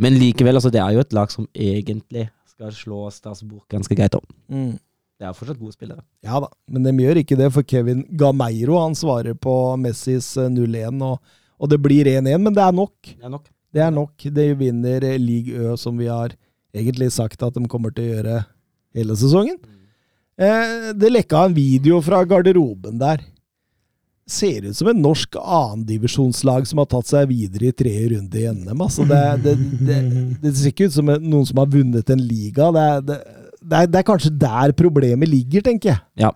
Men 0.00 0.16
likevel, 0.18 0.56
altså, 0.58 0.72
det 0.72 0.80
er 0.82 0.96
jo 0.96 1.04
et 1.04 1.14
lag 1.16 1.32
som 1.32 1.46
egentlig 1.52 2.28
skal 2.54 2.74
slå 2.74 3.06
Strasbourg 3.12 3.64
ganske 3.72 3.96
greit 3.98 4.14
opp. 4.16 4.28
Det 4.48 5.26
er 5.28 5.34
fortsatt 5.36 5.60
gode 5.60 5.74
spillere. 5.74 6.02
Ja 6.26 6.40
da, 6.42 6.48
men 6.70 6.86
de 6.86 6.92
gjør 7.04 7.20
ikke 7.22 7.38
det, 7.38 7.50
for 7.54 7.66
Kevin 7.66 8.02
Gameiro 8.18 8.78
han 8.82 8.96
svarer 8.98 9.36
på 9.38 9.52
Messis 9.80 10.32
eh, 10.40 10.50
0-1, 10.52 11.02
og, 11.06 11.36
og 11.58 11.70
det 11.70 11.78
blir 11.82 12.10
1-1, 12.10 12.40
men 12.42 12.54
det 12.56 12.64
er 12.64 12.74
nok. 12.74 12.94
Det 13.12 13.22
er 13.22 13.32
nok. 13.32 13.46
Det 13.74 13.82
er 13.82 13.94
nok. 13.94 14.26
De 14.38 14.48
vinner 14.58 15.06
Ligue 15.18 15.54
League 15.54 15.72
Ø, 15.74 15.76
som 15.80 15.98
vi 15.98 16.10
har 16.10 16.34
egentlig 16.74 17.10
sagt 17.14 17.42
at 17.46 17.54
de 17.54 17.62
kommer 17.70 17.94
til 17.94 18.06
å 18.06 18.12
gjøre 18.16 18.36
hele 18.98 19.16
sesongen. 19.18 19.58
Eh, 19.62 19.83
det 20.36 21.12
lekka 21.12 21.44
en 21.46 21.54
video 21.56 22.00
fra 22.02 22.24
garderoben 22.26 22.98
der. 22.98 23.22
Ser 24.26 24.64
ut 24.64 24.76
som 24.76 24.88
et 24.88 24.98
norsk 24.98 25.36
annendivisjonslag 25.36 26.66
som 26.66 26.80
har 26.80 26.88
tatt 26.88 27.10
seg 27.10 27.28
videre 27.28 27.68
i 27.68 27.76
tredje 27.76 28.14
runde 28.14 28.40
i 28.40 28.48
NM. 28.48 28.80
Altså 28.86 29.04
det, 29.08 29.22
det, 29.44 29.54
det, 29.84 29.98
det 30.42 30.54
ser 30.56 30.72
ikke 30.72 30.88
ut 30.88 30.96
som 30.96 31.12
noen 31.12 31.44
som 31.48 31.60
har 31.60 31.68
vunnet 31.70 32.10
en 32.10 32.22
liga. 32.24 32.70
Det 32.72 32.84
er, 32.94 33.04
det, 33.10 33.18
det 33.64 34.00
er, 34.00 34.06
kanskje 34.06 34.32
der 34.40 34.72
problemet 34.76 35.28
ligger, 35.28 35.64
tenker 35.64 35.92
jeg. 35.92 36.00
Ja, 36.20 36.32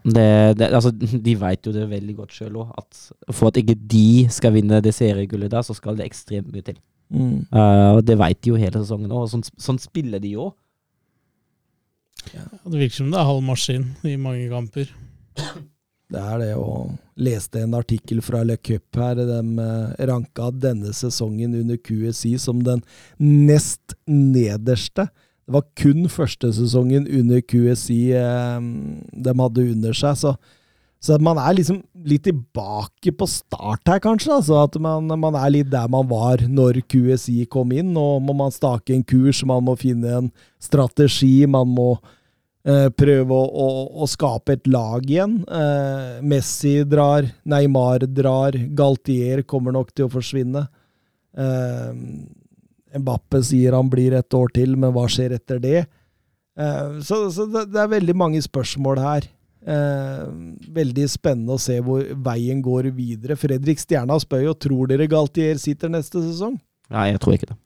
altså, 0.69 0.93
de 0.93 1.35
vet 1.41 1.66
jo 1.66 1.73
det 1.75 1.89
veldig 1.91 2.15
godt 2.20 2.37
sjøl 2.37 2.61
òg, 2.62 2.70
at 2.79 3.35
for 3.35 3.51
at 3.51 3.59
ikke 3.61 3.77
de 3.89 4.29
skal 4.33 4.55
vinne 4.55 4.81
det 4.85 4.95
seriegullet 4.97 5.53
der, 5.53 5.65
så 5.66 5.77
skal 5.77 5.99
det 5.99 6.07
ekstremt 6.09 6.53
mye 6.53 6.65
til. 6.65 6.79
Eh, 7.09 7.91
og 7.97 8.03
det 8.05 8.19
vet 8.20 8.41
de 8.45 8.53
jo 8.53 8.61
hele 8.61 8.83
sesongen 8.83 9.12
òg, 9.12 9.27
og 9.27 9.33
sånn, 9.33 9.45
sånn 9.61 9.81
spiller 9.81 10.23
de 10.23 10.35
jo. 12.35 12.45
Det 12.70 12.78
virker 12.78 12.97
som 13.01 13.11
det 13.12 13.19
er 13.20 13.28
halv 13.28 13.45
maskin 13.47 13.90
i 14.07 14.16
mange 14.20 14.49
kamper. 14.53 14.90
Det 16.09 16.20
er 16.24 16.39
det, 16.40 16.53
og 16.57 16.95
leste 17.20 17.61
en 17.61 17.77
artikkel 17.77 18.23
fra 18.24 18.40
Le 18.47 18.57
Cup 18.57 18.97
her. 18.97 19.19
De 19.28 19.40
eh, 19.65 20.05
ranka 20.09 20.49
denne 20.57 20.95
sesongen 20.97 21.57
under 21.59 21.77
QSI 21.77 22.36
som 22.40 22.62
den 22.65 22.81
nest 23.20 23.97
nederste. 24.09 25.09
Det 25.49 25.57
var 25.57 25.66
kun 25.81 26.09
første 26.12 26.53
sesongen 26.57 27.09
under 27.09 27.45
QSI 27.45 28.01
eh, 28.16 28.70
de 29.12 29.36
hadde 29.43 29.69
under 29.74 29.97
seg, 29.97 30.16
så, 30.20 30.35
så 30.99 31.15
man 31.23 31.39
er 31.39 31.55
liksom 31.55 31.79
litt 32.11 32.25
tilbake 32.27 33.12
på 33.15 33.27
start 33.31 33.87
her, 33.87 34.01
kanskje. 34.03 34.33
Altså 34.35 34.57
at 34.65 34.79
man, 34.83 35.07
man 35.23 35.37
er 35.39 35.53
litt 35.55 35.70
der 35.70 35.87
man 35.91 36.09
var 36.11 36.43
når 36.43 36.81
QSI 36.91 37.47
kom 37.51 37.70
inn. 37.75 37.93
Nå 37.95 38.07
må 38.25 38.35
man 38.35 38.55
stake 38.55 38.97
en 38.97 39.05
kurs, 39.07 39.45
man 39.47 39.62
må 39.69 39.77
finne 39.79 40.16
en 40.19 40.31
strategi, 40.62 41.47
man 41.47 41.70
må 41.70 41.93
eh, 42.66 42.89
prøve 42.91 43.31
å, 43.31 43.45
å, 43.47 43.69
å 44.03 44.11
skape 44.11 44.59
et 44.59 44.66
lag 44.66 45.07
igjen. 45.07 45.39
Eh, 45.47 46.19
Messi 46.27 46.81
drar, 46.89 47.31
Neymar 47.47 48.09
drar, 48.11 48.59
Galtier 48.75 49.47
kommer 49.47 49.79
nok 49.79 49.95
til 49.95 50.09
å 50.09 50.12
forsvinne. 50.19 50.66
Eh, 51.39 51.95
Mbappe 52.99 53.45
sier 53.45 53.77
han 53.77 53.87
blir 53.93 54.19
et 54.19 54.35
år 54.35 54.51
til, 54.57 54.75
men 54.75 54.91
hva 54.97 55.07
skjer 55.12 55.39
etter 55.39 55.62
det? 55.62 55.81
Eh, 56.59 56.99
så 57.07 57.29
så 57.31 57.47
det, 57.47 57.69
det 57.70 57.85
er 57.85 57.99
veldig 58.01 58.19
mange 58.19 58.43
spørsmål 58.43 59.07
her. 59.07 59.35
Eh, 59.69 60.20
veldig 60.73 61.05
spennende 61.12 61.59
å 61.59 61.61
se 61.61 61.77
hvor 61.85 62.07
veien 62.24 62.61
går 62.65 62.89
videre. 62.97 63.36
Fredrik 63.36 63.81
Stjerna 63.82 64.16
spør 64.23 64.47
jo 64.47 64.55
tror 64.57 64.89
dere 64.89 65.09
Galtier 65.11 65.59
sitter 65.61 65.93
neste 65.93 66.23
sesong. 66.24 66.57
Nei, 66.95 67.11
jeg 67.11 67.20
tror 67.20 67.36
ikke 67.36 67.51
det. 67.51 67.59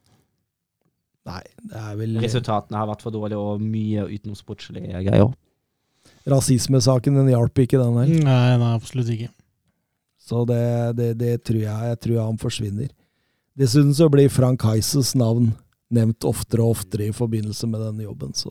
Nei, 1.30 1.42
det 1.70 1.78
er 1.78 1.98
vel 2.00 2.16
Resultatene 2.24 2.80
har 2.80 2.88
vært 2.90 3.04
for 3.04 3.14
dårlige, 3.14 3.38
og 3.38 3.62
mye 3.62 4.08
utenomsportslige 4.10 5.04
greier. 5.06 5.30
Rasismesaken, 6.26 7.20
den 7.20 7.30
hjalp 7.30 7.62
ikke, 7.62 7.78
den 7.78 8.00
der. 8.00 8.10
Nei, 8.26 8.56
nei, 8.58 8.72
absolutt 8.74 9.12
ikke. 9.14 9.30
Så 10.22 10.42
det, 10.48 10.62
det, 10.98 11.12
det 11.20 11.36
tror 11.46 11.62
jeg, 11.62 11.92
jeg 11.92 12.00
tror 12.02 12.20
han 12.24 12.42
forsvinner. 12.42 12.90
Dessuten 13.58 13.94
så 13.94 14.08
blir 14.10 14.32
Frank 14.32 14.64
Heises 14.66 15.14
navn 15.18 15.52
nevnt 15.92 16.26
oftere 16.26 16.64
og 16.64 16.78
oftere 16.80 17.10
i 17.10 17.14
forbindelse 17.14 17.68
med 17.70 17.82
denne 17.84 18.08
jobben, 18.08 18.34
så 18.34 18.50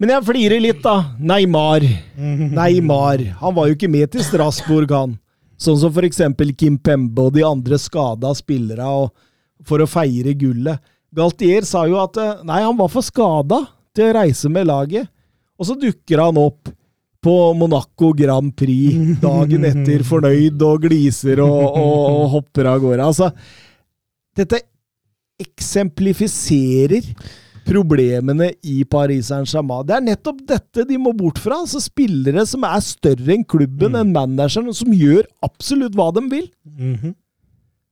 Men 0.00 0.14
jeg 0.14 0.24
flirer 0.30 0.62
litt, 0.64 0.78
da. 0.80 1.12
Neymar. 1.20 1.84
Neymar. 2.16 3.20
Han 3.42 3.56
var 3.56 3.68
jo 3.68 3.76
ikke 3.76 3.90
med 3.92 4.08
til 4.14 4.24
Strasbourg, 4.24 4.88
han. 4.96 5.18
Sånn 5.60 5.76
som 5.76 5.92
for 5.92 6.06
eksempel 6.08 6.54
Kim 6.56 6.78
Pembe 6.80 7.26
og 7.26 7.34
de 7.34 7.44
andre 7.44 7.76
skada 7.76 8.30
spillere 8.38 8.86
for 9.68 9.84
å 9.84 9.88
feire 9.90 10.32
gullet. 10.40 10.80
Galtier 11.12 11.66
sa 11.68 11.82
jo 11.90 11.98
at 12.00 12.16
eh, 12.22 12.38
nei, 12.48 12.62
han 12.64 12.78
var 12.78 12.88
for 12.88 13.04
skada 13.04 13.58
til 13.92 14.08
å 14.08 14.14
reise 14.22 14.48
med 14.52 14.70
laget. 14.70 15.10
Og 15.60 15.68
så 15.68 15.76
dukker 15.76 16.22
han 16.22 16.38
opp 16.40 16.70
på 17.20 17.34
Monaco 17.60 18.14
Grand 18.16 18.54
Prix 18.56 19.20
dagen 19.20 19.66
etter, 19.68 20.00
fornøyd 20.06 20.62
og 20.64 20.86
gliser 20.86 21.42
og, 21.44 21.60
og, 21.76 21.98
og 22.14 22.24
hopper 22.38 22.70
av 22.72 22.80
gårde. 22.80 23.10
Altså, 23.10 23.28
dette 24.40 24.62
eksemplifiserer 25.44 27.10
problemene 27.66 28.50
i 28.66 28.80
Paris 28.88 29.28
Saint-Germain. 29.30 29.84
Det 29.86 29.96
er 29.96 30.04
nettopp 30.06 30.40
dette 30.48 30.84
de 30.88 30.98
må 31.00 31.12
bort 31.16 31.38
fra. 31.42 31.60
altså 31.64 31.80
Spillere 31.82 32.44
som 32.48 32.64
er 32.68 32.80
større 32.84 33.34
enn 33.36 33.44
klubben, 33.44 33.96
enn 33.98 34.14
manageren, 34.14 34.70
og 34.72 34.76
som 34.78 34.92
gjør 34.94 35.26
absolutt 35.46 35.96
hva 35.98 36.10
de 36.16 36.24
vil. 36.32 36.48
Mhm. 36.64 37.14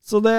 Så 0.08 0.22
det 0.24 0.32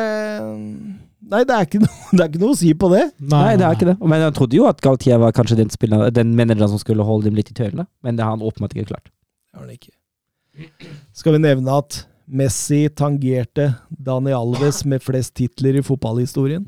Nei, 1.30 1.44
det 1.46 1.54
er 1.54 1.66
ikke 1.68 1.82
noe, 1.84 2.10
det 2.16 2.24
er 2.24 2.30
ikke 2.32 2.40
noe 2.42 2.54
å 2.56 2.58
si 2.58 2.72
på 2.74 2.88
det. 2.94 3.04
Nei, 3.20 3.54
det 3.60 3.66
er 3.68 3.76
ikke 3.76 3.90
det. 3.92 3.98
Men 4.02 4.24
jeg 4.24 4.34
trodde 4.38 4.58
jo 4.58 4.66
at 4.70 4.80
Galtier 4.82 5.20
var 5.22 5.34
kanskje 5.36 5.58
den, 5.60 5.70
spilleren, 5.70 6.14
den 6.16 6.32
manageren 6.38 6.72
som 6.72 6.80
skulle 6.82 7.06
holde 7.06 7.28
dem 7.28 7.36
litt 7.38 7.52
i 7.52 7.58
tøylene, 7.58 7.86
men 8.02 8.18
det 8.18 8.24
har 8.26 8.34
han 8.34 8.46
åpenbart 8.46 8.74
ikke 8.74 8.94
klart. 8.94 9.12
Det 9.12 9.60
har 9.60 9.66
han 9.68 9.76
ikke. 9.76 9.94
Skal 11.14 11.36
vi 11.36 11.42
nevne 11.44 11.76
at 11.84 12.00
Messi 12.30 12.86
tangerte 12.94 13.68
Dani 13.90 14.34
Alves 14.38 14.82
med 14.90 15.04
flest 15.06 15.36
titler 15.38 15.78
i 15.80 15.84
fotballhistorien? 15.86 16.66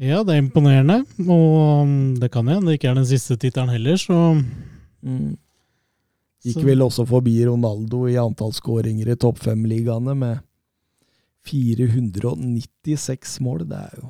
Ja, 0.00 0.22
det 0.24 0.32
er 0.32 0.40
imponerende. 0.40 1.02
Og 1.26 1.84
um, 1.84 1.96
det 2.20 2.30
kan 2.32 2.48
hende 2.48 2.70
det 2.70 2.78
ikke 2.78 2.88
er 2.92 2.96
den 2.96 3.08
siste 3.08 3.36
tittelen 3.36 3.72
heller, 3.72 4.00
så 4.00 4.16
Gikk 6.40 6.62
vel 6.64 6.80
også 6.84 7.04
forbi 7.08 7.34
Ronaldo 7.44 8.06
i 8.08 8.16
antall 8.20 8.54
skåringer 8.56 9.10
i 9.12 9.16
topp 9.20 9.42
fem-ligaene 9.44 10.14
med 10.16 10.40
496 11.48 13.40
mål. 13.44 13.66
Det 13.68 13.80
er 13.80 14.00
jo 14.00 14.08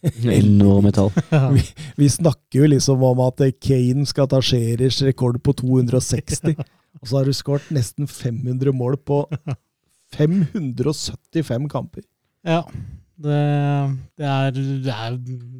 Enorme 0.40 0.90
tall. 0.96 1.10
vi, 1.54 1.62
vi 2.00 2.08
snakker 2.10 2.62
jo 2.62 2.70
liksom 2.72 3.02
om 3.04 3.20
at 3.26 3.42
Kane 3.62 4.06
skal 4.08 4.30
ta 4.32 4.40
Scherers 4.42 5.02
rekord 5.06 5.38
på 5.44 5.54
260, 5.60 6.56
og 6.56 7.04
så 7.04 7.20
har 7.20 7.28
du 7.28 7.34
skåret 7.36 7.68
nesten 7.74 8.08
500 8.08 8.72
mål 8.74 8.96
på 9.06 9.22
575 10.16 11.68
kamper. 11.70 12.02
Ja. 12.42 12.64
Det, 13.20 13.40
det, 14.16 14.24
er, 14.24 14.54
det 14.56 14.92
er 14.94 15.16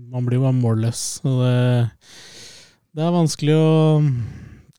Man 0.08 0.24
blir 0.24 0.38
jo 0.38 0.46
bare 0.46 0.56
målløs. 0.56 1.02
Det, 1.24 1.88
det 2.96 3.04
er 3.04 3.16
vanskelig 3.16 3.56
å 3.58 3.72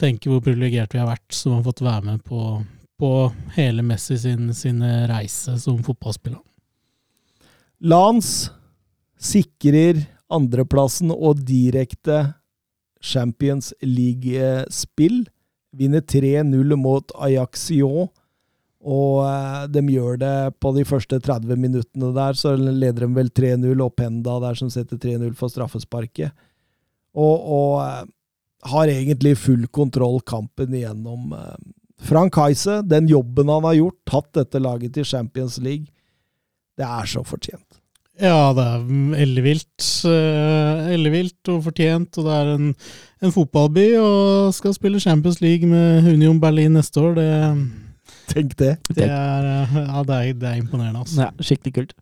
tenke 0.02 0.32
hvor 0.32 0.42
privilegert 0.42 0.96
vi 0.96 1.02
har 1.02 1.12
vært 1.12 1.36
som 1.38 1.60
har 1.60 1.66
fått 1.68 1.84
være 1.86 2.08
med 2.08 2.24
på, 2.26 2.56
på 2.98 3.12
hele 3.58 3.86
Messi 3.86 4.18
sin, 4.18 4.50
sin 4.58 4.82
reise 5.12 5.60
som 5.62 5.78
fotballspiller. 5.86 6.42
Lans 7.82 8.50
sikrer 9.22 10.02
andreplassen 10.32 11.14
og 11.14 11.44
direkte 11.46 12.24
Champions 13.02 13.72
League-spill. 13.82 15.24
Vinner 15.78 16.02
3-0 16.02 16.76
mot 16.78 17.14
Ajaccio. 17.16 18.10
Og 18.82 19.20
eh, 19.28 19.66
de 19.70 19.84
gjør 19.94 20.18
det 20.22 20.36
på 20.62 20.72
de 20.74 20.86
første 20.90 21.20
30 21.22 21.60
minuttene 21.60 22.14
der, 22.16 22.38
så 22.38 22.56
leder 22.58 23.06
de 23.06 23.12
vel 23.14 23.30
3-0, 23.30 23.84
opp 23.86 24.00
Penda 24.02 24.40
der 24.42 24.58
som 24.58 24.72
setter 24.74 24.98
3-0 24.98 25.36
for 25.38 25.54
straffesparket. 25.54 26.34
Og, 27.14 27.36
og 27.46 27.76
eh, 27.86 28.02
har 28.72 28.94
egentlig 28.94 29.36
full 29.42 29.68
kontroll 29.74 30.20
kampen 30.26 30.74
igjennom. 30.74 31.36
eh. 31.38 31.60
Frank 32.02 32.34
Heise, 32.42 32.80
den 32.90 33.06
jobben 33.12 33.52
han 33.54 33.68
har 33.68 33.78
gjort, 33.78 34.00
tatt 34.10 34.32
dette 34.34 34.62
laget 34.62 34.96
til 34.98 35.06
Champions 35.06 35.60
League, 35.62 35.92
det 36.80 36.88
er 36.88 37.06
så 37.06 37.22
fortjent. 37.22 37.68
Ja, 38.22 38.52
det 38.54 38.64
er 38.66 39.22
ellevilt. 39.24 39.86
Ellevilt 40.06 41.50
og 41.50 41.62
fortjent. 41.66 42.18
Og 42.20 42.28
det 42.28 42.34
er 42.36 42.50
en, 42.56 42.68
en 43.24 43.34
fotballby 43.34 43.86
og 44.02 44.52
skal 44.54 44.76
spille 44.76 45.02
Champions 45.02 45.40
League 45.42 45.66
med 45.70 46.06
Union 46.12 46.42
Berlin 46.42 46.76
neste 46.78 47.02
år. 47.02 47.16
Det, 47.18 47.30
Tenk 48.32 48.56
det. 48.60 48.78
det, 48.96 49.08
er, 49.08 49.50
eh, 49.50 49.76
ja, 49.82 50.04
det, 50.08 50.18
er, 50.18 50.40
det 50.40 50.50
er 50.50 50.62
imponerende, 50.62 51.04
altså. 51.04 51.28
Ja, 51.28 51.32
skikkelig 51.44 51.76
kult. 51.76 51.94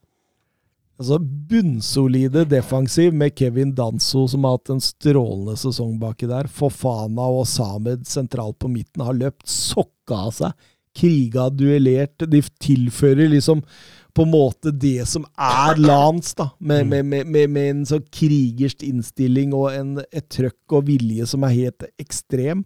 Altså 1.00 1.16
Bunnsolide 1.20 2.44
defensiv 2.52 3.14
med 3.16 3.32
Kevin 3.40 3.72
Danso, 3.72 4.26
som 4.28 4.44
har 4.44 4.58
hatt 4.58 4.74
en 4.74 4.82
strålende 4.84 5.56
sesong 5.60 5.94
baki 6.02 6.28
der. 6.28 6.50
Fofana 6.52 7.30
og 7.40 7.46
Samed 7.48 8.04
sentralt 8.10 8.60
på 8.60 8.72
midten 8.72 9.06
har 9.08 9.16
løpt 9.16 9.48
sokka 9.48 10.26
av 10.28 10.36
seg. 10.36 10.68
Kriga, 11.00 11.48
duellert. 11.56 12.28
De 12.28 12.42
tilfører 12.60 13.32
liksom 13.32 13.64
på 14.12 14.26
en 14.26 14.34
måte 14.34 14.74
det 14.76 15.06
som 15.08 15.24
er 15.40 15.80
Lans, 15.80 16.34
da. 16.36 16.50
Med, 16.60 16.90
med, 16.92 17.08
med, 17.08 17.32
med, 17.32 17.48
med 17.56 17.72
en 17.72 17.86
sånn 17.88 18.04
krigersk 18.12 18.84
innstilling 18.84 19.56
og 19.56 19.70
en, 19.72 19.96
et 20.12 20.28
trøkk 20.28 20.76
og 20.76 20.90
vilje 20.90 21.30
som 21.32 21.48
er 21.48 21.56
helt 21.56 21.88
ekstrem. 22.02 22.66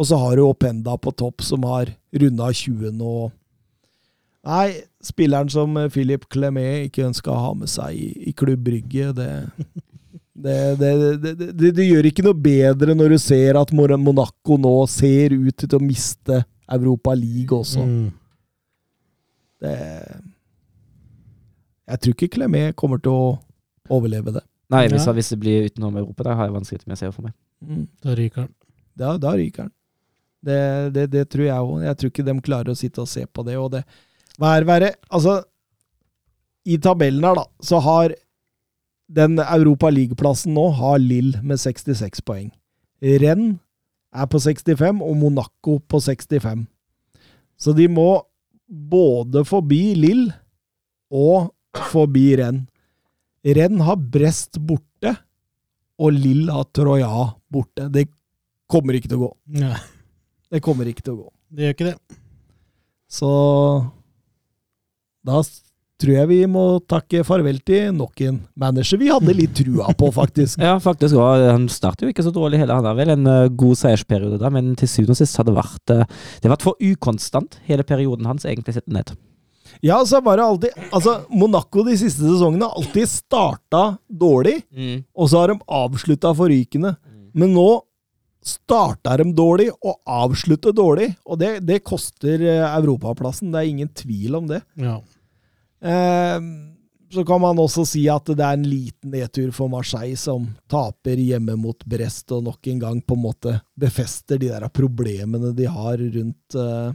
Og 0.00 0.08
så 0.08 0.16
har 0.16 0.38
du 0.38 0.46
Openda 0.46 0.94
på 0.96 1.12
topp, 1.12 1.42
som 1.44 1.66
har 1.68 1.90
runda 2.16 2.48
20 2.56 2.94
nå. 2.96 3.14
Nei, 4.48 4.68
spilleren 5.04 5.50
som 5.52 5.74
eh, 5.76 5.90
Philip 5.92 6.24
Clemet 6.32 6.86
ikke 6.88 7.04
ønska 7.10 7.32
å 7.34 7.42
ha 7.44 7.50
med 7.60 7.68
seg 7.68 7.98
i, 8.00 8.06
i 8.30 8.32
Klubb 8.32 8.62
Brygge, 8.64 9.10
det 9.20 9.30
det, 10.40 10.54
det, 10.80 10.90
det, 11.20 11.48
det 11.52 11.70
det 11.76 11.84
gjør 11.84 12.06
ikke 12.08 12.24
noe 12.24 12.38
bedre 12.40 12.94
når 12.96 13.12
du 13.12 13.18
ser 13.20 13.58
at 13.60 13.74
Monaco 13.76 14.56
nå 14.56 14.72
ser 14.88 15.34
ut 15.36 15.58
til 15.60 15.76
å 15.76 15.82
miste 15.84 16.38
Europa 16.70 17.12
League 17.18 17.52
også. 17.58 17.84
Mm. 17.84 18.06
Det 19.60 19.74
Jeg 21.90 22.00
tror 22.00 22.14
ikke 22.16 22.30
Clemet 22.38 22.76
kommer 22.78 23.02
til 23.02 23.12
å 23.12 23.26
overleve 23.90 24.32
det. 24.38 24.44
Nei, 24.70 24.86
hvis, 24.88 25.04
Ja. 25.04 25.12
hvis 25.12 25.28
det 25.34 25.40
blir 25.42 25.66
utenom 25.68 25.96
Europa, 25.98 26.22
da 26.24 26.34
har 26.38 26.46
jeg 26.48 26.54
vanskelig 26.54 26.86
med 26.86 26.96
å 26.96 27.00
se 27.02 27.12
for 27.12 27.26
meg. 27.26 27.34
Da 28.00 28.14
ryker 28.16 28.46
han. 28.46 28.52
Da, 28.96 29.16
da 29.18 29.34
ryker 29.36 29.66
han. 29.66 29.72
Det, 30.40 30.60
det, 30.94 31.06
det 31.12 31.26
tror 31.32 31.46
jeg 31.46 31.66
òg. 31.66 31.82
Jeg 31.84 31.98
tror 32.00 32.12
ikke 32.12 32.26
de 32.26 32.36
klarer 32.44 32.72
å 32.72 32.78
sitte 32.78 33.02
og 33.02 33.10
se 33.10 33.26
på 33.28 33.44
det. 33.46 33.58
Og 33.60 33.70
det 33.74 33.84
hva 34.40 34.54
er 34.56 34.64
verre? 34.68 34.94
Altså, 35.12 35.40
i 36.64 36.78
tabellen 36.80 37.24
her, 37.26 37.36
da, 37.36 37.46
så 37.64 37.80
har 37.84 38.14
den 39.10 39.40
Europa 39.42 39.90
League-plassen 39.92 40.54
nå 40.54 40.68
har 40.78 41.00
Lill 41.02 41.34
med 41.42 41.60
66 41.60 42.22
poeng. 42.24 42.48
Renn 43.00 43.58
er 44.10 44.28
på 44.30 44.40
65, 44.40 45.02
og 45.04 45.16
Monaco 45.20 45.78
på 45.84 46.00
65. 46.00 46.64
Så 47.60 47.74
de 47.76 47.88
må 47.92 48.22
både 48.70 49.42
forbi 49.44 49.82
Lill 49.98 50.28
og 51.12 51.50
forbi 51.90 52.30
Renn. 52.40 52.64
Renn 53.44 53.80
har 53.84 54.00
Brest 54.00 54.60
borte, 54.64 55.16
og 56.00 56.16
Lill 56.16 56.48
har 56.48 56.68
Troya 56.72 57.10
borte. 57.52 57.90
Det 57.92 58.08
kommer 58.70 58.96
ikke 58.96 59.10
til 59.10 59.20
å 59.20 59.26
gå. 59.26 59.32
Ja, 59.60 59.74
Det 60.50 60.62
kommer 60.64 60.88
ikke 60.90 61.04
til 61.06 61.14
å 61.14 61.20
gå. 61.24 61.28
det 61.54 61.66
gjør 61.68 61.76
ikke 61.76 61.90
det. 61.92 62.18
Så 63.10 63.30
da 65.26 65.40
tror 66.00 66.14
jeg 66.14 66.28
vi 66.30 66.38
må 66.48 66.62
takke 66.88 67.20
farvel 67.28 67.58
til 67.66 67.90
nok 67.92 68.22
en 68.24 68.38
manager 68.58 69.00
vi 69.02 69.10
hadde 69.12 69.34
litt 69.36 69.52
trua 69.58 69.90
på, 69.98 70.08
faktisk. 70.16 70.60
Ja, 70.64 70.78
faktisk. 70.80 71.12
også. 71.18 71.50
han 71.52 71.66
starter 71.72 72.06
jo 72.06 72.14
ikke 72.14 72.24
så 72.24 72.32
dårlig 72.34 72.62
heller. 72.62 72.78
Han 72.80 72.88
har 72.88 72.96
vel 72.96 73.12
en 73.16 73.26
eh, 73.28 73.48
god 73.52 73.76
seiersperiode 73.82 74.38
da, 74.40 74.48
men 74.54 74.72
til 74.80 74.88
syvende 74.88 75.16
og 75.16 75.20
sist 75.20 75.36
har 75.36 75.48
det 75.48 75.56
vært 75.58 75.92
eh, 75.92 76.06
Det 76.40 76.48
har 76.48 76.54
vært 76.54 76.64
for 76.70 76.80
ukonstant, 76.80 77.58
hele 77.68 77.84
perioden 77.86 78.30
hans, 78.30 78.46
egentlig 78.48 78.78
sett 78.78 78.88
ned. 78.88 79.12
Ja, 79.86 80.00
så 80.08 80.18
var 80.24 80.40
det 80.40 80.44
alltid 80.44 80.88
Altså, 80.90 81.12
Monaco 81.30 81.84
de 81.86 81.94
siste 82.00 82.24
sesongene 82.24 82.66
har 82.66 82.80
alltid 82.80 83.06
starta 83.12 83.84
dårlig, 84.08 84.56
og 85.14 85.28
så 85.30 85.44
har 85.44 85.52
de 85.52 85.60
avslutta 85.68 86.32
forrykende. 86.36 86.96
Men 87.36 87.52
nå 87.54 87.68
starta 88.40 89.16
de 89.20 89.30
dårlig 89.36 89.68
og 89.84 89.98
avslutter 90.08 90.72
dårlig, 90.72 91.12
og 91.24 91.40
det, 91.40 91.58
det 91.66 91.82
koster 91.84 92.40
eh, 92.40 92.64
europaplassen. 92.78 93.52
Det 93.52 93.60
er 93.60 93.70
ingen 93.70 93.90
tvil 93.94 94.38
om 94.40 94.48
det. 94.48 94.62
Ja. 94.80 94.98
Eh, 95.80 96.38
så 97.10 97.24
kan 97.26 97.40
man 97.42 97.58
også 97.58 97.84
si 97.88 98.04
at 98.10 98.28
det 98.30 98.44
er 98.44 98.56
en 98.56 98.66
liten 98.70 99.12
nedtur 99.12 99.50
for 99.54 99.70
Marseille, 99.72 100.16
som 100.18 100.46
taper 100.70 101.18
hjemme 101.18 101.56
mot 101.58 101.84
Brest, 101.84 102.30
og 102.32 102.44
nok 102.46 102.70
en 102.70 102.82
gang 102.84 103.00
på 103.02 103.18
en 103.18 103.24
måte 103.24 103.54
befester 103.74 104.38
de 104.38 104.52
der 104.52 104.68
problemene 104.72 105.52
de 105.56 105.66
har 105.66 105.98
rundt 105.98 106.54
eh, 106.54 106.92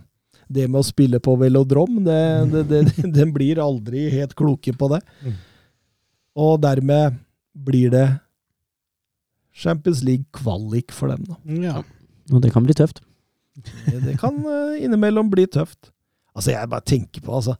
det 0.47 0.67
med 0.69 0.79
å 0.81 0.87
spille 0.87 1.19
på 1.19 1.35
velodrom. 1.41 1.99
Det, 2.05 2.21
det, 2.53 2.63
det, 2.71 2.83
den 3.19 3.33
blir 3.35 3.61
aldri 3.61 4.07
helt 4.13 4.35
kloke 4.37 4.73
på 4.77 4.91
det. 4.95 5.01
Mm. 5.25 5.35
Og 6.45 6.57
dermed 6.63 7.19
blir 7.55 7.91
det 7.93 8.07
Champions 9.55 10.03
League-kvalik 10.03 10.91
for 10.91 11.13
dem, 11.13 11.23
da. 11.29 11.37
Ja. 11.63 11.81
Og 12.33 12.41
det 12.43 12.51
kan 12.53 12.65
bli 12.65 12.75
tøft. 12.75 13.01
Det, 13.55 14.01
det 14.03 14.17
kan 14.19 14.35
eh, 14.43 14.83
innimellom 14.83 15.29
bli 15.31 15.45
tøft. 15.47 15.91
Altså, 16.35 16.51
jeg 16.51 16.71
bare 16.71 16.83
tenker 16.83 17.23
på, 17.23 17.31
altså 17.37 17.55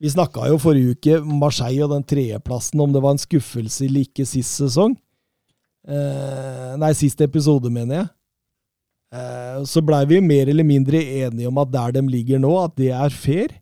Vi 0.00 0.10
snakka 0.12 0.48
jo 0.50 0.58
forrige 0.60 0.92
uke 0.96 1.18
om 1.22 1.38
Marseille 1.40 1.84
og 1.84 1.92
den 1.92 2.04
tredjeplassen, 2.04 2.80
om 2.80 2.92
det 2.92 3.00
var 3.04 3.14
en 3.16 3.20
skuffelse 3.20 3.84
eller 3.86 4.04
ikke 4.04 4.26
sist 4.28 4.58
sesong. 4.60 4.96
Eh, 5.88 6.72
nei, 6.80 6.90
sist 6.96 7.20
episode, 7.24 7.70
mener 7.72 8.02
jeg. 8.02 8.08
Eh, 9.16 9.60
så 9.64 9.80
blei 9.84 10.02
vi 10.10 10.20
mer 10.20 10.50
eller 10.52 10.66
mindre 10.68 11.00
enige 11.00 11.48
om 11.48 11.62
at 11.62 11.72
der 11.72 11.96
de 11.96 12.02
ligger 12.12 12.42
nå, 12.42 12.52
at 12.60 12.76
det 12.76 12.90
er 12.92 13.14
fair. 13.14 13.54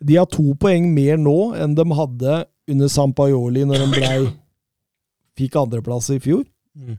De 0.00 0.16
har 0.16 0.28
to 0.32 0.54
poeng 0.60 0.88
mer 0.94 1.20
nå 1.20 1.52
enn 1.60 1.76
de 1.76 1.84
hadde 1.92 2.38
under 2.70 2.88
Sampaioli 2.88 3.66
når 3.68 3.82
de 3.82 3.88
blei 3.92 4.18
fikk 5.38 5.56
andreplass 5.60 6.10
i 6.14 6.18
fjor. 6.22 6.44
Mm. 6.76 6.98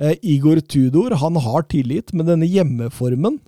Eh, 0.00 0.14
Igor 0.22 0.60
Tudor 0.60 1.16
han 1.20 1.36
har 1.36 1.62
tillit, 1.70 2.12
men 2.12 2.26
denne 2.26 2.46
hjemmeformen 2.48 3.40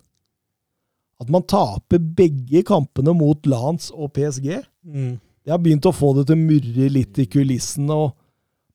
At 1.23 1.31
man 1.31 1.45
taper 1.47 1.99
begge 1.99 2.65
kampene 2.67 3.15
mot 3.17 3.47
Lance 3.47 3.93
og 3.95 4.13
PSG 4.17 4.63
Mm. 4.85 5.15
Det 5.45 5.53
har 5.53 5.61
begynt 5.61 5.87
å 5.89 5.93
få 5.93 6.11
det 6.17 6.27
til 6.29 6.37
å 6.37 6.41
murre 6.41 6.89
litt 6.93 7.19
i 7.21 7.27
kulissene. 7.29 7.93
og 7.93 8.13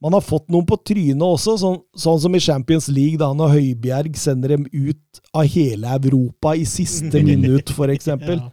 Man 0.02 0.14
har 0.14 0.22
fått 0.26 0.48
noen 0.50 0.66
på 0.70 0.78
trynet 0.86 1.22
også, 1.22 1.56
sånn, 1.62 1.80
sånn 1.98 2.20
som 2.24 2.36
i 2.38 2.42
Champions 2.42 2.88
League, 2.90 3.18
da 3.22 3.32
når 3.34 3.56
Høibjerg 3.56 4.18
sender 4.18 4.56
dem 4.56 4.68
ut 4.74 5.22
av 5.34 5.50
hele 5.50 5.96
Europa 5.98 6.56
i 6.56 6.66
siste 6.70 7.24
minutt, 7.30 7.74
eksempel. 7.90 8.42
Ja. 8.42 8.52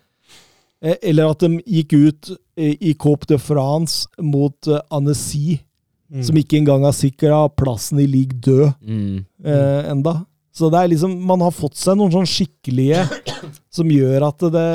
Eh, 0.83 0.97
Eller 1.03 1.31
at 1.31 1.45
de 1.45 1.61
gikk 1.65 1.93
ut 1.93 2.33
eh, 2.57 2.77
i 2.81 2.95
Coupe 2.95 3.29
de 3.29 3.39
France 3.41 4.09
mot 4.21 4.69
eh, 4.69 4.81
Annecy, 4.91 5.61
Mm. 6.07 6.23
som 6.23 6.37
ikke 6.39 6.59
engang 6.61 6.85
har 6.87 6.93
sikra 6.95 7.39
plassen 7.51 7.99
i 7.99 8.07
league 8.07 8.37
død 8.39 8.69
Mm. 8.87 9.25
eh, 9.45 9.91
enda. 9.91 10.13
Så 10.55 10.71
det 10.71 10.79
er 10.79 10.89
liksom, 10.93 11.17
man 11.27 11.41
har 11.43 11.51
fått 11.51 11.75
seg 11.77 11.99
noen 11.99 12.13
sånn 12.15 12.29
skikkelige 12.31 13.03
som 13.77 13.91
gjør 13.91 14.29
at 14.29 14.39
det, 14.55 14.69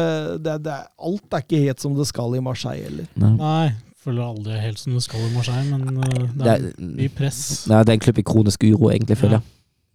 det, 0.43 0.57
det 0.67 0.75
Alt 0.99 1.33
er 1.33 1.45
ikke 1.45 1.61
helt 1.63 1.79
som 1.79 1.95
det 1.95 2.05
skal 2.11 2.35
i 2.35 2.41
Marseille 2.43 2.83
heller. 2.83 3.07
Nei. 3.15 3.31
Nei, 3.39 3.71
føler 4.03 4.27
aldri 4.27 4.59
helt 4.59 4.77
som 4.81 4.93
det 4.93 5.01
skal 5.07 5.23
i 5.23 5.31
Marseille, 5.33 5.71
men 5.71 6.03
eh, 6.03 6.27
det 6.35 6.43
Det 6.43 6.51
er 6.51 6.91
mye 6.99 7.15
press. 7.15 7.41
Nei, 7.71 7.79
det 7.81 7.89
er 7.95 7.97
en 8.01 8.05
klubb 8.05 8.19
i 8.21 8.27
kronisk 8.27 8.63
uro, 8.67 8.91
egentlig, 8.91 9.17
føler 9.23 9.39
jeg. 9.39 9.47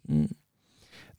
Mm. 0.09 0.27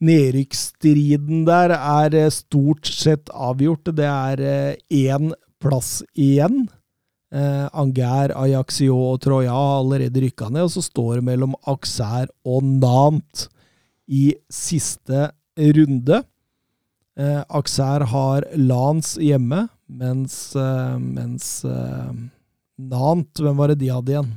Nedrykksstriden 0.08 1.44
der 1.46 1.72
er 1.78 2.14
eh, 2.24 2.30
stort 2.34 2.86
sett 2.90 3.30
avgjort. 3.34 3.90
Det 3.96 4.06
er 4.08 4.42
én 4.90 5.32
plass 5.62 6.02
igjen. 6.14 6.66
Eh, 7.32 7.66
Anger, 7.76 8.32
Ajaxio 8.40 8.94
og 9.12 9.18
Troya 9.20 9.52
har 9.52 9.82
allerede 9.82 10.22
rykka 10.24 10.48
ned, 10.50 10.62
og 10.64 10.70
så 10.72 10.80
står 10.86 11.18
det 11.18 11.24
mellom 11.28 11.54
Auxerre 11.68 12.30
og 12.48 12.62
Nant 12.64 13.48
i 14.08 14.30
siste 14.48 15.26
runde. 15.58 16.22
Eh, 17.18 17.42
Auxerre 17.50 18.06
har 18.08 18.46
Lans 18.56 19.16
hjemme, 19.20 19.66
mens, 19.88 20.38
eh, 20.56 20.96
mens 21.02 21.50
eh, 21.68 22.12
Nant 22.78 23.40
Hvem 23.42 23.56
var 23.58 23.72
det 23.72 23.80
de 23.82 23.88
hadde 23.92 24.12
igjen? 24.14 24.30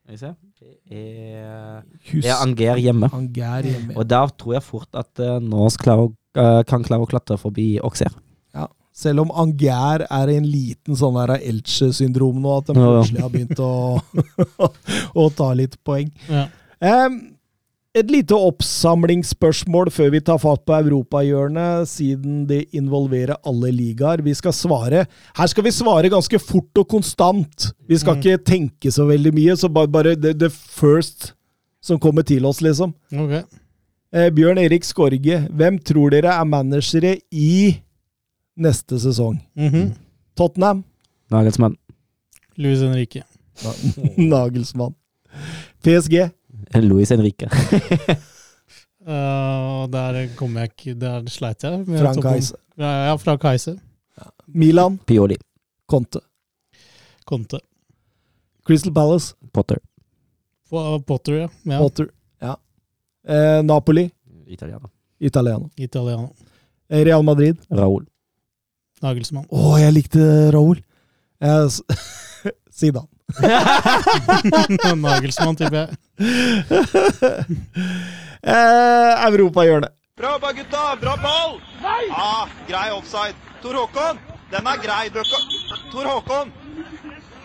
Skal 0.00 0.16
vi 0.16 0.20
se. 0.24 0.30
Det 0.60 0.96
er, 0.96 1.84
er 2.24 2.40
Anger 2.42 2.80
hjemme. 2.82 3.08
Anger 3.14 3.68
hjemme. 3.68 3.94
Og 3.96 4.08
der 4.10 4.32
tror 4.40 4.56
jeg 4.56 4.64
fort 4.66 4.98
at 4.98 5.22
uh, 5.22 5.38
klarer 5.78 6.08
å- 6.08 6.14
eh, 6.36 6.62
kan 6.68 6.82
klare 6.84 7.04
å 7.06 7.08
klatre 7.08 7.38
forbi 7.38 7.78
Auxerre. 7.84 8.16
Selv 8.92 9.20
om 9.22 9.30
Anger 9.38 10.02
er 10.10 10.28
i 10.32 10.36
en 10.36 10.46
liten 10.50 10.96
sånn 10.98 11.14
der 11.14 11.36
Elche-syndrom 11.38 12.40
nå, 12.42 12.56
at 12.58 12.66
de 12.66 12.74
Ja, 12.74 12.80
ja. 12.80 12.94
plutselig 12.98 13.22
har 13.22 13.30
begynt 13.30 13.60
å, 13.62 14.00
å 15.22 15.28
ta 15.36 15.52
litt 15.54 15.76
poeng. 15.86 16.10
Ja. 16.28 16.48
Um, 16.80 17.20
et 17.94 18.06
lite 18.10 18.34
oppsamlingsspørsmål 18.38 19.90
før 19.94 20.10
vi 20.14 20.20
tar 20.22 20.38
fatt 20.42 20.62
på 20.68 20.74
europahjørnet, 20.76 21.88
siden 21.90 22.44
det 22.46 22.64
involverer 22.76 23.38
alle 23.46 23.72
ligaer. 23.74 24.22
Vi 24.22 24.34
skal 24.38 24.52
svare 24.54 25.06
Her 25.36 25.50
skal 25.50 25.64
vi 25.66 25.72
svare 25.74 26.10
ganske 26.12 26.38
fort 26.42 26.78
og 26.82 26.86
konstant. 26.88 27.70
Vi 27.88 27.98
skal 27.98 28.16
Mm. 28.16 28.20
ikke 28.22 28.44
tenke 28.44 28.92
så 28.92 29.06
veldig 29.08 29.32
mye, 29.34 29.56
så 29.56 29.68
bare, 29.68 29.88
bare 29.88 30.14
the, 30.16 30.32
the 30.34 30.50
first 30.50 31.32
som 31.82 31.98
kommer 31.98 32.22
til 32.22 32.44
oss, 32.46 32.60
liksom. 32.60 32.92
Okay. 33.12 33.42
Eh, 34.12 34.30
Bjørn 34.30 34.58
Erik 34.58 34.84
Skorge, 34.84 35.48
hvem 35.50 35.78
tror 35.82 36.10
dere 36.10 36.28
er 36.34 36.44
managere 36.44 37.18
i 37.32 37.80
neste 38.56 38.98
sesong? 39.00 39.38
Mhm. 39.56 39.94
Tottenham? 40.36 40.84
Nagelsmann. 41.30 41.76
Louis 42.56 42.80
Henrique. 42.82 43.22
Nagelsmann. 44.16 44.94
PSG? 45.82 46.30
Louis 46.74 47.10
Henrique. 47.10 47.46
uh, 49.06 49.86
der 49.94 50.28
kom 50.36 50.56
jeg 50.56 50.70
ikke 50.72 50.94
Der 51.00 51.22
sleit 51.30 51.62
jeg. 51.64 51.84
med 51.86 51.98
Frank. 52.00 52.24
Heise. 52.24 52.56
Ja, 52.78 52.90
ja, 53.08 53.16
Frank 53.16 53.42
Heise. 53.42 53.78
Milan? 54.46 54.98
Pioli. 55.06 55.36
Conte. 55.88 56.20
Conte. 57.26 57.58
Crystal 58.66 58.92
Palace? 58.92 59.34
Potter. 59.52 59.78
Po- 60.70 60.98
Potter, 60.98 61.32
ja. 61.34 61.48
ja. 61.64 61.78
Potter? 61.78 62.06
Ja. 62.42 62.54
Eh, 63.24 63.62
Napoli? 63.62 64.10
Italiano. 64.46 64.90
Italiano. 65.18 65.70
Italiano. 65.76 66.32
Eh, 66.88 67.04
Real 67.04 67.22
Madrid? 67.22 67.56
Raúl. 67.70 68.06
Nagelsmann. 69.04 69.46
Å, 69.48 69.78
jeg 69.80 69.94
likte 69.96 70.26
Raoul! 70.54 70.80
Eh, 71.40 71.66
Zidane. 72.78 73.08
Nagelsmann, 75.04 75.56
tipper 75.56 75.78
jeg. 75.84 75.88
eh, 78.42 79.24
Europahjørnet. 79.28 79.94
Bra 80.20 80.34
jobba, 80.36 80.52
gutta! 80.52 80.96
Bra 81.00 81.16
ball! 81.16 81.60
Nei! 81.80 82.10
Ah, 82.12 82.48
grei 82.68 82.90
offside. 82.92 83.36
Tor 83.62 83.78
Håkon, 83.78 84.18
den 84.52 84.66
er 84.68 84.82
grei. 84.82 85.08
Bøkka. 85.14 85.38
Tor 85.92 86.04
Håkon! 86.10 86.52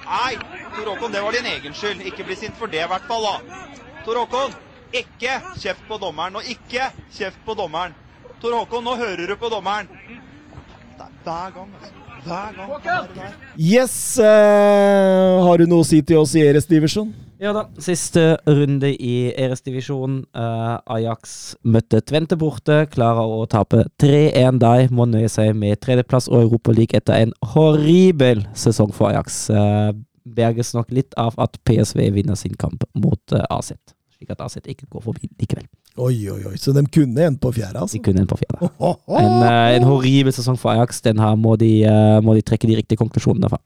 Nei, 0.06 0.34
Tor 0.75 0.90
Håkon, 0.92 1.14
det 1.14 1.22
var 1.24 1.38
din 1.38 1.48
egen 1.53 1.74
skyld. 1.77 2.03
Ikke 2.03 2.25
bli 2.27 2.35
sint 2.35 2.58
for 2.59 2.67
det, 2.67 2.84
i 2.84 2.90
hvert 2.92 3.08
fall. 3.08 3.24
da. 3.24 3.61
Tor 4.03 4.19
Håkon, 4.25 4.58
ikke 4.92 5.38
kjeft 5.56 5.88
på 5.88 6.01
dommeren. 6.03 6.35
Og 6.35 6.51
ikke 6.51 6.90
kjeft 7.16 7.40
på 7.48 7.56
dommeren. 7.56 7.95
Tor 8.43 8.58
Håkon, 8.59 8.84
nå 8.84 8.98
hører 9.00 9.24
du 9.32 9.38
på 9.40 9.50
dommeren. 9.53 9.88
Er 10.95 11.11
hver 11.25 11.51
gang, 11.51 11.69
altså. 11.75 11.93
Hver 12.25 12.53
gang. 12.83 13.33
Yes! 13.59 14.17
Eh, 14.17 15.43
har 15.45 15.59
du 15.59 15.67
noe 15.67 15.83
å 15.83 15.88
si 15.88 15.99
til 16.01 16.22
oss 16.22 16.33
i 16.38 16.43
Eres 16.45 16.67
divisjon? 16.69 17.11
Ja 17.41 17.51
da, 17.51 17.65
siste 17.83 18.38
runde 18.48 18.93
i 18.93 19.33
Eres-divisjon. 19.35 20.22
Eh, 20.32 20.75
Ajax 20.95 21.56
møtte 21.67 21.99
Tvente 22.07 22.38
borte, 22.40 22.85
klarer 22.93 23.27
å 23.27 23.43
tape 23.51 23.83
3-1 24.01 24.61
der. 24.64 24.88
Må 24.95 25.07
nøye 25.11 25.30
seg 25.30 25.51
med 25.59 25.82
tredjeplass 25.83 26.30
og 26.32 26.45
Europaliga 26.45 27.01
etter 27.01 27.25
en 27.25 27.35
horribel 27.53 28.45
sesong 28.56 28.95
for 28.95 29.11
Ajax. 29.11 29.49
Eh, 29.51 29.91
berges 30.25 30.74
nok 30.77 30.95
litt 30.95 31.14
av 31.22 31.35
at 31.41 31.59
PSV 31.67 32.07
vinner 32.15 32.40
sin 32.40 32.56
kamp 32.57 32.88
mot 32.98 33.35
uh, 33.35 33.43
AZ, 33.53 33.75
slik 34.15 34.32
at 34.33 34.41
AZ 34.41 34.57
ikke 34.64 34.88
går 34.90 35.03
forbi 35.06 35.30
likevel. 35.38 35.67
Oi, 35.98 36.15
oi, 36.30 36.41
oi. 36.49 36.56
Så 36.59 36.74
de 36.75 36.82
kunne 36.91 37.24
en 37.24 37.38
på 37.40 37.53
fjerde, 37.56 37.80
altså? 37.80 37.95
De 37.95 38.03
kunne 38.03 38.19
en 38.25 38.27
på 38.27 38.35
fjerde. 38.41 38.67
En, 39.15 39.35
eh, 39.48 39.75
en 39.77 39.85
horribel 39.88 40.33
sesong 40.35 40.57
for 40.59 40.74
Ajax. 40.74 40.99
Den 41.06 41.22
her 41.24 41.38
må 41.40 41.53
de, 41.61 41.69
eh, 41.88 42.17
må 42.25 42.35
de 42.35 42.43
trekke 42.43 42.67
de 42.67 42.75
riktige 42.82 42.99
konklusjonene 42.99 43.48
fra. 43.51 43.61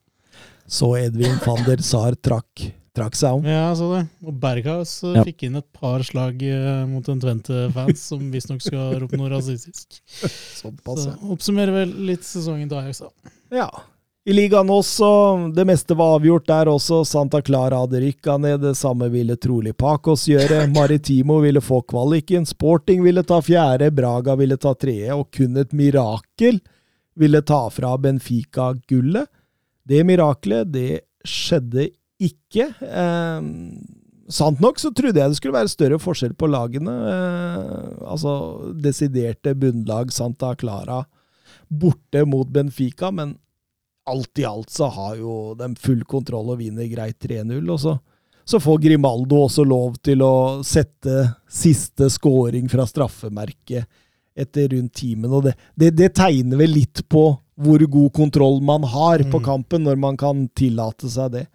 Så 0.69 0.91
Edvin 0.99 1.39
van 1.41 1.63
der 1.65 1.81
Sar 1.81 2.13
trakk, 2.21 2.67
trakk 2.93 3.17
seg 3.17 3.39
om. 3.39 3.47
Ja, 3.49 3.71
jeg 3.71 3.79
så 3.79 3.87
det. 3.95 4.03
Og 4.29 4.35
Berghaus 4.43 4.91
eh, 5.09 5.15
Ja. 5.17 5.23
fikk 5.25 5.47
inn 5.47 5.57
et 5.57 5.65
par 5.73 6.05
slag 6.05 6.43
mot 6.91 7.09
en 7.09 7.19
Twente-fans 7.23 8.05
som 8.11 8.27
visstnok 8.29 8.61
skal 8.61 8.99
rope 9.01 9.17
noe 9.17 9.31
rasistisk. 9.33 9.97
Såpass, 10.61 11.07
Så 11.07 11.15
oppsummerer 11.33 11.73
vel 11.81 11.95
litt 12.11 12.27
sesongen 12.29 12.69
til 12.69 12.77
Ajax, 12.83 13.01
da. 13.07 13.33
Ja. 13.63 13.69
I 14.29 14.33
ligaen 14.33 14.69
også, 14.69 15.07
det 15.57 15.63
meste 15.65 15.95
var 15.97 16.19
avgjort 16.19 16.45
der 16.45 16.69
også. 16.69 16.99
Santa 17.07 17.39
Clara 17.41 17.79
hadde 17.81 18.01
rykka 18.03 18.35
ned, 18.37 18.59
det 18.61 18.75
samme 18.77 19.07
ville 19.09 19.33
trolig 19.41 19.71
Pacos 19.79 20.27
gjøre. 20.29 20.67
Maritimo 20.75 21.39
ville 21.41 21.63
få 21.65 21.79
kvaliken, 21.89 22.45
Sporting 22.45 23.01
ville 23.01 23.23
ta 23.25 23.39
fjerde, 23.41 23.89
Braga 23.95 24.35
ville 24.37 24.59
ta 24.61 24.75
tredje, 24.77 25.15
og 25.17 25.31
kun 25.33 25.57
et 25.57 25.73
mirakel 25.73 26.61
ville 27.17 27.41
ta 27.41 27.63
fra 27.73 27.95
Benfica 27.97 28.69
gullet. 28.91 29.25
Det 29.89 30.03
mirakelet, 30.05 30.69
det 30.77 31.01
skjedde 31.25 31.89
ikke. 32.21 32.69
Eh, 32.85 33.49
sant 34.29 34.61
nok 34.61 34.77
så 34.77 34.93
trodde 34.93 35.23
jeg 35.23 35.33
det 35.33 35.41
skulle 35.41 35.57
være 35.57 35.73
større 35.73 36.01
forskjell 36.05 36.37
på 36.37 36.53
lagene. 36.53 36.93
Eh, 37.15 38.07
altså 38.13 38.37
desiderte 38.77 39.57
bunnlag 39.57 40.13
Santa 40.13 40.53
Clara 40.53 41.01
borte 41.69 42.27
mot 42.29 42.49
Benfica, 42.49 43.09
men 43.09 43.39
alt 44.09 44.41
i 44.41 44.45
alt 44.49 44.69
så 44.73 44.89
har 44.93 45.15
jo 45.21 45.53
de 45.59 45.71
full 45.79 46.03
kontroll 46.09 46.51
og 46.53 46.59
vinner 46.61 46.89
greit 46.91 47.19
3-0. 47.23 47.61
Og 47.69 47.79
så, 47.81 47.95
så 48.49 48.59
får 48.61 48.81
Grimaldo 48.87 49.43
også 49.45 49.65
lov 49.67 49.95
til 50.05 50.23
å 50.25 50.33
sette 50.65 51.23
siste 51.49 52.09
scoring 52.13 52.69
fra 52.71 52.85
straffemerket 52.89 53.87
etter 54.39 54.69
rundt 54.73 54.93
timen. 54.95 55.31
Og 55.35 55.47
det, 55.49 55.55
det, 55.75 55.93
det 55.99 56.13
tegner 56.17 56.61
vel 56.61 56.77
litt 56.77 57.03
på 57.11 57.29
hvor 57.59 57.81
god 57.91 58.13
kontroll 58.15 58.61
man 58.63 58.85
har 58.87 59.19
på 59.27 59.39
Mm. 59.41 59.43
kampen, 59.43 59.83
når 59.83 59.97
man 59.99 60.15
kan 60.17 60.45
tillate 60.55 61.09
seg 61.11 61.33
det. 61.33 61.47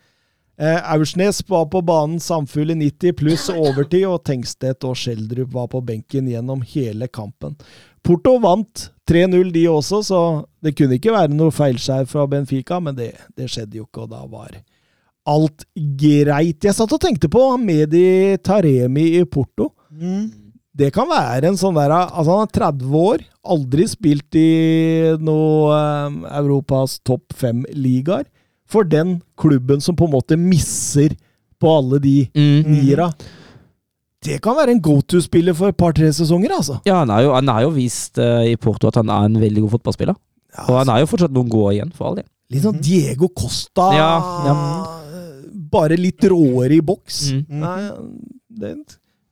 Eh, 0.60 0.76
Aursnes 0.92 1.40
var 1.48 1.64
på 1.72 1.80
banen 1.82 2.20
samfull 2.20 2.70
i 2.70 2.76
90 2.76 3.14
pluss 3.18 3.48
overtid, 3.54 4.04
og 4.06 4.20
Tengstedt 4.28 4.84
og 4.84 4.98
Schjelderup 5.00 5.50
var 5.56 5.70
på 5.72 5.80
benken 5.82 6.28
gjennom 6.30 6.60
hele 6.74 7.08
kampen. 7.08 7.56
Porto 8.04 8.36
vant 8.42 8.90
3-0 9.08 9.50
de 9.54 9.64
også, 9.68 10.02
så 10.04 10.20
det 10.64 10.74
kunne 10.76 10.98
ikke 10.98 11.12
være 11.14 11.32
noe 11.36 11.52
feilskjær 11.54 12.06
fra 12.08 12.26
Benfica, 12.30 12.78
men 12.80 12.96
det, 12.98 13.10
det 13.36 13.48
skjedde 13.52 13.80
jo 13.80 13.86
ikke, 13.88 14.04
og 14.06 14.10
da 14.12 14.22
var 14.28 14.54
alt 15.32 15.64
greit. 15.96 16.64
Jeg 16.64 16.76
satt 16.76 16.92
og 16.92 17.00
tenkte 17.00 17.30
på 17.32 17.42
Medi 17.60 18.36
Taremi 18.44 19.06
i 19.18 19.22
Porto. 19.24 19.70
Mm. 19.88 20.26
Det 20.74 20.90
kan 20.92 21.06
være 21.08 21.48
en 21.52 21.56
sånn 21.56 21.76
der 21.78 21.92
Altså, 21.94 22.34
han 22.34 22.48
er 22.48 22.54
30 22.58 22.96
år, 22.98 23.22
aldri 23.54 23.86
spilt 23.88 24.36
i 24.36 24.48
noe 25.22 25.76
eh, 25.78 26.16
Europas 26.40 26.98
topp 27.06 27.32
fem-ligaer. 27.40 28.26
For 28.68 28.84
den 28.88 29.18
klubben 29.38 29.80
som 29.84 29.96
på 29.96 30.08
en 30.08 30.14
måte 30.16 30.36
misser 30.40 31.14
på 31.60 31.72
alle 31.78 32.00
de 32.02 32.16
Mm. 32.34 32.68
niera. 32.74 33.08
Det 34.24 34.38
kan 34.44 34.56
være 34.56 34.72
en 34.72 34.80
go 34.84 34.98
to-spiller 35.04 35.56
for 35.56 35.68
et 35.72 35.76
par-tre 35.76 36.08
sesonger, 36.16 36.54
altså. 36.56 36.78
Ja, 36.88 37.02
han 37.02 37.10
har 37.12 37.24
jo, 37.26 37.32
han 37.36 37.50
har 37.52 37.66
jo 37.66 37.72
vist 37.76 38.18
uh, 38.22 38.40
i 38.48 38.54
Porto 38.56 38.88
at 38.88 38.96
han 39.02 39.10
er 39.12 39.28
en 39.28 39.36
veldig 39.42 39.66
god 39.66 39.74
fotballspiller. 39.76 40.16
Og 40.68 40.76
han 40.78 40.88
har 40.92 41.02
jo 41.02 41.08
fortsatt 41.10 41.34
noen 41.34 41.50
gode 41.52 41.74
igjen, 41.76 41.92
for 41.92 42.08
all 42.08 42.18
del. 42.20 42.28
Litt 42.54 42.62
sånn 42.64 42.80
Diego 42.84 43.28
Costa 43.34 43.88
Ja, 43.96 44.08
Bare 45.74 45.96
litt 45.98 46.22
råere 46.30 46.76
i 46.76 46.82
boks. 46.84 47.20
Mm. 47.34 47.62
Nei, 47.62 47.78
den 48.64 48.82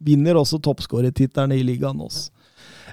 vinner 0.02 0.40
også 0.40 0.58
toppskårertittelen 0.64 1.54
i 1.54 1.62
ligaen 1.66 2.00
også. 2.02 2.30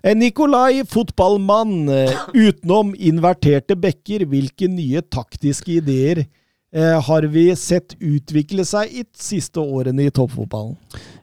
Eh, 0.03 0.13
Nikolai, 0.15 0.83
fotballmann. 0.87 1.89
eh, 1.89 2.13
Utenom 2.37 2.93
inverterte 2.95 3.75
bekker, 3.75 4.27
hvilke 4.29 4.69
nye 4.71 5.01
taktiske 5.01 5.79
ideer 5.81 6.21
eh, 6.23 6.29
har 6.77 7.25
vi 7.33 7.47
sett 7.57 7.95
utvikle 7.97 8.61
seg 8.67 8.91
i 8.93 9.01
de 9.01 9.17
siste 9.17 9.57
årene 9.57 10.05
i 10.05 10.11
toppfotballen? 10.13 10.75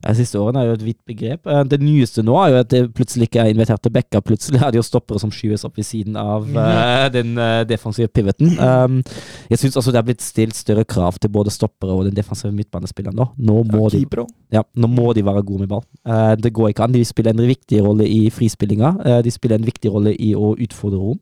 Ja, 0.02 0.12
De 0.12 0.20
siste 0.20 0.38
årene 0.38 0.62
er 0.62 0.68
jo 0.68 0.76
et 0.76 0.84
vidt 0.86 1.00
begrep. 1.06 1.46
Eh, 1.46 1.62
Det 1.64 1.78
nyeste 1.82 2.22
nå 2.26 2.34
er 2.42 2.50
jo 2.52 2.58
at 2.62 2.70
det 2.70 2.82
plutselig 2.94 3.28
ikke 3.28 3.42
er 3.44 3.52
invitert 3.52 3.82
til 3.82 3.92
Bekka. 3.94 4.20
Plutselig 4.22 4.62
er 4.62 4.70
det 4.70 4.80
jo 4.80 4.86
stoppere 4.86 5.20
som 5.22 5.30
skyves 5.34 5.64
opp 5.66 5.76
ved 5.78 5.86
siden 5.86 6.16
av 6.20 6.46
eh, 6.46 7.08
den 7.14 7.36
eh, 7.38 7.64
defensive 7.68 8.08
pivoten. 8.08 8.54
Um, 8.58 9.00
jeg 9.50 9.58
syns 9.62 9.78
også 9.78 9.94
det 9.94 10.00
er 10.00 10.08
blitt 10.08 10.24
stilt 10.24 10.56
større 10.58 10.84
krav 10.86 11.18
til 11.22 11.30
både 11.30 11.54
stoppere 11.54 11.94
og 11.94 12.06
den 12.06 12.16
defensive 12.16 12.52
midtbanespilleren 12.54 13.16
nå. 13.18 13.28
Nå 13.36 13.62
må, 13.70 13.86
Ja, 13.90 13.98
de, 13.98 14.26
ja, 14.58 14.62
nå 14.74 14.90
må 14.90 15.12
de 15.14 15.24
være 15.26 15.42
gode 15.46 15.64
med 15.66 15.72
ball. 15.74 15.86
Eh, 16.06 16.34
det 16.42 16.54
går 16.54 16.70
ikke 16.72 16.86
an. 16.86 16.94
De 16.94 17.04
spiller 17.06 17.34
en 17.34 17.46
viktig 17.48 17.82
rolle 17.86 18.06
i 18.06 18.26
frispillinga. 18.30 18.94
Eh, 19.04 19.22
de 19.26 19.34
spiller 19.34 19.58
en 19.58 19.66
viktig 19.66 19.92
rolle 19.92 20.14
i 20.14 20.34
å 20.38 20.54
utfordre 20.54 21.02
rom. 21.02 21.20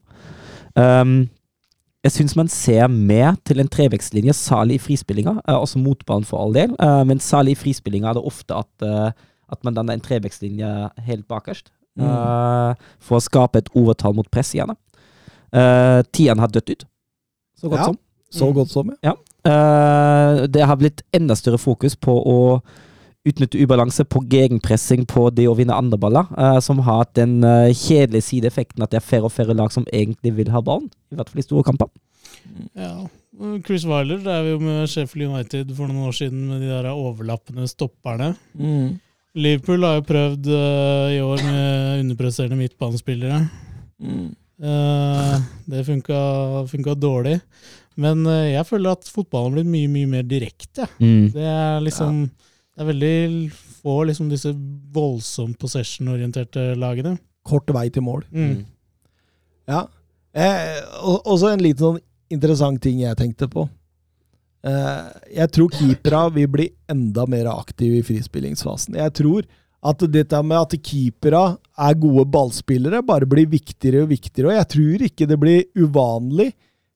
Um, 0.75 1.29
jeg 2.05 2.13
syns 2.13 2.35
man 2.37 2.49
ser 2.51 2.85
mer 2.91 3.33
til 3.47 3.61
en 3.61 3.69
trevekstlinje, 3.71 4.33
særlig 4.37 4.77
i 4.77 4.83
frispillinga, 4.83 5.39
eh, 5.47 5.57
også 5.57 5.81
motbanen 5.81 6.27
for 6.27 6.43
all 6.43 6.53
del, 6.53 6.75
eh, 6.79 7.03
men 7.09 7.21
særlig 7.23 7.55
i 7.55 7.61
frispillinga 7.63 8.11
er 8.11 8.19
det 8.19 8.25
ofte 8.29 8.53
at, 8.61 8.85
eh, 8.85 9.11
at 9.51 9.63
man 9.65 9.73
danner 9.73 9.97
en 9.97 10.03
trevekstlinje 10.05 10.91
helt 11.07 11.27
bakerst, 11.27 11.71
eh, 11.99 12.73
for 12.99 13.17
å 13.17 13.23
skape 13.25 13.57
et 13.57 13.69
overtall 13.75 14.13
mot 14.13 14.29
press 14.29 14.53
gjerne. 14.53 14.77
Uh, 15.55 16.01
Tieren 16.11 16.39
har 16.39 16.49
dødd 16.51 16.69
ut, 16.73 16.83
så 17.55 17.69
godt 17.69 17.79
Ja. 17.79 17.85
som. 17.85 17.97
Så 18.31 18.53
godt 18.53 18.69
som, 18.69 18.89
ja. 19.01 19.13
Eh, 19.45 20.47
det 20.47 20.65
har 20.65 20.75
blitt 20.75 21.03
enda 21.13 21.35
større 21.35 21.57
fokus 21.57 21.95
på 21.95 22.11
å 22.11 22.61
utnytte 23.25 23.59
ubalanse 23.61 24.05
på 24.05 24.21
gegenpressing 24.29 25.05
på 25.09 25.27
det 25.33 25.47
å 25.49 25.55
vinne 25.57 25.75
andre 25.75 25.99
baller, 26.01 26.29
uh, 26.37 26.59
som 26.63 26.81
har 26.85 27.03
hatt 27.03 27.15
den 27.17 27.39
uh, 27.43 27.73
kjedelige 27.73 28.29
sideeffekten 28.29 28.85
at 28.85 28.93
det 28.93 29.01
er 29.01 29.07
færre 29.07 29.29
og 29.29 29.33
færre 29.33 29.57
lag 29.57 29.73
som 29.73 29.87
egentlig 29.91 30.35
vil 30.37 30.51
ha 30.53 30.61
ballen. 30.65 30.91
I 31.11 31.19
hvert 31.19 31.31
fall 31.31 31.41
i 31.41 31.47
store 31.47 31.65
kamper. 31.67 31.91
Ja. 32.77 33.07
Chris 33.65 33.83
Wyler 33.87 34.21
drev 34.23 34.53
jo 34.53 34.59
med 34.63 34.85
Sheffield 34.87 35.33
United 35.33 35.73
for 35.75 35.91
noen 35.91 36.07
år 36.07 36.15
siden 36.15 36.45
med 36.47 36.61
de 36.63 36.69
der 36.71 36.87
overlappende 36.93 37.67
stopperne. 37.67 38.31
Mm. 38.55 38.95
Liverpool 39.35 39.83
har 39.83 39.99
jo 39.99 40.07
prøvd 40.07 40.47
uh, 40.47 41.11
i 41.11 41.19
år 41.23 41.41
med 41.43 42.03
underpresserende 42.05 42.59
midtbanespillere. 42.61 43.41
Mm. 43.99 44.29
Uh, 44.63 45.35
det 45.67 45.83
funka, 45.89 46.19
funka 46.71 46.95
dårlig. 46.95 47.39
Men 47.99 48.23
uh, 48.27 48.47
jeg 48.47 48.67
føler 48.69 48.95
at 48.95 49.11
fotballen 49.11 49.51
har 49.51 49.57
blitt 49.57 49.73
mye, 49.73 49.91
mye 49.91 50.11
mer 50.13 50.27
direkte. 50.29 50.87
Mm. 51.01 51.33
Det 51.35 51.49
er 51.51 51.83
liksom 51.83 52.23
Det 52.75 52.83
er 52.83 52.89
veldig 52.89 53.51
få 53.53 54.01
liksom 54.09 54.27
disse 54.31 54.51
voldsomt 54.95 55.55
possession-orienterte 55.61 56.73
lagene. 56.75 57.15
Kort 57.47 57.71
vei 57.71 57.87
til 57.93 58.03
mål. 58.03 58.25
Mm. 58.35 58.65
Ja. 59.71 59.85
Eh, 60.35 60.81
også 61.23 61.53
en 61.53 61.63
liten 61.63 61.85
sånn 61.85 62.01
interessant 62.35 62.81
ting 62.83 62.99
jeg 62.99 63.15
tenkte 63.19 63.47
på. 63.51 63.67
Eh, 64.65 65.03
jeg 65.37 65.53
tror 65.55 65.71
keepera 65.71 66.25
vil 66.35 66.49
bli 66.51 66.67
enda 66.91 67.23
mer 67.29 67.47
aktive 67.53 68.01
i 68.01 68.05
frispillingsfasen. 68.05 68.97
Jeg 68.99 69.13
tror 69.21 69.47
at 69.85 70.05
dette 70.09 70.41
med 70.41 70.57
at 70.57 70.75
keepera 70.81 71.43
er 71.87 71.97
gode 72.01 72.25
ballspillere, 72.33 73.03
bare 73.05 73.29
blir 73.29 73.47
viktigere 73.51 74.03
og 74.03 74.11
viktigere. 74.11 74.51
Og 74.51 74.57
jeg 74.57 74.69
tror 74.73 75.05
ikke 75.07 75.27
det 75.29 75.39
blir 75.39 75.67
uvanlig 75.77 76.51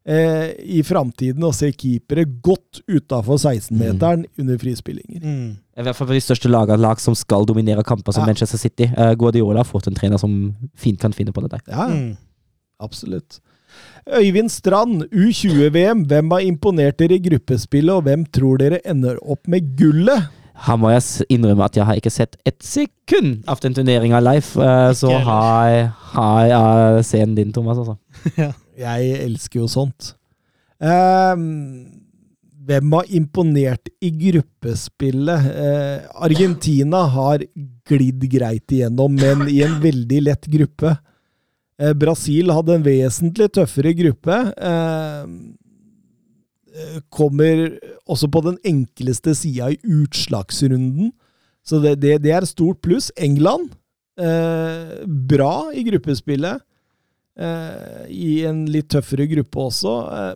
eh, 0.10 0.54
i 0.80 0.80
framtiden 0.84 1.44
å 1.46 1.52
se 1.54 1.70
keepere 1.72 2.24
godt 2.42 2.82
utafor 2.90 3.38
16-meteren 3.38 4.26
under 4.42 4.58
frispillinger. 4.62 5.22
Mm. 5.22 5.52
I 5.80 5.86
hvert 5.86 5.96
fall 6.00 6.10
for 6.10 6.18
de 6.18 6.24
største 6.26 6.50
lagene, 6.52 6.82
lag 6.82 7.00
som 7.04 7.16
skal 7.16 7.46
dominere 7.48 7.84
kamper, 7.88 8.12
som 8.16 8.24
Ja. 8.26 8.32
Manchester 8.32 8.58
City. 8.60 8.90
Uh, 8.98 9.14
Guardiola 9.16 9.62
har 9.62 9.70
fått 9.70 9.88
en 9.88 9.96
trener 9.96 10.18
som 10.20 10.56
fint 10.76 11.00
kan 11.00 11.14
finne 11.16 11.32
på 11.36 11.42
det 11.46 11.52
der. 11.54 11.62
Ja, 11.72 11.88
Mm. 11.88 12.18
absolutt. 12.82 13.40
Øyvind 14.10 14.50
Strand, 14.52 15.04
U20-VM. 15.14 16.06
Hvem 16.10 16.32
har 16.34 16.42
imponert 16.42 16.98
dere 16.98 17.16
i 17.20 17.20
gruppespillet, 17.30 17.94
og 17.94 18.04
hvem 18.08 18.26
tror 18.34 18.58
dere 18.58 18.80
ender 18.86 19.18
opp 19.22 19.48
med 19.48 19.76
gullet? 19.78 20.28
Her 20.60 20.76
må 20.76 20.90
jeg 20.92 21.28
innrømme 21.32 21.64
at 21.64 21.78
jeg 21.78 21.86
har 21.88 21.96
ikke 21.96 22.12
sett 22.12 22.36
et 22.50 22.58
sekund 22.66 23.46
av 23.48 23.62
den 23.64 23.74
turneringa 23.78 24.20
live. 24.20 24.58
eh, 24.60 24.92
så 24.98 25.14
har 25.24 25.70
jeg, 25.70 25.86
har 26.16 26.48
jeg 26.50 27.04
scenen 27.06 27.36
din, 27.38 27.54
Thomas. 27.54 27.78
Altså. 27.78 27.96
Jeg 28.80 29.16
elsker 29.26 29.64
jo 29.64 29.68
sånt. 29.72 30.14
Eh, 30.80 31.36
hvem 32.70 32.96
har 32.96 33.12
imponert 33.18 33.90
i 34.04 34.12
gruppespillet? 34.14 35.48
Eh, 35.50 36.08
Argentina 36.24 37.04
har 37.12 37.44
glidd 37.90 38.26
greit 38.32 38.72
igjennom, 38.76 39.16
men 39.20 39.48
i 39.50 39.62
en 39.66 39.80
veldig 39.84 40.22
lett 40.28 40.50
gruppe. 40.52 40.94
Eh, 41.80 41.96
Brasil 41.96 42.52
hadde 42.54 42.78
en 42.78 42.86
vesentlig 42.86 43.50
tøffere 43.56 43.96
gruppe. 43.98 44.38
Ehm, 44.58 45.58
eh, 46.76 47.00
kommer 47.10 47.80
også 48.08 48.30
på 48.32 48.44
den 48.46 48.58
enkleste 48.64 49.36
sida 49.36 49.72
i 49.72 49.80
utslagsrunden. 49.84 51.12
Så 51.64 51.82
det, 51.82 52.00
det, 52.02 52.22
det 52.24 52.32
er 52.36 52.46
stort 52.46 52.82
pluss. 52.82 53.12
England, 53.18 53.72
eh, 54.20 55.06
bra 55.08 55.72
i 55.74 55.84
gruppespillet. 55.88 56.62
Eh, 57.40 58.06
I 58.12 58.32
en 58.50 58.66
litt 58.72 58.90
tøffere 58.92 59.28
gruppe 59.32 59.66
også. 59.70 59.96
Eh, 60.12 60.36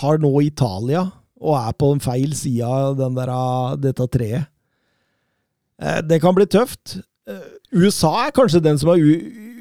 har 0.00 0.20
nå 0.20 0.32
Italia, 0.42 1.06
og 1.38 1.58
er 1.60 1.74
på 1.78 1.92
en 1.94 2.02
feil 2.02 2.34
side 2.34 2.66
av 2.66 2.98
der, 2.98 3.34
dette 3.84 4.08
treet. 4.10 4.48
Eh, 5.78 6.00
det 6.02 6.20
kan 6.22 6.34
bli 6.36 6.48
tøft. 6.50 6.98
USA 7.74 8.12
er 8.22 8.34
kanskje 8.34 8.62
den 8.62 8.78
som 8.78 8.92
har 8.92 9.00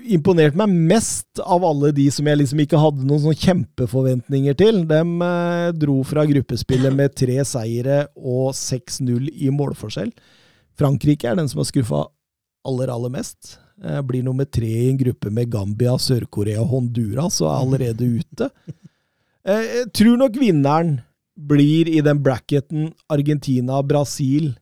imponert 0.06 0.54
meg 0.54 0.70
mest 0.70 1.40
av 1.42 1.64
alle 1.66 1.90
de 1.98 2.06
som 2.14 2.28
jeg 2.30 2.38
liksom 2.38 2.60
ikke 2.62 2.78
hadde 2.78 3.08
noen 3.10 3.24
sånn 3.24 3.40
kjempeforventninger 3.42 4.58
til. 4.60 4.84
De 4.86 5.02
dro 5.82 5.96
fra 6.06 6.28
gruppespillet 6.30 6.94
med 6.94 7.16
tre 7.18 7.40
seire 7.50 8.04
og 8.14 8.54
6-0 8.54 9.32
i 9.34 9.50
målforskjell. 9.50 10.14
Frankrike 10.78 11.32
er 11.32 11.42
den 11.42 11.50
som 11.50 11.64
har 11.64 11.72
skuffa 11.72 12.04
aller, 12.70 12.94
aller 12.94 13.18
mest. 13.18 13.56
Eh, 13.84 14.02
blir 14.08 14.24
nummer 14.24 14.46
tre 14.48 14.70
i 14.70 14.90
en 14.90 14.98
gruppe 14.98 15.32
med 15.32 15.50
Gambia, 15.52 15.98
Sør-Korea 16.00 16.62
og 16.64 16.70
Honduras 16.72 17.42
og 17.44 17.50
er 17.52 17.58
allerede 17.60 18.08
ute. 18.22 18.50
Eh, 19.46 19.66
Jeg 19.84 19.92
tror 19.94 20.18
nok 20.18 20.40
vinneren 20.40 21.02
blir 21.36 21.90
i 21.92 22.00
den 22.02 22.22
bracketen 22.24 22.94
Argentina-Brasil 23.12 24.54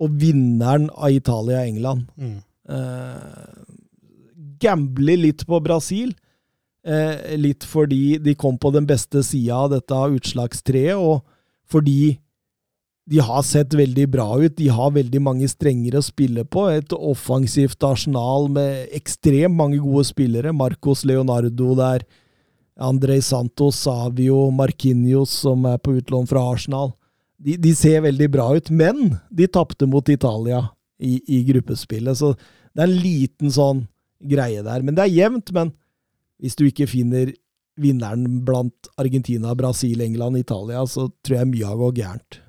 og 0.00 0.10
vinneren 0.20 0.90
av 0.92 1.10
Italia-England. 1.10 2.04
Mm. 2.20 2.36
Eh, 2.68 3.64
gambler 4.60 5.16
litt 5.16 5.46
på 5.48 5.60
Brasil. 5.64 6.12
Eh, 6.84 7.36
litt 7.36 7.64
fordi 7.64 8.18
de 8.22 8.34
kom 8.34 8.58
på 8.58 8.72
den 8.72 8.86
beste 8.88 9.22
sida 9.24 9.56
av 9.64 9.70
dette 9.74 9.96
utslagstreet, 10.16 10.96
og 10.96 11.24
fordi 11.68 12.18
de 13.10 13.18
har 13.26 13.42
sett 13.42 13.74
veldig 13.74 14.06
bra 14.12 14.28
ut. 14.38 14.54
De 14.56 14.68
har 14.70 14.92
veldig 14.94 15.20
mange 15.22 15.48
strenger 15.50 15.96
å 15.98 16.04
spille 16.06 16.44
på. 16.46 16.68
Et 16.70 16.92
offensivt 16.94 17.82
arsenal 17.82 18.46
med 18.54 18.92
ekstremt 18.94 19.56
mange 19.58 19.80
gode 19.82 20.04
spillere. 20.12 20.52
Marcos 20.54 21.02
Leonardo 21.08 21.74
der. 21.78 22.04
Andrej 22.80 23.24
Santos, 23.26 23.82
Savio, 23.82 24.46
Marquinhos, 24.54 25.32
som 25.42 25.66
er 25.68 25.80
på 25.82 25.98
utlån 25.98 26.28
fra 26.30 26.44
Arsenal. 26.52 26.94
De, 27.36 27.56
de 27.60 27.74
ser 27.76 28.04
veldig 28.06 28.28
bra 28.32 28.46
ut, 28.56 28.70
men 28.72 29.18
de 29.28 29.48
tapte 29.52 29.88
mot 29.90 30.08
Italia 30.08 30.62
i, 31.00 31.18
i 31.28 31.42
gruppespillet, 31.48 32.16
så 32.16 32.32
det 32.36 32.84
er 32.84 32.86
en 32.86 33.02
liten 33.02 33.52
sånn 33.52 33.82
greie 34.32 34.62
der. 34.64 34.84
Men 34.84 34.96
det 34.96 35.04
er 35.04 35.16
jevnt, 35.16 35.52
men 35.56 35.74
hvis 36.40 36.56
du 36.56 36.66
ikke 36.68 36.88
finner 36.88 37.34
vinneren 37.80 38.40
blant 38.46 38.88
Argentina, 39.00 39.52
Brasil, 39.56 40.00
England, 40.04 40.40
Italia, 40.40 40.84
så 40.88 41.08
tror 41.24 41.40
jeg 41.40 41.50
mye 41.52 41.68
har 41.68 41.80
gått 41.80 42.00
gærent. 42.00 42.40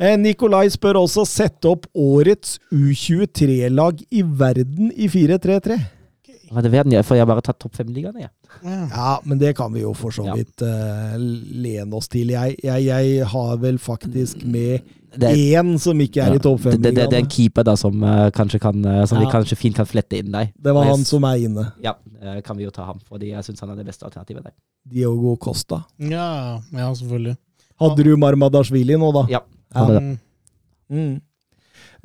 Eh, 0.00 0.16
Nikolai 0.16 0.64
spør 0.72 1.02
også 1.02 1.26
sette 1.28 1.68
opp 1.68 1.84
årets 1.92 2.56
U23-lag 2.72 3.98
i 4.08 4.22
verden 4.24 4.88
i 4.96 5.10
4-3-3. 5.12 5.76
Er 6.50 6.64
det 6.64 6.70
verden? 6.72 6.94
For 7.06 7.14
jeg 7.18 7.22
har 7.22 7.28
bare 7.28 7.44
tatt 7.44 7.60
topp 7.62 7.76
fem-ligaen, 7.78 8.16
jeg. 8.24 8.30
Ja. 8.64 8.78
Ja, 8.90 9.10
men 9.28 9.38
det 9.38 9.52
kan 9.58 9.70
vi 9.74 9.84
jo 9.84 9.92
for 9.94 10.10
så 10.10 10.24
Ja. 10.26 10.34
vidt 10.34 10.64
eh, 10.66 11.18
lene 11.20 11.94
oss 11.94 12.08
til. 12.10 12.32
Jeg, 12.32 12.56
jeg, 12.64 12.86
jeg 12.88 13.28
har 13.28 13.60
vel 13.62 13.78
faktisk 13.78 14.42
med 14.42 14.80
Det 15.14 15.28
er, 15.28 15.60
én 15.60 15.76
som 15.78 16.00
ikke 16.00 16.24
er 16.24 16.32
ja, 16.32 16.40
i 16.40 16.42
topp 16.42 16.64
det, 16.64 16.80
det, 16.80 16.94
det, 16.96 17.06
det 17.10 17.18
er 17.18 17.22
en 17.22 17.30
keeper 17.30 17.66
da 17.66 17.76
som, 17.76 18.02
uh, 18.02 18.30
kanskje 18.30 18.60
kan, 18.62 18.80
uh, 18.86 19.04
som 19.10 19.18
vi 19.18 19.26
kanskje 19.30 19.58
fint 19.58 19.76
kan 19.76 19.86
flette 19.86 20.16
inn 20.22 20.32
der. 20.32 20.50
Det 20.56 20.74
var 20.74 20.86
jeg 20.86 20.96
han 20.96 21.06
som 21.06 21.28
er 21.28 21.44
inne. 21.44 21.68
Ja, 21.84 21.96
kan 22.46 22.56
vi 22.56 22.64
jo 22.64 22.72
ta 22.74 22.88
ham, 22.88 22.98
fordi 23.04 23.34
jeg 23.34 23.44
syns 23.44 23.60
han 23.60 23.74
er 23.74 23.80
det 23.82 23.86
beste 23.90 24.06
alternativet 24.06 24.48
der. 24.48 24.56
Diogo 24.86 25.36
Costa. 25.36 25.84
Ja, 25.98 26.58
ja, 26.72 26.90
selvfølgelig. 26.94 27.36
Hadde 27.80 28.06
du 28.06 28.16
Marmadashvili 28.16 28.96
nå, 28.98 29.12
da? 29.18 29.26
Ja. 29.30 29.44
Ja. 29.74 29.84
Mm. 30.00 30.18
Mm. 30.90 31.20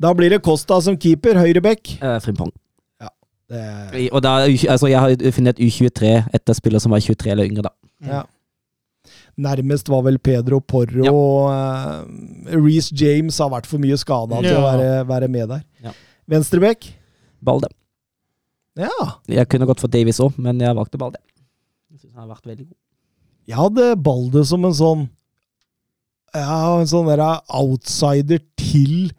Da 0.00 0.12
blir 0.14 0.30
det 0.30 0.42
Costa 0.44 0.80
som 0.84 0.96
keeper, 0.96 1.34
høyreback. 1.40 1.96
Eh, 2.02 2.18
Frimpong. 2.20 2.52
Det, 3.48 3.94
I- 3.94 4.08
Og 4.10 4.22
da, 4.24 4.40
altså, 4.68 4.88
jeg 4.90 4.98
har 4.98 5.32
funnet 5.32 5.58
U23 5.62 6.08
etter 6.34 6.52
spiller 6.58 6.80
som 6.82 6.90
var 6.90 6.98
23 6.98 7.30
eller 7.30 7.44
yngre, 7.46 7.62
da. 7.62 7.70
ja. 8.02 8.22
Nærmest 9.38 9.86
var 9.92 10.00
vel 10.02 10.16
Pedro 10.18 10.58
Porro. 10.60 11.04
Ja. 11.04 12.02
Reece 12.56 12.90
James 12.96 13.36
har 13.38 13.50
vært 13.52 13.66
for 13.68 13.78
mye 13.78 13.94
skada 14.00 14.40
til 14.42 14.56
å 14.56 14.62
være, 14.64 15.06
være 15.06 15.28
med 15.30 15.48
der. 15.52 15.60
Ja. 15.84 15.92
Venstrebekk? 16.26 16.88
Balde. 17.44 17.68
Ja. 18.80 18.88
Jeg 19.28 19.46
kunne 19.52 19.68
gått 19.68 19.78
for 19.84 19.92
Davies 19.92 20.18
òg, 20.24 20.34
men 20.42 20.58
jeg 20.58 20.74
valgte 20.74 20.98
Balde. 20.98 21.20
Jeg 21.92 22.00
synes 22.00 22.14
han 22.16 22.26
har 22.28 22.34
vært 22.34 22.48
veldig 22.50 22.66
god. 22.66 22.76
Jeg 23.46 23.56
hadde 23.60 23.86
Balde 24.02 24.44
som 24.48 24.64
en 24.64 24.74
sånn 24.74 25.06
Ja, 26.36 26.58
en 26.80 26.88
sånn 26.90 27.08
der 27.10 27.22
outsider 27.48 28.40
til 28.60 29.10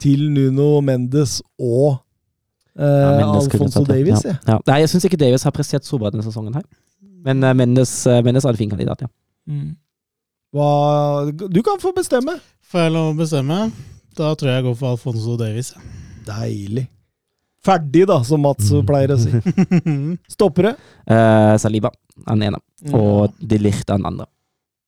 til 0.00 0.22
Nuno 0.32 0.78
Mendes 0.80 1.42
og 1.60 1.98
eh, 2.72 2.84
Ja, 2.84 3.10
Mendes 3.20 3.50
Alfonso 3.50 3.82
tatt. 3.82 3.90
Davies. 3.92 4.22
Ja. 4.24 4.36
Ja. 4.48 4.54
Nei, 4.70 4.78
jeg 4.80 4.88
syns 4.94 5.04
ikke 5.04 5.18
Davies 5.20 5.44
har 5.44 5.52
prestert 5.52 5.84
så 5.84 5.98
bra 6.00 6.08
denne 6.14 6.24
sesongen 6.24 6.54
her. 6.56 6.64
Men 7.20 7.44
uh, 7.44 7.52
Mendes, 7.52 7.92
uh, 8.08 8.22
Mendes 8.24 8.46
er 8.48 8.54
en 8.54 8.60
fin 8.62 8.70
kandidat, 8.72 9.02
ja. 9.04 9.10
Mm. 9.50 9.74
Hva, 10.56 10.68
du 11.52 11.60
kan 11.66 11.76
få 11.82 11.92
bestemme. 11.94 12.38
Får 12.72 12.86
jeg 12.86 12.94
lov 12.94 13.10
å 13.12 13.18
bestemme? 13.18 13.58
Da 14.16 14.32
tror 14.34 14.48
jeg 14.50 14.56
jeg 14.62 14.66
går 14.70 14.78
for 14.80 14.94
Alfonso 14.96 15.36
Davies. 15.38 15.74
Deilig. 16.26 16.86
Ferdig, 17.60 18.06
da, 18.08 18.22
som 18.24 18.40
Mats 18.40 18.70
Mm. 18.72 18.86
pleier 18.88 19.12
å 19.12 19.18
si. 19.20 19.30
Stoppere. 20.34 20.72
Uh, 21.04 21.54
Saliba 21.60 21.92
er 22.24 22.32
den 22.32 22.46
ene, 22.48 22.60
Mm. 22.88 22.94
og 22.96 23.34
De 23.36 23.58
Lirte, 23.60 23.92
er 23.92 23.98
den 24.00 24.06
andre. 24.08 24.24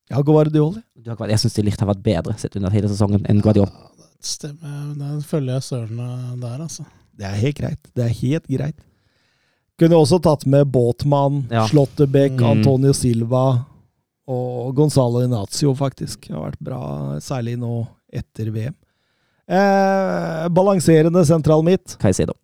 Ja, 0.09 0.23
Guardioli. 0.25 0.81
Du 1.03 1.11
har, 1.11 1.29
jeg 1.33 1.41
syns 1.43 1.57
De 1.57 1.63
Ligt 1.67 1.81
har 1.83 1.89
vært 1.91 2.03
bedre 2.05 2.35
sett 2.39 2.57
under 2.59 2.71
hele 2.75 2.89
sesongen 2.91 3.25
enn 3.31 3.41
Guardiol. 3.43 3.69
Ja, 3.71 3.89
det 3.99 4.09
Stemmer. 4.23 4.93
Der 5.01 5.21
følger 5.27 5.57
jeg 5.59 5.63
Søren 5.67 5.97
der, 6.41 6.61
altså. 6.63 6.85
Det 7.19 7.27
er 7.27 7.39
helt 7.41 7.59
greit. 7.59 7.89
Det 7.97 8.05
er 8.05 8.13
helt 8.21 8.47
greit. 8.47 8.77
Kunne 9.81 9.99
også 9.99 10.21
tatt 10.23 10.47
med 10.47 10.69
Båtmann, 10.71 11.49
Ja. 11.51 11.67
Slåttebekk, 11.67 12.39
Mm. 12.39 12.47
Antonio 12.53 12.93
Silva 12.93 13.65
og 14.29 14.75
Gonzalo 14.77 15.25
Inazio, 15.25 15.75
faktisk. 15.75 16.29
Det 16.29 16.37
har 16.37 16.51
vært 16.53 16.61
bra, 16.63 17.19
særlig 17.19 17.57
nå 17.59 17.87
etter 18.13 18.53
VM. 18.55 18.75
Eh, 19.49 20.49
balanserende 20.55 21.25
sentral 21.27 21.63
midt. 21.67 21.97
Caicedo. 21.99 22.35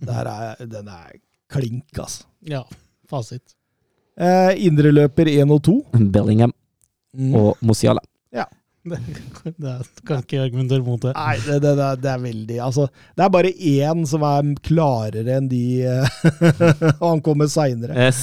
Der 0.00 0.24
er, 0.24 0.56
den 0.64 0.88
er 0.88 1.10
klink, 1.52 1.84
altså. 1.98 2.24
Ja, 2.40 2.62
fasit. 3.06 3.52
Eh, 4.16 4.54
Indreløper 4.66 5.28
1 5.28 5.50
og 5.52 5.60
2. 5.62 5.74
Bellingham 6.10 6.54
Mm. 7.16 7.34
og 7.34 7.56
Musiala. 7.66 8.00
Det, 8.80 8.96
det 9.60 9.68
er- 9.68 9.88
kan 10.08 10.22
ikke 10.22 10.38
argumentere 10.40 10.80
mot 10.80 11.02
det. 11.04 11.10
Nei, 11.12 11.34
det, 11.44 11.58
det, 11.60 11.72
det, 11.76 11.84
er- 11.84 11.98
det 12.00 12.10
er 12.14 12.20
veldig 12.22 12.60
Altså, 12.64 12.86
det 13.18 13.24
er 13.26 13.32
bare 13.34 13.50
én 13.52 14.06
som 14.08 14.22
er 14.24 14.46
klarere 14.64 15.34
enn 15.36 15.50
de 15.50 15.60
Og 17.02 17.04
han 17.10 17.20
kommer 17.26 17.50
seinere. 17.52 17.92
Yes. 17.92 18.22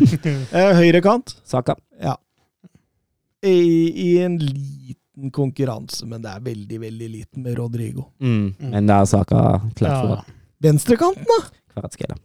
Eh, 0.54 0.70
Høyrekant. 0.78 1.34
Saka. 1.42 1.74
Ja. 1.98 2.14
I, 3.42 3.56
I 3.90 4.12
en 4.24 4.38
liten 4.38 5.32
konkurranse, 5.34 6.06
men 6.06 6.22
det 6.22 6.30
er 6.36 6.44
veldig, 6.44 6.78
veldig 6.86 7.08
liten 7.10 7.42
med 7.42 7.58
Rodrigo. 7.58 8.06
Mm. 8.22 8.54
Men 8.62 8.86
det 8.86 8.94
er 9.00 9.08
Saka 9.10 9.42
klart 9.74 9.96
for 10.04 10.14
Ja. 10.14 10.20
Venstrekanten, 10.68 11.26
da! 11.28 11.40
Kvaratskhelia. 11.74 12.16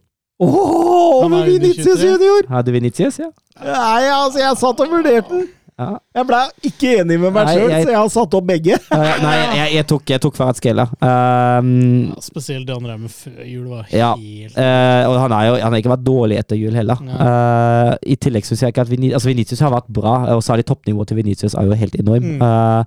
Han 0.42 1.26
er 1.26 1.34
med 1.34 1.50
Vinicius 1.58 2.00
junior! 2.06 2.46
Hadde 2.50 2.72
Vinicius, 2.78 3.18
ja? 3.20 3.28
Nei, 3.58 4.06
altså, 4.08 4.38
jeg 4.40 4.56
satt 4.62 4.80
og 4.86 4.94
vurderte 4.94 5.34
den. 5.34 5.50
Ja. 5.90 5.98
Jeg 6.18 6.26
ble 6.28 6.40
ikke 6.70 6.90
enig 7.02 7.18
med 7.22 7.32
meg 7.36 7.48
sjøl, 7.50 7.70
jeg- 7.70 7.84
så 7.86 7.90
jeg 7.92 7.98
har 7.98 8.08
satt 8.14 8.34
opp 8.38 8.46
begge. 8.48 8.78
Nei, 8.92 9.34
jeg, 9.58 9.72
jeg 9.76 9.86
tok, 9.92 10.04
jeg 10.14 10.20
tok 10.24 10.34
Kvaratskhelia. 10.36 10.86
Um, 11.02 11.70
Ja, 12.12 12.20
spesielt 12.24 12.66
det 12.66 12.74
han 12.76 12.84
drev 12.86 13.00
med 13.00 13.10
før 13.10 13.44
jul, 13.48 13.64
var 13.72 13.86
Ja. 13.92 14.12
helt 14.16 14.56
Eh, 14.58 15.04
og 15.08 15.16
han, 15.20 15.32
er 15.32 15.46
jo, 15.48 15.54
han 15.62 15.72
har 15.72 15.80
ikke 15.82 15.94
vært 15.96 16.04
dårlig 16.06 16.38
etter 16.38 16.56
jul 16.60 16.74
heller. 16.74 17.00
Uh, 17.02 17.94
I 18.06 18.16
tillegg 18.16 18.44
syns 18.48 18.60
jeg 18.62 18.72
ikke 18.74 18.84
at 18.86 18.90
Vinicius, 18.92 19.14
altså 19.20 19.28
Vinicius 19.32 19.60
har 19.64 19.70
vært 19.74 19.88
bra, 19.92 20.14
og 20.36 20.42
særlig 20.42 20.64
toppnivået 20.68 21.08
til 21.08 21.16
Vinicius 21.16 21.54
er 21.54 21.64
jo 21.66 21.72
helt 21.78 21.96
enorm. 22.00 22.36
Mm. 22.36 22.42
Uh, 22.42 22.84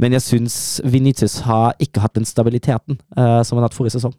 men 0.00 0.12
jeg 0.16 0.22
syns 0.24 0.80
Vinicius 0.84 1.40
har 1.44 1.74
ikke 1.78 2.00
hatt 2.00 2.14
den 2.16 2.24
stabiliteten 2.24 2.96
eh, 3.18 3.42
som 3.44 3.58
han 3.58 3.66
hatt 3.66 3.74
forrige 3.76 3.98
sesong. 3.98 4.14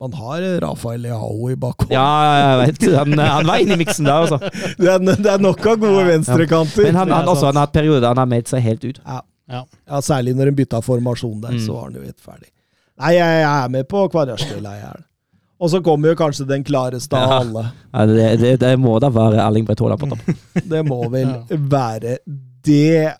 Man 0.00 0.12
har 0.16 0.44
Rafael 0.64 1.02
Leao 1.04 1.50
i 1.52 1.56
bakhånd. 1.60 1.90
Ja, 1.92 2.04
jeg 2.38 2.60
vet. 2.70 2.86
Han, 2.96 3.18
han 3.20 3.46
var 3.50 3.60
inne 3.60 3.76
i 3.76 3.80
miksen 3.82 4.06
der, 4.08 4.22
altså. 4.24 4.38
Det, 4.80 4.88
er, 4.88 5.02
det 5.04 5.28
er 5.34 5.42
nok 5.44 5.66
av 5.68 5.76
gode 5.82 6.06
venstrekanter. 6.08 6.86
Men 6.88 6.96
han, 7.02 7.10
han, 7.12 7.28
også, 7.28 7.50
han 7.50 7.58
har 7.60 7.66
hatt 7.68 7.74
perioder 7.74 8.06
han 8.08 8.20
har 8.22 8.30
meldt 8.30 8.48
seg 8.48 8.62
helt 8.64 8.86
ut. 8.88 9.00
Ja, 9.04 10.00
Særlig 10.00 10.32
når 10.38 10.52
en 10.52 10.56
bytta 10.56 10.80
formasjon 10.86 11.40
der, 11.42 11.52
Mm. 11.58 11.60
så 11.66 11.74
var 11.76 11.84
han 11.90 11.98
jo 12.00 12.04
helt 12.06 12.20
ferdig. 12.24 12.48
Nei, 13.00 13.10
jeg, 13.18 13.36
jeg 13.42 13.50
er 13.64 13.68
med 13.76 13.88
på 13.90 14.04
Kvarasjøla, 14.12 14.72
jeg 14.78 14.86
er 14.88 14.98
det. 15.02 15.06
Og 15.60 15.68
så 15.74 15.80
kommer 15.84 16.08
jo 16.14 16.16
kanskje 16.16 16.46
den 16.48 16.62
klareste 16.64 17.16
av 17.20 17.28
Ja. 17.28 17.38
alle. 17.42 17.64
Ja, 17.92 18.06
det, 18.08 18.28
det, 18.40 18.52
det 18.62 18.70
må 18.80 18.94
da 19.04 19.10
være 19.12 19.40
Erling 19.44 19.66
Braut 19.68 19.82
Haaland 19.84 20.00
på 20.00 20.08
topp. 20.14 20.40
Det 20.72 20.80
må 20.88 21.02
vel 21.12 21.28
Ja. 21.28 21.58
være 21.76 22.14
det. 22.64 23.12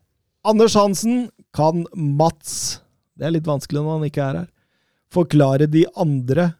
Anders 0.48 0.74
Hansen 0.80 1.26
kan 1.52 1.84
Mats 1.92 2.78
Det 3.18 3.26
er 3.28 3.34
litt 3.36 3.44
vanskelig 3.48 3.82
når 3.84 3.98
han 3.98 4.08
ikke 4.08 4.24
er 4.30 4.38
her. 4.40 4.48
Forklare 5.12 5.66
de 5.68 5.84
andre 6.00 6.52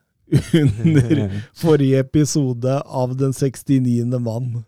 under 0.53 1.39
forrige 1.63 1.99
episode 1.99 2.81
av 2.85 3.15
Den 3.19 3.33
69. 3.33 4.19
mann. 4.19 4.63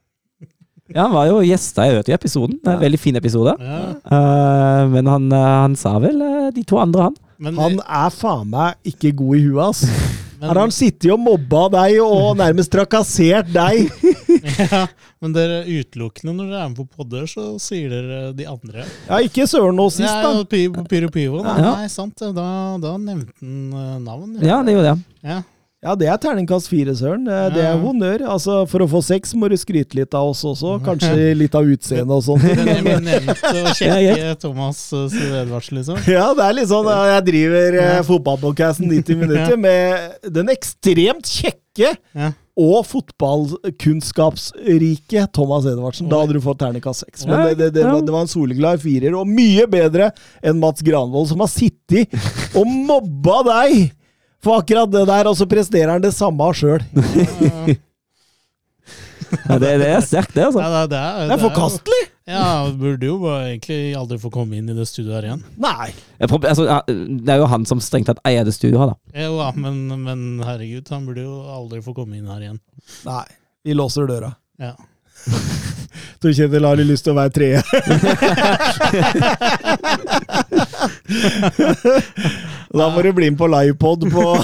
Ja, 0.91 1.05
han 1.07 1.13
var 1.15 1.29
jo 1.29 1.37
gjesta 1.45 1.85
i 1.87 1.93
Øt 1.97 2.09
i 2.11 2.15
episoden. 2.15 2.57
Det 2.61 2.73
er 2.73 2.81
veldig 2.81 2.99
fin 2.99 3.15
episode. 3.17 3.55
Ja. 3.59 3.77
Uh, 4.03 4.89
men 4.91 5.07
han, 5.07 5.29
eh, 5.31 5.45
han 5.63 5.77
sa 5.79 5.95
vel 6.03 6.19
uh, 6.19 6.49
de 6.53 6.63
to 6.67 6.77
andre, 6.81 7.07
han. 7.07 7.15
Men, 7.43 7.55
Han 7.59 7.79
er 7.81 8.11
faen 8.13 8.51
meg 8.51 8.91
ikke 8.93 9.13
god 9.15 9.39
i 9.39 9.45
huet, 9.45 9.63
ass. 9.63 9.81
men, 10.37 10.43
Her 10.43 10.51
har 10.51 10.59
han 10.65 10.75
sittet 10.75 11.09
og 11.15 11.23
mobba 11.23 11.63
deg 11.73 11.97
og 12.03 12.35
nærmest 12.43 12.71
trakassert 12.75 13.49
deg. 13.55 13.87
ja, 14.59 14.83
men 15.23 15.33
dere 15.33 15.63
utelukkende 15.65 16.35
når 16.35 16.51
dere 16.51 16.61
er 16.65 16.69
med 16.73 16.77
på 16.83 16.87
podder, 16.99 17.25
så 17.31 17.47
sier 17.63 17.87
dere 17.89 18.21
de 18.35 18.47
andre. 18.51 18.85
Ja, 19.07 19.21
ikke 19.23 19.47
søren 19.49 19.79
nå 19.79 19.87
sist, 19.87 20.11
da. 20.11 20.35
Ja, 20.35 20.85
Pyro 20.91 21.09
Pivo. 21.15 21.41
Nei, 21.47 21.57
Ja. 21.63 21.73
Nei, 21.79 21.89
sant. 21.91 22.19
Da, 22.19 22.47
da 22.83 22.93
nevnte 22.99 23.33
han 23.39 24.03
navn. 24.03 24.35
Ja, 24.43 24.59
det 24.67 24.75
gjorde 24.75 24.97
han. 24.97 25.03
Ja. 25.23 25.41
Ja, 25.83 25.97
det 25.99 26.07
er 26.07 26.15
terningkast 26.21 26.69
fire, 26.71 26.93
søren. 26.95 27.25
Det, 27.27 27.37
det 27.57 27.63
er 27.67 27.75
honnør. 27.81 28.21
Altså, 28.31 28.61
For 28.71 28.79
å 28.85 28.87
få 28.87 29.01
seks 29.03 29.33
må 29.35 29.49
du 29.51 29.57
skryte 29.59 29.97
litt 29.99 30.13
av 30.15 30.29
oss 30.31 30.39
også. 30.47 30.77
Kanskje 30.85 31.33
litt 31.41 31.51
av 31.59 31.67
utseendet 31.67 32.29
og 32.31 32.39
nevnte 32.47 33.51
å 33.51 33.53
Ja, 33.57 33.73
sjekke 33.75 34.31
Thomas 34.39 34.79
uh, 34.95 35.11
Edvardsen, 35.41 35.75
liksom. 35.81 35.99
Ja, 36.07 36.29
det 36.37 36.43
er 36.45 36.53
litt 36.55 36.69
sånn 36.71 36.87
at 36.87 37.09
Jeg 37.11 37.25
driver 37.33 37.75
eh, 37.81 37.99
fotballpodkasten 38.07 38.87
90 38.93 39.19
minutter 39.25 39.59
med 39.59 39.83
den 40.39 40.47
ekstremt 40.53 41.27
kjekke 41.27 41.91
og 42.53 42.85
fotballkunnskapsrike 42.85 45.23
Thomas 45.33 45.65
Edvardsen. 45.67 46.05
Da 46.11 46.19
hadde 46.21 46.33
du 46.37 46.41
fått 46.45 46.59
terningkast 46.61 47.01
seks. 47.03 47.25
Men 47.27 47.37
det, 47.49 47.55
det, 47.59 47.69
det, 47.79 47.83
var, 47.89 48.01
det 48.05 48.13
var 48.13 48.21
en 48.23 48.29
soleklar 48.31 48.77
firer, 48.79 49.13
og 49.17 49.25
mye 49.27 49.65
bedre 49.67 50.11
enn 50.45 50.59
Mats 50.61 50.81
Granvold, 50.85 51.27
som 51.33 51.39
har 51.43 51.49
sittet 51.51 52.07
og 52.55 52.65
mobba 52.69 53.41
deg 53.49 53.89
for 54.43 54.59
akkurat 54.59 54.91
det 54.91 55.05
der, 55.09 55.29
og 55.31 55.37
så 55.39 55.47
presterer 55.49 55.95
han 55.95 56.03
det 56.03 56.13
samme 56.15 56.51
sjøl. 56.57 56.83
Ja, 59.47 59.57
det, 59.57 59.69
det 59.81 59.87
er 59.89 60.01
sterkt, 60.05 60.35
det, 60.35 60.43
altså. 60.45 60.61
Ja, 60.61 60.67
det, 60.69 60.89
det, 60.91 60.99
er, 60.99 61.23
Det 61.25 61.33
er 61.33 61.41
forkastelig! 61.41 62.01
Ja, 62.29 62.69
burde 62.79 63.07
jo 63.07 63.15
egentlig 63.33 63.79
aldri 63.99 64.17
få 64.21 64.29
komme 64.31 64.55
inn 64.59 64.69
i 64.71 64.75
det 64.77 64.85
studioet 64.87 65.15
her 65.17 65.25
igjen. 65.27 65.41
Nei. 65.59 65.89
Altså, 66.23 66.67
det 66.87 67.33
er 67.33 67.41
jo 67.41 67.49
han 67.51 67.65
som 67.67 67.81
strengt 67.83 68.07
tatt 68.11 68.21
eier 68.29 68.45
det 68.47 68.53
studioet 68.55 68.93
da. 68.93 68.95
Jo 69.25 69.33
da, 69.41 69.49
men, 69.59 69.81
men 70.05 70.23
herregud, 70.45 70.87
han 70.93 71.07
burde 71.09 71.25
jo 71.25 71.41
aldri 71.51 71.81
få 71.83 71.95
komme 71.97 72.19
inn 72.19 72.29
her 72.31 72.45
igjen. 72.45 72.59
Nei. 73.09 73.25
Vi 73.65 73.75
låser 73.75 74.07
døra. 74.07 74.31
Ja. 74.61 74.75
Tor 76.23 76.31
Kjetil 76.31 76.63
har 76.67 76.79
litt 76.79 76.87
lyst 76.93 77.03
til 77.07 77.13
å 77.13 77.19
være 77.19 77.33
tredje. 77.35 77.61
da 82.79 82.87
må 82.93 83.03
du 83.05 83.11
bli 83.13 83.29
med 83.31 83.39
på 83.39 83.47
livepod 83.53 84.07
på 84.13 84.25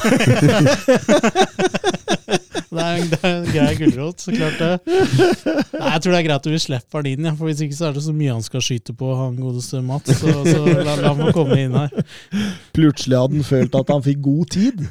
Det 2.69 2.84
er, 2.85 3.00
en- 3.01 3.09
det 3.09 3.18
er 3.26 3.32
en 3.34 3.48
grei 3.50 3.72
gulrot, 3.80 4.22
så 4.22 4.32
klart 4.32 4.59
det. 4.61 4.68
Nei, 4.85 5.90
jeg 5.95 6.01
tror 6.03 6.14
det 6.14 6.19
er 6.19 6.26
greit 6.27 6.35
at 6.38 6.50
vi 6.53 6.59
slipper 6.61 7.00
han 7.01 7.08
inn, 7.09 7.26
ja, 7.26 7.32
for 7.35 7.50
hvis 7.50 7.64
ikke 7.66 7.76
så 7.76 7.88
er 7.90 7.95
det 7.98 8.03
så 8.06 8.14
mye 8.16 8.35
han 8.35 8.43
skal 8.45 8.61
skyte 8.64 8.93
på, 8.95 9.09
han 9.18 9.40
godeste 9.42 9.82
Mats. 9.85 10.14
Så, 10.19 10.35
så 10.45 10.61
la, 10.85 10.93
la 11.01 11.09
ham 11.16 11.24
komme 11.35 11.58
inn 11.64 11.74
her. 11.76 11.90
Plutselig 12.77 13.18
hadde 13.18 13.40
han 13.40 13.48
følt 13.50 13.76
at 13.82 13.90
han 13.95 14.06
fikk 14.06 14.22
god 14.30 14.53
tid. 14.53 14.85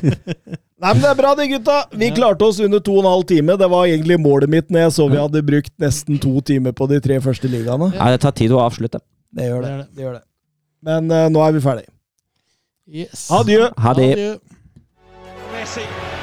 Nei, 0.84 0.90
men 0.90 1.04
Det 1.04 1.10
er 1.12 1.18
bra, 1.20 1.34
det, 1.38 1.46
gutta. 1.52 1.76
Vi 1.92 2.08
klarte 2.16 2.48
oss 2.48 2.58
under 2.64 2.80
to 2.84 2.96
og 2.98 3.04
en 3.04 3.10
halv 3.12 3.28
time. 3.30 3.58
Det 3.60 3.68
var 3.76 3.86
egentlig 3.92 4.18
målet 4.24 4.50
mitt 4.56 4.72
når 4.72 4.86
jeg 4.88 4.96
så 4.98 5.06
vi 5.12 5.20
hadde 5.20 5.44
brukt 5.52 5.74
nesten 5.84 6.18
to 6.24 6.32
timer 6.44 6.72
på 6.76 6.88
de 6.90 6.98
tre 7.04 7.20
første 7.24 7.52
ligaene. 7.52 7.92
Nei, 7.94 8.10
det 8.16 8.20
tar 8.24 8.34
tid 8.40 8.52
å 8.56 8.64
avslutte. 8.64 9.00
Det 9.34 9.50
gjør 9.52 9.60
det. 9.60 9.68
Det 9.68 9.76
gjør 9.76 9.82
det. 9.84 9.88
det, 9.92 10.02
gjør 10.08 10.16
det. 10.18 10.24
Men 10.84 11.10
eh, 11.10 11.28
nå 11.32 11.44
er 11.44 11.54
vi 11.56 11.62
ferdig. 11.64 11.86
Yes. 12.88 13.28
Adjø. 13.32 13.70
Ha 13.80 13.94
det. 13.96 14.10
Adjø. 14.18 16.13